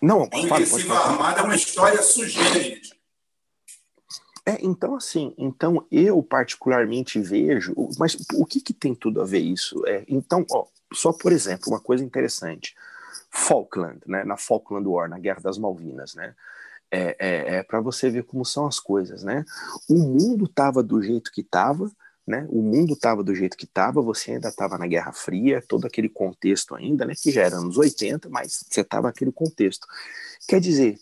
não, 0.00 0.28
a 0.32 0.38
Invencível 0.38 0.94
Armada 0.94 1.40
é 1.40 1.42
uma 1.42 1.56
história 1.56 2.00
sugênita. 2.02 2.97
É, 4.48 4.58
então 4.62 4.96
assim, 4.96 5.34
então 5.36 5.86
eu 5.92 6.22
particularmente 6.22 7.20
vejo, 7.20 7.74
mas 7.98 8.16
o 8.34 8.46
que, 8.46 8.62
que 8.62 8.72
tem 8.72 8.94
tudo 8.94 9.20
a 9.20 9.24
ver 9.26 9.40
isso? 9.40 9.86
É, 9.86 10.04
então, 10.08 10.46
ó, 10.50 10.64
só 10.92 11.12
por 11.12 11.32
exemplo, 11.32 11.68
uma 11.68 11.80
coisa 11.80 12.02
interessante, 12.02 12.74
Falkland, 13.30 14.00
né, 14.06 14.24
na 14.24 14.38
Falkland 14.38 14.88
War, 14.88 15.06
na 15.06 15.18
Guerra 15.18 15.40
das 15.40 15.58
Malvinas, 15.58 16.14
né, 16.14 16.34
é, 16.90 17.16
é, 17.18 17.54
é 17.56 17.62
para 17.62 17.78
você 17.80 18.08
ver 18.08 18.24
como 18.24 18.42
são 18.42 18.66
as 18.66 18.80
coisas, 18.80 19.22
né? 19.22 19.44
O 19.86 19.98
mundo 19.98 20.46
estava 20.46 20.82
do 20.82 21.02
jeito 21.02 21.30
que 21.30 21.42
estava, 21.42 21.90
né? 22.26 22.46
O 22.48 22.62
mundo 22.62 22.94
estava 22.94 23.22
do 23.22 23.34
jeito 23.34 23.58
que 23.58 23.66
estava, 23.66 24.00
você 24.00 24.32
ainda 24.32 24.48
estava 24.48 24.78
na 24.78 24.86
Guerra 24.86 25.12
Fria, 25.12 25.62
todo 25.66 25.86
aquele 25.86 26.08
contexto 26.08 26.74
ainda, 26.74 27.04
né? 27.04 27.12
Que 27.14 27.30
já 27.30 27.42
era 27.42 27.56
anos 27.56 27.76
80, 27.76 28.30
mas 28.30 28.64
você 28.66 28.80
estava 28.80 29.08
naquele 29.08 29.32
contexto. 29.32 29.86
Quer 30.46 30.60
dizer, 30.60 30.98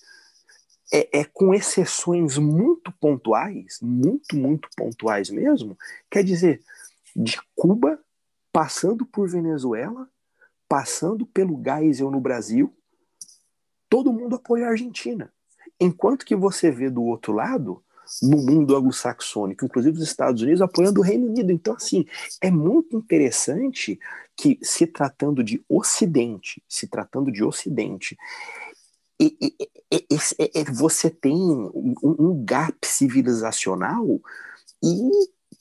é, 0.92 1.20
é, 1.20 1.24
com 1.24 1.52
exceções 1.52 2.38
muito 2.38 2.92
pontuais, 3.00 3.78
muito, 3.82 4.36
muito 4.36 4.68
pontuais 4.76 5.30
mesmo, 5.30 5.76
quer 6.10 6.22
dizer, 6.22 6.62
de 7.14 7.38
Cuba, 7.54 7.98
passando 8.52 9.04
por 9.04 9.28
Venezuela, 9.28 10.08
passando 10.68 11.26
pelo 11.26 11.60
Geisel 11.62 12.10
no 12.10 12.20
Brasil, 12.20 12.74
todo 13.88 14.12
mundo 14.12 14.36
apoia 14.36 14.66
a 14.66 14.70
Argentina. 14.70 15.32
Enquanto 15.78 16.24
que 16.24 16.34
você 16.34 16.70
vê 16.70 16.88
do 16.88 17.02
outro 17.02 17.32
lado 17.32 17.82
no 18.22 18.38
mundo 18.38 18.76
anglo-saxônico, 18.76 19.64
inclusive 19.64 19.98
os 19.98 20.04
Estados 20.04 20.42
Unidos 20.42 20.62
apoiando 20.62 21.00
o 21.00 21.02
Reino 21.02 21.26
Unido. 21.26 21.50
Então, 21.50 21.74
assim, 21.74 22.06
é 22.40 22.50
muito 22.50 22.96
interessante 22.96 23.98
que, 24.36 24.58
se 24.62 24.86
tratando 24.86 25.42
de 25.42 25.62
Ocidente, 25.68 26.62
se 26.68 26.86
tratando 26.86 27.32
de 27.32 27.42
Ocidente, 27.42 28.16
e, 29.20 29.36
e, 29.40 30.06
e, 30.54 30.64
você 30.72 31.08
tem 31.10 31.34
um, 31.34 31.94
um 32.02 32.44
gap 32.44 32.76
civilizacional 32.86 34.20
e 34.82 35.10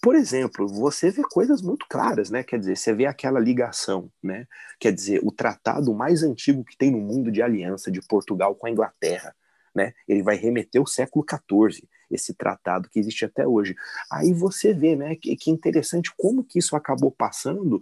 por 0.06 0.16
exemplo, 0.16 0.67
você 0.67 1.09
vê 1.09 1.24
coisas 1.24 1.64
muito 1.64 1.88
claras, 1.90 2.30
né? 2.30 2.43
Quer 2.43 2.59
dizer, 2.59 2.77
você 2.77 2.93
vê 2.93 3.08
aquela 3.08 3.40
ligação, 3.40 4.11
né? 4.22 4.45
Quer 4.80 4.92
dizer, 4.92 5.19
o 5.24 5.32
tratado 5.32 5.92
mais 5.95 6.22
antigo 6.22 6.64
que 6.64 6.77
tem 6.77 6.92
no 6.92 7.00
mundo 7.00 7.32
de 7.32 7.42
aliança 7.42 7.90
de 7.90 8.01
Portugal 8.01 8.53
com 8.53 8.67
a 8.67 8.69
Inglaterra, 8.69 9.35
né? 9.74 9.93
Ele 10.08 10.22
vai 10.22 10.35
remeter 10.35 10.80
ao 10.80 10.85
século 10.85 11.25
XIV, 11.27 11.88
esse 12.11 12.35
tratado 12.35 12.88
que 12.88 13.00
existe 13.00 13.25
até 13.25 13.48
hoje. 13.48 13.75
Aí 14.11 14.32
você 14.32 14.75
vê, 14.75 14.95
né, 14.95 15.16
que, 15.16 15.35
que 15.35 15.50
interessante 15.50 16.14
como 16.16 16.43
que 16.43 16.59
isso 16.59 16.75
acabou 16.75 17.11
passando 17.11 17.82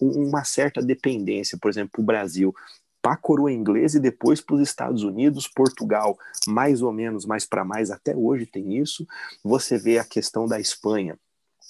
uma 0.00 0.42
certa 0.42 0.82
dependência, 0.82 1.56
por 1.56 1.70
exemplo, 1.70 2.02
o 2.02 2.04
Brasil 2.04 2.52
para 3.02 3.12
a 3.12 3.16
coroa 3.16 3.52
inglesa 3.52 3.98
e 3.98 4.00
depois 4.00 4.40
para 4.40 4.56
os 4.56 4.62
Estados 4.62 5.02
Unidos, 5.02 5.48
Portugal, 5.48 6.18
mais 6.46 6.82
ou 6.82 6.92
menos, 6.92 7.24
mais 7.24 7.46
para 7.46 7.64
mais, 7.64 7.90
até 7.90 8.14
hoje 8.14 8.46
tem 8.46 8.76
isso. 8.78 9.06
Você 9.42 9.78
vê 9.78 9.98
a 9.98 10.04
questão 10.04 10.46
da 10.46 10.60
Espanha, 10.60 11.18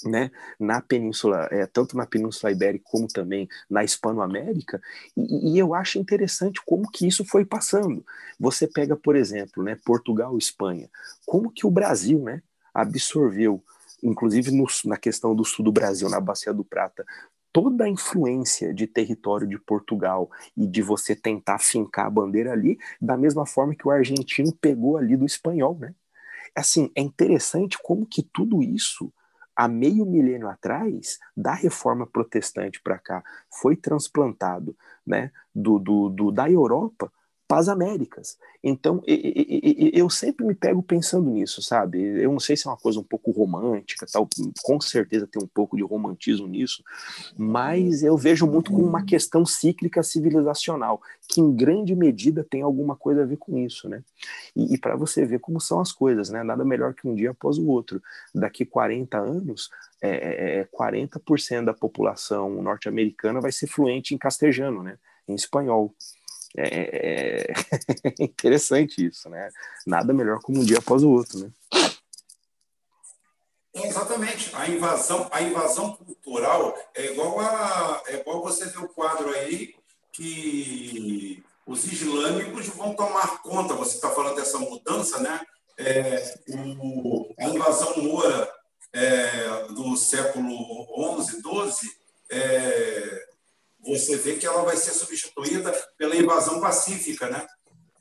né, 0.05 0.31
na 0.59 0.81
península, 0.81 1.47
é, 1.51 1.67
tanto 1.67 1.97
na 1.97 2.07
Península 2.07 2.51
Ibérica 2.51 2.85
como 2.91 3.07
também 3.07 3.49
na 3.69 3.85
Hispanoamérica, 3.85 4.81
e, 5.17 5.53
e, 5.53 5.59
eu 5.59 5.75
acho 5.75 5.99
interessante 5.99 6.61
como 6.65 6.91
que 6.91 7.07
isso 7.07 7.25
foi 7.25 7.45
passando. 7.45 8.05
Você 8.39 8.67
pega, 8.67 8.97
por 8.97 9.15
exemplo, 9.15 9.63
né, 9.63 9.77
Portugal 9.85 10.37
Espanha, 10.39 10.89
como 11.27 11.51
que 11.51 11.67
o 11.67 11.71
Brasil, 11.71 12.21
né, 12.23 12.43
absorveu, 12.73 13.63
inclusive 14.03 14.51
no, 14.51 14.67
na 14.87 14.97
questão 14.97 15.35
do 15.35 15.45
sul 15.45 15.65
do 15.65 15.73
Brasil, 15.73 16.09
na 16.09 16.21
Bacia 16.21 16.53
do 16.53 16.65
Prata, 16.65 17.05
toda 17.53 17.85
a 17.85 17.89
influência 17.89 18.73
de 18.73 18.87
território 18.87 19.47
de 19.47 19.59
Portugal 19.59 20.31
e 20.57 20.67
de 20.67 20.83
você 20.83 21.15
tentar 21.17 21.59
fincar 21.59 22.07
a 22.07 22.11
bandeira 22.11 22.53
ali, 22.53 22.79
da 23.01 23.17
mesma 23.17 23.47
forma 23.47 23.75
que 23.75 23.87
o 23.87 23.91
argentino 23.91 24.53
pegou 24.61 24.97
ali 24.97 25.17
do 25.17 25.27
espanhol, 25.27 25.77
né? 25.79 25.95
Assim, 26.55 26.91
é 26.95 27.01
interessante 27.01 27.79
como 27.83 28.07
que 28.07 28.23
tudo 28.23 28.63
isso 28.63 29.13
há 29.55 29.69
meio 29.69 30.07
milênio 30.07 30.49
atrás, 30.49 31.19
da 31.37 31.53
reforma 31.53 32.07
protestante 32.07 32.81
para 32.81 32.99
cá, 32.99 33.23
foi 33.61 33.77
transplantado 33.77 34.77
né, 35.07 35.31
do, 35.55 35.79
do, 35.79 36.09
do, 36.09 36.33
da 36.33 36.51
Europa 36.51 37.13
as 37.59 37.69
Américas. 37.69 38.39
Então, 38.63 39.03
eu 39.07 40.09
sempre 40.11 40.45
me 40.45 40.55
pego 40.55 40.83
pensando 40.83 41.31
nisso, 41.31 41.63
sabe? 41.63 41.99
Eu 42.01 42.31
não 42.31 42.41
sei 42.41 42.57
se 42.57 42.67
é 42.67 42.71
uma 42.71 42.77
coisa 42.77 43.01
um 43.01 43.05
pouco 43.05 43.31
romântica, 43.31 44.07
tal, 44.11 44.29
com 44.63 44.81
certeza 44.81 45.27
tem 45.27 45.43
um 45.43 45.47
pouco 45.47 45.77
de 45.77 45.83
romantismo 45.83 46.47
nisso, 46.47 46.83
mas 47.37 48.03
eu 48.03 48.17
vejo 48.17 48.47
muito 48.47 48.71
como 48.71 48.87
uma 48.87 49.05
questão 49.05 49.47
cíclica 49.47 50.03
civilizacional, 50.03 51.01
que 51.29 51.41
em 51.41 51.55
grande 51.55 51.95
medida 51.95 52.45
tem 52.49 52.63
alguma 52.63 52.95
coisa 52.95 53.23
a 53.23 53.27
ver 53.27 53.39
com 53.39 53.57
isso, 53.57 53.89
né? 53.89 54.03
E, 54.55 54.75
e 54.75 54.79
para 54.79 54.97
você 54.97 55.25
ver 55.25 55.41
como 55.41 55.61
são 55.61 55.81
as 55.81 55.93
coisas, 55.93 56.29
né? 56.29 56.43
Nada 56.43 56.65
melhor 56.65 56.95
que 56.95 57.09
um 57.09 57.15
dia 57.15 57.31
após 57.31 57.57
o 57.59 57.67
outro. 57.67 58.03
Daqui 58.35 58.65
40 58.65 59.19
anos, 59.19 59.71
é, 60.03 60.61
é, 60.61 60.65
40% 60.65 61.65
da 61.65 61.75
população 61.75 62.63
norte-americana 62.63 63.41
vai 63.41 63.53
ser 63.53 63.67
fluente 63.67 64.15
em 64.15 64.19
castelhano, 64.19 64.83
né? 64.83 64.99
Em 65.29 65.35
espanhol. 65.35 65.95
É, 66.57 67.51
é 67.51 67.55
interessante 68.21 69.07
isso, 69.07 69.29
né? 69.29 69.49
Nada 69.87 70.13
melhor 70.13 70.41
como 70.41 70.61
um 70.61 70.65
dia 70.65 70.79
após 70.79 71.03
o 71.03 71.11
outro, 71.11 71.39
né? 71.39 71.51
É, 73.75 73.87
exatamente. 73.87 74.55
A 74.55 74.69
invasão, 74.69 75.29
a 75.31 75.43
invasão 75.43 75.97
cultural 75.97 76.77
é 76.95 77.13
igual 77.13 77.41
a 77.41 78.03
é 78.09 78.17
igual 78.17 78.43
você 78.43 78.67
ver 78.67 78.79
o 78.79 78.89
quadro 78.89 79.31
aí 79.31 79.75
que 80.13 81.43
os 81.67 81.85
islâmicos 81.85 82.67
vão 82.69 82.95
tomar 82.95 83.41
conta. 83.43 83.75
Você 83.75 83.95
está 83.95 84.11
falando 84.11 84.37
dessa 84.37 84.59
mudança, 84.59 85.21
né? 85.21 85.41
É, 85.79 86.35
o, 86.83 87.33
a 87.39 87.45
invasão 87.45 87.97
moura 88.03 88.53
é, 88.93 89.67
do 89.69 89.97
século 89.97 91.23
XI, 91.23 91.41
XII, 91.41 91.91
é, 92.33 93.30
você 93.83 94.17
vê 94.17 94.37
que 94.37 94.47
ela 94.47 94.63
vai 94.63 94.77
ser 94.77 94.93
substituída 94.93 95.73
pela 95.97 96.17
invasão 96.17 96.61
pacífica, 96.61 97.29
né? 97.29 97.47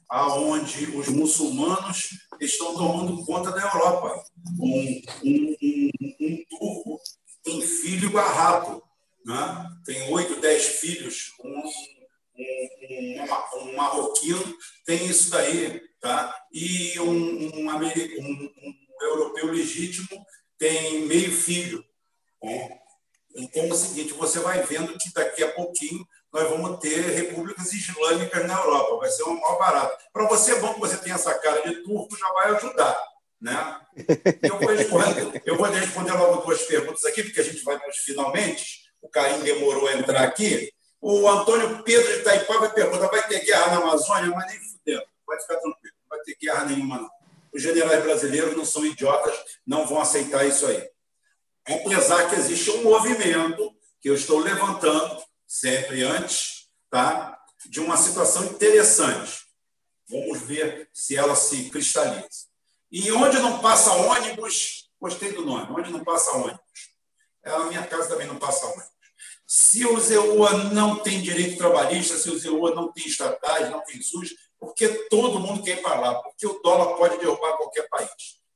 aonde 0.09 0.85
os 0.97 1.07
muçulmanos 1.07 2.09
estão 2.41 2.75
tomando 2.75 3.23
conta 3.25 3.51
da 3.51 3.61
Europa. 3.61 4.23
Um, 4.59 5.01
um, 5.23 5.55
um, 5.61 5.91
um 6.19 6.45
turco 6.49 6.99
tem 7.43 7.61
filho 7.61 8.09
barrato, 8.09 8.81
né? 9.23 9.69
tem 9.85 10.11
oito, 10.11 10.41
dez 10.41 10.65
filhos, 10.79 11.31
um, 11.43 11.63
um, 13.61 13.75
marroquino 13.75 14.57
tem 14.85 15.05
isso 15.05 15.29
daí, 15.29 15.79
tá? 16.01 16.35
e 16.51 16.99
um, 16.99 17.11
um, 17.11 17.69
um 17.69 18.73
europeu 19.01 19.51
legítimo 19.51 20.25
tem 20.57 21.05
meio 21.05 21.31
filho. 21.31 21.83
Né? 22.43 22.79
Então 23.39 23.63
é 23.63 23.67
o 23.67 23.75
seguinte, 23.75 24.13
você 24.13 24.39
vai 24.39 24.61
vendo 24.63 24.97
que 24.97 25.13
daqui 25.13 25.43
a 25.43 25.51
pouquinho 25.53 26.05
nós 26.31 26.47
vamos 26.49 26.79
ter 26.79 26.99
repúblicas 26.99 27.71
islâmicas 27.73 28.45
na 28.45 28.59
Europa, 28.59 28.97
vai 28.97 29.09
ser 29.09 29.23
um 29.23 29.39
maior 29.39 29.57
barato. 29.57 29.97
Para 30.11 30.27
você 30.27 30.51
é 30.51 30.59
bom 30.59 30.73
que 30.73 30.79
você 30.79 30.97
tenha 30.97 31.15
essa 31.15 31.33
cara 31.35 31.61
de 31.61 31.83
turco, 31.83 32.17
já 32.17 32.29
vai 32.33 32.55
ajudar. 32.55 33.03
Né? 33.41 33.79
Eu, 34.43 34.59
vou 34.59 34.69
responder, 34.69 35.41
eu 35.45 35.57
vou 35.57 35.65
responder 35.67 36.11
logo 36.11 36.45
duas 36.45 36.61
perguntas 36.63 37.05
aqui, 37.05 37.23
porque 37.23 37.39
a 37.39 37.43
gente 37.43 37.63
vai 37.63 37.79
para 37.79 37.89
os 37.89 37.97
finalmente. 37.97 38.89
O 39.01 39.07
Caim 39.07 39.39
demorou 39.39 39.87
a 39.87 39.93
entrar 39.93 40.23
aqui. 40.23 40.71
O 41.01 41.27
Antônio 41.29 41.81
Pedro 41.83 42.11
de 42.11 42.19
Itaipá 42.19 42.57
vai 42.57 42.73
perguntar: 42.73 43.07
vai 43.07 43.25
ter 43.27 43.45
guerra 43.45 43.67
na 43.67 43.77
Amazônia? 43.77 44.35
Mas 44.35 44.51
nem 44.51 44.59
fudendo, 44.59 45.05
pode 45.25 45.41
ficar 45.41 45.55
tranquilo, 45.55 45.95
não 46.01 46.17
vai 46.17 46.19
ter 46.25 46.35
guerra 46.35 46.65
nenhuma, 46.65 46.97
não. 46.97 47.09
Os 47.53 47.63
generais 47.63 48.03
brasileiros 48.03 48.57
não 48.57 48.65
são 48.65 48.85
idiotas, 48.85 49.33
não 49.65 49.87
vão 49.87 50.01
aceitar 50.01 50.45
isso 50.45 50.67
aí 50.67 50.85
apesar 51.69 52.29
que 52.29 52.35
existe 52.35 52.71
um 52.71 52.83
movimento 52.83 53.75
que 54.01 54.09
eu 54.09 54.15
estou 54.15 54.39
levantando 54.39 55.21
sempre 55.47 56.03
antes, 56.03 56.69
tá? 56.89 57.39
de 57.65 57.79
uma 57.79 57.97
situação 57.97 58.45
interessante. 58.45 59.45
Vamos 60.07 60.41
ver 60.41 60.89
se 60.93 61.15
ela 61.15 61.35
se 61.35 61.69
cristaliza. 61.69 62.47
E 62.91 63.11
onde 63.11 63.37
não 63.39 63.59
passa 63.59 63.91
ônibus, 63.91 64.89
gostei 64.99 65.31
do 65.31 65.45
nome, 65.45 65.71
onde 65.71 65.91
não 65.91 66.03
passa 66.03 66.31
ônibus. 66.31 66.59
É, 67.43 67.51
a 67.51 67.65
minha 67.65 67.85
casa 67.85 68.09
também 68.09 68.27
não 68.27 68.37
passa 68.37 68.65
ônibus. 68.65 68.89
Se 69.45 69.85
o 69.85 69.99
ZEUA 69.99 70.65
não 70.65 70.99
tem 70.99 71.21
direito 71.21 71.57
trabalhista, 71.57 72.17
se 72.17 72.29
o 72.29 72.37
ZEUA 72.37 72.73
não 72.73 72.91
tem 72.91 73.05
estatais, 73.05 73.69
não 73.69 73.83
tem 73.83 74.01
SUS, 74.01 74.35
porque 74.59 74.87
todo 75.09 75.39
mundo 75.39 75.63
quer 75.63 75.77
ir 75.77 75.81
para 75.81 75.99
lá? 75.99 76.15
Porque 76.21 76.45
o 76.45 76.59
dólar 76.61 76.95
pode 76.97 77.17
derrubar 77.17 77.57
qualquer 77.57 77.87
país. 77.89 78.09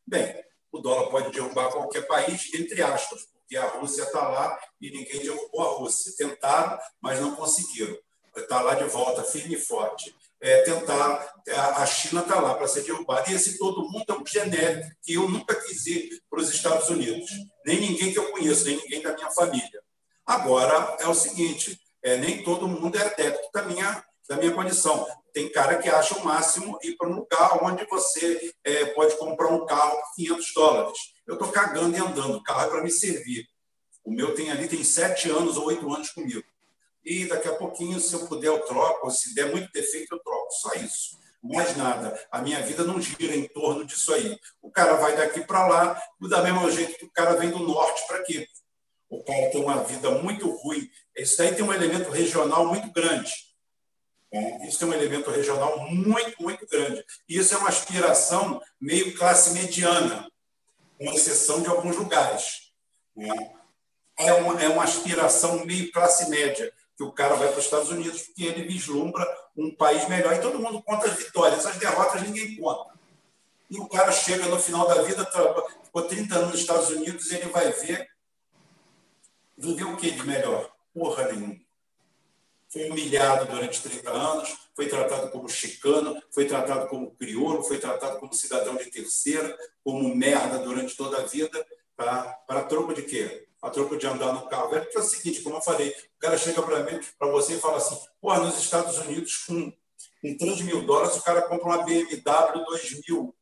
Bem, 0.06 0.44
o 0.74 0.80
dólar 0.80 1.12
pode 1.12 1.32
derrubar 1.32 1.72
qualquer 1.72 2.08
país, 2.08 2.52
entre 2.54 2.82
aspas, 2.82 3.28
porque 3.32 3.56
a 3.56 3.68
Rússia 3.68 4.02
está 4.02 4.28
lá 4.28 4.60
e 4.82 4.90
ninguém 4.90 5.22
derrubou 5.22 5.62
a 5.62 5.78
Rússia. 5.78 6.12
Tentaram, 6.18 6.80
mas 7.00 7.20
não 7.20 7.36
conseguiram. 7.36 7.96
Está 8.36 8.60
lá 8.60 8.74
de 8.74 8.86
volta, 8.86 9.24
firme 9.24 9.54
e 9.54 9.60
forte. 9.60 10.14
É, 10.42 10.64
tentar, 10.64 11.34
a 11.78 11.86
China 11.86 12.22
está 12.22 12.40
lá 12.40 12.56
para 12.56 12.68
ser 12.68 12.82
derrubada. 12.82 13.30
E 13.30 13.36
esse 13.36 13.60
todo 13.60 13.88
mundo 13.88 14.06
é 14.10 14.14
um 14.14 14.26
genérico 14.26 14.90
que 15.04 15.14
eu 15.14 15.30
nunca 15.30 15.54
quis 15.56 15.86
ir 15.86 16.10
para 16.28 16.42
os 16.42 16.50
Estados 16.50 16.90
Unidos. 16.90 17.30
Nem 17.64 17.80
ninguém 17.80 18.12
que 18.12 18.18
eu 18.18 18.32
conheço, 18.32 18.66
nem 18.66 18.78
ninguém 18.78 19.02
da 19.04 19.14
minha 19.14 19.30
família. 19.30 19.82
Agora, 20.26 20.98
é 21.00 21.08
o 21.08 21.14
seguinte, 21.14 21.80
é, 22.02 22.18
nem 22.18 22.44
todo 22.44 22.68
mundo 22.68 22.98
é 22.98 23.04
adepto 23.04 23.48
da 23.54 23.62
minha, 23.62 24.04
da 24.28 24.38
minha 24.38 24.52
condição. 24.52 25.08
Tem 25.34 25.52
cara 25.52 25.78
que 25.80 25.90
acha 25.90 26.16
o 26.16 26.24
máximo 26.24 26.78
ir 26.84 26.96
para 26.96 27.10
um 27.10 27.16
lugar 27.16 27.64
onde 27.64 27.86
você 27.86 28.54
é, 28.64 28.86
pode 28.88 29.18
comprar 29.18 29.48
um 29.48 29.66
carro 29.66 30.00
por 30.00 30.16
500 30.16 30.54
dólares. 30.54 31.00
Eu 31.26 31.34
estou 31.34 31.52
cagando 31.52 31.98
e 31.98 32.00
andando, 32.00 32.38
o 32.38 32.44
carro 32.44 32.68
é 32.68 32.70
para 32.70 32.84
me 32.84 32.92
servir. 32.92 33.48
O 34.04 34.12
meu 34.12 34.36
tem 34.36 34.52
ali, 34.52 34.68
tem 34.68 34.84
sete 34.84 35.30
anos 35.30 35.58
ou 35.58 35.68
oito 35.68 35.92
anos 35.92 36.10
comigo. 36.10 36.44
E 37.04 37.26
daqui 37.26 37.48
a 37.48 37.56
pouquinho, 37.56 38.00
se 38.00 38.14
eu 38.14 38.28
puder, 38.28 38.48
eu 38.48 38.60
troco. 38.60 39.10
Se 39.10 39.34
der 39.34 39.52
muito 39.52 39.72
defeito, 39.72 40.14
eu 40.14 40.20
troco. 40.20 40.52
Só 40.52 40.74
isso. 40.76 41.18
Mais 41.42 41.76
nada. 41.76 42.18
A 42.32 42.42
minha 42.42 42.62
vida 42.62 42.84
não 42.84 43.02
gira 43.02 43.36
em 43.36 43.48
torno 43.48 43.84
disso 43.86 44.14
aí. 44.14 44.38
O 44.62 44.72
cara 44.72 44.94
vai 44.94 45.16
daqui 45.16 45.42
para 45.42 45.68
lá, 45.68 46.02
do 46.20 46.44
mesmo 46.44 46.72
jeito 46.72 46.98
que 46.98 47.06
o 47.06 47.12
cara 47.12 47.36
vem 47.36 47.50
do 47.50 47.60
norte 47.60 48.06
para 48.08 48.18
aqui. 48.18 48.48
O 49.10 49.24
cara 49.24 49.50
tem 49.50 49.62
uma 49.62 49.84
vida 49.84 50.12
muito 50.12 50.50
ruim. 50.50 50.90
Isso 51.16 51.38
daí 51.38 51.54
tem 51.54 51.64
um 51.64 51.74
elemento 51.74 52.10
regional 52.10 52.66
muito 52.66 52.92
grande. 52.92 53.32
Isso 54.68 54.84
é 54.84 54.88
um 54.88 54.94
elemento 54.94 55.30
regional 55.30 55.88
muito, 55.92 56.42
muito 56.42 56.66
grande. 56.68 57.06
Isso 57.30 57.54
é 57.54 57.58
uma 57.58 57.70
aspiração 57.70 58.60
meio 58.82 59.16
classe 59.16 59.52
mediana, 59.52 60.28
com 60.98 61.12
exceção 61.12 61.62
de 61.62 61.70
alguns 61.70 61.96
lugares. 61.96 62.74
É 64.18 64.34
uma, 64.34 64.60
é 64.60 64.68
uma 64.68 64.84
aspiração 64.84 65.64
meio 65.66 65.92
classe 65.92 66.30
média, 66.32 66.74
que 66.98 67.04
o 67.04 67.12
cara 67.12 67.36
vai 67.36 67.50
para 67.50 67.60
os 67.60 67.66
Estados 67.66 67.90
Unidos 67.90 68.24
porque 68.24 68.44
ele 68.44 68.64
vislumbra 68.64 69.24
um 69.56 69.70
país 69.76 70.08
melhor. 70.10 70.34
E 70.34 70.42
todo 70.42 70.60
mundo 70.60 70.82
conta 70.82 71.08
as 71.08 71.16
vitórias, 71.16 71.66
as 71.68 71.78
derrotas 71.78 72.24
ninguém 72.24 72.56
conta. 72.58 72.92
E 73.70 73.80
o 73.80 73.88
cara 73.88 74.12
chega 74.12 74.48
no 74.48 74.60
final 74.60 74.88
da 74.88 75.04
vida, 75.04 75.26
ficou 75.84 76.08
30 76.08 76.36
anos 76.36 76.52
nos 76.52 76.60
Estados 76.60 76.90
Unidos, 76.90 77.32
ele 77.32 77.50
vai 77.50 77.72
ver. 77.72 78.08
Viver 79.56 79.84
o 79.84 79.96
que 79.96 80.10
de 80.10 80.24
melhor? 80.26 80.72
Porra 80.92 81.32
nenhuma 81.32 81.63
foi 82.74 82.90
humilhado 82.90 83.46
durante 83.46 83.84
30 83.84 84.10
anos, 84.10 84.58
foi 84.76 84.88
tratado 84.88 85.30
como 85.30 85.48
chicano, 85.48 86.20
foi 86.32 86.46
tratado 86.46 86.88
como 86.88 87.16
crioulo, 87.16 87.62
foi 87.62 87.78
tratado 87.78 88.20
como 88.20 88.34
cidadão 88.34 88.76
de 88.76 88.90
terceira, 88.90 89.56
como 89.84 90.14
merda 90.16 90.58
durante 90.58 90.98
toda 90.98 91.22
a 91.22 91.26
vida, 91.26 91.64
tá? 91.96 92.36
para 92.48 92.64
troco 92.64 92.92
de 92.96 93.04
quê? 93.04 93.48
A 93.62 93.70
troco 93.70 93.96
de 93.96 94.08
andar 94.08 94.34
no 94.34 94.50
carro. 94.50 94.76
É, 94.76 94.90
é 94.92 95.00
o 95.00 95.04
seguinte, 95.04 95.42
como 95.42 95.58
eu 95.58 95.62
falei, 95.62 95.90
o 95.90 96.20
cara 96.20 96.36
chega 96.36 96.64
para 96.64 96.80
mim, 96.84 97.00
para 97.20 97.30
você 97.30 97.54
e 97.54 97.60
fala 97.60 97.78
assim, 97.78 97.98
pô, 98.20 98.34
nos 98.40 98.58
Estados 98.58 98.98
Unidos, 98.98 99.46
com 99.46 99.72
Com 100.22 100.38
3 100.38 100.62
mil 100.62 100.86
dólares, 100.86 101.18
o 101.18 101.24
cara 101.24 101.42
compra 101.44 101.66
uma 101.68 101.84
BMW 101.84 102.66
2000 102.66 103.36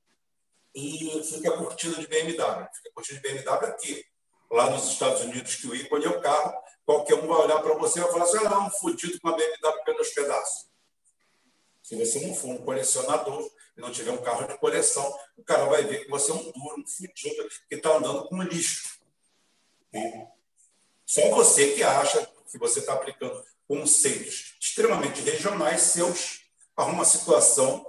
e 0.76 1.24
fica 1.24 1.51
curtindo 1.51 2.00
de 2.00 2.08
BMW. 2.08 2.68
Fica 2.74 2.92
curtindo 2.93 3.22
de 3.22 3.27
BMW 3.27 3.66
aqui. 3.68 4.03
Lá 4.51 4.69
nos 4.69 4.90
Estados 4.90 5.22
Unidos, 5.22 5.56
que 5.56 5.68
o 5.68 5.76
ícone 5.76 6.06
é 6.06 6.10
o 6.10 6.19
carro, 6.19 6.53
qualquer 6.91 7.15
um 7.15 7.27
vai 7.27 7.37
olhar 7.45 7.61
para 7.61 7.73
você 7.75 7.99
e 7.99 8.03
vai 8.03 8.11
falar 8.11 8.25
assim: 8.25 8.37
ah, 8.45 8.59
um 8.59 8.69
fudido 8.69 9.19
com 9.21 9.29
uma 9.29 9.37
BMW 9.37 9.83
pelos 9.85 10.09
pedaços. 10.09 10.69
Se 11.81 11.95
você 11.95 12.25
não 12.25 12.35
for 12.35 12.49
um 12.49 12.57
colecionador 12.57 13.49
e 13.77 13.81
não 13.81 13.91
tiver 13.91 14.11
um 14.11 14.21
carro 14.21 14.47
de 14.47 14.57
coleção, 14.57 15.17
o 15.37 15.43
cara 15.43 15.65
vai 15.65 15.83
ver 15.83 16.05
que 16.05 16.09
você 16.09 16.31
é 16.31 16.35
um 16.35 16.51
duro, 16.51 16.79
um 16.79 16.87
fudido, 16.87 17.49
que 17.69 17.75
está 17.75 17.95
andando 17.95 18.27
com 18.27 18.41
lixo. 18.43 18.99
Só 21.05 21.29
você 21.29 21.73
que 21.73 21.83
acha 21.83 22.25
que 22.49 22.57
você 22.57 22.79
está 22.79 22.93
aplicando 22.93 23.43
conceitos 23.67 24.55
extremamente 24.59 25.21
regionais 25.21 25.81
seus 25.81 26.41
a 26.75 26.85
uma 26.85 27.05
situação 27.05 27.85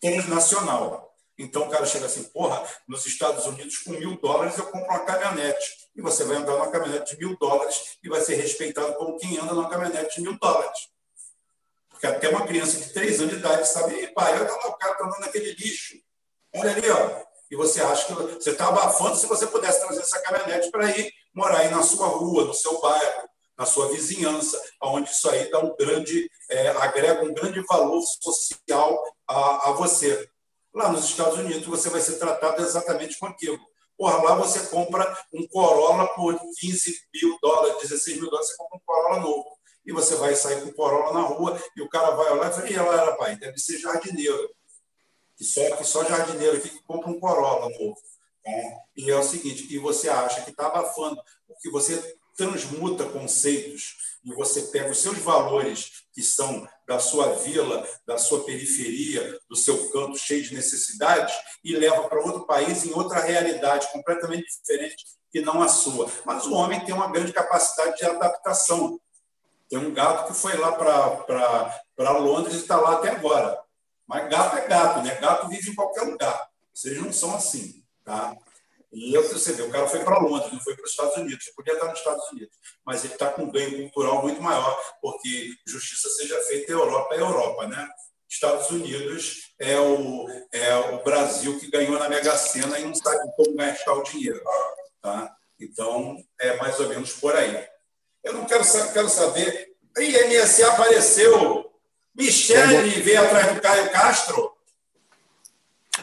transnacional. 0.00 1.14
Então 1.38 1.66
o 1.66 1.70
cara 1.70 1.86
chega 1.86 2.06
assim, 2.06 2.24
porra, 2.24 2.66
nos 2.86 3.06
Estados 3.06 3.46
Unidos 3.46 3.78
com 3.78 3.92
mil 3.92 4.20
dólares 4.20 4.58
eu 4.58 4.66
compro 4.66 4.88
uma 4.88 5.04
caminhonete. 5.04 5.81
E 5.94 6.00
você 6.00 6.24
vai 6.24 6.36
andar 6.36 6.52
numa 6.52 6.70
caminhonete 6.70 7.16
de 7.16 7.24
mil 7.24 7.36
dólares 7.38 7.98
e 8.02 8.08
vai 8.08 8.20
ser 8.20 8.36
respeitado 8.36 8.94
como 8.94 9.18
quem 9.18 9.38
anda 9.38 9.52
numa 9.52 9.68
caminhonete 9.68 10.16
de 10.16 10.22
mil 10.22 10.38
dólares. 10.38 10.88
Porque 11.90 12.06
até 12.06 12.28
uma 12.28 12.46
criança 12.46 12.78
de 12.78 12.92
três 12.92 13.20
anos 13.20 13.34
de 13.34 13.38
idade 13.38 13.68
sabe, 13.68 14.08
pai, 14.08 14.32
olha 14.32 14.50
lá, 14.50 14.68
o 14.68 14.78
cara 14.78 14.92
está 14.92 15.04
andando 15.04 15.20
naquele 15.20 15.52
lixo. 15.52 15.94
Olha 16.54 16.72
ali, 16.72 16.90
ó. 16.90 17.22
E 17.50 17.56
você 17.56 17.82
acha 17.82 18.06
que 18.06 18.14
você 18.14 18.50
está 18.50 18.68
abafando 18.68 19.16
se 19.16 19.26
você 19.26 19.46
pudesse 19.46 19.80
trazer 19.80 20.00
essa 20.00 20.20
caminhonete 20.22 20.70
para 20.70 20.90
ir 20.90 21.12
morar 21.34 21.58
aí 21.58 21.70
na 21.70 21.82
sua 21.82 22.06
rua, 22.06 22.44
no 22.44 22.54
seu 22.54 22.80
bairro, 22.80 23.28
na 23.56 23.66
sua 23.66 23.88
vizinhança, 23.92 24.60
onde 24.82 25.10
isso 25.10 25.28
aí 25.28 25.50
dá 25.50 25.60
um 25.60 25.76
grande, 25.76 26.30
é, 26.50 26.68
agrega 26.68 27.24
um 27.24 27.34
grande 27.34 27.60
valor 27.66 28.02
social 28.20 29.02
a, 29.28 29.68
a 29.68 29.72
você. 29.72 30.28
Lá 30.74 30.90
nos 30.90 31.04
Estados 31.04 31.38
Unidos, 31.38 31.66
você 31.66 31.90
vai 31.90 32.00
ser 32.00 32.18
tratado 32.18 32.62
exatamente 32.62 33.18
com 33.18 33.26
aquilo. 33.26 33.60
Porra, 34.02 34.20
lá 34.20 34.34
você 34.34 34.66
compra 34.66 35.16
um 35.32 35.46
Corolla 35.46 36.08
por 36.16 36.36
15 36.58 37.02
mil 37.14 37.38
dólares, 37.40 37.82
16 37.82 38.16
mil 38.16 38.28
dólares, 38.28 38.48
você 38.48 38.56
compra 38.56 38.76
um 38.76 38.80
Corolla 38.84 39.20
novo. 39.20 39.56
E 39.86 39.92
você 39.92 40.16
vai 40.16 40.34
sair 40.34 40.60
com 40.60 40.70
o 40.70 40.74
Corolla 40.74 41.12
na 41.12 41.20
rua 41.20 41.62
e 41.76 41.82
o 41.82 41.88
cara 41.88 42.10
vai 42.10 42.32
olhar 42.32 42.50
e 42.50 42.52
fala, 42.52 42.68
e 42.68 42.74
ela 42.74 43.00
era, 43.00 43.16
pai, 43.16 43.36
deve 43.36 43.56
ser 43.58 43.78
jardineiro. 43.78 44.50
Que 45.36 45.44
só, 45.44 45.76
que 45.76 45.84
só 45.84 46.04
jardineiro 46.04 46.56
aqui 46.56 46.68
que 46.68 46.82
compra 46.82 47.10
um 47.10 47.20
Corolla 47.20 47.68
novo. 47.78 47.96
Né? 48.44 48.80
E 48.96 49.08
é 49.08 49.16
o 49.16 49.22
seguinte, 49.22 49.72
e 49.72 49.78
você 49.78 50.08
acha 50.08 50.42
que 50.42 50.50
está 50.50 50.66
abafando, 50.66 51.22
porque 51.46 51.70
você 51.70 52.16
transmuta 52.36 53.04
conceitos 53.04 54.18
e 54.24 54.34
você 54.34 54.62
pega 54.62 54.90
os 54.90 54.98
seus 54.98 55.18
valores 55.18 56.02
que 56.12 56.24
são 56.24 56.68
da 56.92 56.98
sua 56.98 57.32
vila, 57.36 57.86
da 58.06 58.18
sua 58.18 58.44
periferia, 58.44 59.38
do 59.48 59.56
seu 59.56 59.90
canto 59.90 60.18
cheio 60.18 60.42
de 60.42 60.54
necessidades 60.54 61.34
e 61.64 61.74
leva 61.74 62.06
para 62.06 62.20
outro 62.20 62.44
país 62.44 62.84
em 62.84 62.92
outra 62.92 63.20
realidade 63.20 63.90
completamente 63.90 64.46
diferente 64.60 65.02
que 65.30 65.40
não 65.40 65.62
a 65.62 65.68
sua. 65.68 66.06
Mas 66.26 66.44
o 66.46 66.52
homem 66.52 66.84
tem 66.84 66.94
uma 66.94 67.10
grande 67.10 67.32
capacidade 67.32 67.96
de 67.96 68.04
adaptação. 68.04 69.00
Tem 69.70 69.78
um 69.78 69.94
gato 69.94 70.26
que 70.26 70.38
foi 70.38 70.54
lá 70.58 70.72
para 70.72 72.18
Londres 72.18 72.56
e 72.56 72.58
está 72.58 72.78
lá 72.78 72.92
até 72.96 73.08
agora. 73.08 73.58
Mas 74.06 74.28
gato 74.28 74.58
é 74.58 74.68
gato, 74.68 75.00
né? 75.00 75.14
Gato 75.14 75.48
vive 75.48 75.70
em 75.70 75.74
qualquer 75.74 76.02
lugar. 76.02 76.46
Vocês 76.74 77.00
não 77.00 77.10
são 77.10 77.34
assim, 77.34 77.82
tá? 78.04 78.36
E 78.92 79.16
você 79.16 79.52
vê, 79.52 79.62
o 79.62 79.70
cara 79.70 79.88
foi 79.88 80.00
para 80.00 80.18
Londres, 80.18 80.52
não 80.52 80.60
foi 80.60 80.74
para 80.76 80.84
os 80.84 80.90
Estados 80.90 81.16
Unidos. 81.16 81.46
Ele 81.46 81.56
podia 81.56 81.74
estar 81.74 81.86
nos 81.86 81.98
Estados 81.98 82.30
Unidos, 82.30 82.54
mas 82.84 83.04
ele 83.04 83.14
está 83.14 83.30
com 83.30 83.44
um 83.44 83.50
ganho 83.50 83.90
cultural 83.90 84.22
muito 84.22 84.42
maior, 84.42 84.78
porque 85.00 85.54
justiça 85.66 86.08
seja 86.10 86.38
feita, 86.42 86.72
Europa 86.72 87.14
é 87.14 87.20
Europa, 87.20 87.66
né? 87.68 87.88
Estados 88.28 88.70
Unidos 88.70 89.52
é 89.58 89.78
o, 89.78 90.26
é 90.52 90.74
o 90.74 91.02
Brasil 91.04 91.58
que 91.58 91.70
ganhou 91.70 91.98
na 91.98 92.08
Mega 92.08 92.36
Sena 92.36 92.78
e 92.78 92.84
não 92.84 92.94
sabe 92.94 93.30
como 93.36 93.56
gastar 93.56 93.92
o 93.92 94.02
dinheiro. 94.02 94.42
Tá? 95.02 95.36
Então, 95.60 96.16
é 96.40 96.56
mais 96.56 96.80
ou 96.80 96.88
menos 96.88 97.12
por 97.12 97.34
aí. 97.36 97.66
Eu 98.24 98.32
não 98.32 98.46
quero, 98.46 98.64
quero 98.92 99.08
saber. 99.08 99.72
A 99.96 100.02
IMSA 100.02 100.72
apareceu. 100.72 101.70
Michele 102.14 103.00
veio 103.00 103.22
atrás 103.22 103.54
do 103.54 103.60
Caio 103.60 103.90
Castro. 103.90 104.52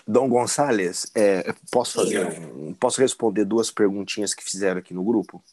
Dom 0.07 0.27
Gonçalves, 0.27 1.11
é, 1.15 1.53
posso 1.71 1.93
fazer, 1.93 2.25
posso 2.73 3.01
responder 3.01 3.45
duas 3.45 3.71
perguntinhas 3.71 4.33
que 4.33 4.43
fizeram 4.43 4.79
aqui 4.79 4.93
no 4.93 5.03
grupo, 5.03 5.43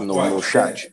no, 0.00 0.30
no 0.30 0.42
chat. 0.42 0.90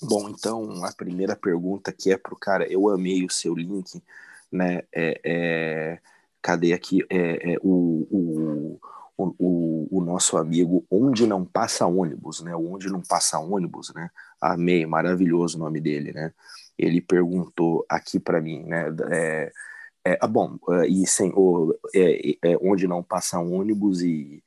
Bom, 0.00 0.28
então 0.28 0.84
a 0.84 0.92
primeira 0.92 1.36
pergunta 1.36 1.92
que 1.92 2.12
é 2.12 2.16
pro 2.16 2.36
cara, 2.36 2.70
eu 2.70 2.88
amei 2.88 3.24
o 3.24 3.30
seu 3.30 3.54
link, 3.54 4.02
né? 4.50 4.82
É, 4.92 5.20
é 5.24 5.98
cadê 6.42 6.72
aqui? 6.72 7.04
É, 7.08 7.54
é 7.54 7.58
o, 7.62 8.06
o, 8.10 8.80
o, 9.16 9.88
o, 9.90 10.04
nosso 10.04 10.36
amigo 10.36 10.84
Onde 10.90 11.26
Não 11.26 11.44
Passa 11.44 11.86
Ônibus, 11.86 12.42
né? 12.42 12.54
Onde 12.56 12.88
Não 12.90 13.00
Passa 13.00 13.38
Ônibus, 13.38 13.92
né? 13.94 14.10
Amei, 14.40 14.84
maravilhoso 14.84 15.56
o 15.56 15.60
nome 15.60 15.80
dele, 15.80 16.12
né? 16.12 16.32
Ele 16.76 17.00
perguntou 17.00 17.86
aqui 17.88 18.18
para 18.18 18.40
mim, 18.40 18.64
né? 18.64 18.86
É, 19.10 19.52
é, 20.04 20.18
ah, 20.20 20.26
bom, 20.26 20.58
uh, 20.68 20.84
e 20.84 21.06
sem, 21.06 21.32
o, 21.34 21.74
é, 21.94 22.32
é, 22.42 22.56
onde 22.60 22.88
não 22.88 23.02
passa 23.02 23.38
ônibus 23.38 24.02
e, 24.02 24.42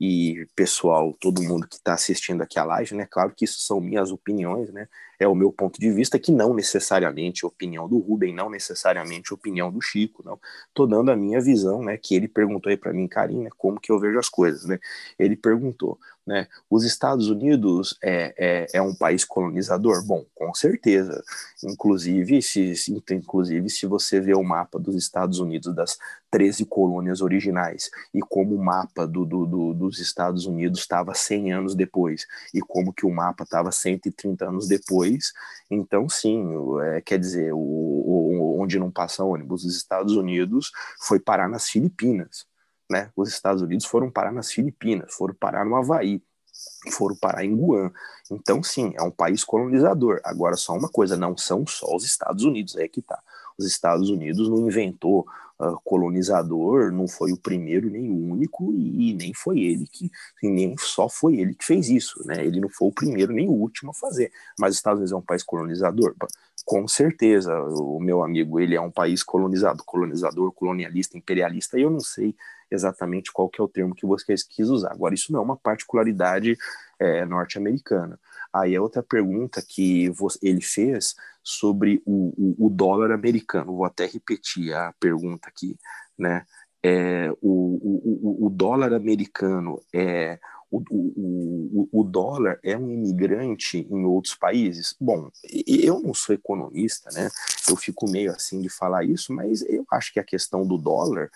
e 0.00 0.46
pessoal, 0.54 1.12
todo 1.20 1.42
mundo 1.42 1.66
que 1.68 1.76
está 1.76 1.94
assistindo 1.94 2.42
aqui 2.42 2.58
a 2.58 2.64
live, 2.64 2.94
né? 2.94 3.06
Claro 3.08 3.32
que 3.34 3.44
isso 3.44 3.60
são 3.60 3.80
minhas 3.80 4.10
opiniões, 4.10 4.70
né? 4.72 4.88
É 5.18 5.26
o 5.26 5.34
meu 5.34 5.52
ponto 5.52 5.80
de 5.80 5.90
vista, 5.90 6.18
que 6.18 6.32
não 6.32 6.52
necessariamente 6.52 7.44
a 7.44 7.48
opinião 7.48 7.88
do 7.88 7.98
Rubem, 7.98 8.34
não 8.34 8.50
necessariamente 8.50 9.32
opinião 9.32 9.70
do 9.72 9.80
Chico, 9.80 10.22
não. 10.24 10.38
Tô 10.74 10.86
dando 10.86 11.10
a 11.10 11.16
minha 11.16 11.40
visão, 11.40 11.82
né? 11.82 11.96
Que 11.96 12.14
ele 12.14 12.28
perguntou 12.28 12.68
aí 12.68 12.76
para 12.76 12.92
mim, 12.92 13.08
Karim, 13.08 13.44
né? 13.44 13.50
Como 13.56 13.80
que 13.80 13.92
eu 13.92 13.98
vejo 13.98 14.18
as 14.18 14.28
coisas, 14.28 14.64
né? 14.66 14.78
Ele 15.18 15.36
perguntou, 15.36 15.98
né? 16.26 16.48
Os 16.68 16.84
Estados 16.84 17.28
Unidos 17.28 17.96
é, 18.02 18.34
é, 18.36 18.66
é, 18.74 18.82
um 18.82 18.94
país 18.94 19.24
colonizador? 19.24 20.04
Bom, 20.04 20.26
com 20.34 20.52
certeza. 20.52 21.22
Inclusive 21.62 22.42
se, 22.42 22.74
inclusive, 23.12 23.70
se 23.70 23.86
você 23.86 24.20
vê 24.20 24.34
o 24.34 24.42
mapa 24.42 24.78
dos 24.78 24.96
Estados 24.96 25.38
Unidos, 25.38 25.72
das 25.74 25.96
13 26.30 26.64
colônias 26.66 27.20
originais, 27.20 27.88
e 28.12 28.20
como 28.20 28.56
o 28.56 28.62
mapa 28.62 29.06
do, 29.06 29.24
do, 29.24 29.46
do 29.46 29.74
dos 29.74 30.00
Estados 30.00 30.46
Unidos 30.46 30.80
estava 30.80 31.14
100 31.14 31.52
anos 31.52 31.74
depois, 31.76 32.26
e 32.52 32.60
como 32.60 32.92
que 32.92 33.06
o 33.06 33.10
mapa 33.10 33.44
estava 33.44 33.70
130 33.70 34.48
anos 34.48 34.66
depois, 34.66 35.32
então 35.70 36.08
sim, 36.08 36.44
é, 36.82 37.00
quer 37.00 37.20
dizer, 37.20 37.52
o, 37.52 37.58
o, 37.58 38.60
onde 38.60 38.78
não 38.78 38.90
passa 38.90 39.22
ônibus, 39.22 39.64
os 39.64 39.76
Estados 39.76 40.16
Unidos 40.16 40.72
foi 41.00 41.20
parar 41.20 41.48
nas 41.48 41.68
Filipinas 41.68 42.44
né? 42.90 43.10
Os 43.16 43.28
Estados 43.28 43.62
Unidos 43.62 43.86
foram 43.86 44.10
parar 44.10 44.32
nas 44.32 44.50
Filipinas, 44.50 45.14
foram 45.14 45.34
parar 45.34 45.64
no 45.64 45.76
Havaí, 45.76 46.22
foram 46.90 47.16
parar 47.16 47.44
em 47.44 47.54
Guam. 47.54 47.92
Então, 48.30 48.62
sim, 48.62 48.92
é 48.96 49.02
um 49.02 49.10
país 49.10 49.44
colonizador. 49.44 50.20
Agora, 50.24 50.56
só 50.56 50.74
uma 50.74 50.88
coisa, 50.88 51.16
não 51.16 51.36
são 51.36 51.66
só 51.66 51.94
os 51.94 52.04
Estados 52.04 52.44
Unidos, 52.44 52.76
é 52.76 52.88
que 52.88 53.02
tá. 53.02 53.20
Os 53.58 53.66
Estados 53.66 54.10
Unidos 54.10 54.48
não 54.48 54.66
inventou 54.66 55.26
uh, 55.58 55.80
colonizador, 55.84 56.92
não 56.92 57.08
foi 57.08 57.32
o 57.32 57.36
primeiro 57.36 57.88
nem 57.88 58.10
o 58.10 58.32
único, 58.32 58.72
e, 58.74 59.14
nem 59.14 59.32
foi 59.34 59.60
ele 59.60 59.86
que, 59.86 60.10
nem 60.42 60.76
só 60.78 61.08
foi 61.08 61.36
ele 61.36 61.54
que 61.54 61.64
fez 61.64 61.88
isso, 61.88 62.22
né? 62.26 62.44
Ele 62.44 62.60
não 62.60 62.68
foi 62.68 62.88
o 62.88 62.92
primeiro 62.92 63.32
nem 63.32 63.48
o 63.48 63.52
último 63.52 63.90
a 63.90 63.94
fazer. 63.94 64.30
Mas 64.58 64.72
os 64.72 64.76
Estados 64.76 64.98
Unidos 64.98 65.12
é 65.12 65.16
um 65.16 65.22
país 65.22 65.42
colonizador? 65.42 66.14
Com 66.64 66.86
certeza, 66.88 67.54
o 67.62 68.00
meu 68.00 68.22
amigo, 68.22 68.60
ele 68.60 68.74
é 68.74 68.80
um 68.80 68.90
país 68.90 69.22
colonizado, 69.22 69.82
colonizador, 69.84 70.52
colonialista, 70.52 71.16
imperialista, 71.16 71.78
e 71.78 71.82
eu 71.82 71.90
não 71.90 72.00
sei 72.00 72.34
exatamente 72.70 73.32
qual 73.32 73.48
que 73.48 73.60
é 73.60 73.64
o 73.64 73.68
termo 73.68 73.94
que 73.94 74.06
você 74.06 74.34
quis 74.48 74.68
usar. 74.68 74.92
Agora, 74.92 75.14
isso 75.14 75.32
não 75.32 75.40
é 75.40 75.42
uma 75.42 75.56
particularidade 75.56 76.56
é, 76.98 77.24
norte-americana. 77.24 78.18
Aí 78.52 78.74
a 78.74 78.82
outra 78.82 79.02
pergunta 79.02 79.62
que 79.62 80.10
ele 80.42 80.62
fez 80.62 81.14
sobre 81.42 82.02
o, 82.04 82.32
o, 82.36 82.66
o, 82.66 82.70
dólar 82.70 83.12
americano, 83.12 83.76
vou 83.76 83.84
até 83.84 84.06
repetir 84.06 84.74
a 84.74 84.92
pergunta 84.98 85.48
aqui, 85.48 85.78
né? 86.18 86.44
É, 86.82 87.30
o, 87.42 88.38
o, 88.42 88.46
o 88.46 88.50
dólar 88.50 88.92
americano 88.92 89.80
é 89.92 90.38
o, 90.70 90.82
o, 90.90 91.88
o, 92.00 92.04
dólar 92.04 92.58
é 92.62 92.76
um 92.76 92.90
imigrante 92.90 93.86
em 93.90 94.04
outros 94.04 94.34
países? 94.34 94.94
Bom, 95.00 95.30
eu 95.66 96.00
não 96.00 96.12
sou 96.12 96.34
economista, 96.34 97.10
né? 97.12 97.28
Eu 97.68 97.76
fico 97.76 98.10
meio 98.10 98.32
assim 98.32 98.60
de 98.60 98.68
falar 98.68 99.04
isso, 99.04 99.32
mas 99.32 99.62
eu 99.62 99.86
acho 99.90 100.12
que 100.12 100.20
a 100.20 100.24
questão 100.24 100.66
do 100.66 100.76
dólar 100.76 101.30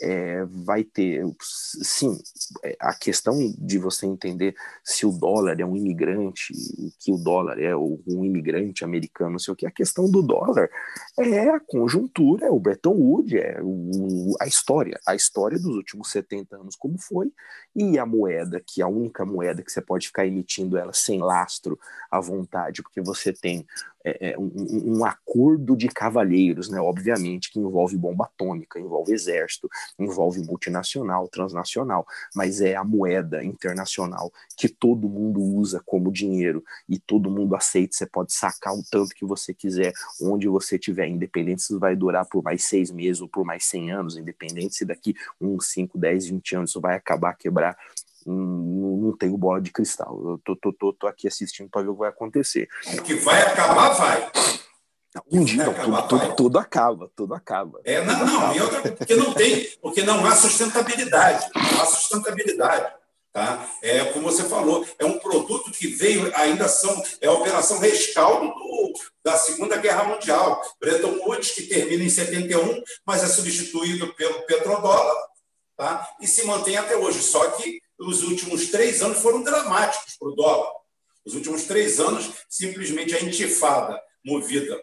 é, 0.00 0.44
vai 0.44 0.84
ter, 0.84 1.24
sim, 1.40 2.18
é, 2.62 2.76
a 2.80 2.94
questão 2.94 3.36
de 3.58 3.78
você 3.78 4.06
entender 4.06 4.54
se 4.84 5.06
o 5.06 5.12
dólar 5.12 5.60
é 5.60 5.64
um 5.64 5.76
imigrante, 5.76 6.52
que 7.00 7.12
o 7.12 7.16
dólar 7.16 7.58
é 7.58 7.74
um 7.76 8.24
imigrante 8.24 8.84
americano, 8.84 9.32
não 9.32 9.38
sei 9.38 9.52
o 9.52 9.56
que, 9.56 9.66
a 9.66 9.70
questão 9.70 10.10
do 10.10 10.22
dólar 10.22 10.68
é 11.18 11.48
a 11.48 11.60
conjuntura, 11.60 12.46
é 12.46 12.50
o 12.50 12.60
Bretton 12.60 12.94
Woods, 12.94 13.32
é 13.34 13.58
o, 13.62 14.34
a 14.40 14.46
história, 14.46 14.98
a 15.06 15.14
história 15.14 15.58
dos 15.58 15.74
últimos 15.74 16.10
70 16.10 16.56
anos 16.56 16.76
como 16.76 16.98
foi, 16.98 17.32
e 17.74 17.98
a 17.98 18.06
moeda, 18.06 18.62
que 18.64 18.80
é 18.80 18.84
a 18.84 18.88
única 18.88 19.24
moeda 19.24 19.62
que 19.62 19.70
você 19.70 19.80
pode 19.80 20.06
ficar 20.06 20.26
emitindo 20.26 20.76
ela 20.78 20.92
sem 20.92 21.20
lastro 21.20 21.78
à 22.10 22.20
vontade, 22.20 22.82
porque 22.82 23.00
você 23.00 23.32
tem 23.32 23.66
é, 24.06 24.30
é 24.30 24.38
um, 24.38 24.98
um, 24.98 25.04
acordo 25.04 25.76
de 25.76 25.88
cavalheiros, 25.88 26.70
né? 26.70 26.80
Obviamente 26.80 27.50
que 27.50 27.58
envolve 27.58 27.96
bomba 27.96 28.26
atômica, 28.26 28.78
envolve 28.78 29.12
exército, 29.12 29.68
envolve 29.98 30.40
multinacional, 30.42 31.28
transnacional, 31.28 32.06
mas 32.34 32.60
é 32.60 32.74
a 32.74 32.84
moeda 32.84 33.44
internacional 33.44 34.32
que 34.56 34.68
todo 34.68 35.08
mundo 35.08 35.40
usa 35.40 35.82
como 35.84 36.12
dinheiro 36.12 36.64
e 36.88 36.98
todo 36.98 37.30
mundo 37.30 37.54
aceita. 37.54 37.96
Você 37.96 38.06
pode 38.06 38.32
sacar 38.32 38.74
o 38.74 38.82
tanto 38.90 39.14
que 39.14 39.24
você 39.24 39.52
quiser, 39.54 39.92
onde 40.20 40.48
você 40.48 40.78
tiver, 40.78 41.08
independente 41.08 41.62
se 41.62 41.78
vai 41.78 41.94
durar 41.96 42.26
por 42.26 42.42
mais 42.42 42.64
seis 42.64 42.90
meses 42.90 43.20
ou 43.20 43.28
por 43.28 43.44
mais 43.44 43.64
cem 43.64 43.90
anos, 43.90 44.16
independente 44.16 44.76
se 44.76 44.84
daqui 44.84 45.14
uns 45.40 45.66
5, 45.66 45.98
10, 45.98 46.26
20 46.26 46.56
anos 46.56 46.74
vai 46.74 46.96
acabar 46.96 47.34
quebrar 47.34 47.76
não, 48.26 48.96
não 48.96 49.16
tenho 49.16 49.36
bola 49.36 49.60
de 49.60 49.70
cristal. 49.70 50.20
Eu 50.30 50.38
tô, 50.38 50.56
tô, 50.56 50.72
tô, 50.72 50.92
tô 50.92 51.06
aqui 51.06 51.28
assistindo 51.28 51.68
para 51.70 51.82
ver 51.82 51.90
o 51.90 51.92
que 51.92 52.00
vai 52.00 52.08
acontecer. 52.08 52.68
O 52.98 53.02
que 53.02 53.14
vai 53.14 53.40
acabar, 53.42 53.90
vai. 53.90 54.32
Um 55.30 55.44
dia, 55.44 55.64
não, 55.64 55.72
acabar, 55.72 56.02
tudo, 56.02 56.20
tudo, 56.20 56.36
tudo, 56.36 56.58
acaba, 56.58 57.10
tudo 57.16 57.34
acaba. 57.34 57.80
É, 57.84 58.04
não, 58.04 58.26
não, 58.26 58.38
acaba. 58.38 58.56
e 58.56 58.60
outra, 58.60 58.92
porque 58.92 59.14
não 59.14 59.32
tem, 59.32 59.68
porque 59.80 60.02
não 60.02 60.26
há 60.26 60.34
sustentabilidade, 60.34 61.48
não 61.54 61.82
há 61.82 61.86
sustentabilidade. 61.86 62.92
Tá? 63.36 63.68
É 63.82 64.02
como 64.12 64.24
você 64.30 64.44
falou, 64.44 64.86
é 64.98 65.04
um 65.04 65.18
produto 65.18 65.70
que 65.70 65.88
veio, 65.88 66.34
ainda 66.34 66.68
são, 66.68 67.02
é 67.20 67.26
a 67.26 67.32
operação 67.32 67.78
rescaldo 67.78 68.46
do, 68.46 68.94
da 69.22 69.36
Segunda 69.36 69.76
Guerra 69.76 70.04
Mundial. 70.04 70.58
Bretton 70.80 71.18
Woods, 71.18 71.50
que 71.50 71.64
termina 71.64 72.02
em 72.02 72.08
71, 72.08 72.82
mas 73.04 73.22
é 73.22 73.26
substituído 73.26 74.14
pelo 74.14 74.40
petrodólar, 74.46 75.14
tá? 75.76 76.08
e 76.18 76.26
se 76.26 76.46
mantém 76.46 76.78
até 76.78 76.96
hoje. 76.96 77.20
Só 77.20 77.50
que 77.50 77.78
os 77.98 78.22
últimos 78.22 78.70
três 78.70 79.02
anos 79.02 79.18
foram 79.18 79.42
dramáticos 79.42 80.16
para 80.16 80.28
o 80.28 80.34
dólar. 80.34 80.72
Os 81.22 81.34
últimos 81.34 81.64
três 81.64 82.00
anos, 82.00 82.30
simplesmente 82.48 83.14
a 83.14 83.20
intifada 83.20 84.00
movida 84.24 84.82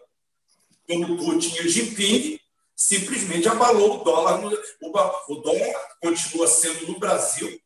pelo 0.87 1.17
Putin 1.17 1.55
e 1.59 1.69
Jinping 1.69 2.39
simplesmente 2.75 3.47
abalou 3.47 4.01
o 4.01 4.03
dólar. 4.03 4.41
O 5.27 5.35
dólar 5.35 5.73
continua 6.01 6.47
sendo 6.47 6.87
no 6.87 6.99
Brasil 6.99 7.59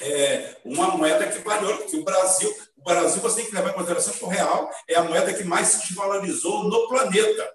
é, 0.00 0.56
uma 0.64 0.96
moeda 0.96 1.28
que 1.28 1.38
valeu, 1.40 1.76
porque 1.78 1.96
o 1.96 2.04
Brasil, 2.04 2.54
o 2.76 2.82
Brasil 2.82 3.20
você 3.20 3.36
tem 3.36 3.46
que 3.46 3.54
levar 3.54 3.70
em 3.70 3.74
consideração 3.74 4.14
que 4.14 4.24
o 4.24 4.28
real 4.28 4.70
é 4.88 4.94
a 4.94 5.04
moeda 5.04 5.34
que 5.34 5.44
mais 5.44 5.68
se 5.68 5.88
desvalorizou 5.88 6.64
no 6.64 6.88
planeta. 6.88 7.54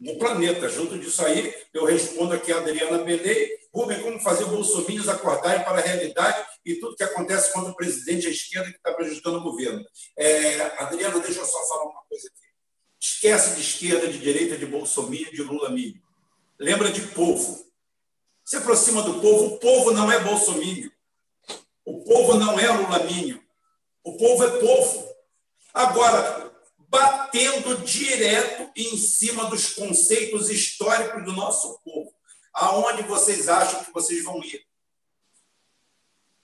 No 0.00 0.16
planeta. 0.16 0.68
Junto 0.68 0.98
disso 0.98 1.24
aí, 1.24 1.54
eu 1.74 1.84
respondo 1.84 2.34
aqui 2.34 2.52
a 2.52 2.58
Adriana 2.58 2.98
Belei, 2.98 3.58
Rubem, 3.72 4.00
como 4.00 4.20
fazer 4.20 4.44
bolsominions 4.46 5.08
acordarem 5.08 5.64
para 5.64 5.78
a 5.78 5.82
realidade 5.82 6.46
e 6.64 6.76
tudo 6.76 6.96
que 6.96 7.02
acontece 7.02 7.52
quando 7.52 7.70
o 7.70 7.76
presidente 7.76 8.26
é 8.26 8.30
esquerda 8.30 8.70
que 8.70 8.76
está 8.76 8.92
prejudicando 8.92 9.36
o 9.36 9.42
governo. 9.42 9.84
É, 10.16 10.60
Adriana, 10.82 11.18
deixa 11.20 11.40
eu 11.40 11.44
só 11.44 11.66
falar 11.68 11.84
uma 11.84 12.02
coisa 12.08 12.28
aqui. 12.28 12.48
Esquece 13.00 13.56
de 13.56 13.60
esquerda, 13.60 14.08
de 14.08 14.18
direita, 14.18 14.56
de 14.56 14.66
bolsominion, 14.66 15.30
de 15.30 15.42
Lula 15.42 15.70
milho. 15.70 16.00
Lembra 16.58 16.90
de 16.90 17.02
povo. 17.02 17.66
Se 18.44 18.56
aproxima 18.56 19.02
do 19.02 19.20
povo. 19.20 19.54
O 19.54 19.58
povo 19.58 19.92
não 19.92 20.10
é 20.10 20.18
bolsominion. 20.20 20.90
O 21.84 22.02
povo 22.04 22.34
não 22.34 22.58
é 22.58 22.68
Lula 22.70 23.04
milho. 23.04 23.42
O 24.02 24.16
povo 24.16 24.44
é 24.44 24.58
povo. 24.58 25.08
Agora, 25.72 26.47
batendo 26.88 27.78
direto 27.84 28.70
em 28.74 28.96
cima 28.96 29.44
dos 29.44 29.74
conceitos 29.74 30.50
históricos 30.50 31.24
do 31.24 31.32
nosso 31.32 31.78
povo 31.84 32.12
aonde 32.58 33.02
vocês 33.02 33.48
acham 33.48 33.84
que 33.84 33.92
vocês 33.92 34.24
vão 34.24 34.42
ir? 34.42 34.66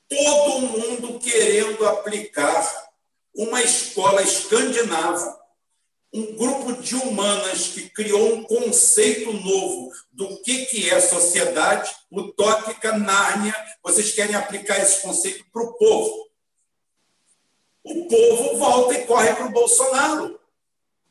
Todo 0.08 0.60
mundo 0.60 1.18
querendo 1.18 1.86
aplicar 1.86 2.88
uma 3.34 3.60
escola 3.62 4.22
escandinava, 4.22 5.40
um 6.12 6.36
grupo 6.36 6.80
de 6.80 6.94
humanas 6.94 7.68
que 7.68 7.90
criou 7.90 8.34
um 8.34 8.44
conceito 8.44 9.32
novo 9.32 9.90
do 10.12 10.40
que, 10.42 10.66
que 10.66 10.88
é 10.88 11.00
sociedade, 11.00 11.92
utópica, 12.12 12.96
Nárnia, 12.96 13.54
vocês 13.82 14.12
querem 14.12 14.36
aplicar 14.36 14.78
esse 14.78 15.02
conceito 15.02 15.44
para 15.52 15.62
o 15.62 15.72
povo. 15.74 16.30
O 17.84 18.08
povo 18.08 18.56
volta 18.56 18.94
e 18.94 19.06
corre 19.06 19.34
para 19.34 19.46
o 19.46 19.52
Bolsonaro. 19.52 20.40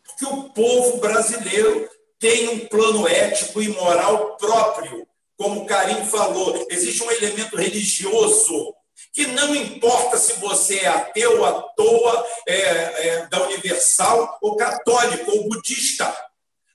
Porque 0.04 0.26
o 0.26 0.50
povo 0.50 0.98
brasileiro 0.98 1.90
tem 2.20 2.50
um 2.50 2.68
plano 2.68 3.08
ético 3.08 3.62
e 3.62 3.70
moral 3.70 4.38
próprio. 4.38 5.08
Como 5.38 5.62
o 5.62 5.66
Karim 5.66 6.06
falou, 6.06 6.66
existe 6.70 7.04
um 7.04 7.12
elemento 7.12 7.56
religioso 7.56 8.74
que 9.12 9.28
não 9.28 9.56
importa 9.56 10.18
se 10.18 10.34
você 10.40 10.80
é 10.80 10.88
ateu, 10.88 11.46
à 11.46 11.62
toa, 11.62 12.28
é, 12.48 12.56
é, 12.56 13.28
da 13.28 13.44
Universal, 13.44 14.40
ou 14.42 14.56
católico, 14.56 15.32
ou 15.32 15.50
budista. 15.50 16.12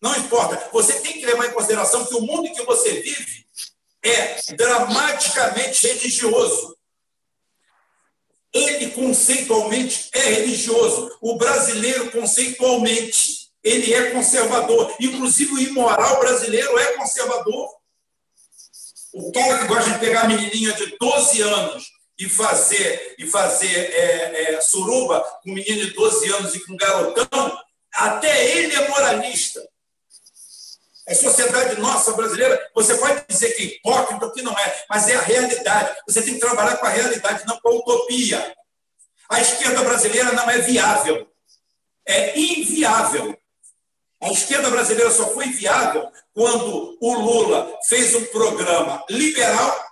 Não 0.00 0.16
importa. 0.16 0.68
Você 0.72 1.00
tem 1.00 1.14
que 1.14 1.26
levar 1.26 1.46
em 1.46 1.52
consideração 1.52 2.04
que 2.04 2.14
o 2.14 2.20
mundo 2.20 2.46
em 2.46 2.52
que 2.52 2.62
você 2.62 3.00
vive 3.00 3.44
é 4.04 4.36
dramaticamente 4.54 5.86
religioso. 5.88 6.77
Ele 8.52 8.90
conceitualmente 8.90 10.10
é 10.12 10.20
religioso. 10.20 11.10
O 11.20 11.36
brasileiro 11.36 12.10
conceitualmente 12.10 13.48
ele 13.62 13.92
é 13.92 14.10
conservador. 14.10 14.94
Inclusive, 15.00 15.52
o 15.52 15.58
imoral 15.58 16.20
brasileiro 16.20 16.78
é 16.78 16.92
conservador. 16.96 17.68
O 19.12 19.32
cara 19.32 19.58
que 19.58 19.66
gosta 19.66 19.90
de 19.90 19.98
pegar 19.98 20.22
a 20.22 20.28
menininha 20.28 20.72
de 20.72 20.96
12 20.98 21.40
anos 21.42 21.84
e 22.18 22.28
fazer, 22.28 23.14
e 23.18 23.26
fazer 23.26 23.76
é, 23.76 24.54
é, 24.54 24.60
suruba 24.60 25.20
com 25.42 25.52
menino 25.52 25.86
de 25.86 25.92
12 25.92 26.32
anos 26.32 26.54
e 26.54 26.64
com 26.64 26.76
garotão, 26.76 27.58
até 27.94 28.56
ele 28.56 28.74
é 28.74 28.88
moralista. 28.88 29.60
A 31.08 31.14
sociedade 31.14 31.80
nossa 31.80 32.12
brasileira, 32.12 32.70
você 32.74 32.94
pode 32.98 33.24
dizer 33.26 33.52
que 33.52 33.62
é 33.62 33.66
hipócrita, 33.66 34.30
que 34.30 34.42
não 34.42 34.52
é, 34.52 34.84
mas 34.90 35.08
é 35.08 35.16
a 35.16 35.22
realidade. 35.22 35.96
Você 36.06 36.20
tem 36.20 36.34
que 36.34 36.40
trabalhar 36.40 36.76
com 36.76 36.84
a 36.84 36.90
realidade, 36.90 37.46
não 37.46 37.58
com 37.60 37.70
a 37.70 37.72
utopia. 37.72 38.54
A 39.30 39.40
esquerda 39.40 39.82
brasileira 39.82 40.32
não 40.32 40.50
é 40.50 40.58
viável. 40.58 41.26
É 42.06 42.38
inviável. 42.38 43.38
A 44.20 44.30
esquerda 44.30 44.68
brasileira 44.70 45.10
só 45.10 45.28
foi 45.28 45.46
viável 45.46 46.10
quando 46.34 46.98
o 47.00 47.14
Lula 47.14 47.78
fez 47.88 48.14
um 48.14 48.26
programa 48.26 49.02
liberal 49.08 49.88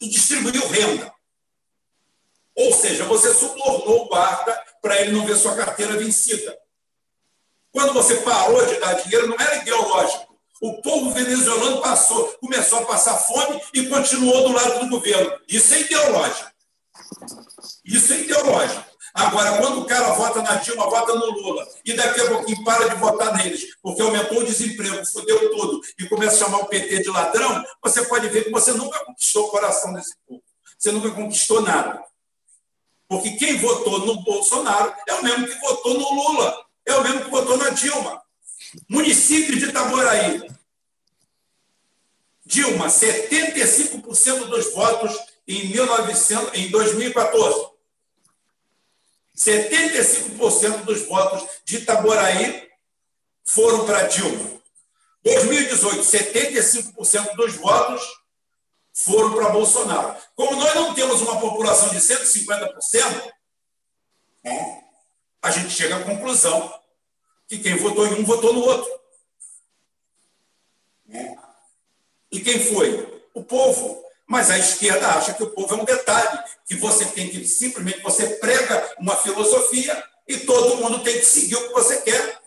e 0.00 0.08
distribuiu 0.08 0.66
renda. 0.68 1.12
Ou 2.56 2.72
seja, 2.72 3.04
você 3.04 3.34
subornou 3.34 4.04
o 4.04 4.08
guarda 4.08 4.58
para 4.80 5.00
ele 5.00 5.12
não 5.12 5.26
ver 5.26 5.36
sua 5.36 5.54
carteira 5.54 5.96
vencida. 5.98 6.58
Quando 7.72 7.92
você 7.92 8.16
parou 8.16 8.64
de 8.66 8.80
dar 8.80 8.94
dinheiro, 8.94 9.28
não 9.28 9.36
era 9.38 9.56
ideológico. 9.56 10.28
O 10.60 10.82
povo 10.82 11.12
venezuelano 11.12 11.80
passou, 11.80 12.26
começou 12.40 12.80
a 12.80 12.86
passar 12.86 13.16
fome 13.18 13.60
e 13.74 13.86
continuou 13.86 14.48
do 14.48 14.54
lado 14.54 14.80
do 14.80 14.88
governo. 14.88 15.38
Isso 15.48 15.72
é 15.74 15.80
ideológico. 15.80 16.50
Isso 17.84 18.12
é 18.12 18.20
ideológico. 18.20 18.84
Agora, 19.14 19.58
quando 19.58 19.80
o 19.80 19.84
cara 19.84 20.12
vota 20.12 20.42
na 20.42 20.56
Dilma, 20.56 20.88
vota 20.88 21.14
no 21.14 21.26
Lula, 21.26 21.66
e 21.84 21.92
daqui 21.92 22.20
a 22.20 22.28
pouquinho 22.28 22.62
para 22.62 22.88
de 22.88 22.96
votar 22.96 23.36
neles, 23.36 23.64
porque 23.82 24.02
aumentou 24.02 24.38
o 24.38 24.44
desemprego, 24.44 25.04
fudeu 25.06 25.50
tudo, 25.50 25.80
e 25.98 26.06
começa 26.06 26.36
a 26.36 26.46
chamar 26.46 26.58
o 26.58 26.66
PT 26.66 27.02
de 27.02 27.10
ladrão, 27.10 27.64
você 27.82 28.04
pode 28.04 28.28
ver 28.28 28.44
que 28.44 28.50
você 28.50 28.72
nunca 28.72 29.04
conquistou 29.04 29.46
o 29.46 29.50
coração 29.50 29.92
desse 29.92 30.14
povo. 30.26 30.42
Você 30.78 30.92
nunca 30.92 31.10
conquistou 31.10 31.62
nada. 31.62 32.00
Porque 33.08 33.32
quem 33.32 33.56
votou 33.58 34.00
no 34.00 34.22
Bolsonaro 34.22 34.94
é 35.08 35.14
o 35.14 35.24
mesmo 35.24 35.48
que 35.48 35.58
votou 35.60 35.94
no 35.94 36.14
Lula, 36.14 36.56
é 36.88 36.96
o 36.96 37.02
mesmo 37.02 37.24
que 37.24 37.30
votou 37.30 37.56
na 37.56 37.70
Dilma. 37.70 38.22
Município 38.88 39.58
de 39.58 39.66
Itaboraí. 39.66 40.48
Dilma, 42.44 42.86
75% 42.86 44.46
dos 44.46 44.72
votos 44.72 45.14
em, 45.46 45.68
1900, 45.68 46.54
em 46.54 46.70
2014. 46.70 47.68
75% 49.36 50.84
dos 50.84 51.02
votos 51.06 51.48
de 51.64 51.76
Itaboraí 51.76 52.68
foram 53.44 53.84
para 53.84 54.06
Dilma. 54.08 54.58
2018, 55.22 56.02
75% 56.02 57.36
dos 57.36 57.54
votos 57.56 58.02
foram 58.94 59.34
para 59.34 59.50
Bolsonaro. 59.50 60.16
Como 60.34 60.56
nós 60.56 60.74
não 60.74 60.94
temos 60.94 61.20
uma 61.20 61.38
população 61.38 61.90
de 61.90 61.98
150%, 61.98 63.32
né, 64.44 64.84
a 65.42 65.50
gente 65.50 65.70
chega 65.70 65.98
à 65.98 66.04
conclusão 66.04 66.77
que 67.48 67.58
quem 67.58 67.76
votou 67.76 68.06
em 68.06 68.20
um 68.20 68.24
votou 68.24 68.52
no 68.52 68.60
outro. 68.60 69.00
Né? 71.06 71.36
E 72.30 72.40
quem 72.40 72.60
foi? 72.60 73.22
O 73.34 73.42
povo. 73.42 74.04
Mas 74.26 74.50
a 74.50 74.58
esquerda 74.58 75.08
acha 75.08 75.32
que 75.32 75.42
o 75.42 75.50
povo 75.50 75.74
é 75.74 75.78
um 75.78 75.84
detalhe, 75.84 76.38
que 76.66 76.74
você 76.74 77.06
tem 77.06 77.30
que 77.30 77.46
simplesmente 77.46 78.02
você 78.02 78.26
prega 78.36 78.94
uma 78.98 79.16
filosofia 79.16 80.04
e 80.26 80.36
todo 80.36 80.76
mundo 80.76 81.02
tem 81.02 81.14
que 81.14 81.24
seguir 81.24 81.56
o 81.56 81.68
que 81.68 81.72
você 81.72 82.02
quer. 82.02 82.38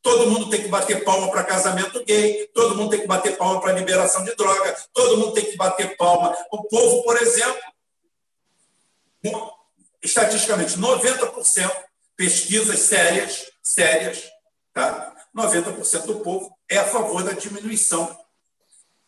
Todo 0.00 0.30
mundo 0.30 0.48
tem 0.48 0.62
que 0.62 0.68
bater 0.68 1.02
palma 1.02 1.30
para 1.30 1.42
casamento 1.42 2.04
gay, 2.04 2.46
todo 2.54 2.76
mundo 2.76 2.90
tem 2.90 3.00
que 3.00 3.06
bater 3.06 3.36
palma 3.36 3.60
para 3.60 3.72
liberação 3.72 4.22
de 4.22 4.36
droga, 4.36 4.76
todo 4.92 5.16
mundo 5.16 5.32
tem 5.32 5.46
que 5.46 5.56
bater 5.56 5.96
palma. 5.96 6.36
O 6.52 6.62
povo, 6.64 7.02
por 7.02 7.20
exemplo, 7.20 7.58
estatisticamente, 10.02 10.78
90% 10.78 11.84
pesquisas 12.16 12.78
sérias, 12.80 13.50
sérias, 13.62 14.30
tá? 14.74 15.14
90% 15.34 16.02
do 16.06 16.20
povo 16.20 16.54
é 16.68 16.78
a 16.78 16.86
favor 16.86 17.22
da 17.22 17.32
diminuição 17.32 18.16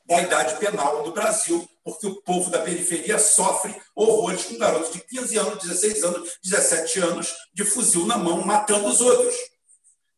da 0.07 0.23
idade 0.23 0.57
penal 0.59 1.05
no 1.05 1.13
Brasil, 1.13 1.69
porque 1.85 2.07
o 2.07 2.23
povo 2.23 2.49
da 2.49 2.61
periferia 2.61 3.19
sofre 3.19 3.75
horrores 3.95 4.45
com 4.45 4.57
garotos 4.57 4.93
de 4.93 5.01
15 5.01 5.37
anos, 5.37 5.63
16 5.65 6.05
anos, 6.05 6.39
17 6.45 7.01
anos, 7.01 7.35
de 7.53 7.65
fuzil 7.65 8.07
na 8.07 8.17
mão, 8.17 8.43
matando 8.43 8.87
os 8.87 9.01
outros, 9.01 9.35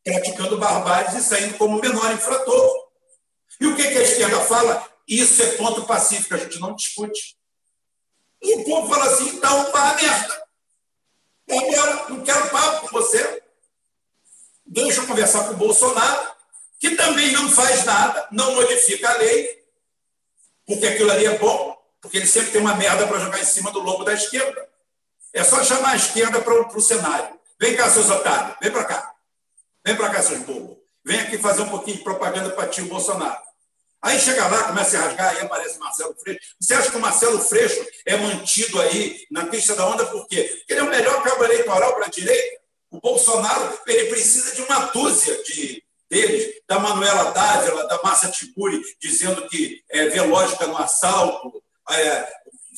praticando 0.04 0.58
barbáries 0.58 1.14
e 1.14 1.22
saindo 1.22 1.56
como 1.56 1.80
menor 1.80 2.12
infrator. 2.12 2.88
E 3.60 3.66
o 3.66 3.74
que, 3.74 3.82
a 3.82 4.02
esquerda 4.02 4.40
fala? 4.42 4.86
Isso 5.08 5.42
é 5.42 5.56
ponto 5.56 5.84
pacífico, 5.84 6.34
a 6.34 6.38
gente 6.38 6.60
não 6.60 6.74
discute. 6.74 7.38
E 8.42 8.54
o 8.56 8.64
povo 8.64 8.92
fala 8.92 9.06
assim, 9.06 9.28
então 9.30 9.72
vá 9.72 9.90
a 9.90 9.94
merda. 9.94 10.48
Agora, 11.50 12.08
não 12.10 12.22
quero 12.22 12.50
papo 12.50 12.88
com 12.88 12.98
você. 12.98 13.42
Deixa 14.70 15.00
eu 15.00 15.06
conversar 15.06 15.44
com 15.44 15.54
o 15.54 15.56
Bolsonaro, 15.56 16.30
que 16.78 16.90
também 16.94 17.32
não 17.32 17.50
faz 17.50 17.84
nada, 17.84 18.28
não 18.30 18.54
modifica 18.54 19.08
a 19.08 19.16
lei, 19.16 19.64
porque 20.66 20.86
aquilo 20.86 21.10
ali 21.10 21.24
é 21.24 21.38
bom, 21.38 21.74
porque 22.02 22.18
ele 22.18 22.26
sempre 22.26 22.50
tem 22.50 22.60
uma 22.60 22.74
merda 22.74 23.06
para 23.06 23.18
jogar 23.18 23.40
em 23.40 23.44
cima 23.44 23.70
do 23.70 23.80
lobo 23.80 24.04
da 24.04 24.12
esquerda. 24.12 24.68
É 25.32 25.42
só 25.42 25.64
chamar 25.64 25.92
a 25.92 25.96
esquerda 25.96 26.40
para 26.42 26.54
o 26.54 26.80
cenário. 26.80 27.38
Vem 27.58 27.74
cá, 27.74 27.88
seus 27.88 28.10
otários, 28.10 28.56
vem 28.60 28.70
para 28.70 28.84
cá. 28.84 29.14
Vem 29.84 29.96
para 29.96 30.10
cá, 30.10 30.22
seus 30.22 30.40
bobos. 30.40 30.76
Vem 31.02 31.18
aqui 31.20 31.38
fazer 31.38 31.62
um 31.62 31.70
pouquinho 31.70 31.96
de 31.96 32.04
propaganda 32.04 32.50
para 32.50 32.68
tio 32.68 32.86
Bolsonaro. 32.86 33.40
Aí 34.02 34.20
chega 34.20 34.46
lá, 34.46 34.64
começa 34.64 34.98
a 34.98 35.00
rasgar, 35.00 35.30
aí 35.30 35.40
aparece 35.40 35.78
Marcelo 35.78 36.14
Freixo. 36.14 36.40
Você 36.60 36.74
acha 36.74 36.90
que 36.90 36.96
o 36.96 37.00
Marcelo 37.00 37.40
Freixo 37.40 37.84
é 38.06 38.16
mantido 38.16 38.80
aí 38.80 39.26
na 39.30 39.46
pista 39.46 39.74
da 39.74 39.86
onda 39.86 40.06
por 40.06 40.28
quê? 40.28 40.44
Porque 40.58 40.72
ele 40.74 40.80
é 40.80 40.84
o 40.84 40.90
melhor 40.90 41.22
cabo 41.22 41.44
eleitoral 41.44 41.94
para 41.94 42.06
a 42.06 42.10
direita. 42.10 42.57
O 42.90 43.00
Bolsonaro 43.00 43.78
ele 43.86 44.08
precisa 44.08 44.54
de 44.54 44.62
uma 44.62 44.86
dúzia 44.86 45.42
de 45.44 45.82
deles, 46.10 46.54
da 46.66 46.78
Manuela 46.78 47.32
Dávila, 47.32 47.86
da 47.86 48.00
Márcia 48.02 48.30
Tiburi, 48.30 48.82
dizendo 49.00 49.46
que 49.48 49.82
é, 49.90 50.08
vê 50.08 50.20
lógica 50.22 50.66
no 50.66 50.78
assalto, 50.78 51.62
é, 51.90 52.28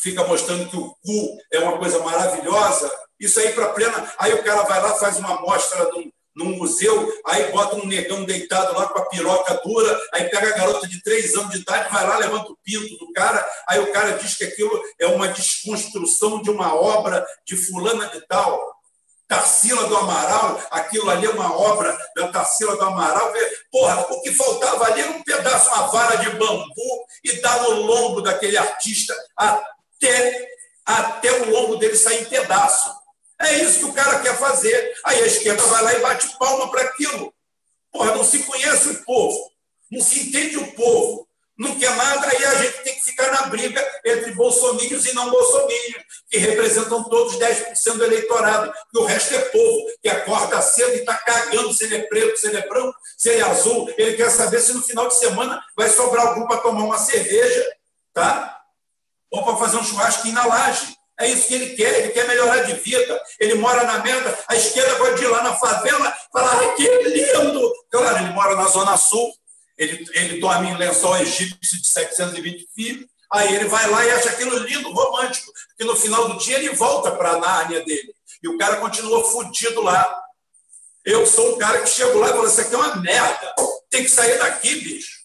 fica 0.02 0.24
mostrando 0.24 0.68
que 0.68 0.76
o 0.76 0.94
cu 1.02 1.38
é 1.52 1.58
uma 1.60 1.78
coisa 1.78 1.98
maravilhosa. 2.00 2.90
Isso 3.18 3.38
aí 3.38 3.52
para 3.52 3.72
plena. 3.72 4.12
Aí 4.18 4.32
o 4.34 4.42
cara 4.42 4.62
vai 4.62 4.82
lá, 4.82 4.94
faz 4.94 5.18
uma 5.18 5.36
amostra 5.36 5.90
de 5.90 5.98
um, 5.98 6.12
num 6.34 6.56
museu, 6.56 7.12
aí 7.26 7.52
bota 7.52 7.76
um 7.76 7.86
negão 7.86 8.24
deitado 8.24 8.76
lá 8.76 8.88
com 8.88 8.98
a 8.98 9.06
piroca 9.06 9.60
dura, 9.62 10.00
aí 10.12 10.28
pega 10.28 10.48
a 10.48 10.56
garota 10.56 10.88
de 10.88 11.02
três 11.02 11.34
anos 11.34 11.50
de 11.50 11.58
idade, 11.58 11.92
vai 11.92 12.06
lá, 12.06 12.16
levanta 12.18 12.50
o 12.50 12.58
pinto 12.64 12.96
do 12.96 13.12
cara, 13.12 13.46
aí 13.68 13.78
o 13.80 13.92
cara 13.92 14.12
diz 14.12 14.36
que 14.36 14.44
aquilo 14.44 14.80
é 14.98 15.06
uma 15.06 15.28
desconstrução 15.28 16.40
de 16.40 16.50
uma 16.50 16.74
obra 16.74 17.26
de 17.46 17.56
fulana 17.56 18.06
de 18.06 18.26
tal. 18.26 18.79
Tarsila 19.30 19.86
do 19.86 19.96
Amaral, 19.96 20.60
aquilo 20.72 21.08
ali 21.08 21.24
é 21.24 21.30
uma 21.30 21.56
obra 21.56 21.96
da 22.16 22.32
Tarsila 22.32 22.76
do 22.76 22.82
Amaral. 22.82 23.32
Porra, 23.70 24.00
o 24.10 24.20
que 24.22 24.34
faltava 24.34 24.86
ali 24.86 25.02
era 25.02 25.12
um 25.12 25.22
pedaço, 25.22 25.68
uma 25.68 25.86
vara 25.86 26.16
de 26.16 26.30
bambu 26.30 27.06
e 27.22 27.40
dar 27.40 27.62
no 27.62 27.70
lombo 27.82 28.22
daquele 28.22 28.56
artista 28.56 29.14
até, 29.36 30.48
até 30.84 31.32
o 31.42 31.48
lombo 31.48 31.76
dele 31.76 31.94
sair 31.94 32.22
em 32.22 32.24
pedaço. 32.24 32.92
É 33.40 33.54
isso 33.58 33.78
que 33.78 33.84
o 33.84 33.92
cara 33.92 34.18
quer 34.18 34.36
fazer. 34.36 34.94
Aí 35.04 35.22
a 35.22 35.26
esquerda 35.26 35.62
vai 35.62 35.84
lá 35.84 35.94
e 35.94 36.00
bate 36.00 36.36
palma 36.36 36.68
para 36.68 36.82
aquilo. 36.82 37.32
Porra, 37.92 38.16
não 38.16 38.24
se 38.24 38.40
conhece 38.40 38.88
o 38.88 39.04
povo, 39.04 39.52
não 39.92 40.00
se 40.00 40.26
entende 40.26 40.56
o 40.56 40.72
povo, 40.72 41.28
não 41.60 41.78
quer 41.78 41.94
nada, 41.94 42.26
aí 42.26 42.42
a 42.42 42.54
gente 42.54 42.78
tem 42.78 42.94
que 42.94 43.02
ficar 43.02 43.30
na 43.32 43.42
briga 43.48 43.86
entre 44.02 44.32
bolsomínios 44.32 45.04
e 45.04 45.14
não 45.14 45.28
bolsomínios, 45.28 46.04
que 46.30 46.38
representam 46.38 47.04
todos 47.04 47.36
10% 47.36 47.98
do 47.98 48.04
eleitorado, 48.04 48.72
e 48.94 48.98
o 48.98 49.04
resto 49.04 49.34
é 49.34 49.38
povo, 49.40 49.86
que 50.02 50.08
acorda 50.08 50.62
cedo 50.62 50.94
e 50.94 51.00
está 51.00 51.14
cagando 51.18 51.70
se 51.74 51.84
ele 51.84 51.96
é 51.96 52.02
preto, 52.04 52.38
se 52.38 52.46
ele 52.46 52.56
é 52.56 52.66
branco, 52.66 52.96
se 53.18 53.28
ele 53.28 53.42
é 53.42 53.44
azul. 53.44 53.92
Ele 53.98 54.16
quer 54.16 54.30
saber 54.30 54.58
se 54.60 54.72
no 54.72 54.80
final 54.82 55.06
de 55.08 55.18
semana 55.18 55.62
vai 55.76 55.90
sobrar 55.90 56.28
algum 56.28 56.46
para 56.46 56.62
tomar 56.62 56.82
uma 56.82 56.96
cerveja, 56.96 57.62
tá? 58.14 58.58
Ou 59.30 59.44
para 59.44 59.56
fazer 59.56 59.76
um 59.76 59.84
churrasquinho 59.84 60.34
na 60.34 60.46
laje. 60.46 60.96
É 61.20 61.28
isso 61.28 61.46
que 61.46 61.54
ele 61.54 61.76
quer, 61.76 61.98
ele 61.98 62.08
quer 62.08 62.26
melhorar 62.26 62.62
de 62.62 62.72
vida. 62.72 63.22
Ele 63.38 63.54
mora 63.56 63.84
na 63.84 63.98
merda, 63.98 64.36
a 64.48 64.56
esquerda 64.56 64.94
pode 64.96 65.22
ir 65.22 65.28
lá 65.28 65.42
na 65.42 65.54
favela 65.54 66.16
falar, 66.32 66.58
ai, 66.58 66.74
que 66.76 66.88
lindo! 66.88 67.70
Claro, 67.90 68.16
ele 68.16 68.32
mora 68.32 68.56
na 68.56 68.66
Zona 68.66 68.96
Sul, 68.96 69.30
ele, 69.80 70.04
ele 70.12 70.40
dorme 70.40 70.68
em 70.68 70.76
lençol 70.76 71.16
egípcio 71.16 71.80
de 71.80 71.86
720 71.88 72.68
filhos, 72.74 73.06
aí 73.32 73.54
ele 73.54 73.64
vai 73.64 73.88
lá 73.88 74.04
e 74.04 74.10
acha 74.10 74.28
aquilo 74.28 74.58
lindo, 74.58 74.92
romântico, 74.92 75.50
que 75.78 75.84
no 75.84 75.96
final 75.96 76.28
do 76.28 76.38
dia 76.38 76.58
ele 76.58 76.68
volta 76.74 77.12
para 77.12 77.30
a 77.30 77.38
Nárnia 77.38 77.82
dele. 77.82 78.14
E 78.42 78.48
o 78.48 78.58
cara 78.58 78.76
continua 78.76 79.24
fudido 79.24 79.80
lá. 79.80 80.22
Eu 81.02 81.26
sou 81.26 81.54
o 81.54 81.56
cara 81.56 81.80
que 81.80 81.88
chego 81.88 82.18
lá 82.18 82.28
e 82.28 82.32
falo, 82.32 82.46
isso 82.46 82.60
aqui 82.60 82.74
é 82.74 82.76
uma 82.76 82.96
merda. 82.96 83.54
Tem 83.88 84.04
que 84.04 84.10
sair 84.10 84.38
daqui, 84.38 84.74
bicho. 84.80 85.20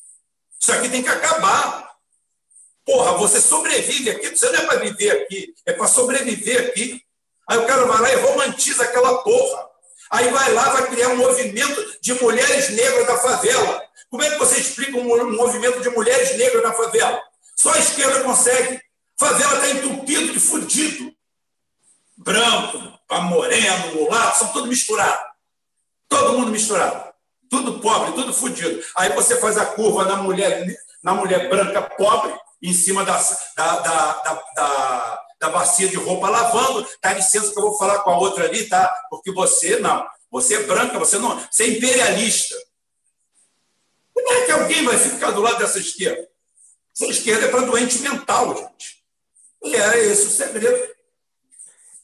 Isso 0.61 0.71
aqui 0.71 0.87
tem 0.87 1.03
que 1.03 1.09
acabar. 1.09 1.91
Porra, 2.85 3.17
você 3.17 3.41
sobrevive 3.41 4.09
aqui, 4.11 4.29
você 4.29 4.49
não 4.51 4.59
é 4.59 4.65
para 4.67 4.79
viver 4.79 5.11
aqui, 5.11 5.53
é 5.65 5.73
para 5.73 5.87
sobreviver 5.87 6.69
aqui. 6.69 7.01
Aí 7.49 7.57
o 7.57 7.67
cara 7.67 7.85
vai 7.85 8.01
lá 8.01 8.13
e 8.13 8.25
romantiza 8.25 8.85
aquela 8.85 9.21
porra. 9.21 9.69
Aí 10.15 10.29
vai 10.29 10.53
lá, 10.53 10.69
vai 10.69 10.87
criar 10.89 11.09
um 11.09 11.17
movimento 11.17 11.99
de 12.01 12.13
mulheres 12.21 12.69
negras 12.69 13.05
da 13.05 13.17
favela. 13.17 13.83
Como 14.09 14.23
é 14.23 14.29
que 14.29 14.37
você 14.37 14.61
explica 14.61 14.97
um 14.97 15.35
movimento 15.35 15.81
de 15.81 15.89
mulheres 15.89 16.37
negras 16.37 16.63
na 16.63 16.71
favela? 16.71 17.21
Só 17.53 17.73
a 17.73 17.79
esquerda 17.79 18.23
consegue. 18.23 18.81
Favela 19.19 19.55
está 19.55 19.69
entupido 19.71 20.31
de 20.31 20.39
fudido. 20.39 21.13
Branco, 22.15 22.97
moreno, 23.23 23.95
mulato, 23.95 24.39
são 24.39 24.47
tudo 24.53 24.67
misturado. 24.67 25.21
Todo 26.07 26.39
mundo 26.39 26.51
misturado. 26.51 27.13
Tudo 27.49 27.79
pobre, 27.79 28.13
tudo 28.13 28.33
fudido. 28.33 28.81
Aí 28.95 29.11
você 29.13 29.37
faz 29.41 29.57
a 29.57 29.65
curva 29.65 30.05
na 30.05 30.15
mulher, 30.15 30.65
na 31.03 31.13
mulher 31.13 31.49
branca 31.49 31.81
pobre, 31.81 32.33
em 32.61 32.73
cima 32.73 33.03
da, 33.03 33.21
da, 33.57 33.77
da, 33.79 34.43
da, 34.55 35.24
da 35.39 35.49
bacia 35.49 35.87
de 35.87 35.95
roupa 35.95 36.29
lavando. 36.29 36.87
Dá 37.01 37.13
licença 37.13 37.51
que 37.51 37.57
eu 37.59 37.63
vou 37.63 37.77
falar 37.77 37.99
com 37.99 38.11
a 38.11 38.17
outra 38.17 38.45
ali, 38.45 38.67
tá? 38.67 38.93
Porque 39.09 39.31
você 39.31 39.79
não. 39.79 40.05
Você 40.31 40.55
é 40.55 40.63
branca, 40.63 40.99
você 40.99 41.17
não. 41.17 41.39
Você 41.51 41.63
é 41.63 41.67
imperialista. 41.69 42.55
Como 44.13 44.31
é 44.31 44.45
que 44.45 44.51
alguém 44.51 44.83
vai 44.83 44.97
ficar 44.97 45.31
do 45.31 45.41
lado 45.41 45.57
dessa 45.57 45.79
esquerda? 45.79 46.27
Essa 46.93 47.11
esquerda 47.11 47.45
é 47.45 47.49
para 47.49 47.65
doente 47.65 47.99
mental, 47.99 48.55
gente. 48.55 49.03
E 49.63 49.75
é 49.75 50.05
esse 50.05 50.27
o 50.27 50.29
segredo. 50.29 50.95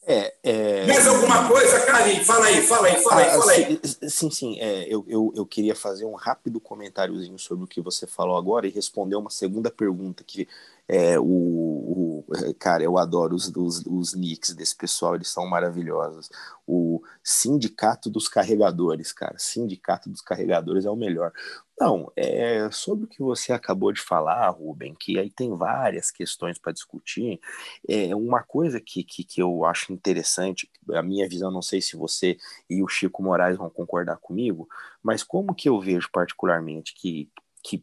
É, 0.03 0.33
é... 0.43 0.87
Mais 0.87 1.07
alguma 1.07 1.47
coisa, 1.47 1.79
Karim? 1.85 2.23
Fala 2.23 2.47
aí, 2.47 2.61
fala 2.65 2.87
aí, 2.87 3.01
fala 3.01 3.21
aí, 3.21 3.29
ah, 3.29 3.39
fala 3.39 3.51
aí. 3.51 3.79
Sim, 4.09 4.31
sim. 4.31 4.59
É, 4.59 4.83
eu, 4.89 5.05
eu, 5.07 5.31
eu 5.35 5.45
queria 5.45 5.75
fazer 5.75 6.05
um 6.05 6.15
rápido 6.15 6.59
comentáriozinho 6.59 7.37
sobre 7.37 7.63
o 7.63 7.67
que 7.67 7.79
você 7.79 8.07
falou 8.07 8.35
agora 8.35 8.67
e 8.67 8.71
responder 8.71 9.15
uma 9.15 9.29
segunda 9.29 9.69
pergunta 9.69 10.23
que 10.23 10.47
é, 10.91 11.17
o, 11.17 11.23
o, 11.23 12.25
cara, 12.59 12.83
eu 12.83 12.97
adoro 12.97 13.33
os, 13.33 13.47
os, 13.55 13.81
os 13.85 14.13
nicks 14.13 14.53
desse 14.53 14.75
pessoal, 14.75 15.15
eles 15.15 15.29
são 15.29 15.47
maravilhosos. 15.47 16.29
O 16.67 17.01
Sindicato 17.23 18.09
dos 18.09 18.27
Carregadores, 18.27 19.13
cara, 19.13 19.35
Sindicato 19.37 20.09
dos 20.09 20.19
Carregadores 20.19 20.83
é 20.83 20.89
o 20.89 20.95
melhor. 20.97 21.31
Não, 21.79 22.11
é, 22.13 22.69
sobre 22.71 23.05
o 23.05 23.07
que 23.07 23.23
você 23.23 23.53
acabou 23.53 23.93
de 23.93 24.01
falar, 24.01 24.49
Ruben, 24.49 24.93
que 24.93 25.17
aí 25.17 25.31
tem 25.31 25.55
várias 25.55 26.11
questões 26.11 26.59
para 26.59 26.73
discutir, 26.73 27.39
é 27.87 28.13
uma 28.13 28.43
coisa 28.43 28.81
que, 28.81 29.01
que, 29.01 29.23
que 29.23 29.41
eu 29.41 29.63
acho 29.63 29.93
interessante, 29.93 30.69
a 30.93 31.01
minha 31.01 31.27
visão, 31.27 31.49
não 31.49 31.61
sei 31.61 31.79
se 31.79 31.95
você 31.95 32.37
e 32.69 32.83
o 32.83 32.87
Chico 32.89 33.23
Moraes 33.23 33.57
vão 33.57 33.69
concordar 33.69 34.17
comigo, 34.17 34.67
mas 35.01 35.23
como 35.23 35.55
que 35.55 35.69
eu 35.69 35.79
vejo 35.79 36.09
particularmente 36.11 36.93
que, 36.93 37.31
que 37.63 37.81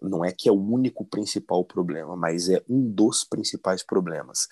não 0.00 0.24
é 0.24 0.32
que 0.32 0.48
é 0.48 0.52
o 0.52 0.60
único 0.60 1.04
principal 1.04 1.64
problema, 1.64 2.16
mas 2.16 2.48
é 2.48 2.62
um 2.68 2.90
dos 2.90 3.24
principais 3.24 3.82
problemas. 3.82 4.48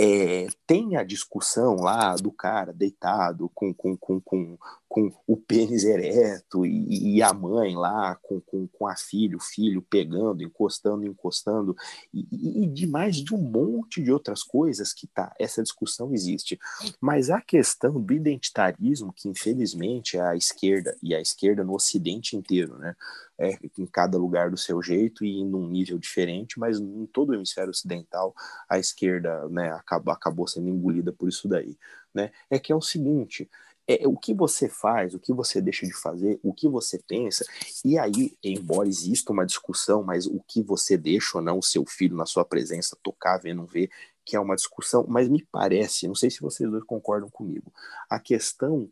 É, 0.00 0.46
tem 0.66 0.96
a 0.96 1.02
discussão 1.02 1.76
lá 1.76 2.14
do 2.14 2.30
cara 2.30 2.72
deitado 2.72 3.50
com, 3.52 3.74
com, 3.74 3.96
com, 3.96 4.20
com, 4.20 4.58
com 4.88 5.12
o 5.26 5.36
pênis 5.36 5.84
ereto 5.84 6.64
e, 6.64 7.16
e, 7.16 7.22
a 7.22 7.32
mãe 7.34 7.76
lá 7.76 8.16
com, 8.22 8.40
com, 8.40 8.66
com 8.66 8.86
a 8.86 8.96
filha, 8.96 9.36
o 9.36 9.40
filho 9.40 9.82
pegando, 9.82 10.42
encostando, 10.42 11.06
encostando, 11.06 11.76
e, 12.12 12.64
e 12.64 12.66
de 12.66 12.86
mais 12.86 13.16
de 13.16 13.34
um 13.34 13.38
monte 13.38 14.02
de 14.02 14.10
outras 14.10 14.42
coisas 14.42 14.92
que 14.92 15.06
tá, 15.06 15.34
essa 15.38 15.62
discussão 15.62 16.14
existe. 16.14 16.58
Mas 17.00 17.28
a 17.28 17.40
questão 17.40 18.00
do 18.00 18.14
identitarismo, 18.14 19.12
que 19.12 19.28
infelizmente 19.28 20.18
a 20.18 20.34
esquerda, 20.34 20.96
e 21.02 21.14
a 21.14 21.20
esquerda 21.20 21.62
no 21.62 21.74
ocidente 21.74 22.34
inteiro, 22.34 22.78
né? 22.78 22.96
é, 23.38 23.56
em 23.78 23.86
cada 23.86 24.18
lugar 24.18 24.50
do 24.50 24.56
seu 24.56 24.82
jeito 24.82 25.24
e 25.24 25.44
num 25.44 25.68
nível 25.68 25.98
diferente, 25.98 26.58
mas 26.58 26.78
em 26.80 27.06
todo 27.06 27.30
o 27.30 27.34
hemisfério 27.34 27.70
ocidental 27.70 28.34
a 28.68 28.78
esquerda 28.78 29.48
né, 29.48 29.70
acabou, 29.70 30.12
acabou 30.12 30.48
sendo 30.48 30.68
engolida 30.68 31.12
por 31.12 31.28
isso 31.28 31.46
daí. 31.46 31.78
Né? 32.12 32.32
É 32.50 32.58
que 32.58 32.72
é 32.72 32.76
o 32.76 32.80
seguinte, 32.80 33.48
é, 33.88 34.06
o 34.06 34.14
que 34.14 34.34
você 34.34 34.68
faz, 34.68 35.14
o 35.14 35.18
que 35.18 35.32
você 35.32 35.62
deixa 35.62 35.86
de 35.86 35.94
fazer, 35.94 36.38
o 36.42 36.52
que 36.52 36.68
você 36.68 36.98
pensa, 36.98 37.44
e 37.82 37.98
aí, 37.98 38.36
embora 38.44 38.86
exista 38.86 39.32
uma 39.32 39.46
discussão, 39.46 40.02
mas 40.02 40.26
o 40.26 40.40
que 40.46 40.62
você 40.62 40.96
deixa 40.96 41.38
ou 41.38 41.42
não 41.42 41.58
o 41.58 41.62
seu 41.62 41.86
filho 41.86 42.14
na 42.14 42.26
sua 42.26 42.44
presença 42.44 42.98
tocar, 43.02 43.38
ver, 43.38 43.54
não 43.54 43.64
ver, 43.64 43.90
que 44.26 44.36
é 44.36 44.40
uma 44.40 44.54
discussão, 44.54 45.06
mas 45.08 45.26
me 45.26 45.42
parece, 45.50 46.06
não 46.06 46.14
sei 46.14 46.30
se 46.30 46.42
vocês 46.42 46.70
dois 46.70 46.84
concordam 46.84 47.30
comigo, 47.30 47.72
a 48.10 48.20
questão 48.20 48.90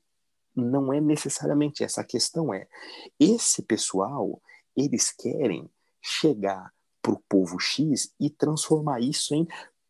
não 0.55 0.91
é 0.91 0.99
necessariamente 0.99 1.85
essa, 1.85 2.01
a 2.01 2.05
questão 2.05 2.55
é, 2.55 2.67
esse 3.21 3.61
pessoal, 3.61 4.41
eles 4.75 5.11
querem 5.11 5.69
chegar 6.01 6.73
para 7.03 7.13
o 7.13 7.23
povo 7.29 7.61
X 7.61 8.15
e 8.19 8.31
transformar 8.31 9.01
isso 9.01 9.35
em 9.35 9.47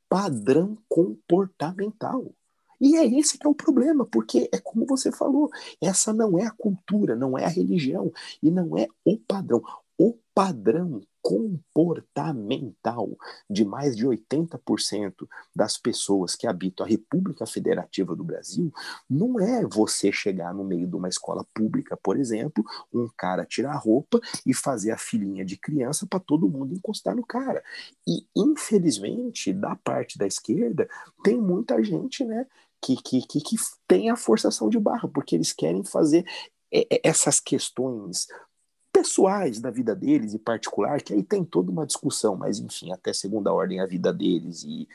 padrão 0.08 0.76
comportamental. 0.88 2.34
E 2.80 2.96
é 2.96 3.06
esse 3.06 3.38
que 3.38 3.46
é 3.46 3.50
o 3.50 3.54
problema, 3.54 4.06
porque 4.06 4.48
é 4.52 4.58
como 4.58 4.86
você 4.86 5.10
falou, 5.12 5.50
essa 5.80 6.12
não 6.12 6.38
é 6.38 6.46
a 6.46 6.50
cultura, 6.50 7.16
não 7.16 7.36
é 7.38 7.44
a 7.44 7.48
religião 7.48 8.12
e 8.42 8.50
não 8.50 8.76
é 8.76 8.86
o 9.04 9.18
padrão. 9.18 9.62
O 9.98 10.14
padrão 10.34 11.00
comportamental 11.26 13.08
de 13.50 13.64
mais 13.64 13.96
de 13.96 14.06
80% 14.06 15.26
das 15.52 15.76
pessoas 15.76 16.36
que 16.36 16.46
habitam 16.46 16.86
a 16.86 16.88
República 16.88 17.44
Federativa 17.44 18.14
do 18.14 18.22
Brasil 18.22 18.72
não 19.10 19.40
é 19.40 19.66
você 19.66 20.12
chegar 20.12 20.54
no 20.54 20.62
meio 20.62 20.86
de 20.86 20.94
uma 20.94 21.08
escola 21.08 21.44
pública, 21.52 21.96
por 21.96 22.16
exemplo, 22.16 22.64
um 22.94 23.08
cara 23.16 23.44
tirar 23.44 23.72
a 23.72 23.78
roupa 23.78 24.20
e 24.46 24.54
fazer 24.54 24.92
a 24.92 24.98
filhinha 24.98 25.44
de 25.44 25.56
criança 25.56 26.06
para 26.06 26.20
todo 26.20 26.48
mundo 26.48 26.74
encostar 26.74 27.16
no 27.16 27.26
cara. 27.26 27.60
E, 28.06 28.24
infelizmente, 28.36 29.52
da 29.52 29.74
parte 29.74 30.16
da 30.16 30.28
esquerda, 30.28 30.88
tem 31.24 31.40
muita 31.40 31.82
gente, 31.82 32.24
né? 32.24 32.46
Que, 32.86 33.02
que, 33.02 33.26
que, 33.26 33.40
que 33.40 33.56
tem 33.88 34.10
a 34.10 34.16
forçação 34.16 34.68
de 34.68 34.78
barra, 34.78 35.08
porque 35.08 35.34
eles 35.34 35.52
querem 35.52 35.82
fazer 35.82 36.24
essas 37.02 37.40
questões 37.40 38.28
pessoais 38.92 39.60
da 39.60 39.70
vida 39.70 39.92
deles 39.94 40.34
e 40.34 40.38
particular, 40.38 41.02
que 41.02 41.12
aí 41.12 41.22
tem 41.22 41.44
toda 41.44 41.72
uma 41.72 41.84
discussão, 41.84 42.36
mas 42.36 42.60
enfim, 42.60 42.92
até 42.92 43.12
segunda 43.12 43.52
ordem 43.52 43.80
a 43.80 43.86
vida 43.86 44.12
deles 44.12 44.62
e 44.62 44.88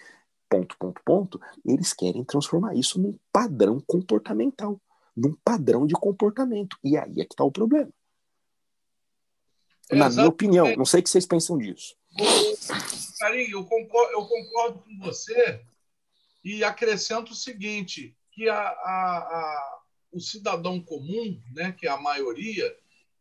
ponto, 0.50 0.78
ponto, 0.78 1.02
ponto, 1.04 1.42
eles 1.66 1.92
querem 1.92 2.24
transformar 2.24 2.76
isso 2.76 2.98
num 2.98 3.18
padrão 3.32 3.82
comportamental, 3.86 4.80
num 5.16 5.36
padrão 5.44 5.86
de 5.86 5.94
comportamento. 5.94 6.78
E 6.84 6.98
aí 6.98 7.20
é 7.20 7.26
que 7.26 7.34
está 7.34 7.44
o 7.44 7.52
problema. 7.52 7.92
Na 9.92 10.10
minha 10.10 10.28
opinião, 10.28 10.76
não 10.78 10.86
sei 10.86 11.02
o 11.02 11.04
que 11.04 11.10
vocês 11.10 11.26
pensam 11.26 11.58
disso. 11.58 11.96
Carinho, 13.20 13.52
eu 13.52 13.66
concordo, 13.66 14.14
eu 14.14 14.26
concordo 14.26 14.80
com 14.80 15.00
você 15.00 15.62
e 16.44 16.64
acrescento 16.64 17.32
o 17.32 17.36
seguinte, 17.36 18.16
que 18.32 18.50
a, 18.50 18.58
a, 18.58 19.18
a, 19.18 19.80
o 20.12 20.20
cidadão 20.20 20.82
comum, 20.82 21.40
né, 21.54 21.72
que 21.72 21.88
é 21.88 21.90
a 21.90 21.98
maioria, 21.98 22.76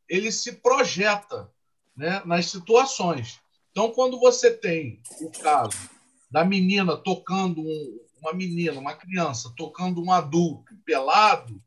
ele 0.08 0.32
se 0.32 0.52
projeta 0.52 1.50
né, 1.96 2.22
nas 2.24 2.46
situações. 2.46 3.40
Então, 3.70 3.92
quando 3.92 4.18
você 4.18 4.50
tem 4.50 5.00
o 5.20 5.30
caso 5.30 5.90
da 6.30 6.44
menina 6.44 6.96
tocando 6.96 7.60
um, 7.60 8.00
uma 8.20 8.32
menina, 8.32 8.78
uma 8.78 8.94
criança 8.94 9.52
tocando 9.56 10.02
um 10.02 10.12
adulto 10.12 10.74
pelado, 10.84 11.62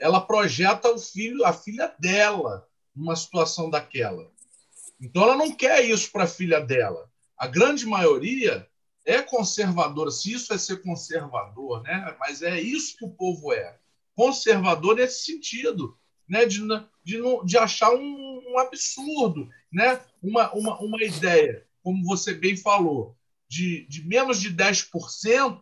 ela 0.00 0.20
projeta 0.20 0.90
o 0.90 0.98
filho, 0.98 1.44
a 1.44 1.52
filha 1.52 1.94
dela 1.98 2.66
numa 2.94 3.16
situação 3.16 3.70
daquela. 3.70 4.30
Então, 5.00 5.22
ela 5.22 5.36
não 5.36 5.50
quer 5.52 5.84
isso 5.84 6.10
para 6.10 6.24
a 6.24 6.28
filha 6.28 6.60
dela. 6.60 7.10
A 7.36 7.46
grande 7.46 7.86
maioria 7.86 8.68
é 9.04 9.22
conservadora. 9.22 10.10
Se 10.10 10.32
isso 10.32 10.52
é 10.52 10.58
ser 10.58 10.82
conservador, 10.82 11.82
né? 11.82 12.16
Mas 12.20 12.42
é 12.42 12.60
isso 12.60 12.96
que 12.96 13.04
o 13.04 13.10
povo 13.10 13.52
é. 13.52 13.78
Conservador 14.14 14.96
nesse 14.96 15.24
sentido 15.24 15.98
né, 16.28 16.46
de, 16.46 16.60
de, 17.04 17.20
de 17.44 17.58
achar 17.58 17.92
um, 17.92 18.42
um, 18.48 18.58
absurdo, 18.58 19.48
né, 19.70 20.00
uma, 20.22 20.52
uma, 20.54 20.80
uma 20.80 21.02
ideia, 21.02 21.66
como 21.82 22.04
você 22.04 22.32
bem 22.32 22.56
falou, 22.56 23.16
de, 23.48 23.86
de 23.86 24.06
menos 24.06 24.40
de 24.40 24.54
10%, 24.54 25.60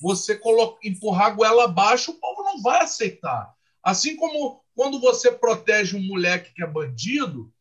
você 0.00 0.36
coloca, 0.36 0.78
empurrar 0.86 1.26
a 1.26 1.30
goela 1.30 1.64
abaixo, 1.64 2.12
o 2.12 2.20
povo 2.20 2.42
não 2.44 2.62
vai 2.62 2.82
aceitar. 2.82 3.52
Assim 3.82 4.14
como 4.16 4.62
quando 4.74 5.00
você 5.00 5.30
protege 5.32 5.96
um 5.96 6.06
moleque 6.06 6.54
que 6.54 6.62
é 6.62 6.66
bandido, 6.66 7.52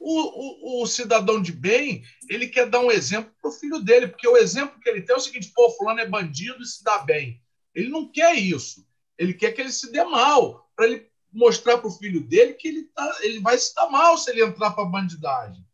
o, 0.00 0.78
o, 0.78 0.82
o, 0.82 0.86
cidadão 0.86 1.42
de 1.42 1.52
bem, 1.52 2.02
ele 2.28 2.48
quer 2.48 2.66
dar 2.66 2.80
um 2.80 2.90
exemplo 2.90 3.30
para 3.40 3.50
o 3.50 3.52
filho 3.52 3.78
dele, 3.80 4.08
porque 4.08 4.26
o 4.26 4.36
exemplo 4.36 4.80
que 4.80 4.88
ele 4.88 5.02
tem 5.02 5.14
é 5.14 5.18
o 5.18 5.20
seguinte: 5.20 5.52
pô, 5.54 5.70
fulano 5.70 6.00
é 6.00 6.08
bandido 6.08 6.62
e 6.62 6.66
se 6.66 6.82
dá 6.82 6.98
bem. 6.98 7.40
Ele 7.74 7.90
não 7.90 8.10
quer 8.10 8.34
isso. 8.34 8.86
Ele 9.18 9.34
quer 9.34 9.52
que 9.52 9.60
ele 9.60 9.70
se 9.70 9.92
dê 9.92 10.02
mal, 10.02 10.70
para 10.74 10.86
ele 10.86 11.06
mostrar 11.30 11.76
para 11.78 11.86
o 11.86 11.92
filho 11.92 12.22
dele 12.22 12.54
que 12.54 12.66
ele, 12.66 12.84
tá, 12.84 13.18
ele 13.20 13.40
vai 13.40 13.58
se 13.58 13.74
dar 13.74 13.90
mal 13.90 14.16
se 14.16 14.30
ele 14.30 14.42
entrar 14.42 14.70
para 14.70 14.84
a 14.84 14.88
bandidagem. 14.88 15.64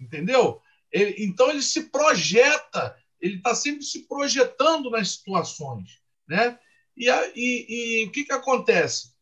Entendeu? 0.00 0.62
Ele, 0.92 1.24
então 1.24 1.50
ele 1.50 1.62
se 1.62 1.90
projeta, 1.90 2.96
ele 3.20 3.36
está 3.36 3.54
sempre 3.54 3.82
se 3.82 4.06
projetando 4.06 4.88
nas 4.88 5.10
situações. 5.10 6.00
Né? 6.28 6.56
E, 6.96 7.10
a, 7.10 7.32
e, 7.34 7.66
e 7.68 8.06
o 8.06 8.12
que, 8.12 8.24
que 8.24 8.32
acontece? 8.32 9.12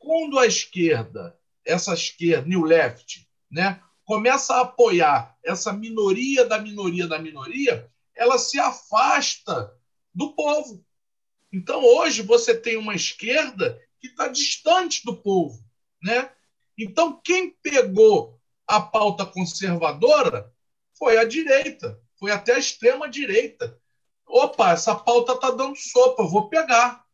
Quando 0.00 0.36
a 0.36 0.46
esquerda, 0.46 1.38
essa 1.64 1.94
esquerda, 1.94 2.48
New 2.48 2.64
Left, 2.64 3.28
né, 3.48 3.80
começa 4.10 4.56
a 4.56 4.62
apoiar 4.62 5.38
essa 5.40 5.72
minoria 5.72 6.44
da 6.44 6.58
minoria 6.58 7.06
da 7.06 7.16
minoria, 7.16 7.88
ela 8.12 8.38
se 8.38 8.58
afasta 8.58 9.72
do 10.12 10.34
povo. 10.34 10.84
Então, 11.52 11.80
hoje, 11.84 12.20
você 12.20 12.52
tem 12.52 12.76
uma 12.76 12.92
esquerda 12.92 13.80
que 14.00 14.08
está 14.08 14.26
distante 14.26 15.04
do 15.04 15.16
povo. 15.16 15.64
Né? 16.02 16.28
Então, 16.76 17.20
quem 17.22 17.50
pegou 17.62 18.36
a 18.66 18.80
pauta 18.80 19.24
conservadora 19.24 20.52
foi 20.98 21.16
a 21.16 21.24
direita, 21.24 21.96
foi 22.18 22.32
até 22.32 22.54
a 22.54 22.58
extrema-direita. 22.58 23.78
Opa, 24.26 24.72
essa 24.72 24.92
pauta 24.92 25.34
está 25.34 25.52
dando 25.52 25.76
sopa, 25.76 26.24
vou 26.24 26.48
pegar. 26.48 27.04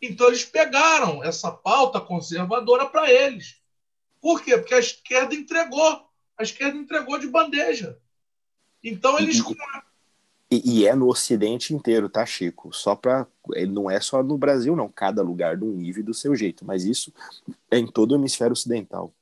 Então, 0.00 0.28
eles 0.28 0.46
pegaram 0.46 1.22
essa 1.22 1.52
pauta 1.52 2.00
conservadora 2.00 2.86
para 2.86 3.12
eles. 3.12 3.62
Por 4.22 4.42
quê? 4.42 4.56
Porque 4.56 4.74
a 4.74 4.78
esquerda 4.78 5.34
entregou. 5.34 6.13
A 6.38 6.42
esquerda 6.42 6.76
entregou 6.76 7.18
de 7.18 7.28
bandeja. 7.28 7.98
Então, 8.82 9.18
eles, 9.18 9.42
e, 10.50 10.80
e, 10.80 10.86
é 10.86 10.94
no 10.94 11.08
Ocidente 11.08 11.74
inteiro, 11.74 12.08
tá, 12.08 12.24
Chico? 12.24 12.72
Só 12.72 12.94
para 12.94 13.26
não 13.68 13.90
é 13.90 14.00
só 14.00 14.22
no 14.22 14.38
Brasil, 14.38 14.76
não. 14.76 14.88
Cada 14.88 15.22
lugar 15.22 15.56
de 15.56 15.64
um 15.64 15.72
nível 15.72 16.02
e 16.02 16.06
do 16.06 16.14
seu 16.14 16.36
jeito, 16.36 16.64
mas 16.64 16.84
isso 16.84 17.12
é 17.70 17.78
em 17.78 17.86
todo 17.86 18.12
o 18.12 18.14
hemisfério 18.14 18.52
ocidental. 18.52 19.12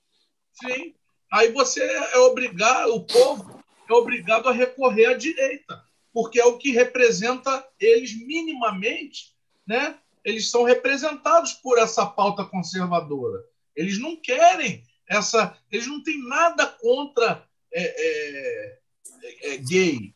Sim. 0.52 0.94
Aí 1.32 1.50
você 1.50 1.82
é 1.82 2.18
obrigado, 2.18 2.94
o 2.94 3.04
povo 3.04 3.62
é 3.88 3.92
obrigado 3.94 4.48
a 4.48 4.52
recorrer 4.52 5.06
à 5.06 5.14
direita, 5.14 5.82
porque 6.12 6.38
é 6.38 6.44
o 6.44 6.58
que 6.58 6.70
representa 6.70 7.66
eles 7.80 8.14
minimamente, 8.26 9.32
né? 9.66 9.96
Eles 10.22 10.50
são 10.50 10.64
representados 10.64 11.54
por 11.54 11.78
essa 11.78 12.04
pauta 12.04 12.44
conservadora. 12.44 13.42
Eles 13.74 13.98
não 13.98 14.14
querem 14.14 14.84
essa, 15.12 15.56
eles 15.70 15.86
não 15.86 16.02
têm 16.02 16.26
nada 16.26 16.66
contra 16.66 17.46
é, 17.72 17.82
é, 17.82 18.78
é, 19.42 19.56
gay, 19.58 20.14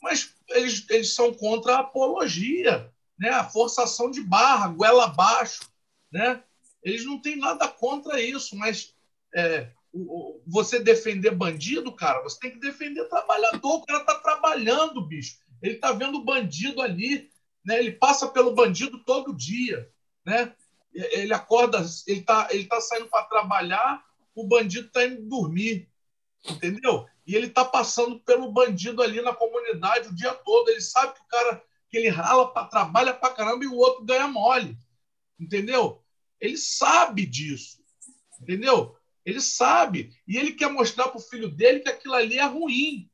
mas 0.00 0.34
eles, 0.50 0.86
eles 0.88 1.14
são 1.14 1.34
contra 1.34 1.76
a 1.76 1.80
apologia, 1.80 2.92
né? 3.18 3.30
a 3.30 3.44
forçação 3.44 4.10
de 4.10 4.22
barra, 4.22 4.68
goela 4.68 5.06
abaixo. 5.06 5.68
Né? 6.12 6.42
Eles 6.82 7.04
não 7.04 7.20
têm 7.20 7.36
nada 7.36 7.66
contra 7.66 8.20
isso, 8.20 8.56
mas 8.56 8.94
é, 9.34 9.70
o, 9.92 9.98
o, 10.36 10.42
você 10.46 10.78
defender 10.78 11.32
bandido, 11.32 11.90
cara, 11.92 12.22
você 12.22 12.38
tem 12.38 12.52
que 12.52 12.60
defender 12.60 13.08
trabalhador. 13.08 13.76
O 13.76 13.86
cara 13.86 14.00
está 14.00 14.14
trabalhando, 14.20 15.00
bicho. 15.00 15.38
Ele 15.60 15.74
está 15.74 15.90
vendo 15.92 16.18
o 16.18 16.24
bandido 16.24 16.80
ali, 16.80 17.30
né? 17.64 17.78
ele 17.78 17.92
passa 17.92 18.28
pelo 18.28 18.54
bandido 18.54 19.02
todo 19.02 19.34
dia. 19.34 19.90
Né? 20.24 20.52
Ele 20.94 21.34
acorda, 21.34 21.84
ele 22.06 22.20
está 22.20 22.48
ele 22.50 22.64
tá 22.66 22.80
saindo 22.80 23.08
para 23.08 23.24
trabalhar, 23.24 24.05
o 24.42 24.46
bandido 24.46 24.86
está 24.86 25.04
indo 25.04 25.22
dormir. 25.28 25.88
Entendeu? 26.48 27.06
e 27.26 27.34
ele 27.34 27.48
está 27.48 27.64
passando 27.64 28.20
pelo 28.20 28.52
bandido 28.52 29.02
ali 29.02 29.20
na 29.20 29.34
comunidade 29.34 30.08
o 30.08 30.14
dia 30.14 30.32
todo. 30.32 30.68
Ele 30.68 30.80
sabe 30.80 31.14
que 31.14 31.20
o 31.20 31.26
cara 31.26 31.62
que 31.90 31.96
ele 31.96 32.08
rala, 32.08 32.52
pra, 32.52 32.64
trabalha 32.64 33.12
para 33.12 33.34
caramba 33.34 33.64
e 33.64 33.66
o 33.66 33.74
outro 33.74 34.04
ganha 34.04 34.28
mole. 34.28 34.78
Entendeu? 35.38 36.02
Ele 36.40 36.56
sabe 36.56 37.26
disso. 37.26 37.78
Entendeu? 38.40 38.96
Ele 39.24 39.40
sabe. 39.40 40.16
E 40.26 40.36
ele 40.36 40.52
quer 40.52 40.70
mostrar 40.70 41.08
para 41.08 41.18
o 41.18 41.22
filho 41.22 41.48
dele 41.48 41.80
que 41.80 41.88
aquilo 41.88 42.14
ali 42.14 42.38
é 42.38 42.44
ruim. 42.44 43.10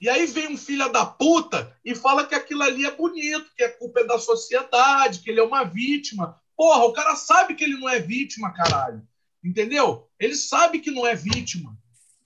E 0.00 0.08
aí 0.08 0.26
vem 0.26 0.48
um 0.48 0.56
filho 0.56 0.90
da 0.90 1.04
puta 1.04 1.76
e 1.84 1.94
fala 1.94 2.26
que 2.26 2.34
aquilo 2.34 2.62
ali 2.62 2.86
é 2.86 2.90
bonito, 2.90 3.52
que 3.54 3.62
a 3.62 3.72
culpa 3.76 4.00
é 4.00 4.04
da 4.04 4.18
sociedade, 4.18 5.20
que 5.20 5.30
ele 5.30 5.40
é 5.40 5.44
uma 5.44 5.64
vítima. 5.64 6.40
Porra, 6.56 6.84
o 6.84 6.92
cara 6.92 7.16
sabe 7.16 7.54
que 7.54 7.64
ele 7.64 7.78
não 7.78 7.88
é 7.88 8.00
vítima, 8.00 8.52
caralho. 8.52 9.06
Entendeu? 9.44 10.08
Ele 10.18 10.34
sabe 10.34 10.80
que 10.80 10.90
não 10.90 11.06
é 11.06 11.14
vítima. 11.14 11.76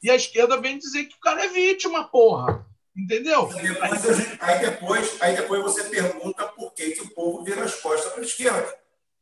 E 0.02 0.10
a 0.10 0.14
esquerda 0.14 0.60
vem 0.60 0.78
dizer 0.78 1.04
que 1.04 1.16
o 1.16 1.20
cara 1.20 1.44
é 1.44 1.48
vítima, 1.48 2.04
porra. 2.04 2.64
Entendeu? 2.96 3.48
Aí 3.52 3.62
depois, 3.62 4.18
aí 4.40 4.58
depois, 4.60 5.16
aí 5.20 5.36
depois 5.36 5.62
você 5.62 5.84
pergunta 5.84 6.46
por 6.48 6.72
que, 6.74 6.92
que 6.92 7.02
o 7.02 7.10
povo 7.10 7.44
vira 7.44 7.62
as 7.62 7.74
costas 7.76 8.12
para 8.12 8.22
a 8.22 8.26
esquerda, 8.26 8.74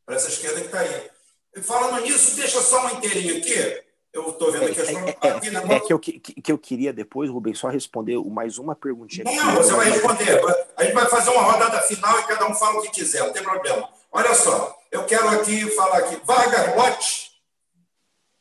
para 0.05 0.15
essa 0.15 0.29
esquerda 0.29 0.59
que 0.61 0.65
está 0.67 0.79
aí. 0.79 1.09
E 1.55 1.61
falando 1.61 2.01
nisso, 2.01 2.35
deixa 2.35 2.59
só 2.61 2.81
uma 2.81 2.93
inteirinha 2.93 3.37
aqui. 3.37 3.83
Eu 4.13 4.29
estou 4.29 4.51
vendo 4.51 4.65
aqui 4.65 4.81
as 4.81 4.89
é, 4.89 4.93
é, 4.93 5.73
é, 5.73 5.75
é 5.75 5.79
que, 5.79 5.93
eu, 5.93 5.99
que, 5.99 6.19
que 6.19 6.51
eu 6.51 6.57
queria 6.57 6.91
depois, 6.91 7.29
Rubens, 7.29 7.59
só 7.59 7.67
responder 7.67 8.17
mais 8.17 8.57
uma 8.57 8.75
perguntinha. 8.75 9.23
Não, 9.23 9.55
você 9.55 9.73
vai 9.73 9.91
responder. 9.91 10.41
A 10.75 10.83
gente 10.83 10.93
vai 10.93 11.05
fazer 11.07 11.29
uma 11.29 11.43
rodada 11.43 11.79
final 11.81 12.19
e 12.19 12.23
cada 12.23 12.47
um 12.47 12.55
fala 12.55 12.79
o 12.79 12.81
que 12.81 12.89
quiser, 12.91 13.23
não 13.23 13.33
tem 13.33 13.43
problema. 13.43 13.87
Olha 14.11 14.33
só, 14.33 14.75
eu 14.91 15.03
quero 15.05 15.29
aqui 15.29 15.69
falar 15.71 15.99
aqui. 15.99 16.19
Vargas 16.25 16.75
Lote, 16.75 17.26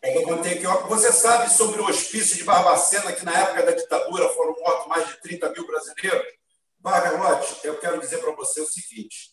é 0.02 0.16
eu 0.16 0.22
contei 0.22 0.62
você 0.88 1.12
sabe 1.12 1.50
sobre 1.50 1.80
o 1.80 1.86
hospício 1.86 2.36
de 2.36 2.44
Barbacena, 2.44 3.12
que 3.12 3.24
na 3.24 3.36
época 3.36 3.64
da 3.64 3.72
ditadura 3.72 4.28
foram 4.30 4.54
mortos 4.60 4.86
mais 4.86 5.06
de 5.08 5.20
30 5.20 5.50
mil 5.50 5.66
brasileiros? 5.66 6.26
Vargas 6.80 7.18
Lote, 7.18 7.66
eu 7.66 7.78
quero 7.78 8.00
dizer 8.00 8.18
para 8.18 8.32
você 8.32 8.60
o 8.60 8.66
seguinte, 8.66 9.32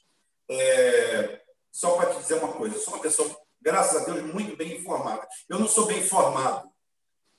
é, 0.49 1.41
só 1.71 1.95
para 1.95 2.11
te 2.11 2.19
dizer 2.19 2.35
uma 2.35 2.53
coisa, 2.53 2.75
eu 2.75 2.81
sou 2.81 2.93
uma 2.95 3.01
pessoa, 3.01 3.29
graças 3.61 4.01
a 4.01 4.05
Deus, 4.05 4.33
muito 4.33 4.55
bem 4.57 4.77
informada. 4.77 5.27
Eu 5.47 5.59
não 5.59 5.67
sou 5.67 5.85
bem 5.85 5.99
informado, 5.99 6.67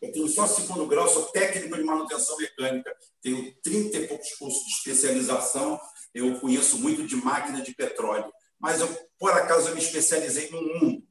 eu 0.00 0.12
tenho 0.12 0.28
só 0.28 0.46
segundo 0.46 0.86
grau, 0.86 1.08
sou 1.08 1.24
técnico 1.26 1.76
de 1.76 1.82
manutenção 1.82 2.36
mecânica, 2.36 2.94
tenho 3.22 3.54
30 3.62 3.96
e 3.96 4.06
poucos 4.06 4.30
cursos 4.34 4.62
de 4.62 4.70
especialização, 4.70 5.80
eu 6.14 6.38
conheço 6.38 6.78
muito 6.78 7.04
de 7.06 7.16
máquina 7.16 7.60
de 7.60 7.74
petróleo, 7.74 8.32
mas 8.58 8.80
eu, 8.80 8.88
por 9.18 9.32
acaso, 9.32 9.68
eu 9.68 9.74
me 9.74 9.80
especializei 9.80 10.48
no 10.50 10.62
mundo. 10.62 11.02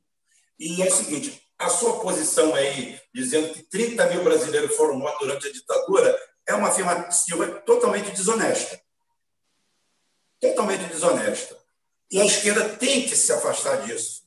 E 0.57 0.81
é 0.81 0.87
o 0.87 0.91
seguinte, 0.91 1.42
a 1.63 1.69
sua 1.69 1.99
posição 1.99 2.53
aí, 2.55 2.99
dizendo 3.13 3.53
que 3.53 3.63
30 3.63 4.05
mil 4.07 4.23
brasileiros 4.23 4.75
foram 4.75 4.95
mortos 4.95 5.27
durante 5.27 5.47
a 5.47 5.51
ditadura, 5.51 6.19
é 6.47 6.53
uma 6.53 6.69
afirmativa 6.69 7.47
totalmente 7.61 8.11
desonesta. 8.11 8.79
Totalmente 10.39 10.85
desonesta. 10.85 11.57
E 12.11 12.19
a 12.19 12.25
esquerda 12.25 12.69
tem 12.77 13.07
que 13.07 13.15
se 13.15 13.31
afastar 13.31 13.81
disso. 13.83 14.23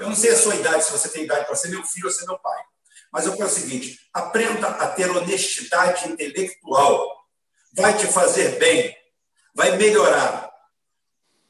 Eu 0.00 0.08
não 0.08 0.16
sei 0.16 0.32
a 0.32 0.36
sua 0.36 0.56
idade, 0.56 0.84
se 0.84 0.92
você 0.92 1.08
tem 1.08 1.24
idade 1.24 1.46
para 1.46 1.54
ser 1.54 1.68
meu 1.68 1.84
filho 1.84 2.06
ou 2.06 2.12
ser 2.12 2.26
meu 2.26 2.38
pai. 2.38 2.60
Mas 3.12 3.26
eu 3.26 3.36
quero 3.36 3.48
o 3.48 3.52
seguinte: 3.52 4.00
aprenda 4.12 4.68
a 4.68 4.88
ter 4.88 5.08
honestidade 5.10 6.08
intelectual. 6.10 7.14
Vai 7.74 7.96
te 7.96 8.06
fazer 8.06 8.58
bem, 8.58 8.96
vai 9.54 9.76
melhorar. 9.76 10.50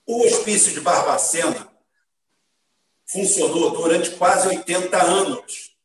O 0.04 0.24
hospício 0.24 0.72
de 0.72 0.80
Barbacena 0.80 1.72
funcionou 3.06 3.70
durante 3.70 4.10
quase 4.16 4.48
80 4.48 5.02
anos. 5.02 5.76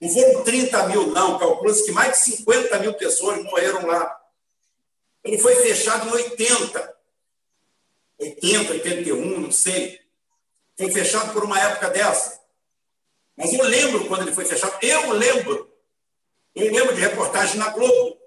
Não 0.00 0.08
foram 0.08 0.44
30 0.44 0.86
mil, 0.88 1.06
não. 1.08 1.38
Calcula-se 1.38 1.84
que 1.84 1.92
mais 1.92 2.12
de 2.12 2.36
50 2.36 2.78
mil 2.78 2.94
pessoas 2.94 3.42
morreram 3.44 3.86
lá. 3.86 4.20
Ele 5.24 5.38
foi 5.38 5.56
fechado 5.56 6.08
em 6.08 6.12
80. 6.12 6.96
80, 8.18 8.72
81, 8.72 9.40
não 9.40 9.50
sei. 9.50 10.00
Foi 10.76 10.90
fechado 10.90 11.32
por 11.32 11.44
uma 11.44 11.58
época 11.58 11.90
dessa. 11.90 12.40
Mas 13.36 13.52
eu 13.52 13.64
lembro 13.64 14.06
quando 14.06 14.22
ele 14.22 14.34
foi 14.34 14.44
fechado. 14.44 14.76
Eu 14.82 15.12
lembro. 15.12 15.70
Eu 16.54 16.72
lembro 16.72 16.94
de 16.94 17.00
reportagem 17.00 17.56
na 17.56 17.70
Globo. 17.70 18.18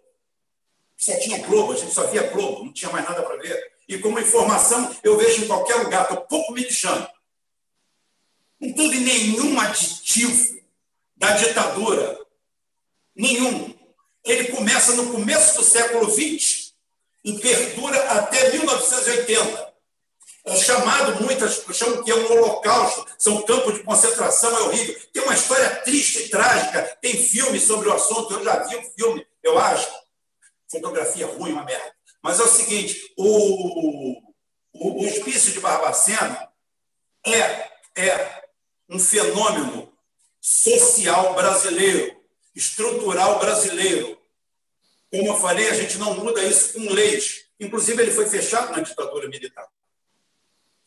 Só 0.96 1.20
tinha 1.20 1.46
Globo, 1.46 1.74
a 1.74 1.76
gente 1.76 1.94
só 1.94 2.08
via 2.08 2.28
Globo, 2.28 2.64
não 2.64 2.72
tinha 2.72 2.92
mais 2.92 3.04
nada 3.04 3.22
para 3.24 3.36
ver. 3.38 3.74
E 3.90 3.98
como 3.98 4.20
informação, 4.20 4.96
eu 5.04 5.18
vejo 5.18 5.44
em 5.44 5.48
qualquer 5.48 5.76
lugar, 5.76 6.04
estou 6.04 6.22
pouco 6.22 6.54
me 6.54 6.62
lixando. 6.62 7.08
Teve 8.72 9.00
nenhum 9.00 9.60
aditivo 9.60 10.62
da 11.18 11.32
ditadura. 11.32 12.20
Nenhum. 13.16 13.74
Ele 14.24 14.46
começa 14.50 14.94
no 14.94 15.12
começo 15.12 15.58
do 15.58 15.64
século 15.64 16.10
XX 16.10 16.74
e 17.24 17.34
perdura 17.40 17.98
até 18.12 18.52
1980. 18.52 19.74
É 20.46 20.56
chamado 20.58 21.24
muitas, 21.24 21.64
chamam 21.74 22.04
que 22.04 22.12
é 22.12 22.16
um 22.16 22.32
holocausto, 22.32 23.06
são 23.18 23.42
campos 23.44 23.76
de 23.76 23.84
concentração, 23.84 24.56
é 24.56 24.62
horrível. 24.64 25.00
Tem 25.14 25.24
uma 25.24 25.34
história 25.34 25.70
triste 25.78 26.24
e 26.24 26.30
trágica, 26.30 26.82
tem 27.02 27.16
filme 27.16 27.60
sobre 27.60 27.88
o 27.88 27.94
assunto, 27.94 28.34
eu 28.34 28.44
já 28.44 28.60
vi 28.64 28.76
um 28.76 28.84
filme, 28.92 29.26
eu 29.42 29.58
acho. 29.58 29.90
Fotografia 30.70 31.28
ruim, 31.28 31.54
uma 31.54 31.64
merda. 31.64 31.94
Mas 32.22 32.40
é 32.40 32.44
o 32.44 32.48
seguinte, 32.48 33.14
o, 33.18 34.18
o, 34.18 34.34
o 34.74 35.06
hospício 35.06 35.54
de 35.54 35.62
Barbacena 35.62 36.50
é, 37.26 37.70
é 37.96 38.43
um 38.90 39.00
fenômeno 39.00 39.92
social 40.40 41.34
brasileiro, 41.34 42.22
estrutural 42.56 43.40
brasileiro. 43.40 44.18
Como 45.10 45.28
eu 45.28 45.36
falei, 45.38 45.70
a 45.70 45.74
gente 45.74 45.98
não 45.98 46.16
muda 46.16 46.44
isso 46.44 46.74
com 46.74 46.92
leis. 46.92 47.46
Inclusive, 47.60 48.02
ele 48.02 48.12
foi 48.12 48.28
fechado 48.28 48.72
na 48.72 48.82
ditadura 48.82 49.28
militar. 49.30 49.68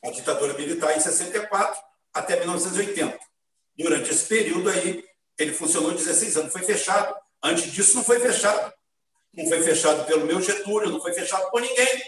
A 0.05 0.11
ditadura 0.11 0.55
militar 0.55 0.97
em 0.97 1.01
64 1.01 1.81
até 2.13 2.39
1980. 2.39 3.19
Durante 3.77 4.11
esse 4.11 4.25
período 4.27 4.69
aí, 4.71 5.05
ele 5.39 5.53
funcionou 5.53 5.93
16 5.93 6.37
anos, 6.37 6.53
foi 6.53 6.63
fechado. 6.63 7.15
Antes 7.43 7.71
disso, 7.73 7.97
não 7.97 8.05
foi 8.05 8.19
fechado. 8.21 8.73
Não 9.33 9.47
foi 9.49 9.63
fechado 9.63 10.07
pelo 10.07 10.25
meu 10.25 10.41
Getúlio, 10.41 10.91
não 10.91 11.01
foi 11.01 11.13
fechado 11.13 11.51
por 11.51 11.61
ninguém. 11.61 12.03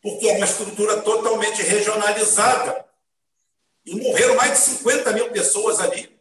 Porque 0.00 0.28
é 0.28 0.36
uma 0.36 0.46
estrutura 0.46 1.00
totalmente 1.02 1.62
regionalizada. 1.62 2.91
E 3.84 3.94
morreram 3.96 4.36
mais 4.36 4.52
de 4.52 4.58
50 4.76 5.12
mil 5.12 5.30
pessoas 5.30 5.80
ali, 5.80 6.16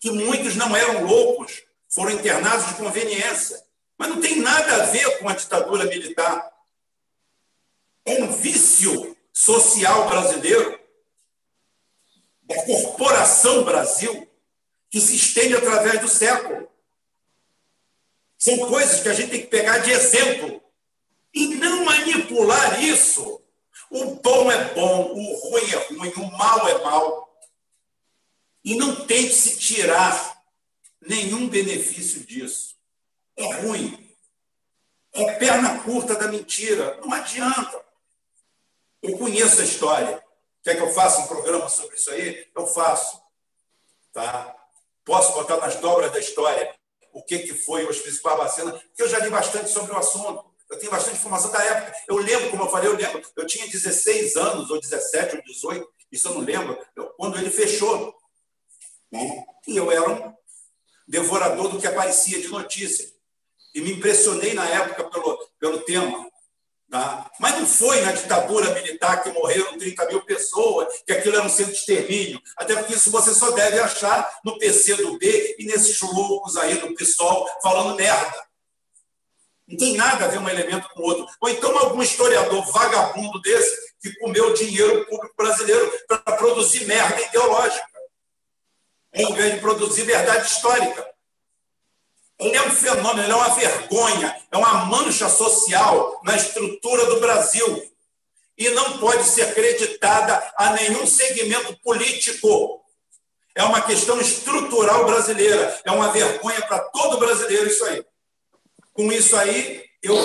que 0.00 0.10
muitos 0.10 0.56
não 0.56 0.74
eram 0.74 1.04
loucos, 1.04 1.62
foram 1.88 2.12
internados 2.12 2.66
de 2.68 2.74
conveniência. 2.74 3.62
Mas 3.98 4.08
não 4.08 4.20
tem 4.20 4.40
nada 4.40 4.82
a 4.82 4.86
ver 4.86 5.18
com 5.18 5.28
a 5.28 5.34
ditadura 5.34 5.84
militar. 5.84 6.52
É 8.04 8.22
um 8.22 8.32
vício 8.32 9.16
social 9.32 10.08
brasileiro, 10.08 10.78
da 12.44 12.64
corporação 12.64 13.64
Brasil, 13.64 14.26
que 14.88 15.00
se 15.00 15.16
estende 15.16 15.54
através 15.54 16.00
do 16.00 16.08
século. 16.08 16.68
São 18.38 18.56
coisas 18.68 19.00
que 19.00 19.08
a 19.08 19.14
gente 19.14 19.30
tem 19.30 19.40
que 19.40 19.48
pegar 19.48 19.78
de 19.78 19.90
exemplo 19.90 20.62
e 21.34 21.56
não 21.56 21.84
manipular 21.84 22.82
isso 22.82 23.42
o 23.90 24.14
bom 24.16 24.50
é 24.50 24.74
bom, 24.74 25.12
o 25.12 25.34
ruim 25.50 25.70
é 25.70 25.94
ruim, 25.94 26.12
o 26.16 26.30
mal 26.36 26.68
é 26.68 26.84
mal. 26.84 27.28
E 28.64 28.76
não 28.76 29.06
tente 29.06 29.32
se 29.32 29.58
tirar 29.58 30.42
nenhum 31.00 31.48
benefício 31.48 32.24
disso. 32.24 32.76
É 33.36 33.62
ruim. 33.62 34.14
É 35.12 35.32
perna 35.34 35.82
curta 35.82 36.14
da 36.14 36.28
mentira. 36.28 36.98
Não 37.00 37.12
adianta. 37.12 37.82
Eu 39.02 39.16
conheço 39.16 39.60
a 39.60 39.64
história. 39.64 40.22
Quer 40.62 40.76
que 40.76 40.82
eu 40.82 40.92
faça 40.92 41.20
um 41.20 41.26
programa 41.26 41.68
sobre 41.68 41.96
isso 41.96 42.10
aí? 42.10 42.46
Eu 42.54 42.66
faço. 42.66 43.22
Tá? 44.12 44.54
Posso 45.04 45.32
botar 45.32 45.56
nas 45.56 45.76
dobras 45.76 46.12
da 46.12 46.18
história 46.18 46.74
o 47.12 47.22
que, 47.22 47.38
que 47.38 47.54
foi 47.54 47.84
o 47.84 47.88
Hospício 47.88 48.22
Barbacena, 48.22 48.72
porque 48.72 49.02
eu 49.02 49.08
já 49.08 49.18
li 49.20 49.30
bastante 49.30 49.70
sobre 49.70 49.92
o 49.92 49.96
assunto. 49.96 50.47
Eu 50.70 50.78
tenho 50.78 50.90
bastante 50.90 51.16
informação 51.16 51.50
da 51.50 51.62
época. 51.62 51.96
Eu 52.06 52.16
lembro, 52.18 52.50
como 52.50 52.64
eu 52.64 52.70
falei, 52.70 52.88
eu 52.88 52.96
lembro, 52.96 53.22
eu 53.36 53.46
tinha 53.46 53.66
16 53.66 54.36
anos, 54.36 54.70
ou 54.70 54.80
17, 54.80 55.36
ou 55.36 55.42
18, 55.42 55.88
isso 56.12 56.28
eu 56.28 56.34
não 56.34 56.40
lembro, 56.42 56.78
eu, 56.96 57.06
quando 57.16 57.38
ele 57.38 57.50
fechou. 57.50 58.14
Né? 59.10 59.44
E 59.66 59.76
eu 59.76 59.90
era 59.90 60.08
um 60.08 60.34
devorador 61.06 61.68
do 61.68 61.78
que 61.78 61.86
aparecia 61.86 62.40
de 62.40 62.48
notícia. 62.48 63.08
E 63.74 63.80
me 63.80 63.92
impressionei 63.92 64.54
na 64.54 64.68
época 64.68 65.04
pelo, 65.04 65.38
pelo 65.58 65.80
tema. 65.80 66.28
Tá? 66.90 67.30
Mas 67.38 67.58
não 67.58 67.66
foi 67.66 68.00
na 68.00 68.12
ditadura 68.12 68.72
militar 68.74 69.22
que 69.22 69.30
morreram 69.30 69.76
30 69.76 70.06
mil 70.06 70.24
pessoas, 70.24 70.88
que 71.06 71.12
aquilo 71.12 71.36
era 71.36 71.44
um 71.44 71.50
centro 71.50 71.72
de 71.72 71.78
extermínio. 71.78 72.40
Até 72.56 72.74
porque 72.76 72.94
isso 72.94 73.10
você 73.10 73.34
só 73.34 73.50
deve 73.50 73.78
achar 73.78 74.38
no 74.42 74.58
PC 74.58 74.94
do 74.96 75.18
B 75.18 75.56
e 75.58 75.66
nesses 75.66 76.00
loucos 76.00 76.56
aí 76.56 76.76
do 76.76 76.94
PSOL 76.94 77.46
falando 77.62 77.94
merda. 77.94 78.47
Não 79.68 79.76
tem 79.76 79.96
nada 79.96 80.24
a 80.24 80.28
ver 80.28 80.38
um 80.38 80.48
elemento 80.48 80.88
com 80.94 81.02
o 81.02 81.04
outro. 81.04 81.26
Ou 81.40 81.48
então 81.50 81.76
algum 81.78 82.02
historiador 82.02 82.64
vagabundo 82.72 83.38
desse 83.42 83.76
que 84.00 84.14
comeu 84.14 84.54
dinheiro 84.54 85.04
público 85.06 85.34
brasileiro 85.36 85.92
para 86.08 86.18
produzir 86.36 86.86
merda 86.86 87.20
ideológica, 87.20 87.86
ao 89.14 89.30
invés 89.30 89.54
de 89.54 89.60
produzir 89.60 90.02
verdade 90.04 90.46
histórica. 90.46 91.06
Ele 92.38 92.56
é 92.56 92.62
um 92.62 92.70
fenômeno, 92.70 93.24
ele 93.24 93.32
é 93.32 93.34
uma 93.34 93.54
vergonha, 93.54 94.36
é 94.50 94.56
uma 94.56 94.86
mancha 94.86 95.28
social 95.28 96.20
na 96.24 96.36
estrutura 96.36 97.04
do 97.06 97.20
Brasil. 97.20 97.92
E 98.56 98.70
não 98.70 98.98
pode 98.98 99.24
ser 99.24 99.42
acreditada 99.42 100.52
a 100.56 100.72
nenhum 100.72 101.06
segmento 101.06 101.76
político. 101.80 102.82
É 103.54 103.64
uma 103.64 103.82
questão 103.82 104.20
estrutural 104.20 105.04
brasileira. 105.04 105.80
É 105.84 105.90
uma 105.90 106.10
vergonha 106.10 106.62
para 106.62 106.78
todo 106.78 107.18
brasileiro 107.18 107.66
isso 107.66 107.84
aí. 107.84 108.04
Com 108.98 109.12
isso 109.12 109.36
aí, 109.36 109.84
eu 110.02 110.16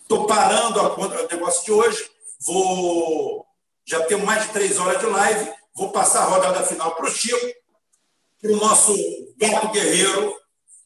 estou 0.00 0.26
parando 0.26 0.80
o 0.80 1.28
negócio 1.30 1.66
de 1.66 1.70
hoje, 1.70 2.10
vou. 2.46 3.44
Já 3.84 4.02
tenho 4.06 4.24
mais 4.24 4.46
de 4.46 4.54
três 4.54 4.78
horas 4.78 4.98
de 4.98 5.04
live, 5.04 5.52
vou 5.74 5.92
passar 5.92 6.22
a 6.22 6.24
rodada 6.24 6.62
final 6.62 6.94
para 6.94 7.04
o 7.04 7.10
Chico, 7.10 7.46
para 8.40 8.52
o 8.52 8.56
nosso 8.56 8.96
gato 9.36 9.70
guerreiro, 9.70 10.34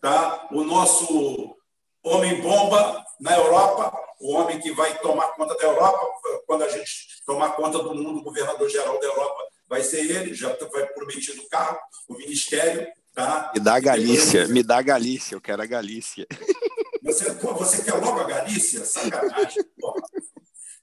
tá? 0.01 0.49
o 0.51 0.65
nosso 0.65 1.57
homem-bomba 2.03 3.05
na 3.21 3.37
Europa, 3.37 3.97
o 4.21 4.33
homem 4.33 4.59
que 4.59 4.73
vai 4.73 4.99
tomar 4.99 5.29
conta 5.29 5.57
da 5.57 5.63
Europa, 5.63 6.05
quando 6.49 6.65
a 6.65 6.69
gente 6.69 7.23
tomar 7.25 7.51
conta 7.51 7.79
do 7.79 7.95
mundo, 7.95 8.19
o 8.19 8.25
governador-geral 8.25 8.99
da 8.99 9.07
Europa 9.07 9.45
vai 9.69 9.85
ser 9.85 10.01
ele, 10.01 10.35
já 10.35 10.49
vai 10.49 10.85
prometido 10.85 11.41
o 11.41 11.49
carro, 11.49 11.79
o 12.09 12.15
ministério. 12.15 12.89
Tá? 13.15 13.53
Me 13.55 13.61
dá 13.61 13.77
a 13.77 13.81
Galícia, 13.81 14.49
me 14.49 14.65
dá 14.65 14.79
a 14.79 14.83
Galícia, 14.83 15.37
eu 15.37 15.41
quero 15.41 15.63
a 15.63 15.67
Galícia. 15.67 16.27
Você, 17.03 17.31
você 17.31 17.83
quer 17.83 17.95
logo 17.95 18.21
a 18.21 18.25
Galícia? 18.25 18.85
Sacanagem. 18.85 19.65
Porra. 19.81 20.03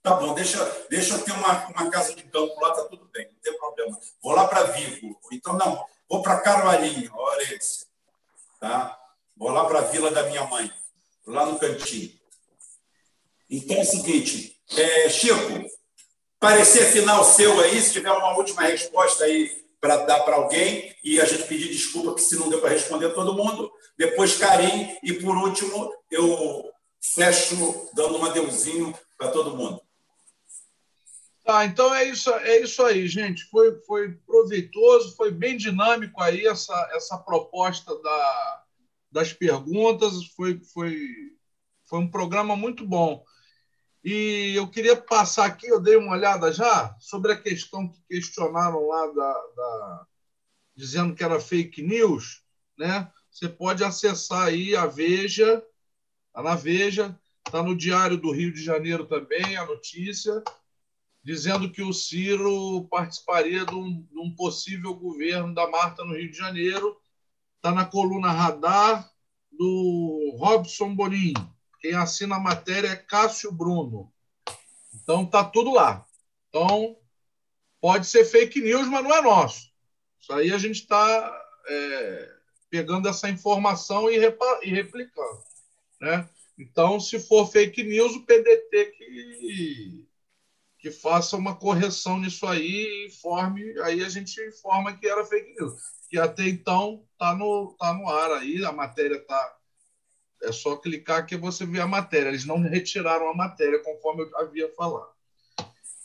Tá 0.01 0.15
bom, 0.15 0.33
deixa, 0.33 0.63
deixa 0.89 1.15
eu 1.15 1.21
ter 1.21 1.33
uma, 1.33 1.67
uma 1.67 1.89
casa 1.89 2.15
de 2.15 2.23
campo 2.23 2.57
lá, 2.61 2.71
tá 2.71 2.85
tudo 2.85 3.09
bem, 3.11 3.27
não 3.27 3.39
tem 3.41 3.57
problema. 3.57 3.99
Vou 4.21 4.33
lá 4.33 4.47
para 4.47 4.63
Vigo. 4.63 5.19
Então, 5.33 5.53
não, 5.57 5.83
vou 6.09 6.21
para 6.21 6.39
Carvalhinho, 6.39 7.11
olha. 7.13 7.59
Tá? 8.59 8.97
Vou 9.35 9.51
lá 9.51 9.65
para 9.65 9.79
a 9.79 9.83
vila 9.83 10.09
da 10.09 10.23
minha 10.23 10.45
mãe, 10.45 10.71
lá 11.25 11.45
no 11.45 11.59
cantinho. 11.59 12.11
Então 13.49 13.77
é 13.77 13.81
o 13.81 13.85
seguinte, 13.85 14.59
é, 14.77 15.09
Chico, 15.09 15.69
parecer 16.39 16.85
final 16.91 17.23
seu 17.23 17.59
aí, 17.61 17.81
se 17.81 17.93
tiver 17.93 18.11
uma 18.11 18.35
última 18.37 18.63
resposta 18.63 19.25
aí 19.25 19.65
para 19.79 19.97
dar 19.97 20.21
para 20.21 20.37
alguém, 20.37 20.95
e 21.03 21.21
a 21.21 21.25
gente 21.25 21.43
pedir 21.43 21.69
desculpa 21.69 22.15
que 22.15 22.21
se 22.21 22.35
não 22.35 22.49
deu 22.49 22.59
para 22.59 22.69
responder 22.69 23.09
todo 23.13 23.35
mundo. 23.35 23.71
Depois, 23.97 24.37
Karim, 24.37 24.97
e 25.01 25.13
por 25.13 25.35
último, 25.35 25.93
eu 26.11 26.71
fecho 27.01 27.89
dando 27.93 28.17
um 28.17 28.25
adeuzinho 28.25 28.93
para 29.17 29.31
todo 29.31 29.55
mundo. 29.55 29.81
Tá, 31.43 31.65
então 31.65 31.95
é 31.95 32.03
isso, 32.03 32.29
é 32.29 32.59
isso 32.59 32.83
aí, 32.83 33.07
gente. 33.07 33.45
Foi, 33.45 33.79
foi 33.83 34.11
proveitoso, 34.25 35.15
foi 35.15 35.31
bem 35.31 35.55
dinâmico 35.55 36.21
aí 36.21 36.45
essa, 36.45 36.75
essa 36.93 37.17
proposta 37.17 37.97
da, 38.01 38.63
das 39.09 39.31
perguntas. 39.31 40.25
Foi, 40.35 40.59
foi, 40.59 40.99
foi 41.85 41.99
um 41.99 42.11
programa 42.11 42.55
muito 42.55 42.85
bom. 42.85 43.23
E 44.03 44.53
eu 44.55 44.69
queria 44.69 44.95
passar 44.95 45.45
aqui, 45.45 45.67
eu 45.67 45.81
dei 45.81 45.95
uma 45.95 46.11
olhada 46.11 46.51
já, 46.51 46.95
sobre 46.99 47.31
a 47.31 47.41
questão 47.41 47.87
que 47.87 47.99
questionaram 48.09 48.85
lá, 48.87 49.07
da, 49.07 49.33
da 49.55 50.07
dizendo 50.75 51.15
que 51.15 51.23
era 51.23 51.39
fake 51.39 51.81
news. 51.81 52.43
Né? 52.77 53.09
Você 53.37 53.47
pode 53.47 53.83
acessar 53.83 54.47
aí 54.47 54.75
a 54.75 54.87
Veja, 54.87 55.63
tá 56.33 56.41
na 56.41 56.55
Veja, 56.55 57.15
está 57.45 57.61
no 57.61 57.77
Diário 57.77 58.17
do 58.17 58.31
Rio 58.31 58.51
de 58.51 58.63
Janeiro 58.63 59.05
também 59.05 59.55
a 59.55 59.63
notícia, 59.63 60.43
dizendo 61.23 61.71
que 61.71 61.83
o 61.83 61.93
Ciro 61.93 62.87
participaria 62.89 63.63
de 63.63 63.75
um, 63.75 64.01
de 64.01 64.17
um 64.17 64.33
possível 64.33 64.95
governo 64.95 65.53
da 65.53 65.69
Marta 65.69 66.03
no 66.03 66.15
Rio 66.15 66.31
de 66.31 66.37
Janeiro 66.37 66.99
Está 67.57 67.71
na 67.71 67.85
coluna 67.85 68.31
Radar 68.31 69.07
do 69.51 70.35
Robson 70.39 70.95
Bonin. 70.95 71.33
Quem 71.79 71.93
assina 71.93 72.37
a 72.37 72.39
matéria 72.39 72.87
é 72.87 72.95
Cássio 72.95 73.51
Bruno. 73.51 74.11
Então 74.95 75.25
tá 75.25 75.43
tudo 75.43 75.73
lá. 75.73 76.07
Então 76.49 76.97
pode 77.79 78.07
ser 78.07 78.25
fake 78.25 78.61
news, 78.61 78.87
mas 78.87 79.03
não 79.03 79.13
é 79.13 79.21
nosso. 79.21 79.69
Isso 80.19 80.33
aí 80.33 80.51
a 80.51 80.57
gente 80.57 80.81
está 80.81 81.45
é, 81.67 82.36
pegando 82.69 83.07
essa 83.07 83.29
informação 83.29 84.09
e, 84.09 84.15
e 84.15 84.69
replicando. 84.69 85.43
Né? 85.99 86.27
Então, 86.57 86.99
se 86.99 87.19
for 87.19 87.49
fake 87.49 87.83
news, 87.83 88.15
o 88.15 88.25
PDT 88.25 88.85
que, 88.97 90.07
que 90.79 90.91
faça 90.91 91.35
uma 91.35 91.55
correção 91.55 92.19
nisso 92.19 92.45
aí 92.45 92.85
e 92.85 93.07
informe, 93.07 93.79
aí 93.81 94.03
a 94.03 94.09
gente 94.09 94.41
informa 94.41 94.95
que 94.95 95.07
era 95.07 95.25
fake 95.25 95.53
news 95.59 95.97
que 96.09 96.17
até 96.17 96.47
então 96.47 97.03
está 97.11 97.35
no, 97.35 97.75
tá 97.77 97.93
no 97.93 98.09
ar 98.09 98.31
aí, 98.31 98.63
a 98.63 98.71
matéria 98.71 99.17
está. 99.17 99.55
É 100.43 100.51
só 100.51 100.75
clicar 100.77 101.25
que 101.25 101.35
você 101.35 101.65
vê 101.65 101.79
a 101.79 101.87
matéria. 101.87 102.29
Eles 102.29 102.45
não 102.45 102.59
retiraram 102.59 103.27
a 103.29 103.35
matéria, 103.35 103.83
conforme 103.83 104.23
eu 104.23 104.37
havia 104.37 104.71
falado. 104.75 105.09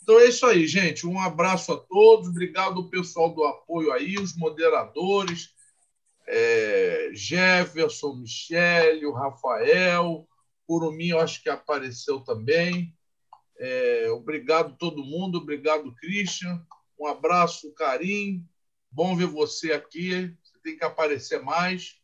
Então 0.01 0.19
é 0.19 0.25
isso 0.25 0.45
aí, 0.45 0.67
gente. 0.67 1.05
Um 1.05 1.19
abraço 1.19 1.71
a 1.71 1.77
todos. 1.77 2.29
Obrigado 2.29 2.77
ao 2.77 2.89
pessoal 2.89 3.29
do 3.29 3.43
apoio 3.43 3.91
aí, 3.93 4.15
os 4.17 4.35
moderadores, 4.35 5.53
é, 6.27 7.09
Jefferson, 7.13 8.15
Michele, 8.15 9.05
o 9.05 9.13
Rafael, 9.13 10.27
Curumim, 10.65 11.11
acho 11.13 11.41
que 11.41 11.49
apareceu 11.49 12.21
também. 12.21 12.95
É, 13.57 14.09
obrigado 14.11 14.77
todo 14.77 15.03
mundo, 15.03 15.37
obrigado, 15.37 15.93
Christian. 15.95 16.65
Um 16.99 17.07
abraço, 17.07 17.73
Carim, 17.73 18.45
Bom 18.95 19.15
ver 19.15 19.25
você 19.25 19.71
aqui. 19.71 20.37
Você 20.43 20.59
tem 20.63 20.77
que 20.77 20.85
aparecer 20.85 21.41
mais. 21.41 21.99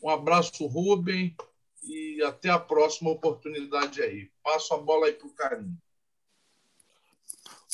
Um 0.00 0.08
abraço, 0.08 0.64
Rubem, 0.66 1.34
e 1.82 2.22
até 2.22 2.48
a 2.48 2.60
próxima 2.60 3.10
oportunidade 3.10 4.00
aí. 4.00 4.30
Passo 4.40 4.72
a 4.72 4.78
bola 4.78 5.06
aí 5.06 5.14
para 5.14 5.26
o 5.26 5.34
Carinho. 5.34 5.76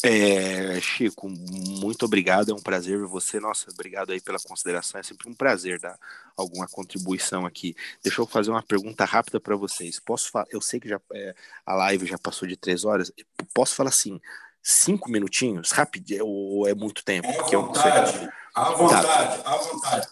É, 0.04 0.80
Chico, 0.80 1.28
muito 1.28 2.04
obrigado, 2.04 2.52
é 2.52 2.54
um 2.54 2.62
prazer 2.62 2.98
ver 2.98 3.06
você. 3.06 3.40
Nossa, 3.40 3.70
obrigado 3.70 4.12
aí 4.12 4.20
pela 4.20 4.38
consideração. 4.38 5.00
É 5.00 5.02
sempre 5.02 5.28
um 5.28 5.34
prazer 5.34 5.80
dar 5.80 5.98
alguma 6.36 6.68
contribuição 6.68 7.44
aqui. 7.44 7.74
Deixa 8.02 8.20
eu 8.20 8.26
fazer 8.26 8.50
uma 8.50 8.62
pergunta 8.62 9.04
rápida 9.04 9.40
para 9.40 9.56
vocês. 9.56 9.98
Posso 9.98 10.30
falar? 10.30 10.46
Eu 10.50 10.60
sei 10.60 10.78
que 10.78 10.88
já 10.88 11.00
é, 11.12 11.34
a 11.66 11.74
live 11.74 12.06
já 12.06 12.18
passou 12.18 12.46
de 12.46 12.56
três 12.56 12.84
horas. 12.84 13.12
Posso 13.52 13.74
falar 13.74 13.90
assim? 13.90 14.20
cinco 14.62 15.10
minutinhos, 15.10 15.70
rapidinho, 15.70 16.26
ou 16.26 16.68
é 16.68 16.74
muito 16.74 17.02
tempo? 17.02 17.26
À 17.28 17.42
vontade, 17.42 18.28
à 18.54 18.70
vontade, 18.70 19.42
à 19.44 19.56
vontade. 19.56 20.08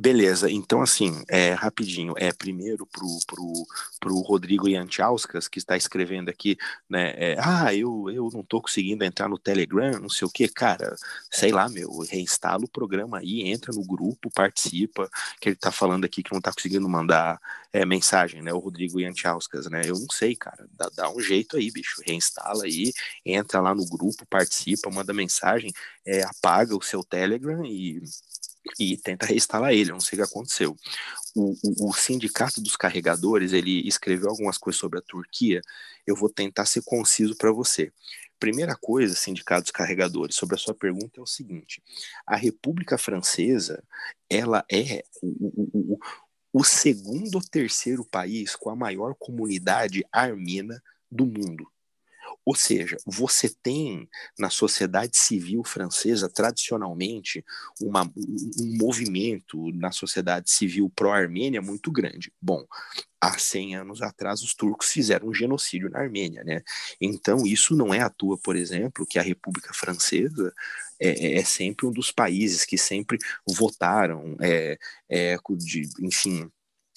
Beleza, 0.00 0.48
então 0.48 0.80
assim, 0.80 1.24
é, 1.28 1.54
rapidinho, 1.54 2.14
é 2.16 2.32
primeiro 2.32 2.86
pro, 2.86 3.18
pro, 3.26 3.66
pro 3.98 4.20
Rodrigo 4.20 4.68
Yanchauskas, 4.68 5.48
que 5.48 5.58
está 5.58 5.76
escrevendo 5.76 6.28
aqui, 6.28 6.56
né, 6.88 7.14
é, 7.16 7.36
ah, 7.40 7.74
eu, 7.74 8.08
eu 8.08 8.30
não 8.32 8.44
tô 8.44 8.62
conseguindo 8.62 9.02
entrar 9.02 9.28
no 9.28 9.36
Telegram, 9.36 9.98
não 9.98 10.08
sei 10.08 10.28
o 10.28 10.30
que, 10.30 10.46
cara, 10.46 10.94
sei 11.32 11.50
lá, 11.50 11.68
meu, 11.68 11.90
reinstala 12.08 12.64
o 12.64 12.70
programa 12.70 13.18
aí, 13.18 13.42
entra 13.50 13.72
no 13.74 13.84
grupo, 13.84 14.30
participa, 14.32 15.10
que 15.40 15.48
ele 15.48 15.56
tá 15.56 15.72
falando 15.72 16.04
aqui 16.04 16.22
que 16.22 16.32
não 16.32 16.40
tá 16.40 16.52
conseguindo 16.52 16.88
mandar 16.88 17.40
é, 17.72 17.84
mensagem, 17.84 18.40
né, 18.40 18.52
o 18.52 18.60
Rodrigo 18.60 19.00
Yanchauskas, 19.00 19.66
né, 19.68 19.82
eu 19.84 19.98
não 19.98 20.10
sei, 20.12 20.36
cara, 20.36 20.64
dá, 20.74 20.88
dá 20.94 21.10
um 21.10 21.18
jeito 21.20 21.56
aí, 21.56 21.72
bicho, 21.72 22.00
reinstala 22.06 22.62
aí, 22.66 22.92
entra 23.26 23.60
lá 23.60 23.74
no 23.74 23.84
grupo, 23.84 24.24
participa, 24.30 24.88
manda 24.90 25.12
mensagem, 25.12 25.72
é, 26.06 26.22
apaga 26.22 26.76
o 26.76 26.82
seu 26.82 27.02
Telegram 27.02 27.66
e 27.66 28.00
e 28.78 28.96
tenta 28.96 29.26
reinstalar 29.26 29.72
ele, 29.72 29.90
não 29.90 30.00
sei 30.00 30.18
o 30.18 30.22
que 30.22 30.30
aconteceu. 30.30 30.76
O, 31.34 31.52
o, 31.62 31.90
o, 31.90 31.92
sindicato 31.92 32.60
dos 32.60 32.76
carregadores, 32.76 33.52
ele 33.52 33.86
escreveu 33.86 34.30
algumas 34.30 34.58
coisas 34.58 34.80
sobre 34.80 34.98
a 34.98 35.02
Turquia, 35.02 35.60
eu 36.06 36.16
vou 36.16 36.28
tentar 36.28 36.66
ser 36.66 36.82
conciso 36.82 37.36
para 37.36 37.52
você. 37.52 37.92
Primeira 38.38 38.76
coisa, 38.76 39.14
sindicato 39.14 39.62
dos 39.62 39.70
carregadores, 39.72 40.36
sobre 40.36 40.54
a 40.54 40.58
sua 40.58 40.74
pergunta 40.74 41.18
é 41.18 41.22
o 41.22 41.26
seguinte, 41.26 41.82
a 42.26 42.36
República 42.36 42.96
Francesa, 42.96 43.82
ela 44.30 44.64
é 44.70 45.04
o, 45.22 45.98
o, 46.52 46.64
segundo 46.64 47.34
ou 47.34 47.42
terceiro 47.42 48.04
país 48.04 48.54
com 48.54 48.70
a 48.70 48.76
maior 48.76 49.14
comunidade 49.18 50.04
armena 50.12 50.80
do 51.10 51.26
mundo. 51.26 51.68
Ou 52.44 52.54
seja, 52.54 52.96
você 53.06 53.48
tem 53.48 54.08
na 54.38 54.50
sociedade 54.50 55.18
civil 55.18 55.62
francesa, 55.64 56.28
tradicionalmente, 56.28 57.44
uma, 57.80 58.04
um 58.04 58.76
movimento 58.78 59.70
na 59.72 59.92
sociedade 59.92 60.50
civil 60.50 60.90
pró-Armênia 60.94 61.60
muito 61.60 61.92
grande. 61.92 62.32
Bom, 62.40 62.64
há 63.20 63.38
100 63.38 63.76
anos 63.76 64.02
atrás 64.02 64.42
os 64.42 64.54
turcos 64.54 64.90
fizeram 64.90 65.28
um 65.28 65.34
genocídio 65.34 65.90
na 65.90 66.00
Armênia, 66.00 66.42
né? 66.44 66.62
Então 67.00 67.46
isso 67.46 67.74
não 67.76 67.92
é 67.92 68.00
à 68.00 68.08
toa, 68.08 68.38
por 68.38 68.56
exemplo, 68.56 69.06
que 69.06 69.18
a 69.18 69.22
República 69.22 69.72
Francesa 69.74 70.52
é, 71.00 71.08
é, 71.08 71.38
é 71.38 71.44
sempre 71.44 71.86
um 71.86 71.92
dos 71.92 72.10
países 72.10 72.64
que 72.64 72.78
sempre 72.78 73.18
votaram, 73.46 74.36
é, 74.40 74.78
é, 75.08 75.36
de, 75.56 75.88
enfim, 76.00 76.50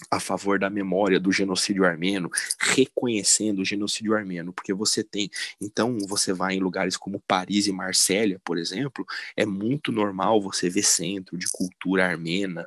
a 0.10 0.20
favor 0.20 0.58
da 0.58 0.70
memória 0.70 1.20
do 1.20 1.32
genocídio 1.32 1.86
armeno, 1.86 2.30
reconhecendo 2.60 3.60
o 3.60 3.66
genocídio 3.66 4.16
armeno, 4.16 4.54
porque 4.54 4.74
você 4.74 5.04
tem, 5.04 5.30
então 5.60 5.98
você 6.08 6.34
vai 6.34 6.56
em 6.56 6.60
lugares 6.60 6.98
como 6.98 7.22
Paris 7.28 7.68
e 7.68 7.72
Marsella, 7.72 8.40
por 8.44 8.58
exemplo, 8.58 9.06
é 9.36 9.46
muito 9.46 9.92
normal 9.92 10.42
você 10.42 10.70
ver 10.70 10.84
centro 10.84 11.38
de 11.38 11.48
cultura 11.52 12.06
armena, 12.06 12.66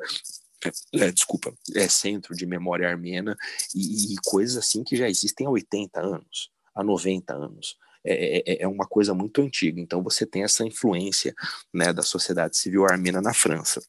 é, 0.65 1.07
é, 1.07 1.13
desculpa, 1.13 1.53
é 1.75 1.89
centro 1.89 2.35
de 2.35 2.47
memória 2.47 2.89
armena 2.89 3.37
e, 3.75 4.15
e, 4.15 4.17
coisas 4.25 4.57
assim 4.57 4.83
que 4.83 4.97
já 4.97 5.09
existem 5.09 5.47
há 5.47 5.51
80 5.51 6.01
anos, 6.01 6.51
há 6.75 6.83
90 6.83 7.35
anos. 7.35 7.77
É, 8.07 8.53
é, 8.53 8.63
é, 8.63 8.69
uma 8.69 8.87
coisa 8.87 9.15
muito 9.15 9.41
antiga. 9.41 9.81
Então 9.81 10.03
você 10.03 10.27
tem 10.27 10.43
essa 10.43 10.63
influência 10.63 11.35
né, 11.73 11.91
da 11.91 12.03
sociedade 12.03 12.57
civil 12.57 12.85
armena 12.85 13.21
na 13.23 13.33
França. 13.33 13.81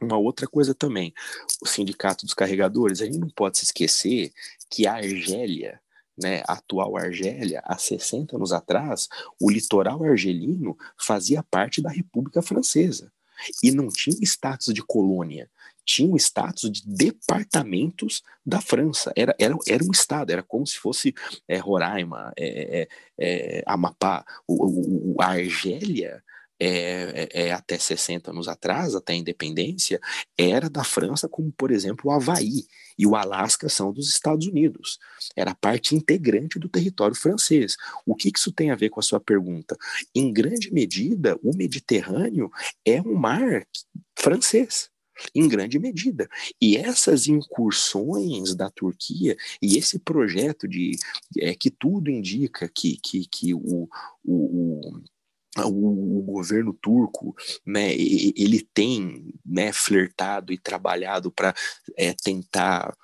Uma 0.00 0.18
outra 0.18 0.46
coisa 0.46 0.74
também, 0.74 1.14
o 1.60 1.66
Sindicato 1.66 2.26
dos 2.26 2.34
Carregadores, 2.34 3.00
a 3.00 3.06
gente 3.06 3.18
não 3.18 3.30
pode 3.30 3.58
se 3.58 3.64
esquecer 3.64 4.32
que 4.68 4.86
a 4.86 4.94
Argélia, 4.94 5.80
né, 6.18 6.42
a 6.46 6.54
atual 6.54 6.96
Argélia, 6.96 7.62
há 7.64 7.78
60 7.78 8.36
anos 8.36 8.52
atrás, 8.52 9.08
o 9.40 9.50
litoral 9.50 10.04
argelino 10.04 10.76
fazia 10.98 11.42
parte 11.42 11.80
da 11.80 11.90
República 11.90 12.42
Francesa 12.42 13.10
e 13.62 13.70
não 13.70 13.88
tinha 13.88 14.16
status 14.22 14.72
de 14.72 14.82
colônia, 14.82 15.50
tinha 15.84 16.12
o 16.12 16.16
status 16.16 16.70
de 16.70 16.82
departamentos 16.84 18.22
da 18.44 18.60
França. 18.60 19.12
Era, 19.14 19.34
era, 19.38 19.56
era 19.68 19.84
um 19.84 19.92
estado, 19.92 20.30
era 20.30 20.42
como 20.42 20.66
se 20.66 20.76
fosse 20.76 21.14
é, 21.46 21.58
Roraima, 21.58 22.32
é, 22.36 22.82
é, 22.82 22.88
é 23.18 23.62
Amapá. 23.64 24.24
O, 24.48 25.14
o, 25.14 25.22
a 25.22 25.26
Argélia 25.26 26.22
é, 26.58 27.28
é, 27.32 27.46
é, 27.46 27.52
até 27.52 27.78
60 27.78 28.30
anos 28.30 28.48
atrás, 28.48 28.94
até 28.94 29.12
a 29.12 29.16
independência, 29.16 30.00
era 30.36 30.70
da 30.70 30.84
França, 30.84 31.28
como 31.28 31.52
por 31.52 31.70
exemplo 31.70 32.10
o 32.10 32.12
Havaí 32.12 32.64
e 32.98 33.06
o 33.06 33.14
Alasca 33.14 33.68
são 33.68 33.92
dos 33.92 34.08
Estados 34.08 34.46
Unidos. 34.46 34.98
Era 35.34 35.54
parte 35.54 35.94
integrante 35.94 36.58
do 36.58 36.68
território 36.68 37.14
francês. 37.14 37.76
O 38.06 38.14
que 38.14 38.32
isso 38.34 38.50
tem 38.52 38.70
a 38.70 38.76
ver 38.76 38.90
com 38.90 39.00
a 39.00 39.02
sua 39.02 39.20
pergunta? 39.20 39.76
Em 40.14 40.32
grande 40.32 40.72
medida, 40.72 41.38
o 41.42 41.54
Mediterrâneo 41.54 42.50
é 42.84 43.00
um 43.02 43.14
mar 43.14 43.66
francês 44.18 44.90
em 45.34 45.48
grande 45.48 45.78
medida. 45.78 46.28
E 46.60 46.76
essas 46.76 47.26
incursões 47.26 48.54
da 48.54 48.70
Turquia 48.70 49.36
e 49.60 49.76
esse 49.76 49.98
projeto 49.98 50.68
de 50.68 50.96
é, 51.38 51.54
que 51.54 51.70
tudo 51.70 52.10
indica 52.10 52.68
que, 52.68 52.98
que, 53.02 53.26
que 53.26 53.54
o, 53.54 53.88
o, 54.24 54.34
o, 54.34 55.02
o, 55.64 56.22
governo 56.22 56.72
turco, 56.74 57.34
né, 57.64 57.92
ele 57.94 58.60
tem 58.74 59.32
né, 59.44 59.72
flertado 59.72 60.52
e 60.52 60.58
trabalhado 60.58 61.30
para 61.30 61.54
é, 61.96 62.12
tentar 62.12 62.94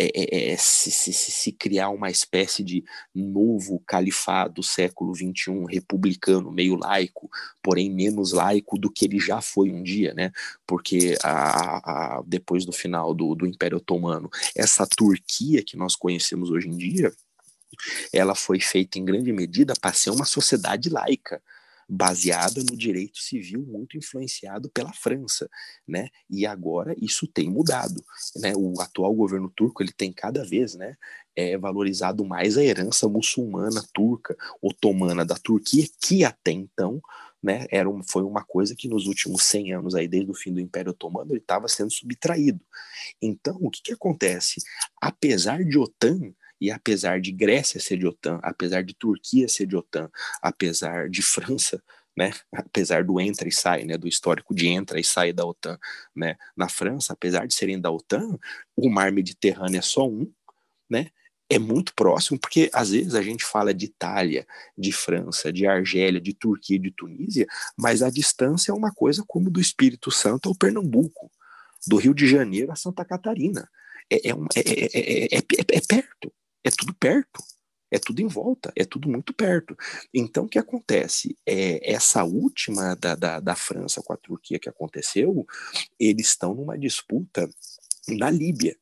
é, 0.00 0.06
é, 0.14 0.52
é, 0.52 0.56
se, 0.56 0.92
se, 0.92 1.12
se, 1.12 1.50
criar 1.50 1.88
uma 1.88 2.08
espécie 2.08 2.62
de 2.62 2.84
novo 3.12 3.82
califado 3.84 4.62
século 4.62 5.12
XXI, 5.12 5.64
republicano, 5.68 6.52
meio 6.52 6.76
laico, 6.76 7.28
porém 7.60 7.92
menos 7.92 8.32
laico 8.32 8.78
do 8.78 8.92
que 8.92 9.06
ele 9.06 9.18
já 9.18 9.40
foi 9.40 9.72
um 9.72 9.82
dia, 9.82 10.14
né? 10.14 10.30
Porque 10.64 11.16
a, 11.24 12.18
a, 12.18 12.22
depois 12.24 12.64
do 12.64 12.70
final 12.70 13.12
do, 13.12 13.34
do 13.34 13.44
Império 13.44 13.78
Otomano, 13.78 14.30
essa 14.54 14.86
Turquia 14.86 15.64
que 15.64 15.76
nós 15.76 15.96
conhecemos 15.96 16.48
hoje 16.48 16.68
em 16.68 16.76
dia, 16.76 17.12
ela 18.12 18.36
foi 18.36 18.60
feita 18.60 19.00
em 19.00 19.04
grande 19.04 19.32
medida 19.32 19.74
para 19.80 19.92
ser 19.92 20.10
uma 20.10 20.24
sociedade 20.24 20.88
laica, 20.88 21.42
baseada 21.88 22.60
no 22.60 22.76
direito 22.76 23.18
civil 23.18 23.64
muito 23.66 23.96
influenciado 23.96 24.68
pela 24.70 24.92
França, 24.92 25.48
né? 25.86 26.08
E 26.28 26.44
agora 26.44 26.94
isso 27.00 27.26
tem 27.26 27.48
mudado, 27.48 28.04
né? 28.36 28.52
O 28.56 28.80
atual 28.80 29.14
governo 29.14 29.50
turco 29.56 29.82
ele 29.82 29.92
tem 29.92 30.12
cada 30.12 30.44
vez, 30.44 30.74
né, 30.74 30.96
é, 31.34 31.56
valorizado 31.56 32.24
mais 32.24 32.58
a 32.58 32.64
herança 32.64 33.08
muçulmana 33.08 33.82
turca, 33.92 34.36
otomana 34.60 35.24
da 35.24 35.36
Turquia, 35.36 35.86
que 36.00 36.24
até 36.24 36.50
então 36.50 37.00
né, 37.42 37.66
era 37.70 37.88
um, 37.88 38.02
foi 38.02 38.22
uma 38.22 38.44
coisa 38.44 38.74
que 38.74 38.88
nos 38.88 39.06
últimos 39.06 39.44
100 39.44 39.74
anos, 39.74 39.94
aí, 39.94 40.08
desde 40.08 40.30
o 40.30 40.34
fim 40.34 40.52
do 40.52 40.60
Império 40.60 40.90
Otomano, 40.90 41.32
ele 41.32 41.38
estava 41.38 41.68
sendo 41.68 41.92
subtraído. 41.92 42.60
Então, 43.22 43.56
o 43.60 43.70
que, 43.70 43.80
que 43.82 43.92
acontece? 43.92 44.60
Apesar 45.00 45.64
de 45.64 45.78
OTAN, 45.78 46.32
e 46.60 46.70
apesar 46.70 47.20
de 47.20 47.32
Grécia 47.32 47.80
ser 47.80 47.98
de 47.98 48.06
OTAN, 48.06 48.40
apesar 48.42 48.82
de 48.82 48.94
Turquia 48.94 49.48
ser 49.48 49.66
de 49.66 49.76
OTAN, 49.76 50.10
apesar 50.42 51.08
de 51.08 51.22
França, 51.22 51.82
né, 52.16 52.32
apesar 52.52 53.04
do 53.04 53.20
entra 53.20 53.48
e 53.48 53.52
sai, 53.52 53.84
né, 53.84 53.96
do 53.96 54.08
histórico 54.08 54.54
de 54.54 54.66
entra 54.66 54.98
e 54.98 55.04
sai 55.04 55.32
da 55.32 55.44
OTAN, 55.44 55.78
né, 56.14 56.36
na 56.56 56.68
França, 56.68 57.12
apesar 57.12 57.46
de 57.46 57.54
serem 57.54 57.80
da 57.80 57.90
OTAN, 57.90 58.36
o 58.76 58.90
mar 58.90 59.12
Mediterrâneo 59.12 59.78
é 59.78 59.82
só 59.82 60.08
um, 60.08 60.28
né, 60.90 61.10
é 61.50 61.58
muito 61.58 61.94
próximo, 61.94 62.38
porque 62.38 62.68
às 62.74 62.90
vezes 62.90 63.14
a 63.14 63.22
gente 63.22 63.44
fala 63.44 63.72
de 63.72 63.86
Itália, 63.86 64.46
de 64.76 64.92
França, 64.92 65.52
de 65.52 65.66
Argélia, 65.66 66.20
de 66.20 66.34
Turquia, 66.34 66.78
de 66.78 66.90
Tunísia, 66.90 67.46
mas 67.76 68.02
a 68.02 68.10
distância 68.10 68.70
é 68.70 68.74
uma 68.74 68.92
coisa 68.92 69.24
como 69.26 69.50
do 69.50 69.60
Espírito 69.60 70.10
Santo 70.10 70.48
ao 70.48 70.54
Pernambuco, 70.54 71.30
do 71.86 71.96
Rio 71.96 72.12
de 72.12 72.26
Janeiro 72.26 72.70
a 72.72 72.76
Santa 72.76 73.04
Catarina. 73.04 73.68
É, 74.10 74.28
é, 74.28 74.32
é, 74.56 75.36
é, 75.36 75.38
é 75.38 75.80
perto, 75.86 76.32
é 76.68 76.70
tudo 76.70 76.94
perto, 76.94 77.42
é 77.90 77.98
tudo 77.98 78.20
em 78.20 78.26
volta, 78.26 78.70
é 78.76 78.84
tudo 78.84 79.08
muito 79.08 79.32
perto. 79.32 79.76
Então, 80.12 80.44
o 80.44 80.48
que 80.48 80.58
acontece? 80.58 81.36
É, 81.46 81.92
essa 81.92 82.22
última 82.24 82.94
da, 82.94 83.14
da, 83.14 83.40
da 83.40 83.56
França 83.56 84.02
com 84.02 84.12
a 84.12 84.16
Turquia 84.16 84.58
que 84.58 84.68
aconteceu, 84.68 85.46
eles 85.98 86.28
estão 86.28 86.54
numa 86.54 86.78
disputa 86.78 87.48
na 88.08 88.30
Líbia 88.30 88.76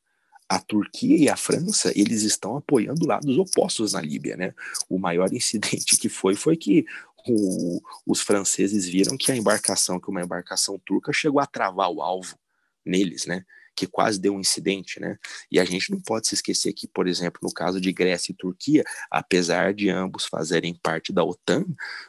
a 0.49 0.59
Turquia 0.59 1.17
e 1.17 1.29
a 1.29 1.35
França, 1.35 1.91
eles 1.93 2.23
estão 2.23 2.55
apoiando 2.55 3.05
lados 3.05 3.37
opostos 3.37 3.91
na 3.91 4.01
Líbia, 4.01 4.37
né? 4.37 4.53
O 4.87 4.97
maior 4.97 5.33
incidente 5.33 5.97
que 5.97 6.07
foi 6.07 6.35
foi 6.35 6.55
que 6.55 6.85
o, 7.27 7.81
os 8.05 8.21
franceses 8.21 8.87
viram 8.87 9.17
que 9.17 9.29
a 9.29 9.35
embarcação, 9.35 9.99
que 9.99 10.09
uma 10.09 10.21
embarcação 10.21 10.79
turca 10.85 11.11
chegou 11.11 11.41
a 11.41 11.45
travar 11.45 11.91
o 11.91 12.01
alvo 12.01 12.39
neles, 12.85 13.25
né? 13.25 13.43
Que 13.77 13.85
quase 13.85 14.19
deu 14.19 14.33
um 14.33 14.39
incidente, 14.39 14.99
né? 14.99 15.17
E 15.51 15.59
a 15.59 15.63
gente 15.63 15.91
não 15.91 16.01
pode 16.01 16.27
se 16.27 16.33
esquecer 16.33 16.73
que, 16.73 16.87
por 16.87 17.07
exemplo, 17.07 17.39
no 17.43 17.53
caso 17.53 17.79
de 17.79 17.93
Grécia 17.93 18.31
e 18.31 18.35
Turquia, 18.35 18.83
apesar 19.11 19.71
de 19.71 19.87
ambos 19.87 20.25
fazerem 20.25 20.73
parte 20.81 21.13
da 21.13 21.23
OTAN, 21.23 21.63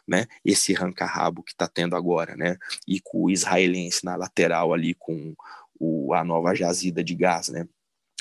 né? 0.07 0.27
Esse 0.43 0.73
ranca-rabo 0.73 1.43
que 1.43 1.53
está 1.53 1.69
tendo 1.69 1.95
agora, 1.95 2.35
né? 2.35 2.57
E 2.87 3.01
com 3.01 3.25
o 3.25 3.31
israelense 3.31 4.03
na 4.03 4.17
lateral 4.17 4.73
ali 4.73 4.95
com 4.95 5.35
o, 5.79 6.15
a 6.15 6.25
nova 6.25 6.55
jazida 6.55 7.05
de 7.05 7.15
gás, 7.15 7.49
né? 7.49 7.69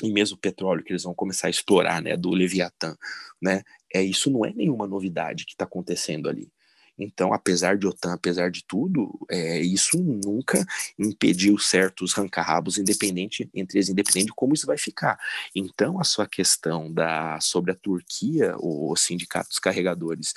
E 0.02 0.12
mesmo 0.12 0.36
o 0.36 0.40
petróleo 0.40 0.84
que 0.84 0.92
eles 0.92 1.02
vão 1.02 1.14
começar 1.14 1.46
a 1.46 1.50
explorar, 1.50 2.02
né? 2.02 2.18
Do 2.18 2.30
Leviatã, 2.30 2.96
né? 3.40 3.62
É, 3.94 4.02
isso 4.02 4.30
não 4.30 4.44
é 4.44 4.52
nenhuma 4.52 4.86
novidade 4.86 5.46
que 5.46 5.52
está 5.52 5.64
acontecendo 5.64 6.28
ali. 6.28 6.52
Então, 6.98 7.32
apesar 7.32 7.76
de 7.76 7.86
OTAN, 7.86 8.12
apesar 8.14 8.50
de 8.50 8.64
tudo, 8.66 9.18
é, 9.30 9.60
isso 9.60 9.98
nunca 9.98 10.66
impediu 10.98 11.58
certos 11.58 12.12
rancarrabos 12.12 12.78
independente 12.78 13.48
entre 13.54 13.78
eles, 13.78 13.88
independente 13.88 14.26
de 14.26 14.34
como 14.34 14.54
isso 14.54 14.66
vai 14.66 14.78
ficar. 14.78 15.18
Então, 15.54 16.00
a 16.00 16.04
sua 16.04 16.26
questão 16.26 16.92
da 16.92 17.38
sobre 17.40 17.72
a 17.72 17.74
Turquia, 17.74 18.54
o 18.58 18.96
sindicato 18.96 19.48
dos 19.48 19.58
carregadores 19.58 20.34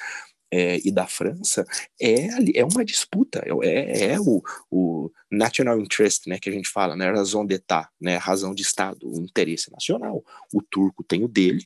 é, 0.52 0.80
e 0.86 0.92
da 0.92 1.08
França 1.08 1.66
é, 2.00 2.28
é 2.60 2.66
uma 2.66 2.84
disputa, 2.84 3.42
é, 3.46 3.68
é, 3.68 4.14
é 4.14 4.20
o, 4.20 4.42
o, 4.70 5.10
national 5.32 5.80
interest, 5.80 6.30
né, 6.30 6.38
que 6.38 6.50
a 6.50 6.52
gente 6.52 6.68
fala, 6.68 6.96
né, 6.96 7.10
razão 7.10 7.46
d'etat, 7.46 7.88
né, 8.00 8.18
razão 8.18 8.54
de 8.54 8.62
Estado, 8.62 9.08
o 9.08 9.24
interesse 9.24 9.72
nacional. 9.72 10.24
O 10.54 10.62
turco 10.62 11.04
tem 11.06 11.24
o 11.24 11.28
dele, 11.28 11.66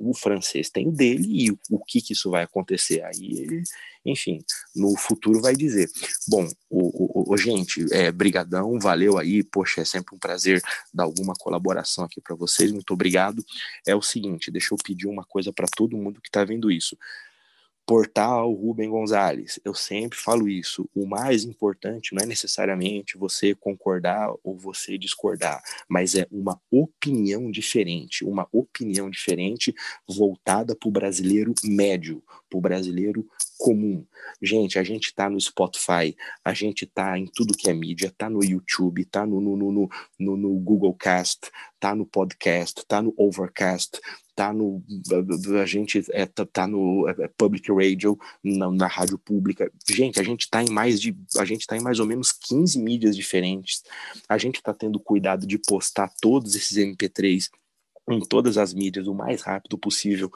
o 0.00 0.14
francês 0.14 0.70
tem 0.70 0.88
o 0.88 0.92
dele, 0.92 1.26
e 1.28 1.50
o, 1.50 1.78
que, 1.84 2.00
que 2.00 2.12
isso 2.12 2.30
vai 2.30 2.44
acontecer 2.44 3.02
aí, 3.02 3.62
enfim, 4.04 4.38
no 4.74 4.96
futuro 4.96 5.40
vai 5.40 5.56
dizer. 5.56 5.90
Bom, 6.28 6.48
o, 6.70 7.30
o, 7.30 7.34
o 7.34 7.36
gente, 7.36 7.84
é, 7.92 8.12
brigadão, 8.12 8.78
valeu 8.78 9.18
aí, 9.18 9.42
poxa, 9.42 9.80
é 9.80 9.84
sempre 9.84 10.14
um 10.14 10.18
prazer 10.18 10.62
dar 10.94 11.04
alguma 11.04 11.34
colaboração 11.34 12.04
aqui 12.04 12.20
para 12.20 12.36
vocês, 12.36 12.70
muito 12.70 12.92
obrigado. 12.92 13.44
É 13.86 13.94
o 13.94 14.02
seguinte, 14.02 14.50
deixa 14.50 14.72
eu 14.72 14.78
pedir 14.78 15.08
uma 15.08 15.24
coisa 15.24 15.52
para 15.52 15.66
todo 15.76 15.96
mundo 15.96 16.20
que 16.20 16.28
está 16.28 16.44
vendo 16.44 16.70
isso 16.70 16.96
portal 17.86 18.52
Rubem 18.52 18.90
Gonzalez. 18.90 19.60
Eu 19.64 19.72
sempre 19.72 20.18
falo 20.18 20.48
isso. 20.48 20.90
O 20.92 21.06
mais 21.06 21.44
importante 21.44 22.12
não 22.12 22.22
é 22.22 22.26
necessariamente 22.26 23.16
você 23.16 23.54
concordar 23.54 24.34
ou 24.42 24.58
você 24.58 24.98
discordar, 24.98 25.62
mas 25.88 26.16
é 26.16 26.26
uma 26.30 26.60
opinião 26.68 27.48
diferente, 27.48 28.24
uma 28.24 28.48
opinião 28.50 29.08
diferente 29.08 29.72
voltada 30.08 30.74
para 30.74 30.88
o 30.88 30.92
brasileiro 30.92 31.54
médio, 31.64 32.22
para 32.50 32.58
o 32.58 32.60
brasileiro 32.60 33.26
comum. 33.56 34.04
Gente, 34.42 34.78
a 34.78 34.82
gente 34.82 35.14
tá 35.14 35.30
no 35.30 35.40
Spotify, 35.40 36.16
a 36.44 36.52
gente 36.52 36.86
tá 36.86 37.16
em 37.16 37.26
tudo 37.26 37.56
que 37.56 37.70
é 37.70 37.72
mídia, 37.72 38.12
tá 38.16 38.28
no 38.28 38.44
YouTube, 38.44 39.04
tá 39.04 39.24
no, 39.24 39.40
no, 39.40 39.56
no, 39.56 39.88
no, 40.18 40.36
no 40.36 40.54
Google 40.58 40.94
Cast, 40.94 41.50
tá 41.78 41.94
no 41.94 42.04
podcast, 42.04 42.84
tá 42.86 43.00
no 43.00 43.14
Overcast, 43.16 44.00
tá 44.36 44.52
no 44.52 44.84
a 45.60 45.64
gente 45.64 46.04
é, 46.12 46.26
tá, 46.26 46.44
tá 46.44 46.66
no 46.66 47.08
é, 47.08 47.24
é, 47.24 47.28
public 47.28 47.72
radio 47.72 48.18
na, 48.44 48.70
na, 48.70 48.86
rádio 48.86 49.18
pública. 49.18 49.72
Gente 49.88 50.20
a 50.20 50.22
gente 50.22 50.48
tá 50.50 50.62
em 50.62 50.68
mais 50.68 51.00
de 51.00 51.16
a 51.38 51.44
gente 51.44 51.66
tá 51.66 51.74
em 51.74 51.80
mais 51.80 51.98
ou 51.98 52.06
menos 52.06 52.30
15 52.30 52.78
mídias 52.78 53.16
diferentes. 53.16 53.82
A 54.28 54.36
gente 54.36 54.62
tá 54.62 54.74
tendo 54.74 55.00
cuidado 55.00 55.46
de 55.46 55.58
postar 55.58 56.12
todos 56.20 56.54
esses 56.54 56.76
MP3 56.76 57.48
em 58.10 58.20
todas 58.20 58.58
as 58.58 58.74
mídias 58.74 59.06
o 59.06 59.14
mais 59.14 59.40
rápido 59.40 59.78
possível. 59.78 60.30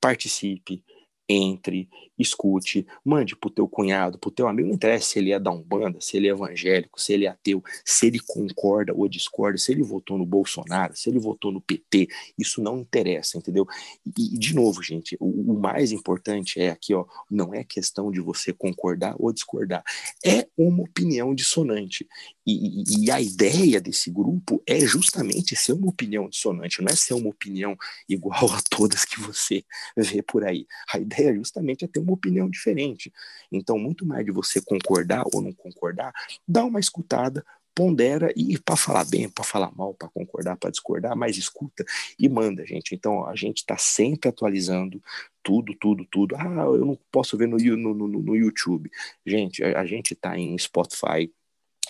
Participe 0.00 0.82
entre, 1.30 1.88
escute, 2.18 2.84
mande 3.04 3.36
pro 3.36 3.48
teu 3.48 3.68
cunhado, 3.68 4.18
pro 4.18 4.32
teu 4.32 4.48
amigo, 4.48 4.68
não 4.68 4.74
interessa 4.74 5.10
se 5.10 5.18
ele 5.20 5.30
é 5.30 5.38
da 5.38 5.52
Umbanda, 5.52 6.00
se 6.00 6.16
ele 6.16 6.26
é 6.26 6.32
evangélico, 6.32 7.00
se 7.00 7.12
ele 7.12 7.24
é 7.24 7.28
ateu, 7.28 7.62
se 7.84 8.08
ele 8.08 8.18
concorda 8.18 8.92
ou 8.92 9.08
discorda, 9.08 9.56
se 9.56 9.70
ele 9.70 9.82
votou 9.82 10.18
no 10.18 10.26
Bolsonaro, 10.26 10.96
se 10.96 11.08
ele 11.08 11.20
votou 11.20 11.52
no 11.52 11.60
PT, 11.60 12.08
isso 12.36 12.60
não 12.60 12.80
interessa, 12.80 13.38
entendeu? 13.38 13.66
E, 14.04 14.36
de 14.36 14.54
novo, 14.54 14.82
gente, 14.82 15.16
o, 15.20 15.52
o 15.52 15.60
mais 15.60 15.92
importante 15.92 16.60
é 16.60 16.70
aqui, 16.70 16.92
ó, 16.94 17.04
não 17.30 17.54
é 17.54 17.62
questão 17.62 18.10
de 18.10 18.20
você 18.20 18.52
concordar 18.52 19.14
ou 19.16 19.32
discordar, 19.32 19.84
é 20.24 20.48
uma 20.58 20.82
opinião 20.82 21.32
dissonante. 21.32 22.06
E, 22.44 22.82
e, 22.82 23.04
e, 23.04 23.10
a 23.10 23.20
ideia 23.20 23.80
desse 23.80 24.10
grupo 24.10 24.60
é 24.66 24.80
justamente 24.80 25.54
ser 25.54 25.74
uma 25.74 25.88
opinião 25.88 26.28
dissonante, 26.28 26.82
não 26.82 26.90
é 26.90 26.96
ser 26.96 27.14
uma 27.14 27.28
opinião 27.28 27.76
igual 28.08 28.50
a 28.52 28.60
todas 28.68 29.04
que 29.04 29.20
você 29.20 29.62
vê 29.96 30.22
por 30.22 30.44
aí. 30.44 30.66
A 30.92 30.98
ideia 30.98 31.19
justamente 31.34 31.84
é 31.84 31.88
ter 31.88 32.00
uma 32.00 32.12
opinião 32.12 32.48
diferente. 32.48 33.12
Então, 33.50 33.78
muito 33.78 34.06
mais 34.06 34.24
de 34.24 34.30
você 34.30 34.60
concordar 34.60 35.24
ou 35.32 35.42
não 35.42 35.52
concordar, 35.52 36.12
dá 36.46 36.64
uma 36.64 36.80
escutada, 36.80 37.44
pondera 37.74 38.32
e 38.36 38.58
para 38.58 38.76
falar 38.76 39.04
bem, 39.04 39.28
para 39.28 39.44
falar 39.44 39.72
mal, 39.74 39.94
para 39.94 40.08
concordar, 40.08 40.56
para 40.56 40.70
discordar, 40.70 41.16
mas 41.16 41.36
escuta 41.36 41.84
e 42.18 42.28
manda, 42.28 42.66
gente. 42.66 42.94
Então 42.94 43.26
a 43.26 43.34
gente 43.34 43.58
está 43.58 43.76
sempre 43.78 44.28
atualizando 44.28 45.02
tudo, 45.42 45.74
tudo, 45.74 46.04
tudo. 46.04 46.36
Ah, 46.36 46.44
eu 46.44 46.84
não 46.84 46.98
posso 47.10 47.36
ver 47.36 47.48
no, 47.48 47.56
no, 47.56 47.94
no, 47.94 48.08
no 48.08 48.36
YouTube. 48.36 48.90
Gente, 49.24 49.62
a, 49.64 49.80
a 49.80 49.86
gente 49.86 50.12
está 50.14 50.38
em 50.38 50.56
Spotify, 50.58 51.32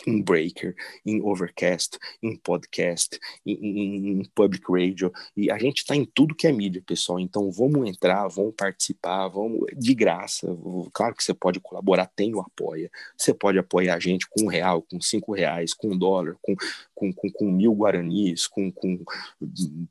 em 0.07 0.23
Breaker, 0.23 0.75
em 1.05 1.21
Overcast, 1.23 1.99
em 2.23 2.37
podcast, 2.37 3.19
em, 3.45 4.21
em, 4.21 4.23
Public 4.35 4.65
Radio, 4.71 5.13
e 5.37 5.51
a 5.51 5.59
gente 5.59 5.79
está 5.79 5.95
em 5.95 6.05
tudo 6.05 6.35
que 6.35 6.47
é 6.47 6.53
mídia, 6.53 6.83
pessoal. 6.87 7.19
Então 7.21 7.51
vamos 7.51 7.89
entrar, 7.89 8.27
vamos 8.29 8.55
participar, 8.57 9.29
vamos 9.29 9.61
de 9.77 9.95
graça. 9.95 10.47
Claro 10.93 11.15
que 11.15 11.25
você 11.25 11.35
pode 11.35 11.61
colaborar, 11.61 12.11
tem 12.15 12.35
o 12.35 12.41
apoia. 12.41 12.91
Você 13.17 13.35
pode 13.35 13.59
apoiar 13.59 13.95
a 13.95 14.01
gente 14.01 14.27
com 14.29 14.45
um 14.45 14.49
real, 14.49 14.83
com 14.83 15.01
cinco 15.01 15.33
reais, 15.33 15.75
com 15.75 15.89
um 15.89 15.99
dólar, 15.99 16.37
com, 16.43 16.55
com, 16.95 17.13
com, 17.13 17.31
com 17.31 17.51
mil 17.51 17.73
guaranis, 17.73 18.47
com, 18.47 18.71
com 18.73 19.05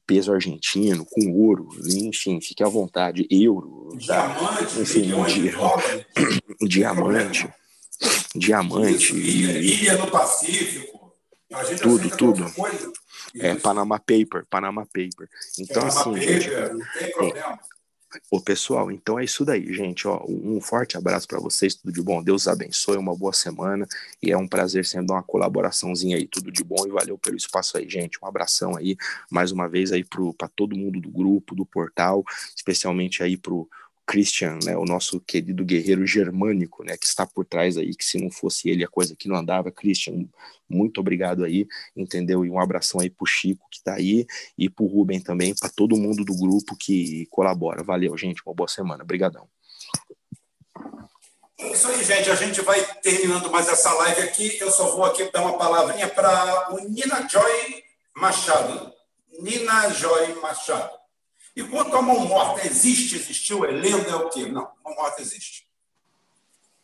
peso 0.06 0.34
argentino, 0.34 1.06
com 1.06 1.32
ouro, 1.32 1.70
enfim, 1.86 2.40
fique 2.42 2.64
à 2.64 2.68
vontade, 2.68 3.28
euro, 3.30 3.90
diamante, 3.98 4.76
tá? 4.76 4.82
enfim, 4.82 5.12
um 5.14 6.66
diamante 6.68 7.50
diamante. 8.36 9.16
Ilha, 9.16 9.60
ilha 9.60 9.98
no 9.98 10.10
Pacífico. 10.10 11.14
tudo, 11.82 12.10
tudo. 12.18 12.46
É, 13.36 13.56
Panama 13.56 14.00
Paper, 14.00 14.46
Panama 14.50 14.86
Paper. 14.86 15.28
Então, 15.60 15.88
Panama 15.88 16.02
assim, 16.02 16.14
Paper, 16.14 16.42
gente, 16.42 16.74
não 16.74 16.86
tem 16.98 17.12
problema. 17.12 17.60
Ô, 18.32 18.42
pessoal, 18.42 18.92
então 18.92 19.20
é 19.20 19.24
isso 19.24 19.46
daí, 19.46 19.72
gente. 19.72 20.08
Ó, 20.08 20.26
um 20.28 20.60
forte 20.60 20.98
abraço 20.98 21.28
para 21.28 21.40
vocês, 21.40 21.76
tudo 21.76 21.94
de 21.94 22.02
bom. 22.02 22.24
Deus 22.24 22.48
abençoe, 22.48 22.98
uma 22.98 23.16
boa 23.16 23.32
semana. 23.32 23.88
E 24.22 24.32
é 24.32 24.38
um 24.38 24.48
prazer 24.48 24.84
dar 25.06 25.14
uma 25.14 25.24
colaboraçãozinha 25.24 26.18
aí, 26.18 26.26
tudo 26.28 26.52
de 26.52 26.64
bom. 26.64 26.88
E 26.88 26.90
valeu 26.90 27.20
pelo 27.20 27.38
espaço 27.38 27.78
aí, 27.78 27.88
gente. 27.88 28.18
Um 28.24 28.28
abração 28.28 28.76
aí, 28.76 28.98
mais 29.30 29.52
uma 29.52 29.70
vez 29.70 29.92
aí 29.92 30.04
para 30.04 30.48
todo 30.48 30.76
mundo 30.76 31.00
do 31.00 31.12
grupo, 31.12 31.54
do 31.54 31.66
portal, 31.66 32.24
especialmente 32.56 33.22
aí 33.22 33.38
pro 33.38 33.70
Christian, 34.10 34.58
né, 34.66 34.76
o 34.76 34.86
nosso 34.86 35.20
querido 35.20 35.64
guerreiro 35.64 36.04
germânico, 36.04 36.84
né, 36.84 36.98
que 36.98 37.06
está 37.06 37.28
por 37.28 37.46
trás 37.46 37.78
aí, 37.78 37.94
que 37.94 38.04
se 38.04 38.20
não 38.20 38.32
fosse 38.32 38.68
ele 38.68 38.84
a 38.84 38.88
coisa 38.88 39.16
que 39.16 39.28
não 39.28 39.36
andava, 39.36 39.72
Christian, 39.72 40.26
muito 40.68 41.00
obrigado 41.00 41.44
aí, 41.44 41.68
entendeu? 41.96 42.44
E 42.44 42.50
um 42.50 42.60
abração 42.60 43.00
aí 43.02 43.10
pro 43.10 43.28
Chico 43.28 43.68
que 43.70 43.78
está 43.78 43.94
aí 43.94 44.26
e 44.58 44.68
pro 44.68 44.88
Ruben 44.88 45.22
também, 45.22 45.54
para 45.54 45.70
todo 45.70 45.96
mundo 45.96 46.26
do 46.26 46.36
grupo 46.36 46.76
que 46.76 47.28
colabora. 47.30 47.84
Valeu, 47.84 48.18
gente, 48.18 48.42
uma 48.44 48.56
boa 48.56 48.68
semana. 48.68 49.04
Obrigadão. 49.04 49.48
É 51.60 51.72
isso 51.72 51.88
aí, 51.88 52.04
gente. 52.04 52.32
A 52.32 52.36
gente 52.36 52.62
vai 52.62 52.84
terminando 53.02 53.52
mais 53.52 53.68
essa 53.68 53.94
live 53.94 54.22
aqui. 54.22 54.58
Eu 54.60 54.72
só 54.72 54.96
vou 54.96 55.06
aqui 55.06 55.32
dar 55.32 55.42
uma 55.42 55.58
palavrinha 55.58 56.08
para 56.08 56.74
o 56.74 56.80
Nina 56.90 57.28
Joy 57.28 57.84
Machado. 58.16 58.92
Nina 59.40 59.90
Joy 59.90 60.34
Machado. 60.42 60.99
E 61.60 61.64
quanto 61.68 61.94
à 61.94 62.02
mão 62.02 62.26
morta, 62.26 62.66
existe, 62.66 63.18
existiu, 63.18 63.66
é 63.66 63.72
lenda, 63.72 64.12
é 64.12 64.16
o 64.16 64.30
quê? 64.30 64.46
Não, 64.46 64.72
mão 64.82 64.96
morta 64.96 65.22
existe. 65.22 65.68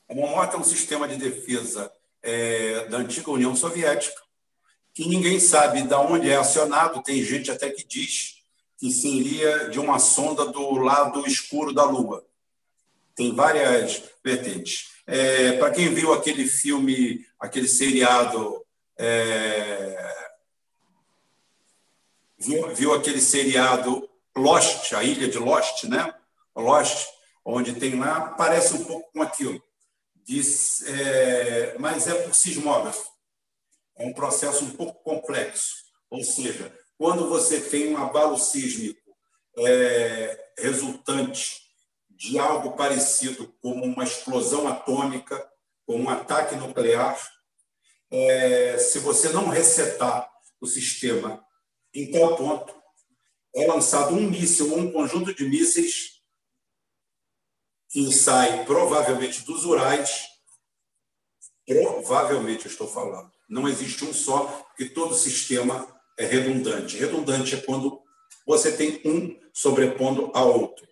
A 0.10 0.14
mão 0.14 0.28
morta 0.28 0.58
é 0.58 0.60
um 0.60 0.66
sistema 0.66 1.08
de 1.08 1.16
defesa 1.16 1.90
é, 2.22 2.86
da 2.90 2.98
antiga 2.98 3.32
União 3.32 3.56
Soviética, 3.56 4.22
que 4.94 5.08
ninguém 5.08 5.40
sabe 5.40 5.82
de 5.82 5.94
onde 5.94 6.30
é 6.30 6.36
acionado, 6.36 7.02
tem 7.02 7.24
gente 7.24 7.50
até 7.50 7.70
que 7.70 7.88
diz 7.88 8.44
que 8.78 8.92
seria 8.92 9.70
de 9.70 9.80
uma 9.80 9.98
sonda 9.98 10.46
do 10.48 10.72
lado 10.72 11.26
escuro 11.26 11.74
da 11.74 11.86
Lua. 11.86 12.26
Tem 13.16 13.34
várias 13.34 14.04
vertentes. 14.22 14.90
É, 15.08 15.54
Para 15.54 15.72
quem 15.72 15.94
viu 15.94 16.12
aquele 16.12 16.46
filme, 16.50 17.26
aquele 17.40 17.70
seriado. 17.70 18.62
É, 18.98 20.16
viu, 22.38 22.76
viu 22.76 22.94
aquele 22.94 23.22
seriado 23.22 24.10
Lost, 24.38 24.94
a 24.94 25.04
ilha 25.04 25.28
de 25.28 25.38
Lost, 25.38 25.86
né? 25.86 26.14
Lost, 26.56 27.08
onde 27.44 27.74
tem 27.74 27.98
lá, 28.00 28.30
parece 28.32 28.74
um 28.74 28.84
pouco 28.84 29.12
com 29.12 29.22
aquilo. 29.22 29.62
Diz, 30.16 30.82
é, 30.88 31.78
mas 31.80 32.08
é 32.08 32.16
por 32.24 32.34
sismógrafo. 32.34 33.10
É 33.98 34.06
um 34.06 34.14
processo 34.14 34.66
um 34.66 34.72
pouco 34.72 35.04
complexo. 35.04 35.76
Ou 36.10 36.24
seja, 36.24 36.74
quando 36.98 37.30
você 37.30 37.62
tem 37.62 37.94
um 37.94 37.98
abalo 37.98 38.38
sísmico 38.38 39.16
é, 39.58 40.52
resultante 40.58 41.62
de 42.10 42.40
algo 42.40 42.72
parecido 42.72 43.54
como 43.62 43.84
uma 43.84 44.04
explosão 44.04 44.68
atômica, 44.68 45.48
como 45.86 46.04
um 46.04 46.10
ataque 46.10 46.56
nuclear, 46.56 47.20
é, 48.10 48.78
se 48.78 49.00
você 49.00 49.30
não 49.30 49.50
resetar 49.50 50.30
o 50.60 50.66
sistema 50.66 51.46
em 51.94 52.12
tal 52.12 52.36
ponto, 52.36 52.74
é 53.56 53.66
lançado 53.66 54.14
um 54.14 54.30
míssil 54.30 54.72
ou 54.72 54.80
um 54.80 54.92
conjunto 54.92 55.34
de 55.34 55.48
mísseis 55.48 56.16
que 57.90 58.12
sai 58.12 58.66
provavelmente 58.66 59.46
dos 59.46 59.64
Urais, 59.64 60.28
provavelmente 61.66 62.68
estou 62.68 62.88
falando. 62.88 63.32
Não 63.48 63.70
existe 63.70 64.04
um 64.04 64.14
só, 64.14 64.48
porque 64.68 64.90
todo 64.90 65.16
sistema 65.16 65.88
é 66.18 66.26
redundante. 66.26 66.98
Redundante 66.98 67.56
é 67.56 67.62
quando 67.62 68.02
você 68.46 68.76
tem 68.76 69.02
um 69.06 69.40
sobrepondo 69.54 70.30
a 70.34 70.44
outro. 70.44 70.86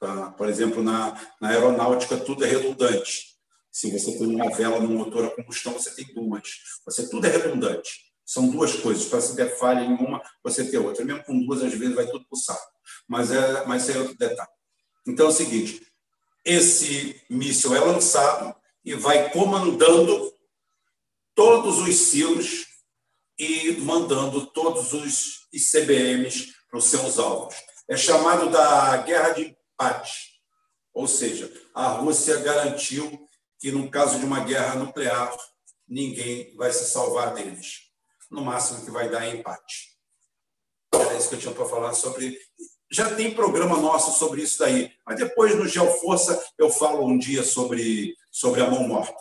Tá? 0.00 0.32
Por 0.32 0.48
exemplo, 0.48 0.82
na, 0.82 1.14
na 1.40 1.50
aeronáutica, 1.50 2.16
tudo 2.16 2.44
é 2.44 2.48
redundante. 2.48 3.30
Se 3.70 3.90
você 3.92 4.18
tem 4.18 4.26
uma 4.26 4.50
vela 4.50 4.80
no 4.80 4.88
motor 4.88 5.26
a 5.26 5.30
combustão, 5.30 5.74
você 5.74 5.94
tem 5.94 6.12
duas. 6.12 6.48
Você 6.84 7.08
tudo 7.08 7.26
é 7.26 7.30
redundante. 7.30 8.09
São 8.30 8.48
duas 8.48 8.76
coisas. 8.76 9.06
Para 9.06 9.20
se 9.20 9.34
der 9.34 9.58
falha 9.58 9.80
em 9.80 9.92
uma, 9.94 10.22
você 10.40 10.64
ter 10.64 10.78
outra. 10.78 11.04
Mesmo 11.04 11.24
com 11.24 11.44
duas, 11.44 11.64
às 11.64 11.74
vezes 11.74 11.96
vai 11.96 12.06
tudo 12.06 12.24
para 12.28 12.36
o 12.36 12.40
saco. 12.40 12.70
Mas 13.08 13.32
é, 13.32 13.66
mas 13.66 13.88
é 13.88 13.98
outro 13.98 14.16
detalhe. 14.16 14.48
Então 15.04 15.26
é 15.26 15.28
o 15.30 15.32
seguinte: 15.32 15.84
esse 16.44 17.20
míssil 17.28 17.74
é 17.74 17.80
lançado 17.80 18.54
e 18.84 18.94
vai 18.94 19.32
comandando 19.32 20.32
todos 21.34 21.78
os 21.78 21.92
silos 21.96 22.66
e 23.36 23.72
mandando 23.78 24.46
todos 24.46 24.92
os 24.92 25.48
ICBMs 25.52 26.54
para 26.70 26.78
os 26.78 26.84
seus 26.84 27.18
alvos. 27.18 27.56
É 27.88 27.96
chamado 27.96 28.48
da 28.48 28.96
guerra 28.98 29.30
de 29.30 29.42
empate. 29.42 30.40
Ou 30.94 31.08
seja, 31.08 31.52
a 31.74 31.88
Rússia 31.88 32.36
garantiu 32.36 33.26
que, 33.58 33.72
no 33.72 33.90
caso 33.90 34.20
de 34.20 34.24
uma 34.24 34.44
guerra 34.44 34.76
nuclear, 34.76 35.36
ninguém 35.88 36.54
vai 36.54 36.72
se 36.72 36.84
salvar 36.84 37.34
deles 37.34 37.89
no 38.30 38.42
máximo 38.42 38.84
que 38.84 38.90
vai 38.90 39.08
dar 39.08 39.26
é 39.26 39.34
empate. 39.34 39.96
Era 40.94 41.14
isso 41.14 41.28
que 41.28 41.34
eu 41.34 41.40
tinha 41.40 41.54
para 41.54 41.66
falar 41.66 41.92
sobre. 41.94 42.38
Já 42.90 43.14
tem 43.14 43.34
programa 43.34 43.76
nosso 43.76 44.18
sobre 44.18 44.42
isso 44.42 44.58
daí, 44.58 44.92
mas 45.06 45.18
depois 45.18 45.54
no 45.54 45.66
Geoforça 45.66 46.42
eu 46.58 46.70
falo 46.70 47.06
um 47.06 47.16
dia 47.16 47.42
sobre, 47.42 48.16
sobre 48.30 48.60
a 48.62 48.70
mão 48.70 48.86
morta, 48.86 49.16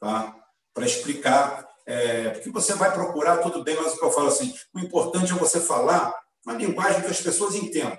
tá? 0.00 0.34
para 0.72 0.84
explicar. 0.84 1.72
É, 1.86 2.30
porque 2.30 2.50
você 2.50 2.74
vai 2.74 2.92
procurar, 2.92 3.38
tudo 3.38 3.62
bem, 3.62 3.76
mas 3.76 3.92
o 3.92 3.98
que 3.98 4.04
eu 4.04 4.10
falo 4.10 4.28
assim: 4.28 4.54
o 4.74 4.80
importante 4.80 5.32
é 5.32 5.36
você 5.36 5.60
falar 5.60 6.14
uma 6.44 6.54
linguagem 6.54 7.02
que 7.02 7.10
as 7.10 7.20
pessoas 7.20 7.54
entendam, 7.54 7.98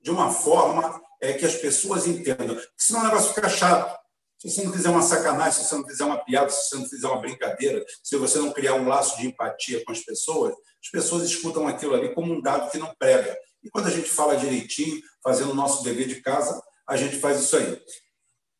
de 0.00 0.10
uma 0.10 0.30
forma 0.30 1.00
é, 1.20 1.32
que 1.34 1.46
as 1.46 1.54
pessoas 1.54 2.06
entendam, 2.06 2.60
senão 2.76 3.00
o 3.00 3.04
negócio 3.04 3.32
fica 3.32 3.48
chato. 3.48 4.03
Se 4.44 4.50
você 4.50 4.62
não 4.64 4.72
fizer 4.72 4.90
uma 4.90 5.00
sacanagem, 5.00 5.52
se 5.52 5.68
você 5.68 5.74
não 5.74 5.86
fizer 5.86 6.04
uma 6.04 6.22
piada, 6.22 6.50
se 6.50 6.68
você 6.68 6.76
não 6.76 6.86
fizer 6.86 7.06
uma 7.08 7.20
brincadeira, 7.20 7.84
se 8.02 8.16
você 8.16 8.38
não 8.38 8.52
criar 8.52 8.74
um 8.74 8.86
laço 8.86 9.16
de 9.16 9.26
empatia 9.26 9.82
com 9.84 9.92
as 9.92 10.00
pessoas, 10.00 10.54
as 10.82 10.90
pessoas 10.90 11.22
escutam 11.22 11.66
aquilo 11.66 11.94
ali 11.94 12.14
como 12.14 12.34
um 12.34 12.42
dado 12.42 12.70
que 12.70 12.76
não 12.76 12.94
prega. 12.98 13.34
E 13.62 13.70
quando 13.70 13.86
a 13.86 13.90
gente 13.90 14.10
fala 14.10 14.36
direitinho, 14.36 15.00
fazendo 15.22 15.52
o 15.52 15.54
nosso 15.54 15.82
dever 15.82 16.06
de 16.06 16.20
casa, 16.20 16.62
a 16.86 16.94
gente 16.94 17.18
faz 17.18 17.40
isso 17.40 17.56
aí. 17.56 17.82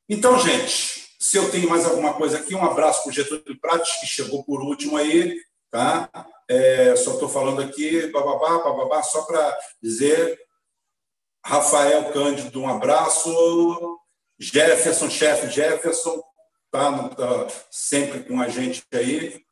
Então, 0.08 0.38
gente, 0.40 1.14
se 1.20 1.36
eu 1.36 1.50
tenho 1.50 1.68
mais 1.68 1.84
alguma 1.84 2.14
coisa 2.14 2.38
aqui, 2.38 2.54
um 2.54 2.64
abraço 2.64 3.02
para 3.02 3.10
o 3.10 3.12
Getúlio 3.12 3.60
Prates, 3.60 4.00
que 4.00 4.06
chegou 4.06 4.42
por 4.42 4.62
último 4.62 4.96
aí, 4.96 5.38
tá? 5.70 6.08
É, 6.48 6.96
só 6.96 7.14
estou 7.14 7.28
falando 7.28 7.60
aqui, 7.60 8.06
bababá, 8.06 8.58
bababá, 8.58 9.02
só 9.02 9.22
para 9.22 9.58
dizer, 9.82 10.38
Rafael 11.44 12.10
Cândido, 12.12 12.60
um 12.60 12.68
abraço, 12.68 13.98
Jefferson, 14.38 15.08
chefe 15.10 15.48
Jefferson, 15.50 16.22
tá, 16.70 17.08
tá 17.10 17.46
sempre 17.70 18.24
com 18.24 18.40
a 18.40 18.48
gente 18.48 18.82
aí. 18.92 19.42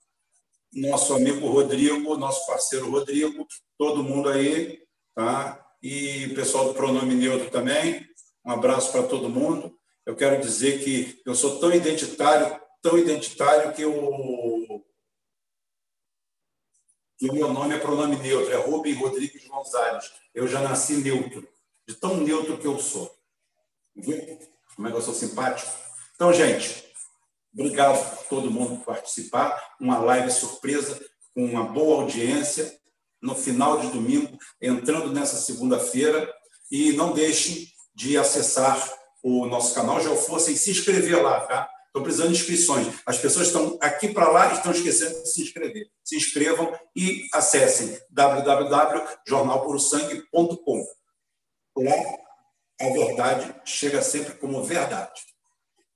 Nosso 0.72 1.14
amigo 1.14 1.46
Rodrigo, 1.46 2.16
nosso 2.16 2.46
parceiro 2.46 2.90
Rodrigo, 2.90 3.46
todo 3.76 4.02
mundo 4.02 4.28
aí, 4.28 4.82
tá? 5.14 5.62
E 5.82 6.26
o 6.26 6.34
pessoal 6.34 6.68
do 6.68 6.74
Pronome 6.74 7.14
Neutro 7.14 7.50
também. 7.50 8.06
Um 8.44 8.52
abraço 8.52 8.90
para 8.90 9.02
todo 9.02 9.28
mundo. 9.28 9.76
Eu 10.04 10.16
quero 10.16 10.40
dizer 10.40 10.82
que 10.82 11.20
eu 11.24 11.34
sou 11.34 11.60
tão 11.60 11.72
identitário, 11.72 12.60
tão 12.80 12.98
identitário 12.98 13.72
que 13.72 13.84
o 13.84 14.82
que 17.22 17.30
o 17.30 17.32
meu 17.32 17.52
nome 17.52 17.72
é 17.72 17.78
pronome 17.78 18.16
neutro, 18.16 18.52
é 18.52 18.56
Rubem 18.56 18.94
Rodrigues 18.94 19.46
Gonzalez. 19.46 20.12
Eu 20.34 20.48
já 20.48 20.60
nasci 20.60 20.94
neutro, 20.94 21.48
de 21.86 21.94
tão 21.94 22.16
neutro 22.16 22.58
que 22.58 22.66
eu 22.66 22.80
sou. 22.80 23.16
Como 24.76 24.88
é 24.88 24.90
que 24.90 24.96
eu 24.96 25.02
sou 25.02 25.14
simpático? 25.14 25.70
Então, 26.14 26.32
gente, 26.32 26.82
Obrigado 27.54 27.98
a 27.98 28.04
todo 28.30 28.50
mundo 28.50 28.78
por 28.78 28.94
participar. 28.94 29.62
Uma 29.78 29.98
live 29.98 30.30
surpresa, 30.30 30.98
com 31.34 31.44
uma 31.44 31.64
boa 31.64 32.00
audiência, 32.02 32.74
no 33.20 33.34
final 33.34 33.78
de 33.78 33.88
domingo, 33.88 34.38
entrando 34.60 35.12
nessa 35.12 35.36
segunda-feira. 35.36 36.32
E 36.70 36.94
não 36.94 37.12
deixem 37.12 37.68
de 37.94 38.16
acessar 38.16 38.82
o 39.22 39.44
nosso 39.46 39.74
canal 39.74 40.00
Geoforça 40.00 40.50
e 40.50 40.56
se 40.56 40.70
inscrever 40.70 41.22
lá, 41.22 41.40
tá? 41.40 41.68
Estou 41.86 42.02
precisando 42.02 42.32
de 42.32 42.40
inscrições. 42.40 42.88
As 43.04 43.18
pessoas 43.18 43.48
estão 43.48 43.76
aqui 43.82 44.08
para 44.08 44.30
lá 44.30 44.50
e 44.50 44.54
estão 44.54 44.72
esquecendo 44.72 45.22
de 45.22 45.28
se 45.28 45.42
inscrever. 45.42 45.90
Se 46.02 46.16
inscrevam 46.16 46.74
e 46.96 47.28
acessem 47.34 47.98
www.jornalpurosangue.com. 48.10 50.86
a 52.82 52.92
verdade 52.92 53.54
chega 53.64 54.02
sempre 54.02 54.34
como 54.34 54.62
verdade. 54.64 55.20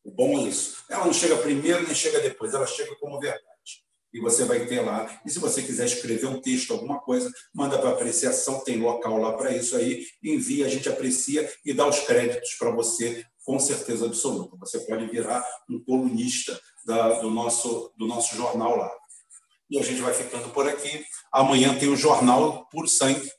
O 0.05 0.10
bom 0.10 0.39
é 0.39 0.42
isso. 0.42 0.84
Ela 0.89 1.05
não 1.05 1.12
chega 1.12 1.36
primeiro 1.36 1.84
nem 1.84 1.94
chega 1.94 2.20
depois, 2.20 2.55
ela 2.55 2.66
chega 2.66 2.94
como 2.97 3.18
verdade. 3.18 3.44
E 4.15 4.20
você 4.20 4.44
vai 4.44 4.65
ter 4.65 4.81
lá. 4.81 5.20
E 5.26 5.31
se 5.31 5.39
você 5.39 5.62
quiser 5.62 5.84
escrever 5.84 6.26
um 6.26 6.40
texto, 6.40 6.73
alguma 6.73 7.00
coisa, 7.00 7.31
manda 7.52 7.78
para 7.78 7.90
apreciação, 7.90 8.62
tem 8.65 8.78
local 8.78 9.18
lá 9.18 9.32
para 9.32 9.55
isso 9.55 9.76
aí, 9.76 10.06
envia, 10.23 10.66
a 10.66 10.68
gente 10.68 10.89
aprecia 10.89 11.52
e 11.65 11.74
dá 11.74 11.86
os 11.86 11.98
créditos 12.00 12.55
para 12.55 12.70
você 12.70 13.24
com 13.44 13.58
certeza 13.58 14.06
absoluta. 14.06 14.56
Você 14.58 14.81
pode 14.81 15.06
virar 15.06 15.44
um 15.68 15.82
colunista 15.84 16.58
da, 16.86 17.20
do, 17.20 17.31
nosso, 17.31 17.92
do 17.97 18.06
nosso 18.06 18.36
jornal 18.36 18.76
lá. 18.76 18.90
E 19.68 19.78
a 19.78 19.82
gente 19.82 20.00
vai 20.00 20.15
ficando 20.15 20.48
por 20.50 20.68
aqui. 20.68 21.05
Amanhã 21.32 21.76
tem 21.78 21.89
o 21.89 21.97
Jornal 21.97 22.66
Puro 22.70 22.89
Sangue, 22.89 23.31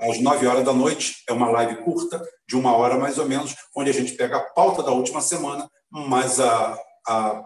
às 0.00 0.20
9 0.20 0.46
horas 0.46 0.64
da 0.64 0.72
noite. 0.72 1.22
É 1.28 1.32
uma 1.32 1.50
live 1.50 1.82
curta, 1.82 2.22
de 2.48 2.56
uma 2.56 2.74
hora 2.76 2.96
mais 2.98 3.18
ou 3.18 3.26
menos, 3.26 3.54
onde 3.76 3.90
a 3.90 3.92
gente 3.92 4.14
pega 4.14 4.38
a 4.38 4.40
pauta 4.40 4.82
da 4.82 4.90
última 4.90 5.20
semana, 5.20 5.70
mais 5.90 6.40
a, 6.40 6.78
a 7.06 7.44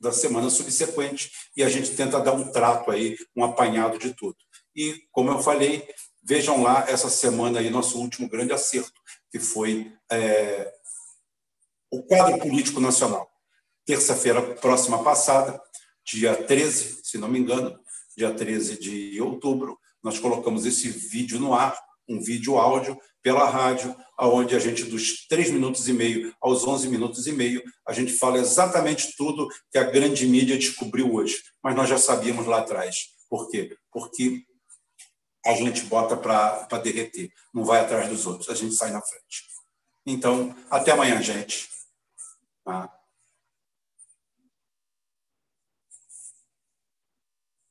da 0.00 0.10
semana 0.10 0.50
subsequente, 0.50 1.30
e 1.56 1.62
a 1.62 1.68
gente 1.68 1.94
tenta 1.94 2.18
dar 2.18 2.32
um 2.32 2.50
trato 2.50 2.90
aí, 2.90 3.16
um 3.36 3.44
apanhado 3.44 3.98
de 3.98 4.12
tudo. 4.12 4.36
E, 4.74 5.00
como 5.12 5.30
eu 5.30 5.40
falei, 5.40 5.88
vejam 6.22 6.60
lá 6.60 6.84
essa 6.88 7.08
semana 7.08 7.60
aí, 7.60 7.70
nosso 7.70 8.00
último 8.00 8.28
grande 8.28 8.52
acerto, 8.52 9.00
que 9.30 9.38
foi 9.38 9.92
é, 10.10 10.72
o 11.90 12.02
quadro 12.02 12.38
político 12.38 12.80
nacional. 12.80 13.30
Terça-feira 13.86 14.42
próxima 14.56 15.04
passada, 15.04 15.60
dia 16.04 16.34
13, 16.34 17.00
se 17.04 17.16
não 17.16 17.28
me 17.28 17.38
engano, 17.38 17.78
dia 18.16 18.32
13 18.32 18.78
de 18.78 19.20
outubro, 19.20 19.78
nós 20.02 20.18
colocamos 20.18 20.66
esse 20.66 20.88
vídeo 20.88 21.38
no 21.38 21.54
ar, 21.54 21.78
um 22.08 22.20
vídeo 22.20 22.58
áudio 22.58 22.98
pela 23.22 23.48
rádio, 23.48 23.94
aonde 24.18 24.56
a 24.56 24.58
gente 24.58 24.84
dos 24.84 25.26
3 25.26 25.50
minutos 25.50 25.88
e 25.88 25.92
meio 25.92 26.34
aos 26.40 26.66
11 26.66 26.88
minutos 26.88 27.26
e 27.26 27.32
meio, 27.32 27.62
a 27.86 27.92
gente 27.92 28.12
fala 28.12 28.38
exatamente 28.38 29.16
tudo 29.16 29.48
que 29.70 29.78
a 29.78 29.84
grande 29.84 30.26
mídia 30.26 30.58
descobriu 30.58 31.14
hoje, 31.14 31.42
mas 31.62 31.74
nós 31.76 31.88
já 31.88 31.98
sabíamos 31.98 32.46
lá 32.46 32.58
atrás. 32.58 32.96
Por 33.28 33.48
quê? 33.48 33.76
Porque 33.92 34.42
a 35.44 35.54
gente 35.54 35.82
bota 35.82 36.16
para 36.16 36.78
derreter, 36.78 37.30
não 37.52 37.64
vai 37.64 37.80
atrás 37.80 38.08
dos 38.08 38.26
outros, 38.26 38.48
a 38.48 38.54
gente 38.54 38.74
sai 38.74 38.90
na 38.90 39.02
frente. 39.02 39.44
Então, 40.06 40.54
até 40.70 40.92
amanhã, 40.92 41.20
gente. 41.22 41.72
啊。 42.64 43.01